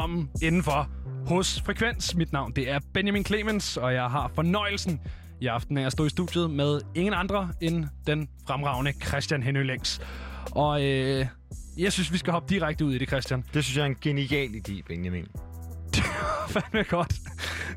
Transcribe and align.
Velkommen 0.00 0.30
indenfor 0.42 0.88
hos 1.26 1.62
Frekvens. 1.66 2.14
Mit 2.14 2.32
navn 2.32 2.52
det 2.56 2.70
er 2.70 2.78
Benjamin 2.94 3.24
Clemens, 3.24 3.76
og 3.76 3.94
jeg 3.94 4.10
har 4.10 4.30
fornøjelsen 4.34 5.00
i 5.40 5.46
aften 5.46 5.78
af 5.78 5.86
at 5.86 5.92
stå 5.92 6.04
i 6.04 6.08
studiet 6.08 6.50
med 6.50 6.80
ingen 6.94 7.14
andre 7.14 7.52
end 7.60 7.84
den 8.06 8.28
fremragende 8.46 8.92
Christian 8.92 9.42
Henø. 9.42 9.76
Og 10.50 10.84
øh, 10.84 11.26
jeg 11.78 11.92
synes, 11.92 12.12
vi 12.12 12.18
skal 12.18 12.32
hoppe 12.32 12.54
direkte 12.54 12.84
ud 12.84 12.94
i 12.94 12.98
det, 12.98 13.08
Christian. 13.08 13.44
Det 13.54 13.64
synes 13.64 13.76
jeg 13.76 13.82
er 13.82 13.86
en 13.86 13.96
genial 14.00 14.50
idé, 14.50 14.82
Benjamin. 14.86 15.26
Fandme 16.52 16.82
godt. 16.82 17.14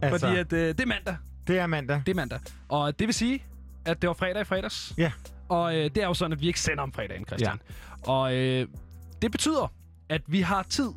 Altså- 0.02 0.28
Fordi 0.28 0.40
at, 0.40 0.54
øh, 0.54 0.68
det 0.68 0.80
er 0.80 0.86
mandag. 0.86 1.16
Det 1.48 1.60
er 1.60 1.68
mandag. 1.68 2.02
Det 2.06 2.12
er 2.12 2.16
mandag. 2.16 2.40
Og 2.70 3.00
det 3.00 3.08
vil 3.08 3.14
sige, 3.14 3.44
at 3.86 4.02
det 4.02 4.08
var 4.08 4.14
fredag 4.14 4.42
i 4.42 4.46
fredags. 4.46 4.94
Ja. 4.98 5.12
Og 5.50 5.76
øh, 5.76 5.84
det 5.84 5.98
er 5.98 6.08
jo 6.08 6.14
sådan, 6.14 6.32
at 6.34 6.42
vi 6.42 6.48
ikke 6.48 6.60
sender 6.62 6.84
om 6.84 6.94
fredagen, 6.94 7.26
Christian. 7.26 7.60
Ja. 8.08 8.12
Og 8.12 8.36
øh, 8.36 8.68
det 9.22 9.32
betyder, 9.32 9.74
at 10.10 10.22
vi 10.28 10.42
har 10.42 10.64
tid 10.64 10.90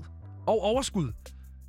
og 0.47 0.63
overskud, 0.63 1.13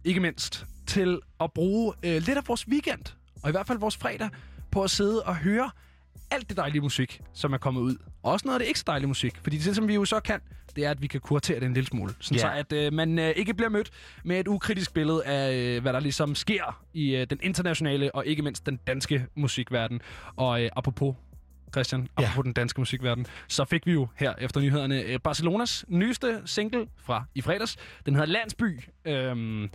ikke 0.04 0.20
mindst, 0.20 0.66
til 0.88 1.20
at 1.40 1.52
bruge 1.54 1.94
øh, 2.04 2.12
lidt 2.22 2.38
af 2.38 2.48
vores 2.48 2.68
weekend, 2.68 3.02
og 3.44 3.50
i 3.50 3.52
hvert 3.52 3.68
fald 3.68 3.80
vores 3.80 3.98
fredag, 3.98 4.30
på 4.72 4.84
at 4.84 4.90
sidde 4.92 5.24
og 5.24 5.36
høre 5.36 5.72
alt 6.32 6.50
det 6.50 6.58
dejlige 6.58 6.82
musik, 6.82 7.22
som 7.34 7.54
er 7.54 7.58
kommet 7.58 7.82
ud. 7.82 7.96
Og 8.24 8.32
også 8.32 8.46
noget 8.48 8.56
af 8.56 8.60
det 8.60 8.68
ikke 8.68 8.80
så 8.80 8.84
dejlige 8.88 9.08
musik. 9.08 9.36
Fordi 9.44 9.58
det, 9.58 9.76
som 9.76 9.88
vi 9.88 9.94
jo 9.96 10.06
så 10.06 10.20
kan, 10.20 10.40
det 10.76 10.86
er, 10.86 10.92
at 10.92 11.02
vi 11.02 11.08
kan 11.08 11.22
kuratere 11.22 11.60
det 11.60 11.66
en 11.66 11.74
lille 11.74 11.88
smule. 11.88 12.14
Sådan 12.20 12.36
Ja. 12.36 12.42
så, 12.42 12.52
at 12.52 12.74
øh, 12.74 12.94
man 12.94 13.20
øh, 13.20 13.30
ikke 13.36 13.54
bliver 13.54 13.70
mødt 13.70 13.92
med 14.26 14.40
et 14.40 14.48
ukritisk 14.48 14.94
billede 14.94 15.26
af, 15.26 15.54
øh, 15.54 15.82
hvad 15.82 15.94
der 15.94 16.00
ligesom 16.00 16.36
sker 16.36 16.84
i 16.94 17.16
øh, 17.16 17.28
den 17.30 17.40
internationale 17.44 18.16
og 18.16 18.26
ikke 18.26 18.42
mindst 18.42 18.66
den 18.66 18.80
danske 18.88 19.26
musikverden. 19.36 20.02
Og 20.36 20.64
øh, 20.64 20.70
apropos 20.76 21.16
Christian, 21.72 22.08
Ja. 22.20 22.24
apropos 22.24 22.44
den 22.44 22.54
danske 22.54 22.82
musikverden, 22.82 23.26
så 23.48 23.66
fik 23.66 23.86
vi 23.86 23.92
jo 23.92 24.08
her 24.16 24.34
efter 24.42 24.62
nyhederne 24.62 25.02
øh, 25.02 25.20
Barcelonas 25.20 25.86
nyeste 25.88 26.42
single 26.46 26.88
fra 26.98 27.26
i 27.36 27.42
fredags. 27.42 27.78
Den 28.06 28.14
hedder 28.16 28.28
Landsby. 28.28 28.80
Øhm, 29.06 29.70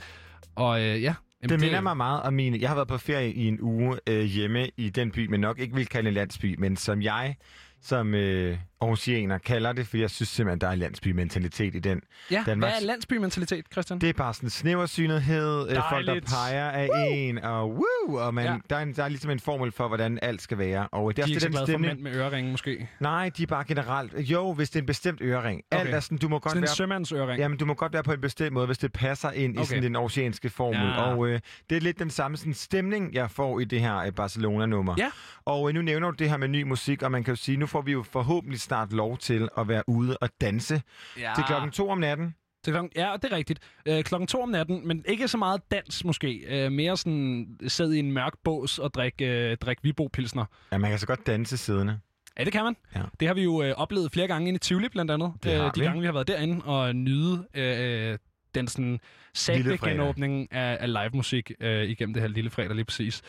og 0.55 0.81
øh, 0.81 0.87
ja, 0.87 0.93
jamen, 1.03 1.15
Det 1.49 1.61
minder 1.61 1.81
mig 1.81 1.97
meget 1.97 2.23
om 2.23 2.33
mine... 2.35 2.59
Jeg 2.61 2.69
har 2.71 2.75
været 2.75 2.89
på 2.89 2.99
ferie 2.99 3.33
i 3.33 3.49
en 3.49 3.59
uge 3.61 3.99
øh, 4.07 4.23
hjemme 4.25 4.69
i 4.77 4.91
den 4.91 5.11
by, 5.11 5.27
men 5.27 5.41
nok 5.41 5.59
ikke 5.59 5.75
vil 5.75 5.87
kalde 5.87 6.09
en 6.09 6.15
landsby, 6.15 6.55
men 6.59 6.77
som 6.77 7.03
jeg 7.03 7.37
som 7.85 8.15
øh, 8.15 8.59
Aarhusianer 8.83 9.39
kalder 9.39 9.73
det, 9.73 9.87
fordi 9.87 10.03
jeg 10.03 10.11
synes 10.11 10.29
simpelthen, 10.29 10.61
der 10.61 10.69
er 10.69 10.75
landsbymentalitet 10.75 11.75
i 11.75 11.79
den. 11.79 12.01
Ja, 12.31 12.43
Danmarks- 12.47 12.59
hvad 12.59 12.83
er 12.83 12.87
landsbymentalitet, 12.87 13.65
Christian? 13.73 13.99
Det 13.99 14.09
er 14.09 14.13
bare 14.13 14.35
sådan 14.35 14.51
snæversynethed, 14.51 15.69
øh, 15.71 15.77
folk, 15.91 16.07
der 16.07 16.21
peger 16.21 16.71
af 16.71 16.89
en, 17.11 17.39
og 17.39 17.71
woo, 17.71 18.17
og 18.17 18.35
man, 18.35 18.45
Ja. 18.45 18.57
der, 18.71 18.77
er 18.77 18.81
en, 18.83 18.93
der 18.93 19.05
er 19.05 19.09
ligesom 19.09 19.31
en 19.31 19.41
formel 19.41 19.73
for, 19.73 19.89
hvordan 19.89 20.19
alt 20.23 20.43
skal 20.43 20.59
være. 20.59 20.89
Og 20.93 21.17
det 21.17 21.23
er 21.23 21.27
de 21.27 21.33
er 21.33 21.37
også 21.37 21.37
ikke 21.37 21.45
den 21.45 21.51
glade 21.53 21.63
for 21.67 21.67
stemning. 21.73 21.93
mænd 22.03 22.15
med 22.15 22.15
øreringe, 22.21 22.51
måske. 22.51 22.89
Nej, 23.01 23.31
de 23.37 23.43
er 23.43 23.47
bare 23.47 23.65
generelt. 23.65 24.13
Jo, 24.17 24.53
hvis 24.53 24.71
det 24.71 24.77
er 24.77 24.83
en 24.83 24.87
bestemt 24.87 25.21
ørering. 25.23 25.63
Okay. 25.71 25.81
Alt 25.81 25.95
er 25.95 26.01
sådan, 26.01 26.19
du 26.19 26.29
må 26.29 26.39
godt 26.39 26.51
Sådan 26.51 26.59
en 26.59 26.63
være... 26.63 26.75
sømandsøring. 26.77 27.39
Jamen, 27.41 27.59
du 27.59 27.67
må 27.67 27.75
godt 27.75 27.93
være 27.93 28.03
på 28.03 28.13
en 28.13 28.21
bestemt 28.21 28.53
måde, 28.53 28.67
hvis 28.67 28.79
det 28.79 28.93
passer 28.93 29.31
ind 29.31 29.57
okay. 29.57 29.63
I 29.63 29.67
sådan 29.67 29.83
den 29.83 29.97
oceanske 29.97 30.51
formel. 30.51 30.81
Ja. 30.81 31.03
Og 31.03 31.27
øh, 31.29 31.41
det 31.71 31.77
er 31.77 31.81
lidt 31.81 31.99
den 31.99 32.11
samme 32.11 32.37
sådan, 32.37 32.55
stemning, 32.55 33.15
jeg 33.15 33.31
får 33.31 33.61
i 33.61 33.65
det 33.65 33.81
her 33.81 33.97
øh, 33.97 34.13
Barcelona-nummer. 34.13 34.95
Ja. 34.99 35.11
Og 35.45 35.69
øh, 35.69 35.75
nu 35.75 35.83
nævner 35.83 36.11
du 36.11 36.17
det 36.19 36.31
her 36.31 36.37
med 36.37 36.49
ny 36.49 36.63
musik, 36.63 37.03
og 37.03 37.11
man 37.13 37.25
kan 37.25 37.33
jo 37.33 37.37
sige, 37.37 37.57
nu 37.57 37.67
får 37.67 37.83
vi 37.83 37.93
jo 37.93 38.03
forhåbentlig 38.13 38.61
snart 38.73 38.93
lov 38.93 39.19
til 39.19 39.49
at 39.59 39.69
være 39.69 39.83
ude 39.87 40.17
og 40.21 40.29
danse 40.41 40.83
ja. 41.19 41.33
til 41.37 41.45
klokken 41.45 41.71
to 41.71 41.89
om 41.89 41.99
natten. 41.99 42.35
Til 42.65 42.73
klokken, 42.73 42.91
ja, 42.97 43.17
det 43.23 43.33
er 43.33 43.37
rigtigt. 43.37 43.61
Øh, 43.87 44.05
klokken 44.05 44.27
to 44.27 44.43
om 44.43 44.49
natten, 44.49 44.89
men 44.89 45.05
ikke 45.09 45.29
så 45.29 45.39
meget 45.39 45.61
dans 45.71 46.05
måske. 46.05 46.45
Øh, 46.49 46.73
mere 46.73 46.97
sådan 46.97 47.59
sidde 47.69 47.97
i 47.97 47.99
en 47.99 48.13
mørk 48.13 48.33
bås 48.45 48.79
og 48.79 48.95
drikke, 48.95 49.51
øh, 49.51 49.57
drikke 49.57 49.83
Vibo-pilsner. 49.83 50.45
Ja, 50.73 50.79
man 50.79 50.91
kan 50.91 50.99
så 50.99 51.07
godt 51.07 51.27
danse 51.27 51.57
siddende. 51.57 52.01
Ja, 52.39 52.45
det 52.45 52.53
kan 52.53 52.65
man. 52.65 52.77
Ja. 52.95 53.03
Det 53.21 53.29
har 53.29 53.35
vi 53.35 53.43
jo 53.43 53.63
øh, 53.63 53.75
oplevet 53.77 54.13
flere 54.13 54.27
gange 54.27 54.49
inde 54.49 54.57
i 54.57 54.59
Tivoli, 54.59 54.89
blandt 54.89 55.11
andet. 55.11 55.33
Øh, 55.47 55.53
Det 55.53 55.61
har 55.61 55.71
de 55.71 55.81
vi. 55.81 55.87
gange, 55.87 56.01
vi 56.01 56.07
har 56.07 56.13
været 56.13 56.29
derinde 56.29 56.65
og 56.65 56.97
nyde 56.97 57.47
øh, 57.55 58.19
den 58.55 58.69
sådan 58.69 59.01
sagte 59.35 59.79
genåbning 59.79 60.53
af, 60.53 60.77
af 60.81 60.93
live 60.93 61.11
musik 61.15 61.53
øh, 61.61 61.85
igennem 61.85 62.15
det 62.15 62.23
her 62.23 62.29
lille 62.29 62.51
fredag 62.51 62.75
lige 62.75 62.85
præcis. 62.85 63.23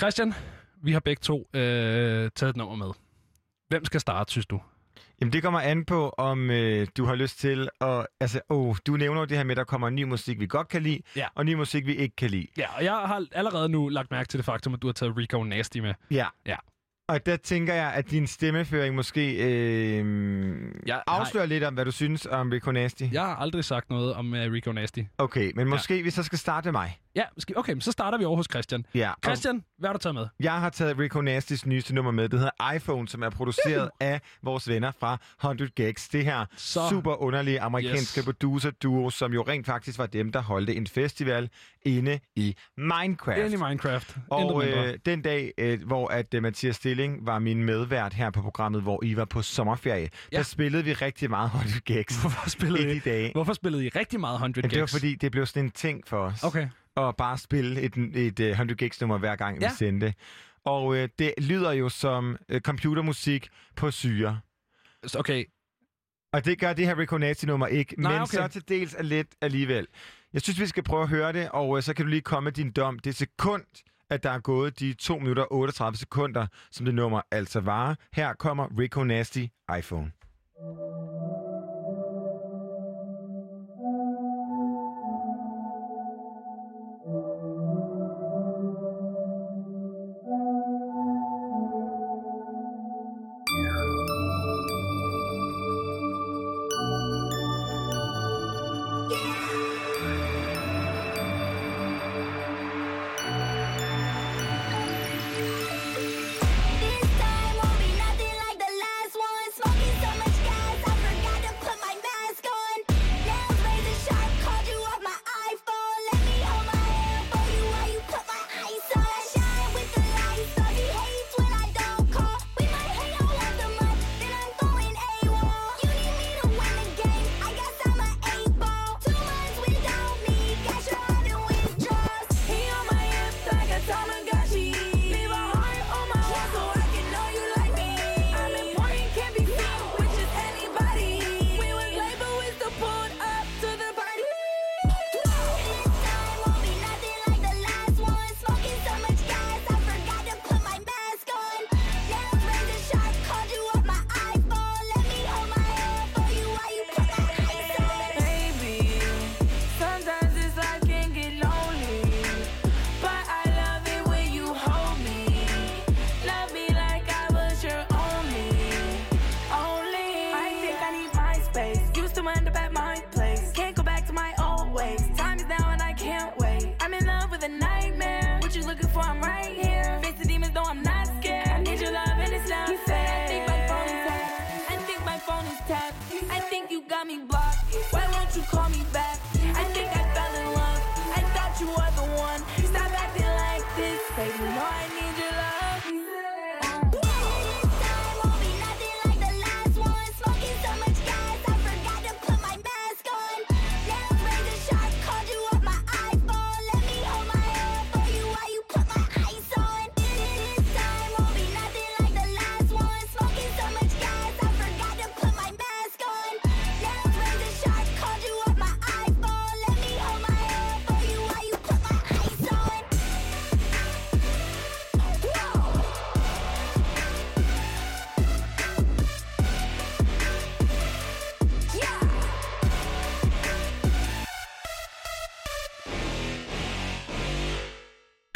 Christian, 0.00 0.34
vi 0.82 0.92
har 0.92 1.00
begge 1.00 1.20
to 1.20 1.48
øh, 1.54 2.30
taget 2.34 2.50
et 2.50 2.56
nummer 2.56 2.76
med. 2.76 2.92
Hvem 3.70 3.84
skal 3.84 4.00
starte, 4.00 4.30
synes 4.30 4.46
du? 4.46 4.60
Jamen, 5.20 5.32
det 5.32 5.42
kommer 5.42 5.60
an 5.60 5.84
på, 5.84 6.08
om 6.18 6.50
øh, 6.50 6.86
du 6.96 7.04
har 7.04 7.14
lyst 7.14 7.38
til 7.38 7.68
at... 7.80 8.06
Altså, 8.20 8.40
åh, 8.48 8.76
du 8.86 8.96
nævner 8.96 9.20
jo 9.20 9.24
det 9.26 9.36
her 9.36 9.44
med, 9.44 9.50
at 9.50 9.56
der 9.56 9.64
kommer 9.64 9.90
ny 9.90 10.02
musik, 10.02 10.40
vi 10.40 10.46
godt 10.46 10.68
kan 10.68 10.82
lide, 10.82 11.00
Ja. 11.16 11.26
og 11.34 11.46
ny 11.46 11.54
musik, 11.54 11.86
vi 11.86 11.94
ikke 11.94 12.16
kan 12.16 12.30
lide. 12.30 12.46
Ja, 12.58 12.76
og 12.76 12.84
jeg 12.84 12.92
har 12.92 13.26
allerede 13.32 13.68
nu 13.68 13.88
lagt 13.88 14.10
mærke 14.10 14.28
til 14.28 14.38
det 14.38 14.44
faktum, 14.44 14.74
at 14.74 14.82
du 14.82 14.86
har 14.88 14.92
taget 14.92 15.16
Rico 15.16 15.42
Nasty 15.42 15.78
med. 15.78 15.94
Ja. 16.10 16.26
Ja. 16.46 16.56
Og 17.10 17.26
der 17.26 17.36
tænker 17.36 17.74
jeg, 17.74 17.92
at 17.92 18.10
din 18.10 18.26
stemmeføring 18.26 18.94
måske 18.94 19.32
øh, 19.32 20.04
Jeg 20.86 21.02
afslører 21.06 21.46
lidt 21.46 21.64
om, 21.64 21.74
hvad 21.74 21.84
du 21.84 21.90
synes 21.90 22.26
om 22.26 22.50
Rico 22.50 22.72
Nasty. 22.72 23.02
Jeg 23.12 23.22
har 23.22 23.36
aldrig 23.36 23.64
sagt 23.64 23.90
noget 23.90 24.14
om 24.14 24.32
uh, 24.32 24.38
Rico 24.38 24.72
Nasty. 24.72 25.00
Okay, 25.18 25.52
men 25.56 25.68
måske 25.68 25.96
ja. 25.96 26.02
vi 26.02 26.10
så 26.10 26.22
skal 26.22 26.38
starte 26.38 26.66
med 26.66 26.72
mig. 26.72 26.98
Ja, 27.16 27.22
skal, 27.38 27.58
okay, 27.58 27.72
men 27.72 27.80
så 27.80 27.92
starter 27.92 28.18
vi 28.18 28.24
over 28.24 28.36
hos 28.36 28.46
Christian. 28.50 28.86
Ja, 28.94 29.12
Christian, 29.24 29.64
hvad 29.78 29.88
har 29.88 29.92
du 29.92 29.98
taget 29.98 30.14
med? 30.14 30.26
jeg 30.40 30.52
har 30.52 30.70
taget 30.70 30.98
Rico 30.98 31.20
Nastys 31.20 31.66
nyeste 31.66 31.94
nummer 31.94 32.10
med. 32.10 32.28
Det 32.28 32.38
hedder 32.38 32.72
iPhone, 32.74 33.08
som 33.08 33.22
er 33.22 33.30
produceret 33.30 33.90
af 34.00 34.20
vores 34.42 34.68
venner 34.68 34.92
fra 35.00 35.18
100 35.40 35.70
Gags. 35.70 36.08
Det 36.08 36.24
her 36.24 36.44
Så- 36.56 36.88
super 36.90 37.22
underlige 37.22 37.60
amerikanske 37.60 38.18
Yes. 38.20 38.24
producer-duo, 38.24 39.10
som 39.10 39.32
jo 39.32 39.42
rent 39.48 39.66
faktisk 39.66 39.98
var 39.98 40.06
dem, 40.06 40.32
der 40.32 40.42
holdte 40.42 40.74
en 40.74 40.86
festival 40.86 41.48
inde 41.82 42.18
i 42.36 42.56
Minecraft. 42.76 43.38
Ind 43.38 43.52
i 43.54 43.56
Minecraft. 43.56 44.16
Og 44.30 44.66
øh, 44.68 44.98
den 45.06 45.22
dag, 45.22 45.52
øh, 45.58 45.82
hvor 45.86 46.08
at 46.08 46.34
øh, 46.34 46.42
Mathias 46.42 46.78
Stilling 47.00 47.26
var 47.26 47.38
min 47.38 47.64
medvært 47.64 48.14
her 48.14 48.30
på 48.30 48.42
programmet, 48.42 48.82
hvor 48.82 49.04
I 49.04 49.16
var 49.16 49.24
på 49.24 49.42
sommerferie, 49.42 50.08
Ja. 50.32 50.36
der 50.36 50.42
spillede 50.42 50.84
vi 50.84 50.92
rigtig 50.92 51.30
meget 51.30 51.46
100 51.46 51.80
Gags 51.80 52.20
Hvorfor 52.20 52.48
spillede, 52.50 52.96
i 52.96 52.98
dage. 52.98 53.32
hvorfor 53.32 53.52
spillede 53.52 53.84
I 53.86 53.88
rigtig 53.88 54.20
meget 54.20 54.34
100 54.34 54.62
Men 54.66 54.70
det 54.70 54.80
var 54.80 54.86
fordi, 54.86 55.14
det 55.14 55.32
blev 55.32 55.46
sådan 55.46 55.64
en 55.64 55.70
ting 55.70 56.06
for 56.06 56.18
os. 56.18 56.44
Okay. 56.44 56.68
At 56.96 57.16
bare 57.16 57.38
spille 57.38 57.80
et, 57.80 57.96
et, 57.96 58.40
et 58.40 58.40
100 58.50 58.76
Gigs 58.78 59.00
nummer 59.00 59.18
hver 59.18 59.36
gang, 59.36 59.60
Ja. 59.60 59.68
vi 59.68 59.74
sendte. 59.78 60.14
Og 60.64 60.96
øh, 60.96 61.08
det 61.18 61.34
lyder 61.38 61.72
jo 61.72 61.88
som 61.88 62.36
øh, 62.48 62.60
computermusik 62.60 63.48
på 63.76 63.90
syre. 63.90 64.40
Okay. 65.18 65.44
Og 66.32 66.44
det 66.44 66.58
gør 66.60 66.72
det 66.72 66.86
her 66.86 66.98
Rico 66.98 67.18
Nasty 67.18 67.44
nummer 67.44 67.66
ikke, 67.66 67.94
Nej, 68.02 68.12
men 68.12 68.22
okay. 68.22 68.36
så 68.36 68.48
til 68.48 68.68
dels 68.68 68.94
er 68.94 69.02
lidt 69.02 69.28
alligevel. 69.40 69.86
Jeg 70.32 70.42
synes, 70.42 70.60
vi 70.60 70.66
skal 70.66 70.82
prøve 70.82 71.02
at 71.02 71.08
høre 71.08 71.32
det, 71.32 71.48
og 71.50 71.76
øh, 71.76 71.82
så 71.82 71.94
kan 71.94 72.04
du 72.04 72.08
lige 72.10 72.20
komme 72.22 72.44
med 72.44 72.52
din 72.52 72.72
dom. 72.72 72.98
Det 72.98 73.16
sekund, 73.16 73.64
at 74.10 74.22
der 74.22 74.30
er 74.30 74.38
gået 74.40 74.80
de 74.80 74.92
2 74.92 75.18
minutter 75.18 75.42
og 75.42 75.52
38 75.52 75.96
sekunder, 75.96 76.46
som 76.70 76.84
det 76.86 76.94
nummer 76.94 77.20
altså 77.30 77.60
var. 77.60 77.96
Her 78.12 78.32
kommer 78.34 78.68
Rico 78.78 79.04
Nasty 79.04 79.44
iPhone. 79.78 80.12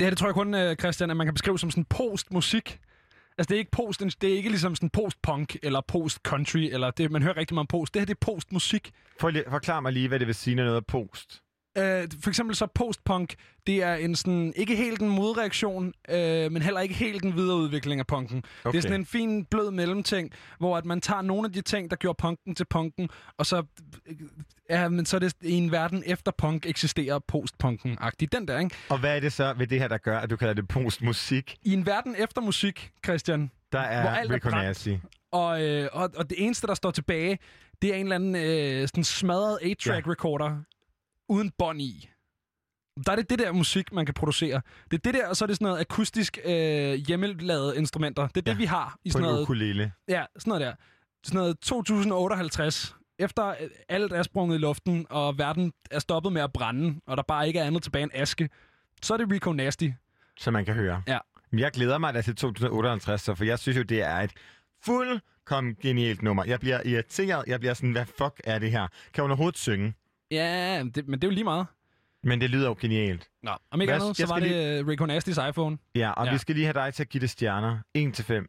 Det 0.05 0.09
her, 0.09 0.11
det 0.11 0.19
tror 0.19 0.29
jeg 0.29 0.35
kun, 0.35 0.55
øh, 0.55 0.77
Christian, 0.77 1.11
at 1.11 1.17
man 1.17 1.27
kan 1.27 1.35
beskrive 1.35 1.59
som 1.59 1.71
sådan 1.71 1.85
post-musik. 1.85 2.81
Altså, 3.39 3.49
det 3.49 3.55
er 3.55 3.59
ikke 3.59 3.71
post, 3.71 4.01
det 4.01 4.33
er 4.33 4.37
ikke 4.37 4.49
ligesom 4.49 4.75
sådan 4.75 4.91
post-punk 4.91 5.57
eller 5.63 5.81
post-country, 5.81 6.69
eller 6.73 6.91
det, 6.91 7.11
man 7.11 7.23
hører 7.23 7.37
rigtig 7.37 7.55
meget 7.55 7.63
om 7.63 7.67
post. 7.67 7.95
Det 7.95 8.01
her, 8.01 8.07
det 8.07 8.15
er 8.15 8.19
post-musik. 8.21 8.91
For, 9.21 9.33
forklar 9.51 9.81
mig 9.81 9.93
lige, 9.93 10.09
hvad 10.09 10.19
det 10.19 10.27
vil 10.27 10.35
sige, 10.35 10.57
når 10.57 10.65
noget 10.65 10.77
er 10.77 10.81
post. 10.81 11.43
Øh, 11.79 12.09
for 12.23 12.29
eksempel 12.29 12.57
så 12.57 12.67
post-punk, 12.75 13.35
det 13.67 13.83
er 13.83 13.95
en 13.95 14.17
sådan, 14.17 14.53
ikke 14.57 14.77
helt 14.77 15.03
en 15.03 15.09
modreaktion, 15.09 15.93
øh, 16.09 16.53
men 16.53 16.63
heller 16.63 16.81
ikke 16.81 16.95
helt 16.95 17.25
en 17.25 17.37
videreudvikling 17.37 18.01
af 18.01 18.07
punken. 18.07 18.39
Okay. 18.39 18.73
Det 18.73 18.79
er 18.79 18.83
sådan 18.83 19.01
en 19.01 19.07
fin, 19.07 19.45
blød 19.45 19.71
mellemting, 19.71 20.33
hvor 20.59 20.77
at 20.77 20.85
man 20.85 21.01
tager 21.01 21.23
nogle 21.23 21.47
af 21.47 21.53
de 21.53 21.61
ting, 21.61 21.91
der 21.91 21.97
gjorde 21.97 22.17
punken 22.21 22.55
til 22.55 22.65
punken, 22.65 23.09
og 23.39 23.47
så, 23.47 23.63
ja, 24.71 24.89
men 24.89 25.07
så 25.07 25.17
er 25.17 25.21
det 25.21 25.35
i 25.43 25.53
en 25.53 25.73
verden 25.73 26.03
efter 26.07 26.33
punk 26.39 26.67
eksisterer 26.67 27.19
post-punken-agtigt. 27.19 28.33
Den 28.33 28.49
der, 28.49 28.59
ikke? 28.59 28.77
Og 28.89 28.99
hvad 28.99 29.17
er 29.17 29.21
det 29.21 29.33
så 29.33 29.55
ved 29.59 29.67
det 29.67 29.81
her, 29.81 29.89
der 29.89 29.99
gør, 29.99 30.19
at 30.19 30.31
du 30.31 30.37
kalder 30.37 30.55
det 30.55 30.69
postmusik? 30.69 31.57
I 31.63 31.73
en 31.73 31.87
verden 31.87 32.17
efter 32.19 32.41
musik, 32.41 32.91
Christian, 33.05 33.51
Der 33.73 33.79
Hvor 33.79 33.87
er 33.87 34.15
alt 34.17 34.33
er 34.33 34.39
brændt. 34.51 35.01
Og, 35.33 35.63
øh, 35.63 35.89
og, 35.93 36.11
og 36.17 36.31
det 36.31 36.45
eneste, 36.45 36.67
der 36.67 36.75
står 36.75 36.91
tilbage, 36.91 37.39
det 37.83 37.91
er 37.91 37.95
en 37.95 38.03
eller 38.13 38.15
anden 38.15 38.37
øh, 38.37 38.89
sådan 38.89 39.05
smadret 39.05 39.59
8-track 39.63 40.07
Ja. 40.07 40.13
recorder 40.13 40.57
uden 41.29 41.51
bånd 41.59 41.81
i. 41.83 42.09
Der 43.07 43.13
er 43.13 43.17
det 43.17 43.31
det 43.31 43.39
der 43.39 43.53
musik, 43.53 43.93
man 43.93 44.07
kan 44.07 44.15
producere. 44.15 44.61
Det 44.91 44.97
er 44.97 45.01
det 45.05 45.15
der, 45.15 45.29
og 45.29 45.37
så 45.37 45.45
er 45.45 45.47
det 45.47 45.57
sådan 45.57 45.65
noget 45.67 45.81
akustisk 45.81 46.39
øh, 46.45 46.95
hjemmelavede 46.95 47.77
instrumenter. 47.77 48.27
Det 48.27 48.37
er 48.37 48.41
det, 48.41 48.53
Ja, 48.53 48.57
vi 48.57 48.65
har 48.65 48.97
i 49.05 49.09
På 49.09 49.13
sådan 49.13 49.25
en 49.25 49.31
noget, 49.33 49.43
ukulele. 49.43 49.93
ja, 50.09 50.25
sådan 50.39 50.51
noget 50.51 50.61
der. 50.61 50.75
Sådan 51.25 51.39
noget 51.39 51.59
2058. 51.59 52.97
Efter 53.19 53.49
øh, 53.49 53.55
alt 53.89 54.13
er 54.13 54.23
sprunget 54.23 54.57
i 54.57 54.59
luften, 54.59 55.07
og 55.11 55.39
verden 55.39 55.73
er 55.91 55.99
stoppet 55.99 56.33
med 56.33 56.43
at 56.43 56.53
brænde, 56.53 57.01
og 57.07 57.17
der 57.17 57.23
bare 57.23 57.47
ikke 57.47 57.59
er 57.61 57.65
andet 57.65 57.83
tilbage 57.83 58.03
end 58.03 58.11
aske, 58.15 58.49
så 59.03 59.15
er 59.15 59.19
det 59.19 59.31
Rico 59.33 59.53
Nasty. 59.53 59.89
som 60.39 60.53
man 60.53 60.65
kan 60.65 60.75
høre. 60.75 61.03
Ja. 61.09 61.19
Jeg 61.53 61.73
glæder 61.73 61.99
mig 61.99 62.15
da 62.15 62.23
til 62.23 62.37
2058, 62.37 63.21
så 63.21 63.35
for 63.35 63.45
jeg 63.45 63.59
synes 63.59 63.79
jo, 63.79 63.83
det 63.83 64.03
er 64.03 64.17
et 64.17 64.33
fuldkommen 64.85 65.75
genialt 65.83 66.23
nummer. 66.23 66.45
Jeg 66.45 66.61
bliver 66.61 66.81
irriteret. 66.85 67.45
Jeg 67.47 67.61
bliver 67.61 67.75
sådan, 67.75 67.93
hvad 67.93 68.07
fuck 68.07 68.41
er 68.45 68.59
det 68.59 68.71
her? 68.71 68.87
Kan 69.15 69.23
hun 69.23 69.31
overhovedet 69.31 69.59
synge? 69.59 69.95
Ja, 70.31 70.83
det, 70.95 71.09
men 71.09 71.13
det 71.21 71.25
er 71.25 71.29
jo 71.29 71.35
lige 71.35 71.45
meget. 71.45 71.67
Men 72.23 72.41
det 72.41 72.51
lyder 72.51 72.69
jo 72.69 72.77
genialt. 72.81 73.29
Nå, 73.43 73.51
om 73.71 73.81
ikke 73.81 73.93
Hvad- 73.93 74.03
andet, 74.03 74.17
så 74.17 74.27
var 74.27 74.39
det 74.41 74.79
øh, 74.81 74.87
Rico 74.87 75.05
Nasty's 75.07 75.49
iPhone. 75.49 75.79
Ja, 75.95 76.11
og 76.11 76.27
ja. 76.27 76.33
vi 76.33 76.39
skal 76.39 76.55
lige 76.55 76.65
have 76.65 76.73
dig 76.87 76.95
til 76.95 77.03
at 77.03 77.09
give 77.09 77.21
det 77.21 77.31
stjerner. 77.31 77.79
1 77.95 78.15
til 78.15 78.25
5. 78.25 78.49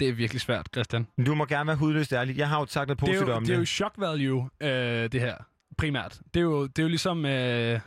Det 0.00 0.08
er 0.08 0.12
virkelig 0.12 0.40
svært, 0.40 0.68
Christian. 0.74 1.06
Du 1.26 1.34
må 1.34 1.44
gerne 1.44 1.66
være 1.66 1.76
hudløst 1.76 2.12
ærlig. 2.12 2.38
Jeg 2.38 2.48
har 2.48 2.60
jo 2.60 2.66
sagt 2.66 2.88
noget 2.88 3.00
Det 3.00 3.06
positivt 3.06 3.30
om 3.30 3.44
det 3.44 3.54
er 3.54 3.58
jo 3.58 3.64
shock 3.64 3.94
value, 3.98 4.50
øh, 4.60 5.12
det 5.12 5.20
her, 5.20 5.34
primært. 5.78 6.20
Det 6.34 6.40
er 6.40 6.44
jo, 6.44 6.66
det 6.66 6.78
er 6.78 6.82
jo 6.82 6.88
ligesom... 6.88 7.24
Øh... 7.26 7.80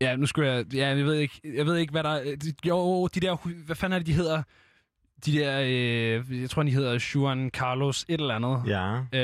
Ja, 0.00 0.16
nu 0.16 0.26
skulle 0.26 0.50
jeg... 0.52 0.74
Ja, 0.74 0.88
jeg 0.88 1.04
ved 1.04 1.14
ikke, 1.14 1.40
jeg 1.56 1.66
ved 1.66 1.76
ikke 1.76 1.90
hvad 1.90 2.02
der... 2.02 2.10
er- 2.10 2.52
Jo, 2.66 3.06
de 3.06 3.20
der... 3.20 3.36
Hvad 3.66 3.76
fanden 3.76 3.94
er 3.94 3.98
det, 3.98 4.06
de 4.06 4.12
hedder? 4.12 4.42
De 5.26 5.32
der... 5.32 5.60
Øh, 5.60 6.40
jeg 6.42 6.50
tror, 6.50 6.62
de 6.62 6.70
hedder 6.70 7.10
Juan 7.14 7.50
Carlos 7.50 8.04
et 8.08 8.20
eller 8.20 8.34
andet. 8.34 8.62
Ja. 8.66 9.18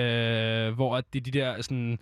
Øh, 0.68 0.74
hvor 0.74 0.96
det 0.96 1.18
er 1.20 1.22
de 1.24 1.30
der 1.30 1.62
sådan... 1.62 1.98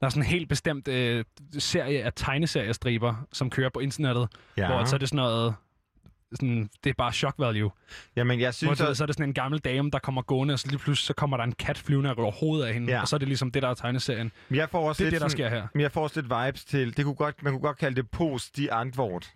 Der 0.00 0.06
er 0.06 0.10
sådan 0.10 0.22
en 0.22 0.26
helt 0.28 0.48
bestemt 0.48 0.88
øh, 0.88 1.24
serie 1.58 2.02
af 2.04 2.12
tegneseriestriber, 2.16 3.26
som 3.32 3.50
kører 3.50 3.68
på 3.74 3.80
internettet. 3.80 4.28
ja. 4.56 4.66
Hvor 4.66 4.84
så 4.84 4.96
er 4.96 4.98
det 4.98 5.08
sådan 5.08 5.16
noget... 5.16 5.54
Sådan, 6.34 6.70
det 6.84 6.90
er 6.90 6.94
bare 6.98 7.12
shock 7.12 7.34
value. 7.38 7.70
Jamen, 8.16 8.40
jeg 8.40 8.46
Hvor 8.46 8.52
synes, 8.52 8.80
ved, 8.80 8.86
at... 8.88 8.96
så 8.96 9.04
er 9.04 9.06
det 9.06 9.14
sådan 9.14 9.28
en 9.30 9.34
gammel 9.34 9.60
dame, 9.60 9.90
der 9.90 9.98
kommer 9.98 10.22
gående, 10.22 10.52
og 10.54 10.58
så 10.58 10.68
lige 10.68 10.78
pludselig 10.78 11.06
så 11.06 11.12
kommer 11.14 11.36
der 11.36 11.44
en 11.44 11.52
kat 11.52 11.78
flyvende 11.78 12.10
og 12.10 12.18
røver 12.18 12.30
hovedet 12.30 12.66
af 12.66 12.74
hende. 12.74 12.92
Ja. 12.92 13.00
Og 13.00 13.08
så 13.08 13.16
er 13.16 13.18
det 13.18 13.28
ligesom 13.28 13.50
det, 13.50 13.62
der 13.62 13.68
er 13.68 13.74
tegneserien. 13.74 14.32
jeg 14.50 14.68
får 14.70 14.88
også 14.88 14.98
Det 15.02 15.06
er 15.06 15.10
lidt 15.10 15.20
det, 15.20 15.22
der 15.22 15.28
sker 15.28 15.48
her. 15.48 15.66
Men 15.74 15.80
jeg 15.82 15.92
får 15.92 16.02
også 16.02 16.20
lidt 16.20 16.32
vibes 16.46 16.64
til... 16.64 16.96
Det 16.96 17.04
kunne 17.04 17.14
godt, 17.14 17.42
man 17.42 17.52
kunne 17.52 17.62
godt 17.62 17.78
kalde 17.78 17.96
det 17.96 18.10
post 18.10 18.56
de 18.56 18.72
antwort. 18.72 19.30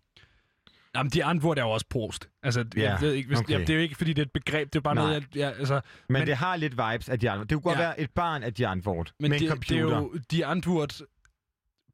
Jamen, 0.96 1.10
de 1.10 1.24
antwort 1.24 1.58
er 1.58 1.62
jo 1.62 1.70
også 1.70 1.86
post. 1.90 2.28
Altså, 2.42 2.64
Ja, 2.76 2.82
jeg 2.92 2.98
ved 3.00 3.12
ikke, 3.12 3.26
hvis, 3.28 3.38
okay. 3.38 3.50
jamen, 3.52 3.66
det 3.66 3.72
er 3.72 3.76
jo 3.76 3.82
ikke, 3.82 3.94
fordi 3.94 4.12
det 4.12 4.22
er 4.22 4.26
et 4.26 4.32
begreb. 4.32 4.72
Det 4.72 4.76
er 4.78 4.80
bare 4.82 4.94
Nej. 4.94 5.04
noget, 5.04 5.24
jeg, 5.34 5.40
jeg, 5.40 5.54
altså, 5.58 5.74
Men, 5.74 5.82
Men- 6.08 6.20
men 6.20 6.26
det 6.28 6.36
har 6.36 6.56
lidt 6.56 6.72
vibes 6.72 7.08
af 7.08 7.20
de 7.20 7.30
antwort. 7.30 7.50
Det 7.50 7.54
kunne 7.56 7.62
godt 7.62 7.78
Ja. 7.78 7.82
ja. 7.82 7.88
være 7.88 8.00
et 8.00 8.10
barn 8.10 8.42
af 8.42 8.54
de 8.54 8.66
antwort. 8.66 9.12
men 9.20 9.30
med 9.30 9.38
det, 9.38 9.44
en 9.52 9.60
det 9.60 9.70
er 9.76 9.80
computer. 9.80 9.96
jo 9.96 10.18
de 10.30 10.46
antwort 10.46 11.02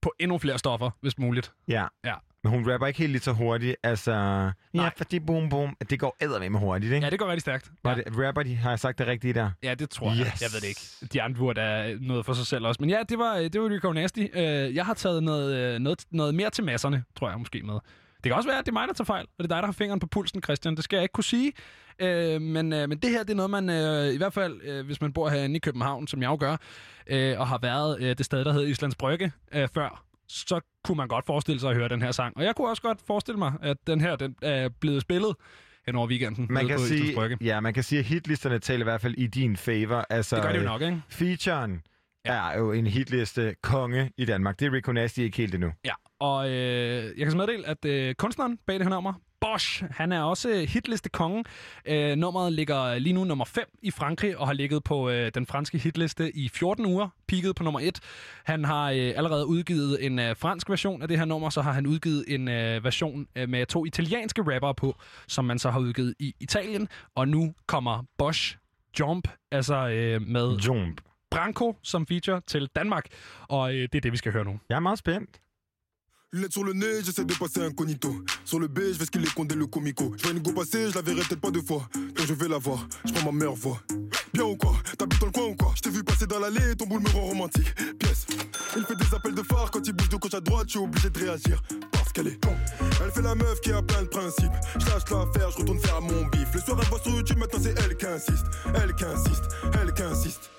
på 0.03 0.13
endnu 0.19 0.39
flere 0.39 0.59
stoffer, 0.59 0.91
hvis 1.01 1.19
muligt. 1.19 1.53
Ja. 1.69 1.87
Ja. 2.05 2.15
Men 2.45 2.53
hun 2.53 2.73
rapper 2.73 2.87
ikke 2.87 2.99
helt 2.99 3.13
lige 3.13 3.23
så 3.23 3.33
hurtigt. 3.33 3.77
Altså, 3.83 4.13
ja, 4.13 4.51
Nej. 4.73 4.91
fordi 4.97 5.19
boom 5.19 5.49
boom. 5.49 5.77
Det 5.91 6.01
går 6.01 6.17
eddermame 6.21 6.59
hurtigt, 6.59 6.93
ikke? 6.93 7.05
Ja, 7.05 7.11
det 7.11 7.19
går 7.19 7.27
rigtig 7.27 7.41
stærkt. 7.41 7.71
Var 7.85 7.91
Ja, 7.91 7.97
det, 7.97 8.27
rapper 8.27 8.43
de, 8.43 8.57
har 8.57 8.71
jeg 8.71 8.79
sagt 8.79 8.99
det 8.99 9.07
rigtige 9.07 9.33
der? 9.33 9.51
ja 9.63 9.75
det 9.75 9.91
tror 9.91 10.11
jeg. 10.11 10.27
Yes. 10.27 10.43
Jeg 10.43 10.49
ved 10.53 10.61
det 10.61 10.69
ikke. 10.69 10.81
De 11.13 11.23
antwort 11.23 11.59
er 11.59 11.97
noget 12.01 12.27
for 12.27 12.33
sig 12.33 12.47
selv 12.47 12.67
også. 12.67 12.79
Men 12.81 12.91
ja, 12.91 13.03
det 13.09 13.19
var, 13.19 13.35
det 13.37 13.61
var 13.61 13.69
Rico 13.71 13.93
Nasty. 13.93 14.21
Øh, 14.35 14.75
jeg 14.75 14.87
har 14.87 14.95
taget 14.95 15.23
noget, 15.23 15.55
øh, 15.57 15.79
noget, 15.79 16.05
noget 16.11 16.35
mere 16.35 16.51
til 16.51 16.65
masserne, 16.65 17.05
tror 17.19 17.31
jeg 17.31 17.39
måske 17.39 17.63
med. 17.63 17.75
Det 17.75 18.23
kan 18.31 18.33
også 18.33 18.49
være, 18.49 18.59
at 18.59 18.65
det 18.67 18.71
er 18.71 18.73
mig, 18.73 18.89
der 18.89 18.95
tager 18.95 19.05
fejl, 19.07 19.27
og 19.39 19.45
det 19.45 19.53
er 19.53 19.55
dig, 19.57 19.63
der 19.63 19.67
har 19.67 19.73
fingeren 19.73 20.01
på 20.01 20.07
pulsen, 20.07 20.43
Christian. 20.43 20.77
Det 20.77 20.85
skal 20.85 20.97
jeg 20.97 21.03
ikke 21.03 21.13
kunne 21.13 21.25
sige. 21.25 21.53
Øh, 21.99 22.41
men, 22.41 22.73
øh, 22.73 22.89
men 22.89 22.99
det 22.99 23.11
her, 23.11 23.23
det 23.23 23.31
er 23.31 23.35
noget, 23.35 23.51
man 23.51 23.71
øh, 23.71 24.15
i 24.15 24.17
hvert 24.17 24.33
fald, 24.33 24.61
øh, 24.63 24.87
hvis 24.87 25.01
man 25.01 25.13
bor 25.13 25.29
herinde 25.29 25.57
i 25.57 25.59
København, 25.59 26.07
som 26.07 26.23
jeg 26.23 26.29
jo 26.29 26.37
gør, 26.41 26.57
øh, 27.07 27.41
og 27.41 27.49
har 27.49 27.59
været 27.63 28.01
øh, 28.01 28.19
det 28.19 28.27
sted, 28.27 28.45
der 28.45 28.53
hedder 28.53 28.67
Islands 28.67 28.95
Brygge 28.95 29.33
øh, 29.53 29.69
før, 29.75 30.05
så 30.31 30.61
kunne 30.85 30.97
man 30.97 31.09
godt 31.09 31.27
forestille 31.27 31.61
sig 31.61 31.71
at 31.71 31.77
høre 31.77 31.89
den 31.89 32.03
her 32.03 32.13
sang. 32.13 32.37
Og 32.37 32.45
jeg 32.45 32.55
kunne 32.57 32.69
også 32.69 32.83
godt 32.83 32.99
forestille 33.07 33.39
mig, 33.39 33.53
at 33.63 33.77
den 33.87 34.01
her 34.01 34.17
den 34.17 34.35
er 34.43 34.69
blevet 34.81 35.03
spillet 35.03 35.35
hen 35.87 35.97
over 35.97 36.07
weekenden 36.09 36.47
Man 36.51 36.67
kan, 36.69 36.79
sige, 36.79 37.37
ja, 37.41 37.61
man 37.61 37.75
kan 37.75 37.83
sige, 37.83 37.99
at 37.99 38.05
hitlisterne 38.05 38.59
taler 38.59 38.81
i 38.81 38.85
hvert 38.85 39.01
fald 39.01 39.15
i 39.19 39.27
din 39.27 39.57
favor. 39.57 40.07
Altså, 40.11 40.37
Det 40.37 40.45
gør 40.45 40.53
det 40.53 40.59
jo 40.59 40.65
nok, 40.65 40.83
ikke? 40.83 41.03
Featuren 41.09 41.83
ja. 42.25 42.51
er 42.51 42.59
jo 42.59 42.73
en 42.73 42.87
hitliste 42.87 43.55
konge 43.63 44.11
i 44.17 44.25
Danmark. 44.25 44.61
Det 44.61 44.67
er 44.67 44.73
Rico 44.73 44.93
Nasty 44.93 45.19
ikke 45.19 45.37
helt 45.37 45.55
endnu. 45.55 45.73
Ja, 45.85 45.93
og 46.21 46.51
øh, 46.51 47.05
jeg 47.05 47.27
kan 47.27 47.31
så 47.31 47.37
meddele, 47.37 47.67
at 47.67 47.85
øh, 47.85 48.15
kunstneren 48.15 48.59
bag 48.67 48.75
det 48.79 48.83
her 48.83 48.91
nummer, 48.91 49.13
Bosch, 49.41 49.85
han 49.91 50.13
er 50.13 50.23
også 50.23 50.67
hitliste 50.69 51.09
konge. 51.09 51.45
Øh, 51.87 52.17
nummeret 52.17 52.53
ligger 52.53 52.99
lige 52.99 53.13
nu 53.13 53.25
nummer 53.25 53.45
5 53.45 53.65
i 53.83 53.91
Frankrig, 53.91 54.39
og 54.39 54.47
har 54.47 54.55
ligget 54.55 54.85
på 54.85 55.11
øh, 55.11 55.31
den 55.35 55.47
franske 55.47 55.79
hitliste 55.79 56.37
i 56.37 56.49
14 56.49 56.87
uger, 56.87 57.09
peaked 57.29 57.55
på 57.55 57.63
nummer 57.63 57.81
1. 57.81 58.01
Han 58.45 58.65
har 58.65 58.91
øh, 58.91 59.13
allerede 59.17 59.47
udgivet 59.47 60.07
en 60.07 60.19
øh, 60.19 60.37
fransk 60.37 60.71
version 60.71 61.03
af 61.03 61.09
det 61.09 61.19
her 61.19 61.25
nummer, 61.25 61.51
så 61.51 61.63
har 61.63 61.73
han 61.73 61.87
udgivet 61.87 62.25
en 62.29 62.49
øh, 62.49 62.85
version 62.85 63.27
øh, 63.37 63.49
med 63.49 63.67
to 63.67 63.85
italienske 63.85 64.43
rappere 64.55 64.75
på, 64.75 64.95
som 65.29 65.45
man 65.45 65.59
så 65.59 65.71
har 65.71 65.81
udgivet 65.81 66.15
i 66.19 66.35
Italien. 66.41 66.89
Og 67.15 67.29
nu 67.29 67.55
kommer 67.67 68.05
Bosch 68.19 68.57
Jump, 69.01 69.29
altså 69.53 69.89
øh, 69.89 70.23
med 70.23 70.57
Jump. 70.57 71.01
Branco 71.31 71.77
som 71.83 72.07
feature 72.07 72.41
til 72.47 72.69
Danmark. 72.77 73.05
Og 73.49 73.75
øh, 73.75 73.83
det 73.83 73.95
er 73.95 74.01
det, 74.01 74.13
vi 74.13 74.17
skal 74.17 74.33
høre 74.33 74.45
nu. 74.45 74.61
Jeg 74.69 74.77
er 74.77 74.81
meget 74.81 74.99
spændt. 74.99 75.41
Lunettes 76.33 76.53
sur 76.53 76.63
le 76.63 76.73
nez, 76.75 77.03
j'essaie 77.05 77.25
de 77.25 77.35
passer 77.35 77.61
incognito. 77.61 78.15
Sur 78.45 78.61
le 78.61 78.69
B, 78.69 78.79
je 78.93 78.99
vais 78.99 79.05
ce 79.05 79.11
qu'il 79.11 79.25
est 79.25 79.35
condé 79.35 79.57
le 79.57 79.67
comico. 79.67 80.15
Je 80.17 80.29
vais 80.29 80.31
une 80.31 80.39
go 80.39 80.53
passer, 80.53 80.89
je 80.89 80.95
la 80.95 81.03
verrai 81.03 81.23
peut-être 81.23 81.41
pas 81.41 81.51
deux 81.51 81.61
fois. 81.61 81.89
Donc 81.93 82.25
je 82.25 82.33
vais 82.35 82.47
la 82.47 82.59
voir, 82.59 82.87
je 83.05 83.13
prends 83.13 83.33
ma 83.33 83.37
meilleure 83.37 83.57
voix. 83.57 83.81
Bien 84.33 84.45
ou 84.45 84.55
quoi? 84.55 84.73
T'habites 84.97 85.19
dans 85.19 85.27
le 85.27 85.33
coin 85.33 85.47
ou 85.47 85.57
quoi? 85.57 85.73
Je 85.75 85.81
t'ai 85.81 85.91
vu 85.91 86.05
passer 86.05 86.29
dans 86.29 86.39
l'allée, 86.39 86.77
ton 86.77 86.87
boule 86.87 87.03
me 87.03 87.09
rend 87.09 87.23
romantique. 87.23 87.75
Pièce. 87.99 88.27
Il 88.77 88.85
fait 88.85 88.95
des 88.95 89.13
appels 89.13 89.35
de 89.35 89.43
phare 89.43 89.73
quand 89.73 89.85
il 89.85 89.93
bouge 89.93 90.09
de 90.09 90.17
gauche 90.19 90.35
à 90.35 90.41
droite, 90.41 90.67
je 90.69 90.71
suis 90.71 90.79
obligé 90.79 91.11
de 91.11 91.19
réagir. 91.19 91.61
Parce 91.91 92.13
qu'elle 92.13 92.29
est 92.29 92.45
con. 92.45 92.55
Elle 93.05 93.11
fait 93.11 93.23
la 93.23 93.35
meuf 93.35 93.61
qui 93.61 93.73
a 93.73 93.83
plein 93.83 94.03
de 94.03 94.09
principes. 94.09 94.53
Je 94.79 94.87
lâche 94.87 95.03
l'affaire, 95.11 95.51
je 95.51 95.57
retourne 95.57 95.81
faire 95.81 96.01
mon 96.01 96.27
bif. 96.27 96.55
Le 96.55 96.61
soir, 96.61 96.79
elle 96.81 96.89
voit 96.91 97.01
sur 97.01 97.11
YouTube, 97.11 97.39
maintenant 97.39 97.59
c'est 97.61 97.75
elle 97.77 97.97
qui 97.97 98.07
insiste. 98.07 98.47
Elle 98.81 98.95
qui 98.95 99.05
insiste, 99.05 99.45
elle 99.83 99.93
qui 99.93 100.03
insiste. 100.03 100.51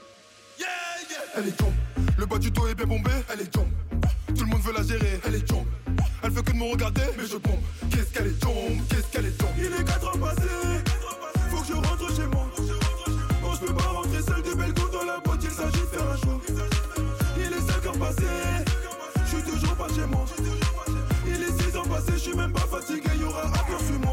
Elle 1.34 1.48
est 1.48 1.52
tombe. 1.52 1.74
Le 2.18 2.26
bas 2.26 2.38
du 2.38 2.52
dos 2.52 2.68
est 2.68 2.76
bien 2.76 2.86
bombé, 2.86 3.10
elle 3.32 3.42
est 3.42 3.52
tombe. 3.52 3.70
Tout 4.28 4.44
le 4.44 4.50
monde 4.50 4.62
veut 4.62 4.74
la 4.74 4.84
gérer, 4.84 5.20
elle 5.26 5.36
est 5.36 5.48
tombe. 5.48 5.66
Elle 6.24 6.32
fait 6.32 6.44
que 6.44 6.52
de 6.52 6.58
me 6.58 6.72
regarder, 6.72 7.02
mais 7.18 7.26
je 7.26 7.38
pompe. 7.38 7.60
Qu'est-ce 7.90 8.12
qu'elle 8.14 8.28
est 8.28 8.40
tombe, 8.40 8.78
qu'est-ce 8.90 9.08
qu'elle 9.12 9.26
est 9.26 9.38
tombe. 9.38 9.50
Il 9.58 9.66
est 9.66 9.84
4 9.84 10.08
ans 10.10 10.20
passés, 10.20 10.42
faut 11.50 11.62
que 11.62 11.68
je 11.68 11.74
rentre 11.74 12.16
chez 12.16 12.28
moi. 12.28 12.48
Non, 13.42 13.54
je 13.54 13.60
peux 13.66 13.74
pas 13.74 13.84
rentrer 13.84 14.22
seul 14.22 14.42
belle 14.56 14.74
go 14.74 14.90
dans 14.92 15.06
la 15.06 15.20
boîte, 15.20 15.44
il 15.44 15.52
s'agit 15.52 15.72
de 15.72 15.86
faire 15.86 16.12
un 16.12 16.18
choix. 16.18 16.42
Il 17.38 17.44
est 17.44 17.72
5 17.72 17.86
heures 17.86 18.00
passées, 18.00 18.66
je 19.24 19.30
suis 19.30 19.44
toujours 19.52 19.76
pas 19.76 19.88
chez 19.88 20.06
moi. 20.06 20.26
Il 21.26 21.42
est 21.44 21.64
6 21.64 21.78
ans 21.78 21.86
passés, 21.86 22.14
je 22.14 22.20
suis 22.20 22.36
même 22.36 22.52
pas 22.52 22.68
fatigué, 22.68 23.10
y'aura 23.20 23.44
affaire 23.44 23.80
sur 23.80 24.00
moi. 24.00 24.11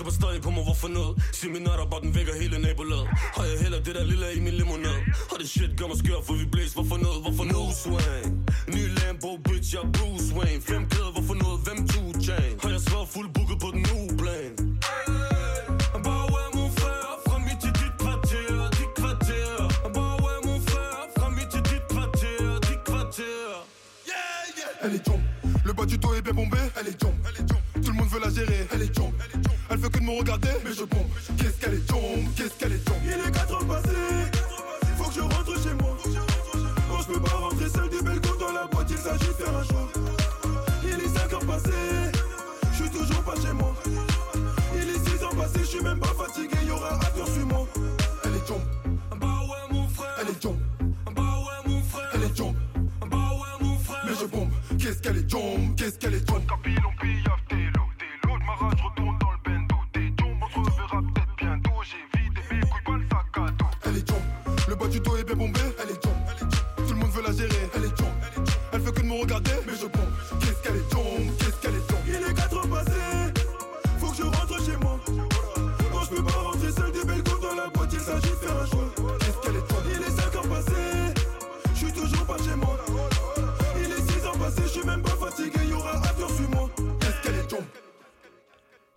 Tripper 0.00 0.12
stadig 0.20 0.42
på 0.42 0.50
mig, 0.50 0.64
hvorfor 0.64 0.88
noget 0.88 1.12
Seminarer, 1.32 1.86
bare 1.90 2.00
den 2.00 2.14
vækker 2.14 2.34
hele 2.42 2.58
nabolaget. 2.58 3.08
Har 3.36 3.44
jeg 3.50 3.58
heller 3.64 3.80
det 3.86 3.94
der 3.94 4.04
lille 4.04 4.26
i 4.38 4.40
min 4.40 4.54
limonade? 4.60 5.00
Og 5.32 5.36
det 5.40 5.48
shit 5.50 5.72
gør 5.78 5.86
mig 5.86 5.98
skør, 6.02 6.20
for 6.26 6.34
vi 6.40 6.44
blæs 6.52 6.72
Hvorfor 6.72 6.96
noget, 7.06 7.20
hvorfor 7.24 7.44
no 7.52 7.62
swing 7.82 8.32
Ny 8.74 8.82
Lambo, 8.98 9.30
bitch, 9.46 9.74
jeg 9.74 9.82
er 9.86 9.90
Bruce 9.96 10.28
Wayne. 10.36 10.62
Fem 10.68 10.82
kæder, 10.92 11.12
hvorfor 11.16 11.36
noget, 11.44 11.58
hvem 11.66 11.78
2 11.88 12.20
chain 12.26 12.52
Har 12.62 12.70
jeg 12.74 12.80
svaret 12.86 13.08
fuld 13.14 13.28
booket 13.34 13.58
på 13.64 13.68
den 13.74 13.82
nye 13.88 14.08
plan? 14.20 14.52
Elle 24.82 24.94
est 24.94 25.06
jump, 25.06 25.22
Le 25.66 25.72
bas 25.74 25.84
du 25.84 25.98
dos 25.98 26.14
est 26.14 26.22
bien 26.22 26.32
bombé, 26.32 26.56
elle 26.78 26.88
est 26.88 26.98
jump, 27.02 27.16
elle 27.28 27.38
est 27.40 27.48
jump. 27.50 27.69
tout 27.80 27.92
le 27.92 27.98
monde 27.98 28.08
veut 28.08 28.20
la 28.20 28.30
gérer. 28.30 28.66
Elle 28.72 28.82
est 28.82 28.96
chombe, 28.96 29.14
elle 29.70 29.78
veut 29.78 29.88
que 29.88 29.98
de 29.98 30.04
me 30.04 30.18
regarder, 30.18 30.50
mais 30.64 30.72
je 30.72 30.84
pompe. 30.84 31.10
Qu'est-ce 31.36 31.58
qu'elle 31.58 31.74
est 31.74 31.90
chombe, 31.90 32.34
qu'est-ce 32.36 32.54
qu'elle 32.58 32.72
est 32.72 32.88
chombe? 32.88 33.02
Il 33.04 33.10
est 33.10 33.30
4 33.30 33.54
ans 33.56 33.66
passées, 33.66 34.30
faut 34.96 35.04
que 35.04 35.14
je 35.14 35.20
rentre 35.20 35.62
chez 35.62 35.74
moi. 35.74 35.96
Non, 36.88 36.98
je 37.00 37.06
peux 37.12 37.20
pas 37.20 37.36
rentrer 37.36 37.68
seul 37.68 37.88
du 37.88 38.02
bel 38.02 38.20
balcon 38.20 38.38
dans 38.38 38.52
la 38.52 38.66
boîte, 38.66 38.90
il 38.90 38.98
s'agit 38.98 39.26
de 39.26 39.32
faire 39.32 39.56
un 39.56 39.64
choix. 39.64 39.88
Il 40.84 41.00
est 41.00 41.18
5 41.18 41.32
ans 41.34 41.46
passé, 41.46 41.70
je 42.72 42.76
suis 42.76 42.90
toujours 42.90 43.22
pas 43.22 43.36
chez 43.36 43.52
moi. 43.52 43.74
Il 44.74 44.88
est 44.88 45.18
6 45.18 45.24
ans 45.24 45.34
passé, 45.36 45.58
je 45.60 45.64
suis 45.64 45.80
même 45.82 45.98
pas 45.98 46.14
fatigué, 46.18 46.56
y 46.66 46.70
aura 46.70 46.94
à 46.94 47.06
toi, 47.06 47.24
moi. 47.46 47.66
Elle 48.24 48.34
est 48.34 48.46
chombe, 48.46 48.62
bah 49.20 49.26
ouais, 49.26 49.72
mon 49.72 49.88
frère. 49.88 50.16
Elle 50.20 50.28
est 50.30 50.42
chombe. 50.42 50.56
Qu'est-ce 54.78 55.02
qu'elle 55.02 55.18
est 55.18 55.26
tombe, 55.30 55.76
qu'est-ce 55.76 55.98
qu'elle 55.98 56.14
est 56.14 56.24
tombe 56.24 56.42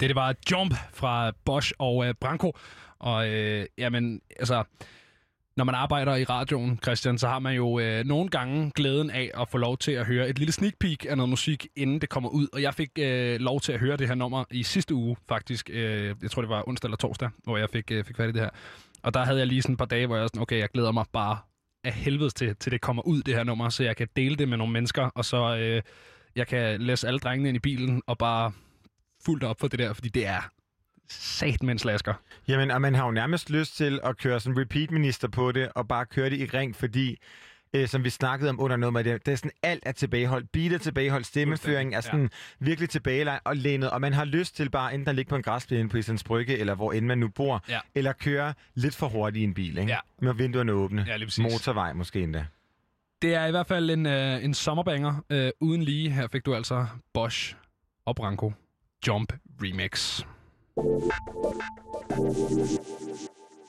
Det, 0.04 0.10
det 0.10 0.16
var 0.16 0.36
Jump 0.52 0.74
fra 0.94 1.32
Bosch 1.46 1.74
og 1.80 2.06
øh, 2.08 2.14
Branko. 2.22 2.58
Og 3.00 3.30
øh, 3.30 3.66
jamen, 3.78 4.22
altså, 4.40 4.64
når 5.58 5.64
man 5.64 5.76
arbejder 5.76 6.16
i 6.16 6.24
radioen, 6.24 6.80
Christian, 6.84 7.18
så 7.18 7.28
har 7.28 7.40
man 7.40 7.56
jo 7.56 7.80
øh, 7.80 8.06
nogle 8.06 8.30
gange 8.30 8.72
glæden 8.76 9.10
af 9.10 9.32
at 9.42 9.50
få 9.50 9.58
lov 9.58 9.78
til 9.78 9.92
at 9.92 10.06
høre 10.06 10.30
et 10.30 10.40
lille 10.40 10.52
sneak 10.52 10.74
peek 10.80 11.06
af 11.10 11.18
noget 11.18 11.30
musik, 11.30 11.68
inden 11.76 12.02
det 12.02 12.10
kommer 12.10 12.30
ud. 12.30 12.48
Og 12.54 12.62
jeg 12.62 12.74
fik 12.74 12.90
øh, 13.00 13.40
lov 13.40 13.62
til 13.62 13.72
at 13.72 13.80
høre 13.80 13.98
det 13.98 14.08
her 14.08 14.16
nummer 14.16 14.44
i 14.52 14.64
sidste 14.64 14.96
uge, 14.96 15.16
faktisk. 15.30 15.70
Øh, 15.74 16.16
jeg 16.22 16.32
tror, 16.32 16.42
det 16.42 16.50
var 16.50 16.68
onsdag 16.68 16.88
eller 16.88 16.98
torsdag, 16.98 17.30
hvor 17.44 17.58
jeg 17.58 17.70
fik, 17.70 17.92
øh, 17.92 18.04
fik 18.04 18.18
fat 18.18 18.30
i 18.30 18.32
det 18.32 18.42
her. 18.42 18.50
Og 19.04 19.14
der 19.14 19.26
havde 19.26 19.40
jeg 19.40 19.48
lige 19.48 19.62
sådan 19.62 19.74
et 19.74 19.80
par 19.80 19.86
dage, 19.86 20.08
hvor 20.08 20.16
jeg 20.16 20.22
var 20.22 20.28
sådan, 20.28 20.42
okay, 20.42 20.60
jeg 20.60 20.70
glæder 20.70 20.92
mig 20.92 21.06
bare 21.14 21.38
af 21.84 21.94
helvedes 21.94 22.34
til, 22.34 22.56
til 22.56 22.72
det 22.72 22.82
kommer 22.82 23.08
ud, 23.08 23.22
det 23.22 23.36
her 23.36 23.44
nummer, 23.44 23.70
så 23.70 23.84
jeg 23.84 23.96
kan 23.96 24.08
dele 24.16 24.36
det 24.36 24.50
med 24.50 24.58
nogle 24.58 24.74
mennesker, 24.74 25.10
og 25.16 25.26
så 25.26 25.58
øh, 25.58 25.82
jeg 26.36 26.48
kan 26.48 26.82
læse 26.82 27.08
alle 27.08 27.20
drengene 27.20 27.50
ind 27.50 27.56
i 27.56 27.60
bilen 27.60 28.02
og 28.08 28.18
bare 28.18 28.52
fuldt 29.26 29.44
op 29.44 29.60
for 29.60 29.68
det 29.68 29.80
der, 29.80 29.94
fordi 29.94 30.10
det 30.10 30.28
er 30.28 30.50
sat 31.10 31.64
med 31.64 31.72
en 31.72 31.80
slasker. 31.80 32.14
Jamen, 32.48 32.72
og 32.72 32.82
man 32.82 32.96
har 32.96 33.06
jo 33.06 33.12
nærmest 33.12 33.50
lyst 33.50 33.76
til 33.78 34.00
at 34.04 34.18
køre 34.18 34.40
sådan 34.40 34.60
repeat-minister 34.62 35.28
på 35.28 35.52
det, 35.52 35.70
og 35.76 35.88
bare 35.88 36.06
køre 36.06 36.30
det 36.30 36.40
i 36.40 36.46
ring, 36.46 36.76
fordi, 36.76 37.18
øh, 37.74 37.88
som 37.88 38.04
vi 38.04 38.10
snakkede 38.10 38.50
om 38.50 38.60
under 38.62 38.78
noget 38.78 38.94
med 38.94 39.04
det, 39.04 39.26
det 39.26 39.32
er 39.32 39.36
sådan, 39.36 39.52
alt 39.64 39.84
er 39.86 39.92
tilbageholdt. 39.92 40.52
Beat 40.52 40.74
er 40.74 40.78
tilbageholdt, 40.78 41.26
stemmeføringen 41.28 41.94
er 41.94 42.02
sådan 42.02 42.22
ja. 42.22 42.66
virkelig 42.66 42.90
tilbage 42.90 43.40
og 43.44 43.58
lænet, 43.58 43.90
og 43.90 44.02
man 44.02 44.14
har 44.14 44.26
lyst 44.26 44.56
til 44.56 44.70
bare 44.70 44.94
enten 44.94 45.10
at 45.10 45.16
ligge 45.16 45.30
på 45.30 45.36
en 45.36 45.44
græsplæne 45.44 45.90
på 45.90 45.98
Islands 45.98 46.24
Brygge, 46.24 46.58
eller 46.58 46.76
hvor 46.76 46.92
end 46.94 47.06
man 47.06 47.18
nu 47.18 47.28
bor, 47.28 47.64
Ja. 47.70 47.80
eller 47.96 48.14
køre 48.14 48.54
lidt 48.76 48.96
for 48.96 49.08
hurtigt 49.08 49.42
i 49.42 49.44
en 49.44 49.54
bil, 49.54 49.78
ikke? 49.78 49.92
Ja. 49.92 49.98
Med 50.22 50.34
vinduerne 50.34 50.72
åbne. 50.72 51.06
Ja. 51.08 51.18
Motorvej 51.42 51.94
måske 51.94 52.20
endda. 52.22 52.46
Det 53.22 53.36
er 53.36 53.46
i 53.46 53.52
hvert 53.52 53.68
fald 53.68 53.90
en, 53.90 54.06
øh, 54.06 54.44
en 54.44 54.54
sommerbanger 54.54 55.24
øh, 55.30 55.52
uden 55.60 55.84
lige. 55.84 56.10
Her 56.12 56.28
fik 56.28 56.46
du 56.46 56.56
altså 56.56 56.86
Bosch 57.14 57.56
og 58.06 58.16
Branko 58.16 58.54
Jump 59.08 59.34
Remix. 59.62 60.24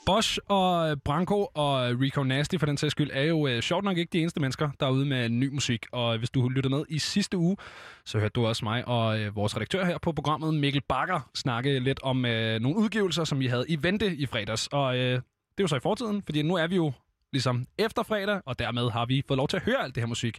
Bosch 0.05 0.39
og 0.47 0.89
øh, 0.89 0.97
Branko 1.05 1.47
og 1.53 1.91
øh, 1.91 1.99
Rico 1.99 2.23
Nasty 2.23 2.55
for 2.57 2.65
den 2.65 2.77
sags 2.77 2.91
skyld 2.91 3.09
er 3.13 3.23
jo 3.23 3.47
øh, 3.47 3.61
sjovt 3.61 3.83
nok 3.83 3.97
ikke 3.97 4.09
de 4.13 4.19
eneste 4.19 4.39
mennesker, 4.39 4.69
der 4.79 4.85
er 4.85 4.91
ude 4.91 5.05
med 5.05 5.29
ny 5.29 5.47
musik. 5.53 5.85
Og 5.91 6.13
øh, 6.13 6.19
hvis 6.19 6.29
du 6.29 6.49
lytter 6.49 6.69
med 6.69 6.83
i 6.89 6.99
sidste 6.99 7.37
uge, 7.37 7.57
så 8.05 8.19
hørte 8.19 8.31
du 8.31 8.45
også 8.45 8.65
mig 8.65 8.87
og 8.87 9.19
øh, 9.19 9.35
vores 9.35 9.55
redaktør 9.55 9.85
her 9.85 9.97
på 9.97 10.11
programmet, 10.11 10.53
Mikkel 10.53 10.81
Bakker, 10.89 11.29
snakke 11.35 11.79
lidt 11.79 11.99
om 12.03 12.25
øh, 12.25 12.59
nogle 12.59 12.77
udgivelser, 12.77 13.23
som 13.23 13.39
vi 13.39 13.47
havde 13.47 13.65
i 13.67 13.83
vente 13.83 14.15
i 14.15 14.25
fredags. 14.25 14.67
Og 14.71 14.97
øh, 14.97 15.11
det 15.11 15.17
er 15.57 15.63
jo 15.63 15.67
så 15.67 15.75
i 15.75 15.79
fortiden, 15.79 16.21
fordi 16.25 16.41
nu 16.41 16.55
er 16.55 16.67
vi 16.67 16.75
jo 16.75 16.91
ligesom 17.33 17.67
efter 17.77 18.03
fredag, 18.03 18.41
og 18.45 18.59
dermed 18.59 18.89
har 18.89 19.05
vi 19.05 19.23
fået 19.27 19.37
lov 19.37 19.47
til 19.47 19.57
at 19.57 19.63
høre 19.63 19.83
alt 19.83 19.95
det 19.95 20.01
her 20.01 20.07
musik. 20.07 20.37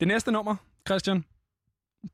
Det 0.00 0.08
næste 0.08 0.32
nummer, 0.32 0.56
Christian, 0.88 1.24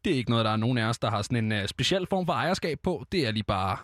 det 0.05 0.13
er 0.13 0.17
ikke 0.17 0.31
noget, 0.31 0.45
der 0.45 0.51
er 0.51 0.57
nogen 0.57 0.79
af 0.79 0.85
os, 0.85 0.99
der 0.99 1.11
har 1.11 1.23
sådan 1.23 1.53
en 1.53 1.61
uh, 1.63 1.67
speciel 1.67 2.07
form 2.11 2.27
for 2.27 2.33
ejerskab 2.33 2.79
på. 2.83 3.05
Det 3.13 3.27
er 3.27 3.31
lige 3.31 3.43
bare... 3.45 3.77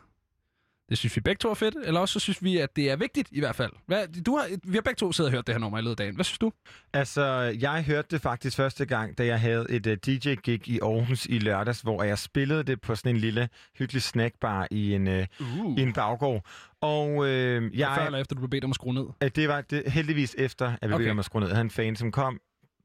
Det 0.88 0.98
synes 0.98 1.16
vi 1.16 1.20
begge 1.20 1.38
to 1.38 1.50
er 1.50 1.54
fedt, 1.54 1.74
eller 1.84 2.00
også 2.00 2.12
så 2.12 2.20
synes 2.20 2.44
vi, 2.44 2.58
at 2.58 2.76
det 2.76 2.90
er 2.90 2.96
vigtigt 2.96 3.28
i 3.32 3.40
hvert 3.40 3.56
fald. 3.56 3.72
Hvad, 3.86 4.22
du 4.22 4.36
har, 4.36 4.46
vi 4.64 4.74
har 4.74 4.82
begge 4.82 4.98
to 4.98 5.12
siddet 5.12 5.28
og 5.28 5.32
hørt 5.36 5.46
det 5.46 5.54
her 5.54 5.60
nummer 5.60 5.78
i 5.78 5.80
løbet 5.80 5.90
af 5.90 5.96
dagen. 5.96 6.14
Hvad 6.14 6.24
synes 6.24 6.38
du? 6.38 6.52
Altså, 6.92 7.24
jeg 7.60 7.84
hørte 7.84 8.08
det 8.10 8.20
faktisk 8.20 8.56
første 8.56 8.84
gang, 8.86 9.18
da 9.18 9.26
jeg 9.26 9.40
havde 9.40 9.66
et 9.70 9.86
uh, 9.86 9.92
DJ-gig 9.92 10.68
i 10.68 10.78
Aarhus 10.82 11.26
i 11.26 11.38
lørdags, 11.38 11.80
hvor 11.80 12.02
jeg 12.02 12.18
spillede 12.18 12.62
det 12.62 12.80
på 12.80 12.94
sådan 12.94 13.14
en 13.14 13.20
lille 13.20 13.48
hyggelig 13.78 14.02
snackbar 14.02 14.68
i 14.70 14.94
en, 14.94 15.06
uh, 15.06 15.14
Uh. 15.40 15.78
i 15.78 15.82
en 15.82 15.92
baggård. 15.92 16.44
Og 16.80 17.28
øh, 17.28 17.78
Jeg... 17.78 17.92
Før 17.96 18.06
eller 18.06 18.18
efter, 18.18 18.34
du 18.34 18.40
blev 18.40 18.50
bedt 18.50 18.64
om 18.64 18.70
at 18.70 18.74
skrue 18.74 18.94
ned? 18.94 19.06
at 19.20 19.36
det 19.36 19.48
var 19.48 19.60
det, 19.60 19.82
heldigvis 19.86 20.34
efter, 20.38 20.66
at 20.82 20.88
vi 20.88 20.94
Okay. 20.94 21.04
okay. 21.04 21.10
om 21.10 21.18
at 21.18 21.24
skrue 21.24 21.40
ned. 21.40 21.48
Jeg 21.48 21.56
havde 21.56 21.64
en 21.64 21.70
fan, 21.70 21.96
som 21.96 22.12
kom, 22.12 22.40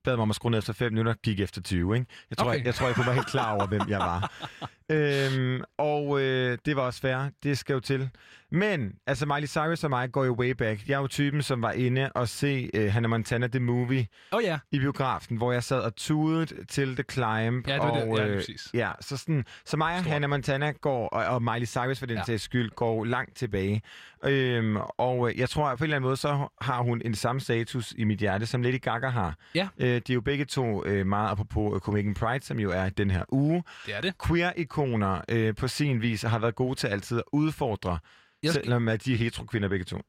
bad 0.07 0.15
mig 0.15 0.21
om 0.23 0.29
at 0.29 0.35
skrue 0.35 0.51
ned 0.51 0.59
efter 0.59 0.73
5 0.73 0.91
minutter, 0.91 1.13
gik 1.23 1.39
efter 1.39 1.61
20. 1.61 1.95
Ikke? 1.95 2.07
Jeg, 2.29 2.37
tror, 2.37 2.47
Okay. 2.47 2.57
jeg, 2.57 2.65
jeg 2.65 2.75
tror, 2.75 2.85
jeg 2.85 2.95
kunne 2.95 3.05
være 3.05 3.15
helt 3.15 3.27
klar 3.27 3.51
over, 3.55 3.67
hvem 3.67 3.81
jeg 3.89 3.99
var. 3.99 4.31
øhm, 4.95 5.61
og 5.77 6.21
øh, 6.21 6.57
det 6.65 6.75
var 6.75 6.81
også 6.81 7.01
fair. 7.01 7.29
Det 7.43 7.57
skal 7.57 7.73
jo 7.73 7.79
til. 7.79 8.09
Men, 8.51 8.93
altså 9.07 9.25
Miley 9.25 9.47
Cyrus 9.47 9.83
og 9.83 9.89
mig 9.89 10.11
går 10.11 10.25
jo 10.25 10.35
way 10.39 10.51
back. 10.51 10.87
Jeg 10.87 10.93
er 10.95 10.99
jo 10.99 11.07
typen, 11.07 11.41
som 11.41 11.61
var 11.61 11.71
inde 11.71 12.11
og 12.15 12.27
se 12.29 12.69
uh, 12.77 12.93
Hannah 12.93 13.09
Montana 13.09 13.47
The 13.47 13.59
Movie 13.59 14.07
oh, 14.31 14.43
ja. 14.43 14.59
i 14.71 14.79
biografen, 14.79 15.37
hvor 15.37 15.51
jeg 15.51 15.63
sad 15.63 15.79
og 15.81 15.95
tudede 15.95 16.65
til 16.65 16.95
The 16.95 17.03
Climb. 17.11 17.67
Ja, 17.67 17.73
det 17.73 17.81
var 17.81 17.93
det. 17.93 18.03
og, 18.03 18.17
Ja, 18.17 18.23
lige 18.23 18.33
øh, 18.33 18.35
præcis. 18.37 18.69
Ja, 18.73 18.91
så, 19.01 19.17
sådan, 19.17 19.45
så 19.65 19.77
mig 19.77 19.93
og 19.95 19.99
Stort. 19.99 20.11
Hannah 20.11 20.29
Montana 20.29 20.71
går, 20.71 21.07
og, 21.07 21.25
og 21.25 21.43
Miley 21.43 21.65
Cyrus 21.67 21.99
for 21.99 22.05
den 22.05 22.15
Ja. 22.15 22.19
ja. 22.19 22.25
sags 22.25 22.43
skyld, 22.43 22.69
går 22.71 23.05
langt 23.05 23.37
tilbage. 23.37 23.81
Øhm, 24.25 24.77
og 24.97 25.29
øh, 25.29 25.39
jeg 25.39 25.49
tror, 25.49 25.67
at 25.67 25.77
på 25.77 25.83
en 25.83 25.85
eller 25.85 25.95
anden 25.95 26.07
måde, 26.07 26.17
så 26.17 26.47
har 26.61 26.81
hun 26.81 27.01
en 27.05 27.15
samme 27.15 27.41
status 27.41 27.93
i 27.97 28.03
mit 28.03 28.19
hjerte, 28.19 28.45
som 28.45 28.61
Lady 28.61 28.81
Gaga 28.81 29.07
har. 29.09 29.35
Ja. 29.55 29.67
Øh, 29.79 29.87
de 29.87 29.95
er 29.95 30.13
jo 30.13 30.21
begge 30.21 30.45
to 30.45 30.85
øh, 30.85 31.05
meget 31.07 31.31
apropos 31.31 31.75
øh, 31.75 31.79
Copenhagen 31.79 32.13
Pride, 32.13 32.45
som 32.45 32.59
jo 32.59 32.71
er 32.71 32.89
den 32.89 33.11
her 33.11 33.23
uge. 33.29 33.63
Det 33.85 33.95
er 33.95 34.01
det. 34.01 34.13
Queer-ikoner 34.27 35.21
øh, 35.29 35.55
på 35.55 35.67
sin 35.67 36.01
vis 36.01 36.21
har 36.21 36.39
været 36.39 36.55
gode 36.55 36.75
til 36.75 36.87
altid 36.87 37.17
at 37.17 37.23
udfordre, 37.31 37.99
Jeg 38.43 38.51
skal, 38.51 38.63
selvom 38.63 38.87
at 38.87 39.05
de 39.05 39.13
er 39.13 39.17
hetero-kvinder 39.17 39.69
begge 39.69 39.85
to. 39.85 40.01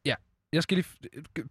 jeg 0.52 0.62
skal 0.62 0.76
lige... 0.76 0.86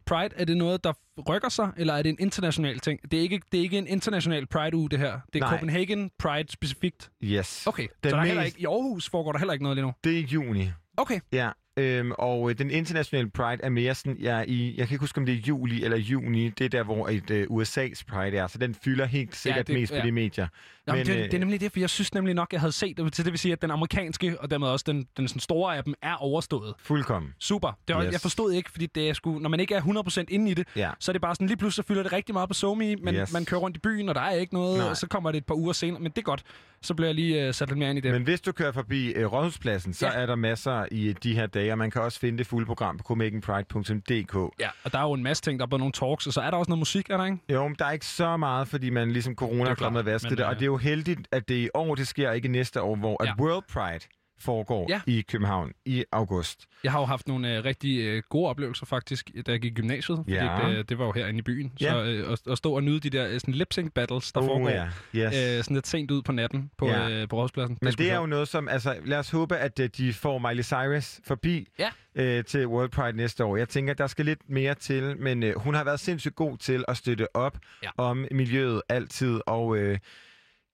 Pride, 0.05 0.29
er 0.35 0.45
det 0.45 0.57
noget, 0.57 0.83
der 0.83 0.93
rykker 1.29 1.49
sig, 1.49 1.71
eller 1.77 1.93
er 1.93 2.01
det 2.01 2.09
en 2.09 2.17
international 2.19 2.79
ting? 2.79 3.11
Det 3.11 3.17
er 3.19 3.21
ikke, 3.21 3.41
det 3.51 3.57
er 3.57 3.61
ikke 3.61 3.77
en 3.77 3.87
international 3.87 4.47
Pride-uge, 4.47 4.89
det 4.89 4.99
her. 4.99 5.19
Det 5.33 5.41
er 5.41 5.45
Nej. 5.45 5.49
Copenhagen 5.57 6.11
Pride 6.19 6.51
specifikt. 6.51 7.09
Yes. 7.23 7.67
Okay, 7.67 7.87
Den 8.03 8.09
så 8.09 8.15
der 8.15 8.21
er 8.21 8.25
heller 8.25 8.41
mest- 8.43 8.55
ikke, 8.55 8.61
i 8.61 8.65
Aarhus 8.65 9.09
foregår 9.09 9.31
der 9.31 9.39
heller 9.39 9.53
ikke 9.53 9.63
noget 9.63 9.75
lige 9.75 9.85
nu. 9.85 9.93
Det 10.03 10.13
er 10.13 10.17
i 10.17 10.21
juni. 10.21 10.69
Okay, 10.97 11.19
Ja, 11.31 11.49
øhm, 11.77 12.11
og 12.11 12.49
øh, 12.49 12.57
den 12.57 12.71
internationale 12.71 13.29
Pride 13.29 13.63
er 13.63 13.69
mere 13.69 13.95
sådan, 13.95 14.17
ja, 14.17 14.43
i, 14.47 14.75
jeg 14.77 14.87
kan 14.87 14.95
ikke 14.95 15.03
huske, 15.03 15.17
om 15.17 15.25
det 15.25 15.35
er 15.35 15.39
juli 15.39 15.83
eller 15.83 15.97
juni, 15.97 16.49
det 16.49 16.65
er 16.65 16.69
der, 16.69 16.83
hvor 16.83 17.07
et, 17.09 17.29
øh, 17.31 17.47
USA's 17.49 18.03
Pride 18.07 18.37
er, 18.37 18.47
så 18.47 18.57
den 18.57 18.75
fylder 18.75 19.05
helt 19.05 19.35
sikkert 19.35 19.67
det- 19.67 19.75
mest 19.75 19.93
ja. 19.93 19.99
på 20.01 20.05
de 20.05 20.11
medier. 20.11 20.47
Jamen, 20.87 20.99
Men, 20.99 21.07
det, 21.07 21.15
øh, 21.15 21.23
det 21.25 21.33
er 21.33 21.39
nemlig 21.39 21.61
det, 21.61 21.71
for 21.71 21.79
jeg 21.79 21.89
synes 21.89 22.13
nemlig 22.13 22.33
nok, 22.35 22.53
jeg 22.53 22.59
havde 22.61 22.71
set 22.71 22.97
det. 22.97 23.15
Så 23.15 23.23
det 23.23 23.31
vil 23.31 23.39
sige, 23.39 23.51
at 23.51 23.61
den 23.61 23.71
amerikanske, 23.71 24.41
og 24.41 24.51
dermed 24.51 24.67
også 24.67 24.85
den, 24.87 25.07
den 25.17 25.27
sådan 25.27 25.39
store 25.39 25.77
af 25.77 25.83
dem, 25.83 25.93
er 26.01 26.13
overstået. 26.15 26.73
Fuldkommen. 26.79 27.33
Super. 27.39 27.71
Det 27.87 27.95
var, 27.95 28.03
Yes. 28.03 28.11
Jeg 28.11 28.21
forstod 28.21 28.51
ikke, 28.53 28.71
fordi 28.71 28.85
det 28.85 29.09
er 29.09 29.13
sgu, 29.13 29.39
når 29.39 29.49
man 29.49 29.59
ikke 29.59 29.75
er 29.75 29.81
100% 29.81 30.23
inde 30.29 30.51
i 30.51 30.53
det, 30.53 30.67
Ja. 30.75 30.91
så 30.99 31.11
er 31.11 31.13
det 31.13 31.21
bare 31.21 31.35
sådan, 31.35 31.47
lige 31.47 31.57
pludselig 31.57 31.85
fylder 31.85 32.03
det 32.03 32.13
rigtig 32.13 32.33
meget 32.33 32.49
på 32.49 32.53
SoMe, 32.53 32.95
men 32.95 33.15
Yes. 33.15 33.33
man 33.33 33.45
kører 33.45 33.61
rundt 33.61 33.77
i 33.77 33.79
byen, 33.79 34.09
og 34.09 34.15
der 34.15 34.21
er 34.21 34.31
ikke 34.31 34.53
noget, 34.53 34.77
Nej. 34.79 34.89
og 34.89 34.97
så 34.97 35.07
kommer 35.07 35.31
det 35.31 35.37
et 35.37 35.45
par 35.45 35.55
uger 35.55 35.73
senere. 35.73 35.99
Men 36.01 36.11
det 36.11 36.17
er 36.17 36.21
godt. 36.21 36.43
Så 36.81 36.93
bliver 36.93 37.07
jeg 37.07 37.15
lige 37.15 37.47
uh, 37.47 37.53
sat 37.53 37.67
lidt 37.69 37.77
mere 37.79 37.89
ind 37.89 37.97
i 37.97 38.01
det. 38.01 38.11
Men 38.11 38.23
hvis 38.23 38.41
du 38.41 38.51
kører 38.51 38.71
forbi 38.71 39.07
øh, 39.11 39.25
Rådhuspladsen, 39.33 39.93
så 39.93 40.05
Ja. 40.07 40.11
er 40.21 40.25
der 40.25 40.35
masser 40.35 40.85
i 40.91 41.13
de 41.23 41.33
her 41.35 41.45
dage, 41.45 41.71
og 41.71 41.77
man 41.77 41.91
kan 41.91 42.01
også 42.01 42.19
finde 42.19 42.37
det 42.37 42.47
fulde 42.47 42.65
program 42.65 42.97
på 42.97 43.03
copenhagenpride.dk. 43.03 44.53
Ja, 44.59 44.69
og 44.83 44.91
der 44.91 44.99
er 44.99 45.03
jo 45.03 45.13
en 45.13 45.23
masse 45.23 45.43
ting, 45.43 45.59
der 45.59 45.65
er 45.65 45.69
både 45.69 45.79
nogle 45.79 45.91
talks, 45.91 46.27
og 46.27 46.33
så 46.33 46.41
er 46.41 46.51
der 46.51 46.57
også 46.57 46.69
noget 46.69 46.79
musik, 46.79 47.09
er 47.09 47.17
der 47.17 47.25
ikke? 47.25 47.37
Jo, 47.49 47.67
men 47.67 47.75
der 47.79 47.85
er 47.85 47.91
ikke 47.91 48.05
så 48.05 48.37
meget, 48.37 48.67
fordi 48.67 48.89
man 48.89 49.11
ligesom 49.11 49.35
corona 49.35 49.69
er 49.69 49.75
kommet 49.75 49.99
og 49.99 50.05
vasket 50.05 50.31
det, 50.37 50.45
og 50.45 50.51
øh, 50.51 50.55
det 50.55 50.61
er 50.61 50.65
jo 50.65 50.76
heldigt, 50.77 51.27
at 51.31 51.49
det 51.49 51.55
i 51.55 51.69
år, 51.73 51.95
det 51.95 52.07
sker 52.07 52.31
ikke 52.31 52.47
næste 52.47 52.81
år, 52.81 52.95
hvor 52.95 53.23
Ja. 53.25 53.31
at 53.31 53.39
World 53.39 53.63
Pride 53.73 54.05
foregår 54.39 54.85
Ja. 54.89 55.01
i 55.07 55.21
København 55.21 55.71
i 55.85 56.03
august. 56.11 56.65
Jeg 56.83 56.91
har 56.91 56.99
jo 56.99 57.05
haft 57.05 57.27
nogle 57.27 57.59
uh, 57.59 57.65
rigtig 57.65 58.17
uh, 58.17 58.23
gode 58.29 58.49
oplevelser 58.49 58.85
faktisk, 58.85 59.29
da 59.47 59.51
jeg 59.51 59.59
gik 59.61 59.71
i 59.71 59.75
gymnasiet, 59.75 60.17
fordi 60.17 60.33
Ja. 60.33 60.69
det, 60.69 60.89
det 60.89 60.97
var 60.99 61.05
jo 61.05 61.11
herinde 61.11 61.39
i 61.39 61.41
byen. 61.41 61.73
Ja. 61.81 61.89
Så 61.91 62.23
uh, 62.25 62.31
at, 62.33 62.51
at 62.51 62.57
stå 62.57 62.73
og 62.75 62.83
nyde 62.83 62.99
de 62.99 63.09
der 63.09 63.27
uh, 63.33 63.33
sådan 63.39 63.53
lip 63.53 63.73
sync 63.73 63.91
battles, 63.93 64.31
der 64.31 64.41
Oh, 64.41 64.45
foregår 64.47 64.69
ja. 64.69 64.85
Yes. 65.15 65.57
øh, 65.57 65.63
sådan 65.63 65.75
lidt 65.75 65.87
sent 65.87 66.11
ud 66.11 66.21
på 66.21 66.31
natten 66.31 66.71
på, 66.77 66.87
Ja. 66.87 67.09
øh, 67.09 67.27
på 67.27 67.35
Rådhuspladsen. 67.35 67.77
Men 67.81 67.91
sgu 67.91 68.03
det 68.03 68.11
er 68.11 68.17
jo 68.17 68.25
noget 68.25 68.47
som, 68.47 68.67
altså 68.67 68.95
lad 69.05 69.17
os 69.19 69.29
håbe, 69.31 69.57
at 69.57 69.79
øh, 69.79 69.89
de 69.97 70.13
får 70.13 70.37
Miley 70.49 70.63
Cyrus 70.63 71.19
forbi 71.23 71.67
Ja. 71.79 71.89
øh, 72.15 72.43
til 72.43 72.67
World 72.67 72.89
Pride 72.89 73.17
næste 73.17 73.45
år. 73.45 73.57
Jeg 73.57 73.69
tænker, 73.69 73.93
der 73.93 74.07
skal 74.07 74.25
lidt 74.25 74.49
mere 74.49 74.73
til, 74.75 75.17
men 75.19 75.43
øh, 75.43 75.55
hun 75.59 75.73
har 75.75 75.83
været 75.83 75.99
sindssygt 75.99 76.35
god 76.35 76.57
til 76.57 76.85
at 76.87 76.97
støtte 76.97 77.35
op 77.35 77.57
Ja. 77.83 77.89
om 77.97 78.25
miljøet 78.31 78.81
altid, 78.89 79.41
og 79.47 79.77
øh, 79.77 79.97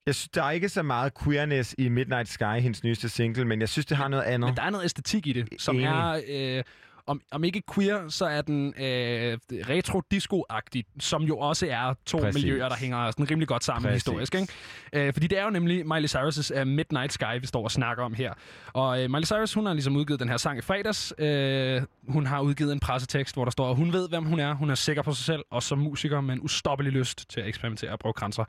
jeg 0.06 0.16
synes, 0.16 0.30
der 0.30 0.44
er 0.44 0.52
ikke 0.52 0.70
så 0.70 0.84
meget 0.84 1.14
queerness 1.24 1.76
i 1.78 1.90
Midnight 1.90 2.30
Sky, 2.30 2.60
hendes 2.60 2.84
nyeste 2.84 3.10
single, 3.10 3.46
men 3.46 3.60
jeg 3.60 3.70
synes, 3.70 3.86
det 3.86 3.98
har 3.98 4.08
noget 4.08 4.24
andet. 4.24 4.50
Men 4.50 4.58
der 4.58 4.64
er 4.64 4.70
noget 4.70 4.86
æstetik 4.86 5.28
i 5.28 5.34
det, 5.34 5.48
som 5.58 5.76
Enig. 5.76 5.86
er... 5.86 6.22
Øh, 6.58 6.64
om, 7.08 7.22
om 7.32 7.44
ikke 7.44 7.62
queer, 7.76 8.10
så 8.10 8.26
er 8.26 8.42
den 8.42 8.74
øh, 8.78 9.38
retro-disco-agtig, 9.52 10.84
som 11.00 11.24
jo 11.24 11.38
også 11.38 11.68
er 11.70 11.94
to 12.06 12.18
Præcis. 12.18 12.44
Miljøer, 12.44 12.70
der 12.70 12.76
hænger 12.76 13.12
sådan 13.12 13.32
rimelig 13.32 13.48
godt 13.48 13.64
sammen 13.64 13.90
Præcis. 13.90 14.04
historisk. 14.04 14.36
Ikke? 14.36 14.54
Øh, 14.94 15.14
fordi 15.14 15.28
det 15.28 15.40
er 15.40 15.44
jo 15.44 15.50
nemlig 15.50 15.88
Miley 15.88 16.08
Cyrus' 16.08 16.62
uh, 16.62 16.68
Midnight 16.68 17.14
Sky, 17.14 17.40
vi 17.42 17.48
står 17.48 17.64
og 17.64 17.72
snakker 17.72 18.04
om 18.04 18.14
her. 18.14 18.34
Og 18.74 19.04
øh, 19.04 19.10
Miley 19.10 19.26
Cyrus, 19.26 19.54
hun 19.54 19.66
har 19.66 19.74
ligesom 19.74 19.96
udgivet 19.96 20.20
den 20.20 20.30
her 20.30 20.38
sang 20.38 20.58
i 20.58 20.62
fredags. 20.62 21.14
Øh, 21.18 21.82
hun 22.08 22.26
har 22.26 22.42
udgivet 22.42 22.72
en 22.72 22.80
pressetekst, 22.80 23.36
hvor 23.36 23.44
der 23.44 23.52
står, 23.52 23.70
at 23.70 23.76
hun 23.76 23.94
ved, 23.94 24.10
hvem 24.10 24.24
hun 24.24 24.40
er. 24.40 24.54
Hun 24.54 24.70
er 24.70 24.76
sikker 24.76 25.02
på 25.02 25.14
sig 25.14 25.26
selv, 25.26 25.44
og 25.52 25.64
som 25.64 25.78
musiker 25.78 26.22
med 26.22 26.34
en 26.34 26.42
ustoppelig 26.42 26.94
lyst 26.94 27.30
til 27.30 27.42
at 27.42 27.48
eksperimentere 27.48 27.92
og 27.92 28.00
prøve 28.00 28.14
grænser. 28.14 28.46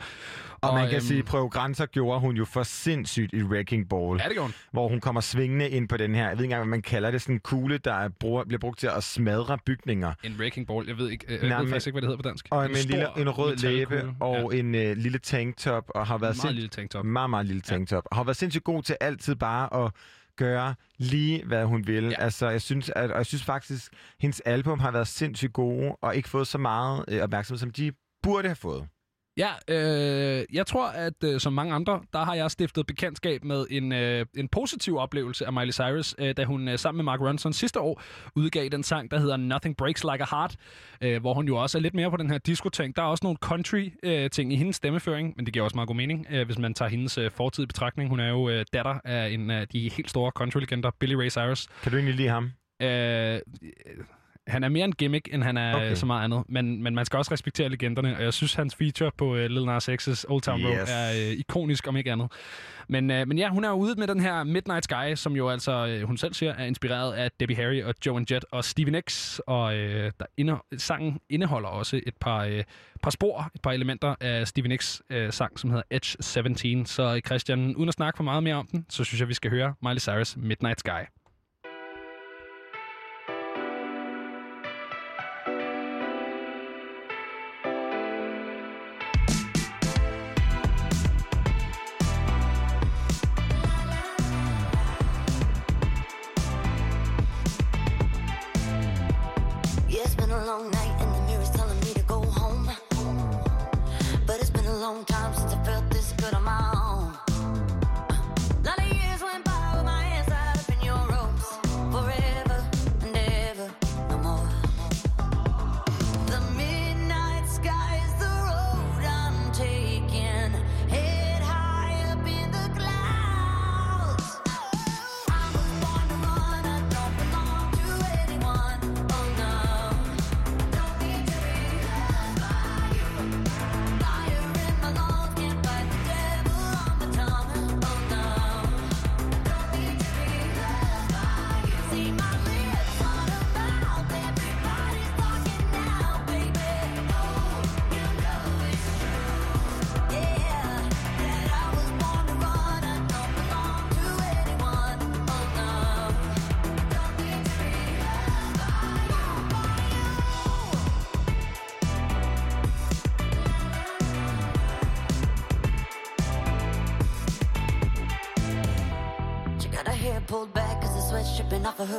Og, 0.60 0.74
man 0.74 0.86
kan 0.86 0.94
øhm, 0.94 1.04
sige, 1.04 1.22
prøve 1.22 1.48
grænser 1.48 1.86
gjorde 1.86 2.20
hun 2.20 2.36
jo 2.36 2.44
for 2.44 2.62
sindssygt 2.62 3.32
i 3.32 3.42
Wrecking 3.42 3.88
Ball. 3.88 4.18
Ja, 4.20 4.24
det 4.24 4.32
gjorde 4.32 4.46
hun. 4.46 4.54
hvor 4.72 4.88
hun 4.88 5.00
kommer 5.00 5.20
svingende 5.20 5.68
ind 5.68 5.88
på 5.88 5.96
den 5.96 6.14
her, 6.14 6.22
jeg 6.22 6.30
ved 6.30 6.44
ikke 6.44 6.44
engang, 6.44 6.62
hvad 6.62 6.70
man 6.70 6.82
kalder 6.82 7.10
det, 7.10 7.22
sådan 7.22 7.34
en 7.34 7.40
kugle, 7.40 7.78
der 7.78 7.94
er 7.94 8.08
bliver 8.48 8.58
brugt 8.58 8.78
til 8.78 8.86
at 8.86 9.04
smadre 9.04 9.58
bygninger. 9.66 10.12
En 10.22 10.36
wrecking 10.38 10.66
ball. 10.66 10.86
Jeg 10.88 10.98
ved, 10.98 11.10
ikke, 11.10 11.26
øh, 11.28 11.40
jeg 11.40 11.48
Nej, 11.48 11.60
ved 11.62 11.68
faktisk 11.68 11.86
ikke, 11.86 11.94
hvad 11.94 12.02
det 12.02 12.08
hedder 12.08 12.22
på 12.22 12.28
dansk. 12.28 12.46
Og 12.50 12.58
med 12.62 12.68
en, 12.70 12.76
lille, 12.76 13.06
stor 13.14 13.20
en 13.22 13.30
rød 13.30 13.56
læbe 13.56 14.10
og 14.20 14.34
ja. 14.52 14.56
ja. 14.56 14.60
en 14.60 14.74
øh, 14.74 14.96
lille 14.96 15.18
tanktop, 15.18 15.90
og 15.94 16.06
har 16.06 16.18
været 16.18 16.36
meget 16.36 16.40
sind- 16.40 16.54
lille 16.54 16.68
tanktop. 16.68 17.04
meget, 17.04 17.30
meget 17.30 17.46
lille 17.46 17.62
tanktop. 17.62 18.04
Og 18.10 18.16
har 18.16 18.24
været 18.24 18.36
sindssygt 18.36 18.64
god 18.64 18.82
til 18.82 18.96
altid 19.00 19.34
bare 19.34 19.84
at 19.86 19.92
gøre 20.36 20.74
lige, 20.98 21.44
hvad 21.44 21.64
hun 21.64 21.86
vil. 21.86 22.04
Ja. 22.04 22.10
Ja. 22.10 22.16
Altså, 22.22 22.48
jeg 22.48 22.62
synes, 22.62 22.90
at, 22.96 23.10
og 23.10 23.16
jeg 23.18 23.26
synes 23.26 23.44
faktisk, 23.44 23.92
hendes 24.20 24.40
album 24.40 24.80
har 24.80 24.90
været 24.90 25.08
sindssygt 25.08 25.52
gode, 25.52 25.96
og 26.02 26.16
ikke 26.16 26.28
fået 26.28 26.46
så 26.46 26.58
meget 26.58 27.04
øh, 27.08 27.22
opmærksomhed, 27.22 27.58
som 27.58 27.70
de 27.70 27.92
burde 28.22 28.48
have 28.48 28.56
fået. 28.56 28.86
Ja, 29.36 29.50
øh, 29.68 30.44
jeg 30.52 30.66
tror, 30.66 30.88
at 30.88 31.24
øh, 31.24 31.40
som 31.40 31.52
mange 31.52 31.74
andre, 31.74 32.00
der 32.12 32.24
har 32.24 32.34
jeg 32.34 32.50
stiftet 32.50 32.86
bekendtskab 32.86 33.44
med 33.44 33.66
en, 33.70 33.92
øh, 33.92 34.26
en 34.36 34.48
positiv 34.48 34.96
oplevelse 34.96 35.46
af 35.46 35.52
Miley 35.52 35.72
Cyrus, 35.72 36.14
øh, 36.18 36.36
da 36.36 36.44
hun 36.44 36.68
øh, 36.68 36.78
sammen 36.78 36.96
med 36.96 37.04
Mark 37.04 37.20
Ronson 37.20 37.52
sidste 37.52 37.80
år 37.80 38.02
udgav 38.36 38.68
den 38.68 38.82
sang, 38.82 39.10
der 39.10 39.18
hedder 39.18 39.36
Nothing 39.36 39.76
Breaks 39.76 40.04
Like 40.04 40.22
a 40.22 40.26
Heart, 40.30 40.56
øh, 41.00 41.20
hvor 41.20 41.34
hun 41.34 41.46
jo 41.46 41.56
også 41.56 41.78
er 41.78 41.82
lidt 41.82 41.94
mere 41.94 42.10
på 42.10 42.16
den 42.16 42.30
her 42.30 42.38
disco-ting. 42.38 42.96
Der 42.96 43.02
er 43.02 43.06
også 43.06 43.24
nogle 43.24 43.36
country-ting 43.40 44.52
i 44.52 44.56
hendes 44.56 44.76
stemmeføring, 44.76 45.34
men 45.36 45.46
det 45.46 45.52
giver 45.52 45.64
også 45.64 45.76
meget 45.76 45.88
god 45.88 45.96
mening, 45.96 46.26
øh, 46.30 46.46
hvis 46.46 46.58
man 46.58 46.74
tager 46.74 46.88
hendes 46.88 47.18
øh, 47.18 47.30
fortid 47.30 47.64
i 47.64 47.66
betragtning. 47.66 48.10
Hun 48.10 48.20
er 48.20 48.28
jo 48.28 48.48
øh, 48.48 48.64
datter 48.72 49.00
af 49.04 49.28
en 49.28 49.50
af 49.50 49.68
de 49.68 49.90
helt 49.96 50.10
store 50.10 50.32
country-legender, 50.38 50.90
Billy 50.98 51.14
Ray 51.14 51.30
Cyrus. 51.30 51.66
Kan 51.82 51.92
du 51.92 51.98
egentlig 51.98 52.14
lide 52.14 52.28
ham? 52.28 52.52
Øh, 52.82 53.40
han 54.46 54.64
er 54.64 54.68
mere 54.68 54.84
en 54.84 54.92
gimmick, 54.92 55.28
end 55.32 55.42
han 55.42 55.56
er 55.56 55.74
okay. 55.74 55.84
Okay. 55.84 55.94
så 55.94 56.06
meget 56.06 56.24
andet. 56.24 56.42
Men, 56.48 56.82
men 56.82 56.94
man 56.94 57.04
skal 57.04 57.16
også 57.16 57.32
respektere 57.32 57.68
legenderne, 57.68 58.16
og 58.16 58.22
jeg 58.22 58.32
synes, 58.32 58.54
hans 58.54 58.74
feature 58.74 59.10
på 59.18 59.30
uh, 59.32 59.36
Lil 59.38 59.64
Nas 59.64 59.88
X's 59.88 60.24
Old 60.28 60.42
Town 60.42 60.66
Road 60.66 60.80
Yes. 60.80 60.90
er 60.90 61.10
uh, 61.10 61.38
ikonisk, 61.38 61.88
om 61.88 61.96
ikke 61.96 62.12
andet. 62.12 62.32
Men, 62.88 63.10
uh, 63.10 63.16
men 63.28 63.38
ja, 63.38 63.48
hun 63.48 63.64
er 63.64 63.72
ude 63.72 63.94
med 63.98 64.06
den 64.06 64.20
her 64.20 64.44
Midnight 64.44 64.84
Sky, 64.84 65.14
som 65.14 65.36
jo 65.36 65.48
altså, 65.48 65.98
uh, 66.00 66.06
hun 66.06 66.16
selv 66.16 66.34
siger, 66.34 66.54
er 66.54 66.64
inspireret 66.64 67.12
af 67.12 67.30
Debbie 67.40 67.56
Harry 67.56 67.82
og 67.82 67.94
Joe 68.06 68.16
and 68.16 68.32
Jett 68.32 68.44
og 68.52 68.64
Stevie 68.64 68.92
Nicks. 68.92 69.40
Og 69.46 69.64
uh, 69.64 69.80
der 69.80 70.26
inde, 70.36 70.56
sangen 70.78 71.20
indeholder 71.30 71.68
også 71.68 72.00
et 72.06 72.16
par, 72.20 72.46
uh, 72.46 72.52
par 73.02 73.10
spor, 73.10 73.50
et 73.54 73.60
par 73.62 73.72
elementer 73.72 74.14
af 74.20 74.48
Stevie 74.48 74.68
Nicks 74.68 75.02
uh, 75.10 75.30
sang, 75.30 75.58
som 75.58 75.70
hedder 75.70 75.82
Edge 75.90 76.16
17. 76.22 76.86
Så 76.86 77.20
Christian, 77.26 77.76
uden 77.76 77.88
at 77.88 77.94
snakke 77.94 78.16
for 78.16 78.24
meget 78.24 78.42
mere 78.42 78.54
om 78.54 78.66
den, 78.66 78.86
så 78.90 79.04
synes 79.04 79.20
jeg, 79.20 79.28
vi 79.28 79.34
skal 79.34 79.50
høre 79.50 79.74
Miley 79.82 80.00
Cyrus 80.00 80.36
Midnight 80.36 80.80
Sky. 80.80 81.23
Long 104.84 105.02
time 105.06 105.43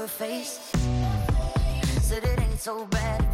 face. 0.07 0.59
Said 2.01 2.23
it 2.23 2.39
ain't 2.39 2.59
so 2.59 2.85
bad 2.85 3.24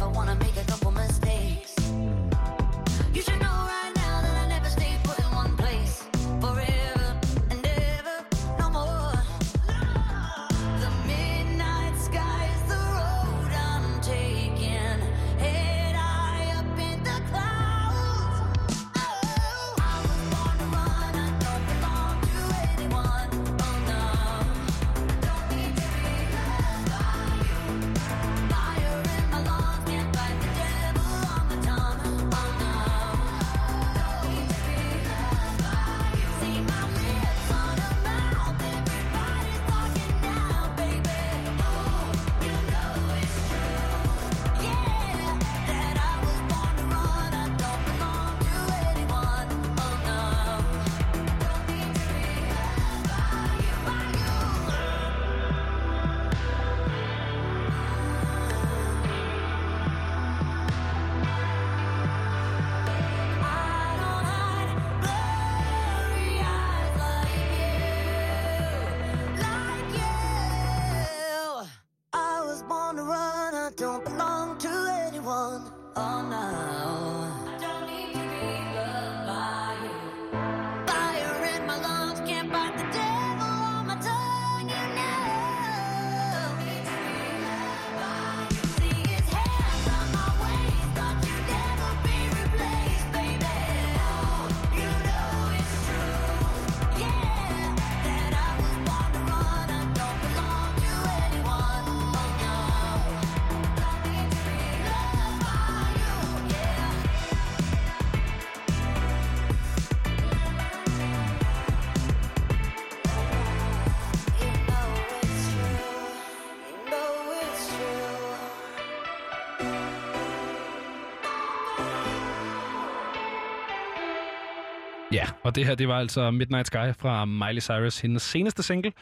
og 125.42 125.54
det 125.54 125.66
her, 125.66 125.74
det 125.74 125.88
var 125.88 125.98
altså 125.98 126.30
Midnight 126.30 126.66
Sky 126.66 126.94
fra 126.98 127.24
Miley 127.24 127.60
Cyrus, 127.60 127.98
hendes 127.98 128.22
seneste 128.22 128.62
single, 128.62 128.92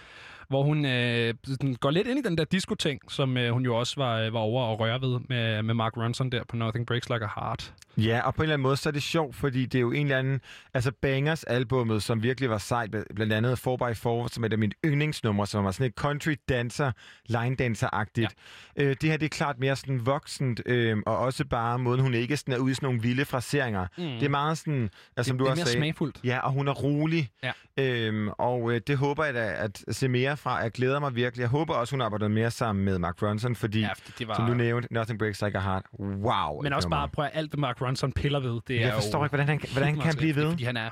hvor 0.50 0.62
hun 0.62 0.84
øh, 0.84 1.34
går 1.80 1.90
lidt 1.90 2.08
ind 2.08 2.18
i 2.18 2.22
den 2.22 2.38
der 2.38 2.44
disco-ting, 2.44 3.00
som 3.12 3.36
øh, 3.36 3.52
hun 3.52 3.64
jo 3.64 3.76
også 3.76 3.94
var, 3.96 4.18
øh, 4.20 4.32
var 4.32 4.40
over 4.40 4.62
og 4.64 4.80
røre 4.80 5.00
ved 5.00 5.20
med, 5.28 5.62
med 5.62 5.74
Mark 5.74 5.96
Ronson 5.96 6.30
der 6.32 6.44
på 6.48 6.56
Nothing 6.56 6.86
Breaks 6.86 7.08
Like 7.10 7.24
a 7.24 7.28
Heart. 7.40 7.74
Ja, 7.96 8.20
og 8.20 8.34
på 8.34 8.42
en 8.42 8.44
eller 8.44 8.54
anden 8.54 8.62
måde, 8.62 8.76
så 8.76 8.88
er 8.88 8.92
det 8.92 9.02
sjovt, 9.02 9.36
fordi 9.36 9.66
det 9.66 9.78
er 9.78 9.80
jo 9.80 9.92
en 9.92 10.06
eller 10.06 10.18
anden... 10.18 10.40
Altså, 10.74 10.92
Bangers 11.02 11.44
albummet, 11.44 12.02
som 12.02 12.22
virkelig 12.22 12.50
var 12.50 12.58
sejt, 12.58 12.94
bl- 12.94 13.14
blandt 13.14 13.32
andet 13.32 13.52
4x4, 13.52 14.28
som 14.28 14.42
er 14.42 14.46
et 14.46 14.52
af 14.52 14.58
mine 14.58 14.72
yndlingsnumre, 14.84 15.46
som 15.46 15.64
var 15.64 15.70
sådan 15.70 15.86
et 15.86 15.94
country 15.94 16.34
dancer, 16.48 16.92
line 17.26 17.56
dancer-agtigt. 17.56 18.34
Ja. 18.76 18.82
Øh, 18.84 18.96
det 19.00 19.10
her, 19.10 19.16
det 19.16 19.24
er 19.24 19.28
klart 19.28 19.58
mere 19.58 19.76
sådan 19.76 20.06
voksent, 20.06 20.60
øh, 20.66 20.96
og 21.06 21.18
også 21.18 21.44
bare 21.44 21.78
måden, 21.78 22.00
hun 22.00 22.14
ikke 22.14 22.36
sådan 22.36 22.54
er 22.54 22.58
ude 22.58 22.70
i 22.70 22.74
sådan 22.74 22.86
nogle 22.86 23.02
vilde 23.02 23.24
fraseringer. 23.24 23.86
Mm. 23.98 24.04
Det 24.04 24.22
er 24.22 24.28
meget 24.28 24.58
sådan, 24.58 24.90
altså, 25.16 25.28
som 25.28 25.38
det, 25.38 25.40
du 25.40 25.44
det 25.44 25.48
er 25.48 25.50
også 25.50 25.60
mere 25.60 25.66
sagde... 25.66 25.78
smagfuldt. 25.78 26.20
Ja, 26.24 26.38
og 26.38 26.52
hun 26.52 26.68
er 26.68 26.72
rolig. 26.72 27.28
Ja. 27.42 27.52
Øhm, 27.76 28.28
og 28.28 28.72
øh, 28.72 28.80
det 28.86 28.96
håber 28.98 29.24
jeg 29.24 29.34
da 29.34 29.52
at 29.56 29.84
se 29.90 30.08
mere 30.08 30.36
fra. 30.40 30.56
Jeg 30.56 30.70
glæder 30.70 31.00
mig 31.00 31.14
virkelig. 31.14 31.40
Jeg 31.42 31.48
håber 31.50 31.74
også, 31.74 31.92
hun 31.94 32.00
arbejder 32.00 32.28
mere 32.28 32.50
sammen 32.50 32.84
med 32.84 32.98
Mark 32.98 33.22
Ronson, 33.22 33.56
fordi, 33.56 33.80
Ja, 33.80 33.88
det 34.18 34.28
var- 34.28 34.34
som 34.34 34.46
du 34.46 34.54
nævnte, 34.54 34.94
Nothing 34.94 35.18
Breaks 35.18 35.42
Like 35.42 35.58
a 35.58 35.60
Heart. 35.60 35.84
Wow. 35.98 36.62
Men 36.62 36.72
også 36.72 36.86
nummer. 36.86 36.96
bare, 36.96 37.08
prøv 37.08 37.24
at 37.24 37.30
alt, 37.34 37.50
hvad 37.50 37.58
Mark 37.60 37.82
Ronson 37.82 38.12
piller 38.12 38.40
ved, 38.40 38.60
det 38.68 38.76
er 38.76 38.80
Jeg 38.86 38.94
forstår 38.94 39.18
jo 39.18 39.24
ikke, 39.24 39.30
hvordan 39.36 39.48
han, 39.48 39.60
hvordan 39.72 39.84
han 39.88 39.94
kan 39.94 40.04
meget 40.04 40.16
blive 40.18 40.36
ved. 40.36 40.50
Fordi 40.50 40.64
han 40.64 40.76
er 40.76 40.90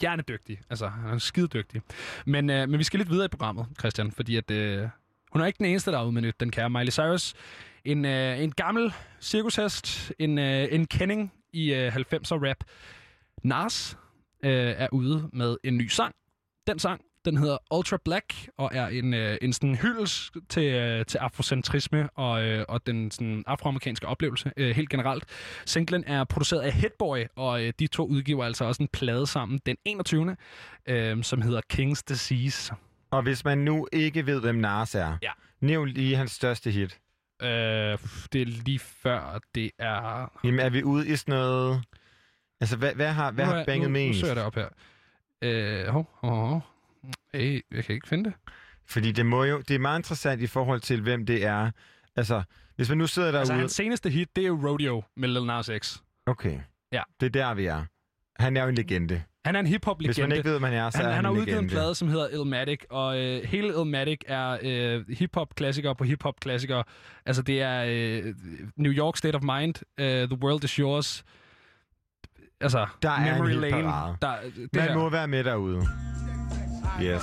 hjernedygtig. 0.00 0.60
Altså, 0.70 0.88
han 0.88 1.14
er 1.14 1.18
skide 1.18 1.48
dygtig. 1.48 1.82
Men, 2.26 2.50
øh, 2.50 2.68
men 2.68 2.78
vi 2.78 2.84
skal 2.84 2.98
lidt 2.98 3.10
videre 3.10 3.24
i 3.24 3.28
programmet, 3.28 3.66
Christian, 3.78 4.12
fordi 4.12 4.36
at, 4.36 4.50
øh, 4.50 4.88
hun 5.32 5.42
er 5.42 5.46
ikke 5.46 5.58
den 5.58 5.66
eneste, 5.66 5.90
der 5.92 5.98
er 5.98 6.04
ude 6.04 6.12
med 6.12 6.22
nyt, 6.22 6.40
den 6.40 6.50
kære 6.50 6.70
Miley 6.70 6.90
Cyrus. 6.92 7.34
En, 7.84 8.04
øh, 8.04 8.38
en 8.40 8.52
gammel 8.52 8.92
cirkushest, 9.20 10.12
en, 10.18 10.38
øh, 10.38 10.68
en 10.70 10.86
kending 10.86 11.32
i 11.52 11.74
øh, 11.74 11.92
90'er 11.96 12.48
rap. 12.48 12.56
Nas 13.44 13.96
øh, 14.44 14.50
er 14.52 14.88
ude 14.92 15.28
med 15.32 15.56
en 15.64 15.76
ny 15.76 15.86
sang. 15.88 16.14
Den 16.66 16.78
sang, 16.78 17.00
den 17.24 17.36
hedder 17.36 17.58
Ultra 17.74 17.98
Black, 18.04 18.34
og 18.56 18.70
er 18.72 18.86
en, 18.86 19.14
øh, 19.14 19.38
en 19.42 19.52
sådan 19.52 19.74
hyldest 19.74 20.32
til, 20.48 20.64
øh, 20.64 21.06
til 21.06 21.18
afrocentrisme 21.18 22.08
og, 22.14 22.42
øh, 22.44 22.64
og 22.68 22.86
den 22.86 23.10
sådan, 23.10 23.44
afroamerikanske 23.46 24.06
oplevelse 24.06 24.52
øh, 24.56 24.76
helt 24.76 24.90
generelt. 24.90 25.24
Singlen 25.66 26.04
er 26.06 26.24
produceret 26.24 26.60
af 26.60 26.72
Hitboy, 26.72 27.18
og 27.36 27.64
øh, 27.64 27.72
de 27.78 27.86
to 27.86 28.06
udgiver 28.06 28.44
altså 28.44 28.64
også 28.64 28.82
en 28.82 28.88
plade 28.88 29.26
sammen 29.26 29.60
den 29.66 29.76
21. 29.84 30.36
Øh, 30.86 31.22
som 31.24 31.42
hedder 31.42 31.60
King's 31.72 32.02
Disease. 32.08 32.74
Og 33.10 33.22
hvis 33.22 33.44
man 33.44 33.58
nu 33.58 33.88
ikke 33.92 34.26
ved, 34.26 34.40
hvem 34.40 34.54
Nas 34.54 34.94
er, 34.94 35.18
Ja. 35.22 35.30
nævn 35.60 35.88
lige 35.88 36.16
hans 36.16 36.32
største 36.32 36.70
hit. 36.70 36.98
Øh, 37.42 37.48
det 38.32 38.42
er 38.42 38.46
lige 38.46 38.78
før, 38.78 39.40
det 39.54 39.70
er... 39.78 40.30
Jamen, 40.44 40.60
er 40.60 40.70
vi 40.70 40.82
ude 40.82 41.08
i 41.08 41.16
sådan 41.16 41.32
noget... 41.34 41.82
Altså, 42.60 42.76
hvad, 42.76 42.94
hvad 42.94 43.12
har, 43.12 43.30
hvad 43.30 43.46
Nu 43.46 43.50
har 43.52 43.64
banget 43.64 43.90
nu, 43.90 43.98
Nu 43.98 44.06
mest? 44.06 44.20
søger 44.20 44.30
jeg 44.30 44.36
det 44.36 44.44
op 44.44 44.54
her. 44.54 44.68
Øh, 45.42 45.86
hov, 45.86 46.10
hov, 46.14 46.46
hov. 46.48 46.62
Hey, 47.34 47.60
jeg 47.72 47.84
kan 47.84 47.94
ikke 47.94 48.08
finde 48.08 48.24
det. 48.24 48.32
Fordi 48.86 49.12
det 49.12 49.26
må 49.26 49.44
jo... 49.44 49.60
Det 49.68 49.74
er 49.74 49.78
meget 49.78 49.98
interessant 49.98 50.42
i 50.42 50.46
forhold 50.46 50.80
til, 50.80 51.00
hvem 51.02 51.26
det 51.26 51.44
er. 51.44 51.70
Altså, 52.16 52.42
hvis 52.76 52.88
man 52.88 52.98
nu 52.98 53.06
sidder 53.06 53.28
derude... 53.28 53.40
Altså, 53.40 53.54
hans 53.54 53.72
seneste 53.72 54.10
hit, 54.10 54.36
det 54.36 54.44
er 54.44 54.48
jo 54.48 54.60
Rodeo 54.68 55.02
med 55.16 55.28
Lil 55.28 55.44
Nas 55.46 55.70
X. 55.78 55.98
Okay. 56.26 56.60
Ja. 56.92 57.02
Det 57.20 57.26
er 57.26 57.30
der, 57.30 57.54
vi 57.54 57.66
er. 57.66 57.84
Han 58.42 58.56
er 58.56 58.62
jo 58.62 58.68
en 58.68 58.74
legende. 58.74 59.22
Han 59.44 59.56
er 59.56 59.60
en 59.60 59.66
hiphop-legende. 59.66 60.08
Hvis 60.08 60.18
man 60.28 60.32
ikke 60.32 60.44
ved, 60.44 60.52
hvem 60.58 60.62
han 60.62 60.72
er, 60.72 60.90
så 60.90 60.96
han, 60.98 61.06
er 61.06 61.10
han 61.10 61.16
han 61.16 61.24
har 61.24 61.32
en 61.32 61.38
udgivet 61.38 61.58
en 61.58 61.64
legende. 61.64 61.74
plade, 61.74 61.94
som 61.94 62.08
hedder 62.08 62.28
Illmatic, 62.28 62.80
og 62.90 63.18
øh, 63.18 63.44
hele 63.44 63.68
Illmatic 63.68 64.18
er 64.26 64.58
øh, 64.62 65.04
hip-hop-klassikere 65.08 65.94
på 65.94 66.04
hip-hop-klassikere. 66.04 66.84
Altså, 67.26 67.42
det 67.42 67.62
er 67.62 67.84
øh, 67.88 68.34
New 68.76 68.92
York 68.92 69.16
State 69.16 69.34
of 69.36 69.42
Mind, 69.42 69.74
øh, 70.00 70.28
The 70.28 70.38
World 70.42 70.64
is 70.64 70.72
Yours, 70.72 71.24
altså, 72.60 72.86
Der 73.02 73.10
er 73.10 73.16
en 73.16 73.32
Memory 73.32 73.48
hel 73.48 73.58
Lane. 73.58 73.82
parade. 73.82 74.16
Der, 74.22 74.34
det, 74.56 74.68
Man 74.74 74.82
her, 74.82 74.94
må 74.94 75.10
være 75.10 75.28
med 75.28 75.44
derude. 75.44 75.86
Yes. 77.02 77.22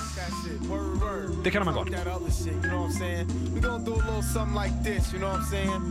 det 1.44 1.52
kan 1.52 1.64
man 1.64 1.74
godt. 1.74 1.88
You 1.88 1.96
know 1.96 2.80
what 2.80 2.90
I'm 2.90 2.98
saying? 2.98 3.54
We 3.54 3.60
gonna 3.60 3.84
do 3.84 3.92
a 3.94 4.02
little 4.06 4.22
something 4.34 4.58
like 4.64 4.74
this, 4.84 5.10
you 5.12 5.18
know 5.18 5.30
what 5.30 5.40
I'm 5.40 5.50
saying? 5.50 5.82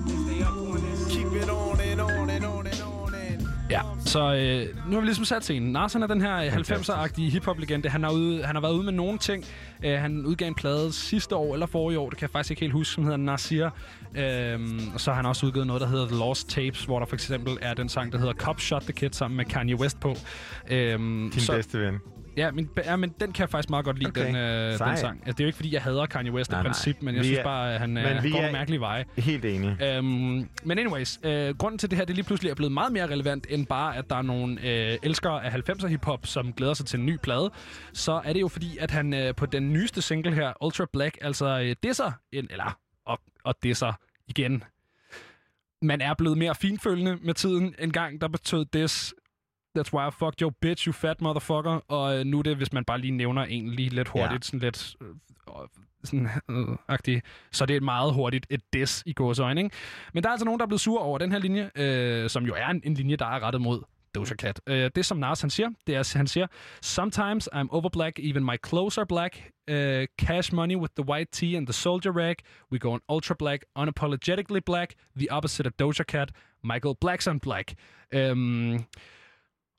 Keep 1.09 1.43
it 1.43 1.49
on 1.49 1.79
and 1.91 2.01
on 2.01 2.29
and 2.29 2.45
on 2.45 2.67
and 2.67 2.81
on 2.81 3.13
and 3.15 3.47
Ja, 3.69 3.81
så 4.05 4.33
øh, 4.33 4.89
nu 4.89 4.93
har 4.93 4.99
vi 4.99 5.05
ligesom 5.05 5.25
sat 5.25 5.43
scenen. 5.43 5.71
Nas 5.71 5.93
han 5.93 6.03
er 6.03 6.07
den 6.07 6.21
her 6.21 6.37
øh, 6.37 6.53
90'er-agtige 6.53 7.31
hiphop-legende. 7.31 7.89
Han 7.89 8.03
har, 8.03 8.11
ude, 8.11 8.43
han 8.43 8.55
har 8.55 8.61
været 8.61 8.73
ude 8.73 8.83
med 8.83 8.93
nogle 8.93 9.17
ting. 9.17 9.45
Øh, 9.83 9.99
han 9.99 10.25
udgav 10.25 10.47
en 10.47 10.55
plade 10.55 10.93
sidste 10.93 11.35
år 11.35 11.53
eller 11.53 11.65
forrige 11.65 11.99
år, 11.99 12.09
det 12.09 12.17
kan 12.17 12.25
jeg 12.25 12.31
faktisk 12.31 12.51
ikke 12.51 12.59
helt 12.61 12.73
huske, 12.73 12.93
som 12.93 13.03
hedder 13.03 13.17
Nasir. 13.17 13.69
Øhm, 14.15 14.79
og 14.93 14.99
så 15.01 15.11
har 15.11 15.15
han 15.15 15.25
også 15.25 15.45
udgivet 15.45 15.67
noget, 15.67 15.81
der 15.81 15.87
hedder 15.87 16.07
The 16.07 16.17
Lost 16.17 16.49
Tapes, 16.49 16.83
hvor 16.83 16.99
der 16.99 17.05
for 17.05 17.15
eksempel 17.15 17.57
er 17.61 17.73
den 17.73 17.89
sang, 17.89 18.11
der 18.11 18.17
hedder 18.17 18.33
Cop 18.33 18.59
Shot 18.59 18.81
the 18.81 18.93
Kid 18.93 19.09
sammen 19.11 19.37
med 19.37 19.45
Kanye 19.45 19.75
West 19.75 19.99
på. 19.99 20.15
Øhm, 20.69 21.31
Din 21.31 21.41
bedste 21.49 21.79
ven. 21.81 21.99
Ja, 22.37 22.51
men, 22.51 22.69
ja, 22.85 22.95
men 22.95 23.09
den 23.19 23.31
kan 23.33 23.41
jeg 23.41 23.49
faktisk 23.49 23.69
meget 23.69 23.85
godt 23.85 23.97
lide, 23.99 24.09
Okay. 24.09 24.25
den, 24.27 24.35
øh, 24.35 24.77
Sej. 24.77 24.87
den 24.87 24.97
sang. 24.97 25.17
Altså, 25.19 25.31
det 25.31 25.39
er 25.39 25.43
jo 25.43 25.47
ikke, 25.47 25.55
fordi 25.55 25.73
jeg 25.73 25.81
hader 25.81 26.05
Kanye 26.05 26.31
West 26.31 26.51
Nej, 26.51 26.59
i 26.59 26.63
nej. 26.63 26.71
princip, 26.71 27.01
men 27.01 27.15
jeg 27.15 27.21
Vi 27.21 27.25
synes 27.27 27.39
er- 27.39 27.43
bare, 27.43 27.73
at 27.73 27.79
han, 27.79 27.97
øh, 27.97 28.23
vi 28.23 28.29
går 28.29 28.37
er- 28.37 28.41
nogle 28.41 28.51
mærkelige 28.57 28.79
veje. 28.79 29.05
Helt 29.17 29.45
enig. 29.45 29.81
Øhm, 29.83 30.05
men 30.63 30.79
anyways, 30.79 31.19
øh, 31.23 31.55
grunden 31.57 31.77
til 31.77 31.89
det 31.89 31.97
her, 31.97 32.05
det 32.05 32.15
lige 32.15 32.25
pludselig 32.25 32.49
er 32.49 32.55
blevet 32.55 32.71
meget 32.71 32.91
mere 32.93 33.07
relevant, 33.07 33.47
end 33.49 33.67
bare, 33.67 33.97
at 33.97 34.09
der 34.09 34.15
er 34.15 34.21
nogle 34.21 34.61
øh, 34.61 34.97
elskere 35.03 35.45
af 35.45 35.51
90'er 35.51 35.87
hiphop, 35.87 36.25
som 36.25 36.53
glæder 36.53 36.73
sig 36.73 36.85
til 36.85 36.99
en 36.99 37.05
ny 37.05 37.17
plade, 37.23 37.51
så 37.93 38.21
er 38.25 38.33
det 38.33 38.41
jo 38.41 38.47
fordi, 38.47 38.77
at 38.77 38.91
han 38.91 39.13
øh, 39.13 39.35
på 39.35 39.45
den 39.45 39.73
nyeste 39.73 40.01
single 40.01 40.33
her, 40.33 40.53
Ultra 40.65 40.85
Black, 40.93 41.17
altså 41.21 41.59
øh, 41.59 41.75
disser, 41.83 42.11
en, 42.31 42.47
eller 42.51 42.77
og, 43.05 43.19
og 43.43 43.55
disser 43.63 43.93
igen. 44.27 44.63
Man 45.81 46.01
er 46.01 46.13
blevet 46.13 46.37
mere 46.37 46.55
finfølende 46.55 47.17
med 47.21 47.33
tiden. 47.33 47.75
En 47.79 47.91
gang, 47.91 48.21
der 48.21 48.27
betød 48.27 48.65
this, 48.73 49.13
that's 49.77 49.93
why 49.93 50.07
I 50.07 50.11
fucked 50.11 50.41
your 50.41 50.53
bitch, 50.61 50.87
you 50.87 50.93
fat 50.93 51.21
motherfucker. 51.21 51.79
Og 51.87 52.19
øh, 52.19 52.25
nu 52.25 52.39
er 52.39 52.43
det, 52.43 52.57
hvis 52.57 52.73
man 52.73 52.85
bare 52.85 52.99
lige 52.99 53.11
nævner 53.11 53.43
en 53.43 53.69
lige 53.69 53.89
lidt 53.89 54.07
hurtigt, 54.07 54.31
ja. 54.31 54.39
sådan 54.41 54.59
lidt 54.59 54.95
øh, 55.01 55.07
øh, 55.07 55.67
sådan, 56.03 56.29
øh, 56.49 56.77
agtig, 56.87 57.21
så 57.51 57.65
det 57.65 57.73
er 57.73 57.77
et 57.77 57.83
meget 57.83 58.13
hurtigt 58.13 58.47
et 58.49 58.61
diss 58.73 59.03
i 59.05 59.13
gåsøjne, 59.13 59.63
ikke? 59.63 59.75
Men 60.13 60.23
der 60.23 60.29
er 60.29 60.31
altså 60.31 60.45
nogen, 60.45 60.59
der 60.59 60.65
er 60.65 60.67
blevet 60.67 60.81
sure 60.81 61.01
over 61.01 61.17
den 61.17 61.31
her 61.31 61.39
linje, 61.39 61.71
øh, 61.75 62.29
som 62.29 62.45
jo 62.45 62.53
er 62.57 62.67
en, 62.67 62.81
en 62.83 62.93
linje, 62.93 63.15
der 63.15 63.25
er 63.25 63.43
rettet 63.43 63.61
mod 63.61 63.81
Doja 64.15 64.35
Cat. 64.35 64.61
Øh, 64.67 64.91
det, 64.95 65.05
som 65.05 65.17
Nas 65.17 65.41
han 65.41 65.49
siger, 65.49 65.69
det 65.87 65.95
er, 65.95 66.17
han 66.17 66.27
siger, 66.27 66.47
Sometimes 66.81 67.49
I'm 67.53 67.67
over 67.69 67.89
black, 67.89 68.19
even 68.19 68.45
my 68.45 68.57
clothes 68.67 68.97
are 68.97 69.05
black. 69.05 69.51
Uh, 69.71 70.05
cash 70.19 70.53
money 70.53 70.75
with 70.75 70.93
the 70.95 71.09
white 71.09 71.31
tee 71.31 71.57
and 71.57 71.67
the 71.67 71.73
soldier 71.73 72.11
rag. 72.11 72.35
We 72.71 72.79
go 72.79 72.91
on 72.91 72.99
ultra 73.09 73.35
black, 73.35 73.65
unapologetically 73.75 74.61
black. 74.65 74.95
The 75.17 75.31
opposite 75.31 75.67
of 75.67 75.73
Doja 75.77 76.03
Cat. 76.03 76.31
Michael 76.63 76.95
Blackson 76.95 77.39
black. 77.39 77.73
Øhm, 78.11 78.85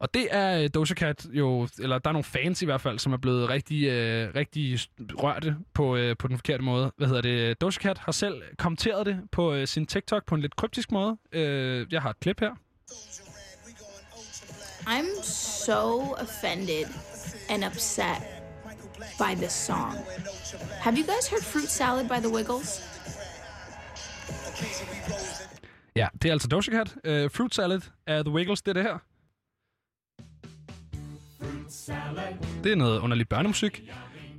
og 0.00 0.14
det 0.14 0.28
er 0.30 0.62
øh, 0.62 0.68
Doja 0.74 0.94
Cat 0.94 1.26
jo, 1.32 1.68
eller 1.78 1.98
der 1.98 2.11
er 2.11 2.12
nogle 2.12 2.24
fans 2.24 2.62
i 2.62 2.64
hvert 2.64 2.80
fald, 2.80 2.98
som 2.98 3.12
er 3.12 3.16
blevet 3.16 3.48
rigtig, 3.48 3.84
øh, 3.84 4.34
rigtig 4.34 4.78
rørte 5.00 5.56
på, 5.74 5.96
øh, 5.96 6.16
på 6.16 6.28
den 6.28 6.37
forkerte 6.37 6.62
måde. 6.62 6.92
Hvad 6.96 7.06
hedder 7.06 7.22
det? 7.22 7.61
Doja 7.61 7.70
Cat 7.70 7.98
har 7.98 8.12
selv 8.12 8.42
kommenteret 8.58 9.06
det 9.06 9.20
på 9.32 9.54
øh, 9.54 9.66
sin 9.66 9.87
TikTok 9.87 10.26
på 10.26 10.34
en 10.34 10.40
lidt 10.40 10.56
kryptisk 10.56 10.92
måde. 10.92 11.16
Øh, 11.32 11.87
jeg 11.90 12.02
har 12.02 12.11
et 12.11 12.20
klip 12.20 12.40
her. 12.40 12.50
I'm 14.87 15.22
so 15.22 16.00
offended 16.12 16.87
and 17.50 17.64
upset 17.64 18.22
by 19.18 19.34
this 19.34 19.52
song. 19.52 19.94
Have 20.80 20.96
you 20.96 21.04
guys 21.04 21.28
heard 21.30 21.42
Fruit 21.42 21.68
Salad 21.68 22.08
by 22.08 22.26
the 22.26 22.34
Wiggles? 22.34 22.82
Ja, 25.96 26.08
det 26.22 26.28
er 26.28 26.32
altså 26.32 26.48
Doja 26.48 26.72
Cat. 26.72 26.96
Øh, 27.04 27.30
Fruit 27.30 27.54
Salad 27.54 27.80
af 28.06 28.24
The 28.24 28.34
Wiggles, 28.34 28.62
det 28.62 28.68
er 28.68 28.72
det 28.72 28.82
her. 28.82 28.98
Det 32.64 32.72
er 32.72 32.77
noget 32.77 32.98
underligt 33.01 33.29
børnemusik. 33.29 33.83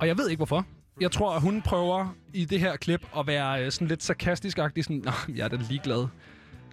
Og 0.00 0.06
jeg 0.06 0.18
ved 0.18 0.28
ikke 0.28 0.38
hvorfor. 0.38 0.66
Jeg 1.00 1.10
tror, 1.10 1.34
at 1.34 1.42
hun 1.42 1.62
prøver 1.62 2.14
i 2.34 2.44
det 2.44 2.60
her 2.60 2.76
klip 2.76 3.06
at 3.18 3.26
være 3.26 3.64
øh, 3.64 3.70
sådan 3.72 3.88
lidt 3.88 4.02
sarkastisk-agtig. 4.02 4.82
Sådan, 4.84 5.02
Nå, 5.04 5.12
jeg 5.36 5.44
er 5.44 5.48
da 5.48 5.56
ligeglad. 5.70 6.06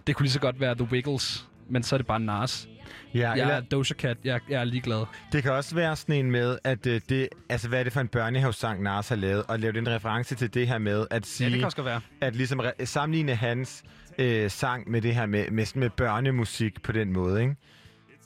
Det 0.06 0.16
kunne 0.16 0.24
lige 0.24 0.32
så 0.32 0.40
godt 0.40 0.60
være 0.60 0.74
The 0.74 0.88
Wiggles, 0.92 1.48
men 1.70 1.82
så 1.82 1.96
er 1.96 1.98
det 1.98 2.06
bare 2.06 2.20
Nas. 2.20 2.68
Ja, 3.14 3.20
Jeg 3.30 3.40
eller, 3.40 3.54
er 3.54 3.60
Doja 3.60 3.82
Cat, 3.94 4.16
jeg, 4.24 4.40
jeg 4.48 4.60
er 4.60 4.64
ligeglad. 4.64 5.04
det 5.32 5.42
kan 5.42 5.52
også 5.52 5.74
være 5.74 5.96
sådan 5.96 6.14
en 6.14 6.30
med, 6.30 6.58
at 6.64 6.86
øh, 6.86 7.00
det, 7.08 7.28
altså, 7.48 7.68
hvad 7.68 7.80
er 7.80 7.84
det 7.84 7.92
for 7.92 8.00
en 8.00 8.08
børnehavesang, 8.08 8.82
Nas 8.82 9.08
har 9.08 9.16
lavet, 9.16 9.42
og 9.48 9.58
lavet 9.58 9.76
en 9.76 9.88
reference 9.88 10.34
til 10.34 10.54
det 10.54 10.68
her 10.68 10.78
med 10.78 11.06
at 11.10 11.26
sige, 11.26 11.46
Ja, 11.46 11.50
det 11.52 11.58
kan 11.58 11.66
også 11.66 11.82
være. 11.82 12.00
at 12.20 12.36
ligesom 12.36 12.60
re- 12.60 12.84
sammenligne 12.84 13.34
hans 13.34 13.82
øh, 14.18 14.50
sang 14.50 14.90
med 14.90 15.02
det 15.02 15.14
her 15.14 15.26
med, 15.26 15.50
med, 15.50 15.66
med 15.74 15.90
børnemusik 15.90 16.82
på 16.82 16.92
den 16.92 17.12
måde, 17.12 17.40
ikke? 17.42 17.56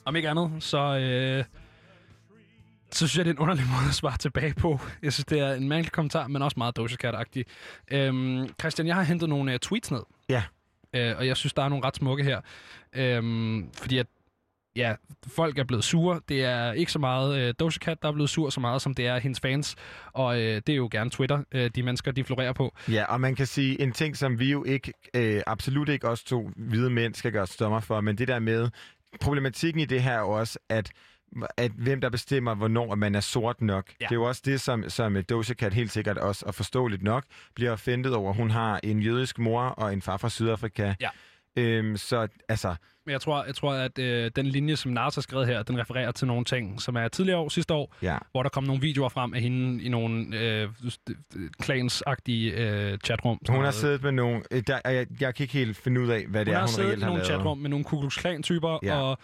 Om 0.05 0.15
ikke 0.15 0.29
andet, 0.29 0.51
så, 0.59 0.97
øh, 0.97 1.43
så 2.95 3.07
synes 3.07 3.17
jeg, 3.17 3.25
det 3.25 3.31
er 3.31 3.35
en 3.35 3.39
underlig 3.39 3.65
måde 3.75 3.89
at 3.89 3.95
svare 3.95 4.17
tilbage 4.17 4.53
på. 4.53 4.79
Jeg 5.01 5.13
synes, 5.13 5.25
det 5.25 5.39
er 5.39 5.53
en 5.53 5.69
mærkelig 5.69 5.91
kommentar, 5.91 6.27
men 6.27 6.41
også 6.41 6.55
meget 6.57 6.77
Doja 6.77 6.95
Cat-agtig. 7.03 7.43
Øhm, 7.91 8.49
Christian, 8.59 8.87
jeg 8.87 8.95
har 8.95 9.03
hentet 9.03 9.29
nogle 9.29 9.51
uh, 9.53 9.57
tweets 9.57 9.91
ned. 9.91 10.01
Ja. 10.29 10.43
Øh, 10.95 11.17
og 11.17 11.27
jeg 11.27 11.37
synes, 11.37 11.53
der 11.53 11.63
er 11.63 11.69
nogle 11.69 11.85
ret 11.85 11.95
smukke 11.95 12.23
her. 12.23 12.41
Øhm, 12.95 13.69
fordi 13.77 13.97
at, 13.97 14.07
ja, 14.75 14.95
folk 15.27 15.57
er 15.57 15.63
blevet 15.63 15.83
sure. 15.83 16.21
Det 16.29 16.43
er 16.43 16.71
ikke 16.71 16.91
så 16.91 16.99
meget 16.99 17.39
øh, 17.39 17.53
Doja 17.59 17.71
Cat, 17.71 18.01
der 18.01 18.07
er 18.07 18.13
blevet 18.13 18.29
sur 18.29 18.49
så 18.49 18.59
meget, 18.59 18.81
som 18.81 18.93
det 18.93 19.07
er 19.07 19.19
hendes 19.19 19.39
fans. 19.39 19.75
Og 20.13 20.41
øh, 20.41 20.61
det 20.67 20.69
er 20.69 20.75
jo 20.75 20.89
gerne 20.91 21.09
Twitter, 21.09 21.43
øh, 21.51 21.71
de 21.75 21.83
mennesker, 21.83 22.11
de 22.11 22.23
florerer 22.23 22.53
på. 22.53 22.75
Ja, 22.91 23.03
og 23.03 23.21
man 23.21 23.35
kan 23.35 23.45
sige 23.45 23.81
en 23.81 23.91
ting, 23.91 24.17
som 24.17 24.39
vi 24.39 24.51
jo 24.51 24.63
ikke, 24.63 24.93
øh, 25.13 25.41
absolut 25.47 25.89
ikke 25.89 26.09
os 26.09 26.23
to 26.23 26.49
hvide 26.55 26.89
mænd 26.89 27.15
skal 27.15 27.31
gøre 27.31 27.43
os 27.43 27.55
dommer 27.55 27.79
for, 27.79 28.01
men 28.01 28.17
det 28.17 28.27
der 28.27 28.39
med, 28.39 28.69
problematikken 29.21 29.81
i 29.81 29.85
det 29.85 30.01
her 30.01 30.13
er 30.13 30.21
også, 30.21 30.59
at 30.69 30.91
at 31.57 31.71
hvem 31.71 32.01
der 32.01 32.09
bestemmer, 32.09 32.55
hvornår 32.55 32.95
man 32.95 33.15
er 33.15 33.19
sort 33.19 33.61
nok. 33.61 33.85
Ja. 34.01 34.05
Det 34.05 34.11
er 34.11 34.15
jo 34.15 34.23
også 34.23 34.41
det, 34.45 34.61
som, 34.61 34.89
som 34.89 35.17
Doja 35.29 35.43
Cat 35.53 35.73
helt 35.73 35.91
sikkert 35.91 36.17
også, 36.17 36.45
og 36.45 36.55
forståeligt 36.55 37.03
nok, 37.03 37.23
bliver 37.55 37.71
offentet 37.71 38.13
over. 38.15 38.33
Hun 38.33 38.49
har 38.51 38.79
en 38.83 38.99
jødisk 38.99 39.39
mor 39.39 39.61
og 39.61 39.93
en 39.93 40.01
far 40.01 40.17
fra 40.17 40.29
Sydafrika. 40.29 40.93
Ja. 41.01 41.09
Øhm, 41.57 41.97
så 41.97 42.27
altså, 42.49 42.75
Men 43.05 43.11
jeg 43.13 43.21
tror, 43.21 43.43
jeg 43.45 43.55
tror 43.55 43.73
at 43.73 43.99
øh, 43.99 44.31
den 44.35 44.45
linje, 44.45 44.75
som 44.75 44.91
Nars 44.91 45.15
har 45.15 45.21
skrevet 45.21 45.47
her, 45.47 45.63
den 45.63 45.79
refererer 45.79 46.11
til 46.11 46.27
nogle 46.27 46.45
ting, 46.45 46.81
som 46.81 46.95
er 46.95 47.07
tidligere 47.07 47.39
år, 47.39 47.49
sidste 47.49 47.73
år, 47.73 47.95
ja. 48.01 48.17
hvor 48.31 48.43
der 48.43 48.49
kom 48.49 48.63
nogle 48.63 48.81
videoer 48.81 49.09
frem 49.09 49.33
af 49.33 49.41
hende 49.41 49.83
i 49.83 49.89
nogle 49.89 50.39
øh, 50.39 50.69
klansagtige 51.59 52.51
øh, 52.51 52.97
chatrum. 52.97 53.39
Hun 53.47 53.55
har 53.55 53.61
noget. 53.61 53.73
siddet 53.75 54.03
med 54.03 54.11
nogle... 54.11 54.41
øh, 54.51 54.63
Der, 54.67 54.79
jeg, 54.85 55.07
jeg 55.21 55.35
kan 55.35 55.43
ikke 55.43 55.53
helt 55.53 55.77
finde 55.77 56.01
ud 56.01 56.07
af, 56.09 56.25
hvad 56.27 56.45
det 56.45 56.47
hun 56.47 56.55
er, 56.55 56.59
har 56.59 56.67
hun 56.67 56.73
siddet 56.73 56.89
reelt 56.89 56.99
i 56.99 57.03
har 57.03 57.09
nogle 57.09 57.17
lavet. 57.19 57.27
chatrum 57.27 57.57
med 57.57 57.69
nogle 57.69 57.85
Ku 57.85 57.99
Klux 57.99 58.17
Klan-typer, 58.19 58.79
Ja. 58.83 58.95
og 58.97 59.17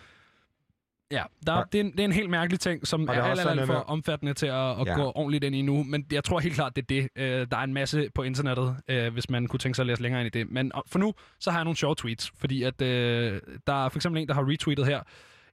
ja, 1.11 1.23
der, 1.47 1.53
Og- 1.53 1.65
det, 1.73 1.79
er 1.79 1.83
en, 1.83 1.91
det 1.91 1.99
er 1.99 2.05
en 2.05 2.11
helt 2.11 2.29
mærkelig 2.29 2.59
ting, 2.59 2.87
som 2.87 3.03
er 3.09 3.13
er 3.13 3.23
alt, 3.23 3.39
alt, 3.39 3.49
alt 3.49 3.65
for 3.65 3.73
med- 3.73 3.81
omfattende 3.87 4.33
til 4.33 4.45
at, 4.45 4.53
at 4.81 4.87
Ja. 4.87 4.93
gå 4.95 5.11
ordentligt 5.15 5.43
ind 5.43 5.55
i 5.55 5.61
nu. 5.61 5.83
Men 5.83 6.05
jeg 6.11 6.23
tror 6.23 6.39
helt 6.39 6.55
klart, 6.55 6.75
det 6.75 6.81
er 6.81 6.85
det. 6.85 7.09
Øh, 7.15 7.47
der 7.51 7.57
er 7.57 7.63
en 7.63 7.73
masse 7.73 8.09
på 8.15 8.23
internettet, 8.23 8.77
øh, 8.87 9.13
hvis 9.13 9.29
man 9.29 9.47
kunne 9.47 9.59
tænke 9.59 9.75
sig 9.75 9.83
at 9.83 9.87
læse 9.87 10.01
længere 10.01 10.21
ind 10.25 10.35
i 10.35 10.39
det. 10.39 10.49
Men 10.51 10.71
for 10.87 10.99
nu, 10.99 11.13
så 11.39 11.51
har 11.51 11.57
jeg 11.59 11.63
nogle 11.63 11.77
sjove 11.77 11.95
tweets, 11.95 12.31
fordi 12.37 12.63
at, 12.63 12.81
øh, 12.81 13.41
der 13.67 13.85
er 13.85 13.89
for 13.89 13.97
eksempel 13.97 14.21
en, 14.21 14.27
der 14.27 14.33
har 14.33 14.49
retweetet 14.51 14.85
her, 14.85 15.01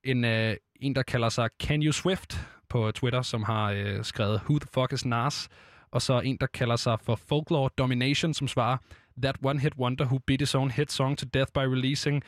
en, 0.04 0.24
øh, 0.24 0.56
en 0.80 0.94
der 0.94 1.02
kalder 1.02 1.28
sig 1.28 1.48
Can 1.62 1.82
You 1.82 1.92
Swift 1.92 2.46
på 2.68 2.90
Twitter, 2.94 3.22
som 3.22 3.42
har 3.42 3.70
øh, 3.70 4.04
skrevet 4.04 4.40
Who 4.44 4.58
the 4.58 4.68
fuck 4.74 4.92
is 4.92 5.04
Nas? 5.04 5.48
Og 5.90 6.02
så 6.02 6.20
en, 6.20 6.36
der 6.40 6.46
kalder 6.46 6.76
sig 6.76 7.00
for 7.00 7.14
Folklore 7.28 7.70
Domination, 7.78 8.34
som 8.34 8.48
svarer 8.48 8.76
That 9.22 9.36
one 9.42 9.60
hit 9.60 9.72
wonder 9.78 10.04
who 10.04 10.18
beat 10.26 10.40
his 10.40 10.54
own 10.54 10.70
hit 10.70 10.92
song 10.92 11.18
to 11.18 11.26
death 11.34 11.52
by 11.54 11.58
releasing 11.58 12.22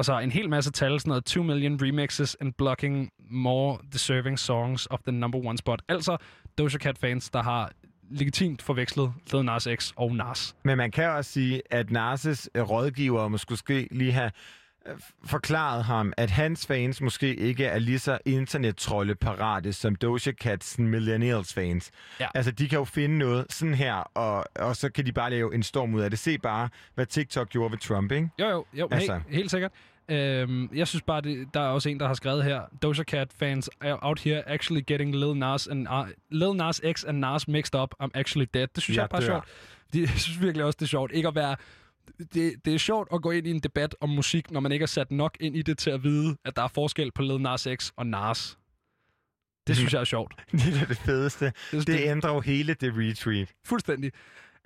og 0.00 0.04
så 0.04 0.18
en 0.18 0.30
hel 0.30 0.48
masse 0.48 0.70
tal, 0.70 1.00
sådan 1.00 1.08
noget 1.08 1.24
2 1.24 1.42
million 1.42 1.78
remixes 1.82 2.36
and 2.40 2.52
blocking 2.52 3.10
more 3.30 3.78
deserving 3.92 4.38
songs 4.38 4.86
of 4.86 4.98
the 5.02 5.12
number 5.12 5.38
one 5.38 5.58
spot. 5.58 5.82
Altså 5.88 6.16
Doja 6.58 6.78
Cat-fans, 6.78 7.30
der 7.30 7.42
har 7.42 7.72
legitimt 8.10 8.62
forvekslet 8.62 9.12
Lil 9.32 9.44
Nas 9.44 9.68
X 9.76 9.92
og 9.96 10.14
Nas. 10.16 10.56
Men 10.64 10.76
man 10.76 10.90
kan 10.90 11.08
også 11.08 11.32
sige, 11.32 11.62
at 11.70 11.90
Narses 11.90 12.50
rådgiver 12.56 13.28
måske 13.28 13.56
skulle 13.56 13.88
lige 13.90 14.12
have 14.12 14.30
forklaret 15.24 15.84
ham, 15.84 16.12
at 16.16 16.30
hans 16.30 16.66
fans 16.66 17.00
måske 17.00 17.34
ikke 17.36 17.64
er 17.66 17.78
lige 17.78 17.98
så 17.98 18.18
internettrolde 18.24 19.14
parate 19.14 19.72
som 19.72 19.94
Doja 19.94 20.32
Cats 20.32 20.78
millennials 20.78 21.54
fans. 21.54 21.90
Ja. 22.20 22.26
Altså, 22.34 22.50
de 22.52 22.68
kan 22.68 22.78
jo 22.78 22.84
finde 22.84 23.18
noget 23.18 23.46
sådan 23.52 23.74
her, 23.74 23.94
og, 23.94 24.44
og 24.56 24.76
så 24.76 24.90
kan 24.90 25.06
de 25.06 25.12
bare 25.12 25.30
lave 25.30 25.54
en 25.54 25.62
storm 25.62 25.94
ud 25.94 26.00
af 26.00 26.10
det. 26.10 26.18
Se 26.18 26.38
bare, 26.38 26.68
hvad 26.94 27.06
TikTok 27.06 27.48
gjorde 27.48 27.72
ved 27.72 27.78
Trump, 27.78 28.12
ikke? 28.12 28.28
Jo, 28.38 28.48
jo, 28.48 28.64
jo 28.74 28.88
Altså. 28.90 29.12
helt, 29.12 29.24
helt 29.36 29.50
sikkert. 29.50 29.72
Øhm, 30.08 30.68
jeg 30.74 30.88
synes 30.88 31.02
bare, 31.02 31.20
det, 31.20 31.54
der 31.54 31.60
er 31.60 31.68
også 31.68 31.88
en, 31.88 32.00
der 32.00 32.06
har 32.06 32.14
skrevet 32.14 32.44
her, 32.44 32.60
Doja 32.82 33.02
Cat 33.04 33.28
fans 33.38 33.70
are 33.80 33.98
out 34.02 34.20
here 34.20 34.48
actually 34.48 34.82
getting 34.86 35.14
Lil 35.16 35.34
Nas, 35.36 35.66
and, 35.66 35.88
uh, 35.88 36.08
Lil 36.30 36.52
Nas 36.56 36.80
X 36.92 37.04
and 37.04 37.18
Nas 37.18 37.48
mixed 37.48 37.80
up. 37.80 37.94
I'm 38.02 38.10
actually 38.14 38.46
dead. 38.54 38.66
Det 38.74 38.82
synes 38.82 38.96
jeg, 38.96 39.00
Jeg 39.00 39.04
er 39.04 39.08
bare 39.08 39.22
sjovt. 39.22 39.44
Fordi 39.88 40.00
Jeg 40.06 40.08
synes 40.08 40.40
virkelig 40.40 40.64
også, 40.64 40.76
det 40.76 40.84
er 40.86 40.88
sjovt. 40.88 41.12
Ikke 41.14 41.28
at 41.28 41.34
være... 41.34 41.56
Det, 42.34 42.54
det 42.64 42.74
er 42.74 42.78
sjovt 42.78 43.08
at 43.14 43.22
gå 43.22 43.30
ind 43.30 43.46
i 43.46 43.50
en 43.50 43.60
debat 43.60 43.96
om 44.00 44.08
musik, 44.08 44.50
når 44.50 44.60
man 44.60 44.72
ikke 44.72 44.82
er 44.82 44.86
sat 44.86 45.10
nok 45.10 45.36
ind 45.40 45.56
i 45.56 45.62
det 45.62 45.78
til 45.78 45.90
at 45.90 46.02
vide, 46.02 46.36
at 46.44 46.56
der 46.56 46.62
er 46.62 46.68
forskel 46.68 47.12
på 47.12 47.22
Lil 47.22 47.40
Nas 47.40 47.68
X 47.76 47.90
og 47.96 48.06
Nas. 48.06 48.58
Det 49.66 49.76
synes 49.76 49.92
jeg 49.92 50.00
er 50.00 50.04
sjovt. 50.04 50.34
Det 50.52 50.80
er 50.82 50.86
det 50.86 50.96
fedeste. 50.98 51.52
Det 51.70 51.86
det- 51.86 52.00
ændrer 52.10 52.32
jo 52.34 52.40
hele 52.40 52.74
det 52.74 52.92
retweet. 52.96 53.48
Fuldstændig. 53.64 54.12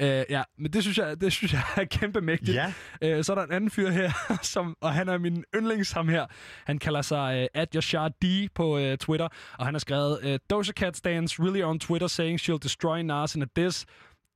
Uh, 0.03 0.07
ja, 0.07 0.43
men 0.59 0.73
det 0.73 0.83
synes 0.83 0.99
jeg, 0.99 1.21
det 1.21 1.33
synes 1.33 1.53
jeg 1.53 1.63
er 1.77 1.85
kæmpe 1.85 2.21
mægtigt. 2.21 2.55
Ja. 3.03 3.17
Uh, 3.19 3.23
så 3.25 3.33
er 3.33 3.37
der 3.37 3.43
en 3.45 3.53
anden 3.53 3.71
fyr 3.71 3.91
her, 3.91 4.11
som, 4.43 4.77
og 4.81 4.93
han 4.95 5.09
er 5.09 5.19
min 5.19 5.45
yndlings 5.57 5.93
ham 5.93 6.09
her. 6.09 6.27
Han 6.65 6.79
kalder 6.79 7.03
sig 7.03 7.41
uh, 7.55 7.61
at 7.63 7.69
Yashar 7.75 8.09
D 8.09 8.25
på 8.55 8.79
uh, 8.79 8.95
Twitter, 8.95 9.29
og 9.59 9.65
han 9.65 9.75
har 9.75 9.79
skrevet, 9.79 10.19
uh, 10.25 10.37
Doja 10.51 10.73
Cat 10.73 10.97
stands 10.97 11.41
really 11.41 11.63
on 11.63 11.79
Twitter 11.79 12.07
saying 12.07 12.41
she'll 12.41 12.59
destroy 12.63 12.99
Nas 13.03 13.35
in 13.35 13.43
a 13.43 13.47
diss. 13.57 13.85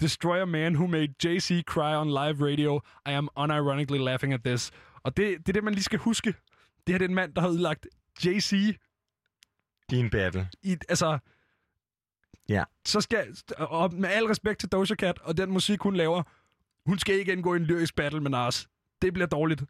Destroy 0.01 0.43
a 0.43 0.47
man 0.47 0.75
who 0.75 0.87
made 0.87 1.09
Jay-Z 1.25 1.63
cry 1.63 1.95
on 1.95 2.09
live 2.09 2.45
radio. 2.51 2.77
I 3.07 3.11
am 3.11 3.29
unironically 3.37 3.99
laughing 3.99 4.33
at 4.33 4.41
this. 4.45 4.71
Og 5.03 5.17
det, 5.17 5.39
det 5.39 5.49
er 5.49 5.53
det, 5.53 5.65
man 5.65 5.75
lige 5.75 5.85
skal 5.85 5.99
huske. 5.99 6.35
Det 6.87 6.95
her 6.95 6.99
det 6.99 7.05
er 7.05 7.09
en 7.09 7.15
mand, 7.15 7.35
der 7.35 7.41
har 7.41 7.49
udlagt 7.49 7.87
I 9.93 9.97
en 9.97 10.11
battle. 10.11 10.49
i, 10.63 10.77
altså, 10.89 11.19
Ja. 12.49 12.65
så 12.87 13.01
skal, 13.01 13.37
og 13.59 13.95
med 13.95 14.09
al 14.09 14.25
respekt 14.25 14.61
til 14.61 14.69
Doja 14.69 14.95
Cat 14.95 15.19
og 15.19 15.37
den 15.37 15.51
musik, 15.51 15.81
hun 15.81 15.97
laver, 15.97 16.23
hun 16.87 16.99
skal 16.99 17.15
ikke 17.15 17.33
indgå 17.33 17.55
i 17.55 17.57
en 17.57 17.65
lyrisk 17.65 17.95
battle 17.97 18.21
med 18.21 18.31
Nas. 18.31 18.69
Det 19.03 19.13
bliver 19.13 19.27
dårligt. 19.27 19.63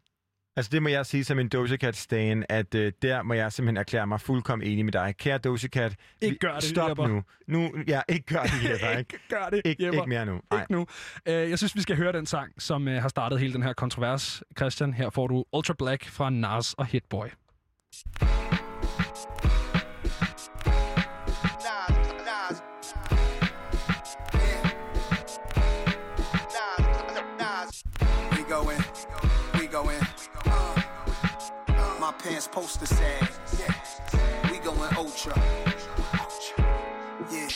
Altså 0.55 0.69
det 0.71 0.83
må 0.83 0.89
jeg 0.89 1.05
sige 1.05 1.23
som 1.23 1.39
en 1.39 1.47
Doja 1.49 1.77
Cat 1.77 1.95
stan, 1.95 2.45
at 2.49 2.75
øh, 2.75 2.91
der 3.01 3.23
må 3.23 3.33
jeg 3.33 3.51
simpelthen 3.51 3.77
erklære 3.77 4.07
mig 4.07 4.21
fuldkommen 4.21 4.67
enig 4.67 4.85
med 4.85 4.93
dig. 4.93 5.15
Kære 5.17 5.37
Doja 5.37 5.67
Cat, 5.67 5.95
Ikke 6.21 6.37
gør 6.37 6.53
det, 6.53 6.63
stop 6.63 6.89
Jepper. 6.89 7.07
nu. 7.07 7.23
nu. 7.47 7.71
Ja, 7.87 8.01
ikke 8.09 8.25
gør 8.25 8.43
det, 8.43 8.69
Jepper. 8.69 8.89
ikke? 8.99 8.99
ikke 8.99 9.19
gør 9.29 9.49
det, 9.49 9.61
Ikke, 9.65 9.83
Jepper. 9.85 9.99
ikke 10.01 10.09
mere 10.09 10.25
nu. 10.25 10.39
Nej. 10.51 10.61
Ikke 10.61 10.71
nu. 10.71 10.79
Uh, 10.81 11.33
jeg 11.49 11.57
synes, 11.57 11.75
vi 11.75 11.81
skal 11.81 11.95
høre 11.95 12.11
den 12.11 12.25
sang, 12.25 12.61
som 12.61 12.87
uh, 12.87 12.93
har 12.93 13.07
startet 13.09 13.39
hele 13.39 13.53
den 13.53 13.63
her 13.63 13.73
kontrovers. 13.73 14.43
Christian, 14.57 14.93
her 14.93 15.09
får 15.09 15.27
du 15.27 15.45
Ultra 15.53 15.73
Black 15.79 16.05
fra 16.09 16.29
Nas 16.29 16.73
og 16.73 16.85
Hitboy. 16.85 17.27
We 18.21 18.38
pants 32.29 32.47
poster 32.47 32.85
sag. 32.85 33.27
We 34.51 34.59
going 34.59 34.93
ultra. 34.95 35.33
Yeah. 37.31 37.47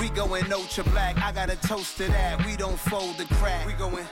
We 0.00 0.08
going 0.10 0.52
ultra 0.52 0.84
black. 0.84 1.16
I 1.18 1.32
got 1.32 1.50
a 1.50 1.56
toast 1.56 1.96
to 1.98 2.04
that. 2.08 2.44
We 2.44 2.56
don't 2.56 2.78
fold 2.78 3.16
the 3.16 3.24
crack. 3.36 3.66
We 3.66 3.72
going. 3.74 4.06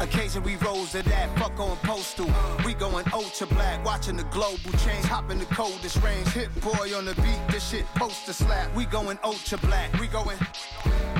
Occasion 0.00 0.42
we 0.42 0.56
rose 0.56 0.92
to 0.92 1.02
that. 1.02 1.36
Fuck 1.38 1.58
on 1.58 1.76
postal. 1.78 2.30
We 2.64 2.74
going 2.74 3.04
ultra 3.12 3.46
black. 3.48 3.84
Watching 3.84 4.16
the 4.16 4.24
global 4.24 4.72
change. 4.84 5.04
Hop 5.06 5.30
in 5.30 5.38
the 5.38 5.46
coldest 5.46 6.02
range. 6.02 6.28
Hit 6.28 6.48
boy 6.60 6.96
on 6.96 7.04
the 7.04 7.14
beat. 7.16 7.40
This 7.50 7.68
shit 7.68 7.86
poster 7.96 8.32
slap. 8.32 8.74
We 8.76 8.84
going 8.84 9.18
ultra 9.24 9.58
black. 9.58 9.92
We 10.00 10.06
going. 10.06 10.38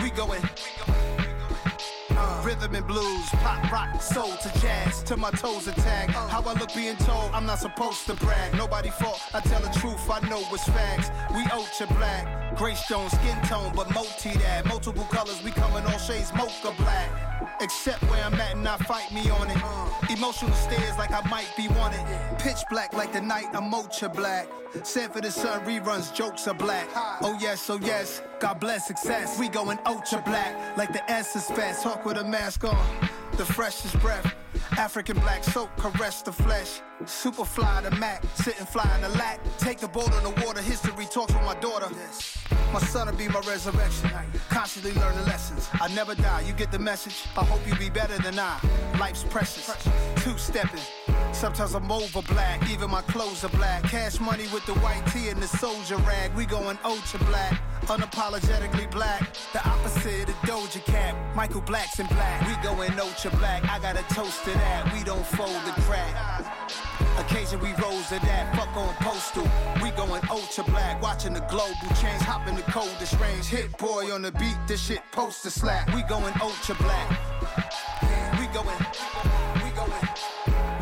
We 0.02 0.10
going. 0.10 0.42
Uh, 0.42 1.11
Rhythm 2.42 2.74
and 2.74 2.86
blues, 2.86 3.28
pop, 3.44 3.70
rock, 3.70 4.02
soul 4.02 4.32
to 4.36 4.60
jazz, 4.60 5.02
till 5.04 5.16
my 5.16 5.30
toes 5.30 5.68
attack. 5.68 6.10
How 6.10 6.42
I 6.42 6.52
look 6.54 6.74
being 6.74 6.96
told, 6.96 7.30
I'm 7.32 7.46
not 7.46 7.60
supposed 7.60 8.04
to 8.06 8.14
brag. 8.14 8.54
Nobody 8.54 8.90
fault, 8.90 9.20
I 9.32 9.40
tell 9.40 9.60
the 9.60 9.70
truth, 9.78 10.10
I 10.10 10.18
know 10.28 10.40
what's 10.50 10.64
facts. 10.64 11.10
We 11.34 11.44
ultra 11.52 11.86
black, 11.94 12.56
gray 12.56 12.74
stone, 12.74 13.08
skin 13.10 13.40
tone, 13.42 13.72
but 13.76 13.92
multi 13.94 14.32
that. 14.38 14.66
Multiple 14.66 15.04
colors, 15.04 15.40
we 15.44 15.52
come 15.52 15.76
in 15.76 15.84
all 15.84 15.98
shades, 15.98 16.32
mocha 16.34 16.74
black. 16.76 17.10
Except 17.60 18.02
where 18.10 18.24
I'm 18.24 18.34
at 18.34 18.54
and 18.54 18.64
not 18.64 18.80
fight 18.86 19.12
me 19.12 19.30
on 19.30 19.48
it. 19.48 19.56
Emotional 20.10 20.52
stares 20.52 20.98
like 20.98 21.12
I 21.12 21.26
might 21.28 21.50
be 21.56 21.68
wanted. 21.68 22.04
Pitch 22.38 22.58
black 22.70 22.92
like 22.92 23.12
the 23.12 23.20
night, 23.20 23.46
I'm 23.52 23.72
ultra 23.72 24.08
black. 24.08 24.48
Sent 24.82 25.12
for 25.12 25.20
the 25.20 25.30
sun, 25.30 25.64
reruns, 25.64 26.12
jokes 26.12 26.48
are 26.48 26.54
black. 26.54 26.88
Oh 27.20 27.36
yes, 27.40 27.70
oh 27.70 27.78
yes, 27.80 28.20
God 28.42 28.58
bless 28.58 28.88
success. 28.88 29.38
We 29.38 29.48
going 29.48 29.78
ultra 29.86 30.20
black, 30.20 30.76
like 30.76 30.92
the 30.92 31.08
S 31.08 31.36
is 31.36 31.46
fast. 31.46 31.84
Talk 31.84 32.04
with 32.04 32.16
a 32.16 32.24
mask 32.24 32.64
on, 32.64 32.76
the 33.36 33.44
freshest 33.44 33.96
breath. 34.00 34.34
African 34.72 35.16
black 35.20 35.44
soap, 35.44 35.70
caress 35.76 36.22
the 36.22 36.32
flesh. 36.32 36.80
Super 37.06 37.44
fly 37.44 37.80
the 37.80 37.90
Mac, 37.96 38.22
sitting 38.34 38.66
fly 38.66 38.88
in 38.96 39.02
the 39.02 39.08
lack. 39.18 39.40
Take 39.58 39.78
the 39.78 39.88
boat 39.88 40.12
on 40.12 40.22
the 40.22 40.44
water, 40.44 40.60
history 40.60 41.06
talks 41.06 41.32
with 41.32 41.42
my 41.44 41.54
daughter. 41.60 41.88
My 42.72 42.80
son 42.80 43.08
will 43.08 43.14
be 43.14 43.28
my 43.28 43.40
resurrection. 43.40 44.10
Constantly 44.48 44.92
learning 45.00 45.24
lessons. 45.26 45.68
I 45.74 45.88
never 45.94 46.14
die, 46.14 46.42
you 46.42 46.52
get 46.52 46.70
the 46.70 46.78
message. 46.78 47.24
I 47.36 47.44
hope 47.44 47.60
you 47.66 47.74
be 47.76 47.90
better 47.90 48.16
than 48.22 48.38
I. 48.38 48.58
Life's 48.98 49.24
precious. 49.24 49.66
Two 50.16 50.36
stepping. 50.38 50.80
Sometimes 51.32 51.74
I'm 51.74 51.90
over 51.90 52.22
black, 52.22 52.68
even 52.70 52.90
my 52.90 53.02
clothes 53.02 53.44
are 53.44 53.48
black. 53.50 53.82
Cash 53.84 54.20
money 54.20 54.44
with 54.52 54.64
the 54.66 54.74
white 54.74 55.04
tee 55.12 55.28
and 55.28 55.42
the 55.42 55.48
soldier 55.48 55.96
rag. 55.96 56.32
We 56.34 56.46
going 56.46 56.78
ultra 56.84 57.18
black, 57.24 57.60
unapologetically 57.82 58.90
black. 58.90 59.34
The 59.52 59.66
opposite 59.68 60.28
of 60.28 60.36
Doja 60.46 60.84
Cat. 60.84 61.16
Michael 61.34 61.62
Black's 61.62 61.98
in 61.98 62.06
black. 62.06 62.46
We 62.46 62.62
going 62.62 62.98
ultra 62.98 63.30
black. 63.32 63.64
I 63.68 63.78
got 63.80 63.96
a 63.96 64.14
toast 64.14 64.44
to 64.44 64.50
that. 64.50 64.92
We 64.94 65.02
don't 65.02 65.26
fold 65.26 65.60
the 65.64 65.72
crack. 65.82 66.61
Occasion 67.18 67.60
we 67.60 67.72
rose 67.74 68.08
to 68.08 68.18
that. 68.20 68.54
Fuck 68.56 68.76
on 68.76 68.94
postal. 69.00 69.46
We 69.82 69.90
going 69.90 70.22
ultra 70.30 70.64
black. 70.64 71.02
Watching 71.02 71.34
the 71.34 71.40
global 71.40 71.88
change. 72.00 72.22
Hop 72.22 72.46
in 72.48 72.56
the 72.56 72.62
coldest 72.62 73.18
range. 73.20 73.46
Hit 73.46 73.76
boy 73.78 74.12
on 74.12 74.22
the 74.22 74.32
beat. 74.32 74.56
This 74.66 74.82
shit 74.82 75.02
poster 75.12 75.50
slap. 75.50 75.94
We 75.94 76.02
going 76.02 76.34
ultra 76.40 76.74
black. 76.76 77.08
We 78.38 78.46
going. 78.48 78.78
We 79.62 79.70
going. 79.70 80.08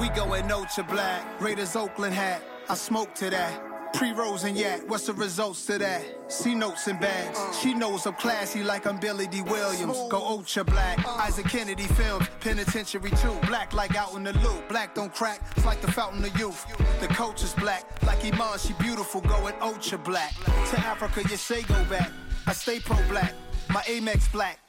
We 0.00 0.08
going 0.10 0.50
ultra 0.50 0.84
black. 0.84 1.40
Raiders 1.40 1.76
Oakland 1.76 2.14
hat. 2.14 2.42
I 2.68 2.74
smoke 2.74 3.14
to 3.16 3.30
that. 3.30 3.69
Pre-rolls 3.92 4.44
and 4.44 4.56
yak, 4.56 4.80
what's 4.88 5.06
the 5.06 5.12
results 5.12 5.66
to 5.66 5.78
that? 5.78 6.02
C 6.28 6.54
notes 6.54 6.86
and 6.86 6.98
bags. 7.00 7.38
She 7.60 7.74
knows 7.74 8.06
I'm 8.06 8.14
classy 8.14 8.62
like 8.62 8.86
I'm 8.86 8.98
Billy 8.98 9.26
D. 9.26 9.42
Williams. 9.42 9.98
Go 10.08 10.18
ultra 10.18 10.64
black. 10.64 11.04
Isaac 11.06 11.46
Kennedy 11.46 11.82
films, 11.82 12.26
penitentiary 12.40 13.10
too. 13.10 13.36
Black 13.46 13.74
like 13.74 13.96
out 13.96 14.14
in 14.14 14.24
the 14.24 14.32
loop. 14.38 14.68
Black 14.68 14.94
don't 14.94 15.14
crack, 15.14 15.40
it's 15.56 15.66
like 15.66 15.80
the 15.80 15.90
fountain 15.92 16.24
of 16.24 16.38
youth. 16.38 16.64
The 17.00 17.08
coach 17.08 17.42
is 17.42 17.52
black, 17.54 17.84
like 18.04 18.24
Iman, 18.24 18.58
she 18.58 18.72
beautiful, 18.74 19.20
going 19.22 19.54
ultra 19.60 19.98
black. 19.98 20.34
To 20.70 20.78
Africa, 20.80 21.22
you 21.28 21.36
say 21.36 21.62
go 21.62 21.84
back. 21.84 22.10
I 22.46 22.52
stay 22.52 22.80
pro 22.80 22.96
black, 23.08 23.34
my 23.68 23.82
Amex 23.82 24.30
black. 24.32 24.60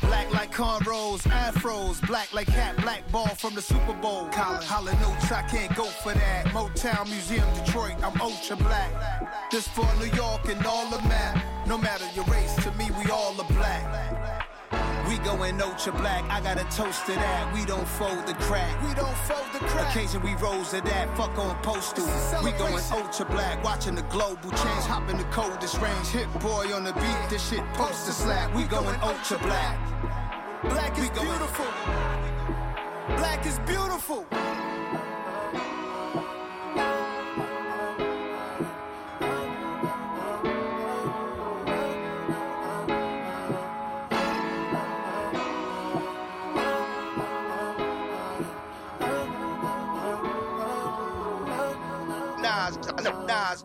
Black 0.00 0.30
like 0.32 0.52
cornrows, 0.52 1.22
afros, 1.22 2.06
black 2.06 2.32
like 2.32 2.48
hat, 2.48 2.76
black 2.78 3.10
ball 3.10 3.28
from 3.28 3.54
the 3.54 3.62
Super 3.62 3.94
Bowl. 3.94 4.28
Colin, 4.30 4.62
holla 4.62 4.92
notes, 5.00 5.30
I 5.32 5.42
can't 5.42 5.74
go 5.74 5.84
for 5.84 6.12
that. 6.12 6.46
Motown 6.46 7.06
Museum, 7.08 7.46
Detroit, 7.54 7.94
I'm 8.02 8.20
ultra 8.20 8.56
black. 8.56 8.90
This 9.50 9.66
for 9.68 9.88
New 9.98 10.10
York 10.16 10.48
and 10.48 10.64
all 10.66 10.88
the 10.90 11.00
map. 11.08 11.42
No 11.66 11.78
matter 11.78 12.04
your 12.14 12.24
race, 12.26 12.54
to 12.56 12.72
me 12.72 12.90
we 12.98 13.10
all 13.10 13.40
are 13.40 13.52
black. 13.52 14.45
We 15.08 15.18
going 15.18 15.60
ultra 15.62 15.92
black, 15.92 16.24
I 16.30 16.40
got 16.40 16.58
a 16.58 16.64
toast 16.76 17.06
to 17.06 17.12
that. 17.12 17.54
We 17.54 17.64
don't 17.64 17.86
fold 17.86 18.26
the 18.26 18.34
crack. 18.34 18.74
We 18.82 18.92
don't 18.94 19.16
fold 19.18 19.46
the 19.52 19.60
crack. 19.60 19.94
Occasion 19.94 20.22
we 20.22 20.34
rose 20.34 20.70
to 20.70 20.80
that, 20.80 21.16
fuck 21.16 21.38
on 21.38 21.56
postal. 21.62 22.06
We 22.42 22.50
going 22.52 22.82
ultra 22.92 23.24
black, 23.26 23.62
watching 23.62 23.94
the 23.94 24.02
global 24.02 24.50
change, 24.50 24.84
hop 24.84 25.08
in 25.08 25.16
the 25.16 25.24
coldest 25.24 25.80
range. 25.80 26.08
Hit 26.08 26.32
boy 26.40 26.74
on 26.74 26.84
the 26.84 26.92
beat, 26.92 27.30
this 27.30 27.48
shit 27.48 27.64
poster 27.74 28.12
slap. 28.12 28.54
We 28.54 28.64
going 28.64 28.98
ultra 29.00 29.38
black. 29.38 29.78
Black 30.64 30.98
is 30.98 31.10
beautiful. 31.10 31.66
Black 33.16 33.46
is 33.46 33.58
beautiful. 33.60 34.26
Nas, 53.26 53.64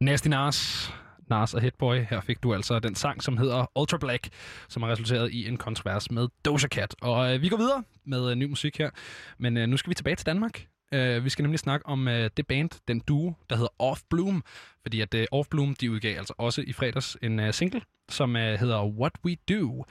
Nasty 0.00 0.28
Nas, 0.28 0.90
Nas 1.30 1.54
og 1.54 1.60
Hitboy. 1.60 1.96
Her 2.10 2.20
fik 2.20 2.42
du 2.42 2.54
altså 2.54 2.78
den 2.78 2.94
sang, 2.94 3.22
som 3.22 3.36
hedder 3.36 3.70
Ultra 3.78 3.98
Black, 3.98 4.28
som 4.68 4.82
har 4.82 4.90
resulteret 4.90 5.32
i 5.32 5.48
en 5.48 5.56
kontrovers 5.56 6.10
med 6.10 6.28
Doja 6.44 6.68
Cat. 6.68 6.94
Og 7.02 7.34
øh, 7.34 7.42
vi 7.42 7.48
går 7.48 7.56
videre 7.56 7.84
med 8.04 8.30
øh, 8.30 8.36
ny 8.36 8.44
musik 8.44 8.78
her, 8.78 8.90
men 9.38 9.56
øh, 9.56 9.68
nu 9.68 9.76
skal 9.76 9.90
vi 9.90 9.94
tilbage 9.94 10.16
til 10.16 10.26
Danmark. 10.26 10.66
Øh, 10.92 11.24
vi 11.24 11.30
skal 11.30 11.42
nemlig 11.42 11.58
snakke 11.58 11.86
om 11.86 12.08
øh, 12.08 12.30
det 12.36 12.46
band, 12.46 12.70
den 12.88 13.00
duo, 13.00 13.34
der 13.50 13.56
hedder 13.56 13.72
Off 13.78 14.00
Bloom. 14.10 14.44
Fordi 14.82 15.00
at 15.00 15.14
øh, 15.14 15.26
Off 15.32 15.48
Bloom, 15.48 15.74
de 15.74 15.90
udgav 15.90 16.18
altså 16.18 16.34
også 16.38 16.62
i 16.66 16.72
fredags 16.72 17.16
en 17.22 17.40
øh, 17.40 17.54
single, 17.54 17.82
som 18.08 18.36
øh, 18.36 18.58
hedder 18.58 18.84
What 18.84 19.12
We 19.24 19.36
Do. 19.48 19.84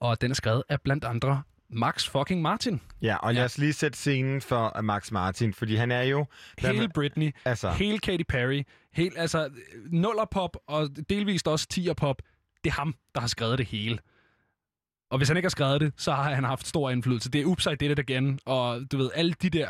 Og 0.00 0.20
den 0.20 0.30
er 0.30 0.34
skrevet 0.34 0.62
af 0.68 0.80
blandt 0.80 1.04
andre 1.04 1.42
Max 1.70 2.08
fucking 2.08 2.42
Martin. 2.42 2.80
Ja, 3.02 3.16
og 3.16 3.34
lad 3.34 3.44
os 3.44 3.58
lige 3.58 3.72
sætte 3.72 3.98
scenen 3.98 4.40
for 4.40 4.80
Max 4.82 5.10
Martin, 5.10 5.52
fordi 5.54 5.74
han 5.76 5.90
er 5.90 6.02
jo... 6.02 6.26
Hele 6.58 6.88
Britney, 6.88 7.34
Altså, 7.44 7.70
hele 7.70 7.98
Katy 7.98 8.22
Perry, 8.28 8.62
helt, 8.92 9.18
altså 9.18 9.50
nullerpop 9.90 10.56
og 10.66 10.88
delvist 11.10 11.48
også 11.48 11.66
tierpop. 11.68 12.22
Det 12.64 12.70
er 12.70 12.74
ham, 12.74 12.94
der 13.14 13.20
har 13.20 13.28
skrevet 13.28 13.58
det 13.58 13.66
hele. 13.66 13.98
Og 15.10 15.18
hvis 15.18 15.28
han 15.28 15.36
ikke 15.36 15.46
har 15.46 15.50
skrevet 15.50 15.80
det, 15.80 15.92
så 15.96 16.12
har 16.12 16.34
han 16.34 16.44
haft 16.44 16.66
stor 16.66 16.90
indflydelse. 16.90 17.30
Det 17.30 17.40
er 17.40 17.44
Upside 17.44 17.76
Did 17.76 17.90
It 17.90 17.98
Again, 17.98 18.38
og 18.46 18.80
du 18.92 18.96
ved, 18.96 19.10
alle 19.14 19.32
de 19.42 19.50
der... 19.50 19.68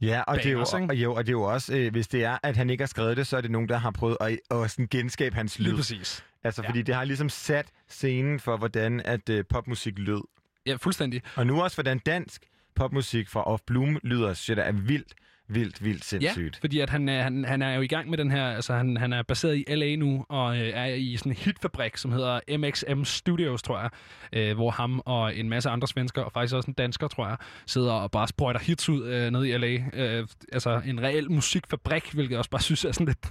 ja, 0.00 0.22
og 0.22 0.36
det, 0.36 0.46
er 0.46 0.50
jo, 0.52 0.60
og, 0.88 0.94
jo, 0.94 1.14
og 1.14 1.26
det 1.26 1.30
er 1.32 1.36
jo 1.38 1.42
også, 1.42 1.74
øh, 1.76 1.92
hvis 1.92 2.08
det 2.08 2.24
er, 2.24 2.38
at 2.42 2.56
han 2.56 2.70
ikke 2.70 2.82
har 2.82 2.86
skrevet 2.86 3.16
det, 3.16 3.26
så 3.26 3.36
er 3.36 3.40
det 3.40 3.50
nogen, 3.50 3.68
der 3.68 3.78
har 3.78 3.90
prøvet 3.90 4.16
at, 4.20 4.38
at 4.50 4.70
sådan 4.70 4.88
genskabe 4.90 5.36
hans 5.36 5.58
lyd. 5.58 5.64
Lige 5.66 5.76
præcis. 5.76 6.24
Altså, 6.44 6.62
Ja. 6.62 6.68
fordi 6.68 6.82
det 6.82 6.94
har 6.94 7.04
ligesom 7.04 7.28
sat 7.28 7.66
scenen 7.88 8.40
for, 8.40 8.56
hvordan 8.56 9.00
at 9.04 9.28
øh, 9.28 9.44
popmusik 9.48 9.98
lød. 9.98 10.20
Ja, 10.66 10.74
fuldstændig. 10.80 11.22
Og 11.36 11.46
nu 11.46 11.62
også, 11.62 11.76
hvordan 11.76 11.98
dansk 11.98 12.42
popmusik 12.74 13.28
fra 13.28 13.42
Off 13.42 13.62
Bloom 13.66 13.98
lyder, 14.02 14.34
synes 14.34 14.48
jeg, 14.48 14.56
der 14.56 14.62
er 14.62 14.72
vildt, 14.72 15.14
vildt, 15.48 15.84
vildt 15.84 16.04
sindssygt. 16.04 16.54
Ja, 16.56 16.60
fordi 16.60 16.80
at 16.80 16.90
han, 16.90 17.08
er- 17.08 17.22
han, 17.22 17.44
han 17.44 17.62
er 17.62 17.74
jo 17.74 17.80
i 17.80 17.86
gang 17.86 18.10
med 18.10 18.18
den 18.18 18.30
her, 18.30 18.44
altså 18.50 18.74
han, 18.74 18.96
han 18.96 19.12
er 19.12 19.22
baseret 19.22 19.56
i 19.68 19.74
LA 19.74 19.96
nu, 19.96 20.26
og 20.28 20.56
øh, 20.58 20.68
er 20.74 20.84
i 20.84 21.16
sådan 21.16 21.32
en 21.32 21.36
hitfabrik, 21.36 21.96
som 21.96 22.12
hedder 22.12 22.58
MXM 22.58 23.04
Studios, 23.04 23.62
tror 23.62 23.78
jeg, 23.80 23.90
øh, 24.32 24.54
hvor 24.54 24.70
ham 24.70 25.02
og 25.06 25.36
en 25.36 25.48
masse 25.48 25.70
andre 25.70 25.88
svensker, 25.88 26.22
og 26.22 26.32
faktisk 26.32 26.54
også 26.54 26.66
en 26.70 26.74
dansker, 26.74 27.08
tror 27.08 27.28
jeg, 27.28 27.36
sidder 27.66 27.92
og 27.92 28.10
bare 28.10 28.28
sprøjter 28.28 28.60
hits 28.60 28.88
ud 28.88 29.06
øh, 29.08 29.30
nede 29.30 29.48
i 29.48 29.56
LA. 29.56 29.84
Øh, 29.94 30.26
altså 30.52 30.82
en 30.86 31.02
reel 31.02 31.30
musikfabrik, 31.32 32.12
hvilket 32.12 32.30
jeg 32.30 32.38
også 32.38 32.50
bare 32.50 32.62
synes 32.62 32.84
er 32.84 32.92
sådan 32.92 33.06
lidt... 33.06 33.22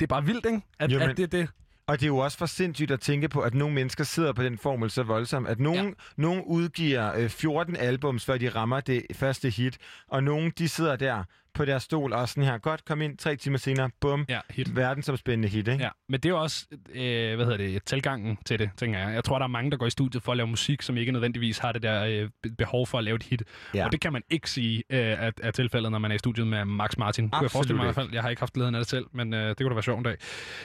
Det 0.00 0.06
er 0.06 0.06
bare 0.06 0.24
vildt, 0.24 0.46
ikke? 0.46 0.60
At, 0.78 0.92
jo, 0.92 0.98
men- 0.98 1.10
at 1.10 1.16
det 1.16 1.22
er 1.22 1.26
det. 1.26 1.48
Og 1.88 2.00
det 2.00 2.06
er 2.06 2.08
jo 2.08 2.18
også 2.18 2.38
for 2.38 2.46
sindssygt 2.46 2.90
at 2.90 3.00
tænke 3.00 3.28
på, 3.28 3.40
at 3.40 3.54
nogle 3.54 3.74
mennesker 3.74 4.04
sidder 4.04 4.32
på 4.32 4.42
den 4.42 4.58
formel 4.58 4.90
så 4.90 5.02
voldsomt, 5.02 5.48
at 5.48 5.60
nogen, 5.60 5.86
ja. 5.86 5.92
nogen 6.16 6.42
udgiver 6.46 7.14
øh, 7.14 7.28
14 7.28 7.76
albums, 7.76 8.24
før 8.24 8.38
de 8.38 8.48
rammer 8.48 8.80
det 8.80 9.06
første 9.14 9.50
hit, 9.50 9.78
og 10.08 10.24
nogen 10.24 10.52
de 10.58 10.68
sidder 10.68 10.96
der 10.96 11.24
på 11.56 11.64
deres 11.64 11.82
stol 11.82 12.12
og 12.12 12.28
sådan 12.28 12.42
her, 12.44 12.58
godt, 12.58 12.84
kom 12.84 13.02
ind 13.02 13.18
tre 13.18 13.36
timer 13.36 13.58
senere, 13.58 13.90
bum, 14.00 14.24
Ja, 14.28 14.40
hit. 14.50 14.76
verdensomspændende 14.76 15.48
hit, 15.48 15.68
ikke? 15.68 15.84
Ja, 15.84 15.88
men 16.08 16.20
det 16.20 16.28
er 16.28 16.30
jo 16.30 16.42
også, 16.42 16.66
øh, 16.94 17.34
hvad 17.36 17.44
hedder 17.46 17.56
det, 17.56 17.84
tilgangen 17.84 18.38
til 18.46 18.58
det, 18.58 18.70
tænker 18.76 18.98
jeg. 18.98 19.14
Jeg 19.14 19.24
tror, 19.24 19.38
der 19.38 19.44
er 19.44 19.48
mange, 19.48 19.70
der 19.70 19.76
går 19.76 19.86
i 19.86 19.90
studiet 19.90 20.22
for 20.22 20.32
at 20.32 20.36
lave 20.36 20.46
musik, 20.46 20.82
som 20.82 20.96
ikke 20.96 21.12
nødvendigvis 21.12 21.58
har 21.58 21.72
det 21.72 21.82
der 21.82 22.04
øh, 22.04 22.28
be- 22.42 22.50
behov 22.58 22.86
for 22.86 22.98
at 22.98 23.04
lave 23.04 23.14
et 23.16 23.22
hit. 23.22 23.42
Ja. 23.74 23.84
Og 23.84 23.92
det 23.92 24.00
kan 24.00 24.12
man 24.12 24.22
ikke 24.30 24.50
sige 24.50 24.82
øh, 24.90 24.98
er, 24.98 25.30
er 25.42 25.50
tilfældet, 25.50 25.92
når 25.92 25.98
man 25.98 26.10
er 26.10 26.14
i 26.14 26.18
studiet 26.18 26.46
med 26.46 26.64
Max 26.64 26.96
Martin. 26.98 27.30
Kunne 27.30 27.42
jeg 27.42 27.50
forestille 27.50 27.76
mig 27.76 27.84
i 27.86 27.88
Absolut 27.88 27.94
hvert 27.94 28.08
fald. 28.10 28.14
Jeg 28.14 28.22
har 28.22 28.30
ikke 28.30 28.42
haft 28.42 28.52
glæden 28.52 28.74
af 28.74 28.80
det 28.80 28.88
selv, 28.88 29.06
men 29.12 29.34
øh, 29.34 29.48
det 29.48 29.56
kunne 29.56 29.68
da 29.68 29.74
være 29.74 29.82
sjovt 29.82 29.98
en 29.98 30.04
dag. 30.04 30.16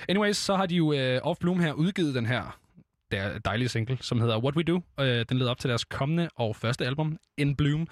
Anyways, 0.09 0.37
så 0.37 0.55
har 0.55 0.65
de 0.65 0.75
jo 0.75 0.93
øh, 0.93 1.19
Off 1.23 1.39
Bloom 1.39 1.59
her 1.59 1.73
udgivet 1.73 2.15
den 2.15 2.25
her 2.25 2.57
der 3.11 3.39
dejlige 3.39 3.69
single, 3.69 3.97
som 4.01 4.21
hedder 4.21 4.39
What 4.39 4.55
We 4.55 4.63
Do. 4.63 4.81
Øh, 4.99 5.25
den 5.29 5.37
leder 5.37 5.51
op 5.51 5.59
til 5.59 5.69
deres 5.69 5.83
kommende 5.83 6.29
og 6.35 6.55
første 6.55 6.85
album, 6.85 7.17
In 7.37 7.55
Bloom. 7.55 7.87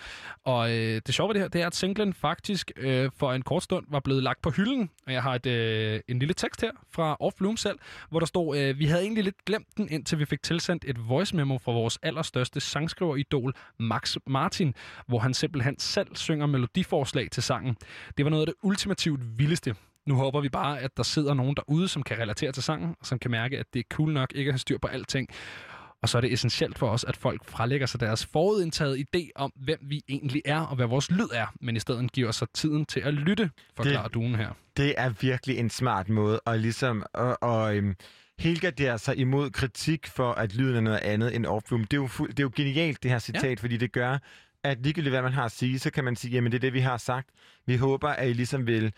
Og 0.46 0.72
øh, 0.72 1.02
det 1.06 1.16
sjove 1.16 1.30
ved 1.30 1.34
det 1.34 1.42
her, 1.42 1.50
det 1.50 1.62
er, 1.62 1.68
at 1.68 1.76
singlen 1.76 2.14
faktisk 2.14 2.72
øh, 2.78 3.10
for 3.18 3.34
en 3.34 3.42
kort 3.42 3.64
stund 3.64 3.86
var 3.90 4.00
blevet 4.00 4.24
lagt 4.24 4.42
på 4.42 4.50
hylden. 4.50 4.90
Og 5.08 5.14
jeg 5.14 5.24
har 5.24 5.36
et, 5.36 5.46
øh, 5.46 6.00
en 6.08 6.20
lille 6.20 6.34
tekst 6.34 6.62
her 6.62 6.72
fra 6.92 7.18
Off 7.20 7.36
Bloom 7.36 7.58
selv, 7.58 7.80
hvor 8.10 8.20
der 8.20 8.26
står, 8.26 8.54
øh, 8.54 8.80
vi 8.80 8.86
havde 8.86 9.02
egentlig 9.02 9.24
lidt 9.24 9.46
glemt 9.46 9.68
den, 9.78 9.90
indtil 9.90 10.20
vi 10.20 10.26
fik 10.26 10.44
tilsendt 10.44 10.86
et 10.88 11.10
voice 11.10 11.36
memo 11.36 11.58
fra 11.58 11.72
vores 11.72 12.00
allerstørste 12.04 12.60
sangskriver-idol, 12.60 13.54
Max 13.80 14.16
Martin, 14.28 14.74
hvor 15.08 15.20
han 15.20 15.34
simpelthen 15.34 15.80
selv 15.80 16.16
synger 16.16 16.46
melodiforslag 16.46 17.32
til 17.32 17.44
sangen. 17.44 17.76
Det 18.18 18.26
var 18.26 18.30
noget 18.30 18.42
af 18.42 18.48
det 18.48 18.56
ultimativt 18.64 19.40
vildeste. 19.40 19.76
Nu 20.10 20.16
håber 20.16 20.42
vi 20.42 20.50
bare, 20.50 20.80
at 20.80 20.98
der 20.98 21.04
sidder 21.04 21.34
nogen 21.34 21.56
derude, 21.56 21.88
som 21.88 22.04
kan 22.04 22.18
relatere 22.20 22.52
til 22.52 22.64
sangen, 22.64 22.96
og 23.00 23.06
som 23.06 23.20
kan 23.20 23.32
mærke, 23.32 23.58
at 23.58 23.66
det 23.74 23.80
er 23.80 23.84
cool 23.92 24.14
nok 24.14 24.32
ikke 24.36 24.50
at 24.50 24.54
have 24.54 24.60
styr 24.60 24.78
på 24.78 24.88
alting. 24.88 25.28
Og 26.02 26.10
så 26.10 26.18
er 26.18 26.22
det 26.22 26.34
essentielt 26.34 26.78
for 26.78 26.90
os, 26.90 27.04
at 27.04 27.18
folk 27.18 27.46
frelægger 27.46 27.88
sig 27.88 28.00
deres 28.00 28.26
forudindtaget 28.26 28.98
idé 28.98 29.30
om, 29.36 29.52
hvem 29.56 29.80
vi 29.82 30.02
egentlig 30.10 30.42
er, 30.46 30.60
og 30.60 30.76
hvad 30.76 30.86
vores 30.86 31.12
lyd 31.12 31.28
er, 31.34 31.46
men 31.62 31.76
i 31.76 31.80
stedet 31.80 32.12
giver 32.12 32.32
sig 32.32 32.48
tiden 32.54 32.86
til 32.86 33.00
at 33.00 33.14
lytte, 33.14 33.50
forklarer 33.76 34.04
det... 34.04 34.14
duen 34.14 34.36
her. 34.36 34.50
Det 34.78 34.94
er 34.98 35.10
virkelig 35.10 35.58
en 35.58 35.70
smart 35.70 36.10
måde 36.10 36.42
at 36.46 36.60
ligesom 36.60 37.04
at, 37.14 37.38
at, 37.42 37.76
øhm, 37.76 37.96
helgardere 38.40 39.00
sig 39.00 39.18
imod 39.18 39.50
kritik 39.50 40.08
for, 40.08 40.32
at 40.32 40.56
lyden 40.56 40.76
er 40.76 40.82
noget 40.82 41.00
andet 41.00 41.36
end 41.36 41.48
Off-Bloom. 41.48 41.82
Det 41.82 41.94
er 41.94 41.98
jo, 41.98 42.08
fu- 42.08 42.28
det 42.28 42.40
er 42.40 42.44
jo 42.44 42.52
genialt, 42.56 43.04
det 43.04 43.12
her 43.12 43.20
citat, 43.20 43.50
ja. 43.50 43.64
fordi 43.64 43.78
det 43.78 43.92
gør, 43.92 44.18
at 44.64 44.78
ligegyldigt 44.84 45.12
hvad 45.12 45.22
man 45.22 45.34
har 45.34 45.46
at 45.46 45.52
sige, 45.52 45.80
så 45.80 45.92
kan 45.92 46.04
man 46.04 46.16
sige, 46.16 46.32
jamen 46.32 46.52
det 46.52 46.58
er 46.58 46.62
det, 46.62 46.74
vi 46.74 46.80
har 46.80 46.98
sagt. 46.98 47.30
Vi 47.66 47.76
håber, 47.76 48.10
at 48.10 48.30
I 48.30 48.34
ligesom 48.34 48.68
vil 48.68 48.94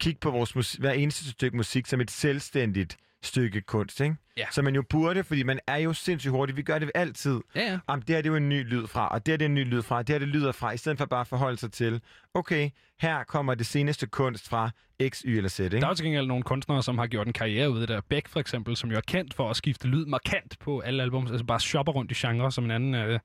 kigge 0.00 0.20
på 0.20 0.30
vores 0.30 0.54
musik, 0.54 0.80
hver 0.80 0.92
eneste 0.92 1.30
stykke 1.30 1.56
musik 1.56 1.86
som 1.86 2.00
et 2.00 2.10
selvstændigt 2.10 2.96
stykke 3.22 3.60
kunst, 3.60 4.00
ikke? 4.00 4.16
Ja. 4.36 4.44
Som 4.50 4.64
man 4.64 4.74
jo 4.74 4.82
burde, 4.90 5.24
fordi 5.24 5.42
man 5.42 5.60
er 5.66 5.76
jo 5.76 5.92
sindssygt 5.92 6.30
hurtig. 6.30 6.56
Vi 6.56 6.62
gør 6.62 6.78
det 6.78 6.90
altid. 6.94 7.40
Ja, 7.54 7.60
ja. 7.60 7.78
Jamen, 7.88 8.04
det 8.06 8.14
her 8.14 8.22
det 8.22 8.26
er 8.28 8.32
jo 8.32 8.36
en 8.36 8.48
ny 8.48 8.68
lyd 8.68 8.86
fra, 8.86 9.08
og 9.08 9.26
det 9.26 9.32
her 9.32 9.36
det 9.36 9.44
er 9.44 9.48
en 9.48 9.54
ny 9.54 9.64
lyd 9.64 9.82
fra, 9.82 10.02
det 10.02 10.08
her 10.08 10.18
det 10.18 10.28
lyder 10.28 10.52
fra, 10.52 10.72
i 10.72 10.76
stedet 10.76 10.98
for 10.98 11.04
bare 11.04 11.20
at 11.20 11.26
forholde 11.26 11.56
sig 11.56 11.72
til, 11.72 12.00
okay, 12.34 12.70
her 13.00 13.24
kommer 13.24 13.54
det 13.54 13.66
seneste 13.66 14.06
kunst 14.06 14.48
fra 14.48 14.70
X, 15.08 15.20
Y 15.20 15.36
eller 15.36 15.48
Z, 15.48 15.58
ikke? 15.60 15.76
Der 15.76 15.84
er 15.84 15.88
jo 15.88 15.94
til 15.94 16.04
gengæld 16.04 16.26
nogle 16.26 16.42
kunstnere, 16.44 16.82
som 16.82 16.98
har 16.98 17.06
gjort 17.06 17.26
en 17.26 17.32
karriere 17.32 17.70
ud 17.70 17.80
af 17.80 17.86
det 17.86 17.88
der. 17.88 18.00
Beck 18.08 18.28
for 18.28 18.40
eksempel, 18.40 18.76
som 18.76 18.90
jo 18.90 18.96
er 18.96 19.00
kendt 19.00 19.34
for 19.34 19.50
at 19.50 19.56
skifte 19.56 19.88
lyd 19.88 20.06
markant 20.06 20.58
på 20.58 20.80
alle 20.80 21.02
album. 21.02 21.26
Altså 21.26 21.44
bare 21.44 21.60
shopper 21.60 21.92
rundt 21.92 22.10
i 22.10 22.14
genre 22.14 22.52
som 22.52 22.64
en 22.64 22.70
anden, 22.70 22.94
øh, 22.94 23.18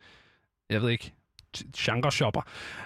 jeg 0.69 0.81
ved 0.81 0.89
ikke, 0.89 1.13
genre-shopper. 1.77 2.41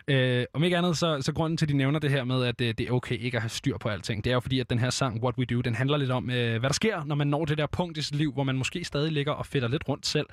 Øh, 0.07 0.45
om 0.53 0.63
ikke 0.63 0.77
andet, 0.77 0.97
så, 0.97 1.21
så 1.21 1.33
grunden 1.33 1.57
til, 1.57 1.65
at 1.65 1.69
de 1.69 1.77
nævner 1.77 1.99
det 1.99 2.11
her 2.11 2.23
med, 2.23 2.43
at 2.43 2.61
øh, 2.61 2.73
det 2.77 2.79
er 2.79 2.91
okay 2.91 3.19
ikke 3.19 3.37
at 3.37 3.41
have 3.41 3.49
styr 3.49 3.77
på 3.77 3.89
alting, 3.89 4.23
det 4.23 4.29
er 4.29 4.33
jo 4.33 4.39
fordi, 4.39 4.59
at 4.59 4.69
den 4.69 4.79
her 4.79 4.89
sang, 4.89 5.23
What 5.23 5.37
We 5.37 5.45
Do, 5.45 5.61
den 5.61 5.75
handler 5.75 5.97
lidt 5.97 6.11
om, 6.11 6.29
øh, 6.29 6.59
hvad 6.59 6.69
der 6.69 6.73
sker, 6.73 7.03
når 7.03 7.15
man 7.15 7.27
når 7.27 7.45
det 7.45 7.57
der 7.57 7.65
punkt 7.65 7.97
i 7.97 8.01
sit 8.01 8.15
liv, 8.15 8.33
hvor 8.33 8.43
man 8.43 8.57
måske 8.57 8.83
stadig 8.83 9.11
ligger 9.11 9.31
og 9.31 9.45
fedter 9.45 9.67
lidt 9.67 9.83
rundt 9.89 10.05
selv, 10.05 10.25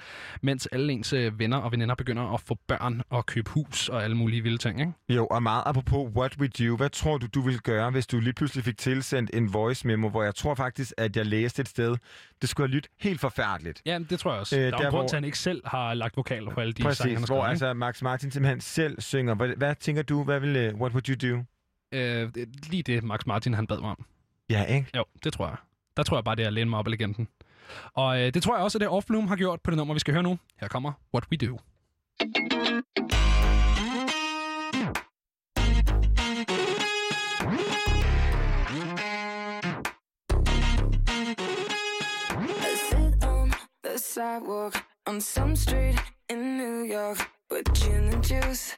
mens 0.42 0.66
alle 0.66 0.92
ens 0.92 1.12
øh, 1.12 1.38
venner 1.38 1.56
og 1.56 1.72
veninder 1.72 1.94
begynder 1.94 2.34
at 2.34 2.40
få 2.40 2.56
børn 2.68 3.02
og 3.10 3.26
købe 3.26 3.50
hus 3.50 3.88
og 3.88 4.04
alle 4.04 4.16
mulige 4.16 4.42
vilde 4.42 4.58
ting, 4.58 4.80
ikke? 4.80 4.92
Jo, 5.08 5.26
og 5.26 5.42
meget 5.42 5.62
apropos 5.66 6.10
What 6.16 6.36
We 6.40 6.48
Do, 6.48 6.76
hvad 6.76 6.90
tror 6.90 7.18
du, 7.18 7.26
du 7.34 7.40
ville 7.40 7.60
gøre, 7.60 7.90
hvis 7.90 8.06
du 8.06 8.20
lige 8.20 8.32
pludselig 8.32 8.64
fik 8.64 8.78
tilsendt 8.78 9.30
en 9.34 9.54
voice 9.54 9.86
memo, 9.86 10.08
hvor 10.08 10.22
jeg 10.22 10.34
tror 10.34 10.54
faktisk, 10.54 10.92
at 10.96 11.16
jeg 11.16 11.26
læste 11.26 11.60
et 11.60 11.68
sted, 11.68 11.96
det 12.42 12.48
skulle 12.50 12.68
have 12.68 12.74
lyttet 12.74 12.92
helt 13.00 13.20
forfærdeligt. 13.20 13.82
Ja, 13.86 13.98
det 14.10 14.20
tror 14.20 14.30
jeg 14.32 14.40
også. 14.40 14.58
Øh, 14.58 14.72
der 14.72 14.78
er 14.78 14.84
jo 14.84 14.90
grund 14.90 15.08
til, 15.08 15.16
at 15.16 15.18
han 15.18 15.24
ikke 15.24 15.38
selv 15.38 15.62
har 15.64 15.94
lagt 15.94 16.16
vokaler 16.16 16.50
på 16.50 16.60
alle 16.60 16.72
de 16.72 16.82
Præcis, 16.82 16.98
sange, 16.98 17.14
han 17.14 17.22
har 17.28 17.34
hvor 17.34 17.44
altså 17.44 17.72
Max 17.72 18.02
Martin 18.02 18.30
simpelthen 18.30 18.60
selv 18.60 19.00
synger. 19.00 19.34
Hvad, 19.34 19.48
hvad 19.48 19.74
tænker 19.74 20.02
du, 20.02 20.24
hvad 20.24 20.40
vil, 20.40 20.72
uh, 20.74 20.80
what 20.80 20.92
would 20.92 21.08
you 21.08 21.30
do? 21.30 21.44
Øh, 21.92 22.30
lige 22.70 22.82
det, 22.82 23.04
Max 23.04 23.26
Martin 23.26 23.54
han 23.54 23.66
bad 23.66 23.80
mig 23.80 23.90
om. 23.90 24.04
Ja, 24.50 24.64
ikke? 24.64 24.86
Jo, 24.96 25.04
det 25.24 25.32
tror 25.32 25.46
jeg. 25.46 25.56
Der 25.96 26.02
tror 26.02 26.16
jeg 26.16 26.24
bare, 26.24 26.36
det 26.36 26.42
er 26.42 26.46
at 26.46 26.52
læne 26.52 26.70
mig 26.70 26.78
op 26.78 26.86
af 26.86 26.90
legenden. 26.90 27.28
Og 27.94 28.20
øh, 28.20 28.34
det 28.34 28.42
tror 28.42 28.56
jeg 28.56 28.64
også, 28.64 28.78
at 28.78 28.80
det 28.80 28.88
Off 28.88 29.06
Bloom 29.06 29.28
har 29.28 29.36
gjort 29.36 29.60
på 29.60 29.70
det 29.70 29.76
nummer, 29.78 29.94
vi 29.94 30.00
skal 30.00 30.14
høre 30.14 30.22
nu. 30.22 30.38
Her 30.60 30.68
kommer 30.68 30.92
What 31.14 31.24
We 31.32 31.36
Do. 31.36 31.58
Sidewalk 44.12 44.74
on 45.06 45.18
some 45.22 45.56
street 45.56 45.96
in 46.28 46.58
New 46.58 46.82
York 46.82 47.16
with 47.50 47.72
gin 47.72 48.12
and 48.12 48.22
juice. 48.22 48.76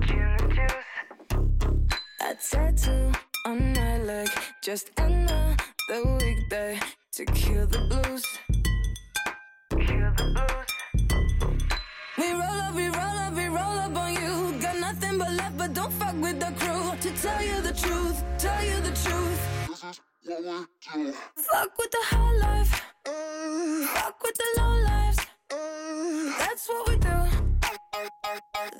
Gin 0.00 0.36
and 0.40 0.50
juice. 0.50 0.90
A 2.20 2.34
tattoo 2.34 3.12
on 3.46 3.72
my 3.72 3.98
leg, 3.98 4.28
just 4.64 4.90
another 4.98 5.56
weekday 6.18 6.80
to 7.12 7.24
kill 7.26 7.68
the 7.68 7.78
blues. 7.88 8.24
Kill 9.70 10.10
the 10.18 10.26
blues. 10.34 10.70
We 12.18 12.32
roll 12.32 12.60
up, 12.66 12.74
we 12.74 12.86
roll 12.88 13.16
up, 13.24 13.32
we 13.34 13.46
roll 13.46 13.78
up 13.86 13.96
on 13.96 14.12
you. 14.12 14.60
Got 14.60 14.76
nothing 14.80 15.18
but 15.18 15.30
love, 15.34 15.56
but 15.56 15.72
don't 15.72 15.92
fuck 15.92 16.16
with 16.20 16.40
the 16.40 16.52
crew. 16.58 16.96
To 17.00 17.22
tell 17.22 17.42
you 17.44 17.60
the 17.60 17.72
truth, 17.72 18.24
tell 18.38 18.64
you 18.64 18.80
the 18.80 18.94
truth. 19.04 20.00
Fuck 20.26 21.76
with 21.78 21.90
the 21.90 21.98
high 22.02 22.32
life. 22.38 22.82
Fuck 23.92 24.22
with 24.22 24.34
the 24.34 24.46
low 24.56 24.78
lives. 24.80 25.18
That's 26.38 26.66
what 26.66 26.88
we 26.88 26.96
do. 26.96 27.28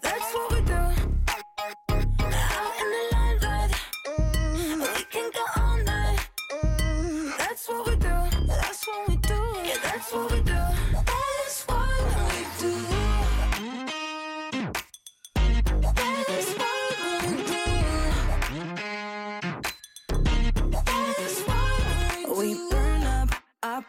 That's 0.00 0.32
what 0.34 0.52
we 0.52 0.60
do. 0.62 0.72
Out 0.72 0.96
in 2.80 2.90
the 2.90 3.08
limelight. 3.12 3.72
We 4.96 5.04
can 5.10 5.30
go 5.32 5.44
all 5.60 5.76
night. 5.84 6.20
That's 7.38 7.68
what 7.68 7.86
we 7.88 7.96
do. 7.96 8.14
That's 8.46 8.86
what 8.86 9.08
we 9.08 9.16
do. 9.16 9.34
Yeah, 9.64 9.76
that's 9.82 10.12
what 10.14 10.30
we 10.32 10.40
do. 10.40 10.58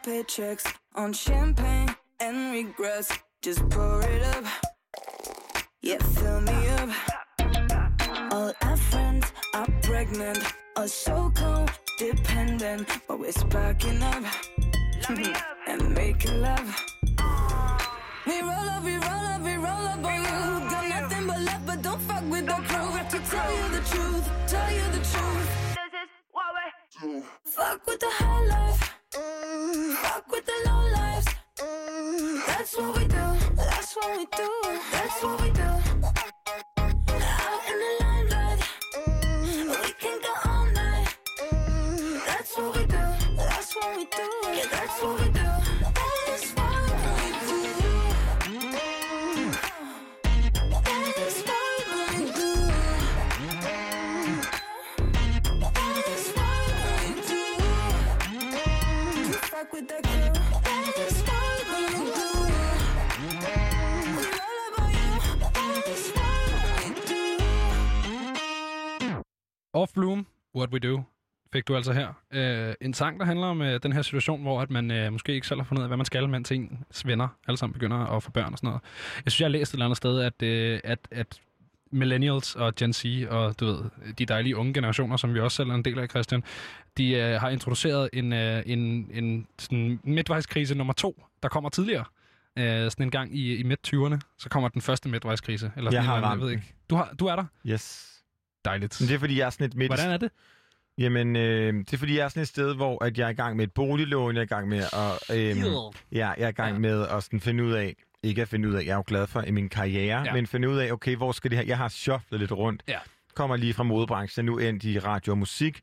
Paychecks 0.06 0.72
on 0.94 1.12
champagne 1.12 1.90
and 2.20 2.54
regrets. 2.54 3.12
Just 3.42 3.68
pour 3.70 4.04
it 4.04 4.22
up. 4.36 4.46
Yeah, 5.82 5.98
fill 5.98 6.42
me 6.42 6.68
up. 6.80 6.90
All 8.32 8.54
our 8.62 8.78
friends 8.78 9.26
are 9.56 9.68
pregnant, 9.82 10.38
are 10.76 10.88
so 10.88 11.32
codependent, 11.34 12.86
but 13.08 13.20
we're 13.20 13.32
sparking 13.32 14.04
up 14.04 14.24
and 15.68 15.94
making 15.96 16.40
love. 16.40 16.70
We 18.28 18.42
roll 18.42 18.70
up, 18.76 18.84
we 18.84 18.96
roll 18.98 19.26
up, 19.34 19.42
we 19.42 19.56
roll 19.56 19.86
up 19.94 20.06
on 20.06 20.20
you. 20.22 20.70
Got 20.70 20.86
nothing 20.88 21.28
but 21.28 21.42
love, 21.42 21.66
but 21.66 21.82
don't 21.82 22.02
fuck 22.02 22.24
with 22.30 22.46
the 22.46 22.60
crew. 22.70 22.90
Have 22.98 23.10
To 23.10 23.20
tell 23.32 23.52
you 23.58 23.68
the 23.70 23.84
truth, 23.90 24.30
tell 24.46 24.72
you 24.72 24.86
the 24.98 25.04
truth. 25.12 25.50
This 25.80 25.94
is 26.04 26.10
what 26.32 26.50
we 26.58 27.24
Fuck 27.46 27.88
with 27.88 28.00
the 28.00 28.12
high 28.12 28.46
life. 28.46 28.95
Fuck 29.16 30.30
with 30.30 30.46
the 30.46 30.52
low 30.66 30.92
lives. 30.92 31.28
That's 32.48 32.78
what 32.78 32.98
we 32.98 33.08
do. 33.08 33.38
That's 33.56 33.96
what 33.96 34.18
we 34.18 34.26
do. 34.26 34.50
That's 34.92 35.24
what 35.24 35.42
we 35.42 35.52
do. 35.52 35.62
Out 36.78 37.62
in 37.70 37.78
the 37.80 37.92
limelight. 38.02 38.60
We 39.08 39.92
can 40.02 40.20
go 40.22 40.34
all 40.44 40.66
night. 40.66 41.16
That's 42.28 42.58
what 42.58 42.76
we 42.76 42.86
do. 42.88 43.04
That's 43.38 43.76
what 43.78 43.96
we 43.96 44.04
do. 44.04 44.30
Yeah, 44.54 44.66
that's 44.70 45.02
what 45.02 45.22
we 45.22 45.30
do. 45.30 45.45
With 59.76 59.88
that 59.88 60.04
girl. 60.04 60.16
Off 69.74 69.94
Bloom, 69.94 70.28
What 70.56 70.70
We 70.72 70.80
Do, 70.80 71.04
fik 71.54 71.68
du 71.68 71.76
altså 71.76 71.94
her. 71.94 72.14
Øh, 72.34 72.74
en 72.82 72.94
sang, 72.94 73.20
der 73.20 73.26
handler 73.26 73.48
om 73.48 73.62
øh, 73.62 73.80
den 73.84 73.94
her 73.94 74.02
situation, 74.02 74.42
hvor 74.42 74.62
at 74.62 74.70
man 74.70 74.92
øh, 74.92 75.12
måske 75.12 75.34
ikke 75.34 75.48
selv 75.48 75.60
har 75.60 75.66
fundet 75.66 75.82
ud 75.82 75.84
af, 75.84 75.90
hvad 75.90 75.98
man 75.98 76.06
skal, 76.06 76.30
mens 76.30 76.52
ens 76.52 77.06
venner 77.06 77.28
alle 77.48 77.58
sammen 77.58 77.74
begynder 77.74 77.98
at 77.98 78.24
få 78.24 78.32
børn 78.32 78.52
og 78.52 78.58
sådan 78.58 78.68
noget. 78.68 78.82
Jeg 79.26 79.32
synes, 79.32 79.42
jeg 79.42 79.46
har 79.46 79.52
læst 79.52 79.72
et 79.72 79.74
eller 79.74 79.86
andet 79.86 79.98
sted, 79.98 80.22
at, 80.22 80.44
øh, 80.44 80.80
at, 80.84 81.00
at 81.12 81.42
millennials 81.96 82.56
og 82.56 82.76
Gen 82.76 82.94
Z 82.94 83.06
og 83.30 83.60
du 83.60 83.66
ved, 83.66 83.80
de 84.20 84.26
dejlige 84.26 84.56
unge 84.58 84.74
generationer, 84.74 85.18
som 85.18 85.34
vi 85.34 85.40
også 85.40 85.56
selv 85.56 85.70
er 85.70 85.74
en 85.76 85.86
del 85.86 86.00
af, 86.00 86.10
Christian, 86.10 86.44
de 86.98 87.10
øh, 87.12 87.42
har 87.42 87.50
introduceret 87.50 88.10
en, 88.14 88.34
øh, 88.34 88.64
en, 88.66 88.80
en 89.14 89.48
sådan 89.60 90.00
midtvejskrise 90.04 90.76
nummer 90.76 90.94
to, 90.94 91.24
der 91.44 91.50
kommer 91.50 91.70
tidligere. 91.70 92.06
Øh, 92.58 92.92
sådan 92.92 93.06
en 93.06 93.12
gang 93.12 93.38
i, 93.38 93.56
i 93.56 93.64
midt-20'erne, 93.64 94.20
så 94.38 94.50
kommer 94.50 94.70
den 94.70 94.82
første 94.82 95.10
midtvejskrise. 95.10 95.72
Eller 95.78 95.92
Jeg 95.92 96.04
sådan 96.04 96.06
har 96.06 96.14
en 96.18 96.24
eller 96.24 96.30
jeg 96.30 96.40
ved 96.42 96.50
ikke. 96.52 96.74
Du, 96.90 96.96
har, 96.96 97.14
du 97.20 97.26
er 97.26 97.36
der? 97.36 97.46
Yes. 97.68 98.12
Dejligt. 98.66 99.02
Men 99.02 99.08
det 99.08 99.16
er, 99.16 99.20
fordi 99.20 99.40
jeg 99.40 99.46
er 99.46 99.50
sådan 99.50 99.68
et 99.68 99.76
midt... 99.76 99.90
Hvordan 99.90 100.12
er 100.12 100.18
det? 100.18 100.32
Jamen, 100.98 101.36
øh, 101.36 101.74
det 101.74 101.94
er, 101.94 101.98
fordi 101.98 102.18
jeg 102.18 102.24
er 102.24 102.30
sådan 102.30 102.42
et 102.42 102.48
sted, 102.48 102.76
hvor 102.76 103.04
at 103.04 103.18
jeg 103.18 103.26
er 103.26 103.30
i 103.30 103.34
gang 103.34 103.56
med 103.56 103.64
et 103.64 103.72
boliglån, 103.72 104.36
jeg 104.36 104.40
er 104.42 104.44
i 104.44 104.48
gang 104.48 104.68
med 104.68 104.78
at... 104.78 105.38
Øh, 105.38 105.58
ja, 106.12 106.30
jeg 106.30 106.44
er 106.44 106.48
i 106.48 106.52
gang 106.52 106.74
Ja. 106.74 106.80
med 106.80 107.08
at 107.08 107.24
sådan 107.24 107.40
finde 107.42 107.64
ud 107.64 107.72
af... 107.72 107.96
Ikke 108.26 108.42
at 108.42 108.48
finde 108.48 108.70
ud 108.70 108.74
af, 108.74 108.84
jeg 108.84 108.92
er 108.92 108.96
jo 108.96 109.04
glad 109.08 109.28
for 109.28 109.42
i 109.42 109.52
min 109.52 109.70
karriere, 109.70 110.24
Ja. 110.26 110.34
men 110.34 110.48
finde 110.48 110.70
ud 110.70 110.78
af, 110.78 110.92
okay, 110.92 111.16
hvor 111.16 111.32
skal 111.32 111.52
det 111.52 111.58
her... 111.60 111.66
Jeg 111.66 111.78
har 111.78 111.88
shufflet 111.90 112.40
lidt 112.40 112.52
rundt. 112.52 112.84
Ja. 112.88 112.98
Kommer 113.36 113.56
lige 113.56 113.74
fra 113.74 113.84
modebranchen, 113.84 114.46
nu 114.46 114.58
endt 114.58 114.84
i 114.84 115.00
radio 115.00 115.32
og 115.34 115.38
musik. 115.38 115.82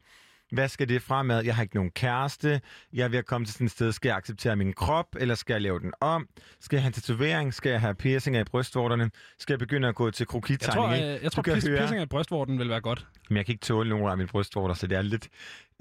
Hvad 0.53 0.69
skal 0.69 0.89
det 0.89 1.03
fremad? 1.03 1.45
Jeg 1.45 1.55
har 1.57 1.63
ikke 1.63 1.75
nogen 1.75 1.91
kæreste. 1.91 2.61
Jeg 2.93 3.05
er 3.05 3.09
ved 3.09 3.19
at 3.19 3.27
komme 3.27 3.45
til 3.47 3.53
sådan 3.55 3.65
et 3.65 3.71
sted. 3.71 3.93
Skal 3.93 4.09
jeg 4.09 4.17
acceptere 4.17 4.57
min 4.57 4.73
krop, 4.73 5.07
eller 5.21 5.35
skal 5.35 5.55
jeg 5.55 5.61
lave 5.63 5.81
den 5.81 5.93
om? 6.01 6.29
Skal 6.61 6.77
jeg 6.77 6.83
have 6.83 6.93
tatovering? 6.93 7.55
Skal 7.55 7.71
jeg 7.71 7.81
have 7.81 7.95
piercinger 7.95 8.41
i 8.41 8.45
brystvorterne? 8.45 9.11
Skal 9.39 9.53
jeg 9.55 9.59
begynde 9.59 9.89
at 9.89 9.95
gå 9.95 10.11
til 10.11 10.23
Jeg 10.25 10.29
krokittegning? 10.29 10.87
tror, 10.87 10.95
ikke? 10.95 11.15
øh, 11.17 11.23
jeg 11.23 11.33
tror 11.33 11.43
kan 11.43 11.55
pis- 11.55 11.69
høre- 11.69 11.79
piercing 11.79 12.01
af 12.01 12.09
brystvorten 12.09 12.59
vil 12.59 12.69
være 12.69 12.81
godt. 12.81 13.07
Men 13.29 13.37
jeg 13.37 13.47
kan 13.47 13.53
ikke 13.53 13.65
tåle 13.65 13.89
nogen 13.91 14.09
af 14.09 14.17
mine 14.17 14.29
brystvorter, 14.29 14.75
så 14.75 14.87
det 14.87 14.99
er 14.99 15.03
lidt... 15.03 15.29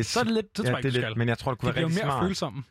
Så 0.01 0.19
er 0.19 0.23
det 0.23 0.33
lidt, 0.33 0.45
så 0.55 0.63
tror 0.63 0.69
ja, 0.69 0.75
jeg 0.75 0.83
det 0.83 0.89
er 0.89 0.93
lidt, 0.93 1.05
skal. 1.05 1.17
Men 1.17 1.27
jeg 1.29 1.37
tror, 1.37 1.51
det 1.51 1.59
kunne 1.59 1.71
De 1.71 1.75
være 1.75 1.85
bliver 1.85 1.87
rigtig 1.89 2.05
mere 2.05 2.13
smart. 2.13 2.27
følsomme. 2.27 2.63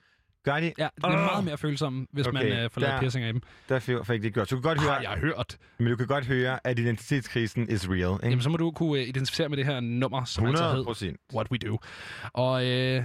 Gør 0.44 0.60
de? 0.60 0.72
Ja, 0.78 0.84
det 0.84 0.92
bliver 0.96 1.14
Åh! 1.18 1.20
meget 1.24 1.44
mere 1.44 1.58
følsomme, 1.58 2.06
hvis 2.12 2.26
okay, 2.26 2.34
man 2.42 2.46
øh, 2.46 2.70
får 2.70 2.80
lavet 2.80 2.92
der- 2.94 3.00
piercing 3.00 3.24
af 3.24 3.32
dem. 3.32 3.42
Der 3.68 4.02
fik 4.04 4.22
det 4.22 4.34
gjort. 4.34 4.50
Du 4.50 4.56
kan 4.56 4.62
godt 4.62 4.80
høre, 4.80 4.92
Har 4.94 5.00
jeg 5.00 5.10
hørt. 5.18 5.56
men 5.78 5.86
du 5.88 5.96
kan 5.96 6.06
godt 6.06 6.26
høre, 6.26 6.66
at 6.66 6.78
identitetskrisen 6.78 7.68
is 7.70 7.88
real. 7.90 7.98
Ikke? 8.14 8.26
Jamen, 8.28 8.42
så 8.42 8.48
må 8.50 8.56
du 8.56 8.70
kunne 8.70 9.00
øh, 9.00 9.08
identificere 9.08 9.48
med 9.48 9.56
det 9.56 9.66
her 9.66 9.80
nummer, 9.80 10.24
som 10.24 10.46
altså 10.46 10.62
100 10.64 10.76
hed 10.76 10.84
procent. 10.84 11.16
What 11.34 11.50
We 11.50 11.58
Do. 11.58 11.78
Og 12.32 12.66
øh, 12.66 13.02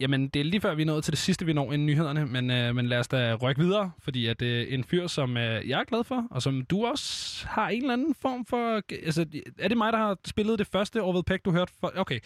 jamen, 0.00 0.28
det 0.28 0.40
er 0.40 0.44
lige 0.44 0.60
før, 0.60 0.74
vi 0.74 0.82
er 0.82 0.86
nået 0.86 1.04
til 1.04 1.10
det 1.12 1.18
sidste, 1.18 1.46
vi 1.46 1.52
når 1.52 1.72
inden 1.72 1.86
nyhederne, 1.86 2.26
men, 2.26 2.50
øh, 2.50 2.74
men 2.74 2.86
lad 2.86 2.98
os 2.98 3.08
da 3.08 3.34
rykke 3.34 3.60
videre, 3.62 3.90
fordi 3.98 4.26
at 4.26 4.42
øh, 4.42 4.66
en 4.70 4.84
fyr, 4.84 5.06
som 5.06 5.36
øh, 5.36 5.68
jeg 5.68 5.80
er 5.80 5.84
glad 5.84 6.04
for, 6.04 6.26
og 6.30 6.42
som 6.42 6.62
du 6.64 6.86
også 6.86 7.46
har 7.48 7.68
en 7.68 7.80
eller 7.80 7.92
anden 7.92 8.14
form 8.22 8.46
for... 8.46 8.80
Altså, 9.06 9.26
er 9.58 9.68
det 9.68 9.76
mig, 9.76 9.92
der 9.92 9.98
har 9.98 10.16
spillet 10.26 10.58
det 10.58 10.66
første 10.66 11.02
Orville 11.02 11.24
Peck, 11.24 11.44
du 11.44 11.50
hørte? 11.52 11.72
For, 11.80 11.92
okay. 11.96 12.18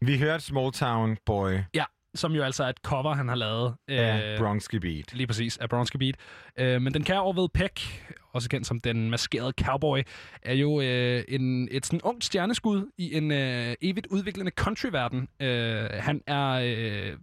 Vi 0.00 0.18
hørte 0.18 0.44
Small 0.44 0.72
Town 0.72 1.16
Boy 1.26 1.52
Ja, 1.74 1.84
som 2.14 2.32
jo 2.32 2.42
altså 2.42 2.64
er 2.64 2.68
et 2.68 2.76
cover, 2.76 3.14
han 3.14 3.28
har 3.28 3.36
lavet. 3.36 3.74
af 3.88 4.32
øh, 4.32 4.38
Bronski 4.38 4.78
Beat. 4.78 5.14
Lige 5.14 5.26
præcis, 5.26 5.58
af 5.58 5.68
Bronski 5.68 5.98
Beat. 5.98 6.14
Øh, 6.58 6.82
men 6.82 6.94
den 6.94 7.04
kære 7.04 7.22
Orville 7.22 7.48
Peck, 7.54 8.04
også 8.32 8.48
kendt 8.48 8.66
som 8.66 8.80
den 8.80 9.10
maskerede 9.10 9.52
cowboy, 9.60 10.02
er 10.42 10.54
jo 10.54 10.80
øh, 10.80 11.24
en, 11.28 11.68
et 11.70 11.86
sådan 11.86 12.00
ungt 12.02 12.24
stjerneskud 12.24 12.90
i 12.98 13.16
en 13.16 13.30
øh, 13.30 13.74
evigt 13.82 14.06
udviklende 14.06 14.52
countryverden. 14.56 15.28
Øh, 15.40 15.90
han 15.92 16.22
er... 16.26 16.48
Øh, 16.48 17.16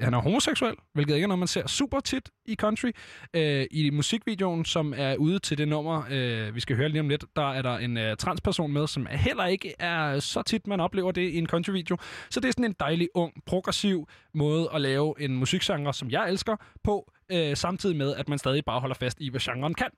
han 0.00 0.14
er 0.14 0.18
homoseksuel, 0.18 0.74
hvilket 0.92 1.14
ikke 1.14 1.24
er 1.24 1.28
noget, 1.28 1.38
man 1.38 1.48
ser 1.48 1.66
super 1.66 2.00
tit 2.00 2.30
i 2.46 2.54
country. 2.54 2.90
Øh, 3.34 3.66
I 3.70 3.90
musikvideoen, 3.90 4.64
som 4.64 4.94
er 4.96 5.16
ude 5.16 5.38
til 5.38 5.58
det 5.58 5.68
nummer, 5.68 6.02
øh, 6.10 6.54
vi 6.54 6.60
skal 6.60 6.76
høre 6.76 6.88
lige 6.88 7.00
om 7.00 7.08
lidt, 7.08 7.24
der 7.36 7.52
er 7.52 7.62
der 7.62 7.78
en 7.78 7.96
øh, 7.96 8.16
transperson 8.16 8.72
med, 8.72 8.86
som 8.86 9.06
heller 9.10 9.46
ikke 9.46 9.74
er 9.78 10.20
så 10.20 10.42
tit, 10.42 10.66
man 10.66 10.80
oplever 10.80 11.12
det 11.12 11.22
i 11.30 11.38
en 11.38 11.46
countryvideo. 11.46 11.96
Så 12.30 12.40
det 12.40 12.48
er 12.48 12.52
sådan 12.52 12.64
en 12.64 12.74
dejlig, 12.80 13.08
ung, 13.14 13.32
progressiv 13.46 14.08
måde 14.34 14.68
at 14.74 14.80
lave 14.80 15.14
en 15.20 15.36
musikgenre, 15.36 15.94
som 15.94 16.10
jeg 16.10 16.28
elsker, 16.28 16.56
på, 16.84 17.12
øh, 17.32 17.56
samtidig 17.56 17.96
med, 17.96 18.14
at 18.14 18.28
man 18.28 18.38
stadig 18.38 18.64
bare 18.64 18.80
holder 18.80 18.94
fast 18.94 19.20
i, 19.20 19.30
hvad 19.30 19.40
genren 19.40 19.74
kan. 19.74 19.90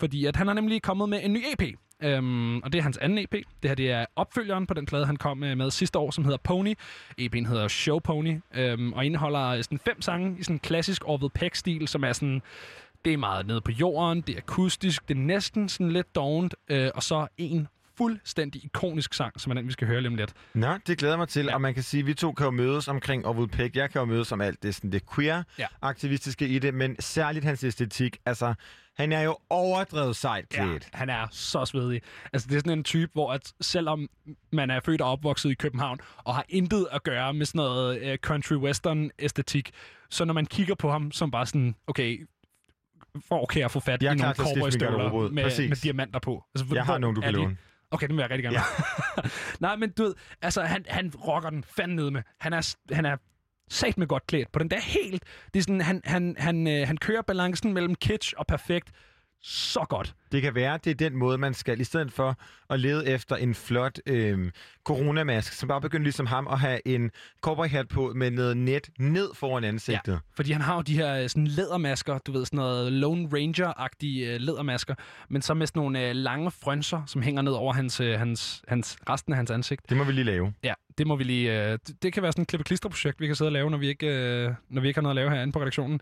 Fordi 0.00 0.24
at 0.24 0.36
han 0.36 0.46
har 0.46 0.54
nemlig 0.54 0.82
kommet 0.82 1.08
med 1.08 1.20
en 1.22 1.32
ny 1.32 1.44
EP, 1.52 1.78
Øhm, 2.02 2.58
og 2.58 2.72
det 2.72 2.78
er 2.78 2.82
hans 2.82 2.96
anden 2.96 3.18
EP. 3.18 3.32
Det 3.32 3.70
her 3.70 3.74
det 3.74 3.90
er 3.90 4.06
opfølgeren 4.16 4.66
på 4.66 4.74
den 4.74 4.86
plade, 4.86 5.06
han 5.06 5.16
kom 5.16 5.44
øh, 5.44 5.56
med, 5.56 5.70
sidste 5.70 5.98
år, 5.98 6.10
som 6.10 6.24
hedder 6.24 6.38
Pony. 6.38 6.74
EP'en 7.20 7.48
hedder 7.48 7.68
Show 7.68 7.98
Pony, 7.98 8.40
øhm, 8.54 8.92
og 8.92 9.06
indeholder 9.06 9.46
øh, 9.48 9.62
sådan 9.64 9.78
fem 9.78 10.02
sange 10.02 10.36
i 10.38 10.42
sådan 10.42 10.58
klassisk 10.58 11.02
Orville 11.08 11.30
Peck-stil, 11.30 11.88
som 11.88 12.04
er 12.04 12.12
sådan... 12.12 12.42
Det 13.04 13.12
er 13.12 13.16
meget 13.16 13.46
nede 13.46 13.60
på 13.60 13.70
jorden, 13.70 14.20
det 14.20 14.34
er 14.34 14.38
akustisk, 14.38 15.08
det 15.08 15.16
er 15.16 15.18
næsten 15.18 15.68
sådan 15.68 15.92
lidt 15.92 16.14
dovent, 16.14 16.54
øh, 16.68 16.90
og 16.94 17.02
så 17.02 17.26
en 17.36 17.68
fuldstændig 17.98 18.64
ikonisk 18.64 19.14
sang, 19.14 19.40
som 19.40 19.50
er 19.50 19.54
den, 19.54 19.66
vi 19.66 19.72
skal 19.72 19.86
høre 19.86 20.00
lige 20.00 20.08
om 20.08 20.14
lidt. 20.14 20.32
Nå, 20.54 20.78
det 20.86 20.98
glæder 20.98 21.16
mig 21.16 21.28
til, 21.28 21.44
ja. 21.44 21.54
og 21.54 21.60
man 21.60 21.74
kan 21.74 21.82
sige, 21.82 22.00
at 22.00 22.06
vi 22.06 22.14
to 22.14 22.32
kan 22.32 22.44
jo 22.44 22.50
mødes 22.50 22.88
omkring 22.88 23.26
Orville 23.26 23.48
Peck. 23.48 23.76
Jeg 23.76 23.90
kan 23.90 23.98
jo 23.98 24.04
mødes 24.04 24.32
om 24.32 24.40
alt 24.40 24.62
det, 24.62 24.74
sådan 24.74 24.92
det 24.92 25.02
queer-aktivistiske 25.14 26.48
i 26.48 26.58
det, 26.58 26.74
men 26.74 26.96
særligt 27.00 27.44
hans 27.44 27.64
æstetik. 27.64 28.16
Altså, 28.26 28.54
han 28.96 29.12
er 29.12 29.20
jo 29.20 29.36
overdrevet 29.50 30.16
sejt 30.16 30.48
klædt. 30.48 30.88
Ja, 30.92 30.98
han 30.98 31.10
er 31.10 31.26
så 31.30 31.64
svedig. 31.64 32.02
Altså, 32.32 32.48
det 32.48 32.56
er 32.56 32.60
sådan 32.60 32.78
en 32.78 32.84
type, 32.84 33.10
hvor 33.12 33.32
at 33.32 33.52
selvom 33.60 34.08
man 34.52 34.70
er 34.70 34.80
født 34.80 35.00
og 35.00 35.10
opvokset 35.10 35.50
i 35.50 35.54
København, 35.54 35.98
og 36.16 36.34
har 36.34 36.44
intet 36.48 36.86
at 36.92 37.02
gøre 37.02 37.34
med 37.34 37.46
sådan 37.46 37.58
noget 37.58 38.02
uh, 38.02 38.14
country-western-æstetik, 38.26 39.70
så 40.10 40.24
når 40.24 40.34
man 40.34 40.46
kigger 40.46 40.74
på 40.74 40.90
ham 40.90 41.12
som 41.12 41.30
bare 41.30 41.46
sådan, 41.46 41.74
okay, 41.86 42.26
hvor 43.28 43.46
kan 43.46 43.60
jeg 43.62 43.70
få 43.70 43.80
fat 43.80 44.02
Jeg 44.02 44.12
i 44.12 44.16
nogle 44.16 44.30
at 44.30 44.36
cowboystøvler 44.36 45.28
med, 45.28 45.68
med 45.68 45.76
diamanter 45.76 46.18
på? 46.18 46.44
Altså, 46.54 46.74
Jeg 46.74 46.84
har 46.84 46.98
nogle, 46.98 47.16
du 47.16 47.20
kan 47.20 47.32
låne. 47.34 47.56
Okay, 47.90 48.08
den 48.08 48.16
vil 48.16 48.22
jeg 48.22 48.30
rigtig 48.30 48.44
gerne 48.44 48.58
ja. 48.58 49.22
Nej, 49.66 49.76
men 49.76 49.90
du 49.90 50.02
ved, 50.02 50.14
altså, 50.42 50.62
han, 50.62 50.84
han 50.88 51.12
rocker 51.28 51.50
den 51.50 51.64
fandme 51.64 51.96
ned 51.96 52.10
med. 52.10 52.22
Han 52.40 52.52
er, 52.52 52.74
han 52.92 53.04
er 53.06 53.16
sat 53.70 53.98
med 53.98 54.06
godt 54.06 54.26
klædt 54.26 54.52
på 54.52 54.58
den 54.58 54.70
der 54.70 54.80
helt. 54.80 55.24
Det 55.54 55.58
er 55.58 55.62
sådan, 55.62 55.80
han, 55.80 56.00
han, 56.04 56.36
han, 56.38 56.66
øh, 56.66 56.86
han 56.86 56.96
kører 56.96 57.22
balancen 57.22 57.72
mellem 57.72 57.94
kitsch 57.94 58.34
og 58.36 58.46
perfekt 58.46 58.90
så 59.42 59.86
godt. 59.88 60.14
Det 60.32 60.42
kan 60.42 60.54
være, 60.54 60.78
det 60.84 60.90
er 60.90 60.94
den 60.94 61.16
måde, 61.16 61.38
man 61.38 61.54
skal, 61.54 61.80
i 61.80 61.84
stedet 61.84 62.12
for 62.12 62.36
at 62.70 62.80
lede 62.80 63.08
efter 63.08 63.36
en 63.36 63.54
flot 63.54 63.98
øh, 64.06 64.50
coronamask, 64.84 65.52
som 65.52 65.68
bare 65.68 65.80
begynder 65.80 66.04
ligesom 66.04 66.26
ham 66.26 66.48
at 66.48 66.58
have 66.58 66.88
en 66.88 67.10
cowboyhat 67.40 67.88
på 67.88 68.12
med 68.14 68.30
noget 68.30 68.56
net 68.56 68.90
ned 68.98 69.28
foran 69.34 69.64
ansigtet. 69.64 70.12
Ja. 70.12 70.18
Fordi 70.36 70.52
han 70.52 70.62
har 70.62 70.74
jo 70.74 70.82
de 70.82 70.96
her 70.96 71.22
øh, 71.22 71.28
sådan 71.28 71.46
lædermasker, 71.46 72.18
du 72.18 72.32
ved, 72.32 72.44
sådan 72.44 72.56
noget 72.56 72.92
Lone 72.92 73.28
Ranger-agtige 73.32 74.26
øh, 74.26 74.40
lædermasker, 74.40 74.94
men 75.28 75.42
så 75.42 75.54
med 75.54 75.66
sådan 75.66 75.80
nogle 75.80 76.08
øh, 76.08 76.14
lange 76.14 76.50
frønser, 76.50 77.02
som 77.06 77.22
hænger 77.22 77.42
ned 77.42 77.52
over 77.52 77.72
hans, 77.72 78.00
øh, 78.00 78.18
hans, 78.18 78.62
hans, 78.68 78.98
resten 79.08 79.32
af 79.32 79.36
hans 79.36 79.50
ansigt. 79.50 79.88
Det 79.88 79.96
må 79.96 80.04
vi 80.04 80.12
lige 80.12 80.24
lave. 80.24 80.54
Ja, 80.62 80.74
det 80.98 81.06
må 81.06 81.16
vi 81.16 81.24
lige... 81.24 81.72
Øh, 81.72 81.78
det, 81.86 82.02
det 82.02 82.12
kan 82.12 82.22
være 82.22 82.32
sådan 82.32 82.42
et 82.42 82.48
klippe-klister-projekt, 82.48 83.20
vi 83.20 83.26
kan 83.26 83.36
sidde 83.36 83.48
og 83.48 83.52
lave, 83.52 83.70
når 83.70 83.78
vi 83.78 83.88
ikke, 83.88 84.06
øh, 84.06 84.54
når 84.70 84.82
vi 84.82 84.88
ikke 84.88 84.98
har 84.98 85.02
noget 85.02 85.12
at 85.12 85.16
lave 85.16 85.30
herinde 85.30 85.52
på 85.52 85.60
redaktionen. 85.60 86.00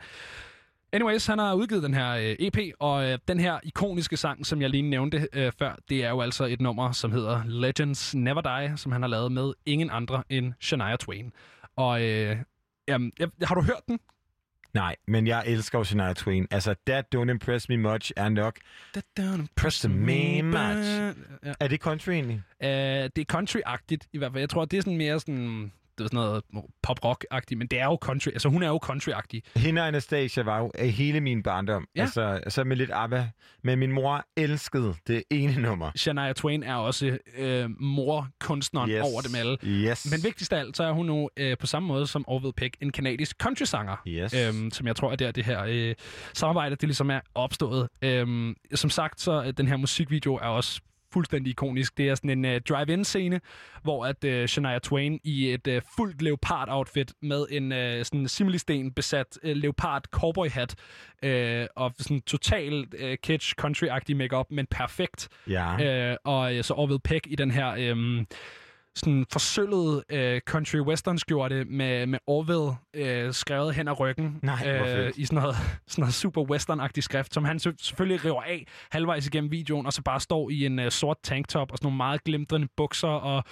Anyways, 0.96 1.26
han 1.26 1.38
har 1.38 1.54
udgivet 1.54 1.82
den 1.82 1.94
her 1.94 2.10
øh, 2.10 2.36
EP, 2.38 2.58
og 2.80 3.04
øh, 3.10 3.18
den 3.28 3.40
her 3.40 3.60
ikoniske 3.62 4.16
sang, 4.16 4.46
som 4.46 4.62
jeg 4.62 4.70
lige 4.70 4.82
nævnte 4.82 5.28
øh, 5.32 5.52
før, 5.58 5.76
det 5.88 6.04
er 6.04 6.10
jo 6.10 6.20
altså 6.20 6.44
et 6.44 6.60
nummer, 6.60 6.92
som 6.92 7.12
hedder 7.12 7.42
Legends 7.44 8.14
Never 8.14 8.40
Die, 8.40 8.76
som 8.76 8.92
han 8.92 9.02
har 9.02 9.08
lavet 9.08 9.32
med 9.32 9.52
ingen 9.66 9.90
andre 9.90 10.22
end 10.28 10.52
Shania 10.60 10.96
Twain. 10.96 11.32
Og 11.76 12.02
øh, 12.02 12.36
jamen, 12.88 13.12
jeg, 13.18 13.28
har 13.42 13.54
du 13.54 13.62
hørt 13.62 13.86
den? 13.86 14.00
Nej, 14.74 14.96
men 15.08 15.26
jeg 15.26 15.44
elsker 15.46 15.78
jo 15.78 15.84
Shania 15.84 16.12
Twain. 16.12 16.46
Altså, 16.50 16.74
That 16.86 17.04
Don't 17.14 17.30
Impress 17.30 17.68
Me 17.68 17.76
Much 17.76 18.12
er 18.16 18.28
nok... 18.28 18.56
That 18.92 19.04
don't 19.20 19.40
impress 19.40 19.88
me 19.88 20.42
much. 20.42 20.88
Ja. 21.44 21.52
Er 21.60 21.68
det 21.68 21.80
country 21.80 22.10
egentlig? 22.10 22.42
Uh, 22.60 22.66
det 22.66 23.18
er 23.18 23.24
country-agtigt 23.32 24.08
i 24.12 24.18
hvert 24.18 24.32
fald. 24.32 24.40
Jeg 24.40 24.50
tror, 24.50 24.64
det 24.64 24.76
er 24.76 24.80
sådan 24.82 24.98
mere 24.98 25.20
sådan, 25.20 25.72
det 25.98 26.04
er 26.04 26.08
sådan 26.08 26.16
noget 26.16 26.42
pop-rock-agtigt, 26.82 27.58
men 27.58 27.66
det 27.66 27.80
er 27.80 27.84
jo 27.84 27.98
country. 28.02 28.28
Altså, 28.28 28.48
hun 28.48 28.62
er 28.62 28.68
jo 28.68 28.80
country-agtig. 28.84 29.40
Hende 29.56 29.80
og 29.82 29.88
Anastasia 29.88 30.42
var 30.42 30.58
jo 30.58 30.70
af 30.74 30.90
hele 30.90 31.20
min 31.20 31.42
barndom. 31.42 31.86
Ja. 31.96 32.00
Altså, 32.02 32.20
altså 32.22 32.64
med 32.64 32.76
lidt 32.76 32.90
ABBA. 32.94 33.28
Men 33.64 33.78
min 33.78 33.92
mor 33.92 34.24
elskede 34.36 34.94
det 35.06 35.22
ene 35.30 35.60
nummer. 35.68 35.90
Shania 35.96 36.32
Twain 36.32 36.62
er 36.62 36.74
også 36.74 37.18
øh, 37.38 37.70
mor-kunstneren 37.80 38.90
Yes. 38.90 39.02
over 39.04 39.20
dem 39.20 39.34
alle. 39.34 39.56
Yes. 39.64 40.10
Men 40.10 40.24
vigtigst 40.24 40.52
af 40.52 40.58
alt, 40.58 40.76
så 40.76 40.84
er 40.84 40.92
hun 40.92 41.06
nu 41.06 41.30
øh, 41.36 41.56
på 41.58 41.66
samme 41.66 41.86
måde 41.86 42.06
som 42.06 42.24
Orville 42.28 42.52
Peck 42.52 42.76
en 42.80 42.92
kanadisk 42.92 43.36
country-sanger. 43.42 43.96
Yes. 44.08 44.34
Øhm, 44.34 44.70
som 44.70 44.86
jeg 44.86 44.96
tror 44.96 45.12
er 45.12 45.16
der, 45.16 45.30
det 45.30 45.44
her 45.44 45.64
øh, 45.68 45.94
samarbejde, 46.34 46.76
det 46.76 46.82
ligesom 46.88 47.10
er 47.10 47.20
opstået. 47.34 47.88
Øhm, 48.02 48.54
som 48.74 48.90
sagt, 48.90 49.20
så 49.20 49.42
øh, 49.44 49.52
den 49.56 49.68
her 49.68 49.76
musikvideo 49.76 50.34
er 50.34 50.46
også 50.48 50.80
fuldstændig 51.16 51.50
ikonisk. 51.50 51.98
Det 51.98 52.08
er 52.08 52.14
sådan 52.14 52.30
en 52.30 52.44
øh, 52.44 52.60
drive-in-scene, 52.60 53.40
hvor 53.82 54.06
at 54.06 54.24
øh, 54.24 54.48
Shania 54.48 54.78
Twain 54.78 55.20
i 55.24 55.52
et 55.52 55.66
øh, 55.66 55.82
fuldt 55.96 56.22
leopard-outfit 56.22 57.12
med 57.22 57.46
en 57.50 57.72
øh, 57.72 58.04
sådan 58.04 58.28
similisten 58.28 58.92
besat 58.92 59.38
øh, 59.42 59.56
leopard 59.56 60.02
cowboy-hat 60.10 60.74
øh, 61.22 61.66
og 61.76 61.94
sådan 61.98 62.20
total 62.20 62.86
øh, 62.98 63.18
kitsch 63.22 63.54
country-agtig 63.60 64.16
makeup, 64.16 64.46
men 64.50 64.66
perfekt. 64.66 65.28
Ja. 65.48 66.10
Øh, 66.10 66.16
og 66.24 66.54
øh, 66.54 66.64
så 66.64 66.74
Orville 66.74 67.00
Peck 67.00 67.26
i 67.26 67.34
den 67.34 67.50
her 67.50 67.74
øh, 67.78 68.24
sådan 68.96 69.26
forsølvet 69.32 70.04
øh, 70.10 70.40
country 70.40 70.78
western 70.78 71.18
skjorte 71.18 71.64
med, 71.64 72.06
med 72.06 72.18
Orville 72.26 72.76
øh, 72.94 73.32
skrevet 73.32 73.74
hen 73.74 73.88
ad 73.88 74.00
ryggen 74.00 74.38
Nej, 74.42 74.58
fedt. 74.64 75.16
i 75.16 75.24
sådan 75.24 75.42
noget, 75.42 75.56
sådan 75.86 76.02
noget 76.02 76.14
super 76.14 76.42
western-agtig 76.42 77.00
skrift, 77.00 77.34
som 77.34 77.44
han 77.44 77.58
selvfølgelig 77.58 78.24
river 78.24 78.42
af 78.42 78.66
halvvejs 78.90 79.26
igennem 79.26 79.50
videoen, 79.50 79.86
og 79.86 79.92
så 79.92 80.02
bare 80.02 80.20
står 80.20 80.50
i 80.50 80.66
en 80.66 80.78
øh, 80.78 80.90
sort 80.90 81.16
tanktop 81.22 81.72
og 81.72 81.78
sådan 81.78 81.86
nogle 81.86 81.96
meget 81.96 82.24
glimtrende 82.24 82.68
bukser, 82.76 83.08
og 83.08 83.44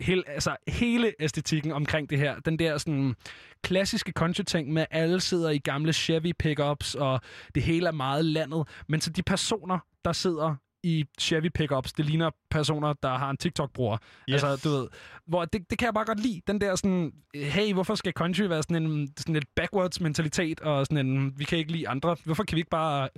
hele, 0.00 0.22
altså, 0.26 0.56
hele 0.68 1.12
æstetikken 1.20 1.72
omkring 1.72 2.10
det 2.10 2.18
her, 2.18 2.40
den 2.40 2.58
der 2.58 2.78
sådan 2.78 3.14
klassiske 3.62 4.12
country-ting 4.12 4.72
med, 4.72 4.86
alle 4.90 5.20
sidder 5.20 5.50
i 5.50 5.58
gamle 5.58 5.92
Chevy 5.92 6.32
pickups, 6.38 6.94
og 6.94 7.20
det 7.54 7.62
hele 7.62 7.86
er 7.86 7.92
meget 7.92 8.24
landet, 8.24 8.68
men 8.88 9.00
så 9.00 9.10
de 9.10 9.22
personer, 9.22 9.78
der 10.04 10.12
sidder 10.12 10.56
i 10.82 11.04
Chevy 11.20 11.48
pickups, 11.54 11.92
det 11.92 12.04
ligner 12.04 12.30
personer, 12.50 12.92
der 12.92 13.18
har 13.18 13.30
en 13.30 13.36
TikTok-bruger. 13.36 13.98
Yes. 14.30 14.44
Altså, 14.44 14.68
du 14.68 14.76
ved, 14.76 14.88
hvor 15.26 15.44
det, 15.44 15.70
det 15.70 15.78
kan 15.78 15.86
jeg 15.86 15.94
bare 15.94 16.04
godt 16.04 16.20
lide. 16.20 16.40
Den 16.46 16.60
der 16.60 16.76
sådan, 16.76 17.12
hey, 17.34 17.72
hvorfor 17.72 17.94
skal 17.94 18.12
country 18.12 18.42
være 18.42 18.62
sådan 18.62 18.82
en 18.82 19.12
sådan 19.16 19.34
lidt 19.34 19.46
backwards 19.56 20.00
mentalitet, 20.00 20.60
og 20.60 20.86
sådan 20.86 21.06
en, 21.06 21.38
vi 21.38 21.44
kan 21.44 21.58
ikke 21.58 21.72
lide 21.72 21.88
andre. 21.88 22.16
Hvorfor 22.24 22.44
kan 22.44 22.56
vi 22.56 22.60
ikke 22.60 22.70
bare 22.70 23.08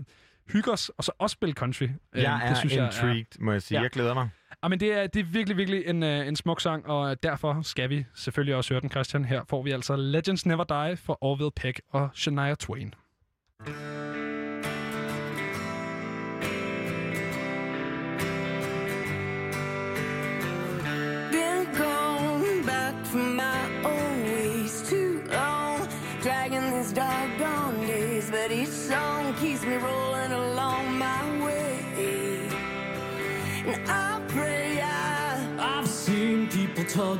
hygge 0.52 0.72
os, 0.72 0.88
og 0.88 1.04
så 1.04 1.12
også 1.18 1.34
spille 1.34 1.54
country? 1.54 1.82
Jeg 1.82 1.90
Øhm, 2.14 2.24
er 2.24 2.48
det 2.48 2.56
synes 2.56 2.74
intrigued, 2.74 3.40
må 3.40 3.52
jeg 3.52 3.62
sige. 3.62 3.78
Ja. 3.78 3.82
Jeg 3.82 3.90
glæder 3.90 4.14
mig. 4.14 4.28
Ja, 4.62 4.68
men 4.68 4.80
det 4.80 4.92
er, 4.92 5.06
det 5.06 5.20
er 5.20 5.24
virkelig, 5.24 5.56
virkelig 5.56 5.86
en, 5.86 6.02
øh, 6.02 6.28
en 6.28 6.36
smuk 6.36 6.60
sang, 6.60 6.86
og 6.86 7.22
derfor 7.22 7.62
skal 7.62 7.90
vi 7.90 8.04
selvfølgelig 8.14 8.54
også 8.54 8.74
høre 8.74 8.80
den, 8.80 8.90
Christian. 8.90 9.24
Her 9.24 9.42
får 9.48 9.62
vi 9.62 9.70
altså 9.70 9.96
Legends 9.96 10.46
Never 10.46 10.64
Die 10.64 10.96
for 10.96 11.18
Orville 11.20 11.50
Peck 11.56 11.80
og 11.92 12.08
Shania 12.14 12.54
Twain. 12.54 12.94
Been 13.64 14.33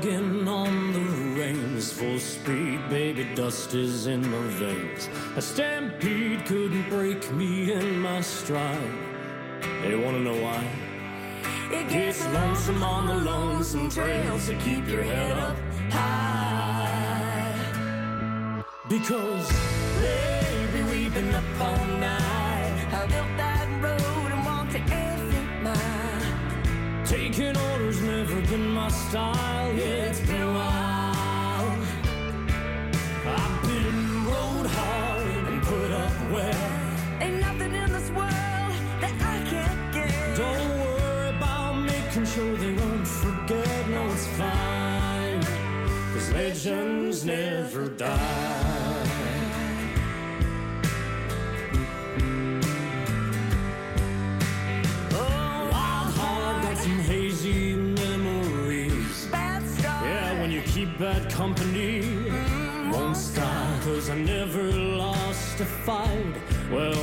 tugging 0.04 0.46
on 0.46 0.92
the 0.92 1.00
reins 1.40 1.92
full 1.92 2.18
speed, 2.18 2.78
baby. 2.90 3.26
Dust 3.34 3.74
is 3.74 4.06
in 4.06 4.20
my 4.30 4.46
veins. 4.58 5.08
A 5.36 5.42
stampede 5.42 6.44
couldn't 6.46 6.88
break 6.90 7.32
me 7.32 7.72
in 7.72 8.00
my 8.00 8.20
stride. 8.20 8.92
They 9.82 9.96
wanna 9.96 10.20
know 10.20 10.40
why? 10.42 10.62
it 11.72 11.88
gets 11.88 12.24
lonesome 12.26 12.82
on 12.82 13.06
the 13.06 13.14
lonesome 13.14 13.88
trail, 13.90 14.38
so 14.38 14.54
keep 14.58 14.86
your 14.86 15.02
head 15.02 15.38
up 15.38 15.56
high. 15.90 17.54
Because, 18.88 19.48
baby, 20.00 20.82
we've 20.90 21.14
been 21.14 21.34
up 21.34 21.44
all 21.60 21.86
night. 21.98 22.86
I 22.92 23.06
built 23.06 23.36
that 23.38 23.66
road 23.82 24.32
and 24.34 24.44
walked 24.44 24.74
every 24.74 25.46
mile. 25.62 27.04
Taking 27.06 27.56
orders 27.56 28.00
my 28.02 28.23
style. 28.94 29.78
It's 29.78 30.20
been 30.20 30.42
a 30.42 30.52
while. 30.52 31.78
I've 33.26 33.62
been 33.62 34.26
rode 34.26 34.68
hard 34.78 35.44
and 35.50 35.62
put 35.62 35.90
up 36.04 36.16
well. 36.32 36.70
Ain't 37.20 37.40
nothing 37.40 37.74
in 37.74 37.90
this 37.92 38.08
world 38.10 38.74
that 39.02 39.16
I 39.34 39.36
can't 39.50 39.82
get. 39.94 40.36
Don't 40.36 40.70
worry 40.84 41.28
about 41.36 41.74
making 41.92 42.26
sure 42.26 42.56
they 42.56 42.74
won't 42.74 43.06
forget. 43.06 43.88
No, 43.88 44.02
it's 44.12 44.26
fine. 44.38 45.42
Cause 46.12 46.32
legends 46.32 47.24
never 47.24 47.88
die. 47.88 48.43
Bad 60.98 61.30
company, 61.30 62.02
won't 62.92 63.16
stop. 63.16 63.82
Cause 63.82 64.10
I 64.10 64.16
never 64.16 64.62
lost 64.72 65.60
a 65.60 65.64
fight. 65.64 66.34
Well, 66.70 66.98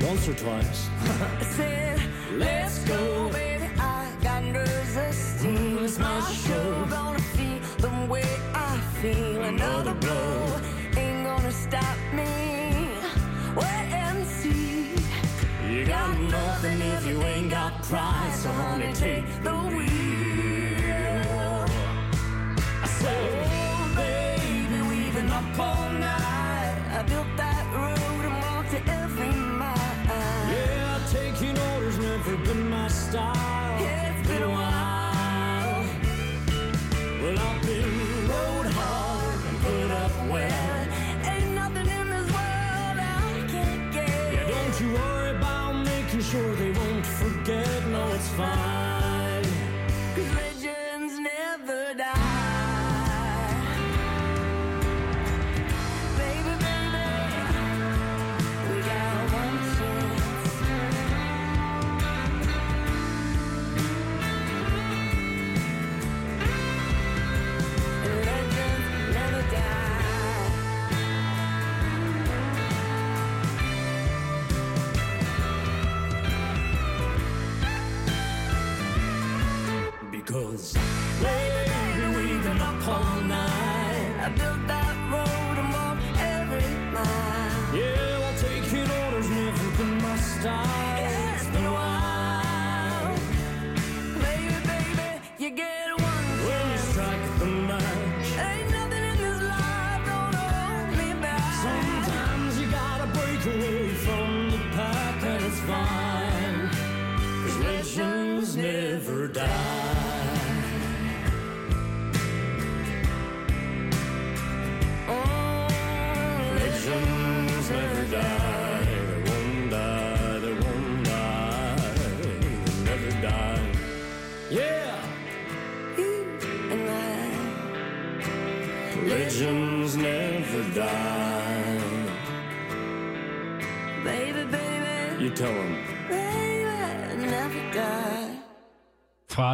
once 0.00 0.28
or 0.28 0.34
twice. 0.34 0.88
I 1.00 1.42
said, 1.42 2.00
let's 2.36 2.78
go, 2.84 3.28
baby. 3.30 3.68
I 3.78 4.10
got 4.22 4.44
nerves 4.44 4.96
of 4.96 5.14
steel. 5.14 5.84
It's 5.84 5.98
my 5.98 6.20
show. 6.32 6.86
Gonna 6.90 7.18
feel 7.18 7.60
the 7.78 8.06
way 8.10 8.28
I 8.54 8.80
feel. 9.00 9.42
Another 9.42 9.94
blow 9.94 10.60
ain't 10.96 11.24
gonna 11.24 11.52
stop 11.52 11.96
me. 12.12 12.90
Wait 13.56 13.88
and 13.92 14.26
see. 14.26 14.94
You 15.68 15.84
got 15.84 16.18
nothing 16.18 16.80
if 16.80 17.06
you 17.06 17.22
ain't 17.22 17.50
got 17.50 17.82
cry, 17.82 18.30
so 18.34 18.50
honey, 18.50 18.92
take 18.94 19.24
the 19.42 19.57
stop 33.08 33.57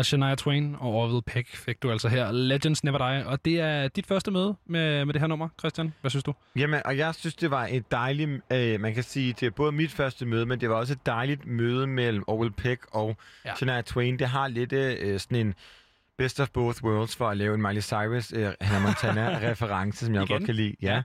Fra 0.04 0.08
Shania 0.08 0.34
Twain 0.34 0.76
og 0.80 0.94
Orville 0.94 1.22
Peck 1.22 1.56
fik 1.56 1.82
du 1.82 1.90
altså 1.90 2.08
her 2.08 2.32
Legends 2.32 2.84
Never 2.84 2.98
Die. 2.98 3.26
Og 3.26 3.44
det 3.44 3.60
er 3.60 3.88
dit 3.88 4.06
første 4.06 4.30
møde 4.30 4.56
med, 4.66 5.04
med 5.04 5.14
det 5.14 5.20
her 5.20 5.26
nummer, 5.28 5.48
Christian. 5.58 5.94
Hvad 6.00 6.10
synes 6.10 6.24
du? 6.24 6.34
Jamen, 6.56 6.80
og 6.84 6.98
jeg 6.98 7.14
synes, 7.14 7.34
det 7.34 7.50
var 7.50 7.66
et 7.70 7.90
dejligt, 7.90 8.30
øh, 8.52 8.80
man 8.80 8.94
kan 8.94 9.02
sige, 9.02 9.32
det 9.40 9.46
er 9.46 9.50
både 9.50 9.72
mit 9.72 9.90
første 9.92 10.26
møde, 10.26 10.46
men 10.46 10.60
det 10.60 10.68
var 10.70 10.74
også 10.76 10.92
et 10.92 11.06
dejligt 11.06 11.46
møde 11.46 11.86
mellem 11.86 12.24
Orwell 12.26 12.52
Peck 12.52 12.86
og 12.90 13.16
Ja. 13.44 13.54
Shania 13.56 13.80
Twain. 13.82 14.18
Det 14.18 14.28
har 14.28 14.48
lidt 14.48 14.72
øh, 14.72 15.20
sådan 15.20 15.46
en 15.46 15.54
best 16.18 16.40
of 16.40 16.48
both 16.50 16.84
worlds 16.84 17.16
for 17.16 17.28
at 17.28 17.36
lave 17.36 17.54
en 17.54 17.62
Miley 17.62 17.82
Cyrus, 17.82 18.32
øh, 18.32 18.52
Hannah 18.60 18.82
Montana-reference, 18.82 19.98
som 20.06 20.14
jeg 20.14 20.22
Igen. 20.22 20.34
godt 20.38 20.44
kan 20.46 20.54
lide. 20.54 20.74
Ja. 20.82 20.96
Øhm, 20.96 21.04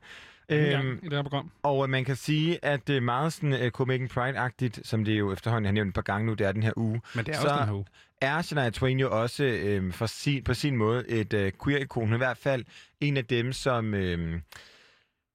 Øhm, 0.51 0.99
I 1.03 1.05
det 1.05 1.13
her 1.13 1.21
program. 1.21 1.51
og 1.63 1.83
øh, 1.83 1.89
man 1.89 2.05
kan 2.05 2.15
sige, 2.15 2.65
at 2.65 2.87
det 2.87 2.97
er 2.97 3.01
meget 3.01 3.33
sådan 3.33 3.53
uh, 3.53 3.69
Copenhagen 3.69 4.07
Pride-agtigt, 4.09 4.79
som 4.83 5.05
det 5.05 5.19
jo 5.19 5.33
efterhånden 5.33 5.65
har 5.65 5.71
nævnt 5.73 5.87
et 5.87 5.93
par 5.95 6.01
gange 6.01 6.25
nu, 6.27 6.33
det 6.33 6.47
er 6.47 6.51
den 6.51 6.63
her 6.63 6.71
uge. 6.75 7.01
Men 7.15 7.25
det 7.25 7.35
er 7.35 7.39
Så 7.39 7.47
også 7.47 7.57
den 7.59 7.65
her 7.67 7.73
uge. 7.75 7.85
Er 8.21 8.41
Shania 8.41 8.69
Twain 8.69 8.99
jo 8.99 9.21
også 9.21 9.43
øh, 9.43 9.93
for 9.93 10.05
sin, 10.05 10.43
på 10.43 10.53
sin 10.53 10.75
måde 10.75 11.09
et 11.09 11.33
øh, 11.33 11.51
queer-ikon. 11.63 12.09
Er 12.09 12.15
i 12.15 12.17
hvert 12.17 12.37
fald 12.37 12.65
en 13.01 13.17
af 13.17 13.25
dem, 13.25 13.53
som 13.53 13.93
øh, 13.93 14.41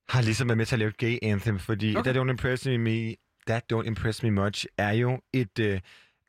har 0.09 0.23
ligesom 0.23 0.49
været 0.49 0.59
med 0.59 0.67
til 0.67 0.75
at 0.75 0.79
lave 0.79 0.89
et 0.89 0.97
gay 0.97 1.19
anthem, 1.23 1.59
fordi 1.59 1.97
Okay. 1.97 2.13
That 2.13 2.23
Don't 2.23 2.31
Impress 2.31 2.67
Me, 2.67 2.79
me 2.79 3.15
That 3.47 3.65
Don't 3.73 3.87
Impress 3.87 4.23
Me 4.23 4.31
Much 4.31 4.67
er 4.79 4.93
jo 4.93 5.21
et, 5.33 5.59
øh, 5.59 5.81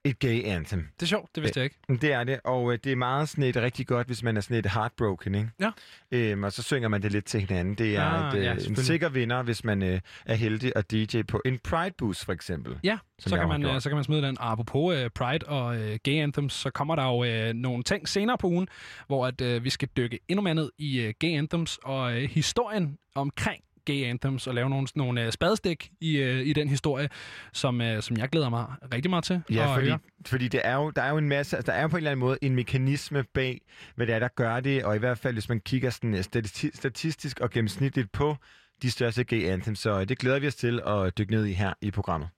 et 0.05 0.19
gay 0.19 0.43
anthem. 0.45 0.87
Det 0.99 1.01
er 1.01 1.07
sjovt, 1.07 1.35
det 1.35 1.43
vidste 1.43 1.59
jeg 1.59 1.63
ikke. 1.65 2.01
Det 2.01 2.13
er 2.13 2.23
det, 2.23 2.39
og 2.43 2.73
øh, 2.73 2.79
det 2.83 2.91
er 2.91 2.95
meget 2.95 3.29
sådan 3.29 3.43
et 3.43 3.55
rigtig 3.55 3.87
godt, 3.87 4.07
hvis 4.07 4.23
man 4.23 4.37
er 4.37 4.41
sådan 4.41 4.57
et 4.57 4.71
heartbroken, 4.71 5.35
ikke? 5.35 5.49
Ja. 5.59 5.71
Øhm, 6.11 6.43
og 6.43 6.51
så 6.53 6.63
synger 6.63 6.89
man 6.89 7.01
det 7.01 7.11
lidt 7.11 7.25
til 7.25 7.39
hinanden. 7.39 7.75
Det 7.75 7.95
er 7.95 8.01
Ah, 8.01 8.33
et, 8.33 8.37
øh, 8.39 8.43
ja, 8.45 8.53
en 8.53 8.75
sikker 8.75 9.09
vinder, 9.09 9.43
hvis 9.43 9.63
man 9.63 9.83
øh, 9.83 9.99
er 10.25 10.35
heldig 10.35 10.71
at 10.75 10.91
DJ 10.91 11.21
på 11.27 11.41
en 11.45 11.59
Pride 11.63 11.93
Boost, 11.97 12.25
for 12.25 12.33
eksempel. 12.33 12.77
Ja, 12.83 12.97
så 13.19 13.37
kan, 13.37 13.47
man, 13.47 13.65
øh, 13.65 13.81
så 13.81 13.89
kan 13.89 13.95
man 13.95 14.03
smide 14.03 14.21
den. 14.21 14.39
Og 14.39 14.51
Apropos 14.51 14.95
uh, 15.03 15.07
Pride 15.15 15.47
og 15.47 15.65
uh, 15.65 15.95
Gay 16.03 16.21
Anthems, 16.23 16.53
så 16.53 16.69
kommer 16.69 16.95
der 16.95 17.03
jo 17.03 17.47
uh, 17.49 17.53
nogle 17.55 17.83
ting 17.83 18.07
senere 18.09 18.37
på 18.37 18.47
ugen, 18.47 18.67
hvor 19.07 19.27
at, 19.27 19.41
uh, 19.41 19.63
vi 19.63 19.69
skal 19.69 19.87
dykke 19.97 20.19
endnu 20.27 20.41
mere 20.41 20.55
ned 20.55 20.71
i 20.77 21.07
uh, 21.07 21.13
Gay 21.19 21.37
Anthems 21.37 21.77
og 21.83 22.11
uh, 22.11 22.17
historien 22.17 22.97
omkring 23.15 23.61
Gay 23.85 24.03
Anthems 24.05 24.47
og 24.47 24.53
lave 24.55 24.69
nogle, 24.69 24.87
nogle 24.95 25.25
uh, 25.25 25.31
spadestik 25.31 25.91
i, 26.01 26.21
uh, 26.23 26.27
i 26.27 26.53
den 26.53 26.69
historie, 26.69 27.09
som, 27.53 27.81
uh, 27.81 27.99
som 27.99 28.17
jeg 28.17 28.29
glæder 28.29 28.49
mig 28.49 28.65
rigtig 28.93 29.09
meget 29.09 29.23
til 29.23 29.41
Ja, 29.49 29.75
fordi, 29.75 29.87
høre. 29.87 29.99
fordi 30.25 30.47
det 30.47 30.61
er 30.63 30.75
jo, 30.75 30.89
der 30.89 31.01
er 31.01 31.09
jo 31.09 31.17
en 31.17 31.29
masse, 31.29 31.55
altså, 31.57 31.71
der 31.71 31.77
er 31.77 31.81
jo 31.81 31.87
på 31.87 31.95
en 31.95 31.99
eller 31.99 32.11
anden 32.11 32.25
måde 32.25 32.37
en 32.41 32.55
mekanisme 32.55 33.23
bag, 33.23 33.61
hvad 33.95 34.07
det 34.07 34.15
er, 34.15 34.19
der 34.19 34.27
gør 34.35 34.59
det, 34.59 34.83
og 34.83 34.95
i 34.95 34.99
hvert 34.99 35.17
fald, 35.17 35.33
hvis 35.33 35.49
man 35.49 35.59
kigger 35.59 35.89
sådan 35.89 36.13
øh, 36.13 36.19
stati- 36.19 36.71
statistisk 36.73 37.39
og 37.39 37.49
gennemsnitligt 37.49 38.11
på 38.11 38.35
de 38.81 38.91
største 38.91 39.23
gay 39.23 39.43
anthems, 39.45 39.79
så 39.79 39.99
øh, 39.99 40.09
det 40.09 40.17
glæder 40.17 40.39
vi 40.39 40.47
os 40.47 40.55
til 40.55 40.81
at 40.87 41.17
dykke 41.17 41.31
ned 41.31 41.45
i 41.45 41.53
her 41.53 41.73
i 41.81 41.91
programmet. 41.91 42.29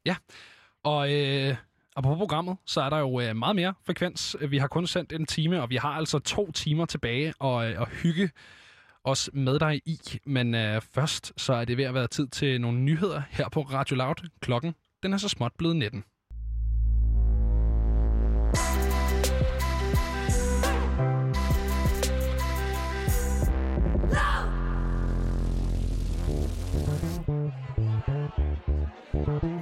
Og 0.84 1.14
øh, 1.14 1.56
og 1.96 2.04
på 2.04 2.16
programmet, 2.16 2.58
så 2.66 2.82
er 2.82 2.90
der 2.90 2.98
jo 2.98 3.20
øh, 3.22 3.36
meget 3.36 3.56
mere 3.56 3.74
frekvens. 3.86 4.36
Vi 4.50 4.58
har 4.58 4.68
kun 4.68 4.88
sendt 4.88 5.14
en 5.14 5.26
time, 5.26 5.62
og 5.62 5.70
vi 5.70 5.76
har 5.76 5.90
altså 5.90 6.20
to 6.20 6.52
timer 6.52 6.86
tilbage 6.86 7.34
at, 7.44 7.70
øh, 7.72 7.82
at 7.82 7.88
hygge 7.90 8.30
os 9.08 9.30
med 9.34 9.60
dig 9.60 9.82
i. 9.86 10.00
Men 10.26 10.56
øh, 10.56 10.82
først, 10.82 11.34
så 11.38 11.54
er 11.54 11.66
det 11.66 11.78
ved 11.78 11.84
at 11.84 11.94
være 11.94 12.08
tid 12.08 12.28
til 12.28 12.62
nogle 12.62 12.80
nyheder 12.80 13.22
her 13.30 13.50
på 13.50 13.62
Radio 13.62 13.96
Loud. 13.96 14.30
Klokken, 14.42 14.76
den 15.04 15.14
er 15.14 15.18
så 15.18 15.30
småt 15.30 15.52
blevet 15.58 15.76
19. 15.76 16.04
Pull 29.12 29.57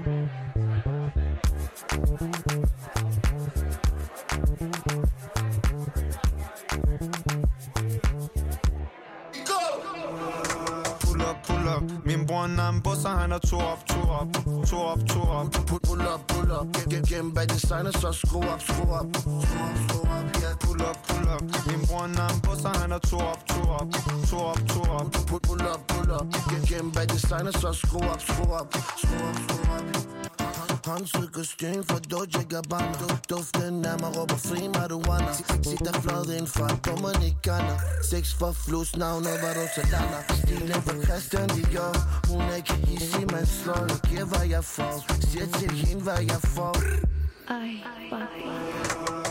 Min 12.06 12.26
bror 12.26 12.48
Nambo, 12.48 12.96
så 12.96 13.08
han 13.10 13.32
er 13.32 13.40
to 13.40 13.58
op, 13.58 13.86
to 13.88 14.00
op 14.20 14.34
To 14.70 14.78
op, 14.78 15.00
to 15.10 15.20
op. 15.20 15.52
Pull, 15.68 15.80
pull 15.80 16.02
up, 16.02 16.22
pull 16.28 16.52
up. 16.52 16.66
Get, 16.76 16.90
get, 16.90 17.08
get 17.08 17.34
bag 17.34 17.48
designer, 17.48 17.92
så 17.92 18.12
skru 18.12 18.40
op, 18.54 18.62
skru 18.62 18.84
op 19.00 19.16
Skru 19.16 20.00
op, 20.00 20.26
yeah 20.42 20.56
Pull 20.60 20.82
up, 20.82 20.98
pull 21.08 21.28
up. 21.34 21.42
Min 21.68 21.82
bror 21.88 22.08
Nambo, 22.08 22.56
så 22.62 22.68
han 22.68 22.92
er 22.92 23.00
to 23.00 23.18
op, 23.18 23.48
to 23.48 23.62
op 23.80 23.92
To 24.30 24.38
op, 24.38 24.60
to 24.68 24.80
op. 24.80 25.12
Pull, 25.28 25.40
pull 25.40 25.62
up, 25.62 25.82
pull 25.88 26.12
up. 26.12 26.26
Get, 26.50 26.68
get 26.70 26.94
bag 26.94 27.08
designer, 27.08 27.52
så 27.52 27.74
skru 27.74 27.98
op, 27.98 28.22
skru 28.22 28.44
op 28.60 28.68
Skru 28.98 29.18
op, 29.30 29.36
skru 29.44 29.58
op 29.72 30.75
Håndtryk 30.86 31.38
og 31.38 31.46
styring 31.46 31.86
for 31.86 32.00
Dolce 32.12 32.44
Gabbana. 32.50 33.08
Duften 33.30 33.86
af 33.86 34.00
mig 34.00 34.12
råber 34.18 34.38
fri 34.48 34.68
marijuana 34.68 35.34
Sitter 35.70 35.94
flad 36.02 36.28
ind 36.38 36.48
fra 36.48 36.68
Dominicana 36.86 37.76
Sex 38.10 38.24
for 38.40 38.52
flus, 38.52 38.98
navnet 38.98 39.36
var 39.44 39.54
Rosalana 39.60 40.20
Stilen 40.40 40.82
på 40.88 40.94
Christian 41.06 41.50
Dior 41.50 41.94
Hun 42.30 42.42
er 42.42 42.56
ikke 42.56 42.74
hissig, 42.74 43.26
men 43.34 43.46
slår 43.46 43.74
og 43.96 44.00
giver 44.10 44.26
hvad 44.26 44.48
jeg 44.50 44.64
får. 44.64 44.96
Siger 45.30 45.48
til 45.60 45.72
hende 45.72 46.04
hvad 46.04 46.22
jeg 46.32 46.42
får. 46.56 46.76
Ej, 47.50 47.56
ej, 48.12 48.20
ej 48.20 49.25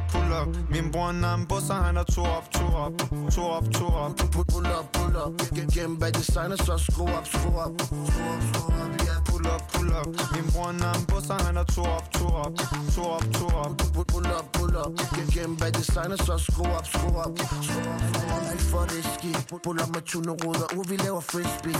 up, 0.00 0.12
pull 0.12 0.32
up. 0.32 0.70
Min 0.70 0.90
bror 0.92 1.12
Nambo, 1.12 1.60
så 1.60 1.72
han 1.74 1.96
er 1.96 2.04
to 2.04 2.22
op, 2.22 2.50
to 2.52 2.64
op. 2.84 2.92
To 3.34 3.42
op, 3.42 3.64
to 3.72 3.84
op. 3.86 4.16
Pull, 4.16 4.44
pull 4.44 4.66
up, 4.66 4.86
pull 4.92 5.16
up. 5.16 5.40
Gen- 5.54 5.70
Gennem 5.72 5.98
bag 5.98 6.12
designer, 6.12 6.56
så 6.56 6.78
skru 6.78 7.02
op, 7.18 7.26
skru 7.26 7.48
op. 7.64 7.80
Skru 7.80 8.00
op, 8.32 8.42
skru 8.52 8.64
op, 8.82 9.00
ja 9.06 9.14
Pull 9.24 9.46
up, 9.46 9.62
pull 9.72 9.88
up. 10.00 10.06
Min 10.34 10.46
bror 10.52 10.72
Nambo, 10.72 11.20
så 11.20 11.34
han 11.44 11.56
er 11.56 11.64
to 11.64 11.82
op, 11.82 12.12
to 12.12 12.26
op. 12.26 12.56
To 12.94 13.02
op, 13.02 13.24
to 13.32 13.46
op. 13.46 13.76
Pull, 13.94 14.04
pull 14.04 14.26
up, 14.38 14.46
pull 14.52 14.76
up. 14.76 15.00
Gen- 15.14 15.30
Gennem 15.34 15.56
bag 15.56 15.70
designer, 15.70 16.16
så 16.16 16.38
skru 16.38 16.64
op, 16.78 16.86
skru 16.86 17.08
op. 17.24 17.38
Skru 17.38 17.56
op, 17.58 17.64
skru 17.64 17.80
op. 17.80 18.50
Alt 18.50 18.60
for 18.70 18.86
ski. 19.16 19.32
Pull- 19.64 19.80
up 19.82 19.88
med 19.94 20.02
tuneruder, 20.02 20.66
ud 20.78 20.84
vi 20.88 20.96
laver 20.96 21.20
frisbee. 21.20 21.74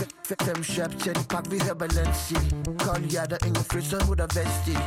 Fem 0.45 0.63
shop 0.63 0.91
en 1.07 1.23
pakke, 1.29 1.49
vi 1.49 1.59
hører 1.59 1.73
balance 1.75 2.35
i 2.35 2.37
Kold 2.79 3.03
hjerter, 3.11 3.37
ingen 3.47 3.63
fryser, 3.71 4.09
ud 4.11 4.17
af 4.17 4.27
vest 4.35 4.67
i. 4.67 4.77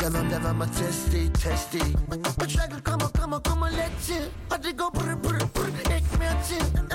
Lad 0.00 0.10
mig, 0.10 0.24
lad 0.30 0.54
mig 0.54 0.68
teste, 0.72 1.28
teste 1.42 1.78
tracket 2.54 2.75
kommer, 2.84 3.08
kommer, 3.18 3.38
kommer 3.38 3.68
let 3.70 3.92
til 4.02 4.24
Og 4.50 4.56
det 4.64 4.78
går 4.78 4.90
brr, 4.94 5.14
brr, 5.22 5.46
brr, 5.54 5.94
ikke 5.96 6.18
mere 6.18 6.85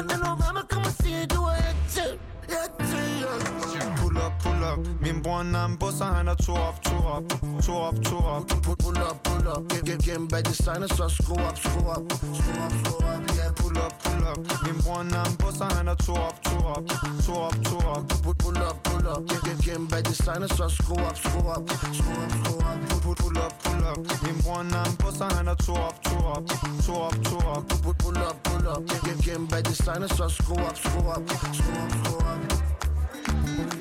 up. 4.71 5.01
Min 5.01 5.21
bror 5.23 5.43
Nambo, 5.43 5.91
så 5.91 6.03
han 6.03 6.27
er 6.27 6.35
to 6.35 6.51
op, 6.53 6.81
to 6.83 6.95
op. 7.15 7.23
To 7.65 7.73
op, 7.73 7.95
to 8.03 8.15
op. 8.17 8.47
Pull, 8.81 8.97
up, 8.97 9.23
pull 9.23 9.47
up. 9.47 9.71
Gen- 9.71 9.85
gen- 9.85 10.01
Gennem 10.03 10.27
bag 10.27 10.41
designer, 10.43 10.87
så 10.87 11.07
skru 11.09 11.33
op, 11.33 11.57
skru 11.57 11.79
op. 11.95 12.11
Skru 12.11 12.53
op, 12.65 12.71
skru 12.83 12.95
op, 12.95 13.29
ja 13.37 13.51
Pull 13.55 13.77
up, 13.77 13.93
pull 14.03 14.23
up. 14.31 14.39
Min 14.65 14.77
bror 14.83 15.03
Nambo, 15.03 15.51
så 15.57 15.63
han 15.63 15.87
er 15.87 15.95
to 15.95 16.13
op, 16.13 16.35
to 16.43 16.55
op. 16.75 16.87
To 17.25 17.33
op, 17.33 17.55
to 17.63 17.75
op. 17.95 18.07
Pull, 18.37 18.57
up, 18.69 18.77
pull 18.83 19.05
up. 19.13 19.21
Gen- 19.29 19.41
gen- 19.45 19.61
Gennem 19.63 19.87
bag 19.87 20.01
designer, 20.01 20.47
så 20.47 20.69
skru 20.69 20.93
op, 20.93 21.15
skru 21.15 21.39
op. 21.55 21.69
Skru 21.91 22.11
op, 22.23 22.31
skru 22.43 22.53
op. 22.55 23.15
Pull, 23.17 23.37
up, 23.37 23.53
pull 23.63 23.83
up. 23.91 24.21
Min 24.23 24.37
bror 24.43 24.63
Nambo, 24.63 25.11
så 25.17 25.25
han 25.35 25.47
er 25.47 25.55
to 25.55 25.73
op, 25.73 25.95
to 26.03 26.15
op. 26.35 26.45
To 26.85 26.93
op, 26.93 27.15
to 27.23 27.35
op. 27.55 27.63
Pull, 27.97 28.17
up, 28.17 28.35
pull 28.43 28.65
up. 28.73 28.81
Gen- 28.89 28.99
gen- 29.05 29.23
Gennem 29.23 29.47
bag 29.47 29.61
designer, 29.61 30.07
så 30.07 30.27
skru 30.29 30.53
op, 30.53 30.75
skru 30.75 30.99
op. 31.15 31.23
Skru 31.51 31.71
op, 31.83 31.91
skru 32.03 32.15
op 32.15 33.80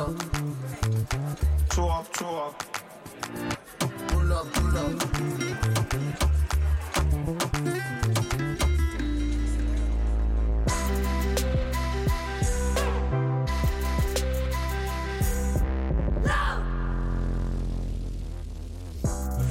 up, 0.00 0.18
Two 1.68 1.82
up 1.82 2.12
Pull 4.08 4.32
up, 4.32 4.52
pull 4.52 4.78
up 4.78 5.10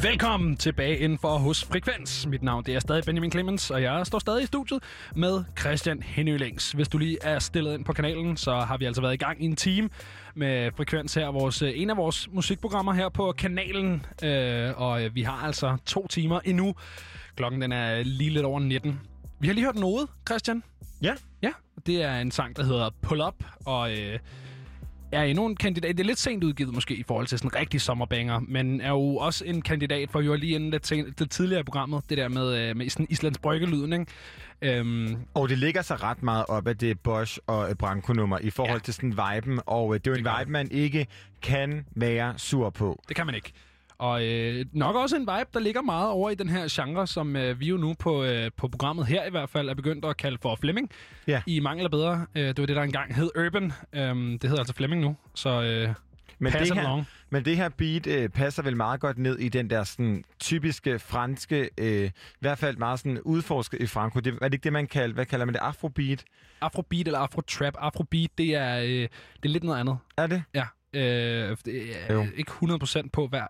Velkommen 0.02 0.58
tilbage 0.58 0.98
indenfor 0.98 1.38
hos 1.38 1.64
Frekvens. 1.64 2.28
Mit 2.28 2.44
navn 2.44 2.64
det 2.66 2.76
er 2.76 2.80
stadig 2.80 3.04
Benjamin 3.06 3.32
Clemens, 3.32 3.72
og 3.72 3.82
jeg 3.82 4.06
står 4.06 4.20
stadig 4.20 4.44
i 4.44 4.46
studiet 4.46 4.84
med 5.16 5.44
Christian 5.60 6.02
Henølings. 6.02 6.72
Hvis 6.72 6.88
du 6.88 6.98
lige 6.98 7.18
er 7.22 7.40
stillet 7.40 7.74
ind 7.74 7.86
på 7.86 7.94
kanalen, 7.94 8.38
så 8.38 8.52
har 8.52 8.78
vi 8.78 8.86
altså 8.86 9.02
været 9.02 9.14
i 9.14 9.18
gang 9.18 9.44
i 9.44 9.46
en 9.46 9.56
time 9.56 9.90
med 10.36 10.72
Frekvens 10.78 11.14
her. 11.14 11.28
Vores, 11.28 11.62
øh, 11.62 11.72
en 11.76 11.90
af 11.90 11.98
vores 11.98 12.30
musikprogrammer 12.32 12.94
her 12.94 13.10
på 13.10 13.32
kanalen. 13.32 14.06
Øh, 14.24 14.82
og 14.82 15.04
øh, 15.04 15.16
vi 15.16 15.22
har 15.22 15.46
altså 15.46 15.78
to 15.86 16.08
timer 16.08 16.40
endnu. 16.46 16.76
Klokken 17.36 17.62
den 17.62 17.72
er 17.72 18.04
lige 18.04 18.30
lidt 18.30 18.46
over 18.46 18.60
19. 18.60 19.00
Vi 19.40 19.48
har 19.48 19.54
lige 19.54 19.66
hørt 19.66 19.76
noget, 19.76 20.10
Christian. 20.28 20.64
Ja. 21.02 21.14
Ja, 21.42 21.52
det 21.86 22.04
er 22.04 22.20
en 22.20 22.32
sang, 22.32 22.56
der 22.56 22.64
hedder 22.64 22.90
Pull 23.02 23.22
Up, 23.22 23.44
og... 23.66 23.92
Øh, 23.92 24.20
er 25.12 25.24
endnu 25.24 25.46
en 25.46 25.56
kandidat. 25.56 25.98
Det 25.98 26.04
er 26.04 26.08
lidt 26.08 26.20
sent 26.20 26.44
udgivet 26.44 26.74
måske 26.74 26.96
i 26.96 27.04
forhold 27.04 27.28
til 27.28 27.38
sådan 27.38 27.52
en 27.54 27.56
rigtig 27.56 27.82
sommerbanger, 27.82 28.40
men 28.40 28.82
er 28.82 28.90
jo 28.90 29.16
også 29.16 29.46
en 29.46 29.62
kandidat, 29.62 30.12
for 30.12 30.22
vi 30.22 30.30
var 30.30 30.36
lige 30.36 30.56
inde 30.56 30.72
lidt, 30.72 30.88
sent, 30.88 31.20
lidt 31.20 31.32
tidligere 31.32 31.60
i 31.60 31.64
programmet, 31.64 32.04
det 32.10 32.18
der 32.18 32.28
med, 32.28 32.58
øh, 32.58 32.78
med 32.78 32.90
sådan 32.90 33.08
Islands 33.10 33.38
Brygge-lyden, 33.38 33.94
ikke? 33.94 34.06
Øhm, 34.62 35.18
Og 35.34 35.50
det 35.50 35.58
ligger 35.58 35.82
sig 35.82 36.04
ret 36.04 36.24
meget 36.24 36.46
op 36.50 36.68
af 36.68 36.78
det 36.78 37.00
Bosch 37.00 37.40
og 37.48 37.70
øh, 37.70 37.76
Branko-nummer 37.76 38.38
i 38.42 38.50
forhold 38.50 38.80
ja. 38.80 38.84
til 38.84 38.94
sådan 38.94 39.12
viben, 39.12 39.60
og 39.66 39.94
øh, 39.96 40.00
det 40.00 40.08
er 40.08 40.12
jo 40.12 40.18
en 40.18 40.40
vibe, 40.40 40.52
man 40.52 40.72
ikke 40.72 41.08
kan 41.42 41.86
være 41.96 42.34
sur 42.38 42.70
på. 42.70 43.04
det 43.08 43.16
kan 43.16 43.26
man 43.26 43.36
ikke. 43.36 43.54
Og 43.98 44.26
øh, 44.26 44.66
nok 44.74 44.96
også 44.96 45.16
en 45.16 45.22
vibe, 45.22 45.50
der 45.54 45.60
ligger 45.60 45.82
meget 45.82 46.10
over 46.10 46.30
i 46.30 46.36
den 46.36 46.50
her 46.50 46.68
genre, 46.72 47.08
som 47.08 47.36
øh, 47.36 47.60
vi 47.60 47.66
jo 47.68 47.78
nu 47.78 47.96
på, 48.00 48.24
øh, 48.24 48.52
på 48.58 48.68
programmet 48.68 49.08
her 49.08 49.26
i 49.26 49.30
hvert 49.30 49.50
fald 49.50 49.70
er 49.70 49.74
begyndt 49.74 50.06
at 50.06 50.18
kalde 50.18 50.38
for 50.42 50.56
Flemming. 50.62 50.90
Ja. 51.28 51.42
I 51.48 51.60
mangel 51.60 51.86
af 51.86 51.92
bedre. 51.92 52.26
Øh, 52.36 52.48
det 52.48 52.60
var 52.60 52.66
det, 52.66 52.76
der 52.76 52.82
engang 52.82 53.16
hed 53.16 53.30
Urban. 53.46 53.74
Øhm, 53.94 54.40
det 54.40 54.50
hedder 54.50 54.62
altså 54.62 54.76
Flemming 54.76 55.02
nu, 55.02 55.16
så 55.36 55.62
øh, 55.62 55.94
Men 56.40 56.52
pass 56.52 56.68
det, 56.70 56.78
her, 56.78 56.84
along. 56.88 57.08
men 57.30 57.46
det 57.46 57.58
her 57.58 57.70
beat 57.70 58.08
øh, 58.08 58.30
passer 58.30 58.64
vel 58.64 58.78
meget 58.78 59.00
godt 59.00 59.18
ned 59.18 59.40
i 59.40 59.50
den 59.50 59.70
der 59.70 59.84
sådan, 59.84 60.24
typiske 60.40 61.00
franske, 61.00 61.70
øh, 61.78 62.06
i 62.06 62.12
hvert 62.40 62.58
fald 62.58 62.78
meget 62.78 63.00
sådan 63.00 63.22
udforsket 63.22 63.82
i 63.82 63.86
Franco. 63.88 64.20
Det, 64.20 64.34
er 64.42 64.48
det 64.48 64.54
ikke 64.54 64.64
det, 64.64 64.74
man 64.74 64.88
kalder, 64.88 65.14
hvad 65.14 65.26
kalder 65.26 65.46
man 65.46 65.54
det, 65.54 65.60
afrobeat? 65.62 66.24
Afrobeat 66.62 67.08
eller 67.08 67.20
afrotrap. 67.20 67.74
Afrobeat, 67.78 68.30
det 68.38 68.56
er, 68.56 68.78
øh, 68.80 68.88
det 68.88 69.10
er 69.44 69.50
lidt 69.50 69.64
noget 69.64 69.80
andet. 69.80 69.98
Er 70.18 70.28
det? 70.28 70.44
Ja. 70.54 70.66
Øh, 70.94 71.58
det 71.66 71.96
er 72.10 72.14
Jo. 72.14 72.26
ikke 72.36 72.52
100% 72.52 73.10
på 73.14 73.28
hver... 73.28 73.48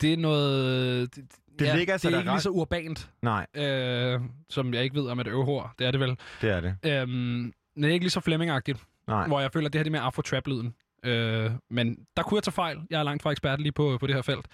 Det 0.00 0.12
er 0.12 0.16
noget... 0.16 1.14
Det, 1.16 1.24
Det 1.58 1.66
ja, 1.66 1.76
ligger 1.76 1.94
det 1.94 2.00
sig 2.00 2.12
er 2.12 2.18
ikke 2.18 2.30
ret- 2.30 2.34
lige 2.36 2.42
så 2.42 2.50
urbant, 2.50 3.10
Nej, 3.22 3.46
øh, 3.54 4.20
som 4.50 4.74
jeg 4.74 4.82
ikke 4.84 4.94
ved 4.96 5.06
om 5.08 5.20
et 5.20 5.26
øvehår. 5.26 5.74
Det 5.78 5.86
er 5.86 5.90
det 5.90 6.00
vel. 6.00 6.16
det 6.40 6.50
er 6.50 6.60
det. 6.60 6.76
Øhm, 6.86 7.52
det 7.76 7.84
er 7.84 7.88
ikke 7.88 8.04
lige 8.04 8.10
så 8.10 8.20
Flemming-agtigt, 8.20 8.84
Nej. 9.08 9.26
hvor 9.26 9.40
jeg 9.40 9.52
føler, 9.52 9.66
at 9.66 9.72
det 9.72 9.78
her 9.78 9.82
det 9.82 9.88
er 9.90 9.92
mere 9.92 10.02
afro-trap-lyden. 10.02 10.74
Øh, 11.04 11.50
men 11.70 11.96
der 12.16 12.22
kunne 12.22 12.36
jeg 12.36 12.42
tage 12.42 12.52
fejl. 12.52 12.78
Jeg 12.90 12.98
er 12.98 13.02
langt 13.02 13.22
fra 13.22 13.30
ekspert 13.30 13.60
lige 13.60 13.72
på, 13.72 13.96
på 14.00 14.06
det 14.06 14.14
her 14.14 14.22
felt. 14.22 14.46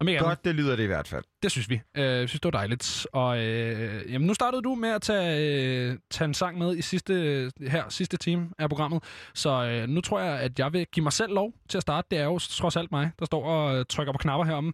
Og 0.00 0.06
Godt, 0.18 0.44
det 0.44 0.54
lyder 0.54 0.76
det 0.76 0.82
i 0.82 0.86
hvert 0.86 1.08
fald. 1.08 1.24
det 1.42 1.50
synes 1.50 1.70
vi. 1.70 1.80
Øh, 1.96 2.04
jeg 2.04 2.28
synes, 2.28 2.40
det 2.40 2.44
var 2.52 2.58
dejligt. 2.58 3.06
Og 3.12 3.38
øh, 3.38 4.12
jamen, 4.12 4.26
nu 4.26 4.34
startede 4.34 4.62
du 4.62 4.74
med 4.74 4.88
at 4.88 5.02
tage, 5.02 5.90
øh, 5.90 5.98
tage 6.10 6.26
en 6.26 6.34
sang 6.34 6.58
med 6.58 6.76
i 6.76 6.82
sidste, 6.82 7.50
her 7.60 7.88
sidste 7.88 8.16
time 8.16 8.48
af 8.58 8.68
programmet. 8.68 9.02
Så 9.34 9.64
øh, 9.64 9.88
nu 9.88 10.00
tror 10.00 10.20
jeg, 10.20 10.40
at 10.40 10.58
jeg 10.58 10.72
vil 10.72 10.86
give 10.92 11.02
mig 11.02 11.12
selv 11.12 11.34
lov 11.34 11.52
til 11.68 11.78
at 11.78 11.82
starte. 11.82 12.06
Det 12.10 12.18
er 12.18 12.24
jo 12.24 12.38
trods 12.38 12.76
alt 12.76 12.92
mig, 12.92 13.10
der 13.18 13.24
står 13.24 13.44
og 13.44 13.78
øh, 13.78 13.84
trykker 13.88 14.12
på 14.12 14.18
knapper 14.18 14.44
heromme. 14.44 14.72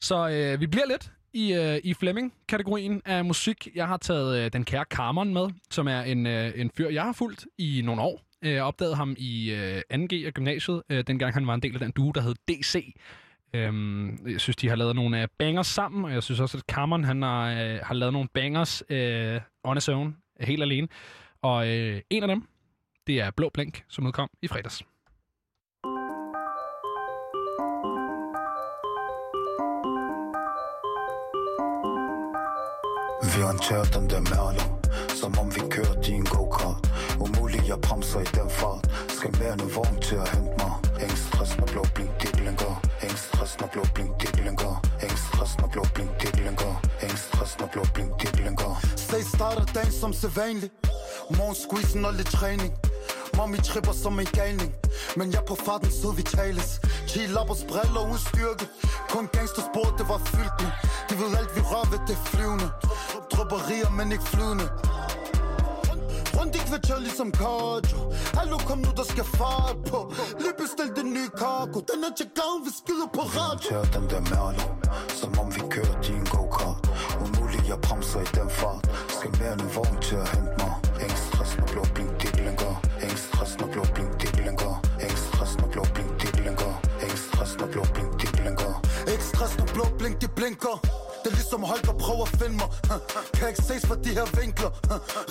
Så 0.00 0.28
øh, 0.28 0.60
vi 0.60 0.66
bliver 0.66 0.86
lidt 0.86 1.12
i, 1.32 1.52
øh, 1.52 1.80
i 1.84 1.94
Flemming-kategorien 1.94 3.02
af 3.04 3.24
musik. 3.24 3.68
Jeg 3.74 3.88
har 3.88 3.96
taget 3.96 4.44
øh, 4.44 4.52
den 4.52 4.64
kære 4.64 4.84
Carmen 4.90 5.34
med, 5.34 5.48
som 5.70 5.88
er 5.88 6.00
en, 6.00 6.26
øh, 6.26 6.52
en 6.56 6.70
fyr, 6.76 6.88
jeg 6.88 7.02
har 7.02 7.12
fulgt 7.12 7.46
i 7.58 7.82
nogle 7.84 8.02
år. 8.02 8.25
Øh, 8.44 8.52
Jeg 8.52 8.62
opdagede 8.62 8.96
ham 8.96 9.14
i 9.18 9.50
øh, 9.50 9.82
2G 9.94 10.26
af 10.26 10.32
gymnasiet, 10.34 10.82
øh, 10.90 11.04
dengang 11.06 11.34
han 11.34 11.46
var 11.46 11.54
en 11.54 11.62
del 11.62 11.74
af 11.74 11.80
den 11.80 11.90
duo, 11.90 12.10
der 12.10 12.20
hed 12.20 12.34
DC. 12.48 12.94
Øhm, 13.54 14.28
jeg 14.28 14.40
synes, 14.40 14.56
de 14.56 14.68
har 14.68 14.76
lavet 14.76 14.96
nogle 14.96 15.22
øh, 15.22 15.28
bangers 15.38 15.66
sammen, 15.66 16.04
og 16.04 16.12
jeg 16.12 16.22
synes 16.22 16.40
også, 16.40 16.58
at 16.58 16.74
Cameron 16.74 17.04
han 17.04 17.22
har, 17.22 17.50
øh, 17.50 17.78
har 17.82 17.94
lavet 17.94 18.12
nogle 18.12 18.28
bangers 18.34 18.82
øh, 18.88 19.40
on 19.64 19.76
his 19.76 19.88
own, 19.88 20.16
helt 20.40 20.62
alene. 20.62 20.88
Og 21.42 21.68
øh, 21.68 22.00
en 22.10 22.22
af 22.22 22.28
dem, 22.28 22.42
det 23.06 23.20
er 23.20 23.30
Blå 23.30 23.50
Blink, 23.54 23.84
som 23.88 24.06
udkom 24.06 24.30
i 24.42 24.48
fredags. 24.48 24.82
Vi 33.36 33.42
håndterer 33.42 33.84
den 33.84 34.10
der 34.10 34.20
mærler 34.20 34.78
Som 35.08 35.38
om 35.38 35.54
vi 35.54 35.60
kørte 35.70 36.10
i 36.10 36.14
en 36.14 36.24
go 36.24 36.45
jeg 37.76 37.82
bremser 37.88 38.20
i 38.20 38.28
den 38.38 38.50
fart. 38.50 38.84
Skal 39.16 39.30
mere 39.38 39.52
end 39.52 39.60
en 39.60 39.74
vogn 39.76 39.96
til 40.08 40.16
at 40.24 40.28
hente 40.34 40.52
mig. 40.62 40.72
Ingen 41.02 41.20
stress 41.26 41.52
når 41.58 41.66
blå 41.72 41.82
blink 41.94 42.12
de 42.22 42.28
blinker 42.36 42.74
Ingen 43.02 43.18
stress 43.18 43.52
når 43.60 43.68
blå 43.72 43.82
blink 43.94 44.12
de 44.20 44.26
blinker 44.36 44.74
Ingen 45.02 45.18
stress 45.26 45.58
når 45.58 45.68
blå 45.72 45.82
blink 45.94 46.10
de 46.22 46.28
blinker 46.36 46.74
Ingen 47.02 47.18
stress 47.26 47.58
når 47.60 47.68
blå 47.72 47.82
blink 47.94 48.12
de 48.22 48.26
blinker 48.36 48.72
Stay 48.96 49.22
starter 49.34 49.64
dagen 49.74 49.92
som 49.92 50.12
sædvanlig. 50.12 50.70
Morgen 51.36 51.56
squeezen 51.64 52.04
og 52.04 52.14
lidt 52.14 52.30
træning. 52.38 52.72
Mommy 53.36 53.58
tripper 53.68 53.92
som 53.92 54.20
en 54.20 54.30
galning. 54.38 54.72
Men 55.16 55.32
jeg 55.32 55.42
på 55.48 55.54
farten 55.66 55.90
sød 55.90 56.14
vi 56.16 56.22
tales. 56.22 56.80
Chill 57.08 57.38
op 57.38 57.50
og 57.50 57.56
briller 57.68 58.02
uden 58.08 58.22
styrke 58.28 58.66
Kun 59.08 59.28
gangstersport 59.32 59.92
det 59.98 60.06
var 60.12 60.20
fyldt 60.32 60.56
med. 60.62 60.72
De 61.08 61.14
ved 61.20 61.30
alt 61.40 61.50
vi 61.56 61.60
rører 61.70 61.88
ved 61.92 62.00
det 62.08 62.18
flyvende. 62.30 62.68
Drupperier 63.32 63.90
men 63.98 64.12
ikke 64.12 64.24
flydende. 64.24 64.66
Kvarter 66.52 67.00
ligesom 67.00 67.30
cardio 67.32 68.12
Hallo 68.34 68.56
kom 68.58 68.78
nu 68.78 68.90
der 68.96 69.02
skal 69.02 69.24
fart 69.24 69.76
på. 69.90 70.12
Lige 70.38 70.54
bestil 70.58 70.90
den 70.96 71.12
nye 71.12 71.30
cargo 71.38 71.80
Den 71.90 72.04
er 72.04 72.12
til 72.16 72.28
gavn 72.38 72.60
vi 72.66 72.70
skider 72.78 73.08
på 73.16 73.20
radio. 73.20 73.76
håndterer 73.76 73.84
den 73.96 74.04
der 74.10 74.20
mærler 74.20 74.68
Som 75.08 75.38
om 75.38 75.54
vi 75.54 75.60
kørte 75.70 76.12
i 76.12 76.14
en 76.22 76.26
go-kart. 76.34 76.82
Umuligt 77.22 77.68
jeg 77.68 77.78
bremser 77.80 78.20
i 78.20 78.28
den 78.38 78.50
fart. 78.50 78.84
Skal 79.08 79.30
mere 79.38 79.52
end 79.52 79.60
en 79.60 79.70
vogn 79.76 79.96
til 80.02 80.16
at 80.16 80.28
hente 80.34 80.52
mig. 80.62 80.74
Ingen 81.02 81.18
stress 81.26 81.52
når 81.58 81.66
blå 81.72 81.82
blink 81.94 82.12
de 82.22 82.28
blinker 82.36 82.74
Ingen 83.02 83.18
stress 83.26 83.52
når 83.60 83.68
blå 83.72 83.82
blink 83.94 84.12
de 84.22 84.26
blinker 84.36 84.74
Ingen 85.02 85.18
stress 85.26 85.52
når 85.60 85.68
blå 85.72 85.82
blink 85.94 86.12
de 86.22 86.26
blinker 86.36 86.72
Ingen 87.02 87.20
stress 87.26 87.52
når 87.58 87.66
blå 87.72 87.82
blink 87.94 88.12
de 88.20 88.26
blinker 88.36 88.72
Ikke 89.12 89.24
stress 89.24 89.58
når 89.58 89.66
blå 89.74 89.84
blink 89.98 90.20
de 90.22 90.28
blinker 90.28 90.76
Det 91.26 91.32
er 91.32 91.36
ligesom 91.42 91.62
Holger 91.62 91.94
prøver 92.04 92.24
at 92.28 92.34
finde 92.40 92.56
mig. 92.62 92.70
Kan 93.34 93.48
ikke 93.48 93.62
ses 93.68 93.82
fra 93.88 93.96
de 94.04 94.10
her 94.18 94.26
vinkler. 94.40 94.70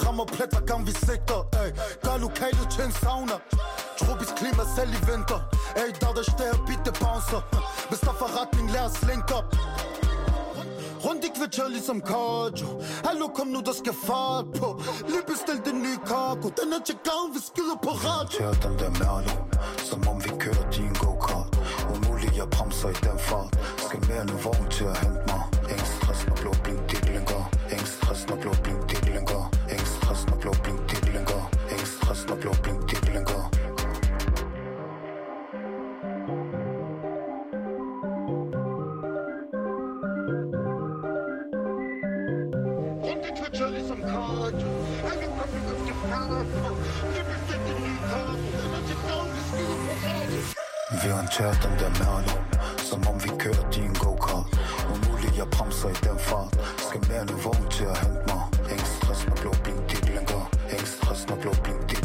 Rammer 0.04 0.26
plet 0.26 0.50
hver 0.54 0.66
gang 0.70 0.82
vi 0.88 0.94
sigter 1.08 1.40
ey. 1.62 1.70
Gør 2.06 2.18
lokalet 2.26 2.68
til 2.74 2.84
en 2.88 2.94
sauna. 3.02 3.38
Tropisk 4.02 4.34
klima 4.40 4.64
selv 4.76 4.92
i 4.98 5.00
vinter. 5.10 5.40
Ey, 5.82 5.90
der 6.02 6.12
der 6.18 6.26
står 6.34 6.54
bitte 6.68 6.92
bouncer. 7.02 7.42
Hvis 7.90 8.00
der 8.06 8.12
er 8.16 8.20
forretning, 8.24 8.66
lad 8.76 8.86
os 8.90 8.98
link 9.10 9.28
op 9.38 9.48
Rundt 11.06 11.24
i 11.28 11.30
kvarter 11.38 11.68
ligesom 11.76 12.00
cardio 12.12 12.68
Hallo, 13.08 13.28
kom 13.38 13.48
nu, 13.56 13.60
der 13.70 13.76
skal 13.82 13.96
fart 14.08 14.48
på. 14.60 14.68
Lige 15.12 15.26
bestil 15.32 15.60
den 15.70 15.78
nye 15.86 16.00
cargo. 16.12 16.48
Den 16.60 16.68
er 16.78 16.82
til 16.90 16.98
gavn, 17.08 17.30
vi 17.36 17.42
skyder 17.50 17.78
på 17.86 17.92
radio. 18.08 18.38
Tør 18.40 18.54
den 18.66 18.74
der 18.82 18.92
Merlo 19.00 19.34
Som 19.90 20.00
om 20.12 20.18
vi 20.26 20.32
kører 20.44 20.66
din 20.76 20.94
go-kart. 21.04 21.52
Umuligt, 21.94 22.36
jeg 22.40 22.48
bremser 22.56 22.90
i 22.96 22.98
den 23.08 23.20
fart. 23.30 23.52
Skal 23.86 24.00
mere 24.08 24.22
end 24.22 24.30
en 24.30 24.44
vogn 24.44 24.68
til 24.78 24.86
at 24.94 24.98
hente 25.04 25.22
mig 25.32 25.45
Rundt 43.06 43.26
i 43.26 43.32
kvarter 43.40 43.70
ligesom 43.70 44.00
cardio 44.02 44.70
Hallo, 45.08 45.28
kom 45.38 45.50
nu, 45.54 45.60
der 45.70 45.78
skal 45.84 45.96
fart 46.10 46.48
på 46.54 46.70
Lige 47.14 47.26
bestil 47.30 47.60
den 47.68 47.78
nye 47.84 48.00
cargo 48.10 48.34
Den 48.62 48.72
er 48.78 48.82
vi 49.36 49.42
skyder 49.48 49.78
på 49.86 49.94
radio 50.06 50.40
Vi 51.02 51.10
håndterer 51.18 51.56
den 51.66 51.74
der 51.82 51.92
Som 52.90 53.08
om 53.08 53.24
vi 53.24 53.30
kører 53.40 53.72
din 53.72 53.94
go-kart. 54.04 54.50
Umuligt, 54.94 55.38
jeg 55.38 55.48
bremser 55.56 55.90
i 55.90 55.98
den 56.08 56.20
fart. 56.20 56.54
Skal 56.86 57.00
mere 57.10 57.22
end 57.22 57.30
en 57.30 57.44
vogn 57.44 57.68
til 57.76 57.86
at 57.94 57.98
hente 58.04 58.22
mig. 58.30 58.42
Ingen 58.72 58.88
stress, 58.96 59.22
når 59.28 59.36
blå 59.42 59.52
blink, 59.64 59.82
dit 59.92 60.06
længere 60.10 60.46
Ingen 60.74 60.88
stress, 60.96 61.22
når 61.30 61.36
blå 61.36 61.52
blink, 61.64 61.82
dit 61.90 62.05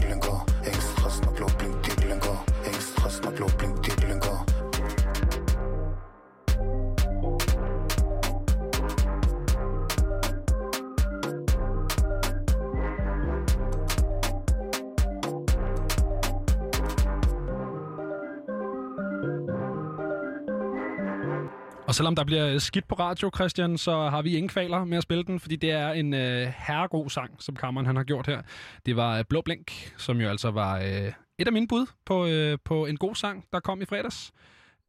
selvom 22.01 22.15
der 22.17 22.25
bliver 22.25 22.59
skidt 22.59 22.89
på 22.89 22.95
radio, 22.95 23.31
Christian, 23.35 23.79
så 23.79 24.09
har 24.09 24.23
vi 24.23 24.37
ingen 24.37 24.49
kvaler 24.49 24.85
med 24.85 24.97
at 24.97 25.03
spille 25.03 25.25
den, 25.25 25.41
fordi 25.41 25.57
det 25.57 25.71
er 25.71 25.91
en 25.93 26.15
øh, 26.15 26.53
herregod 26.57 27.11
sang, 27.11 27.31
som 27.39 27.57
Kammeren 27.57 27.87
han 27.87 27.97
har 27.97 28.03
gjort 28.05 28.27
her. 28.27 28.43
Det 28.87 28.97
var 28.97 29.19
øh, 29.19 29.25
Blå 29.29 29.41
Blink, 29.45 29.93
som 29.97 30.21
jo 30.21 30.29
altså 30.29 30.51
var 30.51 30.79
øh, 30.79 31.13
et 31.39 31.47
af 31.47 31.53
mine 31.53 31.69
bud 31.69 31.87
på, 32.07 32.27
øh, 32.27 32.59
på 32.65 32.87
en 32.87 32.97
god 32.97 33.15
sang, 33.15 33.45
der 33.53 33.61
kom 33.61 33.83
i 33.83 33.85
fredags. 33.85 34.33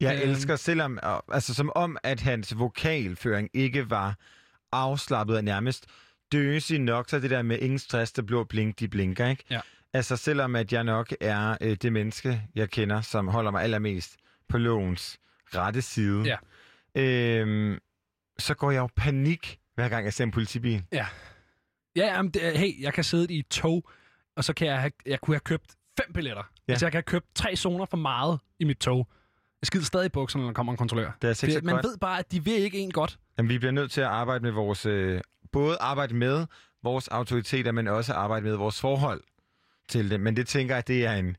Jeg 0.00 0.20
Øhm. 0.22 0.30
elsker, 0.30 0.56
selvom, 0.56 0.98
altså 1.32 1.54
som 1.54 1.72
om, 1.74 1.96
at 2.02 2.20
hans 2.20 2.58
vokalføring 2.58 3.48
ikke 3.54 3.90
var 3.90 4.14
afslappet 4.72 5.36
og 5.36 5.44
nærmest 5.44 5.86
døsig 6.32 6.78
nok, 6.78 7.08
så 7.10 7.18
det 7.18 7.30
der 7.30 7.42
med 7.42 7.58
ingen 7.58 7.78
stress, 7.78 8.12
der 8.12 8.22
blå 8.22 8.44
blink, 8.44 8.80
de 8.80 8.88
blinker, 8.88 9.26
ikke? 9.26 9.44
Ja. 9.50 9.60
Altså 9.92 10.16
selvom, 10.16 10.56
at 10.56 10.72
jeg 10.72 10.84
nok 10.84 11.12
er 11.20 11.56
øh, 11.60 11.76
det 11.82 11.92
menneske, 11.92 12.42
jeg 12.54 12.70
kender, 12.70 13.00
som 13.00 13.28
holder 13.28 13.50
mig 13.50 13.62
allermest 13.62 14.16
på 14.48 14.58
lovens 14.58 15.18
rette 15.54 15.82
side, 15.82 16.22
Ja. 16.22 16.36
Øhm, 16.94 17.78
så 18.38 18.54
går 18.54 18.70
jeg 18.70 18.80
jo 18.80 18.88
panik, 18.96 19.58
hver 19.74 19.88
gang 19.88 20.04
jeg 20.04 20.12
ser 20.12 20.24
en 20.24 20.30
politibil. 20.30 20.84
Ja. 20.92 21.06
Ja, 21.96 22.06
jamen, 22.06 22.30
det, 22.30 22.58
hey, 22.58 22.82
jeg 22.82 22.94
kan 22.94 23.04
sidde 23.04 23.34
i 23.34 23.38
et 23.38 23.48
tog, 23.48 23.90
og 24.36 24.44
så 24.44 24.52
kan 24.54 24.66
jeg, 24.66 24.80
have, 24.80 24.92
jeg 25.06 25.20
kunne 25.20 25.34
have 25.34 25.40
købt 25.40 25.74
fem 26.00 26.12
billetter. 26.12 26.42
Ja. 26.68 26.72
Altså, 26.72 26.86
jeg 26.86 26.92
kan 26.92 26.96
have 26.96 27.02
købt 27.02 27.26
tre 27.34 27.56
zoner 27.56 27.84
for 27.84 27.96
meget 27.96 28.40
i 28.58 28.64
mit 28.64 28.78
tog. 28.78 29.08
Jeg 29.62 29.66
skider 29.66 29.84
stadig 29.84 30.06
i 30.06 30.08
bukserne, 30.08 30.42
når 30.42 30.48
der 30.48 30.54
kommer 30.54 30.72
en 30.72 30.76
kontrollør. 30.76 31.12
Det 31.22 31.24
er 31.24 31.28
altså 31.28 31.50
så 31.50 31.60
man 31.62 31.74
godt. 31.74 31.84
ved 31.84 31.98
bare, 31.98 32.18
at 32.18 32.32
de 32.32 32.44
vil 32.44 32.54
ikke 32.54 32.78
en 32.78 32.90
godt. 32.90 33.18
Jamen, 33.38 33.48
vi 33.48 33.58
bliver 33.58 33.72
nødt 33.72 33.90
til 33.90 34.00
at 34.00 34.06
arbejde 34.06 34.44
med 34.44 34.50
vores... 34.50 34.86
Øh, 34.86 35.20
både 35.52 35.76
arbejde 35.80 36.14
med 36.14 36.46
vores 36.82 37.08
autoriteter, 37.08 37.72
men 37.72 37.88
også 37.88 38.12
arbejde 38.12 38.46
med 38.46 38.54
vores 38.56 38.80
forhold 38.80 39.22
til 39.88 40.10
det. 40.10 40.20
Men 40.20 40.36
det 40.36 40.48
tænker 40.48 40.74
jeg, 40.74 40.88
det 40.88 41.06
er 41.06 41.12
en 41.12 41.36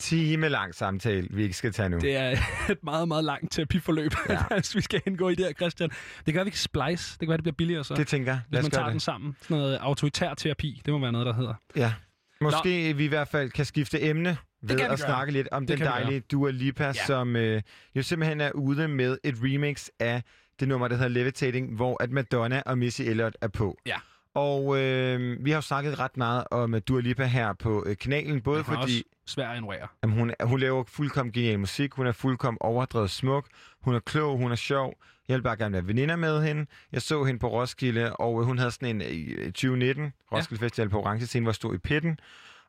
time 0.00 0.48
lang 0.48 0.74
samtale, 0.74 1.28
vi 1.30 1.42
ikke 1.42 1.56
skal 1.56 1.72
tage 1.72 1.88
nu. 1.88 1.98
Det 1.98 2.16
er 2.16 2.30
et 2.70 2.84
meget, 2.84 3.08
meget 3.08 3.24
langt 3.24 3.52
terapiforløb, 3.52 4.12
ja. 4.28 4.38
vi 4.74 4.80
skal 4.80 5.02
indgå 5.06 5.28
i 5.28 5.34
det 5.34 5.44
her, 5.46 5.52
Christian. 5.52 5.90
Det 5.90 6.24
kan 6.24 6.34
være, 6.34 6.44
vi 6.44 6.50
kan 6.50 6.58
splice. 6.58 7.12
Det 7.12 7.20
kan 7.20 7.28
være, 7.28 7.36
det 7.36 7.44
bliver 7.44 7.54
billigere 7.54 7.84
så. 7.84 7.94
Det 7.94 8.06
tænker 8.06 8.32
jeg. 8.32 8.40
Hvis 8.48 8.62
man 8.62 8.70
tager 8.70 8.84
det. 8.84 8.92
den 8.92 9.00
sammen. 9.00 9.36
Sådan 9.42 9.56
noget 9.56 9.76
autoritær 9.76 10.34
terapi. 10.34 10.82
Det 10.84 10.92
må 10.92 11.00
være 11.00 11.12
noget, 11.12 11.26
der 11.26 11.34
hedder. 11.34 11.54
Ja. 11.76 11.92
Måske 12.40 12.92
Nå. 12.92 12.96
vi 12.96 13.04
i 13.04 13.08
hvert 13.08 13.28
fald 13.28 13.50
kan 13.50 13.64
skifte 13.64 14.02
emne 14.02 14.36
ved 14.62 14.80
at 14.80 14.88
gøre. 14.88 14.98
snakke 14.98 15.32
lidt 15.32 15.48
om 15.52 15.66
Det 15.66 15.78
den 15.78 15.86
dejlige 15.86 16.20
Dua 16.20 16.50
Lipa, 16.50 16.84
ja. 16.84 16.92
som 16.92 17.36
øh, 17.36 17.62
jo 17.94 18.02
simpelthen 18.02 18.40
er 18.40 18.50
ude 18.52 18.88
med 18.88 19.18
et 19.24 19.34
remix 19.42 19.88
af 20.00 20.22
det 20.60 20.68
nummer, 20.68 20.88
der 20.88 20.96
hedder 20.96 21.08
Levitating, 21.08 21.76
hvor 21.76 22.02
at 22.02 22.10
Madonna 22.10 22.62
og 22.66 22.78
Missy 22.78 23.02
Elliott 23.02 23.36
er 23.40 23.48
på. 23.48 23.78
Ja. 23.86 23.96
Og 24.34 24.78
øh, 24.78 25.44
vi 25.44 25.50
har 25.50 25.56
jo 25.56 25.62
snakket 25.62 25.98
ret 25.98 26.16
meget 26.16 26.44
om 26.50 26.80
Dua 26.88 27.00
Lipa 27.00 27.24
her 27.24 27.52
på 27.52 27.84
øh, 27.86 27.96
kanalen, 27.96 28.40
både 28.40 28.64
fordi... 28.64 28.82
også 28.82 29.02
svær 29.26 29.48
at 29.48 29.56
ignorere. 29.56 29.88
Jamen, 30.02 30.18
hun, 30.18 30.34
hun 30.42 30.60
laver 30.60 30.84
fuldkommen 30.84 31.32
genial 31.32 31.58
musik, 31.58 31.92
hun 31.92 32.06
er 32.06 32.12
fuldkommen 32.12 32.58
overdrevet 32.60 33.10
smuk, 33.10 33.48
hun 33.80 33.94
er 33.94 34.00
klog, 34.00 34.36
hun 34.36 34.52
er 34.52 34.56
sjov. 34.56 34.94
Jeg 35.28 35.34
vil 35.34 35.42
bare 35.42 35.56
gerne 35.56 35.72
være 35.72 35.86
veninder 35.86 36.16
med 36.16 36.42
hende. 36.42 36.66
Jeg 36.92 37.02
så 37.02 37.24
hende 37.24 37.40
på 37.40 37.48
Roskilde, 37.48 38.16
og 38.16 38.40
øh, 38.40 38.46
hun 38.46 38.58
havde 38.58 38.70
sådan 38.70 38.88
en 38.88 39.02
øh, 39.02 39.08
i 39.08 39.44
2019 39.44 40.12
Roskilde 40.32 40.62
ja. 40.62 40.66
Festival 40.66 40.88
på 40.88 41.00
Orange 41.00 41.26
Scene, 41.26 41.44
hvor 41.44 41.52
stod 41.52 41.74
i 41.74 41.78
pitten. 41.78 42.18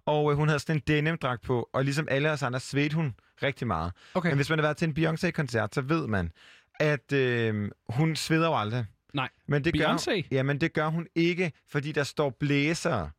Og 0.05 0.31
øh, 0.31 0.37
hun 0.37 0.47
havde 0.47 0.59
sådan 0.59 0.75
en 0.75 0.81
denim-dragt 0.87 1.41
på, 1.41 1.69
og 1.73 1.83
ligesom 1.83 2.07
alle 2.11 2.31
os 2.31 2.43
andre 2.43 2.59
svedte 2.59 2.95
hun 2.95 3.15
rigtig 3.43 3.67
meget. 3.67 3.91
Okay. 4.13 4.29
Men 4.29 4.35
hvis 4.35 4.49
man 4.49 4.59
har 4.59 4.63
været 4.63 4.77
til 4.77 4.87
en 4.87 4.93
Beyoncé-koncert, 4.93 5.75
så 5.75 5.81
ved 5.81 6.07
man, 6.07 6.31
at 6.79 7.11
øh, 7.13 7.71
hun 7.89 8.15
sveder 8.15 8.47
jo 8.47 8.59
aldrig. 8.59 8.85
Nej. 9.13 9.29
Men 9.47 9.63
det 9.63 9.79
gør, 9.79 9.93
Beyoncé? 9.93 10.27
ja, 10.31 10.43
men 10.43 10.61
det 10.61 10.73
gør 10.73 10.87
hun 10.87 11.07
ikke, 11.15 11.51
fordi 11.69 11.91
der 11.91 12.03
står 12.03 12.29
blæsere, 12.39 13.09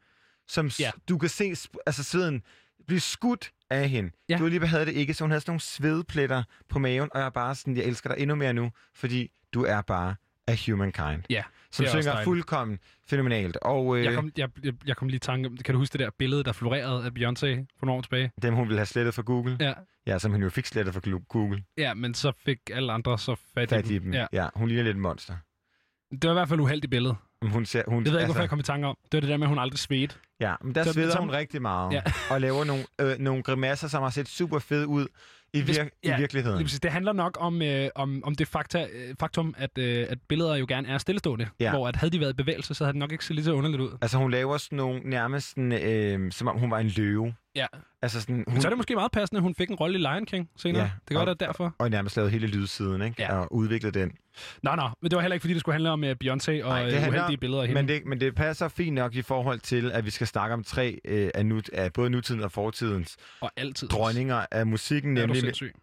som 0.49 0.71
ja. 0.81 0.91
Du 1.09 1.19
kan 1.19 1.29
se 1.29 1.55
altså 1.87 2.05
sveden 2.05 2.43
blive 2.89 3.01
skudt 3.01 3.51
af 3.71 3.89
hende. 3.89 4.11
Ja. 4.29 4.37
Du 4.39 4.47
lige 4.47 4.67
havde 4.67 4.87
det 4.87 4.93
ikke, 4.95 5.15
så 5.15 5.25
hun 5.25 5.31
havde 5.31 5.41
sådan 5.41 5.51
nogle 5.51 5.61
svedpletter 5.61 6.43
på 6.69 6.79
maven, 6.79 7.09
og 7.13 7.19
jeg 7.21 7.27
er 7.27 7.31
bare 7.31 7.55
sådan, 7.55 7.77
jeg 7.77 7.85
elsker 7.85 8.15
dig 8.15 8.23
endnu 8.23 8.37
mere 8.37 8.53
nu, 8.53 8.71
fordi 8.95 9.31
du 9.55 9.65
er 9.65 9.81
bare 9.81 10.15
a 10.47 10.57
humankind. 10.67 11.23
Ja, 11.31 11.43
Som 11.71 11.85
er 11.85 11.89
synger 11.91 12.25
fuldkommen 12.25 12.79
fænomenalt. 13.07 13.57
Og 13.57 13.99
øh, 13.99 14.05
Jeg 14.05 14.15
kom, 14.15 14.33
jeg, 14.37 14.49
jeg, 14.65 14.75
jeg 14.87 14.97
kom 14.97 15.09
lige 15.09 15.17
i 15.17 15.19
tanke 15.19 15.57
kan 15.57 15.73
du 15.73 15.79
huske 15.79 15.93
det 15.93 16.01
der 16.01 16.11
billede, 16.19 16.45
der 16.45 16.53
florerede 16.53 17.05
af 17.05 17.11
Beyoncé 17.11 17.67
for 17.79 17.87
nogle 17.87 17.99
år 17.99 18.01
tilbage? 18.03 18.33
dem, 18.43 18.55
hun 18.55 18.69
ville 18.69 18.79
have 18.79 18.87
slettet 18.87 19.15
fra 19.15 19.23
Google. 19.23 19.57
Ja. 19.61 19.73
Ja, 20.07 20.19
som 20.19 20.33
hun 20.33 20.43
jo 20.43 20.51
fik 20.51 20.67
slettet 20.67 20.95
fra 20.95 21.01
Google. 21.29 21.65
Ja, 21.77 21.95
men 21.95 22.15
så 22.15 22.33
fik 22.45 22.59
alle 22.73 22.93
andre 22.93 23.19
så 23.19 23.37
fat, 23.55 23.69
Fat 23.69 23.91
i 23.91 23.99
dem. 23.99 24.13
Ja. 24.13 24.19
Ja. 24.21 24.27
ja, 24.43 24.49
hun 24.55 24.69
ligner 24.69 24.85
lidt 24.85 24.97
et 24.97 25.01
monster. 25.03 25.37
Det 26.13 26.25
var 26.25 26.31
i 26.31 26.35
hvert 26.35 26.49
fald 26.49 26.61
uheldigt 26.61 26.91
billede. 26.91 27.15
Hun 27.45 27.67
ser, 27.67 27.83
hun, 27.89 28.05
Det 28.05 28.13
ved 28.13 28.19
jeg 28.19 28.23
ikke, 28.23 28.27
hvorfor 28.27 28.41
jeg 28.43 28.51
kom 28.51 28.59
i 28.59 28.63
tanke 28.63 28.87
om. 28.87 28.97
Det 29.05 29.17
var 29.17 29.21
det 29.21 29.29
der 29.29 29.37
med, 29.37 29.47
at 29.47 29.49
hun 29.49 29.59
aldrig 29.59 29.79
svedte. 29.79 30.15
Ja, 30.41 30.55
men 30.65 30.75
der 30.75 30.85
Så- 30.85 30.93
sveder 30.93 31.11
så- 31.11 31.19
hun 31.19 31.31
rigtig 31.31 31.63
meget. 31.63 31.93
Ja. 31.93 32.03
og 32.31 32.41
laver 32.41 32.65
nogle, 32.65 32.85
øh, 33.01 33.19
nogle 33.19 33.43
grimasser, 33.43 33.89
som 33.89 34.03
har 34.03 34.11
set 34.11 34.29
super 34.29 34.59
fede 34.59 34.87
ud 34.87 35.07
i, 35.55 35.61
vir- 35.61 35.99
i 36.03 36.11
virkeligheden. 36.19 36.59
Lige. 36.59 36.79
Det 36.79 36.91
handler 36.91 37.13
nok 37.13 37.37
om, 37.41 37.63
øh, 37.63 37.89
om, 37.95 38.23
om 38.25 38.35
det 38.35 38.49
fakta, 38.49 38.87
øh, 38.93 39.15
faktum, 39.21 39.55
at, 39.59 39.79
øh, 39.79 40.07
at 40.09 40.19
billeder 40.29 40.57
jo 40.57 40.67
gerne 40.69 40.89
er 40.89 40.99
stillestående. 40.99 41.49
Ja. 41.61 41.71
Hvor 41.71 41.89
at 41.89 41.97
havde 41.97 42.11
de 42.13 42.21
været 42.21 42.31
i 42.33 42.37
bevægelse, 42.37 42.75
så 42.75 42.85
havde 42.85 42.93
det 42.93 42.99
nok 42.99 43.13
ikke 43.13 43.25
set 43.25 43.35
lige 43.35 43.45
så 43.45 43.53
underligt 43.53 43.81
ud. 43.83 43.99
Altså, 44.03 44.19
hun 44.19 44.31
laver 44.31 44.57
sådan 44.57 44.77
nogle 44.77 45.01
nærmest 45.05 45.49
sådan, 45.49 45.73
øh, 45.73 46.33
som 46.33 46.49
om 46.49 46.59
hun 46.59 46.71
var 46.71 46.79
en 46.79 46.89
løve. 46.89 47.35
Ja. 47.59 47.67
Altså 48.03 48.21
sådan, 48.21 48.45
Hun... 48.49 48.61
Så 48.61 48.69
er 48.69 48.71
det 48.71 48.77
måske 48.77 48.95
meget 48.95 49.13
passende, 49.13 49.39
at 49.39 49.43
hun 49.43 49.55
fik 49.55 49.69
en 49.71 49.75
rolle 49.75 49.99
i 49.99 50.03
Lion 50.03 50.27
King 50.27 50.51
senere. 50.57 50.83
Ja, 50.83 50.91
det 51.09 51.17
godt 51.17 51.27
være 51.27 51.37
derfor. 51.49 51.75
Og 51.79 51.91
nærmest 51.91 52.17
lavet 52.17 52.31
hele 52.31 52.47
lydsiden, 52.47 53.03
ikke? 53.03 53.17
Ja. 53.19 53.39
Og 53.39 53.53
udviklet 53.55 53.95
den. 53.95 54.13
Nå, 54.63 54.75
nå, 54.75 54.89
men 55.03 55.11
det 55.11 55.17
var 55.17 55.23
heller 55.23 55.35
ikke, 55.35 55.43
fordi 55.43 55.55
det 55.55 55.61
skulle 55.61 55.75
handle 55.75 55.91
om 55.91 56.03
uh, 56.03 56.09
Beyoncé 56.11 56.65
og 56.65 56.69
Nej, 56.69 56.97
uh, 56.97 57.09
uheldige 57.09 57.37
billeder 57.37 57.63
af 57.63 57.69
hende. 57.69 57.83
men 57.83 57.89
det, 57.89 58.07
men 58.07 58.21
det 58.21 58.35
passer 58.35 58.69
fint 58.69 58.95
nok 58.95 59.15
i 59.15 59.23
forhold 59.23 59.59
til, 59.61 59.93
at 59.93 60.05
vi 60.05 60.11
skal 60.11 60.27
snakke 60.27 60.55
om 60.55 60.65
tre 60.65 60.99
øh, 61.05 61.31
af, 61.35 61.47
nu, 61.47 61.61
af 61.73 61.93
både 61.93 62.11
nutiden 62.11 62.43
og 62.43 62.53
fortidens 62.53 63.17
og 63.41 63.51
altid 63.57 63.89
dronninger 63.89 64.47
af 64.51 64.67
musikken, 64.67 65.17
Er 65.17 65.21
du 65.21 65.27
nemlig 65.27 65.41
sindssyg? 65.41 65.75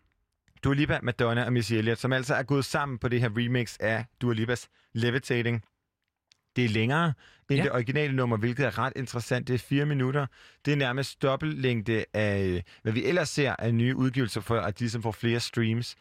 Dua 0.63 0.73
Lipa, 0.73 0.99
Madonna 1.03 1.45
og 1.45 1.53
Missy 1.53 1.73
Elliott, 1.73 1.99
som 1.99 2.13
altså 2.13 2.35
er 2.35 2.43
gået 2.43 2.65
sammen 2.65 2.97
på 2.97 3.07
det 3.07 3.21
her 3.21 3.29
remix 3.37 3.77
af 3.79 4.05
Dua 4.21 4.33
Lipas 4.33 4.67
Levitating. 4.93 5.63
Det 6.55 6.65
er 6.65 6.69
længere 6.69 7.13
end 7.49 7.57
Ja. 7.57 7.63
det 7.63 7.71
originale 7.71 8.15
nummer, 8.15 8.37
hvilket 8.37 8.65
er 8.65 8.79
ret 8.79 8.93
interessant. 8.95 9.47
Det 9.47 9.53
er 9.53 9.57
fire 9.57 9.85
minutter. 9.85 10.25
Det 10.65 10.73
er 10.73 10.77
nærmest 10.77 11.21
dobbeltlængde 11.21 12.05
af, 12.13 12.43
øh, 12.45 12.61
hvad 12.83 12.93
vi 12.93 13.05
ellers 13.05 13.29
ser 13.29 13.55
af 13.59 13.73
nye 13.73 13.95
udgivelser, 13.95 14.41
for 14.41 14.59
at 14.59 14.79
de 14.79 14.89
som 14.89 15.01
får 15.03 15.11
flere 15.11 15.39
streams. 15.39 15.95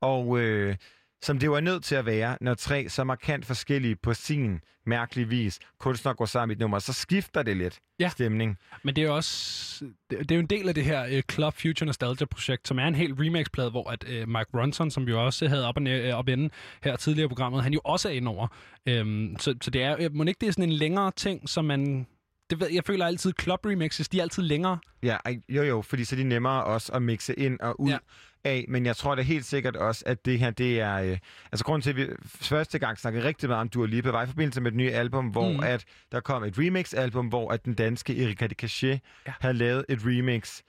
Og 0.00 0.38
øh, 0.40 0.76
som 1.22 1.38
det 1.38 1.50
var 1.50 1.60
nødt 1.60 1.84
til 1.84 1.94
at 1.94 2.06
være, 2.06 2.38
når 2.40 2.54
tre 2.54 2.88
så 2.88 3.04
markant 3.04 3.46
forskellige 3.46 3.96
på 3.96 4.14
sin 4.14 4.60
mærkelige 4.86 5.28
vis 5.28 5.58
kunstner 5.78 6.12
går 6.12 6.26
sammen 6.26 6.50
i 6.50 6.56
et 6.56 6.60
nummer, 6.60 6.78
så 6.78 6.92
skifter 6.92 7.42
det 7.42 7.56
lidt 7.56 7.80
ja. 8.00 8.08
stemning. 8.08 8.58
Men 8.82 8.96
det 8.96 9.02
er 9.02 9.06
jo 9.06 9.16
også 9.16 9.84
det 10.10 10.30
er 10.30 10.34
jo 10.34 10.40
en 10.40 10.46
del 10.46 10.68
af 10.68 10.74
det 10.74 10.84
her 10.84 11.06
øh, 11.10 11.22
Club 11.32 11.54
Future 11.54 11.86
Nostalgia 11.86 12.26
projekt, 12.26 12.68
som 12.68 12.78
er 12.78 12.86
en 12.86 12.94
helt 12.94 13.20
remix-plade, 13.20 13.70
hvor 13.70 13.90
at 13.90 14.04
øh, 14.08 14.28
Mike 14.28 14.50
Ronson, 14.54 14.90
som 14.90 15.06
vi 15.06 15.12
også 15.12 15.48
havde 15.48 15.68
op, 15.68 15.76
og 15.76 15.86
øh, 15.86 16.14
op 16.14 16.28
inden 16.28 16.50
her 16.82 16.96
tidligere 16.96 17.24
i 17.24 17.28
programmet, 17.28 17.62
han 17.62 17.72
jo 17.72 17.80
også 17.84 18.08
er 18.08 18.12
indover. 18.12 18.48
Um, 18.90 19.36
så, 19.38 19.54
så 19.62 19.70
det 19.70 19.82
er, 19.82 20.08
må 20.10 20.24
ikke 20.24 20.38
det 20.40 20.48
er 20.48 20.52
sådan 20.52 20.64
en 20.64 20.72
længere 20.72 21.12
ting, 21.16 21.48
som 21.48 21.64
man 21.64 22.06
det 22.50 22.60
ved, 22.60 22.68
jeg 22.72 22.84
føler 22.86 23.06
altid, 23.06 23.32
club 23.40 23.66
remixes, 23.66 24.08
de 24.08 24.18
er 24.18 24.22
altid 24.22 24.42
længere. 24.42 24.78
Ja, 25.02 25.16
jo 25.48 25.62
jo, 25.62 25.82
fordi 25.82 26.04
så 26.04 26.14
er 26.14 26.16
de 26.16 26.24
nemmere 26.24 26.64
også 26.64 26.92
at 26.92 27.02
mixe 27.02 27.34
ind 27.38 27.60
og 27.60 27.80
ud. 27.80 27.90
Ja 27.90 27.98
af, 28.44 28.64
men 28.68 28.86
jeg 28.86 28.96
tror 28.96 29.14
da 29.14 29.22
helt 29.22 29.44
sikkert 29.44 29.76
også, 29.76 30.02
at 30.06 30.24
det 30.24 30.38
her, 30.38 30.50
det 30.50 30.80
er... 30.80 30.94
Øh, 30.94 31.18
altså 31.52 31.64
grunden 31.64 31.82
til, 31.82 31.90
at 31.90 31.96
vi 31.96 32.06
første 32.24 32.78
gang 32.78 32.98
snakkede 32.98 33.24
rigtig 33.24 33.48
meget 33.48 33.60
om 33.60 33.68
Dua 33.68 33.86
Lipa, 33.86 34.10
var 34.10 34.22
i 34.22 34.26
forbindelse 34.26 34.60
med 34.60 34.70
et 34.70 34.76
nyt 34.76 34.92
album, 34.92 35.26
hvor 35.26 35.52
mm. 35.52 35.60
at 35.60 35.84
der 36.12 36.20
kom 36.20 36.44
et 36.44 36.58
remix-album, 36.58 37.26
hvor 37.26 37.52
at 37.52 37.64
den 37.64 37.74
danske 37.74 38.24
Erika 38.24 38.46
de 38.46 38.54
Cachet 38.54 39.00
ja. 39.26 39.32
havde 39.40 39.54
lavet 39.54 39.84
et 39.88 39.98
remix, 40.04 40.62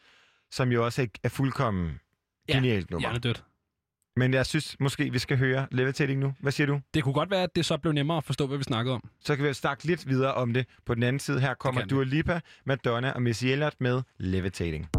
som 0.52 0.72
jo 0.72 0.86
også 0.86 1.02
er, 1.02 1.08
er 1.24 1.30
fuldkommen 1.30 2.00
ja. 2.50 2.54
genialt 2.54 2.92
nummer. 2.92 3.10
Ja, 3.10 3.14
det 3.14 3.26
er 3.26 3.30
dødt. 3.30 3.44
Men 4.16 4.34
jeg 4.34 4.46
synes 4.46 4.76
måske, 4.80 5.12
vi 5.12 5.20
skal 5.20 5.38
høre 5.38 5.68
levitating 5.72 6.20
nu. 6.20 6.34
Hvad 6.40 6.52
siger 6.52 6.68
du? 6.68 6.82
Det 6.94 7.04
kunne 7.04 7.14
godt 7.14 7.32
være, 7.32 7.44
at 7.44 7.56
det 7.56 7.66
så 7.66 7.78
blev 7.78 7.94
nemmere 7.94 8.18
at 8.18 8.24
forstå, 8.24 8.48
hvad 8.48 8.58
vi 8.58 8.64
snakkede 8.64 8.96
om. 8.96 9.10
Så 9.22 9.36
kan 9.36 9.46
vi 9.46 9.54
snakke 9.54 9.86
lidt 9.86 10.08
videre 10.08 10.34
om 10.34 10.54
det. 10.54 10.66
På 10.86 10.96
den 10.96 11.04
anden 11.04 11.20
side 11.20 11.40
her 11.40 11.54
kommer 11.54 11.86
Dua 11.86 12.04
Lipa, 12.04 12.40
Madonna 12.66 13.12
og 13.12 13.22
Missy 13.22 13.46
Elliott 13.46 13.76
med 13.82 14.02
levitating. 14.18 14.90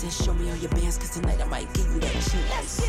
Then 0.00 0.10
show 0.10 0.32
me 0.32 0.48
all 0.48 0.56
your 0.56 0.70
bands, 0.70 0.96
cause 0.96 1.10
tonight 1.10 1.42
I 1.42 1.44
might 1.44 1.70
give 1.74 1.84
you 1.92 2.00
that 2.00 2.12
chance. 2.12 2.79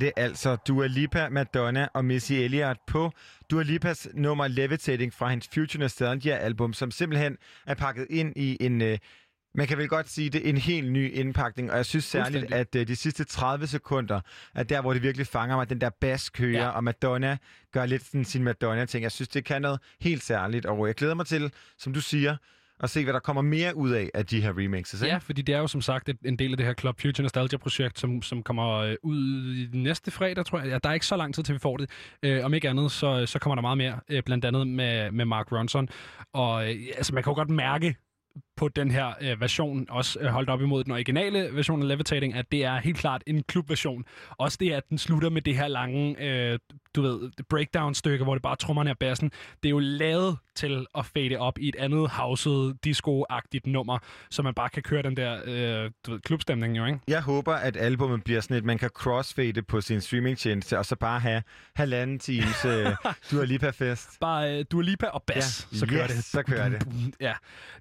det 0.00 0.12
altså 0.16 0.56
Dua 0.56 0.86
Lipa, 0.86 1.28
Madonna 1.28 1.88
og 1.94 2.04
Missy 2.04 2.32
Elliott 2.32 2.78
på 2.86 3.12
Dua 3.50 3.62
Lipas 3.62 4.08
nummer 4.14 4.48
Levitating 4.48 5.14
fra 5.14 5.28
hendes 5.28 5.48
Future 5.54 5.80
Nostalgia-album, 5.80 6.72
som 6.72 6.90
simpelthen 6.90 7.36
er 7.66 7.74
pakket 7.74 8.06
ind 8.10 8.32
i 8.36 8.56
en... 8.60 8.82
Øh, 8.82 8.98
man 9.54 9.66
kan 9.66 9.78
vel 9.78 9.88
godt 9.88 10.08
sige, 10.08 10.30
det 10.30 10.48
en 10.48 10.56
helt 10.56 10.92
ny 10.92 11.12
indpakning, 11.12 11.70
og 11.70 11.76
jeg 11.76 11.86
synes 11.86 12.04
særligt, 12.04 12.52
at 12.52 12.74
øh, 12.74 12.88
de 12.88 12.96
sidste 12.96 13.24
30 13.24 13.66
sekunder 13.66 14.20
er 14.54 14.62
der, 14.62 14.80
hvor 14.80 14.92
det 14.92 15.02
virkelig 15.02 15.26
fanger 15.26 15.56
mig, 15.56 15.70
den 15.70 15.80
der 15.80 15.90
bass 16.00 16.30
kører, 16.30 16.62
ja. 16.62 16.68
og 16.68 16.84
Madonna 16.84 17.36
gør 17.72 17.86
lidt 17.86 18.04
sådan 18.04 18.24
sin 18.24 18.44
Madonna-ting. 18.44 19.02
Jeg 19.02 19.12
synes, 19.12 19.28
det 19.28 19.44
kan 19.44 19.62
noget 19.62 19.80
helt 20.00 20.22
særligt, 20.22 20.66
og 20.66 20.86
jeg 20.86 20.94
glæder 20.94 21.14
mig 21.14 21.26
til, 21.26 21.52
som 21.78 21.92
du 21.92 22.00
siger, 22.00 22.36
se, 22.86 23.04
hvad 23.04 23.12
der 23.12 23.20
kommer 23.20 23.42
mere 23.42 23.76
ud 23.76 23.90
af, 23.90 24.10
af 24.14 24.26
de 24.26 24.40
her 24.40 24.58
remixes. 24.58 25.02
Ikke? 25.02 25.12
Ja, 25.12 25.18
fordi 25.18 25.42
det 25.42 25.54
er 25.54 25.58
jo 25.58 25.66
som 25.66 25.80
sagt 25.80 26.10
en 26.24 26.36
del 26.36 26.50
af 26.50 26.56
det 26.56 26.66
her 26.66 26.74
Club 26.74 27.00
Future 27.00 27.22
Nostalgia-projekt, 27.22 27.98
som, 27.98 28.22
som 28.22 28.42
kommer 28.42 28.74
øh, 28.74 28.96
ud 29.02 29.54
i 29.54 29.76
næste 29.78 30.10
fredag, 30.10 30.46
tror 30.46 30.58
jeg. 30.58 30.68
Ja, 30.68 30.78
der 30.82 30.88
er 30.88 30.94
ikke 30.94 31.06
så 31.06 31.16
lang 31.16 31.34
tid 31.34 31.42
til, 31.42 31.54
vi 31.54 31.58
får 31.58 31.76
det. 31.76 31.90
Øh, 32.22 32.44
om 32.44 32.54
ikke 32.54 32.68
andet, 32.68 32.92
så, 32.92 33.26
så 33.26 33.38
kommer 33.38 33.54
der 33.54 33.62
meget 33.62 33.78
mere, 33.78 34.00
øh, 34.08 34.22
blandt 34.22 34.44
andet 34.44 34.66
med, 34.66 35.10
med 35.10 35.24
Mark 35.24 35.52
Ronson. 35.52 35.88
Og 36.32 36.70
øh, 36.70 36.76
altså, 36.96 37.14
man 37.14 37.22
kan 37.22 37.30
jo 37.30 37.34
godt 37.34 37.50
mærke 37.50 37.96
på 38.56 38.68
den 38.68 38.90
her 38.90 39.12
øh, 39.20 39.40
version, 39.40 39.86
også 39.90 40.18
øh, 40.20 40.26
holdt 40.26 40.50
op 40.50 40.60
imod 40.60 40.84
den 40.84 40.92
originale 40.92 41.48
version 41.52 41.82
af 41.82 41.88
Levitating, 41.88 42.34
at 42.34 42.52
det 42.52 42.64
er 42.64 42.76
helt 42.76 42.96
klart 42.96 43.22
en 43.26 43.42
klubversion. 43.42 44.04
Også 44.30 44.58
det, 44.60 44.72
at 44.72 44.82
den 44.90 44.98
slutter 44.98 45.30
med 45.30 45.42
det 45.42 45.56
her 45.56 45.68
lange, 45.68 46.22
øh, 46.22 46.58
du 46.98 47.02
ved, 47.02 47.30
breakdown-stykke, 47.48 48.24
hvor 48.24 48.34
det 48.34 48.42
bare 48.42 48.56
trummerne 48.56 48.90
og 48.90 48.98
bassen. 48.98 49.30
Det 49.62 49.68
er 49.68 49.70
jo 49.70 49.78
lavet 49.78 50.38
til 50.56 50.86
at 50.94 51.06
fade 51.06 51.36
op 51.36 51.58
i 51.58 51.68
et 51.68 51.76
andet 51.76 52.10
houset, 52.10 52.76
disco-agtigt 52.86 53.66
nummer, 53.66 53.98
så 54.30 54.42
man 54.42 54.54
bare 54.54 54.68
kan 54.68 54.82
køre 54.82 55.02
den 55.02 55.16
der, 55.16 55.40
øh, 55.84 55.90
du 56.06 56.10
ved, 56.12 56.20
klubstemning 56.20 56.76
jo, 56.78 56.84
ikke? 56.86 56.98
Jeg 57.08 57.22
håber, 57.22 57.54
at 57.54 57.76
albumet 57.76 58.24
bliver 58.24 58.40
sådan 58.40 58.56
et, 58.56 58.64
man 58.64 58.78
kan 58.78 58.90
crossfade 58.94 59.62
på 59.62 59.80
sin 59.80 60.00
streamingtjeneste, 60.00 60.78
og 60.78 60.86
så 60.86 60.96
bare 60.96 61.20
have 61.20 61.42
halvanden 61.76 62.18
times 62.18 62.64
uh, 62.70 62.72
Dua 63.30 63.44
Lipa-fest. 63.44 64.08
Bare 64.20 64.58
øh, 64.58 64.64
Dua 64.70 64.82
Lipa 64.82 65.06
og 65.06 65.22
bass, 65.22 65.68
Ja, 65.72 65.78
så 65.78 65.86
kører 65.86 66.04
yes, 66.04 66.14
det. 66.14 66.24
så 66.24 66.42
kører 66.42 66.68
det. 66.68 66.86
Ja, 67.20 67.32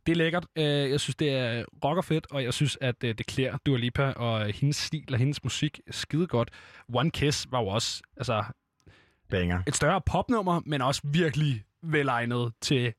det 0.05 0.11
er 0.11 0.15
lækkert. 0.15 0.45
Øh, 0.57 0.63
Jeg 0.91 0.99
synes, 0.99 1.15
det 1.15 1.29
er 1.29 1.63
rocker 1.85 2.01
fedt, 2.01 2.27
og 2.31 2.43
jeg 2.43 2.53
synes, 2.53 2.77
at 2.81 2.95
øh, 3.03 3.15
det 3.17 3.25
klæder 3.25 3.57
Dua 3.65 3.77
Lipa 3.77 4.03
og 4.11 4.45
hendes 4.45 4.75
stil 4.75 5.03
og 5.13 5.17
hendes 5.19 5.43
musik 5.43 5.79
skide 5.91 6.27
godt. 6.27 6.49
One 6.93 7.11
Kiss 7.11 7.47
var 7.51 7.59
jo 7.61 7.67
også 7.67 8.01
altså, 8.17 8.43
Banger. 9.29 9.59
et 9.67 9.75
større 9.75 10.01
popnummer, 10.05 10.61
men 10.65 10.81
også 10.81 11.01
virkelig 11.03 11.63
velegnet 11.83 12.53
til 12.61 12.93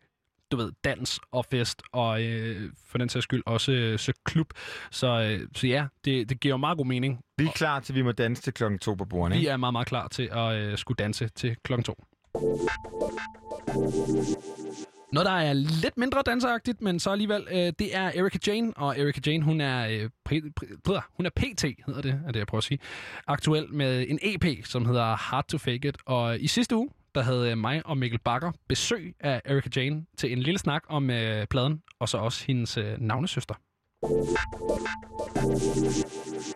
du 0.52 0.56
ved, 0.56 0.72
dans 0.84 1.20
og 1.32 1.44
fest, 1.44 1.82
og 1.92 2.22
øh, 2.22 2.70
for 2.86 2.98
den 2.98 3.08
sags 3.08 3.24
skyld 3.24 3.42
også 3.46 3.72
øh, 3.72 3.98
så 3.98 4.12
klub. 4.24 4.46
Så, 4.90 5.06
øh, 5.06 5.48
så 5.54 5.66
ja, 5.66 5.86
det, 6.04 6.28
det 6.28 6.40
giver 6.40 6.52
jo 6.52 6.56
meget 6.56 6.78
god 6.78 6.86
mening. 6.86 7.20
Vi 7.38 7.44
er 7.44 7.50
klar 7.50 7.80
til, 7.80 7.92
at 7.92 7.96
vi 7.96 8.02
må 8.02 8.12
danse 8.12 8.42
til 8.42 8.52
klokken 8.52 8.78
to 8.78 8.94
på 8.94 9.04
bordene. 9.04 9.36
Vi 9.36 9.46
er 9.46 9.56
meget, 9.56 9.72
meget 9.72 9.86
klar 9.86 10.08
til 10.08 10.28
at 10.32 10.54
øh, 10.54 10.78
skulle 10.78 10.96
danse 10.96 11.28
til 11.28 11.56
klokken 11.64 11.84
to. 11.84 11.94
Noget, 15.12 15.26
der 15.26 15.32
er 15.32 15.52
lidt 15.52 15.96
mindre 15.96 16.22
danseragtigt, 16.26 16.82
men 16.82 17.00
så 17.00 17.10
alligevel, 17.10 17.46
øh, 17.50 17.72
det 17.78 17.96
er 17.96 18.12
Erika 18.14 18.38
Jane. 18.46 18.72
Og 18.76 18.98
Erika 18.98 19.20
Jane, 19.26 19.44
hun 19.44 19.60
er, 19.60 19.88
øh, 19.88 20.10
hun 21.16 21.26
er 21.26 21.30
PT, 21.36 21.62
hedder 21.86 22.02
det, 22.02 22.20
er 22.26 22.32
det, 22.32 22.38
jeg 22.38 22.46
prøver 22.46 22.60
at 22.60 22.64
sige. 22.64 22.78
Aktuel 23.26 23.66
med 23.72 24.06
en 24.08 24.18
EP, 24.22 24.64
som 24.64 24.86
hedder 24.86 25.16
Hard 25.16 25.48
to 25.48 25.58
Fake 25.58 25.88
It. 25.88 25.96
Og 26.06 26.40
i 26.40 26.46
sidste 26.46 26.76
uge, 26.76 26.88
der 27.14 27.22
havde 27.22 27.50
øh, 27.50 27.58
mig 27.58 27.86
og 27.86 27.98
Mikkel 27.98 28.18
Bakker 28.18 28.52
besøg 28.68 29.14
af 29.20 29.42
Erika 29.44 29.68
Jane 29.76 30.04
til 30.16 30.32
en 30.32 30.38
lille 30.38 30.58
snak 30.58 30.82
om 30.88 31.10
øh, 31.10 31.46
pladen, 31.46 31.82
og 32.00 32.08
så 32.08 32.18
også 32.18 32.44
hendes 32.46 32.76
øh, 32.76 32.94
navnesøster. 32.98 33.54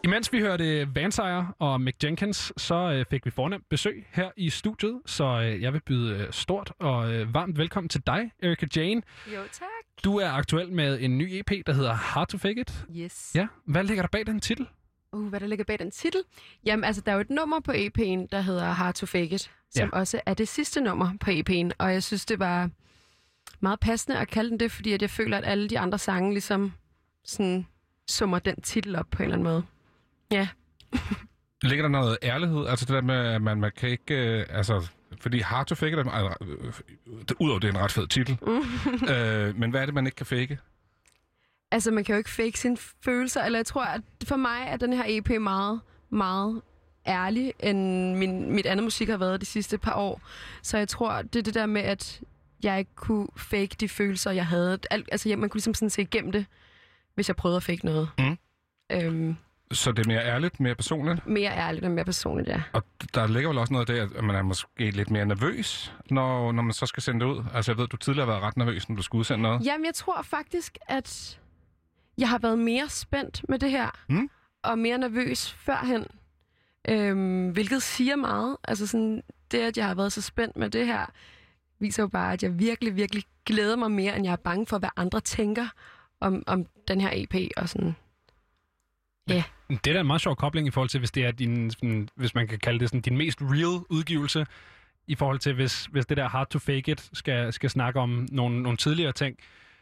Imens 0.04 0.32
vi 0.32 0.40
hørte 0.40 0.88
Vansire 0.94 1.52
og 1.58 1.80
Mick 1.80 2.04
Jenkins, 2.04 2.52
så 2.56 2.74
øh, 2.74 3.04
fik 3.10 3.24
vi 3.26 3.30
fornemt 3.30 3.68
besøg 3.70 4.06
her 4.12 4.30
i 4.36 4.50
studiet, 4.50 5.00
så 5.06 5.24
øh, 5.24 5.62
jeg 5.62 5.72
vil 5.72 5.80
byde 5.86 6.16
øh, 6.18 6.26
stort 6.32 6.72
og 6.78 7.12
øh, 7.12 7.34
varmt 7.34 7.58
velkommen 7.58 7.88
til 7.88 8.02
dig, 8.06 8.30
Erika 8.42 8.66
Jane. 8.76 9.02
Jo, 9.34 9.40
tak. 9.52 9.68
Du 10.04 10.16
er 10.18 10.28
aktuel 10.30 10.72
med 10.72 11.00
en 11.00 11.18
ny 11.18 11.28
EP, 11.32 11.50
der 11.66 11.72
hedder 11.72 11.92
Hard 11.92 12.28
to 12.28 12.38
Fake 12.38 12.60
It. 12.60 12.84
Yes. 12.96 13.32
Ja, 13.34 13.46
hvad 13.66 13.84
ligger 13.84 14.02
der 14.02 14.08
bag 14.08 14.26
den 14.26 14.40
titel? 14.40 14.66
Uh, 15.12 15.28
hvad 15.28 15.40
der 15.40 15.46
ligger 15.46 15.64
bag 15.64 15.78
den 15.78 15.90
titel? 15.90 16.20
Jamen, 16.66 16.84
altså, 16.84 17.02
der 17.06 17.12
er 17.12 17.16
jo 17.16 17.20
et 17.20 17.30
nummer 17.30 17.60
på 17.60 17.72
EP'en, 17.72 18.26
der 18.32 18.40
hedder 18.40 18.64
Hard 18.64 18.94
to 18.94 19.06
Fake 19.06 19.34
It, 19.34 19.50
som 19.70 19.88
Ja. 19.92 19.98
også 19.98 20.20
er 20.26 20.34
det 20.34 20.48
sidste 20.48 20.80
nummer 20.80 21.12
på 21.20 21.30
EP'en, 21.30 21.70
og 21.78 21.92
jeg 21.92 22.02
synes, 22.02 22.26
det 22.26 22.38
var 22.38 22.70
meget 23.60 23.80
passende 23.80 24.18
at 24.18 24.28
kalde 24.28 24.50
den 24.50 24.60
det, 24.60 24.72
fordi 24.72 24.92
at 24.92 25.02
jeg 25.02 25.10
føler, 25.10 25.36
at 25.38 25.44
alle 25.46 25.68
de 25.68 25.78
andre 25.78 25.98
sange 25.98 26.32
ligesom 26.32 26.72
sådan 27.24 27.66
summer 28.08 28.38
den 28.38 28.60
titel 28.60 28.96
op 28.96 29.06
på 29.10 29.22
en 29.22 29.24
eller 29.24 29.34
anden 29.34 29.52
måde. 29.52 29.62
Ja. 30.30 30.48
Ligger 31.62 31.82
der 31.82 31.88
noget 31.88 32.18
ærlighed? 32.22 32.66
Altså 32.66 32.84
det 32.84 32.94
der 32.94 33.00
med, 33.00 33.14
at 33.14 33.42
man, 33.42 33.60
man 33.60 33.72
kan 33.76 33.88
ikke... 33.88 34.14
Øh, 34.14 34.46
altså, 34.50 34.88
fordi 35.20 35.38
Hard 35.38 35.66
to 35.66 35.74
Fake 35.74 35.96
er... 35.96 36.36
Øh, 36.42 36.66
øh, 36.66 36.72
udover 37.40 37.58
det 37.58 37.68
er 37.68 37.72
en 37.72 37.78
ret 37.78 37.92
fed 37.92 38.06
titel. 38.06 38.38
øh, 39.14 39.58
men 39.58 39.70
hvad 39.70 39.80
er 39.80 39.84
det, 39.86 39.94
man 39.94 40.06
ikke 40.06 40.16
kan 40.16 40.26
fake? 40.26 40.58
Altså, 41.70 41.90
man 41.90 42.04
kan 42.04 42.12
jo 42.12 42.18
ikke 42.18 42.30
fake 42.30 42.58
sine 42.58 42.76
følelser, 43.04 43.42
eller 43.42 43.58
jeg 43.58 43.66
tror, 43.66 43.84
at 43.84 44.00
for 44.24 44.36
mig 44.36 44.64
er 44.66 44.76
den 44.76 44.92
her 44.92 45.04
EP 45.06 45.40
meget, 45.40 45.80
meget 46.10 46.62
ærlig, 47.06 47.52
end 47.60 48.14
min, 48.16 48.52
mit 48.52 48.66
andet 48.66 48.84
musik 48.84 49.08
har 49.08 49.16
været 49.16 49.40
de 49.40 49.46
sidste 49.46 49.78
par 49.78 49.94
år. 49.94 50.20
Så 50.62 50.78
jeg 50.78 50.88
tror, 50.88 51.22
det 51.22 51.36
er 51.36 51.42
det 51.42 51.54
der 51.54 51.66
med, 51.66 51.82
at 51.82 52.20
jeg 52.62 52.78
ikke 52.78 52.94
kunne 52.94 53.28
fake 53.36 53.76
de 53.80 53.88
følelser, 53.88 54.30
jeg 54.30 54.46
havde. 54.46 54.78
Alt, 54.90 55.08
altså, 55.12 55.28
ja, 55.28 55.36
man 55.36 55.48
kunne 55.48 55.58
ligesom 55.58 55.74
sådan 55.74 55.90
se 55.90 56.02
igennem 56.02 56.32
det, 56.32 56.46
hvis 57.14 57.28
jeg 57.28 57.36
prøvede 57.36 57.56
at 57.56 57.62
fake 57.62 57.84
noget. 57.84 58.08
Mm. 58.18 58.38
Øhm, 58.92 59.36
Så 59.72 59.92
det 59.92 60.06
er 60.06 60.08
mere 60.08 60.24
ærligt, 60.24 60.60
mere 60.60 60.74
personligt? 60.74 61.26
mere 61.26 61.50
ærligt 61.50 61.84
og 61.84 61.90
mere 61.90 62.04
personligt, 62.04 62.48
ja. 62.48 62.62
Og 62.72 62.84
der 63.14 63.26
ligger 63.26 63.48
vel 63.48 63.58
også 63.58 63.72
noget 63.72 63.90
af 63.90 64.08
det, 64.08 64.16
at 64.18 64.24
man 64.24 64.36
er 64.36 64.42
måske 64.42 64.90
lidt 64.90 65.10
mere 65.10 65.26
nervøs, 65.26 65.94
når, 66.10 66.52
når 66.52 66.62
man 66.62 66.72
så 66.72 66.86
skal 66.86 67.02
sende 67.02 67.20
det 67.20 67.26
ud. 67.32 67.44
Altså 67.54 67.72
jeg 67.72 67.78
ved, 67.78 67.86
du 67.88 67.96
tidligere 67.96 68.26
har 68.26 68.32
været 68.32 68.42
ret 68.42 68.56
nervøs, 68.56 68.88
når 68.88 68.96
du 68.96 69.02
skulle 69.02 69.20
udsende 69.20 69.42
noget. 69.42 69.64
Jamen, 69.66 69.84
jeg 69.86 69.94
tror 69.94 70.22
faktisk, 70.22 70.78
at 70.88 71.40
jeg 72.18 72.28
har 72.28 72.38
været 72.38 72.58
mere 72.58 72.88
spændt 72.88 73.44
med 73.48 73.58
det 73.58 73.70
her, 73.70 73.90
Mm. 74.08 74.30
og 74.62 74.78
mere 74.78 74.98
nervøs 74.98 75.52
førhen, 75.52 76.06
øhm, 76.88 77.50
hvilket 77.50 77.82
siger 77.82 78.16
meget. 78.16 78.56
Altså 78.64 78.86
sådan, 78.86 79.22
det, 79.50 79.58
at 79.58 79.76
jeg 79.76 79.86
har 79.86 79.94
været 79.94 80.12
så 80.12 80.22
spændt 80.22 80.56
med 80.56 80.70
det 80.70 80.86
her, 80.86 81.06
viser 81.78 82.02
jo 82.02 82.06
bare, 82.08 82.32
at 82.32 82.42
jeg 82.42 82.58
virkelig, 82.58 82.96
virkelig 82.96 83.24
glæder 83.46 83.76
mig 83.76 83.90
mere, 83.90 84.16
end 84.16 84.24
jeg 84.24 84.32
er 84.32 84.36
bange 84.36 84.66
for, 84.66 84.78
hvad 84.78 84.88
andre 84.96 85.20
tænker 85.20 85.66
om, 86.22 86.42
om 86.46 86.66
den 86.88 87.00
her 87.00 87.10
EP, 87.12 87.34
og 87.56 87.68
sådan, 87.68 87.96
ja. 89.28 89.44
Det 89.68 89.86
er 89.86 89.92
da 89.92 90.00
en 90.00 90.06
meget 90.06 90.20
sjov 90.20 90.36
kobling 90.36 90.66
i 90.66 90.70
forhold 90.70 90.88
til, 90.88 90.98
hvis 90.98 91.10
det 91.10 91.24
er 91.24 91.30
din, 91.30 91.70
sådan, 91.70 92.08
hvis 92.14 92.34
man 92.34 92.48
kan 92.48 92.58
kalde 92.58 92.78
det 92.80 92.88
sådan, 92.88 93.00
din 93.00 93.16
mest 93.16 93.38
real 93.42 93.84
udgivelse, 93.90 94.46
i 95.06 95.14
forhold 95.14 95.38
til, 95.38 95.54
hvis, 95.54 95.84
hvis 95.84 96.06
det 96.06 96.16
der 96.16 96.28
hard 96.28 96.48
to 96.50 96.58
fake 96.58 96.92
it 96.92 97.10
skal, 97.12 97.52
skal 97.52 97.70
snakke 97.70 98.00
om 98.00 98.28
nogle, 98.32 98.62
nogle 98.62 98.76
tidligere 98.76 99.12
ting, 99.12 99.36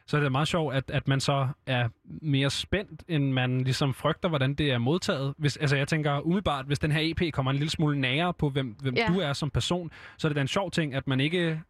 så 0.06 0.16
er 0.16 0.20
det 0.20 0.32
meget 0.32 0.48
sjovt, 0.48 0.74
at, 0.74 0.90
at 0.90 1.08
man 1.08 1.20
så 1.20 1.48
er 1.66 1.88
mere 2.22 2.50
spændt, 2.50 3.02
end 3.08 3.32
man 3.32 3.60
ligesom 3.60 3.94
frygter, 3.94 4.28
hvordan 4.28 4.54
det 4.54 4.70
er 4.72 4.78
modtaget. 4.78 5.34
Hvis, 5.38 5.56
altså 5.56 5.76
jeg 5.76 5.88
tænker 5.88 6.20
umiddelbart, 6.20 6.66
hvis 6.66 6.78
den 6.78 6.92
her 6.92 7.00
EP 7.02 7.32
kommer 7.32 7.50
en 7.52 7.56
lille 7.56 7.70
smule 7.70 8.00
nærere 8.00 8.34
på, 8.34 8.50
hvem, 8.50 8.76
hvem 8.82 8.94
Ja. 8.94 9.06
du 9.08 9.18
er 9.18 9.32
som 9.32 9.50
person, 9.50 9.90
så 10.18 10.26
er 10.26 10.28
det 10.28 10.36
da 10.36 10.40
en 10.40 10.48
sjov 10.48 10.70
ting, 10.70 10.94
at 10.94 11.06
man 11.08 11.20
ikke 11.20 11.60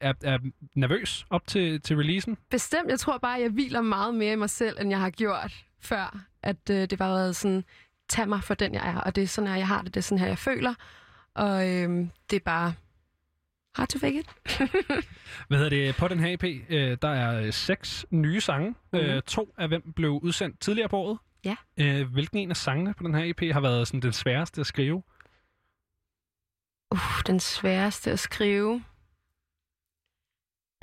er, 0.00 0.12
er 0.22 0.38
nervøs 0.74 1.26
op 1.30 1.46
til, 1.46 1.80
til 1.80 1.96
releasen. 1.96 2.38
Bestemt. 2.50 2.90
Jeg 2.90 3.00
tror 3.00 3.18
bare, 3.18 3.36
at 3.36 3.42
jeg 3.42 3.50
hviler 3.50 3.80
meget 3.80 4.14
mere 4.14 4.32
i 4.32 4.36
mig 4.36 4.50
selv, 4.50 4.76
end 4.80 4.90
jeg 4.90 5.00
har 5.00 5.10
gjort 5.10 5.64
før. 5.80 6.20
At 6.42 6.70
øh, 6.70 6.90
det 6.90 6.98
bare 6.98 7.14
været 7.14 7.36
sådan, 7.36 7.64
tag 8.08 8.28
mig 8.28 8.44
for 8.44 8.54
den, 8.54 8.74
jeg 8.74 8.88
er. 8.88 9.00
Og 9.00 9.16
det 9.16 9.22
er 9.22 9.28
sådan 9.28 9.48
her, 9.48 9.56
jeg 9.56 9.68
har 9.68 9.82
det. 9.82 9.94
Det 9.94 10.00
er 10.00 10.02
sådan 10.02 10.18
her, 10.18 10.26
jeg 10.26 10.38
føler. 10.38 10.74
Og 11.34 11.68
øh, 11.68 12.06
det 12.30 12.36
er 12.36 12.44
bare 12.44 12.74
hard 13.74 13.88
to 13.88 13.98
fake 13.98 14.18
it. 14.18 14.28
Hvad 15.48 15.58
hedder 15.58 15.70
det? 15.70 15.96
På 15.96 16.08
den 16.08 16.20
her 16.20 16.34
EP, 16.34 16.44
øh, 16.44 16.98
der 17.02 17.08
er 17.08 17.42
øh, 17.42 17.52
seks 17.52 18.06
nye 18.10 18.40
sange. 18.40 18.68
Mm-hmm. 18.70 19.08
Øh, 19.08 19.22
to 19.22 19.54
af 19.58 19.68
hvem 19.68 19.92
blev 19.92 20.10
udsendt 20.10 20.60
tidligere 20.60 20.88
på 20.88 20.96
året. 20.96 21.18
Ja. 21.44 21.56
Øh, 21.76 22.12
hvilken 22.12 22.38
en 22.38 22.50
af 22.50 22.56
sangene 22.56 22.94
på 22.94 23.04
den 23.04 23.14
her 23.14 23.24
EP 23.24 23.52
har 23.52 23.60
været 23.60 23.88
sådan 23.88 24.02
den 24.02 24.12
sværeste 24.12 24.60
at 24.60 24.66
skrive? 24.66 25.02
Uh, 26.90 27.22
den 27.26 27.40
sværeste 27.40 28.10
at 28.10 28.18
skrive. 28.18 28.84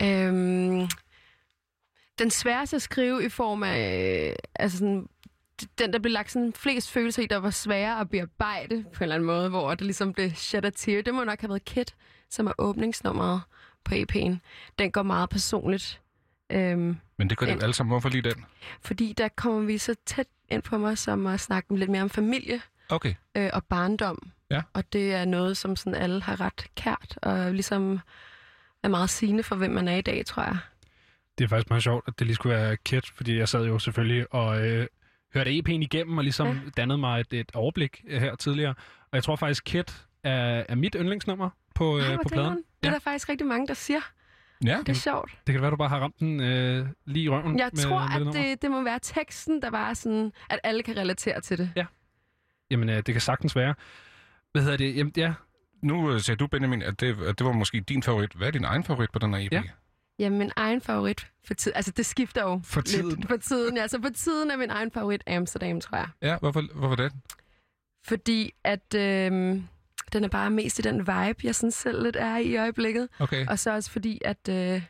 Øhm, 0.02 0.88
den 2.20 2.32
sværeste 2.32 2.76
at 2.76 2.82
skrive 2.82 3.26
i 3.26 3.30
form 3.30 3.64
af, 3.64 4.30
øh, 4.30 4.36
altså 4.56 4.78
sådan, 4.78 5.10
den, 5.80 5.94
der 5.94 6.00
blev 6.00 6.12
lagt 6.12 6.32
sådan 6.32 6.54
flest 6.54 6.92
følelser 6.92 7.24
i, 7.24 7.26
der 7.26 7.38
var 7.38 7.50
sværere 7.50 8.00
at 8.00 8.10
bearbejde 8.10 8.84
på 8.84 8.98
en 8.98 9.04
eller 9.04 9.16
anden 9.16 9.26
måde, 9.28 9.50
hvor 9.50 9.70
det 9.70 9.82
ligesom 9.82 10.14
blev 10.14 10.32
shed 10.32 10.66
a 10.66 10.70
tear. 10.70 11.02
Det 11.02 11.14
må 11.14 11.24
nok 11.24 11.42
have 11.42 11.50
været 11.50 11.66
Kit, 11.66 11.96
som 12.30 12.48
er 12.48 12.52
åbningsnummeret 12.58 13.42
på 13.84 13.96
EP'en. 13.96 14.36
Den 14.80 14.92
går 14.92 15.04
meget 15.04 15.30
personligt. 15.30 16.02
Øhm, 16.50 16.98
Men 17.18 17.30
det 17.30 17.38
gør 17.38 17.46
det 17.46 17.56
jo 17.56 17.60
alle 17.60 17.74
sammen. 17.74 17.92
Hvorfor 17.92 18.10
lige 18.10 18.22
den? 18.22 18.46
fordi 18.82 19.14
der 19.14 19.28
kommer 19.28 19.62
vi 19.62 19.78
så 19.78 19.96
tæt 20.06 20.28
ind 20.50 20.62
på 20.64 20.78
mig, 20.78 20.98
som 20.98 21.28
at 21.28 21.40
snakke 21.40 21.78
lidt 21.78 21.90
mere 21.90 22.02
om 22.02 22.10
familie 22.10 22.62
Okay. 22.90 23.14
øh, 23.36 23.50
og 23.54 23.64
barndom. 23.64 24.32
Ja. 24.52 24.62
Og 24.74 24.94
det 24.94 25.14
er 25.14 25.26
noget, 25.26 25.58
som 25.58 25.76
sådan 25.76 25.96
alle 26.02 26.22
har 26.22 26.42
ret 26.42 26.68
kært, 26.76 27.20
og 27.22 27.54
ligesom 27.54 28.00
er 28.88 28.92
meget 28.92 29.10
sigende 29.10 29.44
for, 29.44 29.56
hvem 29.56 29.72
man 29.72 29.88
er 29.88 29.96
i 29.96 30.02
dag, 30.02 30.26
tror 30.26 30.44
jeg. 30.44 30.58
Det 31.38 31.44
er 31.44 31.48
faktisk 31.48 31.70
meget 31.70 31.84
sjovt, 31.84 32.04
at 32.08 32.14
det 32.20 32.28
lige 32.28 32.36
skulle 32.36 32.56
være 32.56 32.78
Kit, 32.78 33.06
fordi 33.16 33.38
jeg 33.38 33.50
sad 33.50 33.66
jo 33.66 33.80
selvfølgelig 33.80 34.34
og 34.34 34.68
øh, 34.68 34.88
hørte 35.34 35.52
EP'en 35.52 35.72
igennem 35.72 36.18
og 36.18 36.24
ligesom 36.24 36.48
Ja. 36.48 36.54
ja. 36.54 36.60
dannede 36.78 36.98
mig 36.98 37.20
et, 37.20 37.34
et 37.34 37.52
overblik 37.56 38.04
øh, 38.08 38.22
her 38.22 38.36
tidligere. 38.36 38.74
Og 39.02 39.10
jeg 39.14 39.24
tror 39.24 39.36
faktisk, 39.36 39.64
Kit 39.66 40.06
er, 40.24 40.64
er 40.70 40.76
mit 40.76 40.96
yndlingsnummer 41.00 41.50
på, 41.76 42.00
Ej, 42.00 42.12
øh, 42.12 42.18
på 42.24 42.30
pladen. 42.30 42.64
Det 42.84 42.88
er 42.88 42.92
der 42.94 43.00
faktisk 43.00 43.30
rigtig 43.30 43.48
mange, 43.48 43.68
der 43.68 43.74
siger. 43.74 44.00
Ja. 44.66 44.78
Det 44.80 44.90
er 44.90 44.94
sjovt. 44.94 45.32
Det 45.48 45.54
kan 45.54 45.62
være, 45.62 45.72
du 45.72 45.76
bare 45.76 45.90
har 45.90 46.00
ramt 46.00 46.20
den 46.20 46.42
øh, 46.42 46.88
lige 47.06 47.24
i 47.24 47.30
røven. 47.30 47.60
Jeg 47.60 47.70
med, 47.74 47.84
tror, 47.84 48.00
med 48.00 48.16
at 48.16 48.18
nummer. 48.26 48.34
det, 48.44 48.62
det 48.62 48.72
må 48.72 48.84
være 48.84 49.00
teksten, 49.02 49.62
der 49.62 49.70
var 49.70 49.94
sådan, 49.94 50.32
at 50.50 50.60
alle 50.64 50.84
kan 50.84 50.98
relatere 50.98 51.42
til 51.42 51.58
det. 51.58 51.72
Ja. 51.76 51.86
Jamen, 52.72 52.90
øh, 52.90 52.96
det 52.96 53.06
kan 53.06 53.22
sagtens 53.22 53.56
være. 53.56 53.76
Hvad 54.52 54.62
hedder 54.62 54.78
det? 54.78 54.96
Jamen, 54.96 55.14
ja. 55.18 55.34
Nu 55.82 56.12
øh, 56.14 56.22
siger 56.22 56.36
du, 56.36 56.48
Benjamin, 56.48 56.82
at 56.82 57.00
det, 57.00 57.18
at 57.24 57.40
det 57.40 57.46
var 57.48 57.52
måske 57.54 57.80
din 57.80 58.04
favorit. 58.04 58.34
Hvad 58.34 58.48
er 58.48 58.52
din 58.52 58.64
egen 58.64 58.84
favorit 58.84 59.12
på 59.12 59.20
den 59.20 59.34
her 59.34 59.46
EP? 59.46 59.52
Ja. 59.52 59.64
Jamen, 60.20 60.40
min 60.40 60.52
egen 60.56 60.82
favorit 60.82 61.28
for 61.46 61.54
tiden. 61.54 61.76
Altså, 61.76 61.92
det 61.92 62.06
skifter 62.06 62.42
jo 62.42 62.62
For 62.64 62.82
lidt 62.82 62.88
tiden? 62.88 63.24
for 63.24 63.38
tiden. 63.38 63.78
Altså, 63.78 64.02
for 64.02 64.10
tiden 64.10 64.52
er 64.52 64.58
min 64.58 64.70
egen 64.70 64.92
favorit 64.92 65.24
Amsterdam, 65.28 65.82
tror 65.82 65.98
jeg. 65.98 66.08
Ja, 66.22 66.38
hvorfor, 66.38 66.64
hvorfor 66.76 66.96
det? 66.96 67.14
Fordi 68.06 68.54
at 68.64 68.94
øhm, 68.96 69.68
den 70.14 70.24
er 70.24 70.28
bare 70.28 70.50
mest 70.50 70.80
i 70.80 70.82
den 70.82 71.00
vibe, 71.00 71.40
jeg 71.44 71.56
sådan 71.56 71.72
selv 71.72 72.04
lidt 72.04 72.16
er 72.16 72.38
i 72.38 72.44
i 72.44 72.58
øjeblikket. 72.58 73.10
Okay. 73.20 73.48
Og 73.48 73.60
så 73.60 73.72
også 73.74 73.92
fordi, 73.92 74.22
at 74.26 74.50
øh, 74.50 74.82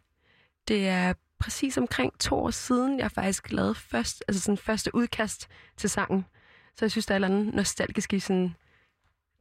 det 0.68 0.88
er 0.88 1.14
præcis 1.40 1.78
omkring 1.78 2.20
to 2.20 2.36
år 2.36 2.52
siden, 2.52 3.00
jeg 3.00 3.12
faktisk 3.12 3.52
lavede 3.52 3.76
først, 3.76 4.24
altså 4.28 4.42
sådan 4.42 4.58
første 4.58 4.96
udkast 4.96 5.48
til 5.78 5.90
sangen. 5.90 6.26
Så 6.76 6.86
jeg 6.86 6.92
synes, 6.92 7.06
der 7.06 7.14
er 7.14 7.20
et 7.20 7.24
eller 7.26 7.38
andet 7.38 7.54
nostalgisk 7.56 8.14
i 8.14 8.20
sådan 8.20 8.56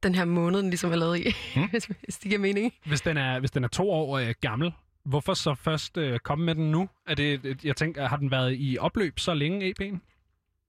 den 0.02 0.14
her 0.14 0.24
måned, 0.24 0.60
den 0.62 0.70
ligesom 0.70 0.92
er 0.92 0.96
lavet 0.96 1.18
i, 1.18 1.34
Hmm? 1.54 1.68
hvis, 1.70 1.84
hvis 1.84 2.18
det 2.18 2.28
giver 2.28 2.40
mening. 2.40 2.72
Hvis 2.86 3.00
den 3.00 3.16
er, 3.16 3.38
hvis 3.40 3.50
den 3.50 3.64
er 3.64 3.68
to 3.68 3.90
år 3.90 4.18
øh, 4.18 4.34
gammel, 4.40 4.72
hvorfor 5.04 5.34
så 5.34 5.54
først 5.54 5.96
øh, 5.96 6.18
komme 6.18 6.44
med 6.44 6.54
den 6.54 6.70
nu? 6.72 6.88
Er 7.06 7.14
det, 7.14 7.44
et- 7.44 7.64
jeg 7.64 7.76
tænker, 7.76 8.08
har 8.08 8.16
den 8.16 8.30
været 8.30 8.54
i 8.58 8.78
opløb 8.80 9.18
så 9.18 9.34
længe, 9.34 9.74
EP'en? 9.80 9.98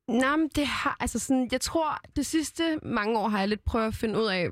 Nej, 0.07 0.35
men 0.35 0.49
det 0.55 0.67
har, 0.67 0.97
altså 0.99 1.19
sådan, 1.19 1.49
jeg 1.51 1.61
tror, 1.61 1.99
det 2.15 2.25
sidste 2.25 2.79
mange 2.83 3.19
år 3.19 3.27
har 3.27 3.39
jeg 3.39 3.47
lidt 3.47 3.65
prøvet 3.65 3.87
at 3.87 3.95
finde 3.95 4.19
ud 4.19 4.25
af, 4.25 4.47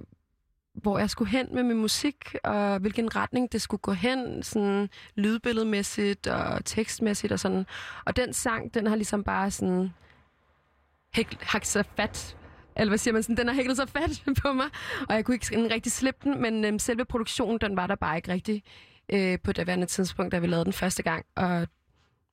hvor 0.74 1.00
jeg 1.00 1.10
skulle 1.10 1.32
hen 1.32 1.48
med 1.54 1.64
min 1.64 1.78
musik, 1.78 2.36
og 2.44 2.80
hvilken 2.80 3.16
retning 3.16 3.52
det 3.52 3.62
skulle 3.62 3.82
gå 3.82 3.92
hen, 3.94 4.44
sådan 4.44 4.90
lydbilledmæssigt 5.16 6.28
og 6.28 6.66
tekstmæssigt 6.66 7.34
og 7.34 7.40
sådan. 7.40 7.66
Og 8.06 8.16
den 8.16 8.34
sang, 8.34 8.74
den 8.74 8.88
har 8.88 8.96
ligesom 8.96 9.24
bare 9.24 9.52
sådan 9.52 9.94
hæk, 11.14 11.38
sig 11.64 11.86
fat, 11.96 12.38
eller 12.76 12.90
hvad 12.90 12.98
siger 12.98 13.14
man, 13.14 13.24
sådan, 13.24 13.38
den 13.38 13.48
har 13.48 13.56
hæklet 13.56 13.78
sig 13.78 13.90
fat 13.90 14.24
på 14.42 14.54
mig, 14.54 14.66
og 15.10 15.16
jeg 15.16 15.26
kunne 15.26 15.36
ikke 15.36 15.74
rigtig 15.74 15.92
slippe 15.92 16.30
den, 16.30 16.42
men 16.42 16.66
øhm, 16.66 16.80
selve 16.80 17.06
produktionen, 17.06 17.60
den 17.62 17.76
var 17.76 17.88
der 17.88 17.96
bare 17.96 18.16
ikke 18.16 18.32
rigtig 18.32 18.64
øh, 19.14 19.40
på 19.44 19.52
det 19.52 19.68
værende 19.68 19.86
tidspunkt, 19.86 20.32
da 20.32 20.40
vi 20.40 20.48
lavede 20.48 20.66
den 20.66 20.74
første 20.74 21.04
gang, 21.04 21.26
og 21.36 21.68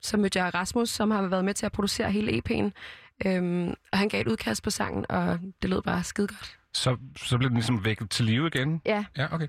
så 0.00 0.16
mødte 0.16 0.42
jeg 0.42 0.54
Rasmus, 0.54 0.90
som 0.90 1.10
har 1.10 1.22
været 1.22 1.44
med 1.44 1.54
til 1.54 1.66
at 1.66 1.72
producere 1.72 2.12
hele 2.12 2.32
EP'en, 2.32 2.70
øhm, 3.26 3.74
og 3.92 3.98
han 3.98 4.08
gav 4.08 4.20
et 4.20 4.28
udkast 4.28 4.62
på 4.62 4.70
sangen, 4.70 5.06
og 5.08 5.38
det 5.62 5.70
lød 5.70 5.82
bare 5.82 6.04
skide 6.04 6.26
godt. 6.26 6.58
Så, 6.74 6.96
så 7.16 7.38
bliver 7.38 7.48
den 7.48 7.56
ligesom 7.56 7.84
vækket 7.84 8.10
til 8.10 8.24
live 8.24 8.46
igen? 8.54 8.82
Ja. 8.86 9.04
Ja, 9.16 9.34
okay. 9.34 9.46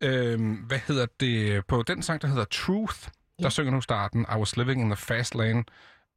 Øhm, 0.00 0.54
hvad 0.54 0.78
hedder 0.86 1.06
det? 1.20 1.66
På 1.66 1.82
den 1.82 2.02
sang, 2.02 2.22
der 2.22 2.28
hedder 2.28 2.44
Truth, 2.44 3.08
der 3.42 3.48
synger 3.48 3.72
du 3.72 3.80
starten, 3.80 4.26
I 4.34 4.38
was 4.38 4.56
living 4.56 4.80
in 4.80 4.86
the 4.86 4.96
fast 4.96 5.34
lane, 5.34 5.64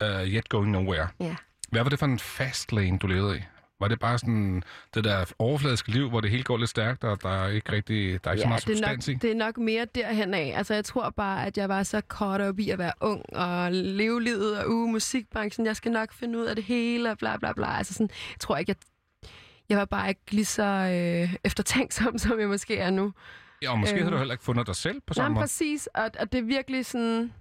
uh, 0.03 0.27
yet 0.27 0.49
going 0.49 0.71
nowhere. 0.71 1.07
Ja. 1.19 1.35
Hvad 1.69 1.83
var 1.83 1.89
det 1.89 1.99
for 1.99 2.05
en 2.05 2.19
fast 2.19 2.71
lane, 2.71 2.97
du 2.97 3.07
levede 3.07 3.37
i? 3.37 3.41
Var 3.79 3.87
det 3.87 3.99
bare 3.99 4.17
sådan 4.17 4.63
det 4.93 5.03
der 5.03 5.33
overfladiske 5.39 5.91
liv, 5.91 6.09
hvor 6.09 6.21
det 6.21 6.29
hele 6.31 6.43
går 6.43 6.57
lidt 6.57 6.69
stærkt, 6.69 7.03
og 7.03 7.21
der 7.23 7.29
er 7.29 7.47
ikke 7.49 7.71
rigtig 7.71 8.23
der 8.23 8.29
er 8.29 8.33
ikke 8.33 8.41
så 8.41 8.47
meget 8.47 8.65
det, 8.67 8.77
substans 8.77 9.07
i? 9.07 9.11
nok, 9.13 9.21
det 9.21 9.31
er 9.31 9.35
nok 9.35 9.57
mere 9.57 9.85
derhen 9.95 10.33
af. 10.33 10.53
Altså, 10.55 10.73
jeg 10.73 10.85
tror 10.85 11.09
bare, 11.09 11.45
at 11.45 11.57
jeg 11.57 11.69
var 11.69 11.83
så 11.83 12.01
kort 12.01 12.41
op 12.41 12.59
i 12.59 12.69
at 12.69 12.79
være 12.79 12.91
ung 13.01 13.21
og 13.35 13.71
leve 13.71 14.21
livet 14.23 14.57
og 14.59 14.69
uge 14.71 14.91
musikbranchen. 14.91 15.65
Jeg 15.65 15.75
skal 15.75 15.91
nok 15.91 16.13
finde 16.13 16.39
ud 16.39 16.45
af 16.45 16.55
det 16.55 16.63
hele 16.65 17.11
og 17.11 17.17
bla 17.17 17.37
bla 17.37 17.53
bla. 17.53 17.77
Altså, 17.77 17.93
sådan, 17.93 18.09
jeg 18.31 18.39
tror 18.39 18.57
ikke, 18.57 18.69
jeg, 18.69 19.29
jeg 19.69 19.77
var 19.77 19.85
bare 19.85 20.09
ikke 20.09 20.21
lige 20.31 20.45
så 20.45 20.63
øh, 20.63 21.35
eftertænksom, 21.43 22.17
som 22.27 22.39
jeg 22.39 22.47
måske 22.47 22.77
er 22.77 22.89
nu. 22.89 23.13
Ja, 23.61 23.71
og 23.71 23.79
måske 23.79 23.95
Øhm. 23.95 24.03
har 24.03 24.11
du 24.11 24.17
heller 24.17 24.33
ikke 24.33 24.43
fundet 24.43 24.67
dig 24.67 24.75
selv 24.75 24.99
på 24.99 25.03
Nej, 25.09 25.13
samme 25.23 25.33
måde. 25.35 25.43
præcis. 25.43 25.87
Og, 25.95 26.09
og 26.19 26.31
det 26.31 26.37
er 26.37 26.43
virkelig 26.43 26.85
sådan... 26.85 27.33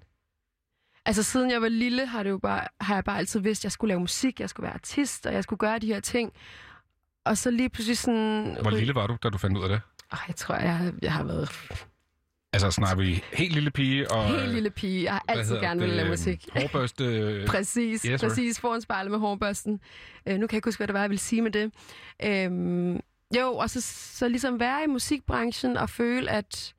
Altså, 1.07 1.23
siden 1.23 1.51
jeg 1.51 1.63
var 1.63 1.69
lille, 1.69 2.07
har, 2.07 2.23
det 2.23 2.31
jo 2.31 2.39
bare, 2.39 2.69
har 2.81 2.95
jeg 2.95 3.05
bare 3.05 3.19
altid 3.19 3.41
vidst, 3.41 3.61
at 3.61 3.65
jeg 3.65 3.73
skulle 3.73 3.89
lave 3.89 4.01
musik, 4.01 4.41
jeg 4.41 4.51
skulle 4.51 4.65
være 4.65 4.75
artist, 4.75 5.27
og 5.27 5.35
jeg 5.35 5.43
skulle 5.43 5.59
gøre 5.59 5.79
de 5.79 5.87
her 5.87 6.01
ting. 6.01 6.33
Og 7.25 7.39
så 7.39 7.51
lige 7.51 7.69
pludselig 7.69 7.99
sådan... 7.99 8.57
Hvor 8.61 8.71
lille 8.71 8.95
var 8.95 9.07
du, 9.07 9.17
da 9.23 9.29
du 9.29 9.39
fandt 9.39 9.57
ud 9.59 9.63
af 9.63 9.69
det? 9.69 9.81
Oh, 10.13 10.19
jeg 10.29 10.37
tror, 10.37 10.55
jeg, 10.55 10.93
jeg 11.03 11.13
har 11.13 11.25
været 11.25 11.49
Altså 12.55 12.71
snakker 12.71 12.97
vi 12.97 13.25
helt 13.33 13.55
lille 13.55 13.71
pige 13.71 14.11
og... 14.11 14.29
helt 14.29 14.53
lille 14.53 14.71
pige. 14.71 15.05
Jeg 15.05 15.13
har 15.13 15.25
altid 15.29 15.57
gerne 15.61 15.81
ville 15.81 15.97
lave 15.97 16.09
musik. 16.09 16.49
Hårbørste... 16.53 17.05
Præcis, 17.49 18.03
Yes, 18.03 18.21
præcis. 18.21 18.61
Foran 18.61 18.81
spejlet 18.81 19.11
med 19.11 19.19
hårbørsten. 19.19 19.81
Øh, 20.27 20.35
nu 20.35 20.47
kan 20.47 20.55
jeg 20.55 20.59
ikke 20.59 20.67
huske, 20.67 20.79
hvad 20.79 20.87
det 20.87 20.95
var, 20.95 21.01
jeg 21.01 21.11
ville 21.11 21.21
sige 21.21 21.43
med 21.43 21.51
det. 21.51 21.73
Øhm, 22.25 23.01
jo, 23.37 23.55
og 23.55 23.71
så, 23.71 23.81
så 24.17 24.29
ligesom 24.29 24.61
være 24.61 24.85
i 24.85 24.87
musikbranchen 24.87 25.77
og 25.77 25.91
føle, 25.91 26.31
at... 26.31 26.75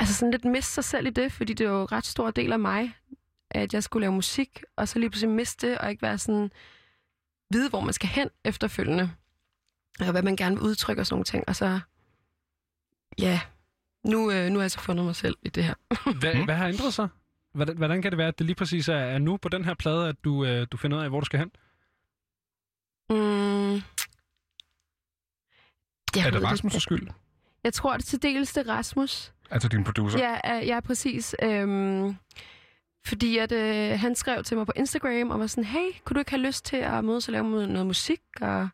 Altså 0.00 0.14
sådan 0.14 0.30
lidt 0.30 0.44
miste 0.44 0.72
sig 0.72 0.84
selv 0.84 1.06
i 1.06 1.10
det, 1.10 1.32
fordi 1.32 1.54
det 1.54 1.64
er 1.66 1.70
jo 1.70 1.80
en 1.80 1.92
ret 1.92 2.06
stor 2.06 2.30
del 2.30 2.52
af 2.52 2.58
mig, 2.58 2.96
at 3.50 3.74
jeg 3.74 3.82
skulle 3.82 4.00
lave 4.00 4.12
musik, 4.12 4.62
og 4.76 4.88
så 4.88 4.98
lige 4.98 5.10
pludselig 5.10 5.34
miste 5.34 5.70
det, 5.70 5.78
og 5.78 5.90
ikke 5.90 6.02
være 6.02 6.18
sådan... 6.18 6.50
Vide, 7.50 7.70
hvor 7.70 7.80
man 7.80 7.92
skal 7.94 8.08
hen 8.08 8.28
efterfølgende. 8.44 9.10
Og 10.00 10.10
hvad 10.10 10.22
man 10.22 10.36
gerne 10.36 10.56
vil 10.56 10.64
udtrykke 10.64 11.02
og 11.02 11.06
sådan 11.06 11.14
nogle 11.14 11.24
ting. 11.24 11.44
Og 11.48 11.56
så... 11.56 11.80
Ja, 13.18 13.40
nu, 14.04 14.30
øh, 14.30 14.50
nu 14.50 14.58
har 14.58 14.62
jeg 14.62 14.70
så 14.70 14.80
fundet 14.80 15.04
mig 15.06 15.16
selv 15.16 15.36
i 15.42 15.48
det 15.48 15.64
her. 15.64 15.74
Hvad, 16.20 16.34
Hmm? 16.34 16.44
hvad 16.44 16.54
har 16.54 16.68
ændret 16.68 16.94
sig? 16.94 17.08
Hvordan, 17.54 17.76
hvordan 17.76 18.02
kan 18.02 18.12
det 18.12 18.18
være, 18.18 18.28
at 18.28 18.38
det 18.38 18.46
lige 18.46 18.56
præcis 18.56 18.88
er, 18.88 18.94
er 18.94 19.18
nu 19.18 19.36
på 19.36 19.48
den 19.48 19.64
her 19.64 19.74
plade, 19.74 20.08
at 20.08 20.16
du, 20.24 20.44
øh, 20.44 20.66
du 20.72 20.76
finder 20.76 20.98
ud 20.98 21.02
af, 21.02 21.08
hvor 21.08 21.20
du 21.20 21.26
skal 21.26 21.38
hen? 21.38 21.50
Mm. 23.10 23.74
Jeg 26.16 26.26
Er 26.26 26.30
det 26.30 26.42
Rasmus' 26.42 26.78
skyld? 26.78 27.08
Jeg 27.64 27.74
tror, 27.74 27.92
det 27.96 28.02
er 28.02 28.06
til 28.06 28.22
dels 28.22 28.52
det 28.52 28.68
Rasmus. 28.68 29.32
Altså 29.50 29.68
din 29.68 29.84
producer? 29.84 30.18
Ja, 30.18 30.58
øh, 30.58 30.66
ja 30.66 30.80
præcis. 30.80 31.34
Øhm, 31.42 32.16
fordi 33.06 33.38
at, 33.38 33.52
øh, 33.52 34.00
han 34.00 34.14
skrev 34.14 34.42
til 34.44 34.56
mig 34.56 34.66
på 34.66 34.72
Instagram 34.76 35.30
og 35.30 35.40
var 35.40 35.46
sådan, 35.46 35.64
hey, 35.64 35.90
kunne 36.04 36.14
du 36.14 36.18
ikke 36.18 36.30
have 36.30 36.42
lyst 36.42 36.64
til 36.64 36.76
at 36.76 37.04
mødes 37.04 37.28
og 37.28 37.32
lave 37.32 37.66
noget 37.66 37.86
musik? 37.86 38.20
Og, 38.40 38.68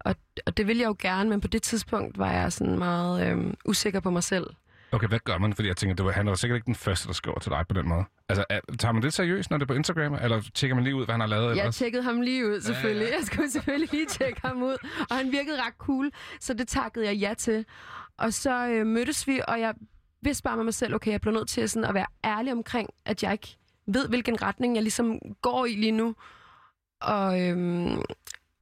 og, 0.00 0.16
og 0.46 0.56
det 0.56 0.66
ville 0.66 0.80
jeg 0.80 0.88
jo 0.88 0.96
gerne, 0.98 1.30
men 1.30 1.40
på 1.40 1.48
det 1.48 1.62
tidspunkt 1.62 2.18
var 2.18 2.32
jeg 2.32 2.52
sådan 2.52 2.78
meget 2.78 3.28
øhm, 3.30 3.54
usikker 3.64 4.00
på 4.00 4.10
mig 4.10 4.22
selv. 4.22 4.46
Okay, 4.92 5.08
hvad 5.08 5.18
gør 5.18 5.38
man? 5.38 5.52
Fordi 5.54 5.68
jeg 5.68 5.76
tænker, 5.76 5.94
det 5.96 6.04
var, 6.04 6.12
han 6.12 6.26
var 6.26 6.34
sikkert 6.34 6.56
ikke 6.56 6.66
den 6.66 6.74
første, 6.74 7.06
der 7.06 7.12
skriver 7.12 7.38
til 7.38 7.50
dig 7.50 7.64
på 7.68 7.74
den 7.74 7.88
måde. 7.88 8.04
Altså, 8.28 8.44
er, 8.50 8.60
tager 8.78 8.92
man 8.92 9.02
det 9.02 9.12
seriøst, 9.12 9.50
når 9.50 9.58
det 9.58 9.62
er 9.62 9.66
på 9.66 9.74
Instagram? 9.74 10.14
Eller 10.14 10.42
tjekker 10.54 10.74
man 10.74 10.84
lige 10.84 10.96
ud, 10.96 11.04
hvad 11.04 11.12
han 11.12 11.20
har 11.20 11.26
lavet 11.26 11.48
Jeg 11.56 11.58
ellers? 11.62 11.76
tjekkede 11.76 12.02
ham 12.02 12.20
lige 12.20 12.48
ud, 12.50 12.60
selvfølgelig. 12.60 13.08
Jeg 13.18 13.26
skulle 13.26 13.50
selvfølgelig 13.50 13.92
lige 13.92 14.06
tjekke 14.06 14.40
ham 14.44 14.62
ud. 14.62 14.76
Og 15.10 15.16
han 15.16 15.32
virkede 15.32 15.56
ret 15.56 15.74
cool, 15.78 16.10
så 16.40 16.54
det 16.54 16.68
takkede 16.68 17.06
jeg 17.06 17.16
ja 17.16 17.34
til. 17.38 17.64
Og 18.18 18.32
så 18.32 18.66
øh, 18.68 18.86
mødtes 18.86 19.26
vi, 19.26 19.40
og 19.48 19.60
jeg 19.60 19.74
vidste 20.24 20.42
bare 20.42 20.56
med 20.56 20.64
mig 20.64 20.74
selv, 20.74 20.94
okay, 20.94 21.10
jeg 21.10 21.20
blev 21.20 21.34
nødt 21.34 21.48
til 21.48 21.68
sådan 21.68 21.88
at 21.88 21.94
være 21.94 22.06
ærlig 22.24 22.52
omkring, 22.52 22.90
at 23.04 23.22
jeg 23.22 23.32
ikke 23.32 23.56
ved, 23.86 24.08
hvilken 24.08 24.42
retning 24.42 24.74
jeg 24.74 24.82
ligesom 24.82 25.18
går 25.42 25.66
i 25.66 25.74
lige 25.74 25.92
nu. 25.92 26.14
Og, 27.00 27.40
øhm, 27.40 28.02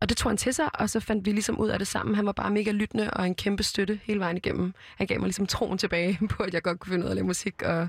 og 0.01 0.09
det 0.09 0.17
tog 0.17 0.31
han 0.31 0.37
til 0.37 0.55
sig, 0.55 0.81
og 0.81 0.91
så 0.91 1.01
fandt 1.01 1.27
vi 1.27 1.33
ligesom 1.33 1.59
ud 1.59 1.69
af 1.69 1.79
det 1.79 1.89
sammen. 1.89 2.15
Han 2.17 2.27
var 2.27 2.33
bare 2.33 2.51
mega 2.51 2.71
lyttende 2.71 3.11
og 3.11 3.27
en 3.27 3.35
kæmpe 3.35 3.63
støtte 3.63 4.01
hele 4.05 4.21
vejen 4.21 4.37
igennem. 4.37 4.75
Han 4.97 5.07
gav 5.07 5.19
mig 5.19 5.27
ligesom 5.27 5.47
troen 5.47 5.79
tilbage 5.79 6.19
på, 6.31 6.43
at 6.43 6.55
jeg 6.55 6.63
godt 6.63 6.81
kunne 6.81 6.91
finde 6.91 7.05
ud 7.05 7.09
af 7.09 7.13
at 7.13 7.17
lave 7.17 7.27
musik 7.27 7.63
og, 7.63 7.89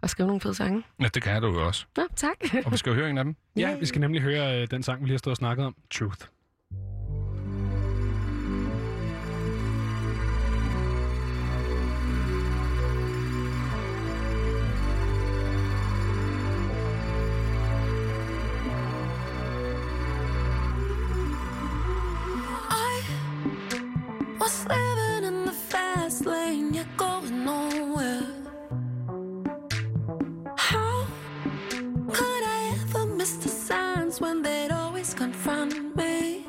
og 0.00 0.10
skrive 0.10 0.26
nogle 0.26 0.40
fede 0.40 0.54
sange. 0.54 0.82
Ja, 1.00 1.08
det 1.14 1.22
kan 1.22 1.42
du 1.42 1.48
jo 1.48 1.66
også. 1.66 1.86
Nå, 1.96 2.02
tak. 2.16 2.36
Og 2.64 2.72
vi 2.72 2.76
skal 2.76 2.90
jo 2.90 2.96
høre 2.96 3.10
en 3.10 3.18
af 3.18 3.24
dem. 3.24 3.36
Ja, 3.56 3.78
vi 3.78 3.86
skal 3.86 4.00
nemlig 4.00 4.22
høre 4.22 4.62
øh, 4.62 4.68
den 4.70 4.82
sang, 4.82 5.00
vi 5.00 5.06
lige 5.06 5.14
har 5.14 5.18
stået 5.18 5.32
og 5.32 5.36
snakket 5.36 5.66
om, 5.66 5.74
Truth. 5.90 6.26
Was 24.44 24.66
living 24.66 25.24
in 25.24 25.46
the 25.46 25.52
fast 25.52 26.26
lane, 26.26 26.74
you're 26.74 26.94
going 26.98 27.44
nowhere. 27.46 28.26
How 30.54 31.06
could 32.12 32.42
I 32.58 32.76
ever 32.82 33.06
miss 33.06 33.36
the 33.36 33.48
signs 33.48 34.20
when 34.20 34.42
they'd 34.42 34.70
always 34.70 35.14
confront 35.14 35.96
me? 35.96 36.44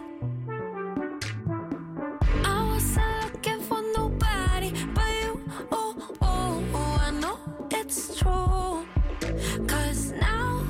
I 2.43 2.57
wasn't 2.69 3.33
looking 3.33 3.61
for 3.61 3.81
nobody 3.99 4.71
but 4.93 5.11
you. 5.21 5.31
Oh, 5.71 5.95
oh, 6.21 6.63
oh, 6.73 6.97
I 7.07 7.11
know 7.21 7.39
it's 7.71 8.19
true. 8.19 8.85
Cause 9.67 10.11
now 10.11 10.65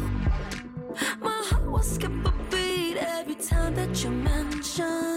my 1.21 1.41
heart 1.49 1.65
will 1.71 1.87
skip 1.93 2.13
a 2.31 2.33
beat 2.51 2.97
every 2.97 3.35
time 3.49 3.73
that 3.73 4.03
you 4.03 4.11
mention 4.11 5.14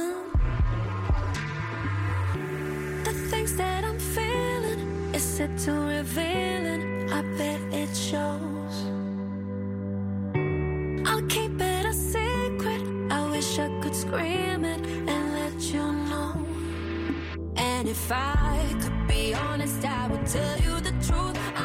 that 3.59 3.85
I'm 3.85 3.98
feeling. 3.98 4.80
Is 5.12 5.40
it 5.40 5.51
too 5.59 5.80
revealing? 5.97 7.12
I 7.12 7.22
bet 7.36 7.60
it 7.72 7.93
shows. 7.94 8.76
I'll 11.09 11.26
keep 11.26 11.60
it 11.60 11.85
a 11.85 11.93
secret. 11.93 12.82
I 13.10 13.28
wish 13.30 13.59
I 13.59 13.68
could 13.80 13.94
scream 13.94 14.64
it 14.64 14.80
and 15.12 15.24
let 15.40 15.60
you 15.72 15.85
know. 16.10 16.35
And 17.56 17.89
if 17.89 18.12
I 18.12 18.59
could 18.80 19.09
be 19.09 19.35
honest, 19.35 19.85
I 19.85 20.06
would 20.09 20.26
tell 20.26 20.59
you 20.60 20.80
the 20.80 20.94
truth. 21.06 21.57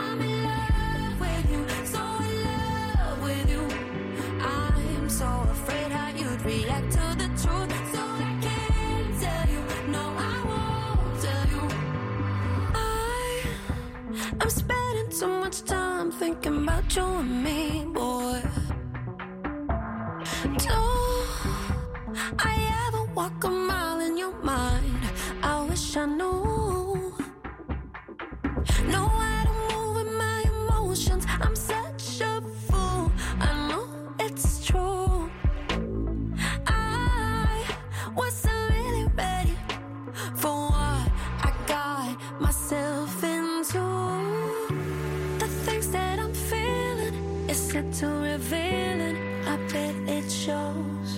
so 15.24 15.30
much 15.30 15.64
time 15.64 16.12
thinking 16.12 16.64
about 16.64 16.94
you 16.98 17.06
and 17.06 17.44
me, 17.46 17.86
boy. 17.94 18.42
Do 20.66 20.80
I 22.50 22.54
ever 22.86 23.04
walk 23.16 23.42
a 23.46 23.50
mile 23.50 24.02
in 24.02 24.18
your 24.18 24.36
mind? 24.44 25.04
I 25.42 25.66
wish 25.70 25.96
I 25.96 26.06
knew. 26.08 26.53
To 48.04 48.10
revealing. 48.10 49.18
I 49.48 49.56
bet 49.72 49.96
it 50.18 50.30
shows. 50.30 51.10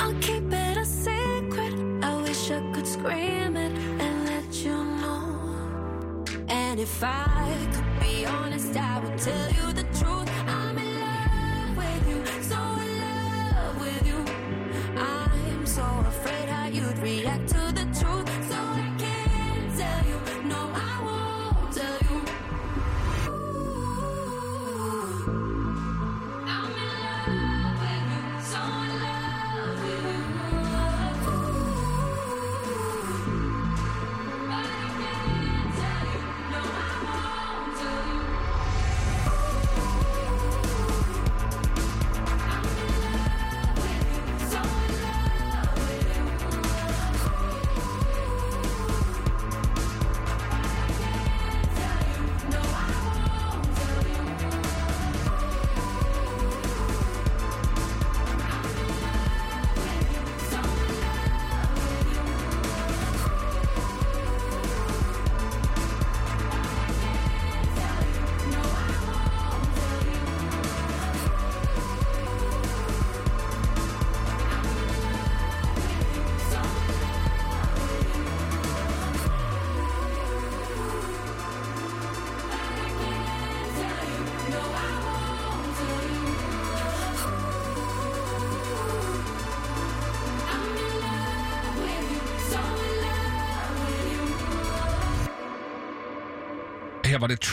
I'll 0.00 0.18
keep 0.26 0.46
it 0.52 0.76
a 0.76 0.84
secret. 0.84 1.74
I 2.02 2.12
wish 2.26 2.50
I 2.50 2.60
could 2.72 2.86
scream 2.86 3.56
it 3.56 3.72
and 4.04 4.16
let 4.32 4.50
you 4.64 4.76
know. 5.02 6.24
And 6.48 6.78
if 6.78 7.02
I 7.02 7.48
could 7.72 7.90
be 8.00 8.26
honest, 8.26 8.76
I 8.76 8.94
would 9.02 9.18
tell 9.18 9.48
you 9.58 9.66
the 9.80 9.86
truth. 9.98 10.30
I'm 10.56 10.76
in 10.84 10.90
love 11.06 11.72
with 11.82 12.04
you, 12.10 12.20
so 12.50 12.60
in 12.84 12.92
love 13.06 13.76
with 13.84 14.04
you. 14.10 14.20
I'm 15.00 15.64
so 15.66 15.86
afraid 16.12 16.48
how 16.50 16.66
you'd 16.66 16.98
react 16.98 17.49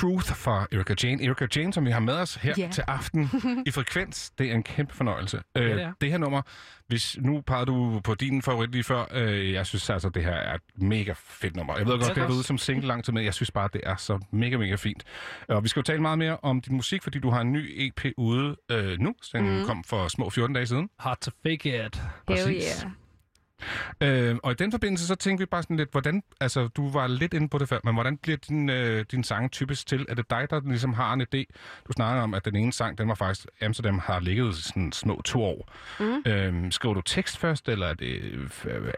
Truth 0.02 0.34
fra 0.34 0.68
Erika 0.72 0.96
Jane. 1.04 1.24
Erika 1.24 1.48
Jane, 1.56 1.74
som 1.74 1.86
vi 1.86 1.92
har 1.92 2.00
med 2.00 2.14
os 2.14 2.36
her 2.36 2.54
Ja. 2.58 2.70
til 2.72 2.84
aften 2.88 3.30
i 3.66 3.72
Frekvens. 3.72 4.30
Det 4.38 4.50
er 4.52 4.56
en 4.56 4.64
kæmpe 4.64 4.94
fornøjelse. 4.96 5.42
Ja, 5.56 5.62
Øh, 5.62 5.76
det 5.76 5.84
er. 5.84 5.92
det 6.02 6.12
her 6.12 6.18
nummer, 6.18 6.42
hvis 6.88 7.18
nu 7.22 7.42
pegede 7.42 7.66
du 7.66 8.02
på 8.04 8.16
din 8.16 8.42
favorit 8.42 8.72
lige 8.72 8.84
før, 8.84 9.06
øh, 9.12 9.52
jeg 9.54 9.66
synes 9.66 9.90
altså, 9.90 10.10
det 10.10 10.24
her 10.24 10.32
er 10.34 10.56
et 10.56 10.62
mega 10.76 11.14
fedt 11.18 11.56
nummer. 11.56 11.78
Jeg 11.78 11.86
ved 11.86 11.92
godt, 11.94 12.00
det 12.02 12.08
det 12.08 12.12
er 12.12 12.14
har 12.14 12.20
været 12.22 12.28
også. 12.30 12.38
ude 12.38 12.44
som 12.44 12.58
single 12.58 12.88
lang 12.88 13.04
tid, 13.06 13.14
men 13.14 13.26
jeg 13.26 13.34
synes 13.34 13.52
bare, 13.52 13.70
det 13.74 13.82
er 13.86 13.96
så 13.96 14.20
mega, 14.32 14.58
mega 14.58 14.76
fint. 14.76 15.04
Og 15.48 15.64
vi 15.64 15.68
skal 15.70 15.80
jo 15.80 15.84
tale 15.84 16.02
meget 16.02 16.18
mere 16.20 16.38
om 16.42 16.62
din 16.62 16.76
musik, 16.76 17.04
fordi 17.04 17.20
du 17.20 17.30
har 17.30 17.42
en 17.42 17.52
ny 17.52 17.74
EP 17.78 18.06
ude 18.18 18.56
øh, 18.72 19.00
nu. 19.00 19.16
Den 19.34 19.60
mm. 19.60 19.66
kom 19.66 19.84
for 19.84 20.08
små 20.08 20.30
14 20.30 20.54
dage 20.56 20.68
siden. 20.68 20.90
Hard 21.00 21.18
to 21.22 21.32
fake 21.48 21.86
it. 21.86 22.02
Hell 22.30 22.52
yeah. 22.54 22.92
Øh, 24.02 24.36
og 24.44 24.52
i 24.52 24.56
den 24.56 24.72
forbindelse, 24.72 25.08
så 25.08 25.16
tænkte 25.16 25.42
vi 25.42 25.46
bare 25.46 25.64
sådan 25.64 25.78
lidt, 25.78 25.92
hvordan, 25.92 26.24
altså 26.42 26.68
du 26.68 26.92
var 26.92 27.08
lidt 27.08 27.34
inde 27.34 27.50
på 27.50 27.58
det 27.58 27.70
før, 27.70 27.80
men 27.84 27.94
hvordan 27.94 28.18
bliver 28.18 28.38
din, 28.38 28.70
øh, 28.70 29.06
din 29.12 29.24
sang 29.24 29.52
typisk 29.52 29.88
til? 29.88 30.06
Er 30.10 30.16
det 30.16 30.30
dig, 30.30 30.48
der 30.50 30.62
ligesom 30.66 30.94
har 30.94 31.14
en 31.14 31.22
idé? 31.22 31.44
Du 31.88 31.94
snakker 31.94 32.24
om, 32.24 32.34
at 32.34 32.46
den 32.46 32.56
ene 32.56 32.74
sang, 32.74 32.98
den 32.98 33.08
var 33.08 33.16
faktisk, 33.16 33.48
Amsterdam 33.62 34.00
har 34.00 34.20
ligget 34.20 34.56
sådan 34.56 34.92
små 34.92 35.22
to 35.26 35.44
år. 35.44 35.72
Mm. 36.00 36.32
Øh, 36.32 36.72
skriver 36.72 36.94
du 36.94 37.02
tekst 37.02 37.38
først, 37.38 37.70
eller 37.70 37.88
er 37.88 37.94
det, 37.94 38.48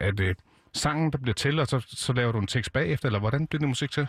er 0.00 0.10
det 0.10 0.36
sangen, 0.74 1.12
der 1.12 1.18
bliver 1.18 1.34
til, 1.34 1.58
og 1.58 1.66
så, 1.66 1.86
så 1.88 2.12
laver 2.12 2.32
du 2.32 2.38
en 2.38 2.46
tekst 2.46 2.72
bagefter, 2.72 3.06
eller 3.06 3.18
hvordan 3.18 3.46
bliver 3.46 3.58
din 3.58 3.68
musik 3.68 3.90
til? 3.90 4.06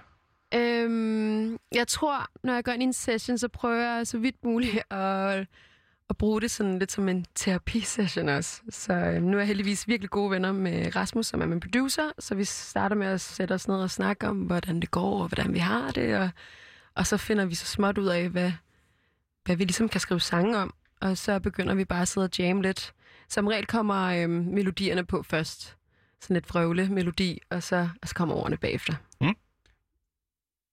Øhm, 0.53 1.57
jeg 1.75 1.87
tror, 1.87 2.27
når 2.43 2.53
jeg 2.53 2.63
går 2.63 2.71
ind 2.71 2.83
i 2.83 2.85
en 2.85 2.93
session, 2.93 3.37
så 3.37 3.47
prøver 3.47 3.95
jeg 3.95 4.07
så 4.07 4.17
vidt 4.17 4.43
muligt 4.43 4.91
at, 4.91 5.47
at 6.11 6.17
bruge 6.17 6.41
det 6.41 6.51
sådan 6.51 6.79
lidt 6.79 6.91
som 6.91 7.09
en 7.09 7.25
terapisession 7.35 8.29
også. 8.29 8.61
Så 8.69 8.93
øhm, 8.93 9.23
nu 9.23 9.37
er 9.37 9.41
jeg 9.41 9.47
heldigvis 9.47 9.87
virkelig 9.87 10.09
gode 10.09 10.31
venner 10.31 10.51
med 10.51 10.95
Rasmus, 10.95 11.27
som 11.27 11.41
er 11.41 11.45
min 11.45 11.59
producer, 11.59 12.11
så 12.19 12.35
vi 12.35 12.43
starter 12.43 12.95
med 12.95 13.07
at 13.07 13.21
sætte 13.21 13.53
os 13.53 13.67
ned 13.67 13.75
og 13.75 13.91
snakke 13.91 14.27
om, 14.27 14.37
hvordan 14.37 14.79
det 14.79 14.91
går, 14.91 15.21
og 15.21 15.27
hvordan 15.27 15.53
vi 15.53 15.59
har 15.59 15.91
det, 15.91 16.17
og, 16.17 16.29
og 16.95 17.07
så 17.07 17.17
finder 17.17 17.45
vi 17.45 17.55
så 17.55 17.65
småt 17.65 17.97
ud 17.97 18.07
af, 18.07 18.29
hvad, 18.29 18.51
hvad 19.45 19.55
vi 19.55 19.63
ligesom 19.63 19.89
kan 19.89 19.99
skrive 19.99 20.19
sange 20.19 20.57
om, 20.57 20.73
og 21.01 21.17
så 21.17 21.39
begynder 21.39 21.75
vi 21.75 21.85
bare 21.85 22.01
at 22.01 22.07
sidde 22.07 22.25
og 22.25 22.39
jamme 22.39 22.61
lidt. 22.61 22.93
Som 23.29 23.47
regel 23.47 23.65
kommer 23.65 24.23
øhm, 24.23 24.31
melodierne 24.31 25.05
på 25.05 25.23
først, 25.23 25.77
sådan 26.21 26.33
lidt 26.33 26.47
frøvle 26.47 26.89
melodi, 26.89 27.39
og 27.49 27.63
så, 27.63 27.89
og 28.01 28.07
så 28.07 28.15
kommer 28.15 28.35
ordene 28.35 28.57
bagefter. 28.57 28.93
Mm. 29.21 29.35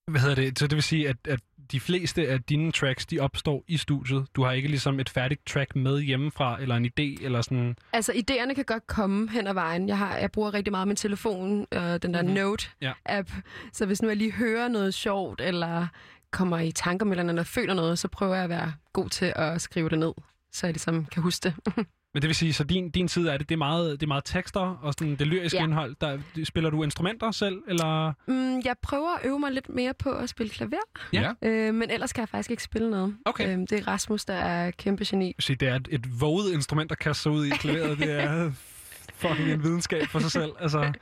Hvad 0.08 0.20
hedder 0.20 0.34
det? 0.34 0.58
Så 0.58 0.66
det 0.66 0.76
vil 0.76 0.82
sige, 0.82 1.08
at, 1.08 1.16
at 1.28 1.40
de 1.72 1.80
fleste 1.80 2.28
af 2.28 2.42
dine 2.42 2.72
tracks, 2.72 3.06
de 3.06 3.18
opstår 3.20 3.64
i 3.68 3.76
studiet. 3.76 4.26
Du 4.36 4.42
har 4.44 4.52
ikke 4.52 4.68
ligesom 4.68 5.00
et 5.00 5.08
færdigt 5.08 5.46
track 5.46 5.76
med 5.76 6.00
hjemmefra, 6.00 6.60
eller 6.62 6.76
en 6.76 6.84
idé, 6.86 7.24
eller 7.24 7.42
sådan... 7.42 7.76
Altså, 7.92 8.12
idéerne 8.12 8.54
kan 8.54 8.64
godt 8.64 8.86
komme 8.86 9.30
hen 9.30 9.46
ad 9.46 9.54
vejen. 9.54 9.88
Jeg, 9.88 9.98
har, 9.98 10.16
jeg 10.16 10.32
bruger 10.32 10.54
rigtig 10.54 10.70
meget 10.70 10.88
min 10.88 10.96
telefon, 10.96 11.66
øh, 11.72 11.80
den 11.80 12.14
der 12.14 12.22
Mhm. 12.22 12.30
mm-hmm. 12.30 12.34
Note-app. 12.34 13.32
Så 13.72 13.86
hvis 13.86 14.02
nu 14.02 14.08
jeg 14.08 14.16
lige 14.16 14.32
hører 14.32 14.68
noget 14.68 14.94
sjovt, 14.94 15.40
eller 15.40 15.86
kommer 16.30 16.58
i 16.58 16.72
tanker 16.72 17.06
med 17.06 17.16
eller, 17.16 17.28
eller 17.32 17.42
føler 17.42 17.74
noget, 17.74 17.98
så 17.98 18.08
prøver 18.08 18.34
jeg 18.34 18.44
at 18.44 18.50
være 18.50 18.72
god 18.92 19.08
til 19.08 19.32
at 19.36 19.60
skrive 19.60 19.88
det 19.88 19.98
ned, 19.98 20.12
så 20.52 20.66
jeg 20.66 20.74
ligesom 20.74 21.04
kan 21.04 21.22
huske 21.22 21.44
det. 21.44 21.54
Men 22.14 22.22
det 22.22 22.28
vil 22.28 22.34
sige, 22.36 22.52
så 22.52 22.64
din, 22.64 22.90
din 22.90 23.08
side 23.08 23.32
af 23.32 23.38
det, 23.38 23.48
det 23.48 23.54
er 23.54 23.58
meget, 23.58 24.00
det 24.00 24.06
er 24.06 24.08
meget 24.08 24.24
tekster 24.24 24.60
og 24.60 24.92
sådan 24.98 25.16
det 25.16 25.26
lyriske 25.26 25.58
Ja. 25.58 25.64
indhold. 25.64 25.96
Der, 26.00 26.18
spiller 26.44 26.70
du 26.70 26.82
instrumenter 26.82 27.30
selv, 27.30 27.62
eller... 27.68 28.12
Mm, 28.26 28.60
jeg 28.64 28.74
prøver 28.82 29.14
at 29.16 29.20
øve 29.26 29.38
mig 29.38 29.52
lidt 29.52 29.68
mere 29.68 29.94
på 29.94 30.10
at 30.12 30.28
spille 30.28 30.50
klaver. 30.50 30.72
Ja. 31.12 31.32
Øh, 31.42 31.74
men 31.74 31.90
ellers 31.90 32.12
kan 32.12 32.20
jeg 32.20 32.28
faktisk 32.28 32.50
ikke 32.50 32.62
spille 32.62 32.90
noget. 32.90 33.16
Okay. 33.24 33.48
Øh, 33.52 33.58
det 33.58 33.72
er 33.72 33.88
Rasmus, 33.88 34.24
der 34.24 34.34
er 34.34 34.70
kæmpe 34.70 35.04
geni. 35.06 35.34
Så 35.38 35.54
det 35.54 35.68
er 35.68 35.74
et, 35.76 35.88
et 35.90 36.20
våget 36.20 36.52
instrument, 36.52 36.90
der 36.90 36.96
kaster 36.96 37.22
sig 37.22 37.32
ud 37.32 37.46
i 37.46 37.50
klaveret. 37.50 37.98
Det 37.98 38.10
er 38.22 38.50
fucking 39.22 39.50
en 39.52 39.62
videnskab 39.62 40.06
for 40.06 40.18
sig 40.18 40.30
selv. 40.30 40.50
Altså, 40.60 40.92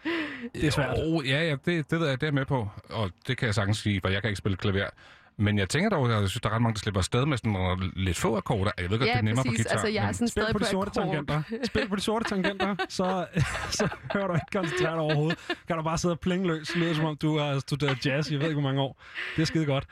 det 0.54 0.64
er 0.66 0.70
svært. 0.70 0.96
Jo, 0.98 1.22
ja, 1.22 1.48
ja, 1.48 1.56
det, 1.64 1.90
det 1.90 2.00
ved 2.00 2.08
jeg, 2.08 2.20
det 2.20 2.22
er 2.22 2.26
jeg 2.26 2.34
med 2.34 2.46
på. 2.46 2.68
Og 2.90 3.10
det 3.28 3.36
kan 3.38 3.46
jeg 3.46 3.54
sagtens 3.54 3.78
sige, 3.78 4.00
for 4.00 4.08
jeg 4.08 4.22
kan 4.22 4.28
ikke 4.28 4.38
spille 4.38 4.56
klaver. 4.56 4.86
Men 5.38 5.58
jeg 5.58 5.68
tænker 5.68 5.88
dog, 5.90 6.06
at 6.12 6.20
jeg 6.20 6.28
synes, 6.28 6.40
der 6.40 6.48
er 6.50 6.54
ret 6.54 6.62
mange, 6.62 6.74
der 6.74 6.78
slipper 6.78 7.00
afsted 7.00 7.26
med 7.26 7.36
sådan 7.38 7.52
nogle 7.52 7.90
lidt 7.96 8.16
få 8.16 8.36
akkorder. 8.36 8.70
Jeg 8.78 8.90
ved 8.90 8.98
godt, 8.98 9.08
Ja, 9.08 9.12
det 9.12 9.18
er 9.18 9.22
nemmere 9.22 9.44
præcis. 9.44 9.58
på 9.58 9.62
guitar. 9.62 9.70
Altså, 9.70 9.86
jeg 9.88 10.08
er 10.08 10.12
sådan 10.12 10.28
Spil 10.28 10.44
på 10.52 10.58
de 10.58 10.64
sorte 10.64 10.90
akkord. 10.90 11.04
tangenter. 11.26 11.42
Spil 11.64 11.88
på 11.88 11.96
de 11.96 12.00
sorte 12.00 12.28
tangenter, 12.28 12.76
så, 12.88 13.26
så 13.78 13.88
hører 14.12 14.26
du 14.26 14.34
ikke 14.34 14.46
koncentreret 14.52 14.98
overhovedet. 14.98 15.38
Kan 15.66 15.76
du 15.76 15.82
bare 15.82 15.98
sidde 15.98 16.12
og 16.14 16.20
plinge 16.20 16.46
løs, 16.46 16.76
lyder 16.76 16.94
som 16.94 17.04
om 17.04 17.16
du 17.16 17.38
har 17.38 17.58
studeret 17.58 18.06
jazz 18.06 18.30
i 18.30 18.32
jeg 18.32 18.40
ved 18.40 18.48
ikke 18.48 18.60
hvor 18.60 18.68
mange 18.70 18.80
år. 18.82 19.02
Det 19.36 19.42
er 19.42 19.46
skide 19.46 19.66
godt. 19.66 19.86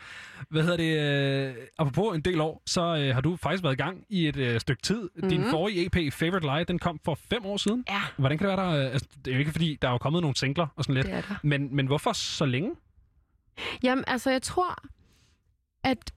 Hvad 0.48 0.62
hedder 0.62 0.76
det? 0.76 1.48
Øh, 1.48 1.54
apropos 1.78 2.14
en 2.16 2.20
del 2.20 2.40
år, 2.40 2.62
så 2.66 2.96
øh, 2.96 3.14
har 3.14 3.20
du 3.20 3.36
faktisk 3.36 3.62
været 3.62 3.72
i 3.74 3.76
gang 3.82 4.04
i 4.08 4.28
et 4.28 4.36
øh, 4.36 4.60
stykke 4.60 4.82
tid. 4.82 5.02
Mm-hmm. 5.14 5.28
Din 5.28 5.40
Mhm. 5.40 5.50
forrige 5.50 5.86
EP, 5.86 6.12
Favorite 6.12 6.46
Lie, 6.46 6.64
den 6.64 6.78
kom 6.78 7.00
for 7.04 7.18
fem 7.30 7.46
år 7.46 7.56
siden. 7.56 7.84
Ja. 7.90 8.00
Hvordan 8.16 8.38
kan 8.38 8.48
det 8.48 8.56
være, 8.56 8.66
der... 8.76 8.86
øh, 8.86 8.92
Altså, 8.92 9.08
det 9.24 9.30
er 9.30 9.34
jo 9.34 9.38
ikke 9.38 9.52
fordi, 9.52 9.78
der 9.82 9.88
er 9.88 9.92
jo 9.92 9.98
kommet 9.98 10.22
nogle 10.22 10.36
singler 10.36 10.66
og 10.76 10.84
sådan 10.84 10.94
lidt. 10.94 11.06
Det 11.06 11.14
er 11.14 11.20
der. 11.20 11.34
Men, 11.42 11.76
men 11.76 11.86
hvorfor 11.86 12.12
så 12.12 12.46
længe? 12.46 12.70
Jamen, 13.82 14.04
altså, 14.06 14.30
jeg 14.30 14.42
tror, 14.42 14.78
at 15.84 16.12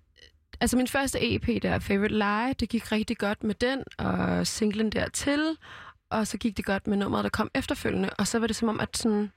altså 0.59 0.77
min 0.77 0.87
første 0.87 1.35
EP 1.35 1.63
der, 1.63 1.79
Favorite 1.79 2.13
Lie, 2.17 2.53
det 2.53 2.69
gik 2.69 2.91
rigtig 2.91 3.17
godt 3.17 3.43
med 3.43 3.55
den, 3.55 3.83
og 3.97 4.47
singlen 4.47 4.89
dertil, 4.89 5.57
og 6.09 6.27
så 6.27 6.37
gik 6.37 6.57
det 6.57 6.65
godt 6.65 6.87
med 6.87 6.97
nummeret, 6.97 7.23
der 7.23 7.29
kom 7.29 7.51
efterfølgende, 7.55 8.09
og 8.09 8.27
så 8.27 8.39
var 8.39 8.47
det 8.47 8.55
som 8.55 8.69
om, 8.69 8.79
at 8.79 8.97
sådan, 8.97 9.31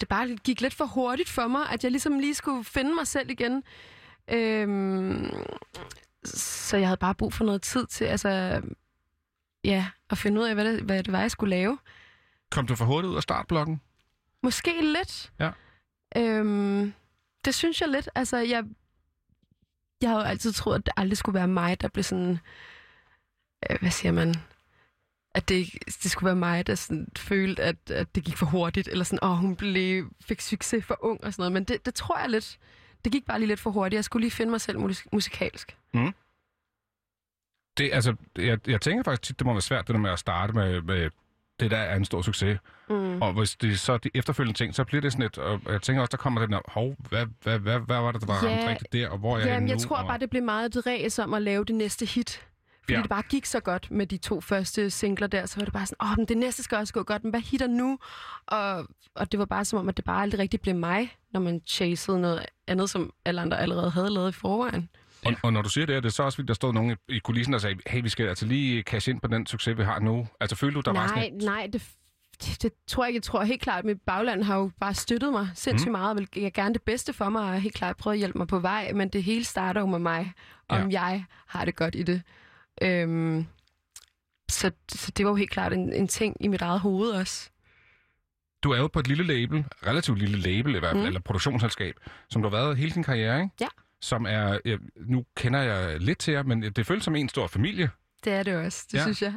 det 0.00 0.08
bare 0.08 0.36
gik 0.36 0.60
lidt 0.60 0.74
for 0.74 0.84
hurtigt 0.84 1.28
for 1.28 1.46
mig, 1.48 1.62
at 1.70 1.84
jeg 1.84 1.90
ligesom 1.90 2.18
lige 2.18 2.34
skulle 2.34 2.64
finde 2.64 2.94
mig 2.94 3.06
selv 3.06 3.30
igen. 3.30 3.62
Øhm, 4.28 5.30
så 6.24 6.76
jeg 6.76 6.86
havde 6.88 6.96
bare 6.96 7.14
brug 7.14 7.32
for 7.32 7.44
noget 7.44 7.62
tid 7.62 7.86
til, 7.86 8.04
altså, 8.04 8.62
ja, 9.64 9.86
at 10.10 10.18
finde 10.18 10.40
ud 10.40 10.46
af, 10.46 10.54
hvad 10.54 10.64
det, 10.64 10.82
hvad 10.82 11.02
det 11.02 11.12
var, 11.12 11.20
jeg 11.20 11.30
skulle 11.30 11.50
lave. 11.50 11.78
Kom 12.50 12.66
du 12.66 12.74
for 12.74 12.84
hurtigt 12.84 13.10
ud 13.10 13.16
af 13.16 13.22
startblokken? 13.22 13.80
Måske 14.42 14.82
lidt. 14.82 15.32
Ja. 15.40 15.50
Øhm, 16.16 16.92
det 17.44 17.54
synes 17.54 17.80
jeg 17.80 17.88
lidt. 17.88 18.08
Altså, 18.14 18.36
jeg, 18.36 18.64
jeg 20.02 20.10
har 20.10 20.16
jo 20.16 20.22
altid 20.22 20.52
troet, 20.52 20.78
at 20.78 20.86
det 20.86 20.92
aldrig 20.96 21.16
skulle 21.18 21.34
være 21.34 21.48
mig, 21.48 21.80
der 21.80 21.88
blev 21.88 22.02
sådan... 22.02 22.38
Øh, 23.70 23.76
hvad 23.80 23.90
siger 23.90 24.12
man? 24.12 24.34
At 25.34 25.48
det, 25.48 25.66
det 26.02 26.10
skulle 26.10 26.26
være 26.26 26.36
mig, 26.36 26.66
der 26.66 26.74
sådan 26.74 27.08
følte, 27.16 27.62
at, 27.62 27.90
at 27.90 28.14
det 28.14 28.24
gik 28.24 28.36
for 28.36 28.46
hurtigt. 28.46 28.88
Eller 28.88 29.04
sådan, 29.04 29.24
åh, 29.24 29.36
hun 29.36 29.56
blev, 29.56 30.10
fik 30.20 30.40
succes 30.40 30.84
for 30.84 31.04
ung 31.04 31.24
og 31.24 31.32
sådan 31.32 31.40
noget. 31.40 31.52
Men 31.52 31.64
det, 31.64 31.86
det 31.86 31.94
tror 31.94 32.18
jeg 32.18 32.30
lidt. 32.30 32.58
Det 33.04 33.12
gik 33.12 33.26
bare 33.26 33.38
lige 33.38 33.48
lidt 33.48 33.60
for 33.60 33.70
hurtigt. 33.70 33.96
Jeg 33.96 34.04
skulle 34.04 34.20
lige 34.20 34.30
finde 34.30 34.50
mig 34.50 34.60
selv 34.60 34.78
musikalsk. 35.12 35.76
Mm. 35.94 36.14
Det, 37.78 37.90
altså, 37.92 38.16
jeg, 38.36 38.68
jeg 38.68 38.80
tænker 38.80 39.02
faktisk 39.02 39.22
tit, 39.22 39.38
det 39.38 39.46
må 39.46 39.52
være 39.52 39.62
svært, 39.62 39.86
det 39.86 39.94
der 39.94 40.00
med 40.00 40.10
at 40.10 40.18
starte 40.18 40.52
med, 40.52 40.82
med 40.82 41.10
det, 41.60 41.70
der 41.70 41.76
er 41.76 41.96
en 41.96 42.04
stor 42.04 42.22
succes. 42.22 42.58
Mm. 42.90 43.22
Og 43.22 43.32
hvis 43.32 43.56
det 43.56 43.80
så 43.80 43.96
de 43.96 44.10
efterfølgende 44.14 44.58
ting, 44.58 44.74
så 44.74 44.84
bliver 44.84 45.00
det 45.00 45.12
sådan 45.12 45.22
lidt, 45.22 45.38
og 45.38 45.60
jeg 45.68 45.82
tænker 45.82 46.00
også, 46.02 46.10
der 46.10 46.16
kommer 46.16 46.40
den 46.40 46.52
der, 46.52 46.60
hov, 46.68 46.96
hvad, 47.08 47.26
hvad, 47.42 47.58
hvad, 47.58 47.78
hvad 47.78 48.00
var 48.00 48.12
det, 48.12 48.20
der 48.20 48.26
var 48.26 48.48
Ja. 48.48 48.56
ramt 48.56 48.68
rigtigt 48.68 48.92
der, 48.92 49.08
og 49.08 49.18
hvor 49.18 49.36
er 49.38 49.40
jeg 49.46 49.54
henne 49.54 49.68
jeg 49.68 49.76
nu? 49.76 49.82
tror 49.82 49.96
og... 49.96 50.06
bare, 50.06 50.18
det 50.18 50.30
blev 50.30 50.42
meget 50.42 50.76
et 50.76 50.86
ræs 50.86 51.18
om 51.18 51.34
at 51.34 51.42
lave 51.42 51.64
det 51.64 51.74
næste 51.74 52.06
hit. 52.06 52.42
Fordi 52.80 52.92
Ja. 52.92 52.96
ja. 52.98 53.02
det 53.02 53.10
bare 53.10 53.22
gik 53.22 53.44
så 53.46 53.60
godt 53.60 53.90
med 53.90 54.06
de 54.06 54.16
to 54.16 54.40
første 54.40 54.90
singler 54.90 55.26
der, 55.26 55.46
så 55.46 55.56
var 55.56 55.64
det 55.64 55.72
bare 55.72 55.86
sådan, 55.86 56.06
åh, 56.10 56.14
men 56.16 56.26
det 56.26 56.36
næste 56.38 56.62
skal 56.62 56.78
også 56.78 56.92
gå 56.94 57.02
godt, 57.02 57.24
men 57.24 57.30
hvad 57.30 57.40
hitter 57.40 57.66
nu? 57.66 57.98
Og, 58.46 58.86
og 59.14 59.32
det 59.32 59.38
var 59.40 59.44
bare 59.46 59.64
som 59.64 59.78
om, 59.78 59.88
at 59.88 59.96
det 59.96 60.04
bare 60.04 60.22
aldrig 60.22 60.38
rigtig 60.38 60.60
blev 60.60 60.74
mig, 60.74 61.16
når 61.32 61.40
man 61.40 61.60
chasede 61.66 62.20
noget 62.20 62.46
andet, 62.66 62.90
som 62.90 63.12
alle 63.24 63.40
andre 63.40 63.60
allerede 63.60 63.90
havde 63.90 64.10
lavet 64.10 64.28
i 64.28 64.32
forvejen. 64.32 64.88
Og, 65.26 65.32
og 65.42 65.52
når 65.52 65.62
du 65.62 65.68
siger 65.68 65.86
det, 65.86 65.96
er 65.96 66.00
det 66.00 66.12
så 66.12 66.22
også, 66.22 66.36
fordi 66.36 66.46
der 66.46 66.54
stod 66.54 66.72
nogen 66.74 66.96
i, 67.08 67.18
kulissen, 67.18 67.52
der 67.52 67.58
sagde, 67.58 67.76
hey, 67.86 68.02
vi 68.02 68.08
skal 68.08 68.26
altså 68.26 68.46
lige 68.46 68.82
cash 68.82 69.08
ind 69.10 69.20
på 69.20 69.28
den 69.28 69.46
succes, 69.46 69.78
vi 69.78 69.82
har 69.84 69.98
nu. 69.98 70.28
Altså, 70.40 70.56
følte 70.56 70.74
du, 70.74 70.80
der 70.80 70.92
var 70.92 71.06
sådan 71.06 71.18
nej, 71.22 71.36
et... 71.36 71.44
nej, 71.44 71.68
det, 71.72 71.88
det, 72.42 72.62
det 72.62 72.72
tror 72.86 73.04
jeg 73.04 73.08
ikke. 73.08 73.16
Jeg 73.16 73.22
tror 73.22 73.42
helt 73.44 73.62
klart, 73.62 73.78
at 73.78 73.84
mit 73.84 74.00
bagland 74.06 74.42
har 74.42 74.56
jo 74.56 74.70
bare 74.80 74.94
støttet 74.94 75.32
mig 75.32 75.48
sindssygt 75.54 75.86
Mm. 75.88 75.92
mm. 75.92 75.98
meget, 76.00 76.10
og 76.10 76.16
vil 76.18 76.28
jeg 76.42 76.52
gerne 76.52 76.74
det 76.74 76.82
bedste 76.82 77.12
for 77.12 77.28
mig, 77.28 77.42
og 77.54 77.60
helt 77.60 77.74
klart 77.74 77.96
prøvet 77.96 78.14
at 78.14 78.18
hjælpe 78.18 78.38
mig 78.38 78.46
på 78.46 78.58
vej, 78.58 78.92
men 78.92 79.08
det 79.08 79.22
hele 79.24 79.44
starter 79.44 79.80
jo 79.80 79.86
med 79.86 79.98
mig, 79.98 80.32
om 80.68 80.90
ja. 80.90 81.00
jeg 81.02 81.24
har 81.46 81.64
det 81.64 81.76
godt 81.76 81.94
i 81.94 82.02
det. 82.02 82.22
Øhm, 82.82 83.46
så, 84.50 84.70
så 84.88 85.10
det 85.16 85.24
var 85.24 85.30
jo 85.30 85.36
helt 85.36 85.50
klart 85.50 85.72
en, 85.72 85.92
en 85.92 86.08
ting 86.08 86.36
i 86.40 86.48
mit 86.48 86.62
eget 86.62 86.80
hoved 86.80 87.10
også. 87.10 87.50
Du 88.62 88.70
er 88.70 88.78
jo 88.78 88.86
på 88.86 88.98
et 88.98 89.06
lille 89.08 89.24
label, 89.24 89.64
relativt 89.86 90.18
lille 90.18 90.38
label 90.38 90.74
i 90.74 90.78
hvert 90.78 90.90
fald, 90.92 91.00
Mm. 91.02 91.06
eller 91.06 91.20
produktionsselskab, 91.20 91.94
som 92.30 92.42
du 92.42 92.48
har 92.48 92.56
været 92.56 92.76
hele 92.76 92.90
din 92.94 93.02
karriere, 93.02 93.42
ikke? 93.42 93.54
Ja. 93.60 93.66
Som 94.02 94.26
er, 94.28 94.58
ja, 94.64 94.76
nu 94.96 95.24
kender 95.36 95.60
jeg 95.62 96.00
lidt 96.00 96.18
til 96.18 96.32
jer, 96.32 96.42
men 96.42 96.62
det 96.62 96.86
føles 96.86 97.04
som 97.04 97.16
en 97.16 97.28
stor 97.28 97.46
familie. 97.46 97.90
Det 98.24 98.32
er 98.32 98.42
det 98.42 98.56
også, 98.56 98.86
det 98.92 98.98
Ja. 98.98 99.02
synes 99.02 99.22
jeg. 99.22 99.34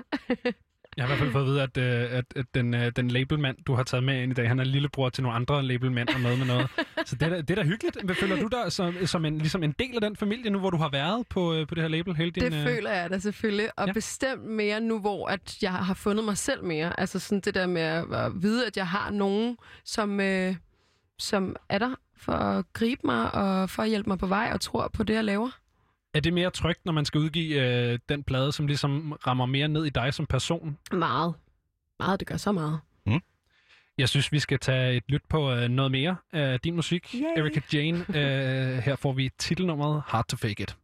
Jeg 0.97 1.05
har 1.05 1.13
i 1.13 1.17
hvert 1.17 1.19
fald 1.19 1.31
fået 1.31 1.41
at 1.41 1.47
vide, 1.47 1.61
at, 1.63 1.77
øh, 2.11 2.17
at, 2.17 2.25
at 2.35 2.45
den, 2.53 2.73
øh, 2.73 2.91
den 2.95 3.07
labelmand, 3.07 3.57
du 3.67 3.73
har 3.75 3.83
taget 3.83 4.03
med 4.03 4.23
ind 4.23 4.31
i 4.31 4.35
dag, 4.35 4.47
han 4.47 4.59
er 4.59 4.63
lillebror 4.63 5.09
til 5.09 5.23
nogle 5.23 5.35
andre 5.35 5.63
labelmænd 5.63 6.09
og 6.09 6.19
noget 6.19 6.37
med 6.37 6.47
noget. 6.47 6.67
Så 7.05 7.15
det 7.15 7.21
er, 7.25 7.29
da- 7.29 7.41
det 7.41 7.49
er 7.49 7.55
da 7.55 7.63
hyggeligt. 7.63 7.97
Hvad 8.03 8.15
Føler 8.15 8.35
du 8.35 8.47
dig 8.47 8.71
som, 8.71 8.93
som 9.05 9.25
en, 9.25 9.37
ligesom 9.37 9.63
en 9.63 9.71
del 9.79 9.95
af 9.95 10.01
den 10.01 10.15
familie 10.15 10.49
nu, 10.51 10.59
hvor 10.59 10.69
du 10.69 10.77
har 10.77 10.89
været 10.89 11.27
på, 11.29 11.53
øh, 11.53 11.67
på 11.67 11.75
det 11.75 11.83
her 11.83 11.87
label 11.89 12.15
hele 12.15 12.31
din... 12.31 12.43
Det 12.43 12.53
øh, 12.53 12.63
føler 12.63 12.91
jeg 12.91 13.09
da 13.09 13.19
selvfølgelig, 13.19 13.69
og 13.79 13.87
Ja. 13.87 13.93
bestemt 13.93 14.43
mere 14.45 14.81
nu, 14.81 14.99
hvor 14.99 15.27
at 15.27 15.57
jeg 15.63 15.73
har 15.73 15.93
fundet 15.93 16.25
mig 16.25 16.37
selv 16.37 16.63
mere. 16.63 16.99
Altså 16.99 17.19
sådan 17.19 17.41
det 17.41 17.53
der 17.55 17.67
med 17.67 17.81
at, 17.81 18.13
at 18.13 18.31
vide, 18.41 18.67
at 18.67 18.77
jeg 18.77 18.87
har 18.87 19.11
nogen, 19.11 19.57
som, 19.85 20.19
øh, 20.19 20.55
som 21.19 21.55
er 21.69 21.77
der 21.77 21.95
for 22.23 22.31
at 22.33 22.65
gribe 22.73 23.01
mig 23.03 23.33
og 23.33 23.69
for 23.69 23.83
at 23.83 23.89
hjælpe 23.89 24.09
mig 24.09 24.19
på 24.19 24.27
vej 24.27 24.49
og 24.53 24.61
tror 24.61 24.87
på 24.87 25.03
det, 25.03 25.13
jeg 25.13 25.23
laver. 25.23 25.49
Er 26.13 26.19
det 26.19 26.33
mere 26.33 26.49
trygt, 26.49 26.85
når 26.85 26.93
man 26.93 27.05
skal 27.05 27.19
udgive 27.19 27.61
øh, 27.61 27.99
den 28.09 28.23
plade, 28.23 28.51
som 28.51 28.67
ligesom 28.67 29.11
rammer 29.27 29.45
mere 29.45 29.67
ned 29.67 29.85
i 29.85 29.89
dig 29.89 30.13
som 30.13 30.25
person? 30.25 30.77
Meget. 30.91 31.33
Meget, 31.99 32.19
det 32.19 32.27
gør 32.27 32.37
så 32.37 32.51
meget. 32.51 32.79
Jeg 33.97 34.09
synes, 34.09 34.31
vi 34.31 34.39
skal 34.39 34.59
tage 34.59 34.97
et 34.97 35.03
lyt 35.07 35.21
på 35.29 35.51
øh, 35.51 35.69
noget 35.69 35.91
mere 35.91 36.15
af 36.31 36.59
din 36.59 36.75
musik. 36.75 37.15
Yay. 37.15 37.41
Erika 37.41 37.59
Jane. 37.73 38.05
Øh, 38.17 38.77
her 38.77 38.95
får 38.95 39.13
vi 39.13 39.29
titelnummeret 39.37 40.03
Hard 40.07 40.25
to 40.27 40.37
Fake 40.37 40.63
It. 40.63 40.77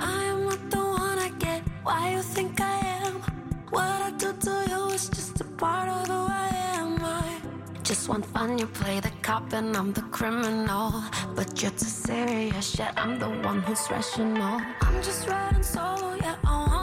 I 0.00 0.24
am 0.32 0.40
not 0.44 0.58
the 0.70 0.80
one 0.80 1.18
I 1.18 1.30
get. 1.44 1.62
Why 1.86 2.14
you 2.14 2.22
think 2.34 2.60
I 2.60 2.69
part 5.60 5.90
of 5.90 6.06
who 6.06 6.20
I 6.46 6.48
am. 6.78 6.98
I 7.04 7.22
Just 7.82 8.08
want 8.08 8.24
fun, 8.24 8.58
you 8.58 8.66
play 8.66 8.98
the 9.00 9.12
cop 9.20 9.52
and 9.52 9.76
I'm 9.76 9.92
the 9.92 10.00
criminal. 10.16 11.04
But 11.36 11.60
you're 11.60 11.76
too 11.82 11.94
serious, 12.08 12.78
yet 12.78 12.94
I'm 12.96 13.18
the 13.18 13.28
one 13.28 13.60
who's 13.60 13.84
rational. 13.90 14.60
I'm 14.80 15.02
just 15.02 15.28
riding 15.28 15.62
solo, 15.62 16.14
yeah. 16.14 16.36
I 16.46 16.52
wanna 16.66 16.79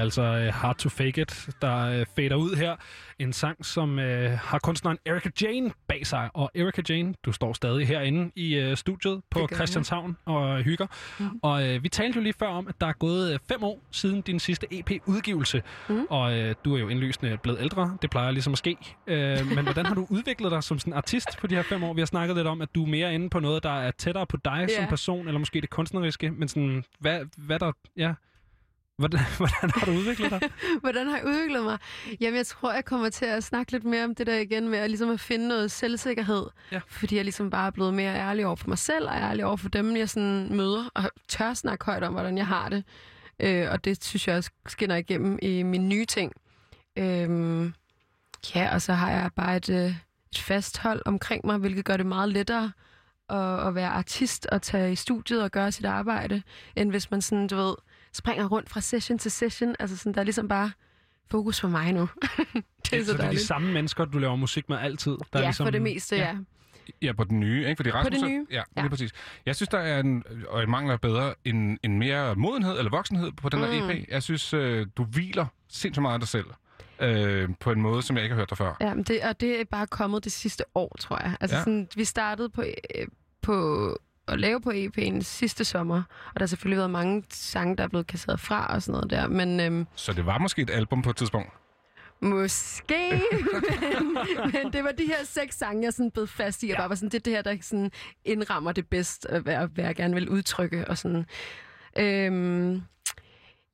er 0.00 0.04
altså 0.04 0.22
uh, 0.22 0.54
Hard 0.54 0.76
to 0.76 0.88
Fake 0.88 1.22
It, 1.22 1.48
der 1.62 2.00
uh, 2.00 2.06
fader 2.16 2.34
ud 2.36 2.56
her. 2.56 2.76
En 3.18 3.32
sang, 3.32 3.64
som 3.66 3.98
uh, 3.98 4.04
har 4.38 4.58
kunstneren 4.62 4.98
Erika 5.06 5.28
Jane 5.42 5.70
bag 5.88 6.06
sig. 6.06 6.30
Og 6.34 6.50
Erika 6.54 6.82
Jane, 6.88 7.14
du 7.24 7.32
står 7.32 7.52
stadig 7.52 7.86
herinde 7.88 8.30
i 8.36 8.70
uh, 8.70 8.74
studiet 8.76 9.20
på. 9.30 9.48
Christianshavn 9.54 10.16
og 10.24 10.62
hygger. 10.62 10.86
Mm. 11.18 11.40
Og 11.42 11.62
uh, 11.62 11.82
vi 11.84 11.88
talte 11.88 12.16
jo 12.16 12.22
lige 12.22 12.32
før 12.38 12.48
om, 12.48 12.68
at 12.68 12.80
der 12.80 12.86
er 12.86 12.92
gået 12.92 13.32
uh, 13.34 13.38
fem 13.48 13.62
år 13.64 13.80
siden 13.90 14.20
din 14.20 14.40
sidste 14.40 14.66
EP-udgivelse. 14.70 15.62
Mm. 15.88 16.06
Og 16.10 16.32
uh, 16.32 16.52
du 16.64 16.74
er 16.74 16.78
jo 16.80 16.88
indlysende 16.88 17.38
blevet 17.42 17.60
ældre. 17.60 17.96
Det 18.02 18.10
plejer 18.10 18.30
ligesom 18.30 18.52
at 18.52 18.58
ske. 18.58 18.76
Uh, 19.06 19.14
men 19.54 19.64
hvordan 19.64 19.86
har 19.86 19.94
du 19.94 20.06
udviklet 20.16 20.52
dig 20.52 20.62
som 20.62 20.78
sådan 20.78 20.92
artist 20.92 21.28
på 21.40 21.46
de 21.46 21.54
her 21.54 21.62
fem 21.62 21.82
år? 21.82 21.92
Vi 21.92 22.00
har 22.00 22.06
snakket 22.06 22.36
lidt 22.36 22.46
om, 22.46 22.60
at 22.62 22.74
du 22.74 22.82
er 22.84 22.88
mere 22.88 23.14
inde 23.14 23.30
på 23.30 23.40
noget, 23.40 23.62
der 23.62 23.80
er 23.80 23.90
tættere 23.90 24.26
på 24.26 24.36
dig 24.44 24.66
Ja. 24.68 24.76
som 24.76 24.86
person, 24.88 25.26
eller 25.26 25.38
måske 25.38 25.60
det 25.60 25.70
kunstneriske. 25.70 26.30
Men 26.30 26.48
sådan, 26.48 26.84
hvad, 27.00 27.20
hvad 27.36 27.58
der... 27.58 27.72
Ja, 27.96 28.14
Hvordan, 29.00 29.20
hvordan 29.40 29.70
har 29.74 29.86
du 29.86 29.92
udviklet 29.92 30.30
dig? 30.30 30.40
Hvordan 30.82 31.06
har 31.06 31.16
jeg 31.16 31.26
udviklet 31.26 31.62
mig? 31.64 31.78
Jamen, 32.20 32.36
jeg 32.36 32.46
tror, 32.46 32.72
jeg 32.72 32.84
kommer 32.84 33.08
til 33.08 33.24
at 33.24 33.44
snakke 33.44 33.72
lidt 33.72 33.84
mere 33.84 34.04
om 34.04 34.14
det 34.14 34.26
der 34.26 34.38
igen 34.38 34.68
med 34.68 34.78
at, 34.78 34.90
ligesom 34.90 35.10
at 35.10 35.20
finde 35.20 35.48
noget 35.48 35.70
selvsikkerhed. 35.70 36.46
Ja. 36.72 36.80
Fordi 36.88 37.16
jeg 37.16 37.24
ligesom 37.24 37.50
bare 37.50 37.66
er 37.66 37.70
blevet 37.70 37.94
mere 37.94 38.14
ærlig 38.14 38.46
over 38.46 38.56
for 38.56 38.68
mig 38.68 38.78
selv, 38.78 39.08
og 39.08 39.16
ærlig 39.16 39.44
over 39.44 39.56
for 39.56 39.68
dem, 39.68 39.96
jeg 39.96 40.08
sådan 40.08 40.56
møder, 40.56 40.84
og 40.94 41.02
tør 41.28 41.54
snakke 41.54 41.84
højt 41.84 42.02
om, 42.02 42.12
hvordan 42.12 42.38
jeg 42.38 42.46
har 42.46 42.68
det. 42.68 42.84
Øh, 43.40 43.70
og 43.70 43.84
det 43.84 44.04
synes 44.04 44.28
jeg 44.28 44.36
også 44.36 44.50
skinner 44.66 44.96
igennem 44.96 45.38
i 45.42 45.62
mine 45.62 45.88
nye 45.88 46.04
ting. 46.04 46.32
Øhm, 46.98 47.74
ja, 48.54 48.74
og 48.74 48.82
så 48.82 48.92
har 48.92 49.10
jeg 49.10 49.30
bare 49.36 49.56
et, 49.56 49.70
øh, 49.70 49.94
et 50.32 50.38
fast 50.38 50.78
hold 50.78 51.02
omkring 51.06 51.46
mig, 51.46 51.58
hvilket 51.58 51.84
gør 51.84 51.96
det 51.96 52.06
meget 52.06 52.28
lettere 52.28 52.72
at, 53.28 53.66
at 53.66 53.74
være 53.74 53.88
artist 53.88 54.46
og 54.46 54.62
tage 54.62 54.92
i 54.92 54.96
studiet 54.96 55.42
og 55.42 55.50
gøre 55.50 55.72
sit 55.72 55.84
arbejde, 55.84 56.42
end 56.76 56.90
hvis 56.90 57.10
man 57.10 57.22
sådan, 57.22 57.46
du 57.46 57.56
ved, 57.56 57.74
springer 58.12 58.48
rundt 58.48 58.70
fra 58.70 58.80
session 58.80 59.18
til 59.18 59.30
session. 59.30 59.74
Altså 59.78 59.96
sådan, 59.96 60.14
der 60.14 60.20
er 60.20 60.24
ligesom 60.24 60.48
bare 60.48 60.70
fokus 61.30 61.60
på 61.60 61.68
mig 61.68 61.92
nu. 61.92 62.00
det 62.90 62.92
er 62.92 63.04
så 63.04 63.10
så 63.10 63.16
det 63.16 63.24
er 63.24 63.30
de 63.30 63.44
samme 63.46 63.72
mennesker, 63.72 64.04
du 64.04 64.18
laver 64.18 64.36
musik 64.36 64.68
med 64.68 64.78
altid? 64.78 65.10
Der 65.12 65.18
er 65.32 65.38
Ja, 65.40 65.46
ligesom, 65.46 65.66
for 65.66 65.70
det 65.70 65.82
meste, 65.82 66.16
ja. 66.16 66.36
Ja, 67.02 67.12
på 67.12 67.24
den 67.24 67.40
nye, 67.40 67.60
ikke? 67.68 67.76
Fordi 67.76 67.90
Rasmus, 67.90 68.18
det 68.18 68.22
er- 68.22 68.28
nye, 68.28 68.46
Ja, 68.50 68.62
ja. 68.76 68.82
lige 68.82 68.90
præcis. 68.90 69.12
Jeg 69.46 69.56
synes, 69.56 69.68
der 69.68 69.78
er 69.78 70.00
en, 70.00 70.24
og 70.48 70.62
en 70.62 70.70
mangler 70.70 70.96
bedre, 70.96 71.34
en, 71.44 71.78
en 71.82 71.98
mere 71.98 72.34
modenhed 72.36 72.78
eller 72.78 72.90
voksenhed 72.90 73.32
på 73.32 73.48
den 73.48 73.58
her 73.60 73.84
Mm. 73.84 73.90
EP. 73.90 74.08
Jeg 74.08 74.22
synes, 74.22 74.54
øh, 74.54 74.86
du 74.96 75.04
hviler 75.04 75.46
sindssygt 75.68 76.02
meget 76.02 76.14
af 76.14 76.20
dig 76.20 76.28
selv. 76.28 76.46
Øh, 77.00 77.48
på 77.60 77.72
en 77.72 77.80
måde, 77.80 78.02
som 78.02 78.16
jeg 78.16 78.22
ikke 78.24 78.34
har 78.34 78.40
hørt 78.40 78.50
dig 78.50 78.58
før. 78.58 78.76
Ja, 78.80 78.94
men 78.94 79.04
det, 79.04 79.20
og 79.22 79.40
det 79.40 79.60
er 79.60 79.64
bare 79.70 79.86
kommet 79.86 80.24
det 80.24 80.32
sidste 80.32 80.64
år, 80.74 80.96
tror 81.00 81.18
jeg. 81.22 81.36
Altså 81.40 81.54
Ja. 81.54 81.58
ja. 81.58 81.64
sådan, 81.64 81.88
vi 81.96 82.04
startede 82.04 82.48
på, 82.48 82.62
øh, 82.62 83.06
på 83.42 83.96
at 84.30 84.40
lave 84.40 84.60
på 84.60 84.70
EP'en 84.70 85.20
sidste 85.22 85.64
sommer, 85.64 86.02
og 86.34 86.34
der 86.34 86.40
har 86.40 86.46
selvfølgelig 86.46 86.78
været 86.78 86.90
mange 86.90 87.24
sange, 87.30 87.76
der 87.76 87.84
er 87.84 87.88
blevet 87.88 88.06
kasseret 88.06 88.40
fra 88.40 88.66
og 88.74 88.82
sådan 88.82 88.92
noget 88.92 89.10
der, 89.10 89.28
men 89.28 89.60
øhm, 89.60 89.86
Så 89.94 90.12
det 90.12 90.26
var 90.26 90.38
måske 90.38 90.62
et 90.62 90.70
album 90.70 91.02
på 91.02 91.10
et 91.10 91.16
tidspunkt. 91.16 91.48
måske, 92.22 93.10
men, 94.42 94.52
men 94.52 94.72
det 94.72 94.84
var 94.84 94.92
de 94.92 95.06
her 95.06 95.24
seks 95.24 95.56
sange, 95.58 95.84
jeg 95.84 95.92
sådan 95.92 96.10
bed 96.10 96.26
fast 96.26 96.62
i, 96.62 96.70
og 96.70 96.76
bare 96.76 96.88
var 96.88 96.94
sådan, 96.94 97.08
det 97.08 97.14
er 97.18 97.22
det 97.22 97.32
her, 97.32 97.42
der 97.42 97.56
sådan 97.62 97.90
indrammer 98.24 98.72
det 98.72 98.86
bedst, 98.88 99.26
og 99.26 99.40
hvad, 99.40 99.68
hvad 99.68 99.84
jeg 99.84 99.96
gerne 99.96 100.14
vil 100.14 100.28
udtrykke, 100.28 100.88
og 100.88 100.98
sådan. 100.98 101.26
Øhm, 101.98 102.82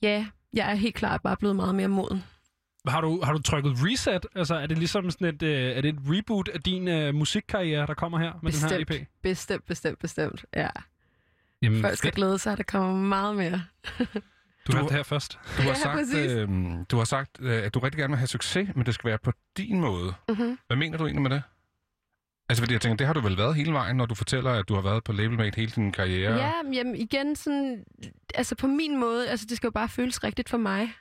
ja, 0.03 0.27
jeg 0.53 0.71
er 0.71 0.75
helt 0.75 0.95
klart 0.95 1.23
bare 1.23 1.37
blevet 1.37 1.57
meget 1.57 1.75
mere 1.75 1.89
moden. 1.89 2.25
Har 2.89 3.01
du, 3.01 3.21
har 3.25 3.33
du 3.33 3.43
trykket 3.43 3.73
reset? 3.77 4.27
Altså, 4.35 4.55
er 4.55 4.67
det 4.67 4.79
ligesom 4.79 5.11
sådan 5.11 5.35
et, 5.35 5.43
øh, 5.43 5.77
er 5.77 5.81
det 5.81 5.89
et 5.89 5.99
reboot 6.07 6.49
af 6.49 6.61
din 6.63 6.89
øh, 6.89 7.15
musikkarriere, 7.15 7.87
der 7.87 7.95
kommer 7.95 8.19
her 8.19 8.33
med 8.43 8.53
den 8.53 8.71
her 8.71 8.79
EP? 8.79 9.07
Bestemt, 9.23 9.65
bestemt, 9.67 9.99
bestemt, 9.99 10.45
ja. 10.57 10.69
Jamen, 11.63 11.81
Folk 11.83 11.97
skal 11.97 12.07
fedt. 12.09 12.15
glæde 12.15 12.39
sig, 12.39 12.57
der 12.57 12.63
kommer 12.63 12.95
meget 12.95 13.37
mere. 13.37 13.63
Du 14.67 14.73
hørte 14.73 14.89
det 14.89 14.97
her 14.97 15.03
først. 15.03 15.39
Du 15.57 15.63
har 15.63 15.69
Ja, 15.69 15.75
sagt, 15.75 15.95
præcis. 15.99 16.33
øh, 16.33 16.49
du 16.91 16.97
har 16.97 17.05
sagt 17.05 17.31
øh, 17.41 17.63
at 17.65 17.75
du 17.75 17.79
rigtig 17.79 17.99
gerne 17.99 18.11
vil 18.11 18.19
have 18.19 18.27
succes, 18.27 18.69
men 18.75 18.87
det 18.87 18.95
skal 18.95 19.09
være 19.09 19.19
på 19.19 19.33
din 19.57 19.81
måde. 19.81 20.15
Mhm. 20.29 20.59
Hvad 20.67 20.77
mener 20.77 20.99
du 20.99 21.05
egentlig 21.05 21.23
med 21.23 21.31
det? 21.31 21.43
Altså, 22.49 22.63
fordi 22.63 22.73
jeg 22.73 22.81
tænker, 22.81 22.97
det 22.97 23.07
har 23.07 23.15
du 23.15 23.21
vel 23.21 23.37
været 23.39 23.55
hele 23.55 23.73
vejen, 23.73 23.97
når 23.97 24.07
du 24.07 24.15
fortæller, 24.15 24.51
at 24.51 24.69
du 24.69 24.75
har 24.75 24.83
været 24.83 25.05
på 25.05 25.13
Labelmate 25.13 25.57
hele 25.57 25.71
din 25.77 25.93
karriere. 25.93 26.37
Ja, 26.37 26.53
men 26.65 26.75
jamen 26.75 26.97
igen 26.97 27.37
sådan, 27.37 27.85
altså 28.35 28.55
på 28.55 28.67
min 28.67 29.01
måde, 29.01 29.29
altså 29.29 29.47
det 29.49 29.57
skal 29.57 29.67
jo 29.67 29.71
bare 29.73 29.89
føles 29.89 30.25
rigtigt 30.25 30.49
for 30.49 30.59
mig. 30.59 30.93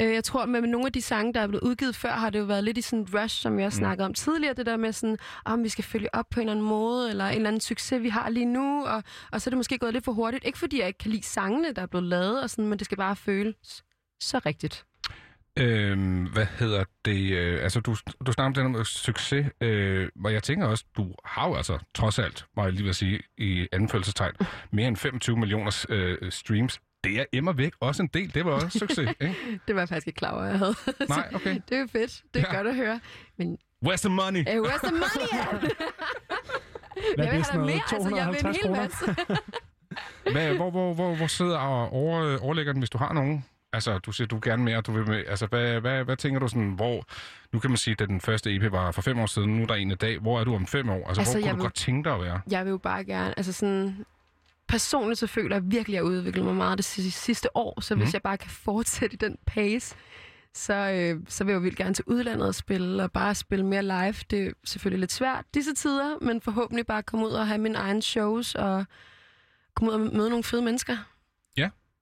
Øh, 0.00 0.14
jeg 0.14 0.24
tror, 0.24 0.46
med 0.46 0.60
nogle 0.60 0.86
af 0.86 0.92
de 0.92 1.02
sange, 1.02 1.32
der 1.34 1.40
er 1.40 1.46
blevet 1.46 1.62
udgivet 1.62 1.96
før, 1.96 2.10
har 2.12 2.30
det 2.30 2.38
jo 2.38 2.44
været 2.44 2.64
lidt 2.64 2.78
i 2.78 2.80
sådan 2.82 3.02
et 3.02 3.14
rush, 3.14 3.42
som 3.42 3.58
jeg 3.58 3.66
Mm. 3.66 3.70
snakkede 3.70 4.06
om 4.06 4.14
tidligere, 4.14 4.54
det 4.54 4.66
der 4.66 4.76
med 4.76 4.92
sådan, 4.92 5.18
om 5.44 5.64
vi 5.64 5.68
skal 5.68 5.84
følge 5.84 6.14
op 6.14 6.24
på 6.30 6.40
en 6.40 6.42
eller 6.42 6.52
anden 6.52 6.66
måde, 6.66 7.10
eller 7.10 7.26
en 7.26 7.34
eller 7.36 7.48
anden 7.48 7.60
succes, 7.60 8.02
vi 8.02 8.08
har 8.08 8.28
lige 8.30 8.46
nu, 8.46 8.86
og, 8.86 9.02
og 9.32 9.40
så 9.40 9.48
er 9.48 9.50
det 9.50 9.56
måske 9.56 9.78
gået 9.78 9.92
lidt 9.92 10.04
for 10.04 10.12
hurtigt. 10.12 10.44
Ikke 10.44 10.58
fordi 10.58 10.78
jeg 10.80 10.86
ikke 10.86 10.98
kan 10.98 11.10
lide 11.10 11.22
sangene, 11.22 11.72
der 11.72 11.82
er 11.82 11.86
blevet 11.86 12.06
lavet, 12.06 12.42
og 12.42 12.50
sådan, 12.50 12.66
men 12.68 12.78
det 12.78 12.84
skal 12.84 12.96
bare 12.96 13.16
føles 13.16 13.84
så 14.20 14.40
rigtigt. 14.46 14.84
Øhm, 15.58 16.24
hvad 16.32 16.46
hedder 16.58 16.84
det? 17.04 17.30
Øh, 17.32 17.62
altså, 17.62 17.80
du, 17.80 17.96
du 18.26 18.32
snakker 18.32 18.64
om 18.64 18.74
den 18.74 18.84
succes, 18.84 19.46
øh, 19.60 20.08
og 20.24 20.32
jeg 20.32 20.42
tænker 20.42 20.66
også, 20.66 20.84
du 20.96 21.14
har 21.24 21.48
jo 21.48 21.54
altså, 21.54 21.78
trods 21.94 22.18
alt, 22.18 22.46
må 22.56 22.62
jeg 22.64 22.72
lige 22.72 22.84
vil 22.84 22.94
sige, 22.94 23.20
i 23.38 23.68
anfølgelsestegn, 23.72 24.34
mere 24.72 24.88
end 24.88 24.96
25 24.96 25.36
millioner 25.36 25.86
øh, 25.88 26.32
streams. 26.32 26.80
Det 27.04 27.20
er 27.20 27.24
immer 27.32 27.52
væk 27.52 27.72
også 27.80 28.02
en 28.02 28.10
del. 28.14 28.34
Det 28.34 28.44
var 28.44 28.50
også 28.52 28.78
succes, 28.78 28.98
ikke? 29.20 29.60
Det 29.68 29.74
var 29.74 29.80
jeg 29.80 29.88
faktisk 29.88 30.06
ikke 30.06 30.18
klar 30.18 30.30
over, 30.32 30.44
jeg 30.44 30.58
havde. 30.58 30.74
Nej, 31.08 31.30
okay. 31.34 31.60
det 31.68 31.76
er 31.76 31.80
jo 31.80 31.86
fedt. 31.92 32.22
Det 32.34 32.42
er 32.42 32.46
Ja. 32.50 32.56
godt 32.56 32.66
at 32.66 32.74
høre. 32.76 33.00
Men 33.36 33.58
Where's 33.86 33.96
the 33.96 34.08
money? 34.08 34.40
øh, 34.40 34.56
where's 34.62 34.86
the 34.88 34.90
money? 34.96 35.70
Hvad 37.16 37.24
jeg 37.26 37.26
er 37.26 37.30
vil 37.30 37.38
det, 37.38 37.46
have 37.46 37.64
mere, 37.66 37.80
altså 37.92 38.16
jeg 38.16 38.28
vil 38.28 38.46
en 38.46 38.54
250 38.54 38.56
hel 38.62 38.70
masse. 38.70 39.16
Hvad, 40.32 40.54
hvor, 40.56 40.70
hvor, 40.70 40.94
hvor, 40.94 41.14
hvor 41.16 41.26
sidder 41.26 41.58
og 41.58 41.92
over, 41.92 42.38
overlægger 42.38 42.72
den, 42.72 42.80
hvis 42.80 42.90
du 42.90 42.98
har 42.98 43.12
nogen? 43.12 43.44
Altså, 43.72 43.98
du 43.98 44.12
siger, 44.12 44.28
du 44.28 44.34
vil 44.36 44.42
gerne 44.42 44.64
mere, 44.64 44.80
du 44.80 44.92
vil 44.92 45.08
med. 45.08 45.24
Altså, 45.28 45.46
hvad, 45.46 45.80
hvad, 45.80 46.04
hvad 46.04 46.16
tænker 46.16 46.40
du 46.40 46.48
sådan, 46.48 46.70
hvor... 46.70 47.04
Nu 47.52 47.58
kan 47.58 47.70
man 47.70 47.76
sige, 47.76 47.96
at 48.00 48.08
den 48.08 48.20
første 48.20 48.54
EP 48.56 48.72
var 48.72 48.90
for 48.92 49.02
fem 49.02 49.18
år 49.18 49.26
siden, 49.26 49.56
nu 49.56 49.62
er 49.62 49.66
der 49.66 49.74
en 49.74 49.90
i 49.90 49.94
dag. 49.94 50.18
Hvor 50.18 50.40
er 50.40 50.44
du 50.44 50.54
om 50.54 50.66
fem 50.66 50.88
år? 50.90 51.08
Altså, 51.08 51.20
altså 51.20 51.32
hvor 51.34 51.40
kunne 51.40 51.46
jeg 51.46 51.52
du 51.52 51.56
vil- 51.56 51.62
godt 51.62 51.74
tænke 51.74 52.08
dig 52.08 52.14
at 52.16 52.22
være? 52.22 52.40
Jeg 52.50 52.64
vil 52.64 52.70
jo 52.70 52.78
bare 52.78 53.04
gerne, 53.04 53.34
altså 53.38 53.52
sådan... 53.52 54.04
Personligt 54.70 55.18
så 55.18 55.26
føler 55.26 55.56
jeg 55.56 55.62
virkelig, 55.64 55.98
at 55.98 56.02
jeg 56.04 56.10
har 56.10 56.16
udviklet 56.16 56.44
mig 56.44 56.54
meget 56.54 56.78
det 56.78 56.84
si- 56.84 57.10
sidste 57.10 57.56
år, 57.56 57.80
så 57.80 57.94
hvis 57.94 58.06
Mhm. 58.06 58.12
jeg 58.12 58.22
bare 58.22 58.38
kan 58.38 58.50
fortsætte 58.50 59.14
i 59.14 59.16
den 59.16 59.36
pace, 59.46 59.94
så, 60.54 60.74
øh, 60.74 61.20
så 61.28 61.44
vil 61.44 61.52
jeg 61.52 61.56
jo 61.56 61.62
vildt 61.62 61.76
gerne 61.78 61.94
til 61.94 62.04
udlandet 62.06 62.48
og 62.48 62.54
spille, 62.54 63.02
og 63.02 63.12
bare 63.12 63.34
spille 63.34 63.66
mere 63.66 63.82
live. 63.82 64.14
Det 64.30 64.46
er 64.46 64.50
selvfølgelig 64.64 65.00
lidt 65.00 65.12
svært 65.12 65.44
disse 65.54 65.74
tider, 65.74 66.18
men 66.24 66.40
forhåbentlig 66.40 66.86
bare 66.86 67.02
komme 67.02 67.26
ud 67.26 67.32
og 67.32 67.46
have 67.46 67.58
mine 67.58 67.78
egne 67.78 68.02
shows, 68.02 68.54
og 68.54 68.84
komme 69.76 69.90
ud 69.90 69.94
og 69.94 70.16
møde 70.16 70.28
nogle 70.30 70.44
fede 70.44 70.62
mennesker. 70.62 70.96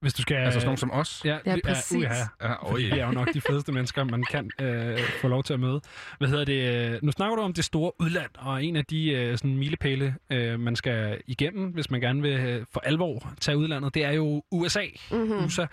Ja. 0.03 0.05
Hvis 0.05 0.15
du 0.15 0.23
skal... 0.23 0.37
Altså 0.37 0.61
sådan 0.61 0.67
nogen 0.67 0.77
som 0.79 0.91
os? 0.91 1.23
Ja, 1.25 1.39
Ja, 1.47 1.55
vi- 1.55 1.61
præcis. 1.65 1.93
uha. 1.97 2.15
Ja, 2.43 2.53
Fordi 2.71 2.85
oj. 2.89 2.95
vi 2.95 3.01
er 3.01 3.07
jo 3.07 3.13
nok 3.13 3.35
de 3.35 3.41
fedeste 3.41 3.73
mennesker, 3.73 4.05
man 4.05 4.25
kan 4.31 4.51
øh, 4.61 4.99
få 5.21 5.29
lov 5.29 5.43
til 5.45 5.55
at 5.55 5.61
møde. 5.61 5.81
Hvad 6.19 6.29
hedder 6.29 6.45
det? 6.45 6.93
øh, 6.95 6.99
Nu 7.03 7.13
snakker 7.13 7.37
du 7.37 7.43
om 7.43 7.53
det 7.53 7.65
store 7.65 7.93
udland, 8.01 8.31
og 8.39 8.65
en 8.65 8.77
af 8.77 8.85
de 8.85 9.11
øh, 9.11 9.39
sådan 9.39 9.57
milepæle, 9.57 10.15
øh, 10.31 10.61
man 10.61 10.77
skal 10.77 11.21
igennem, 11.27 11.71
hvis 11.71 11.91
man 11.91 12.01
gerne 12.01 12.23
vil 12.23 12.33
øh, 12.33 12.67
for 12.73 12.81
alvor 12.81 13.33
tage 13.41 13.57
udlandet, 13.57 13.95
det 13.95 14.05
er 14.05 14.13
jo 14.13 14.43
USA. 14.51 14.85
Mhm. 15.11 15.45
USA. 15.45 15.67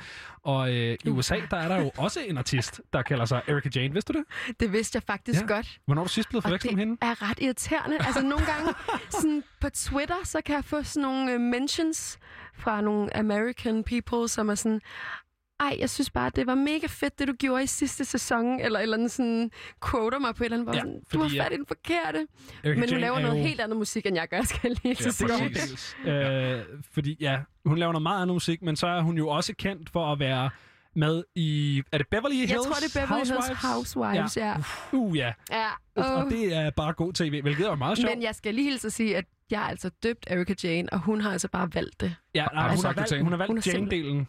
Og 0.44 0.74
øh, 0.74 0.98
i 1.06 1.10
USA, 1.10 1.36
der 1.52 1.58
er 1.58 1.68
der 1.68 1.82
jo 1.82 1.92
også 1.98 2.20
en 2.28 2.38
artist, 2.38 2.82
der 2.94 3.02
kalder 3.02 3.26
sig 3.26 3.42
Erika 3.48 3.70
Jane. 3.76 3.94
Vidste 3.94 4.14
du 4.14 4.20
det? 4.20 4.56
Det 4.60 4.72
vidste 4.74 4.96
jeg 4.96 5.04
faktisk 5.04 5.42
Ja. 5.42 5.48
godt. 5.48 5.78
Hvornår 5.86 6.02
er 6.02 6.06
du 6.06 6.12
sidst 6.14 6.30
blevet 6.30 6.44
forvekslet 6.44 6.70
det 6.70 6.78
med 6.78 6.86
hende? 6.86 6.98
er 7.02 7.30
ret 7.30 7.40
irriterende. 7.42 7.98
Altså 8.00 8.22
nogle 8.22 8.46
gange 8.46 8.74
sådan 9.22 9.44
på 9.62 9.70
Twitter, 9.70 10.16
så 10.24 10.42
kan 10.46 10.56
jeg 10.56 10.64
få 10.66 10.84
sådan 10.84 11.02
nogle 11.10 11.36
uh, 11.36 11.42
mentions 11.42 12.20
fra 12.58 12.82
nogle 12.82 13.18
American 13.18 13.84
people, 13.84 14.30
som 14.30 14.50
er 14.50 14.56
sådan, 14.56 14.82
ej, 15.60 15.76
jeg 15.80 15.90
synes 15.90 16.10
bare, 16.10 16.32
det 16.36 16.48
var 16.48 16.56
mega 16.56 16.88
fedt, 16.88 17.20
det 17.20 17.28
du 17.28 17.34
gjorde 17.34 17.64
i 17.64 17.68
sidste 17.68 18.06
sæson, 18.06 18.60
eller 18.60 18.80
eller 18.80 18.98
andet 18.98 19.12
sådan, 19.12 19.52
quoter 19.90 20.20
mig 20.20 20.36
på 20.36 20.44
et 20.44 20.46
eller 20.46 20.58
andet, 20.58 20.74
Ja, 20.74 20.78
ja, 20.78 20.82
sådan, 20.84 21.02
du 21.14 21.20
har 21.22 21.44
fat 21.44 21.54
i 21.54 21.56
den 21.56 21.66
forkerte. 21.68 22.28
Erika 22.64 22.80
Men 22.80 22.90
hun 22.90 23.00
laver 23.00 23.18
er 23.18 23.22
noget 23.22 23.38
jo- 23.38 23.44
helt 23.48 23.62
andet 23.62 23.78
musik, 23.78 24.06
end 24.06 24.16
jeg 24.16 24.28
gør, 24.30 24.42
skal 24.50 24.60
jeg 24.64 24.72
lige 24.84 24.96
Ja, 25.00 25.04
så 25.04 25.12
sige. 25.12 25.30
præcis. 25.30 25.96
Øh, 26.06 26.62
fordi 26.94 27.18
ja, 27.20 27.40
hun 27.66 27.78
laver 27.78 27.92
noget 27.92 28.04
meget 28.04 28.22
andet 28.22 28.34
musik, 28.36 28.62
men 28.62 28.76
så 28.76 28.88
er 28.88 29.02
hun 29.02 29.18
jo 29.18 29.28
også 29.30 29.54
kendt 29.58 29.90
for 29.90 30.12
at 30.12 30.20
være 30.20 30.50
med 30.98 31.24
i... 31.36 31.84
Er 31.92 31.98
det 31.98 32.08
Beverly 32.08 32.36
Hills 32.36 32.52
Jeg 32.52 32.60
tror, 32.60 32.74
det 32.74 32.96
er 32.96 33.06
Beverly 33.06 33.26
Hills 33.26 33.62
Housewives, 33.62 34.38
ja. 34.38 34.56
Uh, 34.92 35.18
ja. 35.18 35.34
Ja, 35.52 35.68
Og, 35.96 36.14
og 36.16 36.26
det 36.32 36.56
er 36.56 36.70
bare 36.70 36.94
god 36.94 37.14
tv, 37.14 37.42
hvilket 37.42 37.68
er 37.68 37.76
meget 37.76 37.98
sjovt. 37.98 38.14
Men 38.16 38.24
jeg 38.24 38.36
skal 38.36 38.56
lige 38.56 38.70
hilse 38.70 38.88
at 38.88 38.94
sige, 38.94 39.18
at 39.18 39.26
jeg 39.52 39.60
har 39.60 39.70
altså 39.70 39.90
døbt 40.04 40.28
Erika 40.30 40.54
Jane, 40.64 40.90
og 40.94 41.00
hun 41.00 41.22
har 41.22 41.32
altså 41.32 41.48
bare 41.48 41.70
valgt 41.74 42.02
det. 42.02 42.16
Ja, 42.36 42.46
nej, 42.54 42.68
du 42.68 42.76
hun, 42.76 42.86
har 42.86 42.94
valgt, 42.94 43.12
hun 43.22 43.32
har 43.32 43.46
Hun 43.48 43.56
valgt 43.56 43.68
er 43.68 43.72
Jane-delen. 43.74 44.26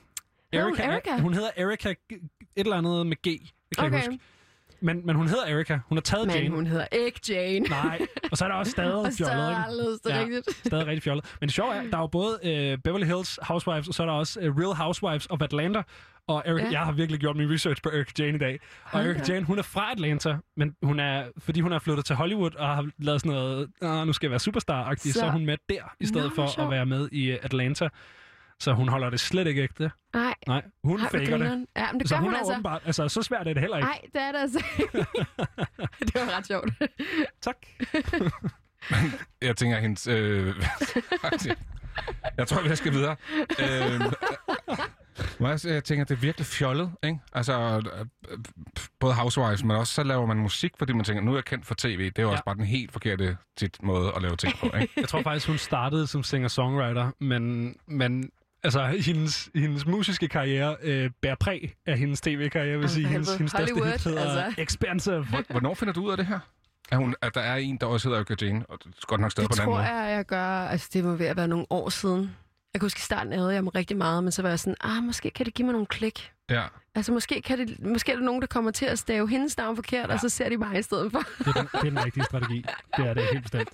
Hedder 0.52 0.64
hun 0.64 0.74
Erika, 0.78 0.82
Erika? 0.82 1.18
hun 1.22 1.34
hedder 1.34 1.50
Erika 1.56 1.90
et 1.90 1.96
eller 2.56 2.76
andet 2.76 3.06
med 3.06 3.16
G. 3.16 3.22
Det 3.24 3.78
kan 3.78 3.84
jeg 3.84 3.86
Okay. 3.86 3.96
ikke 4.02 4.10
huske. 4.10 4.24
Men, 4.80 5.06
men 5.06 5.16
hun 5.16 5.28
hedder 5.28 5.44
Erika. 5.46 5.78
Hun 5.88 5.98
har 5.98 6.02
taget 6.02 6.26
Men 6.26 6.36
Jane. 6.36 6.54
hun 6.54 6.66
hedder 6.66 6.86
ikke 6.92 7.20
Jane. 7.28 7.58
Nej, 7.68 8.06
og 8.30 8.36
så 8.36 8.44
er 8.44 8.48
der 8.48 8.54
også 8.54 8.72
stadig 8.78 8.94
Og 8.94 9.12
så 9.12 9.24
er 9.24 9.28
fjollet, 9.28 9.48
ikke? 9.50 9.56
anderledes, 9.62 10.00
det 10.00 10.12
er 10.14 10.20
rigtigt. 10.20 10.66
stadig 10.66 10.86
rigtig 10.86 11.02
fjollet. 11.02 11.24
Men 11.40 11.46
det 11.48 11.54
sjove 11.54 11.74
er, 11.74 11.82
der 11.82 11.96
er 11.96 12.00
jo 12.00 12.06
både 12.06 12.38
øh, 12.44 12.78
Beverly 12.78 13.04
Hills 13.04 13.38
Housewives, 13.42 13.88
og 13.88 13.94
så 13.94 14.02
er 14.02 14.06
der 14.06 14.12
også 14.14 14.40
øh, 14.40 14.56
Real 14.56 14.74
Housewives 14.76 15.26
of 15.30 15.40
Atlanta. 15.42 15.82
Og 16.28 16.42
Eric, 16.46 16.62
Ja. 16.64 16.70
jeg 16.70 16.80
har 16.80 16.92
virkelig 16.92 17.20
gjort 17.20 17.36
min 17.36 17.50
research 17.52 17.82
på 17.82 17.88
Eric 17.88 18.12
Jane 18.18 18.34
i 18.36 18.38
dag. 18.38 18.60
Og 18.84 18.90
Hold 18.90 19.06
Eric. 19.06 19.28
Jane, 19.28 19.44
hun 19.46 19.58
er 19.58 19.62
fra 19.62 19.92
Atlanta, 19.92 20.36
men 20.56 20.76
hun 20.82 21.00
er, 21.00 21.24
fordi 21.38 21.60
hun 21.60 21.72
er 21.72 21.78
flyttet 21.78 22.04
til 22.04 22.16
Hollywood 22.16 22.54
og 22.54 22.66
har 22.76 22.88
lavet 22.98 23.20
sådan 23.20 23.32
noget, 23.36 23.68
"Ah, 23.82 24.06
nu 24.06 24.12
skal 24.12 24.26
jeg 24.26 24.30
være 24.30 24.40
superstar-agtig, 24.40 25.12
så, 25.12 25.18
Så- 25.18 25.26
er 25.26 25.30
hun 25.30 25.46
med 25.46 25.56
der, 25.68 25.94
i 26.00 26.06
stedet 26.06 26.28
Nå, 26.28 26.34
for 26.34 26.46
sjovt. 26.54 26.64
at 26.64 26.70
være 26.70 26.86
med 26.86 27.08
i 27.12 27.30
øh, 27.30 27.38
Atlanta. 27.42 27.88
Så 28.60 28.72
hun 28.72 28.88
holder 28.88 29.10
det 29.10 29.20
slet 29.20 29.46
ikke 29.46 29.62
ægte. 29.62 29.90
Nej. 30.14 30.34
Nej, 30.46 30.62
hun 30.84 31.00
Ej, 31.00 31.08
faker 31.10 31.36
det. 31.36 31.66
Ja, 31.76 31.92
men 31.92 32.00
det 32.00 32.08
så 32.08 32.14
gør 32.14 32.20
hun 32.20 32.24
hun 32.28 32.34
er 32.34 32.38
altså. 32.38 32.52
åbenbart, 32.52 32.82
altså 32.86 33.08
så 33.08 33.22
svært 33.22 33.48
er 33.48 33.52
det 33.52 33.60
heller 33.60 33.76
ikke. 33.76 33.86
Nej, 33.88 34.00
det 34.14 34.22
er 34.22 34.32
det 34.32 34.38
altså 34.38 34.64
ikke. 34.78 34.98
det 36.06 36.14
var 36.14 36.36
ret 36.38 36.46
sjovt. 36.46 36.70
tak. 37.46 37.56
Jeg 39.42 39.56
tænker, 39.56 39.78
hendes... 39.78 40.06
Øh, 40.06 40.54
jeg 42.38 42.46
tror, 42.48 42.68
vi 42.68 42.76
skal 42.76 42.92
videre. 42.92 43.16
Øh, 43.60 44.00
må 45.40 45.48
jeg, 45.48 45.60
jeg 45.64 45.84
tænker, 45.84 46.04
det 46.04 46.14
er 46.14 46.20
virkelig 46.20 46.46
fjollet, 46.46 46.90
ikke? 47.04 47.18
Altså, 47.32 47.82
øh, 48.30 48.38
både 49.00 49.14
Housewives, 49.14 49.64
men 49.64 49.76
også 49.76 49.94
så 49.94 50.02
laver 50.02 50.26
man 50.26 50.36
musik, 50.36 50.72
fordi 50.78 50.92
man 50.92 51.04
tænker, 51.04 51.22
nu 51.22 51.30
er 51.32 51.36
jeg 51.36 51.44
kendt 51.44 51.66
for 51.66 51.74
tv. 51.78 52.04
Det 52.04 52.18
er 52.18 52.22
jo 52.22 52.28
ja. 52.28 52.32
også 52.32 52.44
bare 52.44 52.54
den 52.54 52.64
helt 52.64 52.92
forkerte 52.92 53.36
tit 53.56 53.82
måde 53.82 54.12
at 54.16 54.22
lave 54.22 54.36
ting 54.36 54.54
på, 54.58 54.66
ikke? 54.80 54.92
Jeg 55.00 55.08
tror 55.08 55.22
faktisk, 55.22 55.46
hun 55.46 55.58
startede 55.58 56.06
som 56.06 56.22
singer-songwriter, 56.22 57.10
men, 57.20 57.74
men 57.86 58.30
altså, 58.62 58.86
hendes, 58.86 59.50
hendes 59.54 59.86
musiske 59.86 60.28
karriere 60.28 60.76
øh, 60.82 61.10
bærer 61.22 61.34
præg 61.40 61.74
af 61.86 61.98
hendes 61.98 62.20
tv-karriere. 62.20 62.78
Vil 62.78 62.88
sige, 62.88 63.06
hendes, 63.06 63.34
hendes 63.34 63.50
største 63.50 63.74
hit 63.74 64.04
hedder 64.04 64.42
altså. 64.42 64.62
Expensive. 64.62 65.26
Hvornår 65.50 65.74
finder 65.74 65.94
du 65.94 66.04
ud 66.04 66.10
af 66.10 66.16
det 66.16 66.26
her? 66.26 66.38
At, 66.90 66.98
hun, 66.98 67.14
at 67.22 67.34
der 67.34 67.40
er 67.40 67.56
en, 67.56 67.76
der 67.76 67.86
også 67.86 68.08
hedder 68.08 68.46
Jane, 68.46 68.64
og 68.68 68.78
det 68.84 68.86
er 68.86 69.06
godt 69.06 69.20
nok 69.20 69.30
stadig 69.30 69.48
Det 69.48 69.56
på 69.58 69.62
en 69.62 69.68
anden 69.68 69.76
tror 69.76 69.92
måde. 69.92 70.02
jeg, 70.02 70.16
jeg 70.16 70.24
gør. 70.26 70.68
Altså, 70.68 70.90
det 70.92 71.04
må 71.04 71.14
ved 71.14 71.26
at 71.26 71.36
være 71.36 71.48
nogle 71.48 71.66
år 71.70 71.88
siden. 71.88 72.36
Jeg 72.76 72.80
kan 72.80 72.84
huske, 72.84 72.98
i 72.98 73.00
starten 73.00 73.32
havde 73.32 73.54
jeg 73.54 73.64
mig 73.64 73.74
rigtig 73.74 73.96
meget, 73.96 74.24
men 74.24 74.32
så 74.32 74.42
var 74.42 74.48
jeg 74.48 74.58
sådan, 74.58 74.76
ah, 74.80 75.02
måske 75.02 75.30
kan 75.30 75.46
det 75.46 75.54
give 75.54 75.66
mig 75.66 75.72
nogle 75.72 75.86
klik. 75.86 76.32
Ja. 76.50 76.62
Altså, 76.94 77.12
måske, 77.12 77.42
kan 77.42 77.58
det, 77.58 77.84
måske 77.86 78.12
er 78.12 78.16
der 78.16 78.22
nogen, 78.22 78.40
der 78.40 78.46
kommer 78.46 78.70
til 78.70 78.86
at 78.86 78.98
stave 78.98 79.28
hendes 79.28 79.56
navn 79.56 79.76
forkert, 79.76 80.08
ja. 80.08 80.14
og 80.14 80.20
så 80.20 80.28
ser 80.28 80.48
de 80.48 80.56
mig 80.56 80.78
i 80.78 80.82
stedet 80.82 81.12
for. 81.12 81.18
Det 81.38 81.46
er, 81.46 81.52
den, 81.52 81.68
det 81.72 81.78
er 81.78 81.82
den 81.82 82.04
rigtige 82.04 82.24
strategi. 82.24 82.64
Det 82.96 83.06
er 83.06 83.14
det 83.14 83.22
helt 83.32 83.42
bestemt. 83.42 83.68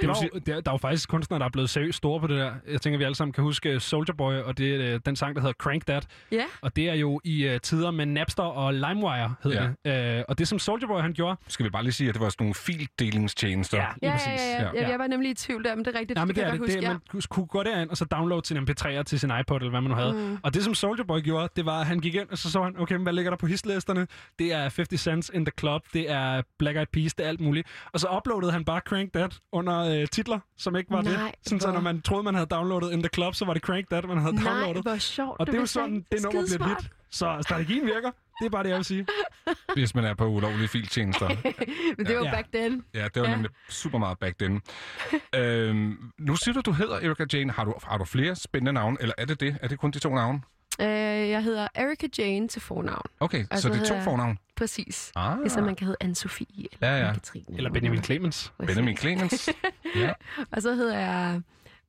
Det 0.00 0.08
var, 0.08 0.16
jo- 0.34 0.38
der, 0.46 0.60
der 0.60 0.70
er 0.70 0.74
jo 0.74 0.78
faktisk 0.78 1.08
kunstnere, 1.08 1.38
der 1.40 1.46
er 1.46 1.50
blevet 1.50 1.70
seriøst 1.70 1.98
store 1.98 2.20
på 2.20 2.26
det 2.26 2.36
der. 2.38 2.52
Jeg 2.68 2.80
tænker, 2.80 2.98
vi 2.98 3.04
alle 3.04 3.14
sammen 3.14 3.32
kan 3.32 3.44
huske 3.44 3.80
Soldier 3.80 4.14
Boy, 4.14 4.34
og 4.34 4.58
det 4.58 4.74
er 4.74 4.94
øh, 4.94 5.00
den 5.06 5.16
sang, 5.16 5.34
der 5.36 5.40
hedder 5.40 5.54
Crank 5.58 5.86
That. 5.86 6.06
Ja. 6.32 6.44
Og 6.60 6.76
det 6.76 6.88
er 6.88 6.94
jo 6.94 7.20
i 7.24 7.48
uh, 7.54 7.56
tider 7.62 7.90
med 7.90 8.06
Napster 8.06 8.42
og 8.42 8.74
LimeWire, 8.74 9.34
hedder 9.42 9.72
det. 9.84 10.18
Uh, 10.18 10.24
og 10.28 10.38
det, 10.38 10.48
som 10.48 10.58
Soldier 10.58 10.88
Boy 10.88 11.00
han 11.00 11.12
gjorde... 11.12 11.36
Skal 11.48 11.64
vi 11.64 11.70
bare 11.70 11.82
lige 11.82 11.92
sige, 11.92 12.08
at 12.08 12.14
det 12.14 12.22
var 12.22 12.28
sådan 12.28 12.44
nogle 12.44 12.54
fildelingstjenester? 12.54 13.76
Ja, 13.78 13.86
Ja, 14.02 14.10
ja, 14.26 14.32
ja, 14.32 14.62
ja. 14.62 14.70
Jeg, 14.80 14.90
jeg 14.90 14.98
var 14.98 15.06
nemlig 15.06 15.30
i 15.30 15.34
tvivl 15.34 15.64
der, 15.64 15.74
men 15.74 15.84
det 15.84 15.94
er 15.96 15.98
rigtigt. 16.00 16.16
Nej, 16.16 16.24
men 16.24 16.28
det 16.28 16.36
det, 16.36 16.42
kan 16.42 16.44
er 16.44 16.46
jeg 16.46 16.52
det. 16.52 16.60
godt 16.60 17.02
det 17.04 17.12
huske, 17.12 17.14
man 17.14 17.22
kunne- 17.28 17.46
gå 17.46 17.62
derind 17.62 17.90
og 17.90 17.96
så 17.96 18.04
downloade 18.04 18.46
sin 18.46 18.56
MP3'er 18.56 19.02
til 19.02 19.20
sin 19.20 19.32
iPod, 19.40 19.56
eller 19.60 19.70
hvad 19.70 19.80
man 19.80 19.90
nu 19.90 19.96
havde. 19.96 20.12
Mm. 20.12 20.18
Mm. 20.18 20.38
Og 20.42 20.54
det, 20.54 20.64
som 20.64 20.74
Soldier 20.74 21.04
Boy 21.04 21.20
gjorde, 21.20 21.48
det 21.56 21.66
var, 21.66 21.80
at 21.80 21.86
han 21.86 22.00
gik 22.00 22.14
ind, 22.14 22.28
og 22.30 22.38
så 22.38 22.50
så 22.50 22.62
han, 22.62 22.74
okay, 22.80 22.94
men 22.94 23.02
hvad 23.02 23.12
ligger 23.12 23.30
der 23.30 23.36
på 23.38 23.46
hitlisterne? 23.46 24.06
Det 24.38 24.52
er 24.52 24.60
50 24.62 25.00
Cents 25.00 25.30
in 25.34 25.44
the 25.44 25.52
Club, 25.60 25.82
det 25.92 26.10
er 26.10 26.42
Black 26.58 26.76
Eyed 26.76 26.86
Peas, 26.92 27.14
det 27.14 27.24
er 27.24 27.28
alt 27.28 27.40
muligt. 27.40 27.68
Og 27.92 28.00
så 28.00 28.08
uploadede 28.16 28.52
han 28.52 28.64
bare 28.64 28.80
Crank 28.86 29.12
That 29.12 29.38
under 29.68 30.00
øh, 30.00 30.08
titler, 30.08 30.38
som 30.56 30.76
ikke 30.76 30.90
var 30.90 31.00
det. 31.02 31.12
Nej, 31.12 31.32
Sådan 31.46 31.60
så, 31.60 31.66
hvor- 31.66 31.74
når 31.74 31.80
man 31.80 32.02
troede, 32.02 32.22
man 32.22 32.34
havde 32.34 32.46
downloadet 32.46 32.92
in 32.92 33.02
the 33.02 33.10
Club, 33.14 33.34
så 33.34 33.44
var 33.44 33.52
det 33.54 33.62
Crank 33.62 33.88
That, 33.90 34.04
man 34.08 34.18
havde 34.18 34.34
Nej, 34.34 34.52
downloadet. 34.52 34.82
hvor 34.82 34.96
sjovt. 34.96 35.40
Og 35.40 35.46
det 35.46 35.54
er 35.54 35.58
jo 35.60 35.66
sådan, 35.66 36.06
det 36.12 36.22
nummer 36.22 36.42
bliver 36.58 36.68
hit. 36.80 36.90
Så 37.10 37.38
strategien 37.42 37.86
virker. 37.86 38.10
Det 38.40 38.46
er 38.46 38.50
bare 38.50 38.62
det, 38.62 38.68
jeg 38.68 38.76
vil 38.76 38.84
sige. 38.84 39.06
Hvis 39.74 39.94
man 39.94 40.04
er 40.04 40.14
på 40.14 40.26
ulovlige 40.26 40.68
filtjenester. 40.68 41.28
men 41.98 42.06
det 42.06 42.16
var 42.16 42.24
Ja. 42.24 42.30
back 42.30 42.46
then. 42.52 42.84
Ja, 42.94 43.04
det 43.14 43.22
var 43.22 43.28
ja. 43.28 43.34
nemlig 43.34 43.50
super 43.68 43.98
meget 43.98 44.18
back 44.18 44.38
then. 44.38 44.62
øhm, 45.40 45.96
nu 46.18 46.36
siger 46.36 46.54
du, 46.54 46.60
du 46.60 46.72
hedder 46.72 46.94
Erika 46.96 47.24
Jane. 47.32 47.52
Har 47.52 47.64
du, 47.64 47.74
har 47.84 47.98
du 47.98 48.04
flere 48.04 48.36
spændende 48.36 48.72
navne, 48.72 48.96
eller 49.00 49.14
er 49.18 49.24
det 49.24 49.40
det? 49.40 49.58
Er 49.62 49.68
det 49.68 49.78
kun 49.78 49.90
de 49.90 49.98
to 49.98 50.14
navne? 50.14 50.40
Øh, 50.80 50.86
jeg 51.30 51.42
hedder 51.42 51.68
Erika 51.74 52.06
Jane 52.18 52.48
til 52.48 52.62
fornavn. 52.62 53.06
Okay, 53.20 53.44
Og 53.50 53.58
så 53.58 53.68
det 53.68 53.80
er 53.80 53.84
to 53.84 54.00
fornavn? 54.00 54.38
Præcis. 54.56 55.12
Ah. 55.16 55.38
Ligesom 55.40 55.64
man 55.64 55.76
kan 55.76 55.86
hedde 55.86 56.04
Anne-Sophie 56.04 56.66
eller 56.72 56.88
Ja, 56.96 57.06
ja. 57.06 57.12
Katrine. 57.12 57.56
Eller 57.56 57.70
Benjamin 57.70 58.02
Clemens. 58.04 58.52
Benjamin 58.66 58.96
Clemens. 58.96 59.48
ja. 59.96 60.12
Og 60.50 60.62
så 60.62 60.74
hedder 60.74 60.98
jeg 60.98 61.40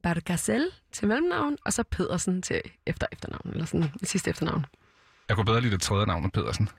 Bargasel 0.04 0.68
til 0.92 1.08
mellemnavn, 1.08 1.58
og 1.66 1.74
så 1.74 1.84
Pedersen 1.84 2.42
til 2.42 2.62
efter 2.86 3.08
efternavn, 3.12 3.50
eller 3.52 3.66
sådan 3.66 3.90
det 4.00 4.08
sidste 4.08 4.30
efternavn. 4.30 4.66
Jeg 5.30 5.36
kunne 5.38 5.46
bedre 5.46 5.62
lide 5.62 5.72
det 5.74 5.82
tredje 5.82 6.06
navn 6.06 6.24
end 6.24 6.32
Pedersen. 6.32 6.70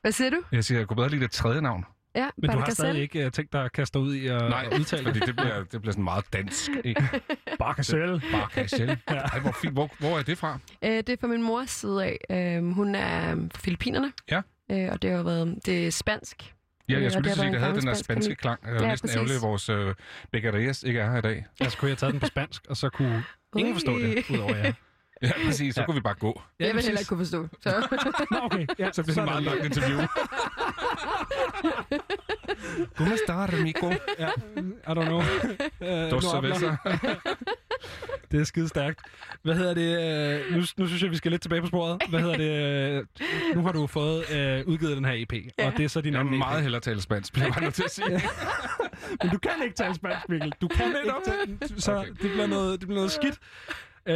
Hvad 0.00 0.12
siger 0.12 0.30
du? 0.30 0.36
Jeg 0.52 0.64
siger, 0.64 0.78
jeg 0.78 0.88
kunne 0.88 0.96
bedre 0.96 1.08
lide 1.08 1.20
det 1.22 1.30
tredje 1.30 1.60
navn. 1.60 1.84
Ja, 2.16 2.28
Men 2.38 2.50
du 2.50 2.58
har 2.58 2.70
stadig 2.70 3.00
ikke 3.02 3.26
uh, 3.26 3.32
tænkt 3.32 3.52
dig 3.52 3.64
at 3.64 3.72
kaste 3.72 3.98
ud 3.98 4.14
i 4.14 4.26
at 4.26 4.40
Nej, 4.42 4.68
udtale 4.78 5.04
fordi 5.04 5.20
det 5.20 5.36
bliver, 5.36 5.64
det 5.64 5.80
bliver 5.80 5.92
sådan 5.92 6.04
meget 6.04 6.24
dansk. 6.32 6.70
Ikke? 6.84 7.08
Barcasel. 7.58 8.22
Barcasel. 8.32 8.88
Ja. 9.10 9.14
Ej, 9.14 9.38
hvor, 9.40 9.52
fint. 9.62 9.72
Hvor, 9.72 9.90
hvor 9.98 10.18
er 10.18 10.22
det 10.22 10.38
fra? 10.38 10.58
Øh, 10.84 10.90
det 10.90 11.08
er 11.08 11.16
fra 11.20 11.26
min 11.26 11.42
mors 11.42 11.70
side 11.70 12.04
af. 12.04 12.18
Øh, 12.58 12.72
hun 12.72 12.94
er 12.94 13.30
øhm, 13.32 13.50
fra 13.50 13.60
Filippinerne. 13.64 14.12
Ja. 14.30 14.40
Øh, 14.72 14.88
og 14.92 15.02
det 15.02 15.10
har 15.10 15.22
været 15.22 15.58
det 15.66 15.86
er 15.86 15.90
spansk. 15.90 16.54
Ja, 16.88 16.94
Øh, 16.94 17.00
jeg 17.00 17.06
og 17.06 17.12
skulle 17.12 17.24
lige 17.28 17.34
sige, 17.34 17.50
det 17.52 17.60
havde 17.60 17.72
en 17.72 17.78
den 17.78 17.86
der 17.86 17.94
spanske 17.94 18.24
spansk 18.24 18.40
klang. 18.40 18.62
Det 18.62 18.68
er 18.70 18.74
Ja, 18.74 18.82
ja, 18.82 18.88
næsten 18.88 19.10
ærgerligt, 19.10 19.36
at 19.36 19.42
vores 19.42 19.68
øh, 19.68 19.94
Beccarillas 20.32 20.82
ikke 20.82 21.00
er 21.00 21.10
her 21.10 21.18
i 21.18 21.20
dag. 21.20 21.46
Ja, 21.60 21.68
så 21.68 21.76
kunne 21.78 21.88
jeg 21.90 21.98
tage 21.98 22.12
den 22.12 22.20
på 22.20 22.26
spansk, 22.26 22.62
og 22.68 22.76
så 22.76 22.88
kunne 22.88 23.24
ingen 23.58 23.74
forstå 23.74 23.98
det, 23.98 24.30
udover 24.30 24.56
jer. 24.56 24.72
Ja, 25.22 25.30
præcis. 25.46 25.74
Så 25.74 25.80
Ja. 25.80 25.84
kunne 25.86 25.94
vi 25.94 26.00
bare 26.00 26.14
gå. 26.14 26.42
Jeg 26.60 26.74
vil 26.74 26.82
heller 26.82 26.98
ikke 27.00 27.08
kunne 27.08 27.18
forstå. 27.18 27.48
Så. 27.60 27.86
Nå, 28.30 28.38
okay. 28.42 28.66
Ja, 28.78 28.92
Så 28.92 29.02
bliver 29.02 29.14
det 29.14 29.22
et 29.22 29.24
meget 29.24 29.42
langt 29.42 29.64
interview. 29.64 30.00
¿Cómo 32.96 33.14
está, 33.14 33.44
amigo? 33.44 33.90
Ja, 34.18 34.28
I 34.88 34.94
don't 34.94 35.06
know. 35.06 35.20
Uh, 35.80 36.10
Dos 36.10 36.24
cerveza. 36.24 36.76
det 38.30 38.40
er 38.40 38.44
skide 38.44 38.68
stærkt. 38.68 39.00
Hvad 39.42 39.54
hedder 39.54 39.74
det? 39.74 40.40
øh, 40.48 40.56
Nu, 40.56 40.62
nu 40.76 40.86
synes 40.86 41.02
jeg, 41.02 41.10
vi 41.10 41.16
skal 41.16 41.30
lidt 41.30 41.42
tilbage 41.42 41.60
på 41.60 41.66
sporet. 41.66 42.02
Hvad 42.08 42.20
hedder 42.20 42.36
det? 42.36 42.50
øh, 43.50 43.56
Nu 43.56 43.62
har 43.62 43.72
du 43.72 43.86
fået 43.86 44.16
uh, 44.18 44.68
udgivet 44.72 44.96
den 44.96 45.04
her 45.04 45.12
EP, 45.16 45.32
ja. 45.58 45.66
og 45.66 45.72
det 45.76 45.84
er 45.84 45.88
så 45.88 46.00
din 46.00 46.12
Jeg 46.12 46.20
anden 46.20 46.38
meget 46.38 46.56
EP. 46.58 46.62
hellere 46.62 46.80
tale 46.80 47.02
spansk, 47.02 47.32
bliver 47.32 47.46
jeg 47.46 47.52
bare 47.54 47.62
nødt 47.64 47.74
til 47.74 47.82
at 47.84 47.90
sige. 47.90 48.08
Men 49.22 49.30
du 49.32 49.38
kan 49.38 49.50
ikke 49.64 49.74
tale 49.76 49.94
spansk, 49.94 50.28
Mikkel. 50.28 50.52
Du 50.60 50.68
kan 50.68 50.86
ikke 51.04 51.14
tale, 51.24 51.80
så 51.80 51.92
Okay. 51.96 52.08
det 52.10 52.18
bliver 52.30 52.46
noget, 52.46 52.80
det 52.80 52.88
bliver 52.88 52.94
noget 52.98 53.10
skidt. 53.12 53.38
Uh, 54.10 54.14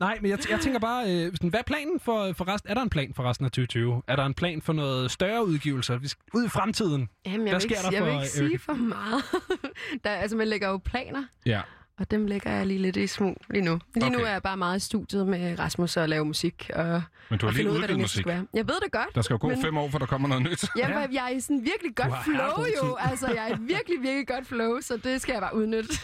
nej, 0.00 0.18
men 0.20 0.30
jeg, 0.30 0.50
jeg 0.50 0.60
tænker 0.60 0.78
bare, 0.80 1.02
uh, 1.04 1.32
sådan, 1.32 1.48
hvad 1.50 1.60
er 1.60 1.64
planen 1.64 2.00
for, 2.00 2.32
for 2.32 2.48
resten? 2.48 2.70
Er 2.70 2.74
der 2.74 2.82
en 2.82 2.90
plan 2.90 3.12
for 3.14 3.22
resten 3.22 3.44
af 3.46 3.50
2020? 3.50 4.02
Er 4.06 4.16
der 4.16 4.26
en 4.26 4.34
plan 4.34 4.62
for 4.62 4.72
noget 4.72 5.10
større 5.10 5.46
udgivelser? 5.46 5.96
Vi 5.98 6.08
skal 6.08 6.22
ud 6.34 6.44
i 6.44 6.48
fremtiden. 6.48 7.08
Jamen, 7.26 7.40
jeg 7.46 7.52
hvad 7.52 7.60
vil 7.60 7.64
ikke, 7.70 7.76
sker 7.80 7.90
der 7.90 7.96
jeg 7.96 7.98
for 8.02 8.06
vil 8.06 8.14
ikke 8.14 8.28
sige 8.28 8.44
Erika? 8.44 8.56
for 8.58 8.72
meget. 8.74 9.22
der, 10.04 10.10
altså, 10.10 10.36
man 10.36 10.48
lægger 10.48 10.68
jo 10.68 10.76
planer, 10.76 11.24
Ja. 11.46 11.60
og 11.98 12.10
dem 12.10 12.26
lægger 12.26 12.50
jeg 12.50 12.66
lige 12.66 12.78
lidt 12.78 12.96
i 12.96 13.06
smug 13.06 13.36
lige 13.50 13.64
nu. 13.64 13.78
Lige 13.94 14.10
nu 14.10 14.18
Okay. 14.18 14.26
er 14.26 14.32
jeg 14.32 14.42
bare 14.42 14.56
meget 14.56 14.76
i 14.76 14.80
studiet 14.80 15.26
med 15.28 15.58
Rasmus 15.58 15.96
og 15.96 16.08
lave 16.08 16.24
musik. 16.24 16.70
Og, 16.74 17.02
Men 17.30 17.38
du 17.38 17.46
har 17.46 17.50
og 17.50 17.56
lige 17.56 17.70
ud 17.70 17.78
hvad 17.78 17.88
det 17.88 17.98
musik. 17.98 18.20
skal 18.22 18.32
være. 18.32 18.46
Jeg 18.54 18.68
ved 18.68 18.74
det 18.84 18.92
godt. 18.92 19.14
Der 19.14 19.22
skal 19.22 19.34
jo 19.34 19.38
gå 19.40 19.48
men- 19.48 19.62
fem 19.62 19.76
år, 19.76 19.88
for 19.90 19.98
der 19.98 20.06
kommer 20.06 20.28
noget 20.28 20.42
nyt. 20.44 20.64
Jamen, 20.76 21.12
jeg 21.14 21.24
er 21.24 21.28
i 21.28 21.40
sådan 21.40 21.64
virkelig 21.64 21.94
godt 21.96 22.12
flow 22.24 22.64
jo. 22.84 22.96
Altså, 23.00 23.26
jeg 23.34 23.50
er 23.50 23.56
i 23.56 23.58
virkelig, 23.60 24.02
virkelig 24.02 24.26
godt 24.28 24.46
flow, 24.46 24.80
så 24.80 24.96
det 24.96 25.22
skal 25.22 25.32
jeg 25.32 25.40
bare 25.42 25.54
udnytte. 25.56 25.94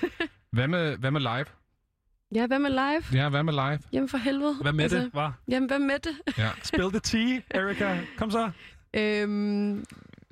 Hvad 0.53 0.69
med, 0.69 0.97
hvad 0.97 1.11
med 1.11 1.21
live? 1.21 1.45
Ja, 2.35 2.47
hvad 2.47 2.59
med 2.59 2.71
live? 2.71 3.23
Ja, 3.23 3.29
hvad 3.29 3.43
med 3.43 3.53
live? 3.53 3.79
Jamen 3.93 4.09
for 4.09 4.19
helvede. 4.19 4.55
Hvad 4.63 4.73
med 4.73 4.89
det, 4.89 5.11
hva'? 5.17 5.31
Jamen, 5.49 5.69
hvad 5.69 5.79
med 5.79 5.99
det? 5.99 6.39
Ja. 6.39 6.49
Spill 6.63 6.91
the 6.91 7.01
tea, 7.01 7.41
Erika. 7.51 7.99
Kom 8.19 8.31
så. 8.31 8.51
Øhm, 8.95 9.85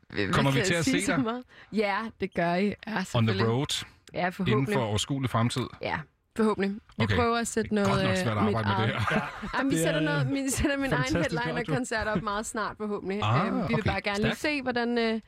hvad 0.09 0.33
Kommer 0.33 0.51
vi 0.51 0.61
til 0.65 0.75
at 0.75 0.85
se 0.85 1.07
dig? 1.07 1.21
meget? 1.21 1.43
Ja, 1.73 1.97
det 2.21 2.35
gør 2.35 2.55
I. 2.55 2.67
Ja, 2.87 3.05
On 3.15 3.27
the 3.27 3.45
road? 3.47 3.85
Ja, 4.15 4.19
Inden 4.19 4.33
forhåbentlig. 4.33 4.75
for 4.75 4.81
overskuelig 4.83 5.31
fremtid? 5.31 5.63
Ja, 5.83 5.99
forhåbentlig. 6.37 6.71
Vi 6.99 7.05
Okay. 7.05 7.17
prøver 7.17 7.37
at 7.39 7.49
sætte 7.49 7.75
noget... 7.75 7.89
Godt 7.91 8.03
nok 8.03 8.11
øh, 8.11 8.17
svært 8.17 8.37
at 8.39 8.45
mit 8.45 8.55
arbejde 8.55 8.81
med 8.87 8.87
det 8.95 9.03
her. 9.11 9.21
Jamen, 9.59 9.71
vi 9.71 9.77
Det 9.77 9.83
er 9.83 9.87
sætter, 9.87 10.01
noget, 10.01 10.31
vi 10.31 10.51
sætter 10.51 10.77
min 10.77 10.93
egen 10.93 11.17
headliner-koncert 11.17 12.07
op 12.09 12.23
meget 12.23 12.47
snart, 12.47 12.77
forhåbentlig. 12.77 13.21
Ah, 13.23 13.47
øhm, 13.47 13.57
vi 13.57 13.63
vil 13.69 13.75
okay. 13.75 13.91
bare 13.91 14.01
gerne 14.01 14.19
lige 14.23 14.35
Stærkt. 14.35 14.39
se, 14.57 14.63
hvordan 14.63 14.99
øh, 14.99 15.21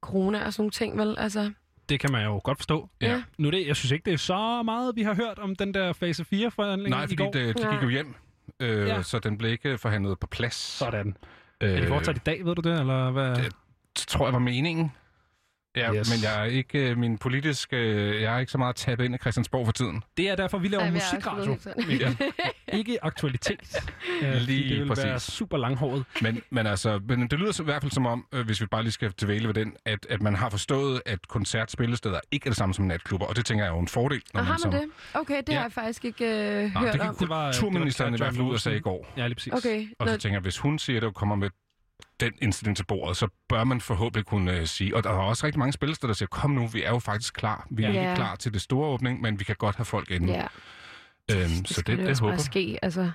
corona 0.00 0.46
og 0.46 0.52
sådan 0.52 0.62
nogle 0.62 0.70
ting, 0.70 0.98
vel? 0.98 1.18
Altså, 1.18 1.50
Det 1.90 2.00
kan 2.00 2.12
man 2.12 2.24
jo 2.24 2.40
godt 2.44 2.58
forstå. 2.58 2.88
Ja. 3.00 3.22
Nu 3.38 3.48
er 3.48 3.52
det, 3.52 3.66
jeg 3.66 3.76
synes 3.76 3.90
ikke, 3.92 4.04
det 4.04 4.12
er 4.12 4.18
så 4.18 4.62
meget, 4.62 4.96
vi 4.96 5.02
har 5.02 5.14
hørt 5.14 5.38
om 5.38 5.56
den 5.56 5.74
der 5.74 5.92
fase 5.92 6.22
4-forhandling 6.34 6.90
Nej, 6.90 7.00
i 7.04 7.06
fordi 7.06 7.16
går. 7.16 7.30
det, 7.32 7.58
de 7.58 7.68
gik 7.72 7.82
jo 7.82 7.88
hjem, 7.88 8.14
øh, 8.60 8.86
Ja. 8.88 9.02
så 9.02 9.18
den 9.18 9.38
blev 9.38 9.50
ikke 9.52 9.78
forhandlet 9.78 10.18
på 10.18 10.26
plads. 10.26 10.54
Sådan. 10.54 11.16
Øh, 11.60 11.70
Er 11.70 11.80
de 11.80 11.86
fortsat 11.86 12.16
i 12.16 12.20
dag, 12.26 12.44
ved 12.44 12.54
du 12.54 12.70
det? 12.70 12.80
Eller 12.80 13.10
hvad? 13.10 13.36
Det 13.36 13.52
tror 14.06 14.26
jeg 14.26 14.32
var 14.32 14.38
meningen. 14.38 14.92
Ja, 15.76 15.94
Yes. 15.94 16.10
men 16.10 16.22
jeg 16.22 16.40
er 16.40 16.44
ikke 16.44 16.90
øh, 16.90 16.98
min 16.98 17.18
politiske... 17.18 17.76
Øh, 17.76 18.22
jeg 18.22 18.34
er 18.34 18.38
ikke 18.38 18.52
så 18.52 18.58
meget 18.58 18.76
tappet 18.76 19.04
ind 19.04 19.14
i 19.14 19.18
Christiansborg 19.18 19.66
for 19.66 19.72
tiden. 19.72 20.02
Det 20.16 20.28
er 20.30 20.36
derfor, 20.36 20.58
vi 20.58 20.68
laver 20.68 20.84
Ej, 20.84 20.90
musikradio. 20.90 21.56
Mikkel. 21.86 22.18
ikke 22.78 23.04
aktualitet. 23.04 23.60
Øh, 24.22 24.32
fordi 24.32 24.52
Lige 24.52 24.68
det 24.70 24.78
vil 24.80 24.88
være 24.96 25.12
præcis. 25.14 25.32
super 25.34 25.56
langhåret. 25.58 26.04
Men, 26.22 26.42
men, 26.50 26.66
altså, 26.66 27.00
men 27.08 27.22
det 27.28 27.38
lyder 27.38 27.52
så 27.52 27.62
i 27.62 27.64
hvert 27.64 27.82
fald 27.82 27.92
som 27.92 28.06
om, 28.06 28.26
øh, 28.32 28.46
hvis 28.46 28.60
vi 28.60 28.66
bare 28.66 28.82
lige 28.82 28.92
skal 28.92 29.12
tilvæle 29.12 29.46
ved 29.46 29.54
den, 29.54 29.72
at, 29.84 30.06
at 30.10 30.22
man 30.22 30.34
har 30.34 30.48
forstået, 30.50 31.02
at 31.06 31.28
koncertspillesteder 31.28 32.20
ikke 32.30 32.46
er 32.46 32.50
det 32.50 32.56
samme 32.56 32.74
som 32.74 32.84
natklubber, 32.84 33.26
og 33.26 33.36
det 33.36 33.46
tænker 33.46 33.64
jeg 33.64 33.70
er 33.70 33.74
jo 33.74 33.80
en 33.80 33.88
fordel. 33.88 34.22
og 34.34 34.46
har 34.46 34.56
som, 34.56 34.72
man 34.72 34.82
det? 34.82 34.90
Okay, 35.14 35.36
det 35.38 35.48
Ja. 35.48 35.54
har 35.54 35.62
jeg 35.62 35.72
faktisk 35.72 36.04
ikke 36.04 36.24
øh, 36.24 36.72
Nej, 36.74 36.82
hørt 36.82 36.92
det 36.94 37.00
om. 37.00 37.16
gik 37.16 37.28
kulturministeren 37.28 38.14
i 38.14 38.16
hvert 38.16 38.34
fald 38.34 38.46
ud 38.46 38.52
og 38.54 38.60
sagde 38.60 38.78
i 38.78 38.80
går. 38.80 39.12
Ja, 39.16 39.26
lige 39.26 39.34
præcis. 39.34 39.52
Okay, 39.52 39.86
Og 39.98 40.06
så 40.08 40.12
nå, 40.14 40.18
tænker 40.18 40.34
jeg, 40.36 40.42
hvis 40.42 40.58
hun 40.58 40.78
siger, 40.78 41.00
det 41.00 41.14
kommer 41.14 41.36
med 41.36 41.50
den 42.20 42.32
indstilling 42.42 42.76
til 42.76 42.84
bordet, 42.84 43.16
så 43.16 43.28
bør 43.48 43.64
man 43.64 43.80
forhåbentlig 43.80 44.24
kunne 44.26 44.56
øh, 44.56 44.66
sige, 44.66 44.96
og 44.96 45.04
der 45.04 45.10
er 45.10 45.14
også 45.14 45.46
rigtig 45.46 45.58
mange 45.58 45.72
spillesteder, 45.72 46.06
der 46.08 46.14
siger, 46.16 46.26
kom 46.28 46.50
nu, 46.50 46.66
vi 46.66 46.82
er 46.82 46.90
jo 46.90 46.98
faktisk 46.98 47.34
klar. 47.34 47.66
Vi 47.70 47.84
er 47.84 47.90
Ja. 47.90 48.00
ikke 48.02 48.14
klar 48.16 48.36
til 48.36 48.52
det 48.54 48.60
store 48.62 48.88
åbning, 48.88 49.20
men 49.20 49.38
vi 49.38 49.44
kan 49.44 49.56
godt 49.58 49.76
have 49.76 49.84
folk 49.84 50.10
inde. 50.10 50.32
ja, 50.32 50.46
Øhm, 51.32 51.48
det 51.48 51.68
så 51.68 51.82
det, 51.86 51.98
det, 51.98 52.06
det 52.06 52.20
håber 52.20 52.36
ske. 52.36 52.78
Altså, 52.82 53.10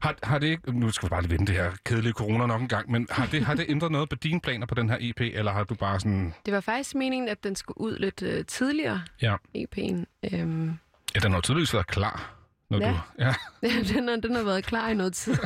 har, 0.00 0.14
har 0.22 0.38
det 0.38 0.46
ikke, 0.46 0.78
nu 0.78 0.90
skal 0.90 1.06
vi 1.06 1.10
bare 1.10 1.22
lige 1.22 1.30
vende 1.30 1.46
det 1.46 1.54
her 1.54 1.70
kedelige 1.84 2.12
corona 2.12 2.46
nok 2.46 2.60
en 2.60 2.68
gang, 2.68 2.90
men 2.90 3.06
har 3.10 3.26
det, 3.26 3.44
har 3.44 3.54
det 3.54 3.66
ændret 3.68 3.92
noget 3.92 4.08
på 4.08 4.14
dine 4.16 4.40
planer 4.40 4.66
på 4.66 4.74
den 4.74 4.90
her 4.90 4.96
EP, 5.00 5.20
eller 5.20 5.52
har 5.52 5.64
du 5.64 5.74
bare 5.74 6.00
sådan, 6.00 6.34
det 6.46 6.54
var 6.54 6.60
faktisk 6.60 6.94
meningen, 6.94 7.28
at 7.28 7.44
den 7.44 7.56
skulle 7.56 7.80
ud 7.80 7.98
lidt 7.98 8.22
øh, 8.22 8.44
tidligere, 8.44 9.02
ja, 9.22 9.36
EP'en. 9.56 10.04
Øhm, 10.34 10.78
ja 11.14 11.20
den 11.20 11.32
har 11.32 11.40
tydeligvis 11.40 11.74
været 11.74 11.86
klar. 11.86 12.34
Når 12.70 12.78
Ja. 12.80 12.90
Du, 12.90 12.96
ja. 13.18 13.34
den, 13.94 14.08
har, 14.08 14.16
den 14.16 14.34
har 14.36 14.42
været 14.42 14.64
klar 14.64 14.88
i 14.88 14.94
noget 14.94 15.12
tid. 15.12 15.36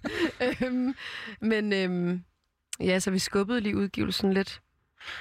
øhm, 0.62 0.94
men 1.40 1.72
øhm, 1.72 2.22
ja, 2.80 2.98
så 2.98 3.10
vi 3.10 3.18
skubbede 3.18 3.60
lige 3.60 3.76
udgivelsen 3.76 4.32
lidt. 4.32 4.60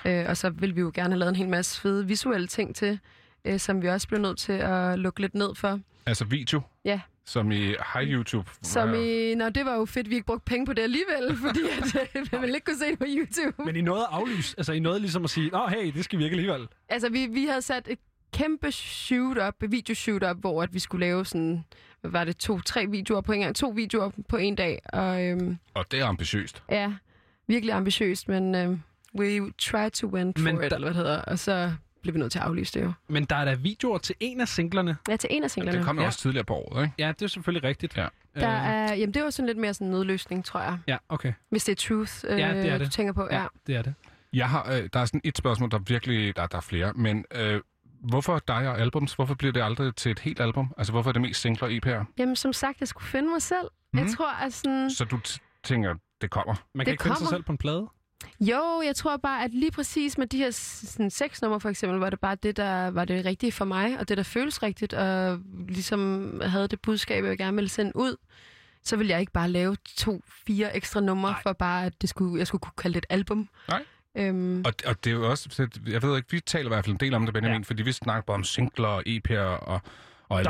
Øh, 0.06 0.26
og 0.30 0.38
så 0.38 0.49
ville 0.49 0.76
vi 0.76 0.81
jo 0.81 0.91
gerne 0.94 1.10
have 1.10 1.19
lavet 1.19 1.30
en 1.30 1.36
hel 1.36 1.49
masse 1.49 1.81
fede 1.81 2.07
visuelle 2.07 2.48
ting 2.48 2.76
til, 2.76 2.99
øh, 3.45 3.60
som 3.60 3.81
vi 3.81 3.88
også 3.90 4.07
blev 4.07 4.19
nødt 4.22 4.38
til 4.38 4.53
at 4.53 4.99
lukke 4.99 5.22
lidt 5.22 5.34
ned 5.36 5.56
for. 5.56 5.80
Altså 6.06 6.26
video, 6.26 6.61
Ja, 6.86 7.02
som 7.26 7.52
i 7.52 7.57
High 7.94 8.07
YouTube. 8.11 8.49
som 8.61 8.94
i... 8.94 9.36
Nå, 9.36 9.49
det 9.49 9.65
var 9.65 9.76
jo 9.76 9.86
fedt, 9.86 10.10
vi 10.10 10.15
ikke 10.15 10.26
brugte 10.26 10.45
penge 10.45 10.65
på 10.65 10.73
det 10.73 10.81
alligevel, 10.81 11.38
fordi 11.45 11.60
at, 11.81 12.07
øh, 12.15 12.27
man 12.31 12.41
ville 12.41 12.56
ikke 12.56 12.65
kunne 12.65 12.77
se 12.77 12.86
det 12.91 12.99
på 12.99 13.06
YouTube. 13.07 13.64
Men 13.65 13.76
I 13.76 13.81
nåede 13.81 14.02
at 14.02 14.07
aflyse. 14.11 14.56
Altså, 14.57 14.73
I 14.73 14.80
nåede 14.80 14.99
ligesom 14.99 15.23
at 15.23 15.30
sige, 15.30 15.49
Nå, 15.49 15.68
hey, 15.68 15.91
det 15.94 16.03
skal 16.03 16.19
virke 16.19 16.31
alligevel. 16.31 16.68
Altså, 16.90 17.10
vi, 17.10 17.27
vi 17.27 17.45
havde 17.45 17.61
sat 17.61 17.88
et 17.88 17.99
kæmpe 18.34 18.72
shoot-up, 18.72 19.53
videoshoot 19.61 20.23
op, 20.23 20.38
hvor 20.40 20.64
at 20.64 20.73
vi 20.73 20.80
skulle 20.80 21.06
lave 21.06 21.26
sådan, 21.26 21.65
hvad 22.02 22.11
var 22.11 22.23
det, 22.23 22.38
to-tre 22.38 22.88
videoer 22.88 23.22
på 23.22 23.31
en 23.31 23.40
gang, 23.41 23.56
to 23.56 23.69
videoer 23.69 24.11
på 24.30 24.38
en 24.38 24.56
dag, 24.56 24.80
og 24.94 25.23
øhm, 25.26 25.57
Og 25.73 25.91
det 25.91 25.99
er 25.99 26.06
ambitiøst. 26.06 26.64
ja, 26.72 26.94
virkelig 27.49 27.73
ambitiøst, 27.76 28.27
men 28.27 28.55
øhm, 28.55 28.81
we 29.19 29.51
try 29.57 29.89
to 29.89 30.07
win 30.07 30.34
for 30.38 30.43
Men 30.43 30.55
it, 30.55 30.59
der- 30.61 30.65
eller 30.76 30.77
hvad 30.80 30.88
det 30.88 30.95
hedder, 30.95 31.21
og 31.21 31.39
så 31.39 31.71
blev 32.01 32.13
vi 32.13 32.19
nødt 32.19 32.31
til 32.31 32.39
at 32.39 32.45
aflyse 32.45 32.80
det 32.80 32.85
jo. 32.85 32.91
Men 33.07 33.26
der 33.26 33.35
er 33.35 33.45
da 33.45 33.53
videoer 33.53 33.97
til 33.97 34.15
en 34.19 34.41
af 34.41 34.47
singlerne. 34.47 34.97
Ja, 35.09 35.15
til 35.15 35.27
en 35.31 35.43
af 35.43 35.51
singlerne. 35.51 35.77
Det 35.77 35.85
kom 35.85 35.95
jo 35.95 36.01
Ja. 36.01 36.07
også 36.07 36.19
tidligere 36.19 36.45
på 36.45 36.55
året, 36.55 36.84
ikke? 36.84 36.93
Ja, 36.99 37.07
det 37.07 37.21
er 37.21 37.27
selvfølgelig 37.27 37.69
rigtigt. 37.69 37.97
Ja. 37.97 38.07
Der 38.35 38.47
er, 38.47 38.93
jamen, 38.93 39.13
det 39.13 39.23
var 39.23 39.30
sådan 39.30 39.47
lidt 39.47 39.57
mere 39.57 39.73
sådan 39.73 39.88
en 39.88 39.91
nødløsning, 39.93 40.45
tror 40.45 40.59
jeg. 40.61 40.77
Ja, 40.88 40.97
okay. 41.09 41.34
Hvis 41.49 41.63
det 41.63 41.71
er 41.71 41.76
truth, 41.95 42.13
øh, 42.27 42.39
Ja, 42.39 42.53
det 42.53 42.69
er 42.69 42.77
du 42.77 42.84
det. 42.84 42.91
tænker 42.93 43.13
på. 43.13 43.27
Ja. 43.31 43.45
det 43.67 43.76
er 43.76 43.81
det. 43.81 43.93
Jeg 44.34 44.49
har, 44.49 44.71
øh, 44.73 44.89
der 44.93 44.99
er 44.99 45.05
sådan 45.05 45.21
et 45.23 45.38
spørgsmål, 45.38 45.71
der 45.71 45.77
virkelig... 45.80 46.35
Der, 46.35 46.47
der 46.47 46.57
er 46.57 46.61
flere, 46.61 46.93
men... 46.93 47.26
Øh, 47.35 47.61
Hvorfor 48.01 48.39
dig 48.47 48.67
og 48.69 48.80
albums? 48.80 49.13
Hvorfor 49.13 49.34
bliver 49.34 49.51
det 49.53 49.63
aldrig 49.63 49.95
til 49.95 50.11
et 50.11 50.19
helt 50.19 50.39
album? 50.41 50.73
Altså, 50.77 50.91
hvorfor 50.93 51.09
er 51.09 51.13
det 51.13 51.21
mest 51.21 51.41
singler 51.41 51.67
EP'er? 51.80 52.13
Jamen, 52.17 52.35
som 52.35 52.53
sagt, 52.53 52.80
jeg 52.80 52.88
skulle 52.88 53.07
finde 53.07 53.30
mig 53.30 53.41
selv. 53.41 53.67
Mm. 53.93 53.99
Jeg 53.99 54.05
Mhm. 54.05 54.15
tror, 54.15 54.31
at 54.31 54.53
sådan... 54.53 54.89
Så 54.91 55.05
du 55.05 55.19
t- 55.27 55.59
tænker, 55.63 55.95
det 56.22 56.30
kommer? 56.30 56.54
Man 56.74 56.86
kan 56.86 56.86
Det 56.86 56.91
ikke 56.91 57.04
finde 57.04 57.18
sig 57.18 57.26
kommer. 57.26 57.38
selv 57.38 57.44
på 57.44 57.52
en 57.52 57.58
plade? 57.58 57.88
Jo, 58.40 58.82
jeg 58.86 58.96
tror 58.96 59.18
bare, 59.18 59.44
at 59.44 59.52
lige 59.54 59.72
præcis 59.72 60.18
med 60.18 60.28
de 60.28 60.38
her 60.38 60.52
sådan, 60.52 61.10
seks 61.10 61.41
numre 61.41 61.60
for 61.60 61.70
eksempel, 61.70 62.00
var 62.00 62.10
det 62.10 62.20
bare 62.20 62.36
det, 62.44 62.58
der 62.58 62.90
var 62.91 63.06
det 63.06 63.26
rigtige 63.26 63.52
for 63.52 63.66
mig, 63.66 64.00
og 64.00 64.10
det, 64.10 64.18
der 64.18 64.24
føles 64.24 64.64
rigtigt, 64.64 64.94
og 64.94 65.40
ligesom 65.68 66.32
havde 66.46 66.68
det 66.68 66.82
budskab, 66.82 67.24
jeg 67.26 67.38
gerne 67.38 67.56
ville 67.56 67.70
sende 67.70 67.91
ud. 67.96 68.16
Så 68.84 68.96
ville 68.96 69.12
jeg 69.12 69.20
ikke 69.20 69.32
bare 69.32 69.50
lave 69.50 69.76
to, 69.98 70.22
fire 70.48 70.76
ekstra 70.76 71.00
numre, 71.02 71.36
for 71.44 71.54
bare, 71.54 71.86
at 71.86 72.02
det 72.02 72.10
skulle, 72.10 72.38
jeg 72.40 72.48
skulle 72.48 72.62
kunne 72.62 72.74
kalde 72.78 72.96
det 72.96 73.06
et 73.10 73.14
album. 73.14 73.50
Nej. 73.70 73.84
Øhm, 74.16 74.64
Og, 74.66 74.74
og 74.86 75.04
det 75.04 75.10
er 75.10 75.14
jo 75.16 75.30
også, 75.30 75.68
jeg 75.88 76.02
ved 76.04 76.18
ikke, 76.18 76.32
vi 76.32 76.40
taler 76.40 76.66
i 76.66 76.68
hvert 76.74 76.86
fald 76.86 76.94
en 76.94 77.00
del 77.00 77.14
om 77.14 77.26
det, 77.26 77.34
Benjamin, 77.34 77.62
ja. 77.62 77.66
fordi 77.66 77.84
vi 77.84 77.91
snakker 77.91 78.22
bare 78.22 78.36
om 78.36 78.44
singler 78.44 78.88
og 78.88 79.04
EP'er 79.08 79.38
og, 79.40 79.82
og 80.30 80.35
og 80.38 80.43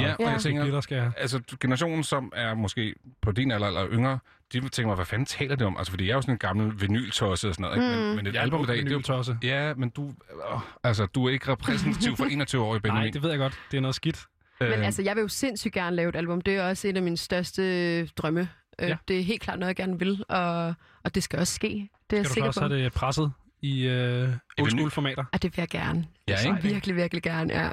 Ja, 0.00 0.12
og 0.12 0.20
Ja. 0.20 0.28
jeg 0.30 0.40
tænker, 0.40 0.64
der 0.64 0.80
skal 0.80 1.12
altså 1.16 1.40
generationen, 1.60 2.04
som 2.04 2.32
er 2.36 2.54
måske 2.54 2.94
på 3.22 3.32
din 3.32 3.50
alder 3.50 3.66
eller 3.66 3.86
yngre, 3.92 4.18
de 4.52 4.60
tænker 4.60 4.86
mig, 4.86 4.94
hvad 4.94 5.06
fanden 5.06 5.26
taler 5.26 5.56
det 5.56 5.66
om? 5.66 5.76
Altså, 5.76 5.90
fordi 5.92 6.04
jeg 6.04 6.10
er 6.10 6.14
jo 6.16 6.20
sådan 6.22 6.34
en 6.34 6.38
gammel 6.38 6.80
vinyltosse 6.80 7.48
og 7.48 7.54
sådan 7.54 7.62
noget, 7.62 7.76
ikke? 7.76 7.96
Mm. 7.96 8.06
Men, 8.06 8.16
men 8.16 8.26
et 8.26 8.32
Jeg 8.34 8.38
er 8.38 8.42
album 8.42 8.62
i 8.62 8.66
dag, 8.66 8.76
det 8.76 9.08
er. 9.08 9.34
Ja, 9.42 9.74
men 9.74 9.88
du, 9.90 10.12
åh, 10.52 10.60
altså, 10.84 11.06
du 11.06 11.26
er 11.26 11.30
ikke 11.30 11.52
repræsentativ 11.52 12.16
for 12.16 12.24
21-årige, 12.58 12.80
Benjamin. 12.80 13.02
Nej, 13.02 13.10
det 13.12 13.22
ved 13.22 13.30
jeg 13.30 13.38
godt. 13.38 13.58
Det 13.70 13.76
er 13.76 13.80
noget 13.80 13.94
skidt. 13.94 14.24
men 14.60 14.72
Øh, 14.72 14.84
altså, 14.86 15.02
jeg 15.02 15.16
vil 15.16 15.22
jo 15.22 15.28
sindssygt 15.28 15.74
gerne 15.74 15.96
lave 15.96 16.08
et 16.08 16.16
album. 16.16 16.40
Det 16.40 16.56
er 16.56 16.68
også 16.68 16.88
en 16.88 16.96
af 16.96 17.02
mine 17.02 17.16
største 17.16 18.06
drømme. 18.06 18.48
Øh, 18.78 18.88
Ja. 18.88 18.96
Det 19.08 19.18
er 19.18 19.22
helt 19.22 19.42
klart 19.42 19.58
noget, 19.58 19.68
jeg 19.68 19.76
gerne 19.76 19.98
vil, 19.98 20.24
og, 20.28 20.74
og 21.04 21.14
det 21.14 21.22
skal 21.22 21.38
også 21.38 21.54
ske. 21.54 21.88
Det 22.10 22.18
er 22.18 22.22
Skal 22.22 22.40
jeg 22.40 22.46
du 22.48 22.52
så 22.52 22.60
sikker 22.60 22.68
på. 22.68 22.74
have 22.74 22.84
det 22.84 22.92
presset 22.92 23.32
i 23.62 23.86
øh, 23.86 24.28
old 24.60 24.70
school 24.70 24.90
formater? 24.90 25.24
Og 25.32 25.42
det 25.42 25.56
vil 25.56 25.62
jeg 25.62 25.68
gerne. 25.68 26.06
Ja, 26.28 26.36
Så 26.36 26.48
ikke? 26.48 26.62
Virkelig, 26.62 26.96
virkelig 26.96 27.22
gerne, 27.22 27.54
ja. 27.54 27.70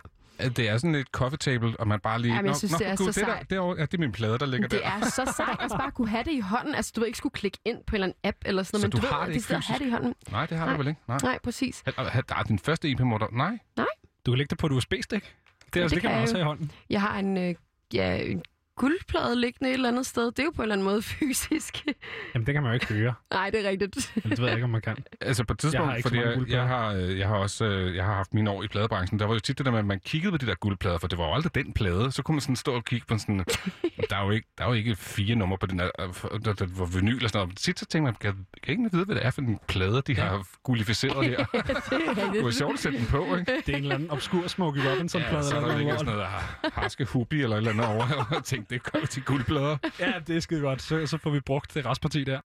Det 0.50 0.70
er 0.70 0.78
sådan 0.78 0.96
et 0.96 1.08
coffee 1.08 1.38
table, 1.38 1.74
og 1.80 1.88
man 1.88 2.00
bare 2.00 2.22
lige... 2.22 2.34
Jamen, 2.36 2.46
jeg 2.50 2.56
synes, 2.56 2.74
det 2.74 2.88
er 2.88 2.96
gud, 2.96 3.14
så 3.14 3.20
det, 3.20 3.28
der, 3.28 3.34
sejt. 3.34 3.50
derovre, 3.50 3.76
ja, 3.80 3.86
det 3.86 3.94
er 3.94 3.98
min 3.98 4.12
plade, 4.12 4.38
der 4.40 4.46
ligger 4.46 4.68
Det 4.68 4.80
der. 4.84 4.90
er 4.90 5.02
så 5.10 5.34
sejt 5.36 5.58
at 5.62 5.72
bare 5.80 5.92
kunne 5.92 6.10
have 6.10 6.24
det 6.24 6.32
i 6.32 6.40
hånden. 6.40 6.76
Altså, 6.76 6.92
du 6.96 7.00
ved 7.02 7.08
ikke 7.08 7.18
skulle 7.18 7.34
klikke 7.34 7.58
ind 7.66 7.78
på 7.88 7.92
en 7.92 7.94
eller 7.96 8.06
anden 8.08 8.18
app 8.24 8.38
eller 8.46 8.64
sådan 8.64 8.80
Så 8.82 8.88
noget, 8.88 8.94
men 8.94 9.02
du 9.02 9.08
du, 9.08 9.14
har 9.14 9.26
ved, 9.26 9.34
det 9.34 9.42
ikke 9.42 9.56
at 9.56 9.64
have 9.66 9.80
det 9.80 9.86
i 9.86 9.90
hånden. 9.90 10.16
Nej, 10.32 10.46
det 10.46 10.58
har 10.58 10.66
Nej. 10.66 10.74
du 10.74 10.78
vel 10.78 10.88
ikke? 10.88 11.02
Nej. 11.08 11.18
Nej, 11.24 11.40
præcis. 11.44 11.84
Ha- 11.86 12.04
ha- 12.10 12.22
Der 12.30 12.36
er 12.36 12.44
din 12.44 12.60
første 12.60 12.92
EP-motor. 12.92 13.30
Nej. 13.32 13.58
Nej. 13.78 13.86
Du 14.26 14.32
kan 14.32 14.38
lægge 14.38 14.50
det 14.50 14.58
på 14.58 14.68
et 14.68 14.72
USB-stik. 14.72 15.10
Det, 15.12 15.76
Ja, 15.76 15.82
altså, 15.82 15.96
det, 15.96 16.02
kan 16.02 16.12
man 16.12 16.22
også 16.22 16.36
have 16.36 16.42
i 16.42 16.46
hånden. 16.46 16.72
Jeg 16.90 17.02
har 17.02 17.20
en, 17.20 17.38
øh, 17.38 17.56
ja, 17.94 18.16
en 18.18 18.42
guldplade 18.82 19.36
liggende 19.42 19.70
et 19.70 19.74
eller 19.74 19.90
andet 19.90 20.06
sted. 20.06 20.26
Det 20.26 20.40
er 20.40 20.44
jo 20.44 20.52
på 20.56 20.62
en 20.62 20.64
eller 20.64 20.76
anden 20.76 20.86
måde 20.88 21.02
fysisk. 21.20 21.86
Jamen, 22.34 22.46
det 22.46 22.54
kan 22.54 22.64
man 22.64 22.70
jo 22.72 22.74
ikke 22.74 22.86
høre. 22.94 23.14
Nej, 23.34 23.50
det 23.50 23.66
er 23.66 23.70
rigtigt. 23.70 24.12
Eller 24.16 24.30
det 24.30 24.40
ved 24.40 24.46
jeg 24.46 24.56
ikke, 24.56 24.64
om 24.64 24.70
man 24.70 24.82
kan. 24.82 24.98
Altså 25.22 25.44
på 25.44 25.54
et 25.54 25.64
Jeg 25.64 25.82
har 25.82 25.94
tidspunkt, 25.94 25.98
ikke 25.98 26.10
så 26.10 26.36
fordi 26.38 26.52
jeg, 26.52 26.58
jeg, 26.60 26.68
har, 26.68 26.94
øh, 26.94 27.20
jeg 27.20 27.28
har 27.28 27.36
også 27.36 27.66
øh, 27.66 27.96
jeg 27.96 28.06
har 28.06 28.14
haft 28.16 28.34
mine 28.34 28.50
år 28.50 28.64
i 28.64 28.68
pladebranchen, 28.68 29.20
der 29.20 29.26
var 29.26 29.34
jo 29.34 29.40
tit 29.40 29.58
det 29.58 29.66
der 29.66 29.72
med, 29.72 29.80
at 29.80 29.86
man 29.86 30.00
kiggede 30.06 30.32
på 30.32 30.38
de 30.38 30.46
der 30.46 30.56
guldplader, 30.56 30.98
for 30.98 31.08
det 31.08 31.18
var 31.18 31.28
jo 31.28 31.34
aldrig 31.34 31.56
den 31.56 31.74
plade. 31.74 32.12
Så 32.12 32.24
kunne 32.24 32.36
man 32.36 32.42
sådan 32.42 32.56
stå 32.56 32.74
og 32.74 32.86
kigge 32.86 33.06
på 33.08 33.18
sådan, 33.18 33.38
der 34.10 34.16
er 34.18 34.26
jo 34.26 34.32
ikke, 34.32 34.48
der 34.58 34.64
er 34.64 34.68
jo 34.68 34.74
ikke 34.74 34.96
fire 34.96 35.36
numre 35.36 35.58
på 35.58 35.66
den 35.66 35.80
der, 35.80 35.90
øh, 36.00 36.40
der, 36.46 36.54
der 36.54 36.66
var 36.78 36.86
vinyl 36.86 37.24
og 37.24 37.30
sådan 37.30 37.46
noget. 37.46 37.58
Tit 37.58 37.80
så 37.80 37.86
tænker 37.86 38.04
man, 38.06 38.16
kan, 38.22 38.34
kan 38.64 38.72
ikke 38.72 38.90
vide, 38.92 39.06
hvad 39.06 39.16
det 39.16 39.26
er 39.26 39.32
for 39.32 39.42
en 39.42 39.60
plade, 39.68 40.02
de 40.08 40.16
har 40.16 40.46
gullificeret 40.64 41.26
her. 41.26 41.38
det 42.34 42.44
var 42.44 42.52
sjovt 42.52 42.74
at 42.74 42.80
sætte 42.80 42.98
den 42.98 43.08
på, 43.08 43.36
ikke? 43.36 43.62
Det 43.66 43.74
er 43.74 43.78
en 43.78 43.84
eller 43.84 43.96
anden 43.96 44.10
obskur 44.12 44.48
Smokey 44.48 44.82
Robinson-plade. 44.92 45.36
Ja, 45.36 45.42
så 45.42 45.56
er 45.56 45.60
eller 45.60 45.60
der 45.60 45.62
noget 45.62 45.78
ligger 45.78 45.98
sådan 45.98 46.14
noget 46.14 46.28
har- 46.28 46.70
harske 46.74 47.06
hubi 47.06 47.42
eller 47.42 47.56
et 47.56 47.58
eller 47.58 47.72
andet 47.72 47.86
over, 47.86 48.04
og 48.30 48.36
jeg 48.36 48.44
tænkte, 48.44 48.71
det 48.72 48.84
kommer 48.84 49.08
til 49.08 49.24
guldplader. 49.24 49.78
Ja, 50.00 50.14
det 50.28 50.36
er 50.36 50.40
skide 50.40 50.62
godt. 50.62 50.82
Så, 50.82 51.08
så 51.08 51.18
får 51.18 51.30
vi 51.30 51.40
brugt 51.40 51.74
det 51.74 51.86
restparti 51.86 52.24
der. 52.24 52.40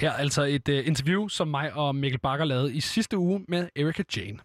Her 0.00 0.10
er 0.10 0.16
altså 0.16 0.42
et 0.42 0.68
uh, 0.68 0.86
interview, 0.86 1.28
som 1.28 1.48
mig 1.48 1.72
og 1.72 1.96
Mikkel 1.96 2.20
Bakker 2.20 2.44
lavede 2.44 2.74
i 2.74 2.80
sidste 2.80 3.18
uge 3.18 3.44
med 3.48 3.68
Erika 3.76 4.02
Jane. 4.16 4.38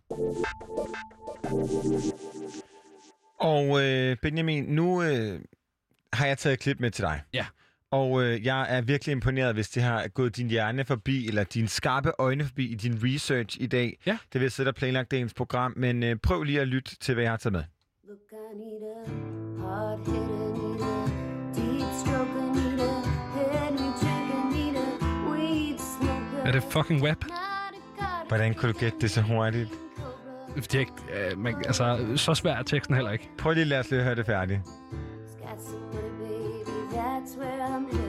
Og 3.40 3.84
øh, 3.84 4.18
Benjamin, 4.22 4.64
nu 4.64 5.04
øh, 5.04 5.40
har 6.14 6.26
jeg 6.26 6.38
taget 6.38 6.54
et 6.54 6.60
klip 6.60 6.80
med 6.80 6.92
til 6.92 7.04
dig. 7.04 7.22
Ja. 7.34 7.46
Og 7.92 8.24
øh, 8.24 8.46
jeg 8.46 8.78
er 8.78 8.82
virkelig 8.82 9.12
imponeret, 9.12 9.54
hvis 9.54 9.70
det 9.70 9.84
har 9.84 10.08
gået 10.08 10.38
din 10.38 10.50
hjerne 10.50 10.86
forbi, 10.86 11.28
eller 11.28 11.44
dine 11.44 11.68
skarpe 11.68 12.12
øjne 12.20 12.44
forbi 12.44 12.72
i 12.72 12.76
din 12.76 13.00
research 13.04 13.58
i 13.62 13.68
dag. 13.68 13.98
Ja. 14.06 14.12
Det 14.12 14.42
vil 14.42 14.42
jeg 14.42 14.52
sidde 14.52 14.68
og 14.68 14.76
planlagt 14.76 15.12
dagens 15.12 15.34
program, 15.34 15.74
men 15.78 16.04
øh, 16.04 16.16
prøv 16.16 16.44
lige 16.44 16.62
at 16.62 16.68
lytte 16.68 16.96
til, 16.96 17.14
hvad 17.14 17.24
jeg 17.24 17.32
har 17.32 17.38
taget 17.38 17.54
med. 17.54 17.64
Look, 18.04 18.20
I 18.32 18.58
need 18.58 18.84
a 20.60 20.63
Er 26.46 26.52
det 26.52 26.64
fucking 26.64 27.04
web? 27.04 27.26
Hvordan 28.28 28.54
kunne 28.54 28.74
du 28.74 28.78
gætte 28.80 28.98
det 29.02 29.12
så 29.12 29.22
hurtigt? 29.22 29.70
Det 30.56 30.76
er 30.76 30.80
ikke, 30.80 30.92
uh, 31.34 31.40
man, 31.40 31.56
altså, 31.56 32.14
så 32.16 32.34
svær 32.34 32.56
er 32.56 32.64
teksten 32.64 32.96
heller 32.96 33.12
ikke. 33.12 33.30
Prøv 33.38 33.54
lige 33.54 33.62
at 33.62 33.68
lade 33.68 33.80
os 33.80 33.92
lige 33.92 34.04
høre 34.04 34.16
det 34.16 34.26
færdigt. 34.26 34.60
That's 36.94 37.38
where 37.38 37.62
I'm 37.62 38.03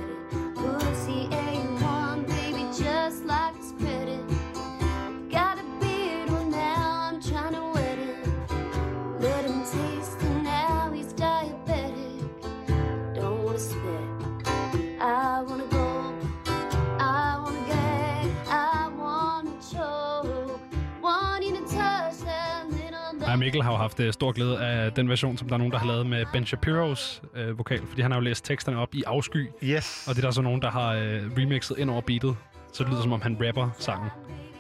Ej, 23.35 23.39
Mikkel 23.39 23.63
har 23.63 23.73
jo 23.73 23.77
haft 23.77 24.01
uh, 24.01 24.11
stor 24.11 24.33
glæde 24.33 24.61
af 24.61 24.93
den 24.93 25.09
version, 25.09 25.37
som 25.39 25.49
der 25.49 25.55
er 25.55 25.59
nogen, 25.59 25.73
der 25.73 25.79
har 25.79 25.87
lavet 25.87 26.07
med 26.07 26.25
Ben 26.33 26.47
Shapiros 26.47 27.23
uh, 27.49 27.59
vokal, 27.59 27.81
fordi 27.89 28.03
han 28.03 28.11
har 28.11 28.19
jo 28.19 28.23
læst 28.25 28.45
teksterne 28.45 28.79
op 28.79 28.95
i 28.95 29.03
afsky. 29.07 29.49
Yes. 29.65 30.05
Og 30.09 30.15
det 30.15 30.23
er 30.23 30.27
der 30.27 30.33
så 30.33 30.43
nogen, 30.43 30.63
der 30.63 30.71
har 30.71 30.97
uh, 30.97 31.03
remixet 31.39 31.79
ind 31.79 31.91
over 31.91 32.01
beatet, 32.01 32.37
så 32.73 32.85
det 32.85 32.93
lyder 32.93 33.03
som 33.03 33.13
om 33.13 33.21
han 33.21 33.37
rapper 33.47 33.71
sangen. 33.79 34.11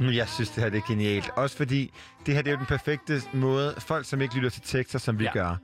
Men 0.01 0.15
Jeg 0.15 0.29
synes, 0.29 0.51
det 0.51 0.63
her 0.63 0.71
det 0.71 0.79
er 0.79 0.89
genialt. 0.89 1.31
Også 1.37 1.57
fordi, 1.57 1.93
det 2.27 2.35
her 2.35 2.43
det 2.43 2.51
er 2.51 2.53
jo 2.53 2.59
den 2.59 2.67
perfekte 2.67 3.23
måde, 3.33 3.75
folk 3.79 4.07
som 4.07 4.21
ikke 4.21 4.35
lytter 4.35 4.51
til 4.51 4.63
tekster, 4.65 4.99
som 4.99 5.19
vi 5.19 5.25
ja. 5.25 5.33
gør, 5.33 5.57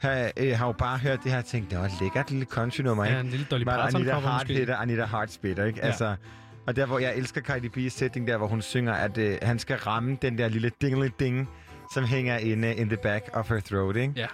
har, 0.00 0.30
øh, 0.36 0.58
har 0.58 0.66
jo 0.66 0.72
bare 0.72 0.98
hørt 0.98 1.18
det 1.24 1.32
her 1.32 1.38
og 1.38 1.44
tænkt, 1.44 1.70
det 1.70 1.78
var 1.78 1.84
et 1.84 1.92
lækkert 2.00 2.30
lille 2.30 2.46
country-nummer, 2.46 3.04
Ja, 3.04 3.10
ikke? 3.10 3.20
en 3.20 3.26
lille 3.26 3.46
Dolly 3.50 3.64
Parton 3.64 4.00
Anita 4.00 4.18
Hart 4.18 4.46
hitter, 4.46 4.76
Anita 4.76 5.04
Hart 5.04 5.32
spiller, 5.32 5.64
ikke? 5.64 5.78
Ja. 5.78 5.86
Altså, 5.86 6.16
og 6.66 6.76
der, 6.76 6.86
hvor 6.86 6.98
jeg 6.98 7.16
elsker 7.16 7.40
Cardi 7.40 7.68
B's 7.76 7.88
sætning, 7.88 8.28
der 8.28 8.36
hvor 8.36 8.46
hun 8.46 8.62
synger, 8.62 8.92
at 8.92 9.18
øh, 9.18 9.38
han 9.42 9.58
skal 9.58 9.76
ramme 9.76 10.18
den 10.22 10.38
der 10.38 10.48
lille 10.48 10.70
dingle 10.80 11.12
ding 11.20 11.48
som 11.94 12.04
hænger 12.04 12.38
inde 12.38 12.74
in 12.74 12.88
the 12.88 12.96
back 12.96 13.30
of 13.32 13.48
her 13.48 13.60
throat, 13.60 13.96
ikke? 13.96 14.12
Ja. 14.16 14.26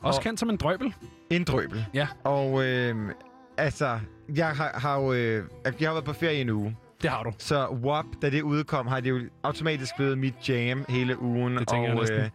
Også 0.00 0.18
Og- 0.20 0.22
kendt 0.24 0.40
som 0.40 0.50
en 0.50 0.56
drøbel. 0.56 0.94
En 1.30 1.44
drøbel. 1.44 1.86
Ja. 1.94 2.08
Og 2.24 2.64
øh, 2.64 2.96
altså, 3.56 4.00
jeg 4.36 4.48
har, 4.56 4.72
har 4.74 5.00
jo 5.00 5.12
øh, 5.12 5.44
jeg 5.80 5.88
har 5.88 5.92
været 5.94 6.04
på 6.04 6.12
ferie 6.12 6.40
en 6.40 6.48
uge. 6.48 6.76
Det 7.02 7.10
har 7.10 7.22
du. 7.22 7.32
Så 7.38 7.66
WAP, 7.68 8.06
da 8.22 8.30
det 8.30 8.42
udkom, 8.42 8.86
har 8.86 9.00
det 9.00 9.10
jo 9.10 9.20
automatisk 9.42 9.96
blevet 9.96 10.18
mit 10.18 10.48
jam 10.48 10.84
hele 10.88 11.18
ugen. 11.22 11.56
Det 11.56 11.68
tænker 11.68 11.84
jeg 11.88 11.94
og, 11.94 12.00
næsten. 12.00 12.30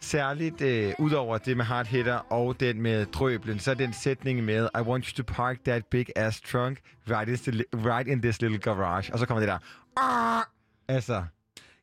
særligt 0.00 0.60
øh, 0.60 0.92
udover 0.98 1.38
det 1.38 1.56
med 1.56 1.64
hard 1.64 1.86
hitter 1.86 2.14
og 2.32 2.60
den 2.60 2.82
med 2.82 3.06
drøblen, 3.06 3.58
så 3.58 3.70
er 3.70 3.74
den 3.74 3.92
sætning 3.92 4.44
med 4.44 4.68
I 4.78 4.80
want 4.80 5.06
you 5.06 5.24
to 5.24 5.32
park 5.34 5.56
that 5.64 5.86
big 5.86 6.06
ass 6.16 6.40
trunk 6.40 6.78
right 7.10 7.28
in, 7.28 7.52
the, 7.52 7.64
right 7.74 8.08
in 8.08 8.22
this 8.22 8.40
little 8.42 8.58
garage. 8.58 9.12
Og 9.12 9.18
så 9.18 9.26
kommer 9.26 9.40
det 9.40 9.48
der. 9.48 9.58
Ah! 9.96 10.42
Altså, 10.88 11.24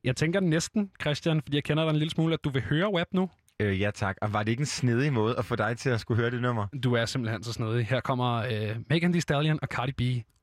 Jeg 0.07 0.15
tænker 0.15 0.39
næsten, 0.39 0.91
Christian, 1.01 1.41
fordi 1.41 1.55
jeg 1.57 1.63
kender 1.63 1.83
dig 1.83 1.89
en 1.89 1.95
lille 1.95 2.11
smule, 2.11 2.33
at 2.33 2.43
du 2.43 2.49
vil 2.49 2.61
høre 2.61 2.93
web 2.93 3.07
nu. 3.11 3.29
Øh, 3.59 3.81
ja 3.81 3.91
tak. 3.91 4.17
Og 4.21 4.33
var 4.33 4.43
det 4.43 4.51
ikke 4.51 4.61
en 4.61 4.65
snedig 4.65 5.13
måde 5.13 5.35
at 5.37 5.45
få 5.45 5.55
dig 5.55 5.77
til 5.77 5.89
at 5.89 5.99
skulle 5.99 6.21
høre 6.21 6.31
det 6.31 6.41
nummer? 6.41 6.67
Du 6.83 6.93
er 6.93 7.05
simpelthen 7.05 7.43
så 7.43 7.53
snedig. 7.53 7.85
Her 7.85 7.99
kommer 7.99 8.35
øh, 8.35 8.75
Megan 8.89 9.11
Thee 9.11 9.21
Stallion 9.21 9.59
og 9.61 9.67
Cardi 9.67 9.91
B. 9.91 10.01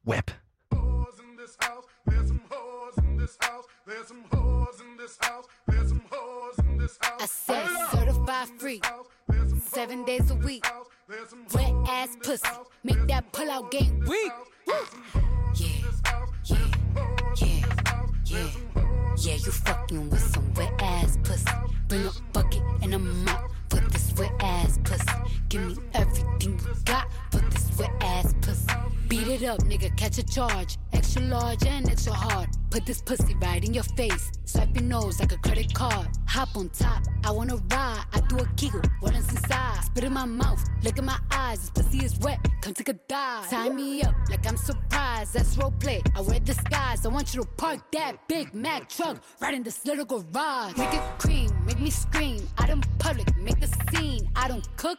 Web. 0.09 0.31
I 7.21 7.27
said 7.27 7.67
certified 7.91 8.49
free, 8.61 8.81
seven 9.75 10.05
days 10.05 10.31
a 10.31 10.35
week. 10.35 10.65
Wet 11.55 11.75
ass 11.89 12.17
pussy, 12.27 12.55
make 12.83 13.09
that 13.09 13.33
pull 13.33 13.51
out 13.51 13.71
game 13.71 14.01
weak. 14.07 14.33
Yeah, 14.69 14.75
yeah, 15.61 16.27
yeah, 16.51 16.74
yeah. 18.35 18.51
Yeah, 19.17 19.35
you 19.35 19.53
fucking 19.53 20.11
with 20.11 20.21
some 20.21 20.53
wet 20.55 20.73
ass 20.81 21.19
pussy. 21.23 21.47
Bring 21.89 22.07
a 22.07 22.11
bucket 22.33 22.63
and 22.83 22.95
a 22.95 22.99
mop 22.99 23.54
this 23.95 24.13
wet 24.19 24.33
ass 24.41 24.79
pussy. 24.85 25.05
Give 25.49 25.63
me 25.69 25.77
everything 25.95 26.59
you 26.59 26.75
got 26.85 27.07
for 27.31 27.39
this 27.39 27.71
wet 27.79 27.91
ass 28.01 28.35
pussy. 28.43 28.67
Beat 29.09 29.29
it 29.29 29.43
up, 29.45 29.61
nigga, 29.61 29.97
catch 29.97 30.19
a 30.19 30.23
charge. 30.25 30.77
Extra 30.93 31.23
large 31.23 31.65
and 31.67 31.89
extra 31.89 32.13
hard. 32.13 32.49
Put 32.71 32.87
this 32.87 33.01
pussy 33.01 33.35
right 33.41 33.65
in 33.65 33.73
your 33.73 33.85
face. 33.97 34.33
Swipe 34.45 34.75
your 34.75 34.85
nose 34.85 35.21
like 35.21 35.33
a 35.33 35.37
credit 35.39 35.73
card. 35.73 36.09
Hop 36.27 36.57
on 36.57 36.69
top, 36.71 37.05
I 37.23 37.31
wanna 37.31 37.57
ride. 37.57 38.05
I 38.13 38.21
do 38.29 38.39
a 38.39 38.47
giggle, 38.57 38.83
what 39.01 39.15
is 39.15 39.29
inside? 39.31 39.85
Spit 39.85 40.05
in 40.05 40.13
my 40.13 40.25
mouth, 40.25 40.63
look 40.83 40.99
in 40.99 41.05
my 41.05 41.19
eyes. 41.31 41.61
This 41.61 41.71
pussy 41.71 42.05
is 42.05 42.19
wet, 42.19 42.41
come 42.61 42.75
take 42.75 42.89
a 42.89 42.95
dive. 42.95 43.49
Tie 43.49 43.69
me 43.69 44.03
up 44.03 44.15
like 44.29 44.45
I'm 44.49 44.57
surprised. 44.57 45.35
That's 45.35 45.57
role 45.57 45.73
play. 45.79 46.03
I 46.17 46.21
wear 46.21 46.41
disguise. 46.41 47.07
I 47.07 47.09
want 47.09 47.33
you 47.35 47.43
to 47.43 47.49
park 47.57 47.93
that 47.93 48.27
Big 48.27 48.55
Mac 48.55 48.89
truck 48.89 49.23
right 49.41 49.55
in 49.55 49.63
this 49.63 49.87
little 49.87 50.05
garage. 50.05 50.77
Make 50.77 50.95
it 50.95 51.03
cream, 51.19 51.51
make 51.67 51.81
me 51.81 51.91
scream. 51.91 52.47
I 52.59 52.67
don't 52.67 52.87
public, 52.99 53.37
make 53.37 53.61
the 53.61 53.69
scene. 53.91 54.29
I 54.37 54.49
don't 54.49 54.67
cook. 54.77 54.99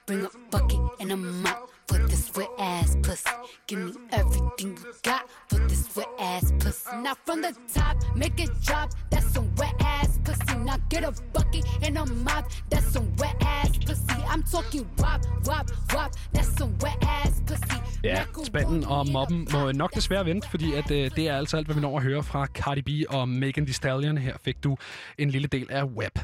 Bring 0.11 0.25
a 0.25 0.29
bucket 0.51 0.79
and 0.99 1.11
a 1.13 1.15
mop 1.15 1.69
for 1.87 1.97
this 2.09 2.35
wet 2.35 2.49
ass 2.59 2.97
pussy. 3.01 3.29
Give 3.67 3.79
me 3.79 3.93
everything 4.11 4.77
you 4.77 4.93
got 5.03 5.29
for 5.47 5.59
this 5.69 5.95
wet 5.95 6.09
ass 6.19 6.51
pussy. 6.59 6.97
Now 6.97 7.13
from 7.25 7.41
the 7.41 7.55
top, 7.73 7.95
make 8.13 8.37
it 8.37 8.49
drop. 8.61 8.89
That's 9.09 9.33
some 9.33 9.47
wet 9.55 9.73
ass 9.79 10.19
pussy. 10.25 10.57
Now 10.65 10.75
get 10.89 11.05
a 11.05 11.13
bucket 11.33 11.63
and 11.81 11.97
a 11.97 12.05
mop. 12.05 12.51
That's 12.69 12.87
some 12.91 13.07
wet 13.19 13.37
ass 13.39 13.77
pussy. 13.87 14.17
I'm 14.27 14.43
talking 14.43 14.85
wop, 14.97 15.21
wop, 15.45 15.71
wop. 15.93 16.11
That's 16.33 16.57
some 16.57 16.73
wet 16.81 16.97
ass 17.01 17.41
pussy. 17.47 17.79
Ja, 18.03 18.23
spanden 18.43 18.83
og 18.83 19.07
mobben 19.09 19.47
må 19.53 19.71
nok 19.71 19.95
desværre 19.95 20.25
vente, 20.25 20.49
fordi 20.49 20.73
at, 20.73 20.91
øh, 20.91 21.11
det 21.15 21.27
er 21.27 21.37
altså 21.37 21.57
alt, 21.57 21.67
hvad 21.67 21.75
vi 21.75 21.81
når 21.81 21.97
at 21.97 22.03
høre 22.03 22.23
fra 22.23 22.45
Cardi 22.45 22.81
B 22.81 22.89
og 23.09 23.29
Megan 23.29 23.65
Thee 23.65 23.73
Stallion. 23.73 24.17
Her 24.17 24.37
fik 24.45 24.63
du 24.63 24.77
en 25.17 25.29
lille 25.29 25.47
del 25.47 25.67
af 25.69 25.83
Web. 25.83 26.19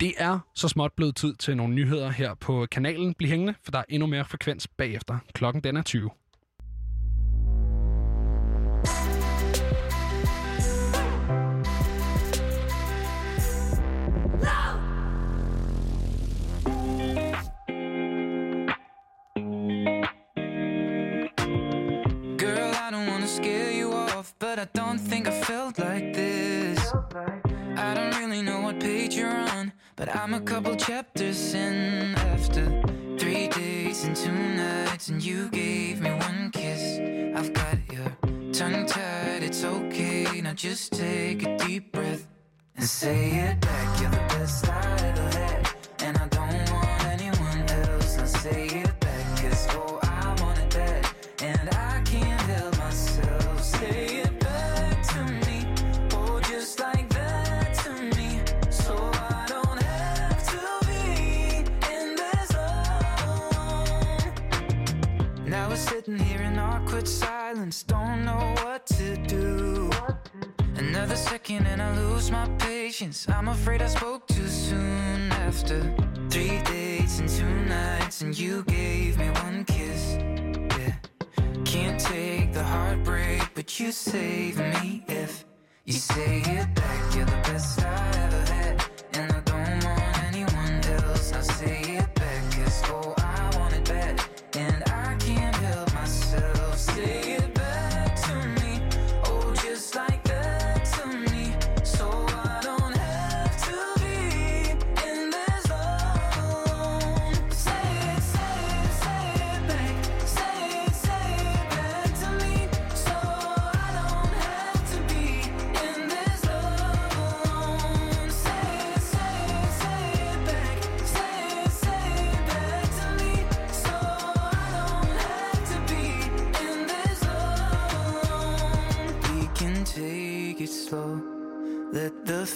Det 0.00 0.14
er 0.18 0.38
så 0.54 0.68
småt 0.68 0.92
blevet 0.92 1.16
tid 1.16 1.34
til 1.34 1.56
nogle 1.56 1.74
nyheder 1.74 2.10
her 2.10 2.34
på 2.34 2.66
kanalen. 2.70 3.14
Bliv 3.14 3.30
hængende, 3.30 3.54
for 3.62 3.70
der 3.70 3.78
er 3.78 3.84
endnu 3.88 4.06
mere 4.06 4.24
frekvens 4.24 4.68
bagefter. 4.68 5.18
Klokken 5.34 5.64
den 5.64 5.76
er 5.76 5.82
20. 5.82 6.10
Girl, 22.38 22.70
I 22.74 22.90
don't 22.90 23.08
wanna 23.10 23.26
scare 23.26 23.80
you 23.80 23.92
off, 23.92 24.32
but 24.38 24.58
I 24.58 24.78
don't 24.78 24.98
think 25.10 25.28
I 25.28 25.39
I'm 30.22 30.34
a 30.34 30.40
couple 30.42 30.76
chapters 30.76 31.54
in 31.54 32.14
after 32.14 32.66
three 33.18 33.48
days 33.48 34.04
and 34.04 34.14
two 34.14 34.30
nights, 34.30 35.08
and 35.08 35.24
you 35.24 35.48
gave 35.48 36.02
me 36.02 36.10
one 36.10 36.50
kiss. 36.50 36.98
I've 37.34 37.50
got 37.54 37.78
your 37.90 38.52
tongue 38.52 38.84
tied, 38.84 39.42
it's 39.42 39.64
okay. 39.64 40.42
Now 40.42 40.52
just 40.52 40.92
take 40.92 41.42
a 41.46 41.56
deep 41.56 41.92
breath 41.92 42.26
and 42.76 42.84
say 42.84 43.30
it 43.30 43.60
back. 43.62 44.00
You're 44.00 44.10
the 44.10 44.16
best 44.34 44.68
I 44.68 44.98
ever 45.08 45.38
had, 45.38 45.70
and 46.00 46.18
I 46.18 46.28
don't 46.28 46.70
want 46.70 47.04
anyone 47.06 47.70
else. 47.70 48.18
Now 48.18 48.26
say 48.26 48.66
it 48.66 49.00
back, 49.00 49.40
cause 49.40 49.68
oh, 49.70 50.00
I 50.02 50.36
want 50.42 50.58
it 50.58 50.70
bad, 50.74 51.06
and 51.40 51.70
I 51.70 51.89
silence, 67.10 67.82
don't 67.82 68.24
know 68.24 68.54
what 68.62 68.86
to 68.86 69.16
do. 69.26 69.90
Another 70.76 71.16
second 71.16 71.66
and 71.66 71.82
I 71.82 71.94
lose 71.96 72.30
my 72.30 72.48
patience. 72.58 73.28
I'm 73.28 73.48
afraid 73.48 73.82
I 73.82 73.88
spoke 73.88 74.26
too 74.28 74.46
soon 74.46 75.32
after 75.32 75.78
three 76.30 76.62
days 76.62 77.18
and 77.18 77.28
two 77.28 77.54
nights, 77.66 78.22
and 78.22 78.38
you 78.38 78.62
gave 78.64 79.18
me 79.18 79.28
one 79.44 79.64
kiss. 79.64 80.16
Yeah, 80.78 80.94
can't 81.64 82.00
take 82.00 82.52
the 82.52 82.62
heartbreak, 82.62 83.42
but 83.54 83.80
you 83.80 83.90
save 83.92 84.58
me 84.58 85.04
if 85.08 85.44
you 85.84 85.94
say 85.94 86.42
it 86.44 86.74
back. 86.74 87.14
You're 87.14 87.26
the 87.26 87.42
best 87.48 87.82
I 87.82 88.10
ever 88.24 88.49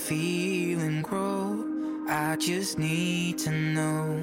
feeling 0.09 1.01
grow. 1.01 1.65
I 2.07 2.37
just 2.37 2.79
need 2.79 3.39
to 3.39 3.51
know 3.51 4.21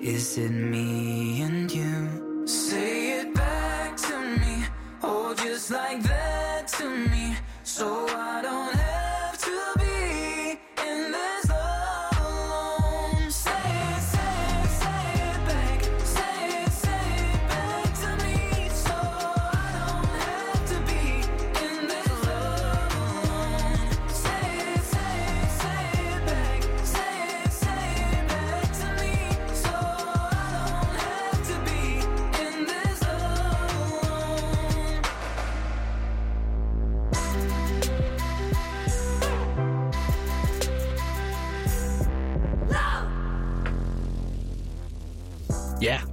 is 0.00 0.38
it 0.38 0.52
me 0.52 1.42
and 1.42 1.70
you? 1.72 2.46
Say 2.46 3.20
it 3.20 3.34
back 3.34 3.96
to 3.96 4.20
me, 4.40 4.64
oh, 5.02 5.34
just 5.34 5.72
like 5.72 6.00
that 6.04 6.68
to 6.78 6.88
me, 6.88 7.36
so 7.64 8.06
I 8.08 8.40
don't 8.42 8.75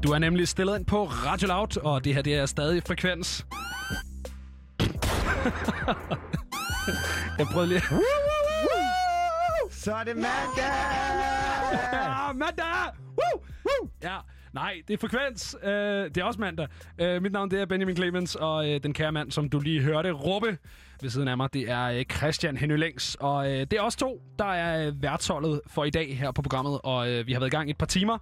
du 0.03 0.11
er 0.11 0.19
nemlig 0.19 0.47
stillet 0.47 0.77
ind 0.77 0.85
på 0.85 1.05
Radio 1.05 1.47
Loud, 1.47 1.77
og 1.83 2.05
det 2.05 2.15
her 2.15 2.21
det 2.21 2.35
er 2.35 2.45
stadig 2.45 2.83
frekvens. 2.87 3.37
Jeg 7.37 7.47
prøvede 7.53 7.69
lige... 7.69 7.81
Så 9.71 9.93
er 9.95 10.03
det 10.03 10.15
mandag! 10.15 10.73
Ja, 11.93 12.33
mandag! 12.33 12.65
Woo! 13.17 13.41
Woo! 13.65 13.89
Ja, 14.03 14.17
nej, 14.53 14.73
det 14.87 14.93
er 14.93 14.97
frekvens. 14.97 15.55
Uh, 15.63 15.69
det 15.69 16.17
er 16.17 16.23
også 16.23 16.39
mandag. 16.39 16.67
Uh, 17.01 17.21
mit 17.21 17.31
navn 17.31 17.51
det 17.51 17.61
er 17.61 17.65
Benjamin 17.65 17.95
Clemens, 17.95 18.35
og 18.35 18.55
uh, 18.55 18.75
den 18.83 18.93
kære 18.93 19.11
mand, 19.11 19.31
som 19.31 19.49
du 19.49 19.59
lige 19.59 19.81
hørte 19.81 20.11
råbe 20.11 20.57
ved 21.01 21.09
siden 21.09 21.27
af 21.27 21.37
mig, 21.37 21.53
det 21.53 21.69
er 21.69 21.99
uh, 21.99 22.03
Christian 22.17 22.57
Henry 22.57 22.77
Længs. 22.77 23.15
Og 23.15 23.35
uh, 23.35 23.45
det 23.45 23.73
er 23.73 23.81
os 23.81 23.95
to, 23.95 24.21
der 24.39 24.45
er 24.45 24.91
værtsholdet 24.91 25.61
for 25.67 25.83
i 25.83 25.89
dag 25.89 26.17
her 26.17 26.31
på 26.31 26.41
programmet, 26.41 26.79
og 26.83 27.07
uh, 27.07 27.27
vi 27.27 27.33
har 27.33 27.39
været 27.39 27.53
i 27.53 27.55
gang 27.55 27.69
et 27.69 27.77
par 27.77 27.85
timer. 27.85 28.17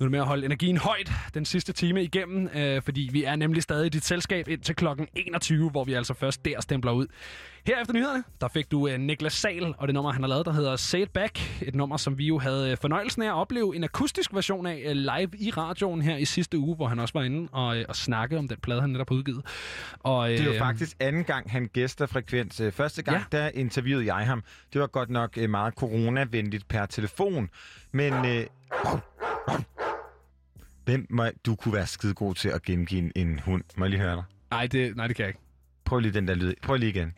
Nu 0.00 0.04
er 0.04 0.06
det 0.06 0.10
med 0.10 0.20
at 0.20 0.26
holde 0.26 0.44
energien 0.44 0.76
højt 0.76 1.12
den 1.34 1.44
sidste 1.44 1.72
time 1.72 2.02
igennem, 2.02 2.48
øh, 2.54 2.82
fordi 2.82 3.08
vi 3.12 3.24
er 3.24 3.36
nemlig 3.36 3.62
stadig 3.62 3.86
i 3.86 3.88
dit 3.88 4.04
selskab 4.04 4.48
indtil 4.48 4.76
klokken 4.76 5.06
21, 5.14 5.70
hvor 5.70 5.84
vi 5.84 5.92
altså 5.92 6.14
først 6.14 6.44
der 6.44 6.60
stempler 6.60 6.92
ud. 6.92 7.06
Her 7.66 7.80
efter 7.80 7.94
nyhederne, 7.94 8.24
der 8.40 8.48
fik 8.48 8.70
du 8.70 8.88
øh, 8.88 9.00
Niklas 9.00 9.32
Sal 9.32 9.74
og 9.78 9.88
det 9.88 9.94
nummer, 9.94 10.12
han 10.12 10.22
har 10.22 10.28
lavet, 10.28 10.46
der 10.46 10.52
hedder 10.52 10.76
Say 10.76 10.98
It 10.98 11.10
Back. 11.10 11.62
Et 11.62 11.74
nummer, 11.74 11.96
som 11.96 12.18
vi 12.18 12.26
jo 12.26 12.38
havde 12.38 12.70
øh, 12.70 12.76
fornøjelsen 12.80 13.22
af 13.22 13.26
at 13.26 13.32
opleve 13.32 13.76
en 13.76 13.84
akustisk 13.84 14.34
version 14.34 14.66
af 14.66 14.82
øh, 14.86 14.92
live 14.92 15.30
i 15.38 15.50
radioen 15.50 16.02
her 16.02 16.16
i 16.16 16.24
sidste 16.24 16.58
uge, 16.58 16.76
hvor 16.76 16.86
han 16.86 16.98
også 16.98 17.14
var 17.14 17.22
inde 17.22 17.48
og, 17.52 17.78
øh, 17.78 17.84
og 17.88 17.96
snakke 17.96 18.38
om 18.38 18.48
den 18.48 18.56
plade, 18.62 18.80
han 18.80 18.90
netop 18.90 19.08
har 19.08 19.16
udgivet. 19.16 19.42
Og, 20.00 20.32
øh, 20.32 20.38
Det 20.38 20.46
er 20.48 20.52
jo 20.52 20.58
faktisk 20.58 20.96
anden 21.00 21.24
gang, 21.24 21.50
han 21.50 21.66
gæster 21.72 22.06
Frekvens. 22.06 22.60
Øh, 22.60 22.72
Første 22.72 23.02
gang, 23.02 23.24
ja. 23.32 23.38
der 23.38 23.50
interviewede 23.54 24.14
jeg 24.14 24.26
ham. 24.26 24.42
Det 24.72 24.80
var 24.80 24.86
godt 24.86 25.10
nok 25.10 25.38
øh, 25.38 25.50
meget 25.50 25.74
coronavenligt 25.74 26.68
per 26.68 26.86
telefon. 26.86 27.50
Men 27.92 28.12
øh, 28.12 28.46
hvem 30.84 31.06
må, 31.10 31.26
du 31.46 31.54
kunne 31.54 31.74
være 31.74 31.86
skide 31.86 32.14
god 32.14 32.34
til 32.34 32.48
at 32.48 32.62
gengive 32.62 33.00
en, 33.00 33.12
en 33.16 33.38
hund. 33.38 33.62
Må 33.76 33.84
jeg 33.84 33.90
lige 33.90 34.00
høre 34.00 34.14
dig? 34.16 34.24
Nej, 34.50 34.66
det, 34.66 34.96
nej, 34.96 35.06
det 35.06 35.16
kan 35.16 35.22
jeg 35.22 35.28
ikke. 35.28 35.40
Prøv 35.84 35.98
lige 35.98 36.12
den 36.12 36.28
der 36.28 36.34
lyd. 36.34 36.54
Prøv 36.62 36.76
lige 36.76 36.90
igen. 36.90 37.12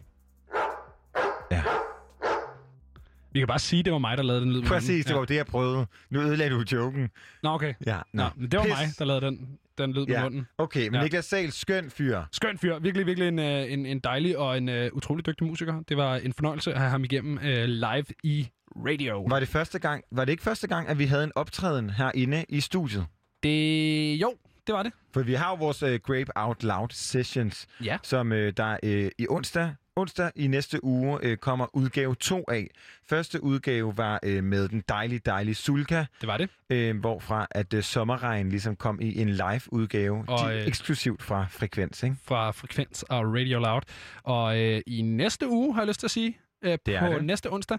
Vi 3.32 3.38
kan 3.40 3.46
bare 3.48 3.58
sige, 3.58 3.82
det 3.82 3.92
var 3.92 3.98
mig, 3.98 4.16
der 4.16 4.22
lavede 4.22 4.42
den 4.42 4.52
lyd. 4.52 4.60
med 4.60 4.68
Præcis, 4.68 5.04
det 5.06 5.16
var 5.16 5.24
det, 5.24 5.34
jeg 5.36 5.46
prøvede. 5.46 5.86
Nu 6.10 6.20
ødelagde 6.20 6.54
du 6.54 6.64
joken. 6.72 7.10
Nå, 7.42 7.50
okay. 7.50 7.74
Ja, 7.86 7.98
Nå, 8.12 8.22
nå. 8.22 8.28
men 8.36 8.50
det 8.50 8.58
var 8.58 8.64
Pis. 8.64 8.72
mig, 8.72 8.88
der 8.98 9.04
lavede 9.04 9.26
den, 9.26 9.58
den 9.78 9.92
lyd 9.92 10.06
med 10.06 10.14
Ja, 10.14 10.22
munden. 10.22 10.46
okay, 10.58 10.84
men 10.88 10.94
Ja. 10.94 11.02
Niklas 11.02 11.24
Sal, 11.24 11.52
skøn 11.52 11.90
fyr. 11.90 12.22
Skøn 12.32 12.58
fyr. 12.58 12.78
Virkelig, 12.78 13.06
virkelig 13.06 13.28
en, 13.28 13.38
øh, 13.38 13.72
en, 13.72 13.86
en 13.86 13.98
dejlig 13.98 14.38
og 14.38 14.58
en 14.58 14.68
uh, 14.68 14.74
utrolig 14.92 15.26
dygtig 15.26 15.46
musiker. 15.46 15.82
Det 15.88 15.96
var 15.96 16.16
en 16.16 16.32
fornøjelse 16.32 16.72
at 16.72 16.78
have 16.78 16.90
ham 16.90 17.04
igennem 17.04 17.36
uh, 17.36 17.44
live 17.64 18.04
i 18.22 18.48
radio. 18.86 19.22
Var 19.28 19.40
det 19.40 19.48
første 19.48 19.78
gang, 19.78 20.04
var 20.12 20.24
det 20.24 20.32
ikke 20.32 20.42
første 20.42 20.66
gang, 20.66 20.88
at 20.88 20.98
vi 20.98 21.04
havde 21.04 21.24
en 21.24 21.32
optræden 21.34 21.90
herinde 21.90 22.44
i 22.48 22.60
studiet? 22.60 23.06
Det, 23.42 24.14
jo, 24.20 24.34
det 24.66 24.74
var 24.74 24.82
det. 24.82 24.92
For 25.14 25.22
vi 25.22 25.34
har 25.34 25.50
jo 25.50 25.54
vores 25.56 25.82
uh, 25.82 25.94
Grape 25.94 26.32
Out 26.36 26.62
Loud 26.62 26.88
Sessions, 26.92 27.66
Ja. 27.84 27.98
som 28.02 28.32
uh, 28.32 28.38
der 28.38 28.76
uh, 28.82 28.88
i 29.18 29.26
onsdag, 29.28 29.74
onsdag 29.96 30.30
i 30.36 30.46
næste 30.46 30.84
uge 30.84 31.30
uh, 31.30 31.34
kommer 31.36 31.66
udgave 31.76 32.14
2 32.14 32.44
af. 32.48 32.70
Første 33.08 33.42
udgave 33.42 33.96
var 33.96 34.20
uh, 34.26 34.44
med 34.44 34.68
den 34.68 34.82
dejlige, 34.88 35.18
dejlige 35.26 35.54
Sulka. 35.54 36.04
Det 36.20 36.26
var 36.26 36.36
det. 36.70 36.90
Uh, 36.94 37.00
hvorfra 37.00 37.46
at 37.50 37.74
uh, 37.74 37.80
Sommerregn 37.80 38.48
ligesom 38.48 38.76
kom 38.76 39.00
i 39.00 39.20
en 39.20 39.28
live 39.28 39.60
udgave, 39.66 40.24
Og, 40.28 40.56
øh, 40.56 40.66
eksklusivt 40.66 41.22
fra 41.22 41.46
Frekvens, 41.50 42.02
ikke? 42.02 42.16
Fra 42.24 42.50
Frekvens 42.50 43.02
og 43.02 43.24
Radio 43.34 43.58
Loud. 43.58 43.82
Og 44.22 44.58
øh, 44.60 44.80
i 44.86 45.02
næste 45.02 45.48
uge, 45.48 45.74
har 45.74 45.80
jeg 45.80 45.88
lyst 45.88 46.00
til 46.00 46.06
at 46.06 46.10
sige, 46.10 46.38
øh, 46.62 46.78
Det 46.86 46.98
på 47.00 47.06
det. 47.06 47.24
næste 47.24 47.52
onsdag, 47.52 47.78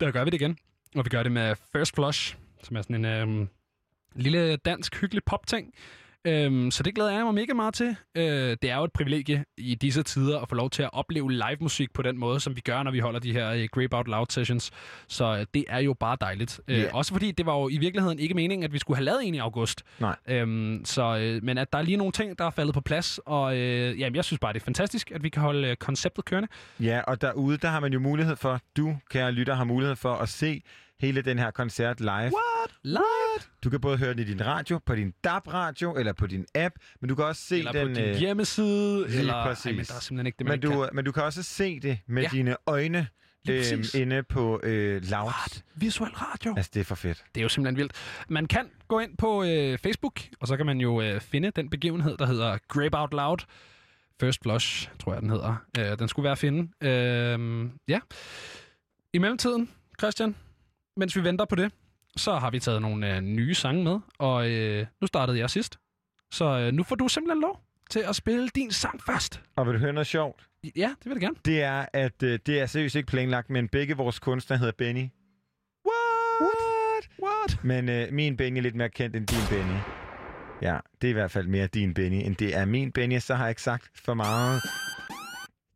der 0.00 0.10
gør 0.10 0.24
vi 0.24 0.30
det 0.30 0.40
igen. 0.40 0.58
Og 0.96 1.04
vi 1.04 1.08
gør 1.10 1.22
det 1.22 1.32
med 1.32 1.56
First 1.72 1.94
Flush, 1.94 2.36
som 2.62 2.76
er 2.76 2.82
sådan 2.82 3.04
en 3.04 3.40
øh, 3.40 3.46
lille 4.14 4.56
dansk 4.56 5.00
hyggelig 5.00 5.24
popting, 5.24 5.74
Øhm, 6.24 6.70
så 6.70 6.82
det 6.82 6.94
glæder 6.94 7.10
jeg 7.10 7.24
mig 7.24 7.34
mega 7.34 7.52
meget 7.52 7.74
til. 7.74 7.96
Øh, 8.14 8.56
det 8.62 8.64
er 8.64 8.76
jo 8.76 8.84
et 8.84 8.92
privilegie 8.92 9.44
i 9.58 9.74
disse 9.74 10.02
tider 10.02 10.40
at 10.40 10.48
få 10.48 10.54
lov 10.54 10.70
til 10.70 10.82
at 10.82 10.90
opleve 10.92 11.32
live 11.32 11.56
musik 11.60 11.92
på 11.92 12.02
den 12.02 12.18
måde, 12.18 12.40
som 12.40 12.56
vi 12.56 12.60
gør, 12.60 12.82
når 12.82 12.90
vi 12.90 12.98
holder 12.98 13.20
de 13.20 13.32
her 13.32 13.50
øh, 13.50 13.68
Grape 13.72 13.96
Out 13.96 14.08
Loud 14.08 14.26
sessions. 14.30 14.70
Så 15.08 15.36
øh, 15.36 15.46
det 15.54 15.64
er 15.68 15.78
jo 15.78 15.94
bare 15.94 16.16
dejligt. 16.20 16.60
Øh. 16.68 16.84
Også 16.92 17.12
fordi 17.12 17.30
det 17.30 17.46
var 17.46 17.58
jo 17.58 17.68
i 17.68 17.78
virkeligheden 17.78 18.18
ikke 18.18 18.34
meningen, 18.34 18.64
at 18.64 18.72
vi 18.72 18.78
skulle 18.78 18.96
have 18.96 19.04
lavet 19.04 19.28
en 19.28 19.34
i 19.34 19.38
august. 19.38 19.82
Nej. 19.98 20.16
Øhm, 20.28 20.84
så, 20.84 21.18
øh, 21.18 21.44
men 21.44 21.58
at 21.58 21.72
der 21.72 21.78
er 21.78 21.82
lige 21.82 21.96
nogle 21.96 22.12
ting, 22.12 22.38
der 22.38 22.44
er 22.44 22.50
faldet 22.50 22.74
på 22.74 22.80
plads, 22.80 23.20
og 23.26 23.56
øh, 23.56 24.00
jamen, 24.00 24.16
jeg 24.16 24.24
synes 24.24 24.40
bare, 24.40 24.52
det 24.52 24.60
er 24.60 24.64
fantastisk, 24.64 25.10
at 25.10 25.22
vi 25.22 25.28
kan 25.28 25.42
holde 25.42 25.68
øh, 25.68 25.76
konceptet 25.76 26.24
kørende. 26.24 26.48
Ja, 26.80 27.00
og 27.00 27.20
derude, 27.20 27.56
der 27.56 27.68
har 27.68 27.80
man 27.80 27.92
jo 27.92 28.00
mulighed 28.00 28.36
for, 28.36 28.60
du, 28.76 28.96
kære 29.10 29.32
lytter, 29.32 29.54
har 29.54 29.64
mulighed 29.64 29.96
for 29.96 30.14
at 30.14 30.28
se 30.28 30.62
hele 31.00 31.22
den 31.22 31.38
her 31.38 31.50
koncert 31.50 32.00
live. 32.00 32.10
What? 32.10 32.70
Live? 32.82 33.00
Du 33.64 33.70
kan 33.70 33.80
både 33.80 33.98
høre 33.98 34.10
den 34.10 34.18
i 34.18 34.24
din 34.24 34.46
radio, 34.46 34.78
på 34.86 34.94
din 34.94 35.14
DAB-radio, 35.24 35.94
eller 35.96 36.12
på 36.12 36.26
din 36.26 36.46
app, 36.54 36.74
men 37.00 37.08
du 37.08 37.14
kan 37.14 37.24
også 37.24 37.42
se 37.42 37.58
Eller 37.58 37.72
den... 37.72 37.88
på 37.88 37.94
din 37.94 38.04
øh, 38.04 38.14
hjemmeside, 38.16 39.06
eller... 39.08 39.44
præcis. 39.44 39.66
Ej, 39.66 39.72
men 39.72 39.84
der 39.84 39.94
er 39.94 40.00
simpelthen 40.00 40.26
ikke 40.26 40.36
det, 40.38 40.46
man 40.46 40.52
men, 40.52 40.60
du, 40.70 40.80
kan. 40.80 40.88
men 40.92 41.04
du 41.04 41.12
kan 41.12 41.22
også 41.22 41.42
se 41.42 41.80
det 41.80 41.98
med 42.06 42.22
Ja. 42.22 42.28
dine 42.32 42.56
øjne 42.66 43.06
præcis. 43.46 43.94
inde 43.94 44.22
på 44.22 44.60
øh, 44.62 45.02
Loud. 45.10 45.62
Visuel 45.74 46.10
radio. 46.10 46.54
Altså, 46.56 46.70
det 46.74 46.80
er 46.80 46.84
for 46.84 46.94
fedt. 46.94 47.24
Det 47.34 47.40
er 47.40 47.42
jo 47.42 47.48
simpelthen 47.48 47.76
vildt. 47.76 47.92
Man 48.28 48.46
kan 48.46 48.66
gå 48.88 48.98
ind 48.98 49.16
på 49.16 49.44
øh, 49.44 49.78
Facebook, 49.78 50.20
og 50.40 50.48
så 50.48 50.56
kan 50.56 50.66
man 50.66 50.78
jo 50.80 51.00
øh, 51.02 51.20
finde 51.20 51.50
den 51.56 51.70
begivenhed, 51.70 52.16
der 52.16 52.26
hedder 52.26 52.58
Grape 52.68 52.98
Out 52.98 53.12
Loud. 53.12 53.38
First 54.20 54.40
Blush, 54.40 54.88
tror 54.98 55.12
jeg, 55.12 55.22
den 55.22 55.30
hedder. 55.30 55.56
Øh, 55.78 55.98
den 55.98 56.08
skulle 56.08 56.24
være 56.24 56.32
at 56.32 56.38
finde. 56.38 56.86
Øh, 56.88 57.68
ja. 57.88 58.00
I 59.12 59.18
mellemtiden, 59.18 59.70
Christian, 60.00 60.36
mens 61.00 61.16
vi 61.16 61.24
venter 61.24 61.44
på 61.44 61.54
det, 61.54 61.72
så 62.16 62.38
har 62.38 62.50
vi 62.50 62.58
taget 62.58 62.82
nogle 62.82 63.16
øh, 63.16 63.20
nye 63.20 63.54
sange 63.54 63.84
med, 63.84 63.98
og 64.18 64.50
øh, 64.50 64.86
nu 65.00 65.06
startede 65.06 65.38
jeg 65.38 65.50
sidst. 65.50 65.78
Så 66.30 66.44
øh, 66.44 66.72
nu 66.72 66.82
får 66.82 66.96
du 66.96 67.08
simpelthen 67.08 67.40
lov 67.40 67.60
til 67.90 68.00
at 68.08 68.16
spille 68.16 68.48
din 68.48 68.70
sang 68.70 69.02
først. 69.02 69.42
Og 69.56 69.66
vil 69.66 69.74
du 69.74 69.78
høre 69.78 69.92
noget 69.92 70.06
sjovt? 70.06 70.46
Ja, 70.76 70.94
det 70.98 71.04
vil 71.04 71.12
jeg 71.12 71.20
gerne. 71.20 71.36
Det 71.44 71.62
er, 71.62 71.86
at 71.92 72.22
øh, 72.22 72.38
det 72.46 72.60
er 72.60 72.66
seriøst 72.66 72.94
ikke 72.94 73.06
planlagt, 73.06 73.50
men 73.50 73.68
begge 73.68 73.96
vores 73.96 74.18
kunstnere 74.18 74.58
hedder 74.58 74.72
Benny. 74.78 75.08
What? 76.40 77.08
What? 77.22 77.64
Men 77.64 77.88
øh, 77.88 78.12
min 78.12 78.36
Benny 78.36 78.58
er 78.58 78.62
lidt 78.62 78.74
mere 78.74 78.88
kendt 78.88 79.16
end 79.16 79.26
din 79.26 79.46
Benny. 79.50 79.78
Ja, 80.62 80.78
det 81.00 81.08
er 81.08 81.10
i 81.10 81.12
hvert 81.12 81.30
fald 81.30 81.46
mere 81.46 81.66
din 81.66 81.94
Benny, 81.94 82.26
end 82.26 82.36
det 82.36 82.56
er 82.56 82.64
min 82.64 82.92
Benny, 82.92 83.18
så 83.18 83.34
har 83.34 83.44
jeg 83.44 83.50
ikke 83.50 83.62
sagt 83.62 83.90
for 83.94 84.14
meget. 84.14 84.62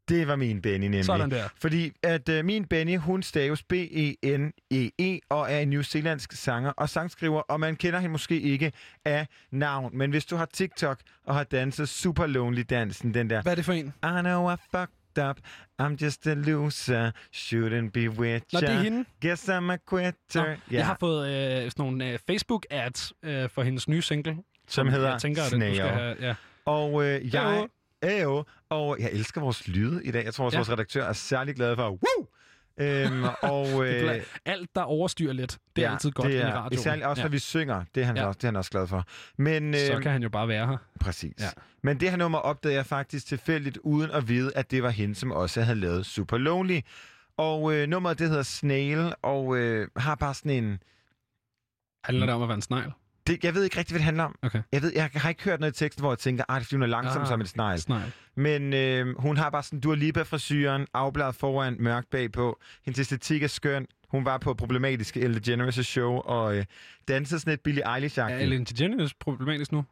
Det 0.09 0.29
var 0.29 0.37
min 0.37 0.63
Benny 0.63 0.85
nemlig. 0.85 1.05
Sådan 1.05 1.31
der. 1.31 1.49
Fordi 1.61 1.93
at 2.03 2.29
øh, 2.29 2.45
min 2.45 2.65
Benny, 2.65 2.97
hun 2.99 3.23
staves 3.23 3.63
B-E-N-E-E 3.63 4.91
E 5.01 5.19
og 5.31 5.53
er 5.53 5.59
en 5.59 5.69
newzealandsk 5.71 6.33
sanger 6.33 6.71
og 6.71 6.89
sangskriver, 6.89 7.41
og 7.41 7.61
man 7.61 7.77
kender 7.77 7.99
hende 7.99 8.13
måske 8.13 8.41
ikke 8.41 8.73
af 9.05 9.27
navn. 9.51 9.99
Men 9.99 10.11
hvis 10.11 10.25
du 10.27 10.37
har 10.37 10.45
TikTok 10.55 11.01
og 11.27 11.35
har 11.35 11.45
danset 11.45 11.89
Super 11.89 12.27
Lonely 12.27 12.63
dansen, 12.71 13.15
den 13.15 13.31
der... 13.31 13.43
Hvad 13.43 13.53
er 13.53 13.57
det 13.57 13.65
for 13.65 13.73
en? 13.73 13.87
I 14.05 14.21
know 14.21 14.53
I 14.53 14.57
fucked 14.71 15.29
up, 15.31 15.39
I'm 15.83 15.97
just 16.05 16.27
a 16.27 16.35
loser, 16.35 17.11
shouldn't 17.37 17.91
be 17.91 18.11
with 18.11 18.45
Nå, 18.53 18.61
det 18.61 18.69
er 18.69 18.75
ya. 18.75 18.83
hende. 18.83 19.05
Guess 19.21 19.49
I'm 19.49 19.73
a 19.73 19.77
quitter. 19.91 20.15
Nå, 20.35 20.57
Jeg 20.71 20.87
har 20.87 20.97
fået 21.01 21.29
øh, 21.29 21.71
sådan 21.71 21.73
nogle 21.79 22.11
øh, 22.13 22.19
Facebook-ads 22.31 23.13
øh, 23.23 23.49
for 23.51 23.63
hendes 23.63 23.89
nye 23.89 24.03
single. 24.03 24.37
som 24.69 24.89
hedder 24.89 25.11
jeg 25.11 25.21
tænker, 25.21 25.43
at 25.43 25.53
du 25.53 25.57
skal 25.61 25.75
Snail. 25.75 25.89
have, 25.91 26.17
ja. 26.21 26.35
Og 26.65 27.05
øh, 27.05 27.35
jeg... 27.35 27.43
Ayo. 27.57 27.69
Ayo. 28.05 28.45
Og 28.69 28.97
jeg 29.01 29.11
elsker 29.13 29.41
vores 29.41 29.69
lyde 29.69 30.05
i 30.05 30.11
dag. 30.11 30.25
Jeg 30.25 30.35
tror 30.35 30.45
også, 30.45 30.57
Ja. 30.57 30.59
vores 30.61 30.71
redaktør 30.71 31.05
er 31.05 31.13
særlig 31.13 31.57
glad 31.57 31.77
for. 31.77 31.89
Woo! 31.91 32.27
Øhm, 32.79 33.25
og, 33.53 33.87
øh, 33.89 34.23
Alt, 34.45 34.71
der 34.75 34.83
overstyrer 34.83 35.33
lidt, 35.33 35.59
det 35.77 35.85
er 35.85 35.91
altid 35.91 36.11
godt 36.11 36.27
det 36.29 36.35
i 36.35 36.37
er, 36.37 36.47
radioen. 36.53 36.73
Især 36.73 37.07
også, 37.07 37.21
ja. 37.23 37.25
når 37.25 37.31
vi 37.31 37.39
synger. 37.39 37.85
Det 37.95 38.01
er 38.03 38.07
han, 38.07 38.17
Ja. 38.17 38.27
også, 38.27 38.39
det 38.39 38.45
er 38.45 38.49
han 38.49 38.57
også 38.57 38.71
glad 38.71 38.87
for. 38.87 39.05
Men, 39.39 39.75
Så 39.75 39.93
øhm, 39.93 40.03
kan 40.03 40.13
han 40.13 40.23
jo 40.23 40.29
bare 40.29 40.49
være 40.49 40.67
her. 40.67 40.77
Præcis. 41.01 41.33
Ja. 41.41 41.49
Men 41.83 42.01
det 42.01 42.11
her 42.11 42.17
nummer 42.17 42.39
opdagede 42.39 42.77
jeg 42.77 42.87
faktisk 42.87 43.27
tilfældigt, 43.27 43.77
uden 43.83 44.11
at 44.11 44.29
vide, 44.29 44.53
at 44.57 44.71
det 44.71 44.83
var 44.83 44.91
hende, 44.91 45.15
som 45.15 45.33
også 45.33 45.63
havde 45.63 45.81
lavet 45.81 46.07
Super 46.07 46.37
Lonely. 46.39 46.81
Og 47.37 47.75
øh, 47.75 47.89
nummeret, 47.89 48.19
det 48.19 48.29
hedder 48.29 48.43
Snail, 48.43 49.15
og 49.23 49.57
øh, 49.57 49.89
har 49.97 50.15
bare 50.15 50.35
sådan 50.35 50.65
en... 50.65 50.79
Handler 52.05 52.27
det 52.27 52.35
om 52.35 52.43
at 52.43 52.49
være 52.49 52.55
en 52.57 52.63
snegl? 52.63 52.93
Det, 53.27 53.45
jeg 53.45 53.55
ved 53.55 53.65
ikke 53.65 53.79
rigtig, 53.79 53.93
hvad 53.93 53.99
det 53.99 54.05
handler 54.05 54.25
om. 54.25 54.35
Okay. 54.43 54.63
Jeg, 54.73 54.83
ved, 54.83 54.93
jeg 54.95 55.11
har 55.15 55.29
ikke 55.29 55.45
hørt 55.45 55.61
noget 55.61 55.73
i 55.73 55.79
teksten, 55.79 56.03
hvor 56.03 56.11
jeg 56.11 56.19
tænker, 56.19 56.45
at 56.49 56.55
det 56.55 56.61
er 56.61 56.65
fordi, 56.65 56.75
hun 56.75 56.83
er 56.83 56.87
langsom 56.87 57.23
Ah, 57.23 57.29
som 57.29 57.41
et 57.41 57.49
snegl. 57.49 57.79
snegl. 57.79 58.13
Men 58.37 58.73
øh, 58.75 59.19
hun 59.19 59.37
har 59.37 59.51
bare 59.51 59.63
sådan 59.63 59.81
Dua 59.81 59.95
Lipa-frisyren, 59.95 60.87
afbladet 60.95 61.35
foran, 61.35 61.77
mørk 61.81 62.05
bagpå. 62.11 62.61
Hendes 62.85 62.99
æstetik 62.99 63.43
er 63.43 63.47
skøn. 63.49 63.87
Hun 64.09 64.25
var 64.25 64.39
på 64.39 64.55
problematiske 64.55 65.21
Ellen 65.21 65.43
DeGeneres 65.43 65.75
show 65.87 66.13
og 66.13 66.57
øh, 66.57 66.65
dansede 67.09 67.41
sådan 67.41 67.53
et 67.53 67.61
Billie 67.61 67.95
eilish 67.95 68.19
Er 68.19 68.27
Ellen 68.27 68.65
DeGeneres 68.65 69.15
problematisk 69.15 69.73
nu? 69.73 69.85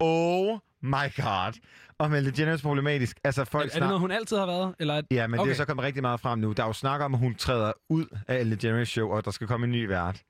Oh 0.00 0.58
my 0.82 1.06
god. 1.16 1.52
Om 1.98 2.14
Ellen 2.14 2.32
DeGeneres 2.32 2.60
er 2.60 2.64
problematisk. 2.64 3.16
Altså, 3.24 3.44
folk 3.44 3.64
Er, 3.70 3.74
er 3.74 3.78
det 3.80 3.88
noget, 3.88 4.00
hun 4.00 4.10
altid 4.10 4.36
har 4.36 4.46
været? 4.46 4.74
Eller 4.78 4.94
er... 4.94 5.02
Ja, 5.10 5.26
men 5.26 5.40
okay. 5.40 5.48
det 5.48 5.52
er 5.52 5.56
så 5.56 5.64
kommet 5.64 5.84
rigtig 5.84 6.02
meget 6.02 6.20
frem 6.20 6.38
nu. 6.38 6.52
Der 6.52 6.62
er 6.62 6.66
jo 6.66 6.72
snak 6.72 7.00
om, 7.00 7.14
at 7.14 7.20
hun 7.20 7.34
træder 7.34 7.72
ud 7.88 8.06
af 8.28 8.38
Ellen 8.40 8.58
DeGeneres 8.58 8.88
show, 8.88 9.08
og 9.08 9.24
der 9.24 9.30
skal 9.30 9.46
komme 9.46 9.64
en 9.66 9.72
ny 9.72 9.88
vært. 9.88 10.22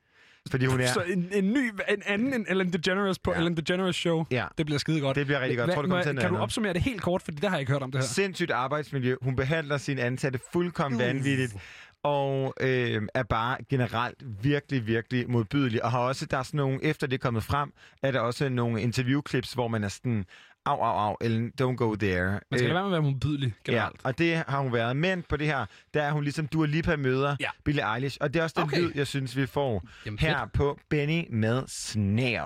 Fordi 0.51 0.67
hun 0.67 0.81
er... 0.81 0.87
Så 0.87 1.01
en, 1.01 1.29
en 1.33 1.53
ny, 1.53 1.71
en 1.89 2.03
anden 2.07 2.35
end 2.35 2.47
Ellen 2.49 2.73
DeGeneres 2.73 3.19
på 3.19 3.33
ja. 3.33 3.39
Ellen 3.39 3.57
DeGeneres 3.57 3.97
show. 3.97 4.25
Ja. 4.31 4.47
Det 4.59 4.67
bliver 4.67 4.79
skide 4.79 5.01
godt. 5.01 5.17
Det 5.17 5.27
bliver 5.27 5.41
rigtig 5.41 5.59
godt. 5.59 5.69
Jeg 5.69 5.75
tror, 5.75 5.83
Hvad- 5.83 5.91
kommer 5.91 6.13
til 6.13 6.21
Kan 6.21 6.31
du 6.31 6.37
opsummere 6.37 6.73
det 6.73 6.83
helt 6.83 7.03
kort, 7.03 7.23
fordi 7.23 7.37
det 7.37 7.49
har 7.49 7.57
jeg 7.57 7.61
ikke 7.61 7.73
hørt 7.73 7.83
om 7.83 7.91
det 7.93 8.01
her. 8.01 8.07
Sindssygt 8.07 8.51
arbejdsmiljø. 8.51 9.17
Hun 9.23 9.37
behandler 9.37 9.77
sine 9.77 10.03
ansatte 10.03 10.41
fuldkommen 10.53 11.01
vanvittigt. 11.01 11.57
Og 12.05 12.55
øh, 12.61 13.03
er 13.15 13.23
bare 13.23 13.57
generelt 13.71 14.25
virkelig, 14.43 14.87
virkelig 14.87 15.31
modbydelig. 15.31 15.85
Og 15.85 15.91
har 15.91 15.99
også, 15.99 16.27
der 16.27 16.39
er 16.39 16.43
sådan 16.43 16.59
nogle, 16.59 16.85
efter 16.85 17.07
det 17.07 17.15
er 17.15 17.19
kommet 17.19 17.43
frem, 17.43 17.73
er 18.03 18.11
der 18.11 18.21
også 18.21 18.49
nogle 18.49 18.83
interviewklips, 18.83 19.53
hvor 19.53 19.69
man 19.69 19.85
er 19.85 19.89
sådan, 19.89 20.25
au, 20.67 20.77
au, 20.83 21.09
au, 21.11 21.17
Ellen, 21.21 21.53
don't 21.61 21.75
go 21.75 21.95
there. 21.97 22.31
Man 22.51 22.59
skal 22.59 22.61
lade 22.61 22.75
være 22.75 22.83
med 22.83 22.87
at 22.87 22.93
være 22.93 23.03
modbydelig 23.13 23.55
Ja, 23.69 23.73
generelt. 23.73 24.01
og 24.05 24.19
det 24.19 24.37
har 24.49 24.61
hun 24.61 24.73
været. 24.73 24.97
Men 24.97 25.23
på 25.29 25.37
det 25.37 25.47
her, 25.47 25.67
der 25.95 26.03
er 26.03 26.13
hun 26.13 26.23
ligesom 26.23 26.47
Dua 26.47 26.67
Lipa 26.67 26.97
møder 26.97 27.37
ja. 27.41 27.49
Billie 27.65 27.95
Eilish. 27.95 28.19
Og 28.21 28.35
det 28.35 28.41
er 28.41 28.45
også 28.45 28.55
den 28.59 28.63
Okay. 28.65 28.81
lyd, 28.81 28.93
jeg 28.95 29.07
synes, 29.07 29.37
vi 29.37 29.47
får 29.47 29.85
Jamen, 30.07 30.19
her 30.19 30.39
fedt. 30.41 30.53
på 30.53 30.79
Benny 30.89 31.25
med 31.31 31.63
Snail. 31.67 32.41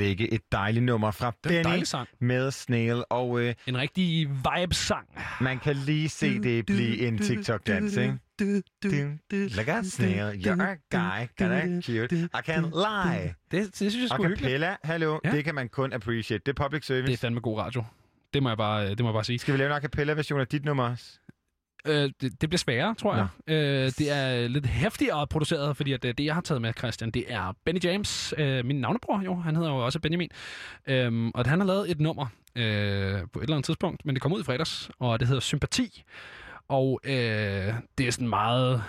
Det 0.00 0.06
ikke 0.06 0.32
et 0.32 0.40
dejligt 0.52 0.84
nummer 0.84 1.10
fra 1.10 1.26
er 1.44 1.50
en 1.58 1.64
Benny 1.64 1.84
sang. 1.84 2.08
med 2.20 2.50
Snail? 2.50 3.04
Og 3.10 3.40
øh, 3.40 3.54
En 3.66 3.78
rigtig 3.78 4.28
vibe-sang. 4.28 5.06
man 5.40 5.58
kan 5.58 5.76
lige 5.76 6.08
se 6.08 6.42
det 6.42 6.66
blive 6.66 6.98
en 7.08 7.18
TikTok-dans, 7.18 7.96
ikke? 7.96 8.18
Like 9.32 9.72
a 9.72 9.82
snail, 9.82 10.46
you're 10.46 10.62
a 10.62 10.74
guy, 10.90 11.26
kinda 11.38 11.80
cute, 11.82 12.16
I 12.16 12.50
can't 12.50 12.70
lie. 12.74 13.34
Det, 13.50 13.66
det 13.66 13.74
synes 13.76 13.96
jeg 13.96 14.08
sgu 14.08 14.22
hyggeligt. 14.26 14.64
Hallo, 14.84 15.18
Ja. 15.24 15.30
det 15.30 15.44
kan 15.44 15.54
man 15.54 15.68
kun 15.68 15.92
appreciate. 15.92 16.42
Det 16.46 16.58
er 16.58 16.64
public 16.64 16.86
service. 16.86 17.06
Det 17.06 17.12
er 17.12 17.16
fandme 17.18 17.40
god 17.40 17.58
radio. 17.58 17.84
Det 18.34 18.42
må 18.42 18.48
jeg 18.50 18.56
bare, 18.58 18.88
det 18.88 19.00
må 19.00 19.06
jeg 19.08 19.12
bare 19.14 19.24
sige. 19.24 19.38
Skal 19.38 19.54
vi 19.54 19.58
lave 19.58 19.70
en 19.70 19.76
a 19.76 19.80
cappella-version 19.80 20.40
af 20.40 20.46
dit 20.46 20.64
nummer 20.64 20.90
også? 20.90 21.19
Øh, 21.86 22.10
det, 22.20 22.40
det 22.40 22.48
bliver 22.48 22.58
sværere, 22.58 22.94
tror 22.94 23.14
jeg. 23.14 23.26
Øh, 23.46 23.92
det 23.98 24.10
er 24.10 24.48
lidt 24.48 24.66
hæftigere 24.66 25.26
produceret, 25.26 25.76
fordi 25.76 25.92
at, 25.92 26.04
øh, 26.04 26.14
det, 26.18 26.24
jeg 26.24 26.34
har 26.34 26.40
taget 26.40 26.62
med, 26.62 26.72
Christian, 26.78 27.10
det 27.10 27.24
er 27.28 27.54
Benny 27.64 27.84
James, 27.84 28.34
øh, 28.38 28.64
min 28.64 28.80
navnebror 28.80 29.22
jo. 29.24 29.34
Han 29.34 29.56
hedder 29.56 29.70
jo 29.70 29.84
også 29.84 29.98
Benjamin. 30.00 30.30
Øhm, 30.86 31.30
og 31.30 31.48
han 31.48 31.60
har 31.60 31.66
lavet 31.66 31.90
et 31.90 32.00
nummer 32.00 32.26
øh, 32.56 32.62
på 33.32 33.38
et 33.38 33.42
eller 33.42 33.56
andet 33.56 33.64
tidspunkt, 33.64 34.06
men 34.06 34.14
det 34.14 34.22
kom 34.22 34.32
ud 34.32 34.40
i 34.40 34.44
fredags, 34.44 34.90
og 34.98 35.20
det 35.20 35.28
hedder 35.28 35.40
Sympati. 35.40 36.02
Og 36.68 37.00
øh, 37.04 37.12
det 37.98 38.06
er 38.06 38.10
sådan 38.10 38.28
meget 38.28 38.82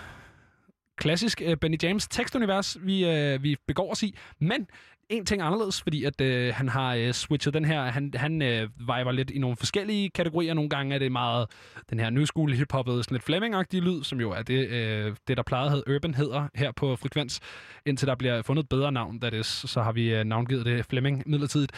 klassisk 0.96 1.42
øh, 1.44 1.56
Benny 1.56 1.82
James 1.82 2.08
tekstunivers, 2.08 2.76
vi, 2.80 3.06
øh, 3.06 3.42
vi 3.42 3.56
begår 3.66 3.92
os 3.92 4.02
i. 4.02 4.16
Men 4.38 4.66
en 5.12 5.26
ting 5.26 5.42
anderledes, 5.42 5.82
fordi 5.82 6.04
at 6.04 6.20
øh, 6.20 6.54
han 6.54 6.68
har 6.68 6.94
øh, 6.94 7.12
switchet 7.12 7.54
den 7.54 7.64
her, 7.64 7.82
han, 7.82 8.12
han 8.14 8.42
øh, 8.42 8.68
viber 8.78 9.12
lidt 9.12 9.30
i 9.30 9.38
nogle 9.38 9.56
forskellige 9.56 10.10
kategorier. 10.10 10.54
Nogle 10.54 10.70
gange 10.70 10.94
er 10.94 10.98
det 10.98 11.12
meget 11.12 11.46
den 11.90 12.00
her 12.00 12.10
new 12.10 12.24
school 12.24 12.52
hip-hoppet, 12.52 13.04
sådan 13.04 13.14
lidt 13.14 13.24
fleming 13.24 13.54
lyd, 13.72 14.04
som 14.04 14.20
jo 14.20 14.30
er 14.30 14.42
det, 14.42 14.68
øh, 14.68 15.16
det 15.28 15.36
der 15.36 15.42
plejede 15.42 15.70
hed 15.70 15.82
Urban 15.94 16.14
hedder 16.14 16.48
her 16.54 16.72
på 16.72 16.96
Frekvens, 16.96 17.40
indtil 17.86 18.08
der 18.08 18.14
bliver 18.14 18.42
fundet 18.42 18.62
et 18.62 18.68
bedre 18.68 18.92
navn, 18.92 19.20
that 19.20 19.34
is, 19.34 19.46
så 19.46 19.82
har 19.82 19.92
vi 19.92 20.14
øh, 20.14 20.24
navngivet 20.24 20.66
det 20.66 20.86
Fleming 20.86 21.22
midlertidigt. 21.26 21.72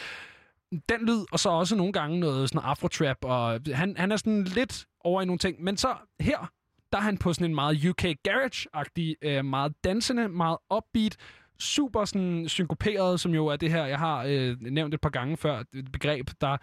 Den 0.70 1.06
lyd, 1.06 1.24
og 1.32 1.38
så 1.40 1.48
også 1.48 1.76
nogle 1.76 1.92
gange 1.92 2.20
noget 2.20 2.48
sådan 2.48 2.68
afro-trap, 2.68 3.16
og 3.22 3.60
han, 3.72 3.94
han 3.96 4.12
er 4.12 4.16
sådan 4.16 4.44
lidt 4.44 4.86
over 5.00 5.22
i 5.22 5.24
nogle 5.24 5.38
ting. 5.38 5.62
Men 5.62 5.76
så 5.76 5.88
her, 6.20 6.50
der 6.92 6.98
er 6.98 7.02
han 7.02 7.18
på 7.18 7.32
sådan 7.32 7.50
en 7.50 7.54
meget 7.54 7.84
UK 7.84 8.04
Garage-agtig, 8.28 9.14
øh, 9.22 9.44
meget 9.44 9.72
dansende, 9.84 10.28
meget 10.28 10.58
upbeat, 10.76 11.16
super 11.58 12.04
sådan 12.04 12.48
synkoperet, 12.48 13.20
som 13.20 13.34
jo 13.34 13.46
er 13.46 13.56
det 13.56 13.70
her, 13.70 13.84
jeg 13.86 13.98
har 13.98 14.24
øh, 14.28 14.56
nævnt 14.60 14.94
et 14.94 15.00
par 15.00 15.10
gange 15.10 15.36
før, 15.36 15.62
et 15.74 15.92
begreb, 15.92 16.30
der 16.40 16.56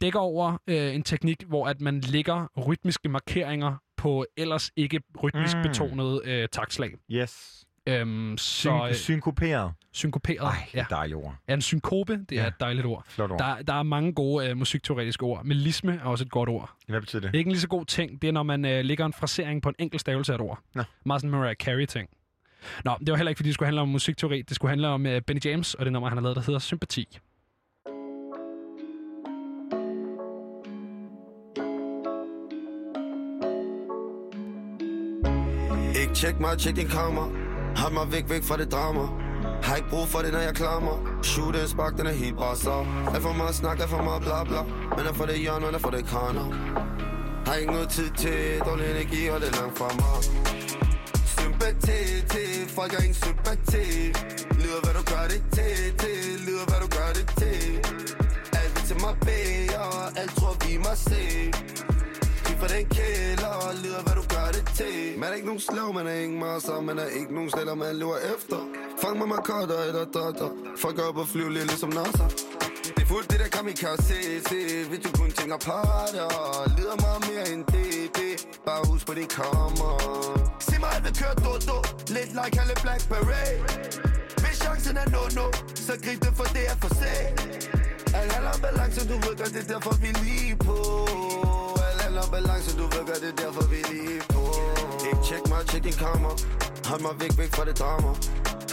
dækker 0.00 0.18
over 0.20 0.58
øh, 0.66 0.94
en 0.94 1.02
teknik, 1.02 1.42
hvor 1.46 1.66
at 1.66 1.80
man 1.80 2.00
lægger 2.00 2.46
rytmiske 2.66 3.08
markeringer 3.08 3.76
på 3.96 4.26
ellers 4.36 4.70
ikke 4.76 5.00
rytmisk 5.22 5.56
Mm. 5.56 5.62
betonede 5.62 6.20
øh, 6.24 6.48
takslag. 6.52 6.90
Yes. 7.10 7.62
Øhm, 7.88 8.34
så, 8.38 8.68
Syn- 8.70 8.88
øh, 8.88 8.94
synkoperet. 8.94 9.72
synkoperet. 9.92 10.40
Ej, 10.46 10.68
ja. 10.74 10.84
dejligt 10.90 11.16
ord. 11.16 11.34
Ja, 11.48 11.54
en 11.54 11.62
synkope, 11.62 12.16
det 12.28 12.38
er 12.38 12.42
Ja. 12.42 12.48
et 12.48 12.54
dejligt 12.60 12.86
ord. 12.86 13.04
Flot 13.08 13.30
ord. 13.30 13.38
Der, 13.38 13.62
der 13.62 13.74
er 13.74 13.82
mange 13.82 14.12
gode 14.12 14.48
øh, 14.48 14.56
musikteoretiske 14.56 15.22
ord. 15.22 15.44
Melisme 15.44 15.94
er 15.94 16.04
også 16.08 16.24
et 16.24 16.30
godt 16.30 16.48
ord. 16.48 16.70
Hvad 16.88 17.00
betyder 17.00 17.22
det? 17.22 17.34
Ikke 17.34 17.48
en 17.48 17.52
lige 17.52 17.60
så 17.60 17.68
god 17.68 17.84
ting, 17.84 18.22
det 18.22 18.28
er, 18.28 18.32
når 18.32 18.42
man 18.42 18.64
øh, 18.64 18.84
lægger 18.84 19.06
en 19.06 19.12
frasering 19.12 19.62
på 19.62 19.68
en 19.68 19.74
enkelt 19.78 20.00
stavelse 20.00 20.32
af 20.32 20.36
et 20.36 20.40
ord. 20.40 20.58
Nå. 20.74 20.82
Meget 21.04 21.20
sådan 21.22 21.30
Mariah 21.38 21.56
Carey-ting. 21.56 22.08
Nå, 22.84 22.96
det 23.00 23.10
var 23.10 23.16
heller 23.16 23.30
ikke, 23.30 23.38
fordi 23.38 23.48
det 23.48 23.54
skulle 23.54 23.66
handle 23.66 23.80
om 23.80 23.88
musikteori. 23.88 24.42
Det 24.42 24.56
skulle 24.56 24.70
handle 24.70 24.88
om 24.88 25.06
øh, 25.06 25.22
Benny 25.22 25.40
James 25.44 25.74
og 25.74 25.84
det 25.84 25.92
nummer, 25.92 26.08
han 26.08 26.18
har 26.18 26.22
lavet, 26.22 26.36
der 26.36 26.42
hedder 26.42 26.58
Sympati. 26.60 27.18
Ikke 36.00 36.14
tjek 36.14 36.40
mig, 36.40 36.58
tjek 36.58 36.76
din 36.76 36.88
kammer. 36.88 37.26
Hold 37.76 37.92
mig 37.92 38.12
væk, 38.12 38.30
væk 38.30 38.42
fra 38.42 38.56
det 38.56 38.72
drama. 38.72 39.26
Har 39.62 39.76
ikke 39.76 39.88
brug 39.88 40.08
for 40.08 40.18
det, 40.18 40.32
når 40.32 40.38
jeg 40.38 40.54
klammer. 40.54 41.20
Shoot 41.22 41.56
en 41.56 41.68
spark, 41.68 41.96
den 41.98 42.06
er 42.06 42.12
helt 42.12 42.36
bare 42.36 42.56
så 42.56 42.86
Alt 43.14 43.22
for 43.22 43.32
meget 43.32 43.54
snak, 43.54 43.80
alt 43.80 43.90
for 43.90 44.02
meget 44.02 44.22
bla 44.22 44.44
bla. 44.44 44.62
Men 44.96 45.06
er 45.06 45.12
for 45.12 45.26
det 45.26 45.38
hjørne, 45.38 45.66
er 45.66 45.78
for 45.78 45.90
det 45.90 46.04
kraner 46.06 46.46
Har 47.46 47.54
ikke 47.54 47.72
noget 47.72 47.88
tid 47.88 48.10
til 48.10 48.38
dårlig 48.66 48.86
energi, 48.90 49.28
og 49.28 49.40
det 49.40 49.48
er 49.48 49.56
langt 49.60 49.78
fra 49.78 49.88
mig. 50.00 50.85
Sympati 51.66 52.26
til, 52.32 52.68
folk 52.68 52.92
har 52.92 53.02
ingen 53.02 53.14
sympati. 53.14 53.86
Lyder 54.62 54.80
hvad 54.84 54.94
du 54.98 55.02
gør 55.12 55.24
det 55.32 55.42
til, 55.56 55.98
til. 56.02 56.40
Lyder 56.46 56.64
hvad 56.70 56.80
du 56.84 56.88
gør 56.98 57.10
det 57.18 57.26
til. 57.40 57.62
Alt 58.60 58.72
vi 58.76 58.80
til 58.88 58.96
mig 59.04 59.14
bede, 59.26 59.78
og 59.78 60.20
alt 60.20 60.32
tror 60.38 60.54
vi 60.64 60.76
må 60.76 60.92
se. 61.08 61.22
Kig 62.44 62.56
for 62.60 62.68
den 62.74 62.84
kælder, 62.98 63.52
Og 63.66 63.74
lyder 63.84 64.02
hvad 64.06 64.16
du 64.20 64.24
gør 64.34 64.48
det 64.56 64.64
til. 64.78 65.18
Man 65.18 65.28
er 65.30 65.34
ikke 65.34 65.46
nogen 65.46 65.60
slav, 65.70 65.92
man 65.94 66.06
er 66.06 66.16
ingen 66.24 66.40
masser 66.40 66.80
Man 66.80 66.98
er 66.98 67.08
ikke 67.20 67.34
nogen 67.34 67.50
sletter, 67.50 67.74
man 67.74 67.96
lever 67.96 68.18
efter. 68.34 68.58
Fang 69.02 69.18
mig 69.18 69.28
med 69.28 69.40
kotter 69.50 69.80
eller 69.88 70.04
dotter. 70.04 70.50
Folk 70.82 70.98
op 71.08 71.16
og 71.16 71.28
flyve 71.28 71.52
lidt 71.52 71.66
ligesom 71.66 71.90
NASA 71.98 72.26
fuldt 73.08 73.30
det 73.30 73.38
der 73.42 73.48
kamikaze 73.56 74.18
se, 74.48 74.58
Hvis 74.90 75.00
du 75.04 75.10
kun 75.20 75.30
tænker 75.38 75.58
parter 75.68 76.30
Lider 76.76 76.96
meget 77.06 77.20
mere 77.30 77.44
end 77.52 77.62
det, 77.74 77.88
det. 78.18 78.34
Bare 78.66 78.82
husk 78.90 79.06
på 79.06 79.14
det 79.14 79.28
kommer. 79.38 79.94
Se 80.66 80.74
mig, 80.82 80.92
at 80.96 81.02
køre 81.02 81.14
kører 81.20 81.36
do, 81.44 81.52
do 81.68 81.76
Lidt 82.16 82.30
like 82.38 82.56
alle 82.62 82.76
Black 82.84 83.02
Blackberry 83.08 83.50
Hvis 84.42 84.56
chancen 84.62 84.96
er 85.02 85.08
no-no 85.14 85.46
Så 85.86 85.92
grib 86.04 86.18
det 86.24 86.32
for 86.38 86.46
det 86.56 86.64
er 86.72 86.76
for 86.82 86.92
sent. 87.00 87.56
Alt 88.18 88.32
handler 88.32 88.52
om 88.56 88.60
balance, 88.60 89.00
du 89.08 89.14
ved 89.24 89.34
godt, 89.40 89.52
det 89.54 89.62
er 89.64 89.70
derfor 89.74 89.94
vi 90.04 90.10
lige 90.24 90.56
på. 90.56 90.76
Alt 91.88 92.00
handler 92.02 92.22
om 92.26 92.30
balance, 92.30 92.70
du 92.78 92.82
ved 92.82 93.04
godt, 93.08 93.20
det 93.24 93.30
er 93.34 93.38
derfor 93.44 93.64
vi 93.72 93.80
lige 93.92 94.20
på. 94.34 94.42
Ikke 95.08 95.22
tjek 95.28 95.42
mig, 95.52 95.60
tjek 95.66 95.82
din 95.84 95.98
kammer. 96.04 96.32
Hold 96.90 97.00
mig 97.06 97.14
væk, 97.20 97.32
væk 97.38 97.50
fra 97.56 97.64
det 97.68 97.78
drama. 97.78 98.10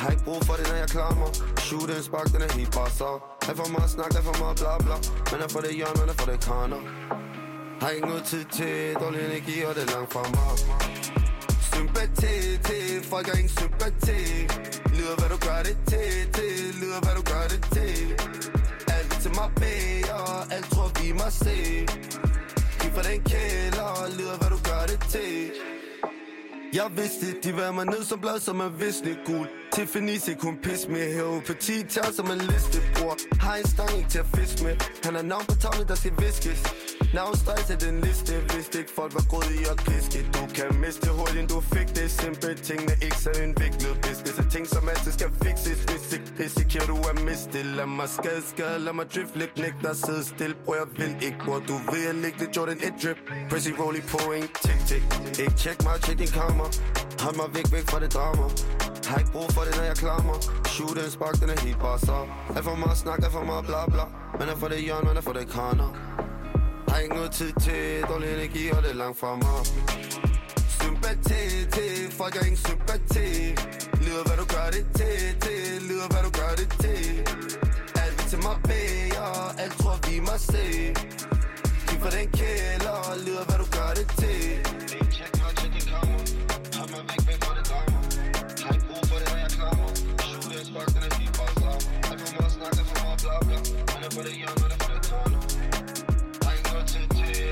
Har 0.01 0.09
ikke 0.11 0.23
brug 0.23 0.41
for 0.47 0.53
det, 0.59 0.65
når 0.71 0.77
jeg 0.83 0.89
klarer 0.95 1.15
mig 1.21 1.29
Shoot 1.65 1.89
en 1.97 2.03
spark, 2.09 2.27
den 2.33 2.41
er 2.47 2.51
helt 2.59 2.71
bare 2.77 2.91
så 3.01 3.09
Er 3.49 3.55
for 3.61 3.69
meget 3.75 3.89
snak, 3.95 4.11
er 4.19 4.23
for 4.29 4.37
meget 4.43 4.55
bla 4.61 4.73
bla. 4.85 4.95
Men 5.31 5.37
er 5.45 5.49
for 5.55 5.61
det 5.65 5.71
hjørne, 5.79 6.11
er 6.13 6.17
for 6.21 6.27
det 6.31 6.39
kraner 6.45 6.81
Har 7.81 7.89
ikke 7.95 8.07
noget 8.11 8.23
tid 8.31 8.45
til 8.57 8.75
dårlig 9.01 9.21
energi, 9.29 9.55
og 9.67 9.71
det 9.75 9.83
er 9.87 9.91
langt 9.95 10.09
fra 10.13 10.23
mig. 10.37 10.51
Sympati 11.73 12.35
til, 12.67 13.03
folk 13.11 13.25
har 13.27 13.37
ingen 13.41 13.55
sympati. 13.61 14.21
Lyder 14.97 15.15
hvad 15.19 15.29
du 15.33 15.37
gør 15.47 15.61
det 15.67 15.77
til, 15.91 16.11
til. 16.37 16.55
Lyder 16.81 16.99
hvad 17.05 17.15
du 17.19 17.23
gør 17.33 17.45
det 17.53 17.61
til. 17.75 17.97
Alt 18.97 19.13
til 19.21 19.31
mig 19.39 19.49
bede, 19.55 20.13
alt 20.55 20.67
tror 20.73 20.89
vi 20.99 21.11
må 21.11 21.27
se. 21.43 21.57
Giv 22.79 22.91
for 22.95 23.03
den 23.09 23.19
kælder, 23.31 23.89
lyder 24.17 24.37
hvad 24.39 24.49
du 24.55 24.59
gør 24.69 24.83
det 24.91 24.99
til 25.09 25.51
jeg 26.73 26.87
vidste, 26.95 27.25
de 27.43 27.57
var 27.57 27.71
mig 27.71 27.85
ned 27.85 28.03
som 28.03 28.19
blad, 28.19 28.39
som 28.39 28.59
er 28.59 28.69
visne 28.69 29.17
gul. 29.25 29.47
Tiffany 29.73 30.17
se 30.17 30.33
kun 30.33 30.57
pis 30.63 30.87
med 30.87 31.13
Heopati 31.15 31.83
tager 31.93 32.11
som 32.17 32.27
en 32.31 32.41
listebror 32.51 33.15
Har 33.43 33.55
en 33.55 33.67
stang 33.67 33.93
ikke 33.97 34.09
til 34.09 34.19
at 34.19 34.29
fiske 34.35 34.63
med. 34.63 34.75
Han 35.05 35.15
har 35.15 35.25
navn 35.33 35.45
på 35.51 35.55
tavlen, 35.63 35.87
der 35.87 35.95
skal 35.95 36.13
viskes. 36.25 36.61
Navnstreg 37.13 37.59
til 37.69 37.77
den 37.87 37.95
liste 38.05 38.33
Hvis 38.51 38.67
ikke 38.79 38.91
folk 38.99 39.13
var 39.17 39.25
gået 39.33 39.51
i 39.59 39.61
at 39.71 39.77
piske. 39.87 40.19
Du 40.35 40.43
kan 40.57 40.69
miste 40.83 41.07
hurtigt, 41.17 41.49
du 41.53 41.59
fik 41.73 41.89
det. 41.97 42.07
Simple 42.21 42.55
tingene 42.67 42.93
ikke 43.05 43.19
så 43.25 43.31
indviklet 43.43 43.93
Hvis 44.05 44.19
det 44.25 44.33
Er 44.41 44.47
ting, 44.55 44.65
som 44.75 44.89
altid 44.93 45.11
skal 45.17 45.29
fixes 45.43 45.79
Hvis 45.89 46.05
ikke 46.15 46.29
risikerer 46.43 46.87
du 46.91 46.95
at 47.11 47.17
miste. 47.27 47.59
Lad 47.77 47.89
mig 47.99 48.09
skade, 48.17 48.41
skade, 48.51 48.77
lad 48.85 48.93
mig 48.99 49.05
drift 49.13 49.35
Lidt 49.41 49.53
nægter 49.63 49.89
at 49.95 49.99
sidde 50.05 50.23
stille. 50.33 50.55
Bror, 50.65 50.75
jeg 50.81 50.87
vil 50.99 51.13
ikke, 51.27 51.39
bror 51.45 51.59
Du 51.69 51.75
vil 51.89 52.01
jeg 52.07 52.15
ligge 52.23 52.37
lidt 52.41 52.51
Jordan 52.57 52.77
1 52.87 52.93
drip. 53.01 53.19
Pressy 53.49 53.71
roll 53.79 53.97
på 54.13 54.19
en 54.37 54.47
tick, 54.63 54.81
tick. 54.89 55.03
Ikke 55.43 55.57
check 55.63 55.77
mig, 55.85 55.95
check 56.05 56.17
din 56.23 56.33
kammer 56.39 56.62
Hold 57.23 57.35
mig 57.41 57.47
væk, 57.55 57.67
væk 57.75 57.85
fra 57.91 57.99
det 58.03 58.13
drama. 58.13 58.45
Har 59.09 59.17
ikke 59.21 59.31
brug 59.31 59.49
for 59.55 59.61
det, 59.67 59.73
når 59.77 59.83
jeg 59.91 59.97
klammer. 60.03 60.37
Shoot 60.73 60.97
en 60.97 61.11
spark, 61.11 61.35
den 61.41 61.49
er 61.49 61.59
helt 61.65 61.79
bare 61.79 61.99
så. 61.99 62.17
Alt 62.55 62.65
for 62.69 62.75
meget 62.75 62.97
snak, 62.97 63.19
alt 63.25 63.33
for 63.37 63.43
meget 63.51 63.65
bla 63.65 63.81
bla. 63.93 64.05
Man 64.39 64.49
er 64.49 64.55
for 64.55 64.67
det 64.67 64.79
hjørne, 64.87 65.05
man 65.09 65.17
er 65.17 65.21
for 65.21 65.33
det 65.33 65.47
kraner 65.53 65.89
Har 66.89 66.97
ikke 67.03 67.15
noget 67.15 67.31
tid 67.31 67.51
til 67.65 67.83
dårlig 68.09 68.29
energi, 68.37 68.63
og 68.75 68.83
det 68.83 68.89
er 68.95 68.99
langt 69.03 69.19
fra 69.19 69.35
mig. 69.35 69.59
Sympati 70.79 71.41
til, 71.75 72.11
folk 72.19 72.33
har 72.37 72.45
ingen 72.49 72.61
sympati. 72.69 73.27
Lyder 74.05 74.23
hvad 74.27 74.37
du 74.41 74.45
gør 74.55 74.67
det 74.75 74.85
til, 74.99 75.17
til. 75.45 75.61
Lyder 75.89 76.07
hvad 76.11 76.23
du 76.27 76.31
gør 76.39 76.53
det 76.61 76.69
til. 76.83 77.03
Alt 78.03 78.13
vil 78.17 78.25
til 78.31 78.39
mig 78.47 78.57
bede, 78.69 79.03
alt 79.63 79.73
tror 79.79 79.97
vi 80.07 80.19
må 80.19 80.35
se. 80.37 80.65
Giv 81.87 81.99
for 82.03 82.09
den 82.17 82.27
kælder, 82.39 82.97
lyder 83.25 83.43
hvad 83.47 83.57
du 83.63 83.67
gør 83.77 83.91
det 83.99 84.07
til. 84.19 84.22
For 94.15 94.21
det 94.21 94.33
hjørne, 94.39 94.59
men 94.63 94.71
er 94.75 94.79
for 94.83 94.91
det 94.95 95.03
tårne 95.09 95.37
Har 96.43 96.51
ikke 96.55 96.69
til 96.89 97.03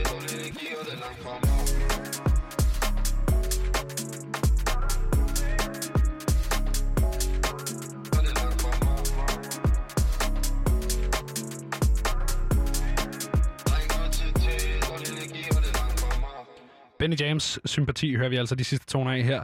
dårlig 0.10 0.30
energi, 0.40 0.68
og 0.80 0.84
det 0.86 0.94
er 0.96 1.00
langt 1.06 1.20
fra 1.24 1.34
mig 1.42 1.52
Benny 17.00 17.20
James 17.20 17.60
sympati 17.66 18.16
hører 18.16 18.30
vi 18.30 18.36
altså 18.36 18.56
de 18.56 18.64
sidste 18.64 18.86
toner 18.86 19.12
af 19.12 19.24
her. 19.24 19.44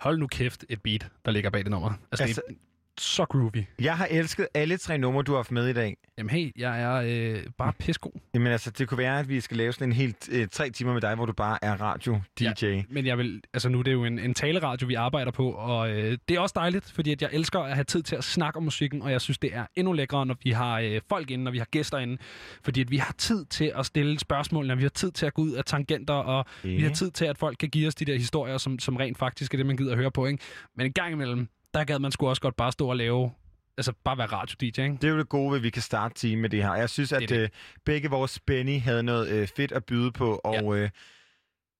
Hold 0.00 0.18
nu 0.18 0.26
kæft 0.26 0.64
et 0.68 0.82
beat, 0.82 1.06
der 1.24 1.30
ligger 1.30 1.50
bag 1.50 1.62
det 1.62 1.70
nummer. 1.70 1.92
Altså, 2.12 2.24
altså 2.24 2.42
det 2.48 2.56
så 3.00 3.24
groovy. 3.24 3.64
Jeg 3.80 3.96
har 3.96 4.08
elsket 4.10 4.48
alle 4.54 4.76
tre 4.76 4.98
numre, 4.98 5.22
du 5.22 5.32
har 5.32 5.38
haft 5.38 5.52
med 5.52 5.68
i 5.68 5.72
dag. 5.72 5.96
Jamen 6.18 6.30
hey, 6.30 6.52
jeg 6.56 6.82
er 6.82 6.94
øh, 7.36 7.42
bare 7.58 7.72
pissegod. 7.78 8.12
Jamen 8.34 8.52
altså, 8.52 8.70
det 8.70 8.88
kunne 8.88 8.98
være, 8.98 9.18
at 9.18 9.28
vi 9.28 9.40
skal 9.40 9.56
lave 9.56 9.72
sådan 9.72 9.88
en 9.88 9.92
helt 9.92 10.28
øh, 10.32 10.48
tre 10.52 10.70
timer 10.70 10.92
med 10.92 11.00
dig, 11.00 11.14
hvor 11.14 11.26
du 11.26 11.32
bare 11.32 11.58
er 11.62 11.72
radio-DJ. 11.80 12.64
Ja. 12.66 12.82
Men 12.88 13.06
jeg 13.06 13.18
vil, 13.18 13.42
altså 13.54 13.68
nu 13.68 13.78
er 13.78 13.82
det 13.82 13.92
jo 13.92 14.04
en, 14.04 14.18
en 14.18 14.34
taleradio, 14.34 14.86
vi 14.86 14.94
arbejder 14.94 15.30
på, 15.30 15.50
og 15.50 15.90
øh, 15.90 16.18
det 16.28 16.36
er 16.36 16.40
også 16.40 16.52
dejligt, 16.56 16.92
fordi 16.92 17.12
at 17.12 17.22
jeg 17.22 17.30
elsker 17.32 17.60
at 17.60 17.74
have 17.74 17.84
tid 17.84 18.02
til 18.02 18.16
at 18.16 18.24
snakke 18.24 18.56
om 18.56 18.62
musikken, 18.62 19.02
og 19.02 19.10
jeg 19.12 19.20
synes, 19.20 19.38
det 19.38 19.50
er 19.54 19.64
endnu 19.76 19.92
lækre, 19.92 20.26
når 20.26 20.36
vi 20.44 20.50
har 20.50 20.80
øh, 20.80 21.00
folk 21.08 21.30
inde, 21.30 21.44
når 21.44 21.50
vi 21.50 21.58
har 21.58 21.64
gæster 21.70 21.98
inde, 21.98 22.16
fordi 22.62 22.80
at 22.80 22.90
vi 22.90 22.96
har 22.96 23.14
tid 23.18 23.44
til 23.44 23.72
at 23.76 23.86
stille 23.86 24.18
spørgsmål, 24.18 24.66
når 24.66 24.74
vi 24.74 24.82
har 24.82 24.88
tid 24.88 25.10
til 25.10 25.26
at 25.26 25.34
gå 25.34 25.42
ud 25.42 25.52
af 25.52 25.64
tangenter, 25.64 26.14
og 26.14 26.44
Ja. 26.64 26.68
vi 26.68 26.82
har 26.82 26.90
tid 26.90 27.10
til, 27.10 27.24
at 27.24 27.38
folk 27.38 27.56
kan 27.60 27.68
give 27.68 27.86
os 27.88 27.94
de 27.94 28.04
der 28.04 28.16
historier, 28.16 28.58
som, 28.58 28.78
som 28.78 28.96
rent 28.96 29.18
faktisk 29.18 29.54
er 29.54 29.58
det, 29.58 29.66
man 29.66 29.76
gider 29.76 29.92
at 29.92 29.98
høre 29.98 30.10
på. 30.10 30.26
Ikke? 30.26 30.42
Men 30.76 30.86
en 30.86 30.92
gang 30.92 31.12
imellem, 31.12 31.48
der 31.74 31.84
gad 31.84 31.98
man 31.98 32.12
sgu 32.12 32.28
også 32.28 32.42
godt 32.42 32.56
bare 32.56 32.72
stå 32.72 32.88
og 32.88 32.96
lave, 32.96 33.30
altså 33.76 33.92
bare 34.04 34.18
være 34.18 34.26
radio-DJ, 34.26 34.64
ikke? 34.64 34.98
Det 35.00 35.04
er 35.04 35.08
jo 35.08 35.18
det 35.18 35.28
gode, 35.28 35.56
at 35.56 35.62
vi 35.62 35.70
kan 35.70 35.82
starte 35.82 36.14
timen 36.14 36.42
med 36.42 36.50
det 36.50 36.62
her. 36.62 36.74
Jeg 36.74 36.90
synes, 36.90 37.12
at 37.12 37.20
Det 37.20 37.30
er 37.30 37.36
det. 37.36 37.42
øh, 37.42 37.48
begge 37.84 38.10
vores 38.10 38.40
Benny 38.40 38.80
havde 38.80 39.02
noget 39.02 39.28
øh, 39.28 39.48
fedt 39.56 39.72
at 39.72 39.84
byde 39.84 40.12
på, 40.12 40.40
og 40.44 40.54
ja. 40.54 40.74
øh, 40.74 40.90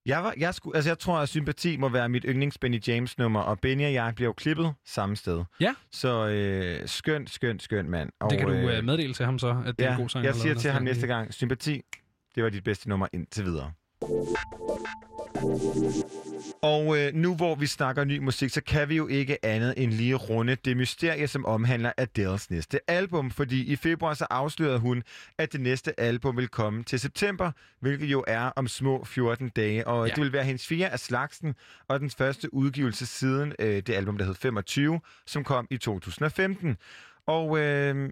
Jeg, 0.07 0.25
var, 0.25 0.35
jeg, 0.37 0.55
skulle, 0.55 0.77
altså 0.77 0.91
jeg 0.91 0.99
tror, 0.99 1.19
at 1.19 1.29
sympati 1.29 1.77
må 1.77 1.89
være 1.89 2.09
mit 2.09 2.25
yndlings 2.29 2.59
Benny 2.59 2.81
James 2.89 3.19
nummer, 3.19 3.41
og 3.41 3.61
Benny 3.61 3.85
og 3.85 3.93
jeg 3.93 4.13
bliver 4.15 4.29
jo 4.29 4.33
klippet 4.33 4.75
samme 4.87 5.17
sted. 5.17 5.45
Ja. 5.61 5.75
Så 5.93 6.29
øh, 6.29 6.89
skønt, 6.89 7.31
skønt, 7.31 7.63
skønt 7.63 7.89
mand. 7.89 8.11
Og, 8.21 8.31
Det 8.31 8.39
kan 8.39 8.49
du 8.49 8.55
øh, 8.55 8.85
meddele 8.85 9.15
til 9.15 9.25
ham 9.25 9.39
så, 9.39 9.63
at 9.67 9.79
det 9.79 9.85
er 9.85 9.89
ja, 9.91 9.95
en 9.97 10.01
god 10.01 10.09
sang. 10.09 10.25
jeg 10.25 10.35
siger 10.35 10.55
til 10.55 10.71
ham 10.71 10.83
næste 10.83 10.97
næste 11.01 11.07
gang, 11.15 11.35
sympati, 11.35 11.81
det 12.35 12.45
var 12.45 12.51
dit 12.51 12.65
bedste 12.65 12.89
nummer 12.89 13.07
indtil 13.13 13.45
videre. 13.45 13.73
Og 16.63 16.99
øh, 16.99 17.15
nu 17.15 17.35
hvor 17.37 17.55
vi 17.55 17.67
snakker 17.67 18.05
ny 18.05 18.19
musik, 18.19 18.51
så 18.51 18.61
kan 18.63 18.89
vi 18.89 18.97
jo 18.97 19.07
ikke 19.07 19.45
andet 19.45 19.75
end 19.77 19.93
lige 19.93 20.15
runde 20.15 20.55
det 20.55 20.77
mysterie, 20.77 21.29
som 21.29 21.47
omhandler 21.47 21.93
Adele's 22.01 22.47
næste 22.51 22.91
album. 22.91 23.31
Fordi 23.31 23.65
i 23.73 23.77
februar 23.77 24.15
så 24.15 24.27
afslørede 24.31 24.79
hun, 24.79 25.03
at 25.39 25.53
det 25.53 25.61
næste 25.61 26.01
album 26.01 26.37
vil 26.37 26.49
komme 26.49 26.83
til 26.85 27.01
september, 27.01 27.53
hvilket 27.81 28.07
jo 28.07 28.25
er 28.27 28.41
om 28.57 28.69
små 28.69 29.05
14 29.05 29.49
dage. 29.49 29.87
Og 29.87 30.07
Ja. 30.09 30.15
det 30.15 30.23
vil 30.23 30.33
være 30.33 30.45
hendes 30.45 30.67
fire 30.67 30.89
af 30.93 30.99
slagsen, 30.99 31.55
og 31.89 32.01
den 32.01 32.11
første 32.11 32.55
udgivelse 32.55 33.07
siden 33.07 33.53
øh, 33.59 33.77
det 33.77 33.91
album, 33.91 34.19
der 34.19 34.25
hed 34.25 34.35
25, 34.35 35.01
som 35.27 35.45
kom 35.45 35.67
i 35.71 35.77
2015. 35.77 36.77
Og 37.27 37.59
øh, 37.59 38.11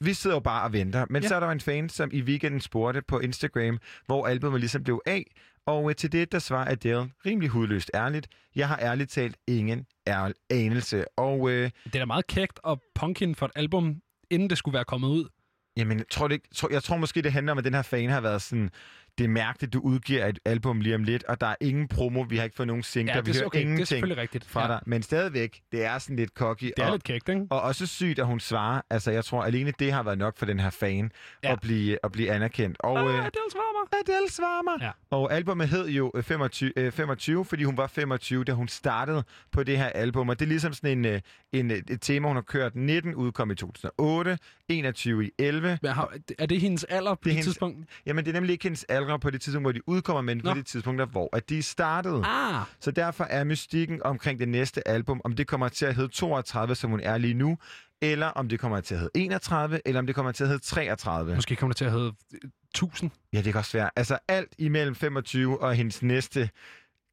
vi 0.00 0.14
sidder 0.14 0.36
jo 0.36 0.40
bare 0.40 0.62
og 0.64 0.72
venter. 0.72 1.06
Men 1.10 1.22
Ja. 1.22 1.28
så 1.28 1.34
er 1.34 1.40
der 1.40 1.46
jo 1.46 1.52
en 1.52 1.60
fan, 1.60 1.88
som 1.88 2.10
i 2.12 2.22
weekenden 2.22 2.60
spurgte 2.60 3.02
på 3.02 3.18
Instagram, 3.18 3.78
hvor 4.06 4.26
albumet 4.26 4.60
ligesom 4.60 4.82
blev 4.84 5.00
af. 5.06 5.24
Og 5.66 5.90
øh, 5.90 5.96
til 5.96 6.12
det, 6.12 6.32
der 6.32 6.38
svarer 6.38 6.70
Adele 6.70 7.10
rimelig 7.26 7.48
hudløst 7.50 7.90
ærligt. 7.94 8.28
Jeg 8.56 8.68
har 8.68 8.78
ærligt 8.82 9.10
talt 9.10 9.36
ingen 9.46 9.86
ærl 10.06 10.34
anelse. 10.50 11.04
Og 11.18 11.50
øh, 11.50 11.70
Det 11.84 11.94
er 11.94 11.98
da 11.98 12.04
meget 12.04 12.26
kægt 12.26 12.60
og 12.62 12.82
punkin 12.94 13.34
for 13.34 13.46
et 13.46 13.52
album, 13.56 13.96
inden 14.30 14.50
det 14.50 14.58
skulle 14.58 14.74
være 14.74 14.84
kommet 14.84 15.08
ud. 15.08 15.28
Jamen, 15.76 15.98
jeg 15.98 16.06
tror, 16.10 16.28
det, 16.28 16.40
jeg 16.70 16.82
tror 16.82 16.96
måske, 16.96 17.22
det 17.22 17.32
handler 17.32 17.52
om, 17.52 17.58
at 17.58 17.64
den 17.64 17.74
her 17.74 17.82
fan 17.82 18.10
har 18.10 18.20
været 18.20 18.42
sådan... 18.42 18.70
Det 19.18 19.24
er 19.24 19.28
mærkeligt, 19.28 19.72
du 19.72 19.80
udgiver 19.80 20.26
et 20.26 20.38
album 20.44 20.80
lige 20.80 20.94
om 20.94 21.02
lidt, 21.04 21.24
og 21.24 21.40
der 21.40 21.46
er 21.46 21.54
ingen 21.60 21.88
promo, 21.88 22.20
vi 22.28 22.36
har 22.36 22.44
ikke 22.44 22.56
fået 22.56 22.66
nogen 22.66 22.82
singler, 22.82 23.14
Ja, 23.14 23.20
vi 23.20 23.26
det 23.26 23.36
er 23.36 23.40
hører 23.40 23.46
okay, 23.46 23.58
det 23.58 23.62
ingenting 23.62 23.86
selvfølgelig 23.88 24.16
rigtigt. 24.22 24.44
fra 24.44 24.62
Ja. 24.62 24.68
dig. 24.68 24.80
Men 24.86 25.02
stadigvæk, 25.02 25.60
det 25.72 25.84
er 25.84 25.98
sådan 25.98 26.16
lidt 26.16 26.30
cocky. 26.30 26.64
Det 26.64 26.72
er 26.78 26.86
og, 26.86 26.92
lidt 26.92 27.04
kægt, 27.04 27.28
ikke? 27.28 27.46
Og 27.50 27.60
også 27.62 27.86
sygt, 27.86 28.18
at 28.18 28.26
hun 28.26 28.40
svarer. 28.40 28.80
Altså, 28.90 29.10
jeg 29.10 29.24
tror, 29.24 29.42
alene 29.44 29.72
det 29.78 29.92
har 29.92 30.02
været 30.02 30.18
nok 30.18 30.38
for 30.38 30.46
den 30.46 30.60
her 30.60 30.70
fan 30.70 31.10
Ja. 31.44 31.52
at, 31.52 31.60
blive, 31.60 31.98
at 32.02 32.12
blive 32.12 32.30
anerkendt. 32.30 32.76
Og, 32.80 32.98
Ah, 32.98 33.04
øh, 33.06 33.10
Adele 33.18 33.30
svarer 33.52 33.90
mig. 33.92 34.00
Adele 34.00 34.30
svarer 34.30 34.62
mig. 34.62 34.84
Ja. 34.86 34.90
Og 35.16 35.32
albumet 35.32 35.68
hed 35.68 35.88
jo 35.88 36.12
øh, 36.14 36.22
25, 36.22 36.72
øh, 36.78 36.92
25, 36.92 37.44
fordi 37.44 37.64
hun 37.64 37.76
var 37.76 37.86
25, 37.86 38.44
da 38.44 38.52
hun 38.52 38.68
startede 38.68 39.24
på 39.52 39.62
det 39.62 39.78
her 39.78 39.86
album. 39.86 40.28
Og 40.28 40.38
det 40.38 40.44
er 40.44 40.48
ligesom 40.48 40.72
sådan 40.72 40.98
en, 40.98 41.04
øh, 41.04 41.20
en, 41.52 41.70
øh, 41.70 41.76
et 41.90 42.00
tema, 42.00 42.28
hun 42.28 42.36
har 42.36 42.42
kørt. 42.42 42.76
19 42.76 43.14
udkom 43.14 43.50
i 43.50 43.54
2008, 43.54 44.38
21 44.68 45.24
i 45.26 45.30
11. 45.38 45.78
Men 45.82 45.90
har, 45.92 46.12
er 46.38 46.46
det 46.46 46.60
hendes 46.60 46.84
alder 46.84 47.14
på 47.14 47.20
det, 47.24 47.32
hendes- 47.32 47.46
tidspunkt? 47.46 47.88
Jamen, 48.06 48.24
det 48.24 48.30
er 48.30 48.34
nemlig 48.34 48.52
ikke 48.52 48.62
hendes 48.62 48.84
alder 48.84 49.05
på 49.20 49.30
det 49.30 49.40
tidspunkt, 49.40 49.64
hvor 49.64 49.72
de 49.72 49.88
udkommer, 49.88 50.22
men 50.22 50.40
Nå. 50.44 50.50
på 50.50 50.58
det 50.58 50.66
tidspunkt, 50.66 50.98
der, 50.98 51.06
hvor 51.06 51.36
at 51.36 51.48
de 51.48 51.62
startede. 51.62 52.22
Ah, 52.26 52.62
Så 52.80 52.90
derfor 52.90 53.24
er 53.24 53.44
mystikken 53.44 54.02
omkring 54.02 54.38
det 54.38 54.48
næste 54.48 54.88
album, 54.88 55.20
om 55.24 55.32
det 55.32 55.46
kommer 55.46 55.68
til 55.68 55.86
at 55.86 55.94
hedde 55.94 56.12
32, 56.12 56.74
som 56.74 56.90
hun 56.90 57.00
er 57.00 57.18
lige 57.18 57.34
nu, 57.34 57.58
eller 58.02 58.26
om 58.26 58.48
det 58.48 58.60
kommer 58.60 58.80
til 58.80 58.94
at 58.94 59.00
hedde 59.00 59.12
31, 59.14 59.80
eller 59.84 59.98
om 59.98 60.06
det 60.06 60.14
kommer 60.14 60.32
til 60.32 60.44
at 60.44 60.48
hedde 60.48 60.64
33. 60.64 61.34
måske 61.34 61.56
kommer 61.56 61.72
det 61.72 61.76
til 61.76 61.84
at 61.84 61.92
hedde 61.92 62.12
1000. 62.74 63.10
Ja, 63.32 63.36
det 63.38 63.44
kan 63.52 63.56
også 63.56 63.78
være. 63.78 63.90
Altså 63.96 64.18
alt 64.28 64.54
imellem 64.58 64.94
25 64.94 65.62
og 65.62 65.74
hendes 65.74 66.02
næste 66.02 66.50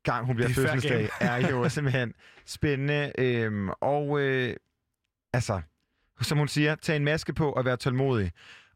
gang, 0.03 0.25
hun 0.25 0.35
bliver 0.35 0.49
er 0.49 0.53
fødselsdag, 0.53 1.09
er 1.19 1.49
jo 1.49 1.69
simpelthen 1.69 2.13
spændende. 2.45 3.11
Øhm, 3.17 3.69
og 3.69 4.19
øh, 4.19 4.55
altså, 5.33 5.61
som 6.21 6.37
hun 6.37 6.47
siger, 6.47 6.75
tag 6.75 6.95
en 6.95 7.05
maske 7.05 7.33
på 7.33 7.51
og 7.51 7.65
vær 7.65 7.75
tålmodig. 7.75 8.31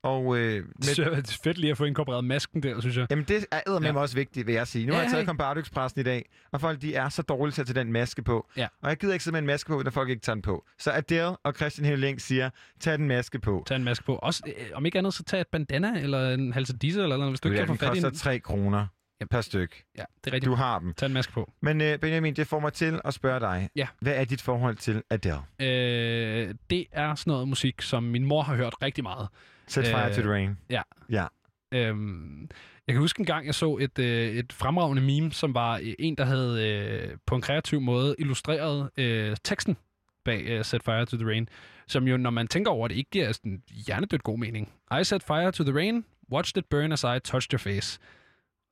Og 0.08 0.38
øh, 0.38 0.44
Det 0.44 0.98
med, 0.98 1.06
jeg 1.12 1.18
er 1.20 1.38
fedt 1.44 1.58
lige 1.58 1.72
at 1.72 1.78
få 1.78 1.86
inkorporeret 1.86 2.24
masken 2.26 2.64
der, 2.64 2.82
synes 2.82 2.98
jeg. 2.98 3.08
Jamen, 3.10 3.26
det 3.28 3.46
er 3.52 3.60
eddermame 3.68 4.00
Ja. 4.00 4.02
også 4.02 4.16
vigtigt, 4.16 4.48
vil 4.48 4.56
jeg 4.56 4.68
sige. 4.68 4.86
Nu 4.86 4.92
Ja, 4.94 4.96
har 4.98 5.04
jeg 5.04 5.12
taget 5.12 5.24
hey. 5.26 5.28
Kombardo-Expressen 5.34 6.00
i 6.00 6.04
dag, 6.04 6.26
og 6.52 6.62
folk 6.62 6.82
de 6.82 6.96
er 6.96 7.10
så 7.10 7.22
dårlige 7.22 7.54
til 7.54 7.62
at 7.62 7.68
tage 7.68 7.84
den 7.84 7.92
maske 7.92 8.22
på. 8.22 8.48
Ja. 8.58 8.68
Og 8.82 8.90
jeg 8.90 8.98
gider 8.98 9.14
ikke 9.14 9.24
sidde 9.24 9.34
med 9.34 9.40
en 9.40 9.46
maske 9.48 9.68
på, 9.68 9.82
når 9.84 9.92
folk 9.92 10.10
ikke 10.10 10.22
tager 10.22 10.34
den 10.36 10.42
på. 10.42 10.66
Så 10.80 10.92
Adele 10.92 11.38
og 11.38 11.54
Christian 11.54 11.86
Hevling 11.86 12.22
siger, 12.22 12.50
tag 12.80 12.98
den 12.98 13.08
maske 13.08 13.40
på. 13.40 13.64
Tag 13.68 13.76
en 13.76 13.84
maske 13.84 14.06
på. 14.06 14.16
Også, 14.16 14.44
øh, 14.48 14.54
om 14.74 14.86
ikke 14.86 14.98
andet, 14.98 15.14
så 15.14 15.24
tag 15.24 15.42
et 15.42 15.48
bandana 15.48 16.00
eller 16.00 16.34
en 16.34 16.54
halsedisse 16.54 17.04
eller 17.04 17.18
noget, 17.18 17.32
hvis 17.32 17.40
du 17.40 17.48
Du 17.48 17.54
ikke 17.54 17.60
ja, 17.62 17.66
kan 17.66 17.72
den 17.74 17.80
få 17.80 17.86
fat 17.86 17.96
i 17.96 17.96
koster 17.96 18.10
en. 18.10 18.16
3 18.16 18.40
kroner 18.40 18.88
per 19.32 19.42
styk. 19.42 19.84
Ja, 19.98 20.04
det 20.24 20.30
er 20.32 20.34
rigtigt. 20.34 20.50
Du 20.50 20.56
har 20.56 20.80
dem. 20.80 20.94
Tag 20.94 21.06
en 21.08 21.14
maske 21.14 21.34
på. 21.34 21.52
Men 21.62 21.82
øh, 21.82 22.00
Benjamin, 22.00 22.34
det 22.36 22.48
får 22.48 22.60
mig 22.60 22.74
til 22.74 23.00
at 23.06 23.14
spørge 23.14 23.40
dig. 23.40 23.70
Ja. 23.76 23.88
Hvad 24.02 24.14
er 24.16 24.24
dit 24.26 24.42
forhold 24.42 24.76
til 24.76 25.02
Adele? 25.10 25.40
Øh, 25.60 26.56
det 26.70 26.86
er 26.92 27.16
sådan 27.16 27.32
noget 27.32 27.48
musik, 27.48 27.82
som 27.82 28.04
min 28.04 28.26
mor 28.26 28.42
har 28.42 28.56
hørt 28.56 28.74
rigtig 28.82 29.04
meget. 29.04 29.28
Set 29.68 29.86
fire 29.86 30.14
to 30.16 30.22
the 30.22 30.32
rain. 30.32 30.58
Ja. 30.70 30.82
Ja. 31.10 31.26
Øhm, 31.74 32.42
jeg 32.88 32.94
kan 32.94 32.98
huske 33.02 33.20
en 33.20 33.26
gang, 33.26 33.46
jeg 33.46 33.56
så 33.56 33.78
et, 33.78 34.00
øh, 34.00 34.28
et 34.32 34.54
fremragende 34.54 35.02
meme, 35.02 35.32
som 35.32 35.54
var 35.54 35.78
øh, 35.84 35.94
en, 36.00 36.16
der 36.16 36.26
havde 36.26 36.68
øh, 36.70 37.18
på 37.26 37.36
en 37.36 37.42
kreativ 37.42 37.82
måde 37.82 38.16
illustreret 38.20 38.90
øh, 38.98 39.38
teksten 39.44 39.78
bag 40.26 40.42
øh, 40.42 40.66
Set 40.66 40.84
Fire 40.84 41.06
to 41.06 41.18
the 41.18 41.28
Rain, 41.28 41.50
som 41.88 42.08
jo, 42.08 42.18
når 42.18 42.30
man 42.30 42.48
tænker 42.48 42.72
over 42.72 42.88
det, 42.88 42.96
ikke 42.96 43.10
giver 43.10 43.32
sådan 43.32 43.62
hjernedødt 43.88 44.24
god 44.24 44.38
mening. 44.40 44.72
I 45.02 45.04
set 45.04 45.24
fire 45.24 45.52
to 45.52 45.64
the 45.64 45.76
rain, 45.76 46.06
watched 46.32 46.58
it 46.58 46.66
burn 46.70 46.92
as 46.92 47.04
I 47.04 47.20
touched 47.24 47.54
your 47.54 47.58
face. 47.60 48.00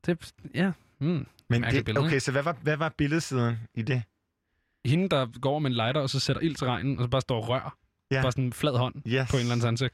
Det, 0.06 0.32
ja, 0.56 0.72
mm, 1.00 1.26
Men 1.50 1.64
det, 1.64 1.86
billede, 1.86 2.06
okay, 2.06 2.20
så 2.20 2.32
hvad 2.32 2.44
var, 2.44 2.58
hvad 2.62 2.78
var 2.78 2.90
billedsiden 2.98 3.56
i 3.74 3.82
det? 3.82 4.04
Hende, 4.86 5.10
der 5.10 5.40
går 5.42 5.60
med 5.60 5.70
en 5.70 5.76
lighter, 5.76 6.02
og 6.02 6.10
så 6.10 6.20
sætter 6.20 6.42
ild 6.42 6.56
til 6.56 6.68
regnen, 6.68 6.98
og 6.98 7.04
så 7.04 7.10
bare 7.10 7.22
står 7.22 7.42
og 7.42 7.50
rør. 7.50 7.78
Ja. 8.12 8.22
Bare 8.22 8.32
sådan 8.32 8.44
en 8.44 8.54
flad 8.54 8.78
hånd 8.78 8.96
Yes. 9.08 9.32
på 9.32 9.36
en 9.38 9.42
eller 9.42 9.54
anden 9.54 9.68
ansigt. 9.68 9.94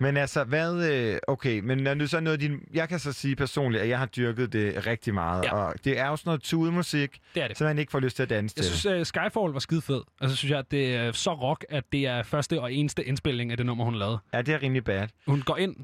Men 0.00 0.16
altså, 0.16 0.44
hvad... 0.44 0.90
Øh, 0.92 1.18
okay, 1.28 1.60
men 1.60 1.78
når 1.78 1.94
nu 1.94 2.06
så 2.06 2.16
er 2.16 2.20
noget 2.20 2.40
din... 2.40 2.60
Jeg 2.74 2.88
kan 2.88 2.98
så 2.98 3.12
sige 3.12 3.36
personligt, 3.36 3.82
at 3.82 3.88
jeg 3.88 3.98
har 3.98 4.06
dyrket 4.06 4.52
det 4.52 4.86
rigtig 4.86 5.14
meget. 5.14 5.44
Ja. 5.44 5.54
Og 5.54 5.74
det 5.84 5.98
er 5.98 6.06
jo 6.08 6.16
sådan 6.16 6.28
noget 6.28 6.42
tudemusik, 6.42 7.18
Det 7.34 7.42
er 7.42 7.48
det. 7.48 7.58
så 7.58 7.64
man 7.64 7.78
ikke 7.78 7.90
får 7.92 8.00
lyst 8.00 8.16
til 8.16 8.22
at 8.22 8.30
danse 8.30 8.54
Jeg 8.56 8.64
til. 8.64 8.76
synes, 8.78 9.00
uh, 9.00 9.06
Skyfall 9.06 9.52
var 9.52 9.58
skide 9.58 9.82
fed. 9.82 10.00
Altså, 10.20 10.36
synes 10.36 10.50
jeg, 10.50 10.58
at 10.58 10.70
det 10.70 10.94
er 10.96 11.12
så 11.12 11.32
rock, 11.34 11.64
at 11.68 11.84
det 11.92 12.06
er 12.06 12.22
første 12.22 12.60
og 12.60 12.72
eneste 12.72 13.04
indspilning 13.04 13.50
af 13.50 13.56
det 13.56 13.66
nummer, 13.66 13.84
hun 13.84 13.94
lavede. 13.94 14.18
Ja, 14.34 14.42
det 14.42 14.54
er 14.54 14.62
rimelig 14.62 14.84
bad. 14.84 15.08
Hun 15.26 15.42
går 15.42 15.56
ind, 15.56 15.76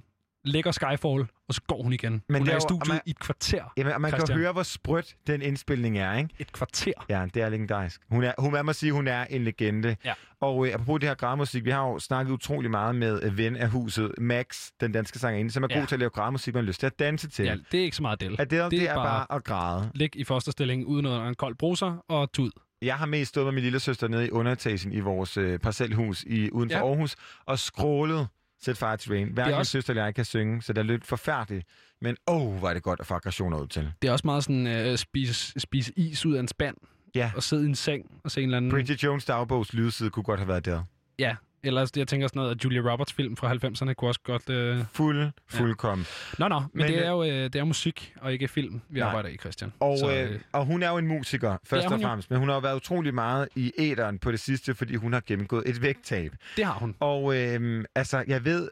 lægger 0.45 0.71
Skyfall, 0.73 1.27
og 1.49 1.55
så 1.55 1.61
går 1.67 1.83
hun 1.83 1.93
igen. 1.93 2.23
Men 2.29 2.39
hun 2.41 2.47
det 2.47 2.53
er 2.53 2.55
er 2.55 2.59
i 2.59 2.61
studiet 2.61 2.89
man- 2.89 3.01
i 3.07 3.11
et 3.11 3.19
kvarter. 3.19 3.65
Jamen, 3.77 3.93
man 4.03 4.11
kan 4.11 4.19
Christian. 4.19 4.39
jo 4.39 4.43
høre, 4.43 4.53
hvor 4.53 4.63
sprødt 4.63 5.17
den 5.27 5.43
indspilning 5.43 5.99
er, 5.99 6.15
ikke? 6.19 6.31
Et 6.39 6.53
kvarter. 6.53 6.93
Ja, 7.09 7.27
det 7.35 7.43
er 7.43 7.49
legendarisk. 7.49 8.01
Hun 8.11 8.25
er, 8.25 8.33
hun, 8.39 8.53
man 8.53 8.65
må 8.67 8.73
sige, 8.73 8.93
hun 8.93 9.09
er 9.09 9.25
en 9.25 9.45
legende. 9.45 9.97
Ja. 10.05 10.13
Og 10.41 10.67
øh, 10.67 10.75
apropos 10.75 11.01
det 11.01 11.09
her 11.09 11.15
gravmusik, 11.15 11.65
vi 11.65 11.71
har 11.71 11.89
jo 11.89 11.99
snakket 11.99 12.33
utrolig 12.33 12.71
meget 12.71 12.95
med 12.97 13.23
øh, 13.23 13.39
ven 13.39 13.57
af 13.57 13.69
huset, 13.69 14.13
Max, 14.19 14.69
den 14.81 14.93
danske 14.93 15.19
sangerinde, 15.19 15.51
som 15.51 15.63
er 15.65 15.69
Ja. 15.71 15.79
god 15.79 15.87
til 15.87 15.95
at 15.95 15.99
lave 15.99 16.11
gravmusik, 16.11 16.55
man 16.55 16.65
har 16.65 16.67
lyst 16.67 16.81
til 16.81 16.87
at 16.87 16.99
danse 16.99 17.29
til. 17.29 17.45
Ja, 17.45 17.57
det 17.73 17.81
er 17.81 17.85
ikke 17.85 17.97
så 17.97 18.03
meget 18.03 18.21
del. 18.21 18.37
Adele, 18.39 18.63
det, 18.63 18.71
det 18.71 18.91
er 18.91 18.95
bare, 18.95 19.05
bare 19.27 19.37
at 19.37 19.45
græde. 19.45 19.91
Ligge 19.95 20.19
i 20.19 20.25
fosterstilling 20.25 20.87
uden 20.87 21.07
under 21.07 21.29
en 21.29 21.35
kold 21.35 21.55
bruser 21.55 22.05
og 22.09 22.33
tud. 22.33 22.51
Jeg 22.83 22.97
har 22.97 23.07
mest 23.07 23.29
stået 23.29 23.45
med 23.47 23.53
min 23.53 23.63
lille 23.63 23.81
søster 23.81 24.09
nede 24.09 24.27
i 24.27 24.31
underetagen 24.31 24.93
i 24.93 25.01
vores 25.01 25.37
øh, 25.37 25.59
parcelhus 25.59 26.23
i, 26.23 26.51
uden 26.51 26.71
for 26.71 26.79
Ja. 26.79 26.87
Aarhus 26.87 27.17
og 27.47 27.59
scrollet 27.59 28.29
Set 28.65 28.77
Fire 28.79 28.97
to 28.97 29.13
Rain. 29.13 29.29
Hverken 29.33 29.55
også- 29.55 29.73
søster 29.73 29.91
eller 29.91 30.05
jeg 30.05 30.15
kan 30.15 30.25
synge, 30.25 30.63
så 30.63 30.73
det 30.73 30.79
er 30.79 30.83
lidt 30.83 31.07
forfærdeligt. 31.07 31.67
Men 32.01 32.17
åh, 32.27 32.43
oh, 32.63 32.71
er 32.71 32.75
det 32.75 32.83
godt 32.83 33.01
at 33.01 33.07
få 33.07 33.15
aggressioner 33.15 33.59
ud 33.59 33.67
til. 33.67 33.93
Det 34.03 34.09
er 34.09 34.13
også 34.13 34.27
meget 34.27 34.45
sådan 34.45 34.91
uh, 34.91 34.97
spise, 34.97 35.61
spise 35.61 35.93
is 35.97 36.27
ud 36.27 36.35
af 36.35 36.41
en 36.41 36.49
spand. 36.49 36.77
Ja. 37.15 37.33
Og 37.37 37.43
sidde 37.43 37.63
i 37.63 37.67
en 37.67 37.75
seng 37.75 38.11
og 38.25 38.31
se 38.31 38.41
en 38.41 38.49
eller 38.49 38.57
anden... 38.57 38.71
Bridget 38.71 39.03
Jones 39.03 39.25
dagbogs 39.25 39.73
lydside 39.73 40.11
kunne 40.11 40.23
godt 40.23 40.41
have 40.41 40.49
været 40.49 40.65
der. 40.65 40.83
Ja, 41.19 41.37
ellers 41.67 41.91
jeg 41.97 42.09
tænker 42.09 42.27
sådan 42.29 42.41
noget, 42.41 42.55
at 42.55 42.65
Julia 42.65 42.93
Roberts 42.93 43.13
film 43.13 43.37
fra 43.37 43.53
90'erne 43.53 43.93
kunne 43.93 44.11
også 44.11 44.21
godt... 44.25 44.51
Uh... 44.51 44.87
Fuld, 44.93 45.31
fuldkommen. 45.49 46.07
Nå, 46.39 46.49
nå, 46.49 46.59
men, 46.59 46.69
Men, 46.73 46.87
det, 46.87 46.95
øh, 46.95 47.03
er 47.03 47.11
jo, 47.11 47.21
uh, 47.21 47.27
det 47.27 47.57
er 47.57 47.65
musik 47.65 48.15
og 48.21 48.33
ikke 48.33 48.49
film, 48.49 48.81
vi 48.89 49.01
Nej. 49.01 49.09
arbejder 49.09 49.29
i, 49.29 49.37
Christian. 49.37 49.73
Og, 49.81 49.99
Så, 49.99 50.13
øh, 50.13 50.41
og 50.53 50.67
hun 50.67 50.83
er 50.83 50.91
jo 50.91 50.99
en 50.99 51.07
musiker, 51.07 51.57
først 51.65 51.87
og 51.87 51.93
jo. 51.93 52.07
fremmest. 52.07 52.31
Men 52.31 52.39
hun 52.39 52.49
har 52.49 52.57
jo 52.57 52.61
været 52.61 52.77
utrolig 52.77 53.15
meget 53.15 53.49
i 53.57 53.73
æderen 53.79 54.19
på 54.19 54.31
det 54.31 54.41
sidste, 54.41 54.75
fordi 54.75 54.95
hun 54.95 55.13
har 55.13 55.23
gennemgået 55.27 55.63
et 55.67 55.83
vægttab. 55.83 56.33
Det 56.57 56.65
har 56.65 56.75
hun. 56.75 56.95
Og 57.01 57.37
øh, 57.37 57.85
altså, 57.95 58.25
jeg 58.27 58.45
ved, 58.45 58.69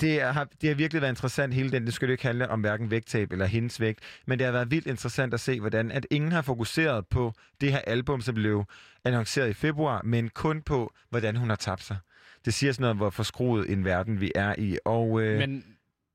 det 0.00 0.22
har, 0.22 0.48
det 0.60 0.68
har 0.68 0.74
virkelig 0.74 1.02
været 1.02 1.12
interessant 1.12 1.54
hele 1.54 1.70
den. 1.70 1.86
Det 1.86 1.94
skulle 1.94 2.12
ikke 2.12 2.26
handle 2.26 2.48
om 2.48 2.60
hverken 2.60 2.90
vægttab 2.90 3.32
eller 3.32 3.46
hendes 3.46 3.80
vægt. 3.80 4.00
Men 4.26 4.38
det 4.38 4.44
har 4.44 4.52
været 4.52 4.70
vildt 4.70 4.86
interessant 4.86 5.34
at 5.34 5.40
se, 5.40 5.60
hvordan 5.60 5.90
at 5.90 6.06
ingen 6.10 6.32
har 6.32 6.42
fokuseret 6.42 7.06
på 7.06 7.32
det 7.60 7.72
her 7.72 7.78
album, 7.78 8.20
som 8.20 8.34
blev 8.34 8.64
annonceret 9.04 9.48
i 9.48 9.52
februar, 9.52 10.02
men 10.04 10.28
kun 10.28 10.62
på, 10.62 10.92
hvordan 11.10 11.36
hun 11.36 11.48
har 11.48 11.56
tabt 11.56 11.82
sig. 11.82 11.96
Det 12.44 12.54
siger 12.54 12.72
sådan 12.72 12.82
noget, 12.82 12.96
hvor 12.96 13.10
forskruet 13.10 13.70
en 13.72 13.84
verden 13.84 14.20
vi 14.20 14.32
er 14.34 14.54
i. 14.58 14.78
Og, 14.84 15.20
øh, 15.22 15.38
Men 15.38 15.64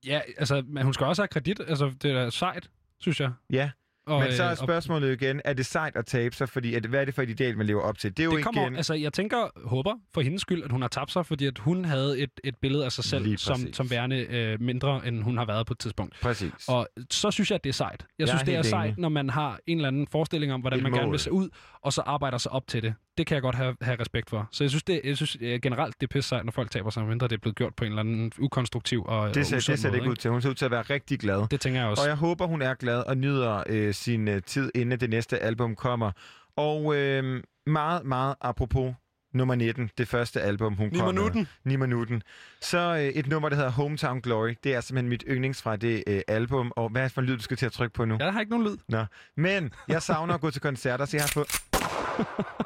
ja, 0.06 0.22
altså, 0.38 0.64
men 0.68 0.84
hun 0.84 0.94
skal 0.94 1.06
også 1.06 1.22
have 1.22 1.28
kredit. 1.28 1.60
Altså, 1.68 1.92
det 2.02 2.12
er 2.12 2.30
sejt, 2.30 2.70
synes 3.00 3.20
jeg. 3.20 3.32
Ja, 3.52 3.72
Og, 4.08 4.22
men 4.22 4.32
så 4.34 4.44
er 4.44 4.48
øh, 4.48 4.52
og- 4.52 4.58
spørgsmålet 4.58 5.08
jo 5.08 5.14
igen, 5.14 5.42
er 5.46 5.54
det 5.54 5.66
sejt 5.66 5.96
at 5.96 6.06
tabe 6.06 6.36
sig? 6.36 6.50
Fordi 6.50 6.74
at, 6.76 6.86
hvad 6.86 7.02
er 7.02 7.06
det 7.06 7.14
for 7.14 7.22
et 7.22 7.30
ideal, 7.30 7.58
man 7.58 7.66
lever 7.68 7.82
op 7.82 7.98
til? 7.98 8.18
Det 8.18 8.24
er 8.24 8.26
jo 8.26 8.36
det 8.38 8.44
kommer, 8.44 8.62
igen... 8.62 8.76
altså, 8.76 8.94
jeg 8.94 9.14
tænker, 9.14 9.68
håber 9.70 9.94
for 10.14 10.22
hendes 10.22 10.42
skyld, 10.42 10.64
at 10.64 10.72
hun 10.72 10.82
har 10.82 10.88
tabt 10.90 11.12
sig, 11.12 11.26
fordi 11.26 11.46
at 11.46 11.58
hun 11.58 11.86
havde 11.86 12.20
et, 12.20 12.30
et 12.44 12.56
billede 12.62 12.86
af 12.86 12.92
sig 12.92 13.04
selv, 13.04 13.38
som, 13.38 13.74
som 13.74 13.90
værende 13.90 14.18
øh, 14.18 14.62
mindre, 14.62 15.08
end 15.08 15.24
hun 15.24 15.38
har 15.38 15.46
været 15.46 15.68
på 15.68 15.74
et 15.74 15.80
tidspunkt. 15.80 16.16
Præcis. 16.22 16.52
Og 16.68 16.88
så 17.12 17.32
synes 17.32 17.52
jeg, 17.52 17.56
at 17.56 17.64
det 17.64 17.70
er 17.70 17.74
sejt. 17.74 18.02
Jeg, 18.02 18.08
Jeg 18.20 18.28
synes, 18.28 18.42
er 18.42 18.46
det 18.46 18.56
er 18.56 18.62
sejt, 18.62 18.88
enig. 18.90 19.00
når 19.02 19.10
man 19.10 19.30
har 19.30 19.60
en 19.68 19.78
eller 19.78 19.88
anden 19.88 20.08
forestilling 20.08 20.54
om, 20.54 20.62
hvordan 20.62 20.80
Et 20.80 20.84
man 20.84 20.92
gerne 20.92 21.06
mål. 21.06 21.12
vil 21.12 21.20
se 21.20 21.32
ud, 21.32 21.50
og 21.82 21.94
så 21.94 22.02
arbejder 22.02 22.38
sig 22.38 22.52
op 22.52 22.68
til 22.68 22.84
det. 22.84 22.94
Det 23.18 23.28
kan 23.28 23.36
jeg 23.36 23.42
godt 23.42 23.56
have, 23.56 23.76
have 23.82 24.00
respekt 24.00 24.30
for. 24.30 24.48
Så 24.52 24.64
jeg 24.64 24.72
synes, 24.72 24.84
det, 24.84 25.02
jeg 25.04 25.16
synes 25.16 25.38
øh, 25.42 25.60
generelt, 25.62 26.02
det 26.02 26.08
er 26.08 26.14
pisse 26.14 26.30
sejt, 26.30 26.46
når 26.46 26.52
folk 26.52 26.72
taber 26.72 26.90
sig, 26.90 27.04
mindre 27.04 27.28
det 27.28 27.34
er 27.34 27.40
blevet 27.40 27.56
gjort 27.56 27.76
på 27.76 27.84
en 27.84 27.92
eller 27.92 28.00
anden 28.00 28.32
ukonstruktiv 28.40 29.04
og 29.06 29.30
Det 29.30 29.38
og 29.38 29.46
ser, 29.46 29.58
usund 29.58 29.74
det 29.74 29.82
ser 29.82 29.90
det 29.90 29.92
måde, 29.92 29.98
ikke 29.98 30.12
ud 30.12 30.16
til. 30.16 30.32
Hun 30.32 30.42
ser 30.42 30.50
ud 30.50 30.56
til 30.56 30.66
at 30.66 30.72
være 30.72 30.82
rigtig 30.82 31.20
glad. 31.20 31.48
Det 31.52 31.62
tænker 31.62 31.80
jeg 31.80 31.90
også. 31.90 32.04
Og 32.04 32.08
jeg 32.08 32.16
håber, 32.16 32.46
hun 32.46 32.62
er 32.62 32.74
glad 32.74 33.00
og 33.00 33.18
nyder 33.18 33.64
øh, 33.70 33.94
sin 33.94 34.28
øh, 34.28 34.42
tid, 34.42 34.72
inden 34.76 35.00
det 35.00 35.10
næste 35.10 35.40
album 35.40 35.76
kommer. 35.76 36.12
Og 36.58 36.96
øh, 36.96 37.44
meget, 37.66 38.06
meget 38.06 38.36
apropos 38.42 38.94
nummer 39.34 39.56
19, 39.56 39.90
det 39.98 40.08
første 40.08 40.42
album, 40.42 40.76
hun 40.76 40.92
kom 40.92 41.08
Minuten. 41.08 41.48
med. 41.64 41.72
9 41.72 41.76
minutten. 41.76 42.24
Så 42.62 42.78
øh, 42.96 43.02
et 43.02 43.28
nummer, 43.28 43.50
der 43.50 43.56
hedder 43.56 43.72
Hometown 43.72 44.22
Glory. 44.22 44.56
Det 44.64 44.76
er 44.76 44.82
simpelthen 44.82 45.10
mit 45.10 45.24
yndlings 45.28 45.62
fra 45.62 45.76
det 45.76 46.04
øh, 46.08 46.22
album. 46.28 46.72
Og 46.76 46.90
hvad 46.90 47.02
er 47.02 47.06
det 47.06 47.12
for 47.12 47.22
en 47.22 47.28
lyd, 47.28 47.38
du 47.38 47.44
skal 47.44 47.58
til 47.58 47.66
at 47.66 47.72
trykke 47.72 47.94
på 47.94 48.06
nu? 48.06 48.18
Jeg 48.20 48.34
har 48.34 48.40
ikke 48.40 48.50
nogen 48.50 48.68
lyd. 48.68 48.78
Nå. 48.90 49.06
Men 49.38 49.72
jeg 49.88 50.02
savner 50.02 50.34
at 50.34 50.42
gå 50.42 50.52
til 50.52 50.62
koncerter, 50.62 51.06
så 51.06 51.18
jeg 51.18 51.24
har 51.24 51.32
fået... 51.34 51.75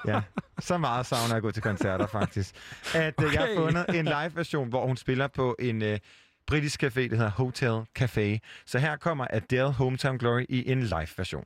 Ja, 0.08 0.22
så 0.60 0.78
meget 0.78 1.06
savner 1.06 1.28
jeg 1.28 1.36
at 1.36 1.42
gå 1.42 1.52
til 1.52 1.64
koncerter, 1.64 2.08
faktisk. 2.08 2.56
At 2.96 3.14
øh, 3.24 3.34
jeg 3.34 3.42
har 3.42 3.48
Okay. 3.48 3.56
fundet 3.56 3.86
en 4.00 4.06
live-version, 4.06 4.70
hvor 4.70 4.88
hun 4.88 4.98
spiller 4.98 5.28
på 5.28 5.56
en 5.60 5.82
øh, 5.82 6.00
britisk 6.48 6.84
café, 6.84 6.88
der 7.00 7.16
hedder 7.16 7.30
Hotel 7.32 7.82
Café. 8.00 8.40
Så 8.66 8.80
her 8.80 8.96
kommer 8.96 9.28
Adele 9.30 9.72
Hometown 9.72 10.18
Glory 10.18 10.46
i 10.50 10.72
en 10.72 10.84
live-version. 10.84 11.44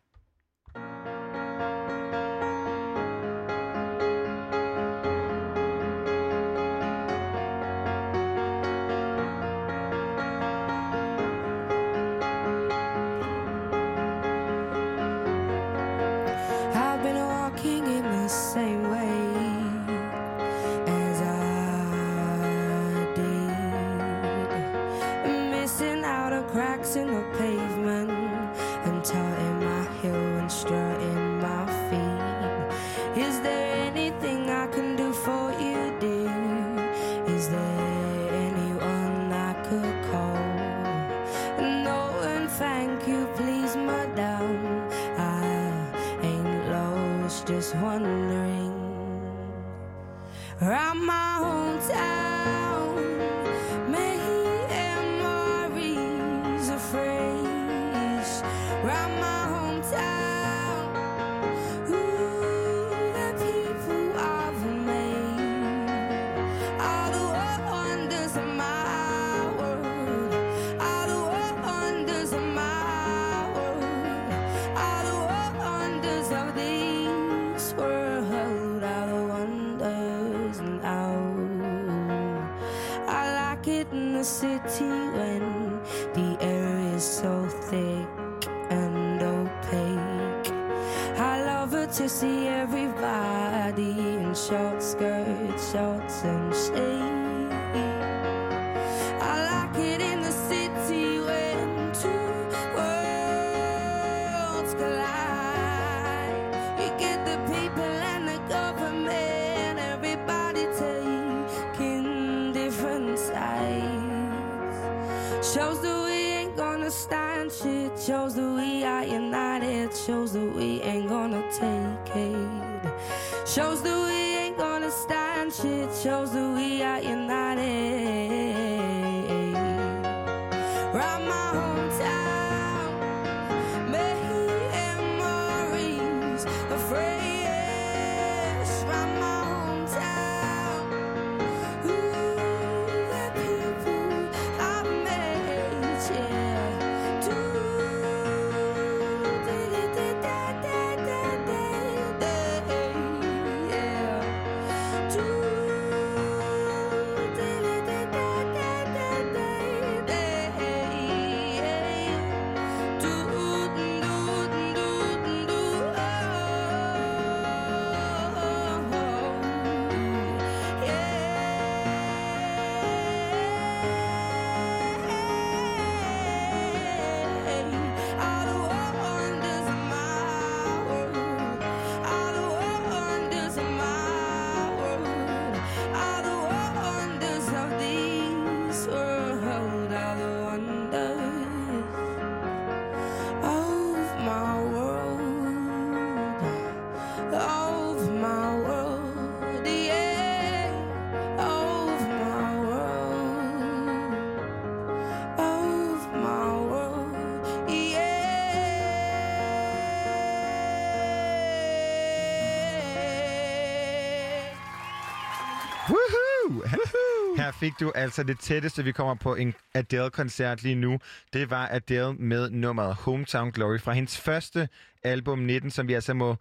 Fik 217.63 217.79
du 217.79 217.91
altså 217.95 218.23
det 218.23 218.39
tætteste, 218.39 218.83
vi 218.83 218.91
kommer 218.91 219.15
på 219.15 219.35
en 219.35 219.53
Adele-koncert 219.73 220.63
lige 220.63 220.75
nu. 220.75 220.99
Det 221.33 221.49
var 221.49 221.67
Adele 221.71 222.13
med 222.13 222.49
nummeret 222.49 222.95
Hometown 222.95 223.51
Glory 223.51 223.79
fra 223.79 223.93
hendes 223.93 224.17
første 224.17 224.69
album 225.03 225.39
19, 225.39 225.71
som 225.71 225.87
vi 225.87 225.93
altså 225.93 226.13
må 226.13 226.35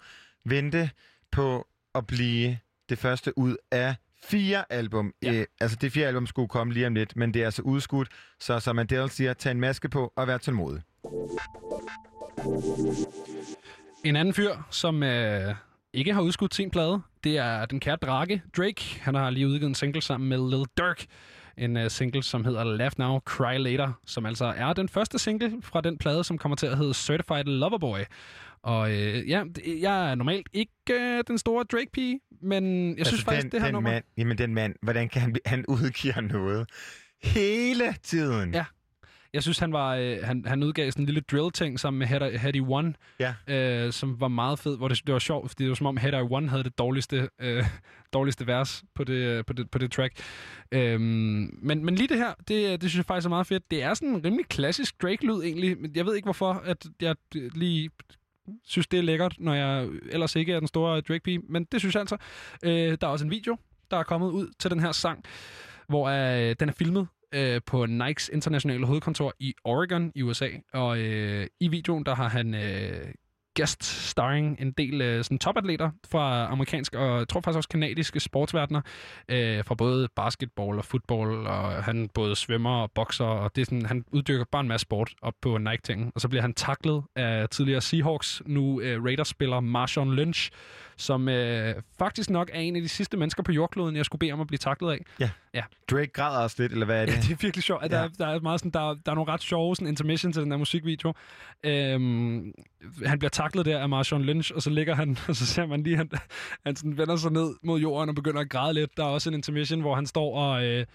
vente 0.45 0.91
på 1.33 1.67
at 1.95 2.07
blive 2.07 2.59
det 2.89 2.99
første 2.99 3.39
ud 3.39 3.57
af 3.71 3.95
fire 4.25 4.65
album. 4.73 5.15
Ja. 5.23 5.33
Øh, 5.33 5.47
altså 5.61 5.79
det 5.81 5.93
fjerde 5.93 6.09
album 6.09 6.27
skulle 6.27 6.49
komme 6.49 6.73
lige 6.73 6.87
om 6.87 6.95
lidt, 6.95 7.17
men 7.17 7.35
det 7.35 7.43
er 7.43 7.45
altså 7.45 7.63
udskudt. 7.63 8.09
Så 8.41 8.61
som 8.61 8.79
Adele 8.79 9.11
siger, 9.11 9.35
tag 9.35 9.51
en 9.51 9.61
maske 9.61 9.89
på 9.89 10.13
og 10.17 10.27
vær 10.27 10.39
tålmodig. 10.39 10.83
En 14.05 14.17
anden 14.17 14.35
fyr, 14.35 14.53
som 14.71 15.03
øh, 15.03 15.55
ikke 15.95 16.15
har 16.15 16.21
udskudt 16.21 16.55
sin 16.55 16.71
plade, 16.71 17.03
det 17.25 17.39
er 17.39 17.67
den 17.67 17.81
kære 17.81 17.97
drage 17.97 18.43
Drake. 18.57 19.01
Han 19.01 19.15
har 19.15 19.31
lige 19.31 19.49
udgivet 19.49 19.69
en 19.69 19.75
single 19.75 20.03
sammen 20.03 20.29
med 20.29 20.51
Lil 20.51 20.67
Durk. 20.79 21.05
En 21.57 21.77
øh, 21.77 21.91
single, 21.91 22.23
som 22.23 22.45
hedder 22.45 22.65
Laugh 22.65 22.93
Now, 22.99 23.19
Cry 23.19 23.59
Later, 23.59 23.93
som 24.07 24.27
altså 24.27 24.45
er 24.45 24.73
den 24.73 24.89
første 24.89 25.19
single 25.19 25.63
fra 25.63 25.81
den 25.81 25.99
plade, 25.99 26.25
som 26.25 26.39
kommer 26.39 26.57
til 26.57 26.67
at 26.67 26.79
hedde 26.79 26.95
Certified 26.95 27.45
Lover 27.45 27.79
Boy. 27.79 27.99
Og 28.63 28.93
øh, 28.93 29.29
ja, 29.29 29.45
jeg 29.81 30.11
er 30.11 30.15
normalt 30.15 30.49
ikke 30.53 30.73
øh, 30.91 31.25
den 31.29 31.39
store 31.39 31.65
Drake-pige, 31.65 32.21
men 32.43 32.99
jeg 32.99 33.07
synes 33.07 33.25
faktisk, 33.25 33.37
Altså, 33.37 33.49
den, 33.49 33.53
det 33.53 33.61
her 33.61 33.67
den 33.67 33.73
nummer... 33.75 33.91
Mand, 33.91 34.05
jamen, 34.17 34.39
den 34.39 34.55
mand, 34.55 34.75
hvordan 34.83 35.09
kan 35.09 35.21
han, 35.21 35.37
han 35.47 35.65
udgiver 35.69 36.21
noget 36.21 36.67
hele 37.23 37.95
tiden? 38.03 38.55
Ja. 38.55 38.65
Jeg 39.35 39.43
synes, 39.43 39.59
han 39.59 39.73
var 39.73 39.95
øh, 39.95 40.19
han, 40.23 40.45
han 40.47 40.63
udgav 40.63 40.91
sådan 40.91 41.03
en 41.03 41.07
lille 41.07 41.21
drill-ting 41.21 41.81
sammen 41.81 41.99
med 41.99 42.07
Head, 42.07 42.39
Head 42.39 42.61
One, 42.69 42.95
ja. 43.21 43.35
øh, 43.47 43.93
som 43.93 44.21
var 44.21 44.29
meget 44.29 44.59
fed, 44.59 44.77
hvor 44.77 44.89
det, 44.89 45.03
det 45.07 45.13
var 45.13 45.19
sjovt, 45.19 45.51
fordi 45.51 45.65
det 45.65 45.69
var 45.69 45.75
som 45.75 45.87
om 45.87 45.97
Head 45.97 46.31
One 46.31 46.49
havde 46.49 46.65
det 46.65 46.79
dårligste, 46.79 47.29
øh, 47.39 47.65
dårligste 48.13 48.47
vers 48.47 48.85
på 48.95 49.05
det, 49.05 49.47
på 49.47 49.53
det, 49.53 49.71
på 49.71 49.79
det 49.79 49.93
track. 49.93 50.21
Øhm, 50.73 51.59
men, 51.63 51.85
men 51.85 51.95
lige 51.95 52.09
det 52.09 52.17
her, 52.17 52.35
det, 52.49 52.83
det 52.83 52.91
synes 52.91 52.97
jeg 52.97 53.05
faktisk 53.05 53.27
er 53.27 53.29
meget 53.29 53.47
fedt. 53.47 53.71
Det 53.71 53.83
er 53.83 53.95
sådan 53.95 54.09
en 54.09 54.25
rimelig 54.25 54.47
klassisk 54.47 55.03
Drake-lyd 55.03 55.43
egentlig, 55.43 55.81
men 55.81 55.93
jeg 55.95 56.07
ved 56.07 56.15
ikke 56.15 56.27
hvorfor, 56.27 56.53
at 56.53 56.87
jeg 57.01 57.17
lige 57.55 57.91
synes, 58.65 58.87
det 58.87 58.99
er 58.99 59.03
lækkert, 59.03 59.35
når 59.39 59.55
jeg 59.55 59.89
ellers 60.11 60.37
ikke 60.37 60.53
er 60.53 60.59
den 60.59 60.69
store 60.69 61.01
Drake-pige, 61.01 61.41
men 61.49 61.65
det 61.65 61.81
synes 61.81 61.95
jeg 61.95 62.01
altså. 62.01 62.17
Øh, 62.63 62.97
der 63.01 63.07
er 63.07 63.11
også 63.11 63.25
en 63.25 63.31
video, 63.31 63.57
der 63.91 63.97
er 63.97 64.03
kommet 64.03 64.31
ud 64.31 64.49
til 64.59 64.71
den 64.71 64.81
her 64.81 64.93
sang, 64.93 65.25
hvor 65.89 66.09
øh, 66.09 66.57
den 66.61 66.69
er 66.69 66.73
filmet 66.73 67.09
øh, 67.33 67.61
på 67.67 67.87
Nikes 67.87 68.31
internationale 68.33 68.87
hovedkontor 68.87 69.33
i 69.41 69.55
Oregon 69.65 70.13
i 70.15 70.23
USA. 70.23 70.49
Og 70.73 70.99
øh, 70.99 71.47
i 71.61 71.69
videoen, 71.69 72.07
der 72.07 72.15
har 72.15 72.29
han 72.29 72.55
øh, 72.55 73.15
guest 73.57 73.85
starring 73.85 74.61
en 74.61 74.73
del 74.73 75.01
øh, 75.01 75.25
sådan 75.25 75.39
topatleter 75.39 75.91
fra 76.11 76.47
amerikansk 76.47 76.95
og 76.95 77.19
jeg 77.19 77.29
tror 77.29 77.41
faktisk 77.41 77.57
også 77.57 77.69
kanadiske 77.69 78.21
sportsverdener, 78.21 78.81
øh, 79.29 79.65
fra 79.65 79.75
både 79.75 80.09
basketball 80.17 80.79
og 80.79 80.85
fodbold, 80.85 81.47
og 81.47 81.85
han 81.85 82.09
både 82.15 82.37
svømmer 82.37 82.83
og 82.83 82.91
bokser, 82.95 83.25
og 83.25 83.57
det 83.57 83.63
er 83.63 83.65
sådan, 83.65 83.87
han 83.87 84.05
uddykker 84.13 84.45
bare 84.53 84.61
en 84.61 84.69
masse 84.69 84.83
sport 84.83 85.15
op 85.23 85.35
på 85.43 85.59
Nike-tingen. 85.59 86.13
Og 86.15 86.21
så 86.21 86.29
bliver 86.29 86.43
han 86.43 86.55
taklet 86.55 87.03
af 87.17 87.49
tidligere 87.49 87.81
Seahawks, 87.81 88.43
nu 88.47 88.81
øh, 88.81 89.05
Raiders-spiller 89.05 89.61
Marshawn 89.61 90.15
Lynch, 90.15 90.51
som 91.03 91.29
øh, 91.29 91.75
faktisk 91.99 92.31
nok 92.31 92.51
er 92.53 92.61
en 92.61 92.77
af 92.77 92.83
de 92.83 92.89
sidste 92.89 93.17
mennesker 93.17 93.43
på 93.43 93.53
jordkloden, 93.53 93.97
jeg 93.97 94.05
skulle 94.05 94.19
bede 94.21 94.33
om 94.33 94.41
at 94.41 94.47
blive 94.47 94.59
taklet 94.59 94.91
af. 94.93 94.99
Ja. 95.21 95.31
ja. 95.55 95.63
Drake 95.91 96.07
græder 96.13 96.39
også 96.39 96.57
lidt, 96.63 96.73
eller 96.73 96.87
hvad 96.87 97.03
er 97.03 97.07
det? 97.07 97.13
Ja, 97.15 97.21
det 97.21 97.31
er 97.31 97.37
virkelig 97.41 97.63
sjovt. 97.65 97.83
Ja. 97.83 97.89
Der, 97.89 97.99
er- 97.99 98.09
der, 98.09 98.27
er 98.27 98.41
meget 98.41 98.61
sådan, 98.61 98.71
der, 98.71 98.81
der 99.07 99.11
er 99.13 99.15
nogle 99.15 99.33
ret 99.33 99.43
sjove 99.43 99.77
sådan, 99.77 99.89
intermission 99.89 100.33
til 100.33 100.43
den 100.43 100.51
der 100.51 100.57
musikvideo. 100.57 101.13
Øhm, 101.65 102.53
han 103.07 103.19
bliver 103.19 103.31
taklet 103.31 103.67
der 103.67 103.79
af 103.79 103.89
Marshawn 103.89 104.23
Lynch, 104.23 104.53
og 104.55 104.63
så 104.63 104.71
ligger 104.71 104.95
han, 104.95 105.19
og 105.29 105.37
så 105.37 105.47
ser 105.47 105.67
man 105.67 105.83
lige, 105.83 105.97
han, 105.97 106.11
han 106.67 106.77
sådan 106.77 106.99
vender 106.99 107.17
sig 107.17 107.33
ned 107.33 107.55
mod 107.63 107.81
jorden 107.81 108.09
og 108.09 108.15
begynder 108.15 108.41
at 108.41 108.49
græde 108.51 108.75
lidt. 108.75 108.97
Der 108.97 109.03
er 109.05 109.09
også 109.09 109.31
en 109.31 109.35
intermission, 109.35 109.81
hvor 109.81 109.95
han 109.95 110.07
står 110.07 110.39
og... 110.39 110.65
Øh, 110.65 110.87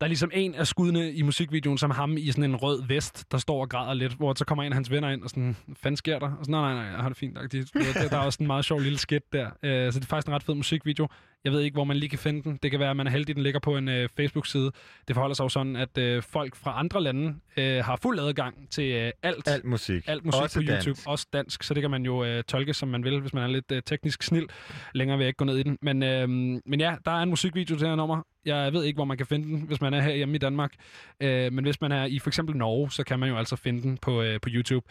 der 0.00 0.06
er 0.06 0.08
ligesom 0.08 0.30
en 0.34 0.54
af 0.54 0.66
skuddene 0.66 1.12
i 1.12 1.22
musikvideoen, 1.22 1.78
som 1.78 1.90
ham 1.90 2.16
i 2.16 2.30
sådan 2.30 2.44
en 2.44 2.56
rød 2.56 2.82
vest, 2.88 3.24
der 3.32 3.38
står 3.38 3.60
og 3.60 3.68
græder 3.68 3.94
lidt, 3.94 4.12
hvor 4.12 4.34
så 4.34 4.44
kommer 4.44 4.64
en 4.64 4.72
af 4.72 4.76
hans 4.76 4.90
venner 4.90 5.10
ind 5.10 5.22
og 5.22 5.30
sådan, 5.30 5.56
fanden 5.76 5.96
sker 5.96 6.18
der? 6.18 6.26
Og 6.26 6.44
sådan, 6.44 6.52
nej, 6.52 6.74
nej, 6.74 6.82
nej, 6.82 6.92
jeg 6.92 7.00
har 7.00 7.08
det 7.08 7.18
fint. 7.18 7.34
Der, 7.34 8.08
der 8.10 8.16
er 8.16 8.24
også 8.24 8.36
en 8.40 8.46
meget 8.46 8.64
sjov 8.64 8.80
lille 8.80 8.98
skit 8.98 9.32
der. 9.32 9.46
Øh, 9.62 9.92
så 9.92 9.98
det 9.98 10.04
er 10.04 10.08
faktisk 10.08 10.28
en 10.28 10.34
ret 10.34 10.42
fed 10.42 10.54
musikvideo. 10.54 11.08
Jeg 11.44 11.52
ved 11.52 11.60
ikke, 11.60 11.74
hvor 11.74 11.84
man 11.84 11.96
lige 11.96 12.08
kan 12.10 12.18
finde 12.18 12.42
den. 12.42 12.58
Det 12.62 12.70
kan 12.70 12.80
være, 12.80 12.90
at 12.90 12.96
man 12.96 13.06
er 13.06 13.10
heldig, 13.10 13.34
den 13.36 13.42
ligger 13.42 13.60
på 13.60 13.76
en 13.76 13.88
øh, 13.88 14.08
Facebook-side. 14.16 14.72
Det 15.08 15.14
forholder 15.14 15.34
sig 15.34 15.44
jo 15.44 15.48
sådan, 15.48 15.76
at 15.76 15.98
øh, 15.98 16.22
folk 16.22 16.56
fra 16.56 16.78
andre 16.78 17.02
lande 17.02 17.36
øh, 17.56 17.84
har 17.84 17.96
fuld 18.02 18.18
adgang 18.20 18.70
til 18.70 18.84
øh, 18.92 19.12
alt, 19.22 19.48
Alt 19.48 19.64
musik. 19.64 20.04
alt 20.06 20.24
musik 20.24 20.42
Også 20.42 20.58
på 20.58 20.62
YouTube. 20.62 20.86
dansk. 20.86 21.08
Også 21.08 21.26
dansk, 21.32 21.62
så 21.62 21.74
det 21.74 21.80
kan 21.80 21.90
man 21.90 22.04
jo 22.04 22.24
øh, 22.24 22.44
tolke, 22.44 22.74
som 22.74 22.88
man 22.88 23.04
vil, 23.04 23.20
hvis 23.20 23.32
man 23.34 23.42
er 23.42 23.46
lidt 23.46 23.72
øh, 23.72 23.82
teknisk 23.86 24.22
snil. 24.22 24.46
Længere 24.94 25.18
vil 25.18 25.24
jeg 25.24 25.28
ikke 25.28 25.36
gå 25.36 25.44
ned 25.44 25.56
i 25.58 25.62
den. 25.62 25.78
Men, 25.82 26.02
øh, 26.02 26.28
men 26.66 26.80
ja, 26.80 26.94
der 27.04 27.10
er 27.10 27.22
en 27.22 27.28
musikvideo 27.30 27.76
til 27.78 27.88
her 27.88 27.94
nummer. 27.94 28.22
Jeg 28.44 28.72
ved 28.72 28.84
ikke, 28.84 28.96
hvor 28.96 29.04
man 29.04 29.16
kan 29.16 29.26
finde 29.26 29.48
den, 29.48 29.60
hvis 29.60 29.80
man 29.80 29.94
er 29.94 30.00
her 30.00 30.14
hjemme 30.14 30.34
i 30.34 30.38
Danmark. 30.38 30.72
Øh, 31.20 31.52
men 31.52 31.64
hvis 31.64 31.80
man 31.80 31.92
er 31.92 32.04
i 32.04 32.18
for 32.18 32.30
eksempel 32.30 32.56
Norge, 32.56 32.90
så 32.90 33.04
kan 33.04 33.18
man 33.18 33.28
jo 33.28 33.36
altså 33.36 33.56
finde 33.56 33.82
den 33.82 33.98
på, 33.98 34.22
øh, 34.22 34.40
på 34.40 34.48
YouTube. 34.52 34.86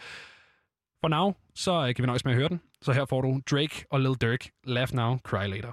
For 1.00 1.08
now, 1.08 1.34
så 1.54 1.86
øh, 1.88 1.94
kan 1.94 2.02
vi 2.02 2.06
nøjes 2.06 2.24
med 2.24 2.32
at 2.32 2.38
høre 2.38 2.48
den. 2.48 2.60
Så 2.82 2.92
her 2.92 3.04
får 3.04 3.20
du 3.20 3.40
Drake 3.50 3.84
og 3.90 4.00
Lil 4.00 4.14
Durk. 4.14 4.46
Laugh 4.64 4.94
Now, 4.94 5.16
Cry 5.18 5.48
Later. 5.48 5.72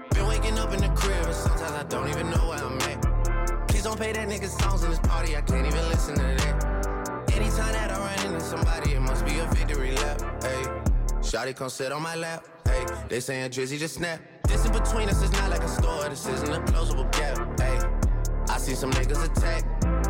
Waking 0.51 0.63
up 0.63 0.73
in 0.73 0.81
the 0.81 0.89
crib 0.99 1.25
and 1.25 1.33
sometimes 1.33 1.71
I 1.71 1.83
don't 1.83 2.09
even 2.09 2.29
know 2.29 2.49
where 2.49 2.59
I'm 2.59 2.77
at. 2.81 3.67
Please 3.69 3.83
don't 3.83 3.97
pay 3.97 4.11
that 4.11 4.27
nigga 4.27 4.49
songs 4.49 4.83
in 4.83 4.89
this 4.89 4.99
party, 4.99 5.37
I 5.37 5.41
can't 5.41 5.65
even 5.65 5.89
listen 5.89 6.15
to 6.15 6.21
that. 6.21 7.31
Anytime 7.33 7.71
that 7.71 7.91
I 7.91 7.97
run 7.97 8.33
into 8.33 8.41
somebody, 8.41 8.93
it 8.93 8.99
must 8.99 9.25
be 9.25 9.39
a 9.39 9.45
victory 9.45 9.91
lap. 9.93 10.19
Hey, 10.43 10.63
Shotty 11.21 11.55
come 11.55 11.69
sit 11.69 11.93
on 11.93 12.01
my 12.01 12.15
lap. 12.15 12.45
Hey, 12.65 12.85
they 13.07 13.21
saying 13.21 13.51
Drizzy 13.51 13.79
just 13.79 13.95
snap. 13.95 14.19
This 14.47 14.65
in 14.65 14.73
between 14.73 15.07
us 15.07 15.23
is 15.23 15.31
not 15.31 15.49
like 15.51 15.61
a 15.61 15.69
store, 15.69 16.09
this 16.09 16.27
isn't 16.27 16.49
a 16.49 16.59
closable 16.71 17.09
gap. 17.13 17.37
Hey, 17.57 17.79
I 18.49 18.57
see 18.57 18.75
some 18.75 18.91
niggas 18.91 19.23
attack 19.23 19.63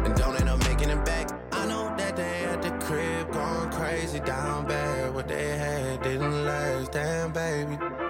and 0.03 0.15
don't 0.15 0.39
end 0.39 0.49
up 0.49 0.57
making 0.67 0.89
it 0.89 1.05
back. 1.05 1.29
I 1.51 1.67
know 1.67 1.93
that 1.97 2.15
they 2.15 2.45
at 2.45 2.63
the 2.63 2.71
crib 2.83 3.31
going 3.31 3.69
crazy 3.69 4.19
down 4.21 4.67
bad. 4.67 5.13
What 5.13 5.27
they 5.27 5.49
had 5.57 6.01
didn't 6.01 6.45
last, 6.45 6.93
damn 6.93 7.31
baby. 7.31 7.77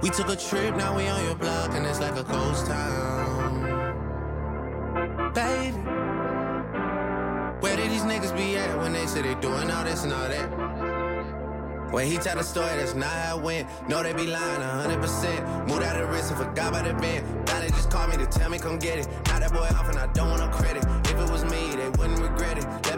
We 0.00 0.10
took 0.10 0.28
a 0.28 0.36
trip, 0.36 0.76
now 0.76 0.96
we 0.96 1.08
on 1.08 1.24
your 1.24 1.34
block 1.34 1.70
and 1.72 1.84
it's 1.84 1.98
like 1.98 2.16
a 2.16 2.22
ghost 2.22 2.66
town, 2.66 3.64
baby. 5.34 5.76
Where 7.60 7.76
did 7.76 7.90
these 7.90 8.02
niggas 8.02 8.36
be 8.36 8.56
at 8.56 8.78
when 8.78 8.92
they 8.92 9.06
say 9.06 9.22
they 9.22 9.34
doing 9.36 9.68
all 9.72 9.82
this 9.82 10.04
and 10.04 10.12
all 10.12 10.28
that? 10.28 11.92
When 11.92 12.06
he 12.06 12.16
tell 12.18 12.36
the 12.36 12.44
story, 12.44 12.68
that's 12.76 12.94
not 12.94 13.10
how 13.10 13.38
it 13.38 13.42
went. 13.42 13.68
No, 13.88 14.02
they 14.02 14.12
be 14.12 14.26
lying 14.26 14.60
100%. 14.60 15.66
Moved 15.66 15.82
out 15.82 16.00
of 16.00 16.10
risk 16.10 16.30
and 16.30 16.38
forgot 16.38 16.68
about 16.68 16.84
the 16.84 16.94
bend. 16.94 17.26
Now 17.46 17.60
they 17.60 17.68
just 17.70 17.90
call 17.90 18.06
me 18.06 18.16
to 18.18 18.26
tell 18.26 18.50
me 18.50 18.58
come 18.58 18.78
get 18.78 18.98
it. 18.98 19.08
Now 19.26 19.40
that 19.40 19.52
boy 19.52 19.66
off 19.76 19.88
and 19.88 19.98
I 19.98 20.06
don't 20.12 20.28
want 20.28 20.42
no 20.42 20.48
credit. 20.48 20.84
If 21.06 21.18
it 21.18 21.30
was 21.30 21.44
me, 21.44 21.74
they 21.74 21.88
wouldn't 21.88 22.20
regret 22.20 22.58
it. 22.58 22.64
Left 22.64 22.97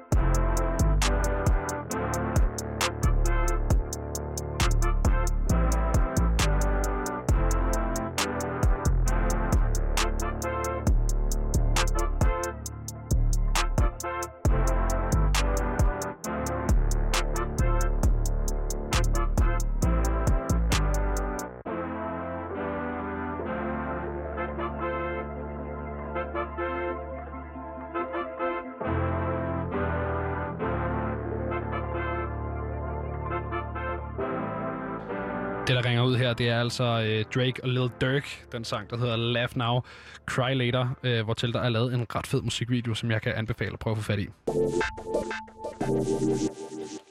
Det 36.41 36.49
er 36.49 36.59
altså 36.59 36.83
øh, 36.83 37.25
Drake 37.35 37.63
og 37.63 37.69
Lil 37.69 37.89
Durk, 38.01 38.51
den 38.51 38.63
sang, 38.63 38.89
der 38.89 38.97
hedder 38.97 39.15
Laugh 39.15 39.57
Now, 39.57 39.81
Cry 40.25 40.53
Later, 40.53 40.97
øh, 41.03 41.23
hvor 41.23 41.33
til 41.33 41.53
der 41.53 41.61
er 41.61 41.69
lavet 41.69 41.93
en 41.93 42.05
ret 42.15 42.27
fed 42.27 42.41
musikvideo, 42.41 42.93
som 42.93 43.11
jeg 43.11 43.21
kan 43.21 43.33
anbefale 43.33 43.73
at 43.73 43.79
prøve 43.79 43.91
at 43.91 43.97
få 43.97 44.03
fat 44.03 44.19
i. 44.19 44.27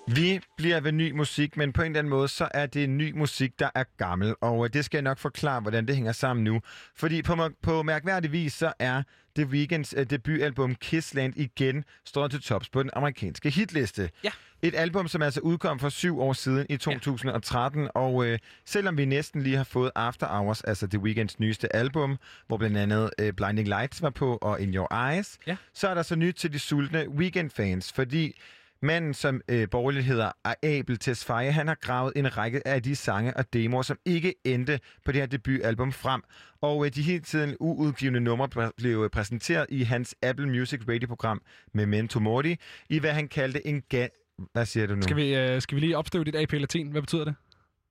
Vi 0.08 0.40
bliver 0.56 0.80
ved 0.80 0.92
ny 0.92 1.10
musik, 1.10 1.56
men 1.56 1.72
på 1.72 1.82
en 1.82 1.86
eller 1.86 1.98
anden 1.98 2.10
måde, 2.10 2.28
så 2.28 2.48
er 2.54 2.66
det 2.66 2.88
ny 2.88 3.12
musik, 3.18 3.58
der 3.58 3.70
er 3.74 3.84
gammel. 3.96 4.34
Og 4.40 4.64
øh, 4.64 4.72
det 4.72 4.84
skal 4.84 4.98
jeg 4.98 5.02
nok 5.02 5.18
forklare, 5.18 5.60
hvordan 5.60 5.86
det 5.86 5.94
hænger 5.94 6.12
sammen 6.12 6.44
nu. 6.44 6.60
Fordi 6.96 7.22
på, 7.22 7.36
på 7.62 7.82
mærkværdig 7.82 8.32
vis, 8.32 8.52
så 8.52 8.72
er 8.78 9.02
The 9.36 9.46
Weeknds 9.46 9.96
uh, 9.96 10.02
debutalbum 10.02 10.74
Kissland 10.74 11.34
igen 11.36 11.84
stået 12.06 12.30
til 12.30 12.42
tops 12.42 12.68
på 12.68 12.82
den 12.82 12.90
amerikanske 12.92 13.50
hitliste. 13.50 14.10
Ja. 14.24 14.30
Et 14.62 14.74
album, 14.74 15.08
som 15.08 15.22
altså 15.22 15.40
udkom 15.40 15.78
for 15.78 15.88
syv 15.88 16.20
år 16.20 16.32
siden 16.32 16.66
i 16.70 16.76
2013, 16.76 17.82
ja. 17.82 17.88
og 17.94 18.26
øh, 18.26 18.38
selvom 18.64 18.96
vi 18.98 19.04
næsten 19.04 19.42
lige 19.42 19.56
har 19.56 19.64
fået 19.64 19.90
After 19.94 20.26
Hours, 20.26 20.60
altså 20.60 20.86
The 20.86 20.98
Weeknds 20.98 21.40
nyeste 21.40 21.76
album, 21.76 22.18
hvor 22.46 22.56
blandt 22.56 22.76
andet 22.76 23.10
øh, 23.20 23.32
Blinding 23.32 23.68
Lights 23.68 24.02
var 24.02 24.10
på, 24.10 24.38
og 24.42 24.60
In 24.60 24.74
Your 24.74 24.94
Eyes, 25.10 25.38
ja. 25.46 25.56
så 25.74 25.88
er 25.88 25.94
der 25.94 26.02
så 26.02 26.16
nyt 26.16 26.34
til 26.34 26.52
de 26.52 26.58
sultne 26.58 27.08
Weekend-fans, 27.08 27.92
fordi 27.92 28.40
Manden, 28.82 29.14
som 29.14 29.40
øh, 29.48 29.68
borgerligt 29.70 30.04
hedder 30.04 30.32
Abel 30.44 30.98
Tesfaye, 30.98 31.52
han 31.52 31.66
har 31.68 31.74
gravet 31.74 32.12
en 32.16 32.36
række 32.36 32.66
af 32.66 32.82
de 32.82 32.96
sange 32.96 33.36
og 33.36 33.52
demoer, 33.52 33.82
som 33.82 33.98
ikke 34.04 34.34
endte 34.44 34.80
på 35.04 35.12
det 35.12 35.20
her 35.20 35.26
debutalbum 35.26 35.92
frem. 35.92 36.22
Og 36.60 36.86
øh, 36.86 36.94
de 36.94 37.02
hele 37.02 37.20
tiden 37.20 37.56
uudgivende 37.60 38.20
numre 38.20 38.70
blev 38.76 39.10
præsenteret 39.10 39.66
i 39.68 39.82
hans 39.82 40.14
Apple 40.22 40.46
Music 40.46 40.80
Radio-program 40.88 41.42
Memento 41.74 42.20
Mori, 42.20 42.56
i 42.88 42.98
hvad 42.98 43.12
han 43.12 43.28
kaldte 43.28 43.66
en 43.66 43.82
ga- 43.94 44.19
Hvad 44.52 44.66
siger 44.66 44.86
du 44.86 44.94
nu? 44.94 45.02
Skal 45.02 45.16
vi, 45.16 45.34
øh, 45.36 45.62
skal 45.62 45.76
vi 45.76 45.80
lige 45.80 45.96
opstøve 45.98 46.24
dit 46.24 46.36
AP 46.36 46.52
Latin? 46.52 46.90
Hvad 46.90 47.00
betyder 47.02 47.24
det? 47.24 47.34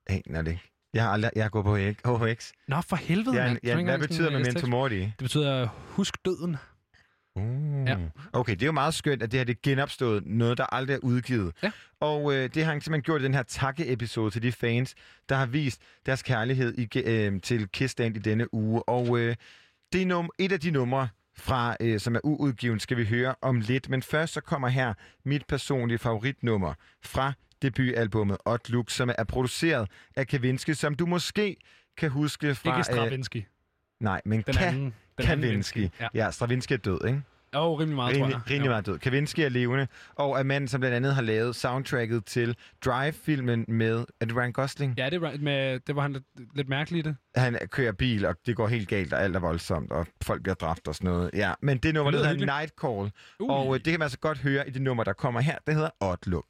Aner 0.08 0.42
det 0.42 0.52
ikke. 0.52 0.64
Jeg 0.94 1.04
har 1.04 1.10
aldrig, 1.10 1.32
jeg 1.36 1.44
har 1.44 1.50
gået 1.50 1.66
på 2.04 2.18
HHX. 2.18 2.52
Nå, 2.68 2.82
for 2.82 2.96
helvede, 2.96 3.36
ja, 3.38 3.48
mand. 3.48 3.60
Er 3.64 3.78
ikke 3.78 3.84
hvad 3.90 4.00
betyder 4.00 4.28
øh, 4.28 4.34
Memento 4.34 4.52
tekst- 4.60 4.70
Mori? 4.70 5.00
Det 5.00 5.14
betyder 5.18 5.68
husk 5.88 6.18
døden. 6.26 6.58
Uh. 7.36 7.88
Ja. 7.88 7.98
Okay, 8.34 8.54
det 8.54 8.62
er 8.62 8.66
jo 8.66 8.72
meget 8.72 8.94
skønt, 8.94 9.24
at 9.24 9.32
det 9.32 9.40
her 9.40 9.44
det 9.46 9.54
er 9.56 9.60
genopstået. 9.64 10.26
Noget, 10.26 10.58
der 10.58 10.74
aldrig 10.74 10.94
er 10.96 11.00
udgivet. 11.04 11.54
Ja. 11.64 11.72
Og 12.00 12.34
øh, 12.36 12.50
det 12.54 12.64
har 12.66 12.72
han 12.72 12.82
simpelthen 12.82 13.02
gjort 13.04 13.22
i 13.22 13.24
den 13.24 13.34
her 13.34 13.44
takke-episode 13.44 14.32
til 14.32 14.42
de 14.44 14.52
fans, 14.52 14.96
der 15.30 15.36
har 15.36 15.46
vist 15.46 15.82
deres 16.06 16.24
kærlighed 16.24 16.78
i, 16.78 17.00
øh, 17.00 17.42
til 17.42 17.68
Kissland 17.68 18.16
i 18.16 18.20
denne 18.20 18.54
uge. 18.54 18.90
Og 18.90 19.20
øh, 19.20 19.36
det 19.94 20.02
er 20.02 20.06
num- 20.06 20.30
et 20.40 20.52
af 20.52 20.60
de 20.60 20.72
numre, 20.72 21.10
fra, 21.40 21.76
øh, 21.82 22.00
som 22.00 22.16
er 22.16 22.20
uudgivet, 22.24 22.82
skal 22.82 22.98
vi 22.98 23.06
høre 23.06 23.36
om 23.42 23.60
lidt. 23.60 23.90
Men 23.90 24.02
først 24.02 24.34
så 24.34 24.42
kommer 24.42 24.68
her 24.68 24.94
mit 25.26 25.46
personlige 25.48 25.98
favoritnummer 25.98 26.74
fra 27.04 27.34
debutalbummet 27.62 28.38
Odd 28.46 28.70
Look, 28.72 28.90
som 28.90 29.10
er 29.18 29.24
produceret 29.24 29.90
af 30.16 30.28
Kavinsky, 30.28 30.72
som 30.72 30.96
du 30.96 31.06
måske 31.06 31.56
kan 31.98 32.10
huske 32.10 32.56
fra... 32.56 32.78
Ikke 32.78 32.84
Stravinsky. 32.84 33.44
nej, 34.00 34.22
men 34.26 34.42
Den 34.42 34.56
Ka- 34.58 34.64
anden- 34.64 34.80
den 35.18 35.28
anden 35.28 35.42
Kavinsky. 35.42 35.78
Vinsky, 35.78 36.00
Ja. 36.00 36.08
ja. 36.14 36.26
ja, 36.26 36.32
Stravinsky 36.32 36.74
er 36.74 36.78
død, 36.78 37.08
ikke? 37.08 37.22
Jo, 37.56 37.74
rimelig 37.80 37.96
meget, 37.96 38.16
tror 38.16 38.24
rimelig, 38.26 38.34
jeg. 38.48 38.52
rimelig 38.54 38.66
Jo. 38.66 38.72
meget 38.72 38.86
død. 38.86 39.00
Kavinsky 39.00 39.40
er 39.40 39.50
levende, 39.50 39.88
og 40.16 40.40
er 40.40 40.44
manden, 40.44 40.68
som 40.68 40.80
blandt 40.80 40.96
andet 40.96 41.16
har 41.16 41.22
lavet 41.22 41.56
soundtracket 41.56 42.26
til 42.26 42.56
Drive-filmen 42.86 43.66
med... 43.68 44.06
Er 44.22 44.26
det 44.26 44.36
Ryan 44.36 44.52
Gosling? 44.52 44.94
Ja, 44.98 45.10
det, 45.10 45.22
var, 45.22 45.34
med, 45.40 45.80
det 45.80 45.96
var 45.96 46.02
han 46.02 46.14
lidt, 46.14 46.24
lidt 46.56 46.70
mærkelig 46.70 47.00
i 47.00 47.02
det. 47.02 47.16
Han 47.36 47.58
kører 47.72 47.92
bil, 47.92 48.26
og 48.26 48.36
det 48.46 48.56
går 48.56 48.68
helt 48.68 48.88
galt, 48.90 49.14
og 49.14 49.24
alt 49.24 49.36
er 49.36 49.40
voldsomt, 49.40 49.92
og 49.92 50.08
folk 50.22 50.44
bliver 50.44 50.56
dræbt 50.56 50.88
og 50.88 50.96
sådan 50.96 51.10
noget. 51.12 51.32
Ja, 51.34 51.54
men 51.62 51.78
det 51.78 51.94
nummer, 51.94 52.12
Det 52.12 52.28
hedder. 52.28 52.46
Night 52.46 52.74
Call, 52.82 53.12
Ui. 53.40 53.48
og 53.50 53.68
øh, 53.68 53.74
det 53.74 53.84
kan 53.92 54.00
man 54.00 54.02
altså 54.06 54.20
godt 54.20 54.38
høre 54.38 54.68
i 54.68 54.72
det 54.72 54.82
nummer, 54.82 55.04
der 55.04 55.14
kommer 55.14 55.40
her. 55.42 55.56
Det 55.68 55.76
hedder 55.76 55.90
Odd 56.00 56.18
Look. 56.30 56.46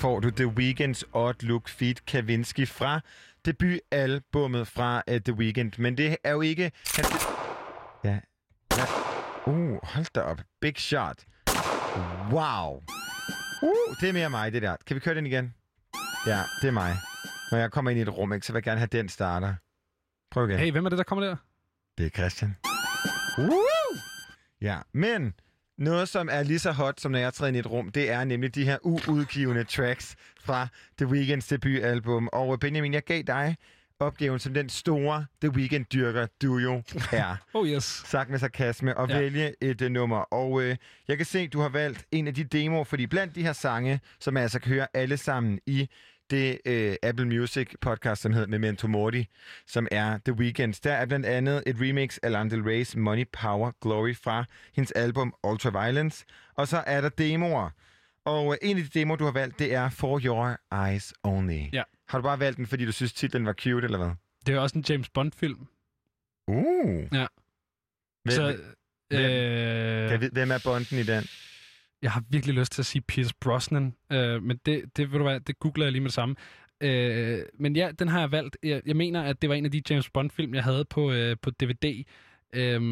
Får 0.00 0.20
du 0.20 0.30
The 0.30 0.46
Weeknd's 0.46 1.02
Odd 1.12 1.42
Look 1.42 1.68
Feat 1.68 2.04
Kavinsky 2.06 2.68
fra 2.68 3.00
debutalbummet 3.44 4.68
fra 4.68 5.02
uh, 5.10 5.16
The 5.16 5.32
Weeknd. 5.32 5.78
Men 5.78 5.96
det 5.96 6.16
er 6.24 6.30
jo 6.30 6.40
ikke... 6.40 6.72
Han... 6.96 7.04
Ja. 8.04 8.20
ja. 8.76 8.84
Uh, 9.46 9.78
hold 9.82 10.12
da 10.14 10.20
op. 10.20 10.40
Big 10.60 10.78
shot. 10.78 11.24
Wow. 12.30 12.82
Uh, 13.62 13.96
det 14.00 14.08
er 14.08 14.12
mere 14.12 14.30
mig, 14.30 14.52
det 14.52 14.62
der. 14.62 14.76
Kan 14.86 14.94
vi 14.94 15.00
køre 15.00 15.14
den 15.14 15.26
igen? 15.26 15.54
Ja, 16.26 16.42
det 16.62 16.68
er 16.68 16.72
mig. 16.72 16.96
Når 17.50 17.58
jeg 17.58 17.70
kommer 17.70 17.90
ind 17.90 17.98
i 17.98 18.02
et 18.02 18.18
rum, 18.18 18.32
ikke, 18.32 18.46
så 18.46 18.52
vil 18.52 18.56
jeg 18.56 18.64
gerne 18.64 18.78
have 18.78 18.88
den 18.92 19.08
starter. 19.08 19.54
Prøv 20.30 20.48
igen. 20.48 20.58
Hey, 20.58 20.72
hvem 20.72 20.84
er 20.84 20.88
det, 20.88 20.98
der 20.98 21.04
kommer 21.04 21.26
der? 21.26 21.36
Det 21.98 22.06
er 22.06 22.10
Christian. 22.10 22.56
Woo! 23.38 23.98
Ja, 24.60 24.78
men 24.92 25.34
noget, 25.80 26.08
som 26.08 26.28
er 26.32 26.42
lige 26.42 26.58
så 26.58 26.72
hot, 26.72 27.00
som 27.00 27.12
når 27.12 27.18
jeg 27.18 27.34
træder 27.34 27.48
ind 27.48 27.56
i 27.56 27.60
et 27.60 27.70
rum, 27.70 27.88
det 27.88 28.10
er 28.10 28.24
nemlig 28.24 28.54
de 28.54 28.64
her 28.64 28.78
uudgivende 28.82 29.64
tracks 29.64 30.16
fra 30.40 30.68
The 30.98 31.06
Weeknd's 31.06 31.46
debutalbum. 31.50 32.28
Og 32.32 32.60
Benjamin, 32.60 32.94
jeg 32.94 33.02
gav 33.04 33.22
dig 33.22 33.56
opgaven 34.00 34.38
som 34.38 34.54
den 34.54 34.68
store 34.68 35.26
The 35.42 35.50
Weeknd-dyrker, 35.50 36.26
du 36.42 36.58
jo 36.58 36.82
er. 37.12 37.36
oh 37.54 37.68
yes. 37.68 37.84
Sagt 37.84 38.30
med 38.30 38.38
sarkasme, 38.38 38.96
og 38.96 39.08
Ja. 39.08 39.18
vælge 39.18 39.54
et 39.60 39.82
uh, 39.82 39.88
nummer. 39.88 40.16
Og 40.16 40.62
øh, 40.62 40.76
jeg 41.08 41.16
kan 41.16 41.26
se, 41.26 41.48
du 41.48 41.60
har 41.60 41.68
valgt 41.68 42.04
en 42.12 42.26
af 42.28 42.34
de 42.34 42.44
demoer, 42.44 42.84
fordi 42.84 43.06
blandt 43.06 43.34
de 43.34 43.42
her 43.42 43.52
sange, 43.52 44.00
som 44.20 44.34
jeg 44.34 44.42
altså 44.42 44.58
kan 44.60 44.72
høre 44.72 44.86
alle 44.94 45.16
sammen 45.16 45.60
i 45.66 45.88
det 46.30 46.58
øh, 46.64 46.96
Apple 47.02 47.26
Music 47.26 47.68
podcast, 47.80 48.22
som 48.22 48.32
hedder 48.32 48.48
Memento 48.48 48.86
Mori, 48.88 49.26
som 49.66 49.88
er 49.90 50.18
The 50.24 50.32
Weeknd. 50.32 50.74
Der 50.82 50.92
er 50.92 51.06
blandt 51.06 51.26
andet 51.26 51.62
et 51.66 51.76
remix 51.80 52.18
af 52.22 52.32
Lana 52.32 52.50
Del 52.50 52.62
Rey's 52.62 52.98
Money, 52.98 53.24
Power, 53.32 53.72
Glory 53.80 54.14
fra 54.14 54.44
hendes 54.74 54.90
album 54.90 55.34
Ultraviolence. 55.44 56.24
Og 56.54 56.68
så 56.68 56.82
er 56.86 57.00
der 57.00 57.08
demoer. 57.08 57.70
Og 58.24 58.52
øh, 58.52 58.58
en 58.62 58.76
af 58.78 58.82
de 58.84 58.98
demoer, 59.00 59.16
du 59.16 59.24
har 59.24 59.32
valgt, 59.32 59.58
det 59.58 59.74
er 59.74 59.90
For 59.90 60.20
Your 60.24 60.56
Eyes 60.86 61.14
Only. 61.22 61.62
Ja. 61.72 61.82
Har 62.08 62.18
du 62.18 62.22
bare 62.22 62.38
valgt 62.40 62.56
den, 62.56 62.66
fordi 62.66 62.86
du 62.86 62.92
synes, 62.92 63.12
titlen 63.12 63.46
var 63.46 63.52
cute, 63.52 63.84
eller 63.84 63.98
hvad? 63.98 64.10
Det 64.46 64.54
er 64.54 64.58
også 64.60 64.78
en 64.78 64.84
James 64.88 65.08
Bond-film. 65.08 65.66
Uh. 66.48 67.02
Ja. 67.12 67.26
Hvem, 68.24 68.30
Så, 68.30 68.58
hvem, 69.08 69.20
øh, 70.22 70.32
hvem 70.32 70.50
er 70.50 70.60
Bonden 70.64 70.98
i 70.98 71.02
den? 71.02 71.24
Jeg 72.02 72.12
har 72.12 72.22
virkelig 72.30 72.54
lyst 72.54 72.72
til 72.72 72.82
at 72.82 72.86
sige 72.86 73.02
Pierce 73.02 73.34
Brosnan, 73.40 73.94
øh, 74.12 74.42
men 74.42 74.60
det, 74.66 74.96
det, 74.96 75.12
ved 75.12 75.18
du 75.18 75.24
hvad, 75.24 75.40
det 75.40 75.58
googler 75.58 75.84
jeg 75.84 75.92
lige 75.92 76.00
med 76.00 76.08
det 76.08 76.14
samme. 76.14 76.34
Øh, 76.80 77.38
men 77.58 77.76
ja, 77.76 77.90
den 77.98 78.08
har 78.08 78.20
jeg 78.20 78.32
valgt. 78.32 78.56
Jeg, 78.62 78.82
jeg 78.86 78.96
mener, 78.96 79.22
at 79.22 79.42
det 79.42 79.48
var 79.48 79.54
en 79.54 79.64
af 79.64 79.70
de 79.70 79.82
James 79.90 80.10
Bond-film, 80.10 80.54
jeg 80.54 80.64
havde 80.64 80.84
på, 80.84 81.12
øh, 81.12 81.36
på 81.42 81.50
DVD. 81.50 82.04
Øh, 82.52 82.82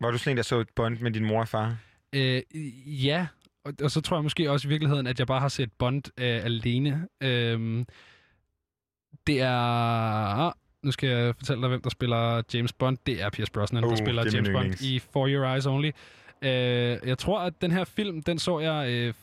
Var 0.00 0.10
du 0.10 0.18
sådan 0.18 0.32
en, 0.32 0.36
der 0.36 0.42
så 0.42 0.64
Bond 0.76 0.98
med 0.98 1.10
din 1.10 1.24
mor 1.24 1.40
og 1.40 1.48
far? 1.48 1.76
Øh, 2.12 2.42
ja, 3.06 3.26
og, 3.64 3.74
og 3.82 3.90
så 3.90 4.00
tror 4.00 4.16
jeg 4.16 4.22
måske 4.22 4.50
også 4.50 4.68
i 4.68 4.70
virkeligheden, 4.70 5.06
at 5.06 5.18
jeg 5.18 5.26
bare 5.26 5.40
har 5.40 5.48
set 5.48 5.72
Bond 5.72 6.02
øh, 6.20 6.44
alene. 6.44 7.08
Øh, 7.20 7.84
det 9.26 9.40
er... 9.40 10.52
Nu 10.82 10.90
skal 10.90 11.08
jeg 11.08 11.34
fortælle 11.36 11.60
dig, 11.60 11.68
hvem 11.68 11.82
der 11.82 11.90
spiller 11.90 12.42
James 12.54 12.72
Bond. 12.72 12.98
Det 13.06 13.22
er 13.22 13.30
Pierce 13.30 13.52
Brosnan, 13.52 13.84
Uh, 13.84 13.90
der 13.90 13.96
spiller 13.96 14.24
det 14.24 14.34
er 14.34 14.42
min 14.42 14.52
James 14.52 14.76
Bond 14.78 14.82
i 14.82 14.98
For 14.98 15.28
Your 15.28 15.52
Eyes 15.54 15.66
Only. 15.66 15.90
Øh, 16.42 16.98
jeg 17.08 17.18
tror, 17.18 17.40
at 17.40 17.52
den 17.60 17.70
her 17.70 17.84
film, 17.84 18.22
den 18.22 18.38
så 18.38 18.58
jeg 18.60 18.88
øh, 18.90 19.14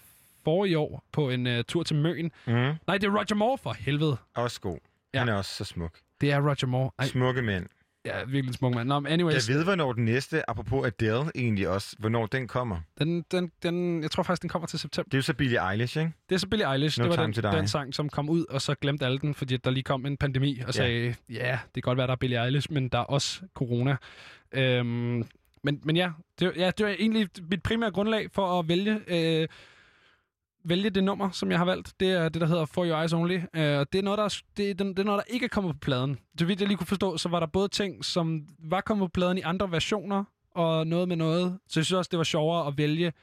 for 0.44 0.66
i 0.66 0.76
år 0.76 1.04
på 1.12 1.30
en 1.30 1.48
øh, 1.48 1.64
tur 1.64 1.84
til 1.84 1.96
Møn. 1.96 2.32
Mm. 2.48 2.54
Nej, 2.54 2.98
det 2.98 3.04
er 3.04 3.10
Roger 3.12 3.36
Moore 3.36 3.58
for 3.58 3.74
helvede. 3.80 4.18
Også 4.36 4.62
god. 4.62 4.78
Ja. 5.14 5.20
Han 5.20 5.30
er 5.30 5.34
også 5.34 5.56
så 5.56 5.64
smuk. 5.64 5.92
Det 6.22 6.32
er 6.32 6.40
Roger 6.42 6.66
Moore. 6.68 6.92
Ej, 7.00 7.06
Smukke 7.08 7.42
mænd. 7.42 7.66
ja, 8.06 8.24
virkelig 8.24 8.56
smuk 8.56 8.76
mand. 8.76 8.88
Nå, 8.90 9.00
men 9.00 9.12
anyways. 9.12 9.50
Jeg 9.50 9.56
ved, 9.56 9.64
hvornår 9.64 9.94
den 9.94 10.06
næste, 10.06 10.50
apropos 10.50 10.88
Adele 10.88 11.32
egentlig 11.36 11.70
også, 11.70 11.96
hvornår 12.00 12.26
den 12.26 12.48
kommer. 12.48 12.78
Den, 13.00 13.26
den, 13.32 13.52
den, 13.64 14.02
jeg 14.02 14.12
tror 14.12 14.24
faktisk, 14.24 14.42
den 14.42 14.50
kommer 14.50 14.68
til 14.68 14.80
september. 14.80 15.10
Det 15.10 15.14
er 15.14 15.18
jo 15.18 15.22
så 15.22 15.34
Billie 15.34 15.72
Eilish, 15.72 15.98
ikke? 15.98 16.12
Det 16.30 16.36
er 16.36 16.40
så 16.40 16.48
Billie 16.48 16.72
Eilish. 16.74 17.00
No 17.00 17.06
det 17.10 17.18
var 17.18 17.26
den, 17.26 17.34
den 17.60 17.68
sang, 17.68 17.94
som 17.96 18.10
kom 18.10 18.30
ud, 18.30 18.46
og 18.50 18.62
så 18.62 18.76
glemte 18.76 19.06
alle 19.06 19.20
den, 19.20 19.34
fordi 19.36 19.58
der 19.58 19.72
lige 19.72 19.84
kom 19.84 20.06
en 20.06 20.18
pandemi 20.18 20.60
og 20.60 20.66
Ja. 20.66 20.72
sagde, 20.72 21.16
ja, 21.30 21.60
det 21.76 21.84
kan 21.84 21.90
godt 21.90 21.98
være, 21.98 22.08
der 22.08 22.14
er 22.14 22.18
Billie 22.18 22.44
Eilish, 22.46 22.72
men 22.72 22.88
der 22.90 22.98
er 23.00 23.04
også 23.04 23.42
corona. 23.54 23.96
Øhm, 24.52 25.24
men, 25.66 25.82
men 25.84 25.96
ja, 25.98 26.12
det, 26.40 26.52
ja, 26.58 26.72
det 26.78 26.86
var 26.86 26.92
egentlig 27.00 27.28
mit 27.50 27.64
primære 27.64 27.92
grundlag 27.92 28.32
for 28.32 28.60
at 28.60 28.68
vælge, 28.68 29.00
øh, 29.08 29.48
vælge 30.66 30.90
det 30.90 31.04
nummer, 31.04 31.30
som 31.32 31.52
jeg 31.52 31.58
har 31.60 31.66
valgt. 31.66 31.94
Det 32.00 32.12
er 32.12 32.30
det, 32.30 32.42
der 32.42 32.48
hedder 32.48 32.66
For 32.66 32.86
Your 32.86 32.98
Eyes 33.00 33.14
Only. 33.14 33.36
Øh, 33.54 33.80
og 33.80 33.94
det 33.94 34.00
er, 34.00 34.02
noget, 34.04 34.18
der, 34.18 34.24
er- 34.24 34.42
det, 34.58 34.80
det 34.80 35.00
er 35.00 35.04
noget, 35.04 35.24
der 35.28 35.34
ikke 35.34 35.44
er 35.44 35.50
kommet 35.50 35.74
på 35.74 35.80
pladen. 35.80 36.20
Så 36.40 36.46
vidt 36.46 36.60
jeg 36.60 36.68
lige 36.68 36.78
kunne 36.78 36.88
forstå, 36.88 37.18
så 37.18 37.30
var 37.30 37.40
der 37.40 37.48
både 37.48 37.68
ting, 37.68 38.06
som 38.06 38.48
var 38.60 38.82
kommet 38.82 39.04
på 39.06 39.12
pladen 39.14 39.38
i 39.38 39.42
andre 39.42 39.72
versioner, 39.72 40.24
og 40.52 40.88
noget 40.88 41.08
med 41.08 41.16
noget. 41.16 41.60
Så 41.68 41.80
jeg 41.80 41.86
synes 41.86 41.98
også, 41.98 42.10
det 42.10 42.18
var 42.18 42.24
sjovere 42.24 42.68
at 42.68 42.78
vælge 42.78 43.14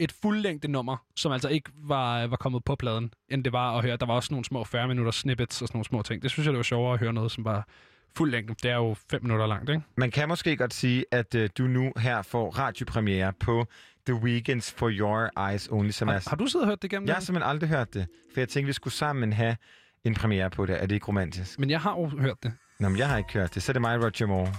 et 0.00 0.12
fuldlængde 0.12 0.68
nummer, 0.68 0.96
som 1.16 1.32
altså 1.32 1.48
ikke 1.48 1.70
var, 1.74 2.26
var 2.26 2.36
kommet 2.36 2.64
på 2.64 2.74
pladen, 2.76 3.12
end 3.28 3.44
det 3.44 3.52
var 3.52 3.76
at 3.78 3.84
høre. 3.84 3.96
Der 3.96 4.06
var 4.06 4.14
også 4.14 4.28
nogle 4.34 4.44
små 4.44 4.64
40 4.64 4.88
minutter 4.88 5.12
snippets 5.12 5.62
og 5.62 5.68
sådan 5.68 5.76
nogle 5.76 5.84
små 5.84 6.02
ting. 6.02 6.22
Det 6.22 6.30
synes 6.30 6.46
jeg, 6.46 6.52
det 6.52 6.56
var 6.58 6.62
sjovere 6.62 6.92
at 6.94 7.00
høre 7.00 7.12
noget, 7.12 7.30
som 7.30 7.44
var 7.44 7.68
fuldlængde. 8.16 8.54
Det 8.62 8.70
er 8.70 8.76
jo 8.76 8.96
5 9.10 9.22
minutter 9.22 9.46
langt, 9.46 9.70
ikke? 9.70 9.82
Man 9.96 10.10
kan 10.10 10.28
måske 10.28 10.56
godt 10.56 10.74
sige, 10.74 11.04
at 11.12 11.34
uh, 11.34 11.42
du 11.58 11.62
nu 11.62 11.92
her 11.96 12.22
får 12.22 12.50
radiopremiere 12.50 13.32
på 13.40 13.66
The 14.06 14.14
Weeknd's 14.14 14.74
For 14.76 14.90
Your 14.90 15.48
Eyes 15.50 15.68
Only, 15.68 15.90
som 15.90 16.08
er... 16.08 16.12
Har, 16.12 16.24
har 16.28 16.36
du 16.36 16.46
siddet 16.46 16.64
og 16.64 16.68
hørt 16.68 16.82
det 16.82 16.92
igennem? 16.92 17.08
Jeg 17.08 17.14
har 17.14 17.20
simpelthen 17.20 17.50
aldrig 17.50 17.70
hørt 17.70 17.94
det, 17.94 18.06
for 18.34 18.40
jeg 18.40 18.48
tænkte, 18.48 18.66
vi 18.66 18.72
skulle 18.72 18.94
sammen 18.94 19.32
have 19.32 19.56
en 20.04 20.14
premiere 20.14 20.50
på 20.50 20.66
det. 20.66 20.82
Er 20.82 20.86
det 20.86 20.94
ikke 20.94 21.06
romantisk? 21.06 21.58
Men 21.58 21.70
jeg 21.70 21.80
har 21.80 21.90
jo 21.90 22.06
hørt 22.06 22.42
det. 22.42 22.52
Nå, 22.80 22.88
men 22.88 22.98
jeg 22.98 23.08
har 23.08 23.18
ikke 23.18 23.32
hørt 23.32 23.54
det. 23.54 23.62
Så 23.62 23.70
er 23.70 23.72
det 23.72 23.82
mig, 23.82 23.98
Roger 24.04 24.26
Moore. 24.26 24.52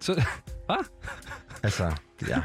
Så, 0.00 0.14
hvad? 0.66 0.84
Altså, 1.62 1.92
ja. 2.28 2.42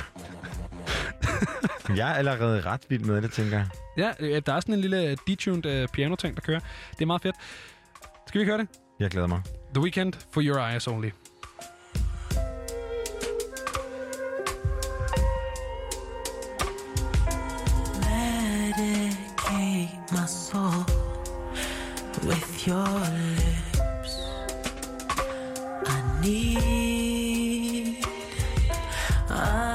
jeg 2.00 2.12
er 2.12 2.14
allerede 2.14 2.62
ret 2.62 2.82
vild 2.90 3.04
med 3.04 3.22
det, 3.22 3.32
tænker 3.32 3.58
jeg. 3.58 3.68
Ja, 3.98 4.12
øh, 4.20 4.42
der 4.46 4.54
er 4.54 4.60
sådan 4.60 4.76
en 4.76 4.82
lille 4.82 5.16
detuned 5.28 5.84
uh, 5.84 5.90
piano-ting, 5.94 6.36
der 6.36 6.42
kører. 6.42 6.60
Det 6.92 7.02
er 7.02 7.06
meget 7.06 7.22
fedt. 7.22 7.36
Skal 8.28 8.40
vi 8.40 8.42
ikke 8.42 8.52
høre 8.52 8.62
det? 8.62 8.68
Jeg 9.00 9.10
glæder 9.10 9.28
mig. 9.28 9.42
The 9.76 9.82
Weekend 9.82 10.16
for 10.32 10.42
Your 10.42 10.58
Eyes 10.58 10.88
Only. 10.88 11.12
With 22.24 22.66
your 22.66 22.78
lips. 22.78 24.22
I 25.86 26.20
need, 26.22 27.98
I 29.30 29.75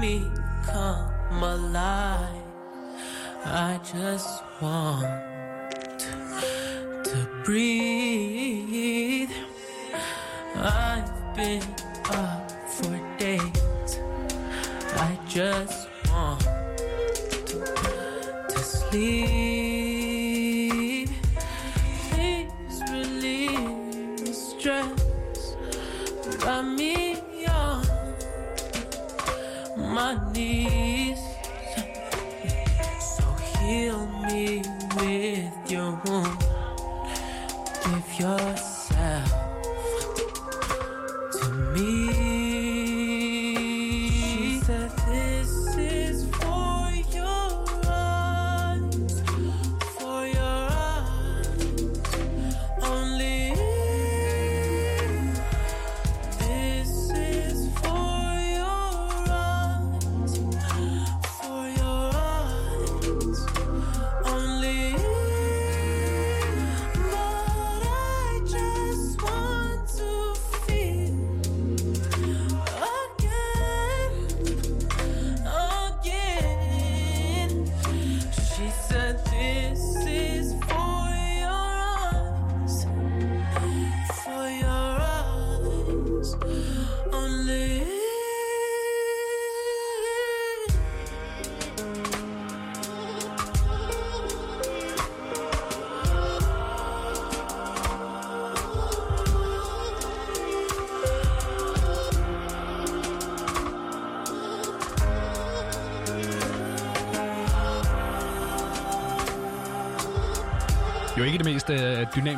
me 0.00 0.30
come 0.64 1.42
alive. 1.42 2.42
I 3.44 3.80
just 3.84 4.42
want 4.60 5.06
to 7.04 7.28
breathe. 7.44 9.30
I've 10.56 11.36
been 11.36 11.62
up 12.10 12.50
for 12.70 12.98
days. 13.18 14.00
I 14.94 15.18
just 15.28 15.88
want 16.10 16.40
to 18.48 18.58
sleep. 18.58 19.35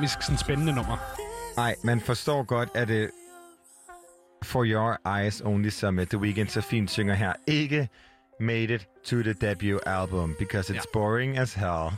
Øh, 0.08 0.12
dynamisk 0.12 0.22
sådan 0.22 0.38
spændende 0.38 0.72
nummer. 0.72 0.96
Nej, 1.56 1.74
man 1.84 2.00
forstår 2.00 2.42
godt, 2.42 2.68
at 2.74 2.88
det 2.88 3.10
For 4.42 4.64
Your 4.64 5.18
Eyes 5.18 5.40
Only, 5.40 5.68
som 5.68 5.98
uh, 5.98 6.04
The 6.04 6.18
Weeknd 6.18 6.48
så 6.48 6.60
fint 6.60 6.90
synger 6.90 7.14
her, 7.14 7.32
ikke 7.46 7.88
made 8.40 8.74
it 8.74 8.86
to 9.04 9.16
the 9.22 9.32
debut 9.32 9.80
album, 9.86 10.34
because 10.38 10.72
it's 10.74 10.76
Ja. 10.76 10.80
boring 10.92 11.38
as 11.38 11.54
hell. 11.54 11.90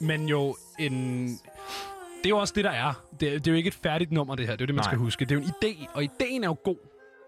Men 0.00 0.28
jo 0.28 0.56
en... 0.78 1.26
Det 2.18 2.26
er 2.26 2.28
jo 2.28 2.38
også 2.38 2.54
det, 2.56 2.64
der 2.64 2.70
er. 2.70 2.92
Det, 3.10 3.20
det 3.20 3.46
er 3.46 3.50
jo 3.50 3.56
ikke 3.56 3.68
et 3.68 3.74
færdigt 3.74 4.12
nummer, 4.12 4.34
det 4.34 4.46
her. 4.46 4.52
Det 4.52 4.60
er 4.60 4.64
jo 4.64 4.66
det, 4.66 4.74
man 4.74 4.82
Nej. 4.82 4.90
skal 4.90 4.98
huske. 4.98 5.24
Det 5.24 5.30
er 5.30 5.34
jo 5.34 5.40
en 5.42 5.50
idé, 5.64 5.86
og 5.94 6.04
ideen 6.04 6.44
er 6.44 6.48
jo 6.48 6.56
god. 6.64 6.76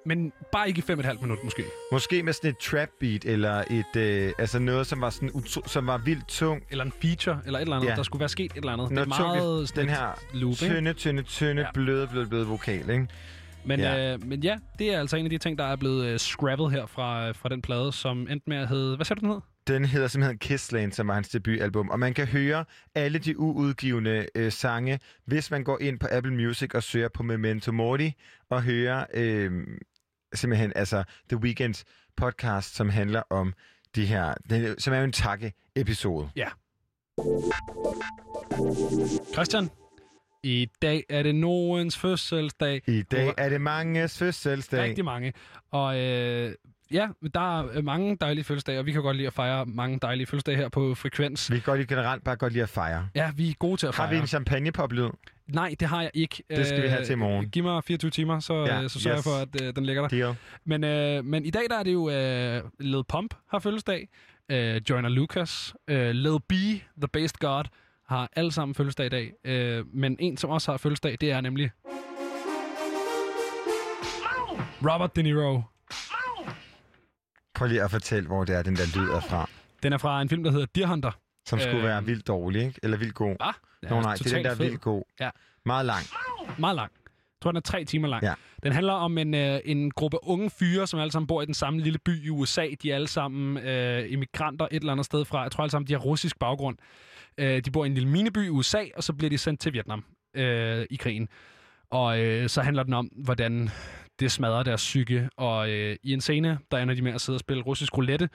Men 0.06 0.32
bare 0.52 0.68
ikke 0.68 0.78
i 0.78 0.82
fem 0.82 0.98
og 0.98 1.00
et 1.00 1.06
halvt 1.06 1.22
minut, 1.22 1.44
måske. 1.44 1.64
Måske 1.92 2.22
med 2.22 2.32
sådan 2.32 2.50
et 2.50 2.58
trap 2.58 2.88
beat, 3.00 3.24
eller 3.24 3.64
et, 3.70 3.96
øh, 3.96 4.32
altså 4.38 4.58
noget, 4.58 4.86
som 4.86 5.00
var, 5.00 5.10
sådan 5.10 5.30
utro, 5.34 5.62
som 5.66 5.86
var 5.86 5.98
vildt 5.98 6.28
tung. 6.28 6.62
Eller 6.70 6.84
en 6.84 6.92
feature, 7.02 7.38
eller 7.46 7.58
et 7.58 7.62
eller 7.62 7.76
andet. 7.76 7.88
Ja. 7.88 7.94
Der 7.94 8.02
skulle 8.02 8.20
være 8.20 8.28
sket 8.28 8.50
et 8.52 8.56
eller 8.56 8.72
andet. 8.72 8.90
Noget 8.90 9.08
det 9.08 9.14
er 9.14 9.18
meget 9.22 9.42
tungt, 9.66 9.76
den 9.76 9.88
her 9.88 10.18
loop, 10.32 10.54
tynde, 10.54 10.92
tynde, 10.92 11.22
tynde, 11.22 11.62
Ja. 11.62 11.68
bløde, 11.74 12.06
bløde, 12.08 12.26
bløde 12.26 12.46
vokal, 12.46 12.90
ikke? 12.90 13.06
Men, 13.64 13.80
Ja. 13.80 14.12
Øh, 14.14 14.24
men 14.26 14.40
ja, 14.40 14.56
det 14.78 14.94
er 14.94 15.00
altså 15.00 15.16
en 15.16 15.24
af 15.26 15.30
de 15.30 15.38
ting, 15.38 15.58
der 15.58 15.64
er 15.64 15.76
blevet 15.76 16.06
øh, 16.06 16.18
scrappet 16.18 16.70
her 16.70 16.86
fra, 16.86 17.30
fra 17.32 17.48
den 17.48 17.62
plade, 17.62 17.92
som 17.92 18.18
endte 18.30 18.50
med 18.50 18.56
at 18.56 18.68
hedde... 18.68 18.96
Hvad 18.96 19.04
sagde 19.06 19.20
du, 19.20 19.26
den 19.26 19.32
hed? 19.34 19.40
Den 19.66 19.84
hedder 19.84 20.08
simpelthen 20.08 20.38
Kissland, 20.38 20.92
som 20.92 21.08
var 21.08 21.14
hans 21.14 21.28
debutalbum. 21.28 21.88
Og 21.88 21.98
man 22.00 22.14
kan 22.14 22.26
høre 22.26 22.64
alle 22.94 23.18
de 23.18 23.38
uudgivende 23.38 24.26
øh, 24.34 24.52
sange, 24.52 25.00
hvis 25.24 25.50
man 25.50 25.64
går 25.64 25.78
ind 25.80 25.98
på 25.98 26.06
Apple 26.10 26.32
Music 26.34 26.74
og 26.74 26.82
søger 26.82 27.08
på 27.08 27.22
Memento 27.22 27.72
Mori, 27.72 28.12
og 28.50 28.62
hører 28.62 29.04
øh, 29.14 29.52
simpelthen 30.34 30.72
altså 30.76 31.04
The 31.28 31.36
Weeknds 31.36 31.84
podcast, 32.16 32.74
som 32.74 32.88
handler 32.88 33.22
om 33.30 33.54
de 33.94 34.06
her, 34.06 34.34
den, 34.50 34.80
som 34.80 34.94
er 34.94 34.98
jo 34.98 35.04
en 35.04 35.12
takke-episode. 35.12 36.30
Ja. 36.36 36.48
Christian, 39.32 39.70
i 40.42 40.68
dag 40.82 41.04
er 41.08 41.22
det 41.22 41.34
nogens 41.34 41.98
fødselsdag. 41.98 42.82
I 42.86 43.02
dag 43.02 43.34
er 43.38 43.48
det 43.48 43.60
manges 43.60 44.18
fødselsdag. 44.18 44.82
Rigtig 44.82 45.04
mange. 45.04 45.32
Og 45.70 45.98
øh, 46.00 46.54
ja, 46.90 47.08
der 47.34 47.60
er 47.62 47.82
mange 47.82 48.16
dejlige 48.20 48.44
fødselsdage, 48.44 48.78
og 48.78 48.86
vi 48.86 48.92
kan 48.92 49.02
godt 49.02 49.16
lide 49.16 49.26
at 49.26 49.32
fejre 49.32 49.66
mange 49.66 49.98
dejlige 50.02 50.26
fødselsdage 50.26 50.56
her 50.56 50.68
på 50.68 50.94
Frekvens. 50.94 51.50
Vi 51.50 51.56
kan 51.56 51.62
godt 51.64 51.78
lide 51.78 51.88
generelt 51.88 52.24
bare 52.24 52.36
godt 52.36 52.52
lide 52.52 52.62
at 52.62 52.68
fejre. 52.68 53.08
Ja, 53.14 53.30
vi 53.36 53.50
er 53.50 53.54
gode 53.58 53.76
til 53.76 53.86
at 53.86 53.94
fejre. 53.94 54.08
Har 54.08 54.14
vi 54.14 54.20
en 54.20 54.26
champagnepop-lyd? 54.26 55.08
Nej, 55.46 55.74
det 55.80 55.88
har 55.88 56.02
jeg 56.02 56.10
ikke. 56.14 56.42
Det 56.50 56.66
skal 56.66 56.82
vi 56.82 56.88
have 56.88 57.00
Øh, 57.00 57.06
til 57.06 57.12
i 57.12 57.16
morgen. 57.16 57.48
Giv 57.48 57.64
mig 57.64 57.84
24 57.84 58.10
timer, 58.10 58.40
så, 58.40 58.54
Ja, 58.54 58.88
så 58.88 59.00
sørger 59.00 59.18
yes. 59.18 59.26
jeg 59.26 59.32
for, 59.32 59.60
at 59.60 59.68
øh, 59.68 59.76
den 59.76 59.86
ligger 59.86 60.08
der. 60.08 60.08
Deal. 60.08 60.36
Men, 60.64 60.84
øh, 60.84 61.24
men 61.24 61.44
i 61.44 61.50
dag 61.50 61.62
der 61.70 61.78
er 61.78 61.82
det 61.82 61.92
jo 61.92 62.10
øh, 62.10 62.62
Lil 62.80 63.02
Pump 63.08 63.34
har 63.50 63.58
fødselsdag, 63.58 64.08
øh, 64.48 64.80
Joyner 64.90 65.08
Lucas, 65.08 65.74
øh, 65.88 66.10
Lil 66.10 66.38
B, 66.48 66.52
The 66.52 67.08
Based 67.12 67.38
God, 67.38 67.64
har 68.08 68.28
alle 68.36 68.52
sammen 68.52 68.74
fødselsdag 68.74 69.06
i 69.06 69.08
dag. 69.08 69.32
Øh, 69.44 69.84
men 69.94 70.16
en, 70.18 70.36
som 70.36 70.50
også 70.50 70.70
har 70.70 70.78
fødselsdag, 70.78 71.16
det 71.20 71.30
er 71.30 71.40
nemlig... 71.40 71.70
Robert 74.82 75.16
De 75.16 75.22
Niro. 75.22 75.62
Prøv 77.56 77.68
lige 77.68 77.82
at 77.82 77.90
fortælle, 77.90 78.26
hvor 78.26 78.44
det 78.44 78.56
er, 78.56 78.62
den 78.62 78.76
der 78.76 78.98
lyd 78.98 79.08
er 79.10 79.20
fra. 79.20 79.48
Den 79.82 79.92
er 79.92 79.98
fra 79.98 80.22
en 80.22 80.28
film, 80.28 80.44
der 80.44 80.50
hedder 80.50 80.66
Deer 80.74 80.86
Hunter. 80.86 81.10
Som 81.46 81.58
skulle 81.60 81.78
Øh, 81.78 81.84
være 81.84 82.04
vildt 82.04 82.26
dårlig, 82.26 82.62
ikke? 82.66 82.80
Eller 82.82 82.96
vildt 82.96 83.14
god. 83.14 83.36
Ah, 83.40 83.54
Nå 83.82 84.00
nej, 84.00 84.14
det 84.14 84.26
er 84.26 84.34
den, 84.36 84.44
der 84.44 84.50
er 84.50 84.54
vildt 84.54 84.80
god. 84.80 85.02
Ja. 85.20 85.30
Meget 85.66 85.86
lang. 85.86 86.02
Meget 86.58 86.76
lang. 86.76 86.92
Jeg 87.04 87.40
tror, 87.42 87.50
den 87.52 87.56
er 87.56 87.60
tre 87.60 87.84
timer 87.84 88.08
lang. 88.08 88.22
Ja. 88.22 88.34
Den 88.62 88.72
handler 88.72 88.92
om 88.92 89.18
en, 89.18 89.34
øh, 89.34 89.60
en 89.64 89.90
gruppe 89.90 90.18
unge 90.22 90.50
fyre, 90.50 90.86
som 90.86 91.00
alle 91.00 91.12
sammen 91.12 91.26
bor 91.26 91.42
i 91.42 91.46
den 91.46 91.54
samme 91.54 91.80
lille 91.80 91.98
by 91.98 92.26
i 92.26 92.30
USA. 92.30 92.66
De 92.82 92.90
er 92.90 92.94
alle 92.94 93.08
sammen 93.08 93.58
øh, 93.64 94.12
immigranter 94.12 94.68
et 94.70 94.76
eller 94.80 94.92
andet 94.92 95.06
sted 95.06 95.24
fra. 95.24 95.42
Jeg 95.42 95.50
tror 95.52 95.62
alle 95.62 95.70
sammen, 95.70 95.88
de 95.88 95.92
har 95.92 96.00
russisk 96.00 96.38
baggrund. 96.38 96.76
Øh, 97.38 97.60
de 97.64 97.70
bor 97.70 97.84
i 97.84 97.86
en 97.86 97.94
lille 97.94 98.08
mineby 98.08 98.46
i 98.46 98.48
USA, 98.48 98.84
og 98.96 99.02
så 99.04 99.12
bliver 99.12 99.30
de 99.30 99.38
sendt 99.38 99.60
til 99.60 99.72
Vietnam 99.72 100.04
øh, 100.36 100.86
i 100.90 100.96
krigen. 100.96 101.28
Og 101.90 102.20
øh, 102.20 102.48
så 102.48 102.62
handler 102.62 102.82
den 102.82 102.92
om, 102.94 103.06
hvordan 103.06 103.70
det 104.20 104.32
smadrer 104.32 104.62
deres 104.62 104.80
psyke. 104.80 105.28
Og 105.36 105.70
øh, 105.70 105.96
i 106.02 106.12
en 106.12 106.20
scene, 106.20 106.58
der 106.70 106.78
ender 106.78 106.94
de 106.94 107.02
med 107.02 107.12
at 107.12 107.20
sidde 107.20 107.36
og 107.36 107.40
spille 107.40 107.62
russisk 107.62 107.96
roulette. 107.96 108.28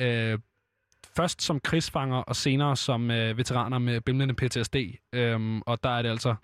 Øh, 0.00 0.38
først 1.16 1.42
som 1.42 1.60
krigsfanger, 1.60 2.16
og 2.16 2.36
senere 2.36 2.76
som 2.76 3.10
øh, 3.10 3.38
veteraner 3.38 3.78
med 3.78 4.00
bimlende 4.00 4.34
PTSD. 4.34 4.76
Øh, 5.12 5.60
og 5.66 5.84
der 5.84 5.90
er 5.90 6.02
det 6.02 6.08
altså, 6.08 6.34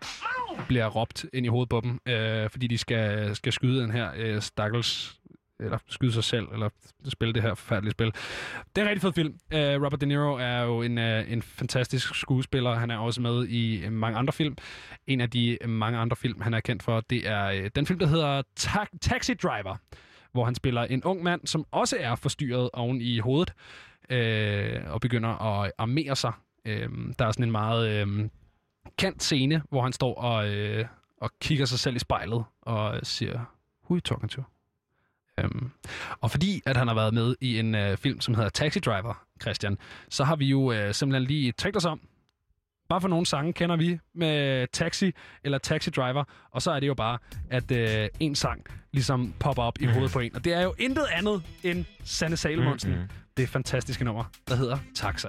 bliver 0.69 0.87
råbt 0.87 1.27
ind 1.33 1.47
i 1.47 1.49
hovedet 1.49 1.69
på 1.69 1.81
dem, 1.81 2.01
øh, 2.07 2.51
fordi 2.51 2.67
de 2.67 2.79
skal, 2.79 3.37
skal 3.37 3.53
skyde 3.53 3.83
den 3.83 3.91
her 3.91 4.11
øh, 4.17 4.43
stakkels 4.43 5.21
eller 5.65 5.79
skyde 5.89 6.13
sig 6.13 6.25
selv, 6.25 6.47
eller 6.53 6.69
spille 7.09 7.35
det 7.35 7.43
her 7.43 7.55
forfærdelige 7.55 7.91
spil. 7.93 8.07
Det 8.07 8.79
er 8.79 8.83
en 8.83 8.89
rigtig 8.89 9.03
fed 9.03 9.13
film. 9.13 9.35
Uh, 9.55 9.85
Robert 9.85 10.01
De 10.01 10.07
Niro 10.07 10.35
er 10.35 10.61
jo 10.61 10.83
en, 10.83 10.99
uh, 10.99 11.33
en 11.33 11.43
fantastisk 11.43 12.15
skuespiller. 12.15 12.75
Han 12.75 12.91
er 12.91 12.99
også 12.99 13.21
med 13.21 13.47
i 13.47 13.85
øh, 13.85 13.93
mange 13.93 14.19
andre 14.19 14.33
film. 14.33 14.57
En 15.07 15.21
af 15.21 15.31
de 15.31 15.59
mange 15.67 15.99
andre 15.99 16.17
film, 16.17 16.41
han 16.41 16.55
er 16.55 16.61
kendt 16.61 16.83
for, 16.83 17.01
det 17.01 17.29
er 17.29 17.61
uh, 17.61 17.67
den 17.77 17.87
film, 17.87 17.99
der 17.99 18.07
hedder 18.07 18.43
Ta- 18.57 18.97
Taxi 19.01 19.35
Driver, 19.35 19.77
hvor 20.33 20.45
han 20.45 20.55
spiller 20.55 20.83
en 20.83 21.05
ung 21.05 21.23
mand, 21.23 21.47
som 21.47 21.65
også 21.71 21.97
er 22.01 22.15
forstyrret 22.15 22.71
oven 22.73 23.01
i 23.01 23.19
hovedet, 23.19 23.53
uh, 24.11 24.93
og 24.93 25.01
begynder 25.01 25.63
at 25.63 25.73
armere 25.79 26.17
sig. 26.17 26.33
Uh, 26.69 26.73
der 27.19 27.27
er 27.27 27.33
sådan 27.33 27.45
en 27.45 27.51
meget 27.51 28.07
uh, 28.07 28.29
kendt 28.99 29.23
scene, 29.23 29.63
hvor 29.71 29.83
han 29.83 29.93
står 29.93 30.15
og, 30.15 30.49
uh, 30.49 30.87
og 31.21 31.31
kigger 31.41 31.65
sig 31.65 31.79
selv 31.79 31.97
i 31.97 31.99
spejlet 31.99 32.45
og 32.63 33.01
siger, 33.03 33.33
who 33.85 33.95
are 33.95 33.97
you 33.97 34.01
talking 34.01 34.31
to? 34.31 34.43
Øhm, 35.41 35.71
og 36.21 36.31
fordi 36.31 36.63
at 36.67 36.77
han 36.77 36.89
har 36.89 36.95
været 36.95 37.15
med 37.15 37.35
i 37.41 37.59
en 37.59 37.75
øh, 37.75 37.97
film, 37.97 38.21
som 38.21 38.35
hedder 38.35 38.49
Taxi 38.51 38.79
Driver, 38.79 39.25
Christian, 39.43 39.79
så 40.11 40.25
har 40.25 40.37
vi 40.37 40.47
jo 40.47 40.73
øh, 40.73 40.95
simpelthen 40.95 41.29
lige 41.29 41.53
tænkt 41.53 41.77
os 41.77 41.85
om. 41.85 42.01
Bare 42.89 43.01
for 43.01 43.09
nogle 43.09 43.27
sange 43.27 43.53
kender 43.53 43.77
vi 43.77 43.99
med 44.15 44.67
Taxi 44.73 45.13
eller 45.45 45.59
Taxi 45.59 45.91
Driver, 45.91 46.25
og 46.51 46.63
så 46.63 46.71
er 46.71 46.81
det 46.81 46.87
jo 46.87 46.95
bare, 46.95 47.19
at 47.51 47.71
øh, 47.71 48.09
en 48.21 48.35
sang 48.35 48.65
ligesom 48.93 49.35
popper 49.41 49.63
op 49.63 49.81
i 49.81 49.87
hovedet 49.87 50.13
på 50.13 50.19
en. 50.21 50.37
Og 50.37 50.45
det 50.45 50.53
er 50.53 50.63
jo 50.63 50.75
intet 50.79 51.07
andet 51.13 51.43
end 51.63 51.85
Sanne 52.05 52.37
Salomonsen. 52.37 52.91
Mhm. 52.91 53.01
Mm-hmm. 53.01 53.17
Det 53.37 53.49
fantastiske 53.49 54.05
nummer, 54.05 54.25
der 54.49 54.55
hedder 54.57 54.79
Taxa. 54.95 55.29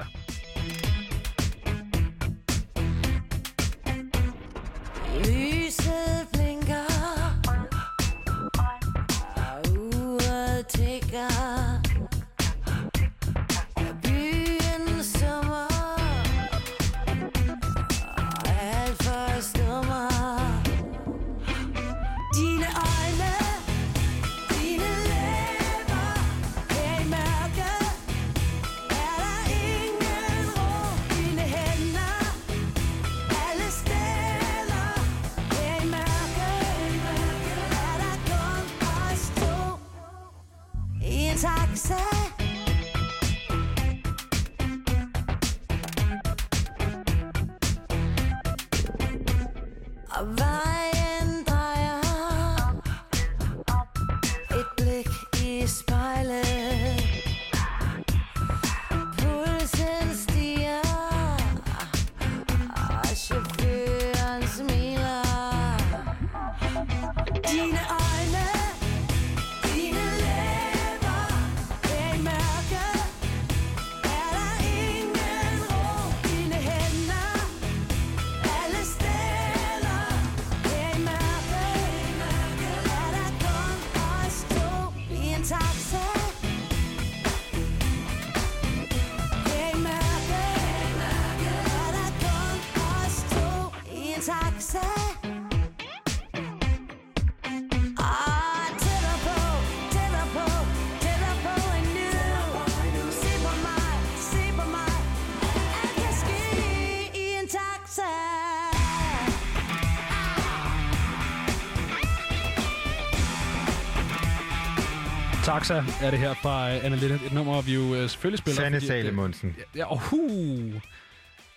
Taxa 115.63 116.05
er 116.05 116.11
det 116.11 116.19
her 116.19 116.33
fra 116.33 116.69
Anna 116.69 116.97
Linde. 116.97 117.19
Et 117.25 117.33
nummer, 117.33 117.61
vi 117.61 117.73
jo 117.73 117.81
uh, 117.81 118.09
selvfølgelig 118.09 118.39
spiller. 118.39 118.61
Fordi 118.79 118.97
at, 118.99 119.43
øh. 119.43 119.53
Ja, 119.75 119.85
og 119.91 119.99
hu. 119.99 120.19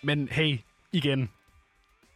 Men 0.01 0.27
hey, 0.31 0.57
igen. 0.91 1.29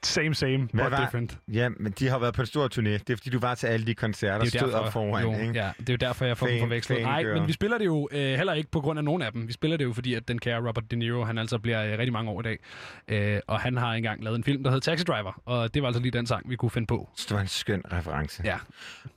Same, 0.03 0.35
same, 0.35 0.57
Hvad 0.73 0.83
but 0.85 0.91
var- 0.91 0.99
different. 1.05 1.37
Ja, 1.47 1.69
men 1.79 1.91
de 1.91 2.07
har 2.09 2.19
været 2.19 2.33
på 2.33 2.41
en 2.41 2.45
stor 2.45 2.67
turné. 2.67 2.79
Det 2.89 3.09
er 3.09 3.15
fordi, 3.17 3.29
du 3.29 3.39
var 3.39 3.55
til 3.55 3.67
alle 3.67 3.85
de 3.85 3.95
koncerter, 3.95 4.45
er 4.45 4.49
stod 4.49 4.71
op 4.71 4.93
foran. 4.93 5.23
jo, 5.23 5.31
ikke? 5.33 5.53
Ja, 5.53 5.71
det 5.79 5.89
er 5.89 5.93
jo 5.93 5.97
derfor, 5.97 6.25
jeg 6.25 6.37
får 6.37 6.47
dem 6.47 6.55
Fan- 6.55 6.61
forvekslet. 6.61 7.01
Nej, 7.01 7.23
men 7.23 7.47
vi 7.47 7.53
spiller 7.53 7.77
det 7.77 7.85
jo 7.85 8.09
øh, 8.11 8.33
heller 8.33 8.53
ikke 8.53 8.71
på 8.71 8.81
grund 8.81 8.99
af 8.99 9.03
nogen 9.05 9.21
af 9.21 9.31
dem. 9.31 9.47
Vi 9.47 9.53
spiller 9.53 9.77
det 9.77 9.85
jo, 9.85 9.93
fordi 9.93 10.13
at 10.13 10.27
den 10.27 10.39
kære 10.39 10.67
Robert 10.67 10.91
De 10.91 10.95
Niro, 10.95 11.23
han 11.23 11.37
altså 11.37 11.57
bliver 11.59 11.83
øh, 11.85 11.91
rigtig 11.91 12.13
mange 12.13 12.31
år 12.31 12.39
i 12.39 12.43
dag. 12.43 12.57
Øh, 13.07 13.39
og 13.47 13.59
han 13.59 13.77
har 13.77 13.93
engang 13.93 14.23
lavet 14.23 14.35
en 14.37 14.43
film, 14.43 14.63
der 14.63 14.69
hedder 14.69 14.91
Taxi 14.91 15.03
Driver. 15.03 15.41
Og 15.45 15.73
det 15.73 15.81
var 15.81 15.87
altså 15.87 16.01
lige 16.01 16.11
den 16.11 16.27
sang, 16.27 16.49
vi 16.49 16.55
kunne 16.55 16.71
finde 16.71 16.87
på. 16.87 17.09
Det 17.17 17.31
var 17.31 17.41
en 17.41 17.47
skøn 17.47 17.81
reference. 17.93 18.41
Ja. 18.45 18.57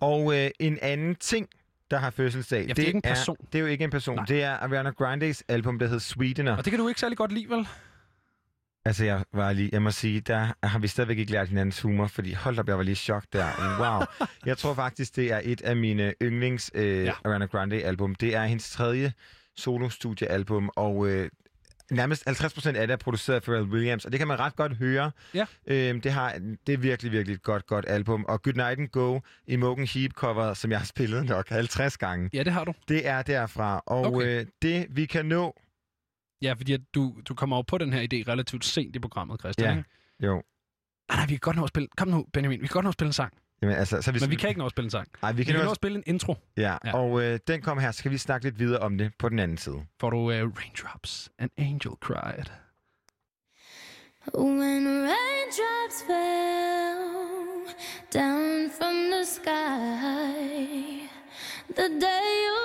Og 0.00 0.36
øh, 0.38 0.50
en 0.60 0.78
anden 0.82 1.14
ting, 1.14 1.48
der 1.94 2.00
har 2.00 2.10
fødselsdag, 2.10 2.68
det 2.68 2.78
er 2.78 2.86
ikke 2.86 2.97
en 2.97 3.02
person. 3.02 3.36
Er, 3.40 3.47
det 3.52 3.58
er 3.58 3.60
jo 3.62 3.66
ikke 3.66 3.84
en 3.84 3.90
person. 3.90 4.16
Nej. 4.16 4.24
Det 4.24 4.42
er 4.42 4.52
Ariana 4.56 4.90
Grandes 4.90 5.44
album, 5.48 5.78
der 5.78 5.86
hedder 5.86 6.00
Sweetener. 6.00 6.56
Og 6.56 6.64
det 6.64 6.70
kan 6.70 6.81
du 6.81 6.89
ikke 6.89 7.00
særlig 7.00 7.18
godt 7.18 7.32
lide, 7.32 7.48
vel? 7.48 7.68
Altså, 8.84 9.05
jeg 9.05 9.24
var 9.32 9.52
lige, 9.52 9.70
jeg 9.73 9.82
må 9.82 9.90
sige, 9.90 10.20
der 10.20 10.52
har 10.62 10.78
vi 10.78 10.89
stadigvæk 10.89 11.18
ikke 11.18 11.32
lært 11.32 11.48
hinandens 11.48 11.81
humor, 11.81 12.06
fordi 12.06 12.32
hold 12.32 12.58
op, 12.58 12.68
jeg 12.68 12.76
var 12.76 12.82
lige 12.82 12.94
chok 12.94 13.24
der. 13.32 13.47
Wow. 13.81 14.26
jeg 14.47 14.58
tror 14.58 14.74
faktisk, 14.74 15.16
det 15.16 15.32
er 15.32 15.40
et 15.44 15.62
af 15.62 15.76
mine 15.76 16.14
yndlings 16.23 16.70
øh, 16.74 17.05
ja. 17.05 17.12
Ariana 17.24 17.47
Grande-album. 17.47 18.14
Det 18.14 18.34
er 18.34 18.44
hendes 18.44 18.70
tredje 18.70 19.12
solo-studiealbum, 19.56 20.70
og 20.76 21.08
øh, 21.08 21.31
nærmest 21.90 22.28
50% 22.28 22.66
af 22.68 22.86
det 22.86 22.90
er 22.90 22.96
produceret 22.96 23.36
af 23.36 23.42
Pharrell 23.42 23.66
Williams, 23.66 24.04
og 24.04 24.12
det 24.12 24.18
kan 24.18 24.28
man 24.28 24.38
ret 24.38 24.56
godt 24.56 24.76
høre. 24.76 25.10
Ja. 25.34 25.46
Øhm, 25.66 26.00
det, 26.00 26.12
har, 26.12 26.38
det 26.66 26.72
er 26.72 26.78
virkelig, 26.78 27.12
virkelig 27.12 27.34
et 27.34 27.42
godt, 27.42 27.66
godt 27.66 27.84
album. 27.88 28.24
Og 28.24 28.42
Good 28.42 28.54
Night 28.54 28.78
and 28.80 28.88
Go 28.88 29.20
i 29.46 29.56
Mogen 29.56 29.86
Heap 29.86 30.12
cover, 30.12 30.54
som 30.54 30.70
jeg 30.70 30.78
har 30.80 30.86
spillet 30.86 31.24
nok 31.24 31.48
50 31.48 31.96
gange. 31.98 32.30
Ja, 32.32 32.42
det 32.42 32.52
har 32.52 32.64
du. 32.64 32.72
Det 32.88 33.06
er 33.08 33.22
derfra. 33.22 33.82
Og 33.86 34.04
Okay. 34.14 34.40
øh, 34.40 34.46
det, 34.62 34.86
vi 34.90 35.06
kan 35.06 35.26
nå... 35.26 35.60
Ja, 36.42 36.52
fordi 36.52 36.72
at 36.72 36.80
du, 36.94 37.14
du 37.28 37.34
kommer 37.34 37.56
jo 37.56 37.62
på 37.62 37.78
den 37.78 37.92
her 37.92 38.00
idé 38.00 38.30
relativt 38.30 38.64
sent 38.64 38.96
i 38.96 38.98
programmet, 38.98 39.40
Christian. 39.40 39.70
Ja, 39.70 39.76
ikke? 39.78 39.90
jo. 40.22 40.42
Nej, 41.08 41.16
nej, 41.16 41.26
vi 41.26 41.32
kan 41.34 41.38
godt 41.40 41.56
nå 41.56 41.62
at 41.62 41.68
spille... 41.68 41.88
Kom 41.96 42.08
nu, 42.08 42.26
Benjamin. 42.32 42.60
Vi 42.60 42.66
kan 42.66 42.72
godt 42.72 42.84
nå 42.84 42.88
at 42.88 42.92
spille 42.94 43.08
en 43.08 43.12
sang. 43.12 43.32
Jamen, 43.65 43.76
altså, 43.78 44.02
så 44.02 44.10
hvis 44.10 44.23
Men 44.23 44.31
vi 44.31 44.36
kan 44.36 44.49
ikke 44.49 44.59
nå 44.59 44.65
at 44.67 44.70
spille 44.70 44.86
en 44.86 44.91
sang. 44.91 45.09
Nej, 45.23 45.33
vi 45.33 45.36
vi 45.36 45.44
kan 45.44 45.55
kan 45.55 45.65
nå 45.65 45.70
at- 45.70 45.76
spille 45.76 45.99
en 45.99 46.05
intro. 46.07 46.34
Ja, 46.57 46.76
Ja. 46.84 46.97
og 46.97 47.23
øh, 47.23 47.39
den 47.47 47.62
kommer 47.62 47.83
her, 47.83 47.91
så 47.93 47.99
skal 47.99 48.10
vi 48.10 48.18
snakke 48.18 48.47
lidt 48.47 48.59
videre 48.59 48.81
om 48.81 48.99
det 48.99 49.12
på 49.18 49.28
den 49.28 49.39
anden 49.39 49.57
side. 49.59 49.84
Får 50.01 50.10
du 50.10 50.17
uh, 50.17 50.28
Raindrops, 50.31 51.31
An 51.39 51.51
Angel 51.59 51.93
Cried. 52.01 52.44
When 54.34 54.86
raindrops 55.10 55.97
fell 56.07 57.67
down 58.15 58.70
from 58.78 58.94
the 59.15 59.25
sky, 59.25 61.09
the 61.78 61.89
day 62.01 62.28
you 62.49 62.60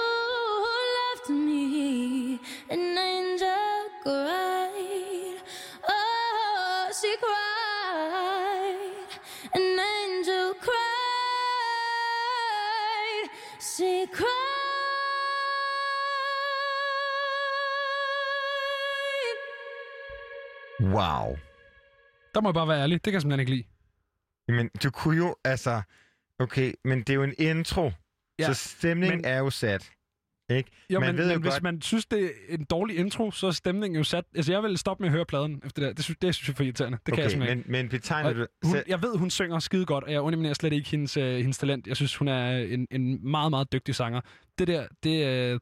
left 1.00 1.30
me, 1.30 2.40
an 2.69 2.80
angel 2.98 3.18
Wow. 20.82 21.38
Der 22.35 22.41
må 22.41 22.49
jeg 22.49 22.53
bare 22.53 22.67
være 22.67 22.82
ærlig. 22.82 22.93
Det 22.95 23.03
kan 23.03 23.14
jeg 23.14 23.22
simpelthen 23.22 23.40
ikke 23.40 23.51
lide. 23.51 23.64
Men 24.58 24.69
du 24.83 24.91
kunne 24.91 25.17
jo, 25.17 25.35
altså... 25.43 25.82
Okay, 26.40 26.74
men 26.85 26.99
det 26.99 27.09
er 27.09 27.14
jo 27.14 27.24
en 27.24 27.33
intro, 27.38 27.91
Ja, 28.40 28.53
så 28.53 28.53
stemningen 28.53 29.17
men- 29.17 29.25
er 29.25 29.38
jo 29.38 29.49
sat. 29.49 29.91
Ikke? 30.51 30.69
Jo, 30.90 30.99
man 30.99 31.09
men, 31.09 31.17
ved 31.17 31.25
men 31.27 31.33
jo 31.33 31.40
hvis 31.41 31.51
godt, 31.53 31.64
man 31.64 31.82
synes, 31.82 32.06
det 32.06 32.24
er 32.25 32.30
en 32.49 32.64
dårlig 32.64 32.98
intro, 32.98 33.32
så 33.32 33.48
er 33.48 33.51
stemningen 33.51 33.98
jo 33.98 34.03
sat. 34.03 34.24
Altså, 34.35 34.51
jeg 34.51 34.64
vil 34.64 34.77
stoppe 34.77 35.01
med 35.03 35.08
at 35.09 35.14
høre 35.14 35.25
pladen 35.25 35.61
efter 35.66 35.82
det 35.82 35.88
der. 35.88 35.93
Det 35.93 36.03
synes, 36.03 36.17
det 36.22 36.35
synes 36.35 36.48
jeg 36.48 36.53
er 36.53 36.56
for 36.56 36.64
irriterende. 36.64 36.98
Det 37.06 37.14
kan 37.14 37.17
jeg 37.17 37.24
okay, 37.25 37.32
simpelthen 37.32 37.58
men, 37.58 37.59
ikke. 37.59 37.72
men 37.72 37.90
betegner 37.90 38.30
Og 38.30 38.35
du... 38.35 38.45
Hun, 38.64 38.72
selv- 38.74 38.85
jeg 38.88 39.01
ved, 39.01 39.17
hun 39.17 39.30
synger 39.30 39.59
skide 39.59 39.85
godt, 39.85 40.03
og 40.03 40.11
jeg 40.11 40.22
underminerer 40.22 40.53
slet 40.53 40.74
ikke 40.74 40.90
hendes, 40.90 41.17
øh, 41.17 41.38
hendes 41.38 41.58
talent. 41.58 41.88
Jeg 41.88 41.95
synes, 41.95 42.16
hun 42.16 42.27
er 42.27 42.58
en, 42.58 42.88
en 42.91 43.30
meget, 43.32 43.49
meget 43.51 43.72
dygtig 43.72 43.95
sanger. 43.95 44.22
Det 44.59 44.67
der, 44.67 44.88
det, 45.03 45.25
øh, 45.27 45.59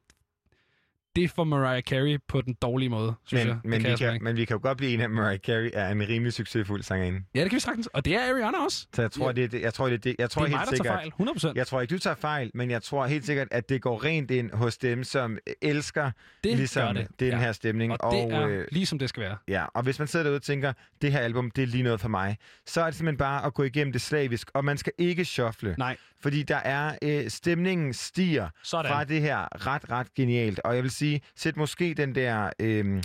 det 1.20 1.30
for 1.30 1.44
Mariah 1.44 1.82
Carey 1.82 2.18
på 2.28 2.40
den 2.40 2.54
dårlige 2.62 2.88
måde, 2.88 3.14
synes 3.26 3.44
men, 3.44 3.48
jeg. 3.48 3.58
Men, 3.64 3.80
kan 3.82 3.90
vi 3.90 3.96
kan, 3.96 4.18
men 4.22 4.36
vi 4.36 4.44
kan 4.44 4.54
jo 4.54 4.60
godt 4.62 4.78
blive 4.78 4.92
enige, 4.92 5.04
at 5.04 5.10
Mariah 5.10 5.38
Carey 5.38 5.70
er 5.72 5.88
en 5.88 6.08
rimelig 6.08 6.32
succesfuld 6.32 6.82
sangerinde. 6.82 7.20
Ja, 7.34 7.40
det 7.42 7.50
kan 7.50 7.56
vi 7.56 7.60
sagtens. 7.60 7.86
Og 7.86 8.04
det 8.04 8.14
er 8.14 8.20
Ariana 8.34 8.64
også. 8.64 8.86
Så 8.94 9.02
jeg 9.02 9.10
tror, 9.12 9.26
Ja. 9.26 9.32
det 9.32 9.52
det. 9.52 9.60
Jeg 9.62 9.74
tror, 9.74 9.88
det 9.88 10.04
det. 10.04 10.16
Jeg 10.18 10.30
tror 10.30 10.42
Det 10.44 10.54
er 10.54 10.58
helt 10.58 10.70
mig, 10.72 10.78
der 10.78 10.84
tager 10.84 11.00
sikkert, 11.00 11.14
fejl. 11.26 11.52
100%. 11.52 11.52
Jeg 11.56 11.66
tror 11.66 11.80
ikke, 11.80 11.94
du 11.94 11.98
tager 11.98 12.16
fejl, 12.16 12.50
men 12.54 12.70
jeg 12.70 12.82
tror 12.82 13.06
helt 13.06 13.26
sikkert, 13.26 13.48
at 13.50 13.68
det 13.68 13.82
går 13.82 14.04
rent 14.04 14.30
ind 14.30 14.50
hos 14.52 14.76
dem, 14.78 15.04
som 15.04 15.38
elsker 15.62 16.10
Det 16.44 16.56
ligesom 16.56 16.94
det, 16.94 17.06
den 17.20 17.28
ja. 17.28 17.38
her 17.38 17.52
stemning. 17.52 17.92
Og 18.02 18.12
det 18.12 18.32
er 18.32 18.46
øh, 18.46 18.64
lige 18.72 18.86
som 18.86 18.98
det 18.98 19.08
skal 19.08 19.20
være. 19.22 19.36
Ja, 19.48 19.64
og 19.74 19.82
hvis 19.82 19.98
man 19.98 20.08
sidder 20.08 20.24
derude 20.24 20.36
og 20.38 20.42
tænker, 20.42 20.72
det 21.02 21.12
her 21.12 21.20
album, 21.20 21.50
det 21.50 21.62
er 21.62 21.66
lige 21.66 21.82
noget 21.82 22.00
for 22.00 22.08
mig, 22.08 22.36
så 22.66 22.80
er 22.80 22.84
det 22.84 22.94
simpelthen 22.94 23.18
bare 23.18 23.44
at 23.46 23.54
gå 23.54 23.62
igennem 23.62 23.92
det 23.92 24.00
slavisk, 24.00 24.50
og 24.54 24.64
man 24.64 24.78
skal 24.78 24.92
ikke 24.98 25.24
shuffle. 25.24 25.74
Nej. 25.78 25.96
Fordi 26.20 26.42
der 26.42 26.56
er, 26.56 26.98
øh, 27.02 27.30
stemningen 27.30 27.92
stiger 27.92 28.48
Sådan. 28.64 28.90
fra 28.90 29.04
det 29.04 29.20
her 29.20 29.66
ret, 29.66 29.90
ret 29.90 30.14
genialt. 30.14 30.60
Og 30.60 30.74
jeg 30.74 30.82
vil 30.82 30.90
sige, 30.90 31.20
sæt 31.36 31.56
måske 31.56 31.94
den 31.94 32.14
der... 32.14 32.50
Øh, 32.60 33.02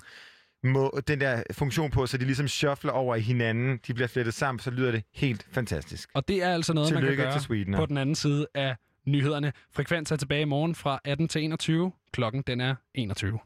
må, 0.66 1.00
den 1.08 1.19
der 1.19 1.43
funktion 1.51 1.92
på, 1.92 2.06
så 2.06 2.17
de 2.17 2.25
ligesom 2.25 2.48
shuffler 2.48 2.92
over 2.92 3.16
i 3.16 3.22
hinanden, 3.22 3.80
de 3.88 3.93
bliver 3.93 4.08
flettet 4.08 4.33
sammen, 4.33 4.59
så 4.59 4.72
lyder 4.72 4.92
det 4.92 5.03
helt 5.14 5.48
fantastisk. 5.51 6.09
Og 6.14 6.27
det 6.27 6.43
er 6.43 6.53
altså 6.53 6.74
noget, 6.74 6.93
man 6.93 7.01
kan 7.01 7.08
Tillykke 7.08 7.24
gøre 7.24 7.33
til 7.33 7.42
Sweden. 7.42 7.74
på 7.74 7.85
den 7.85 7.98
anden 7.98 8.16
side 8.16 8.48
af 8.53 8.75
nyhederne. 9.08 9.53
Frekvens 9.72 10.11
er 10.11 10.16
tilbage 10.16 10.42
i 10.42 10.45
morgen 10.45 10.75
fra 10.75 11.00
18 11.06 11.27
til 11.27 11.43
21. 11.43 11.92
Klokken 12.11 12.42
den 12.48 12.61
er 12.61 12.75
21. 12.95 13.40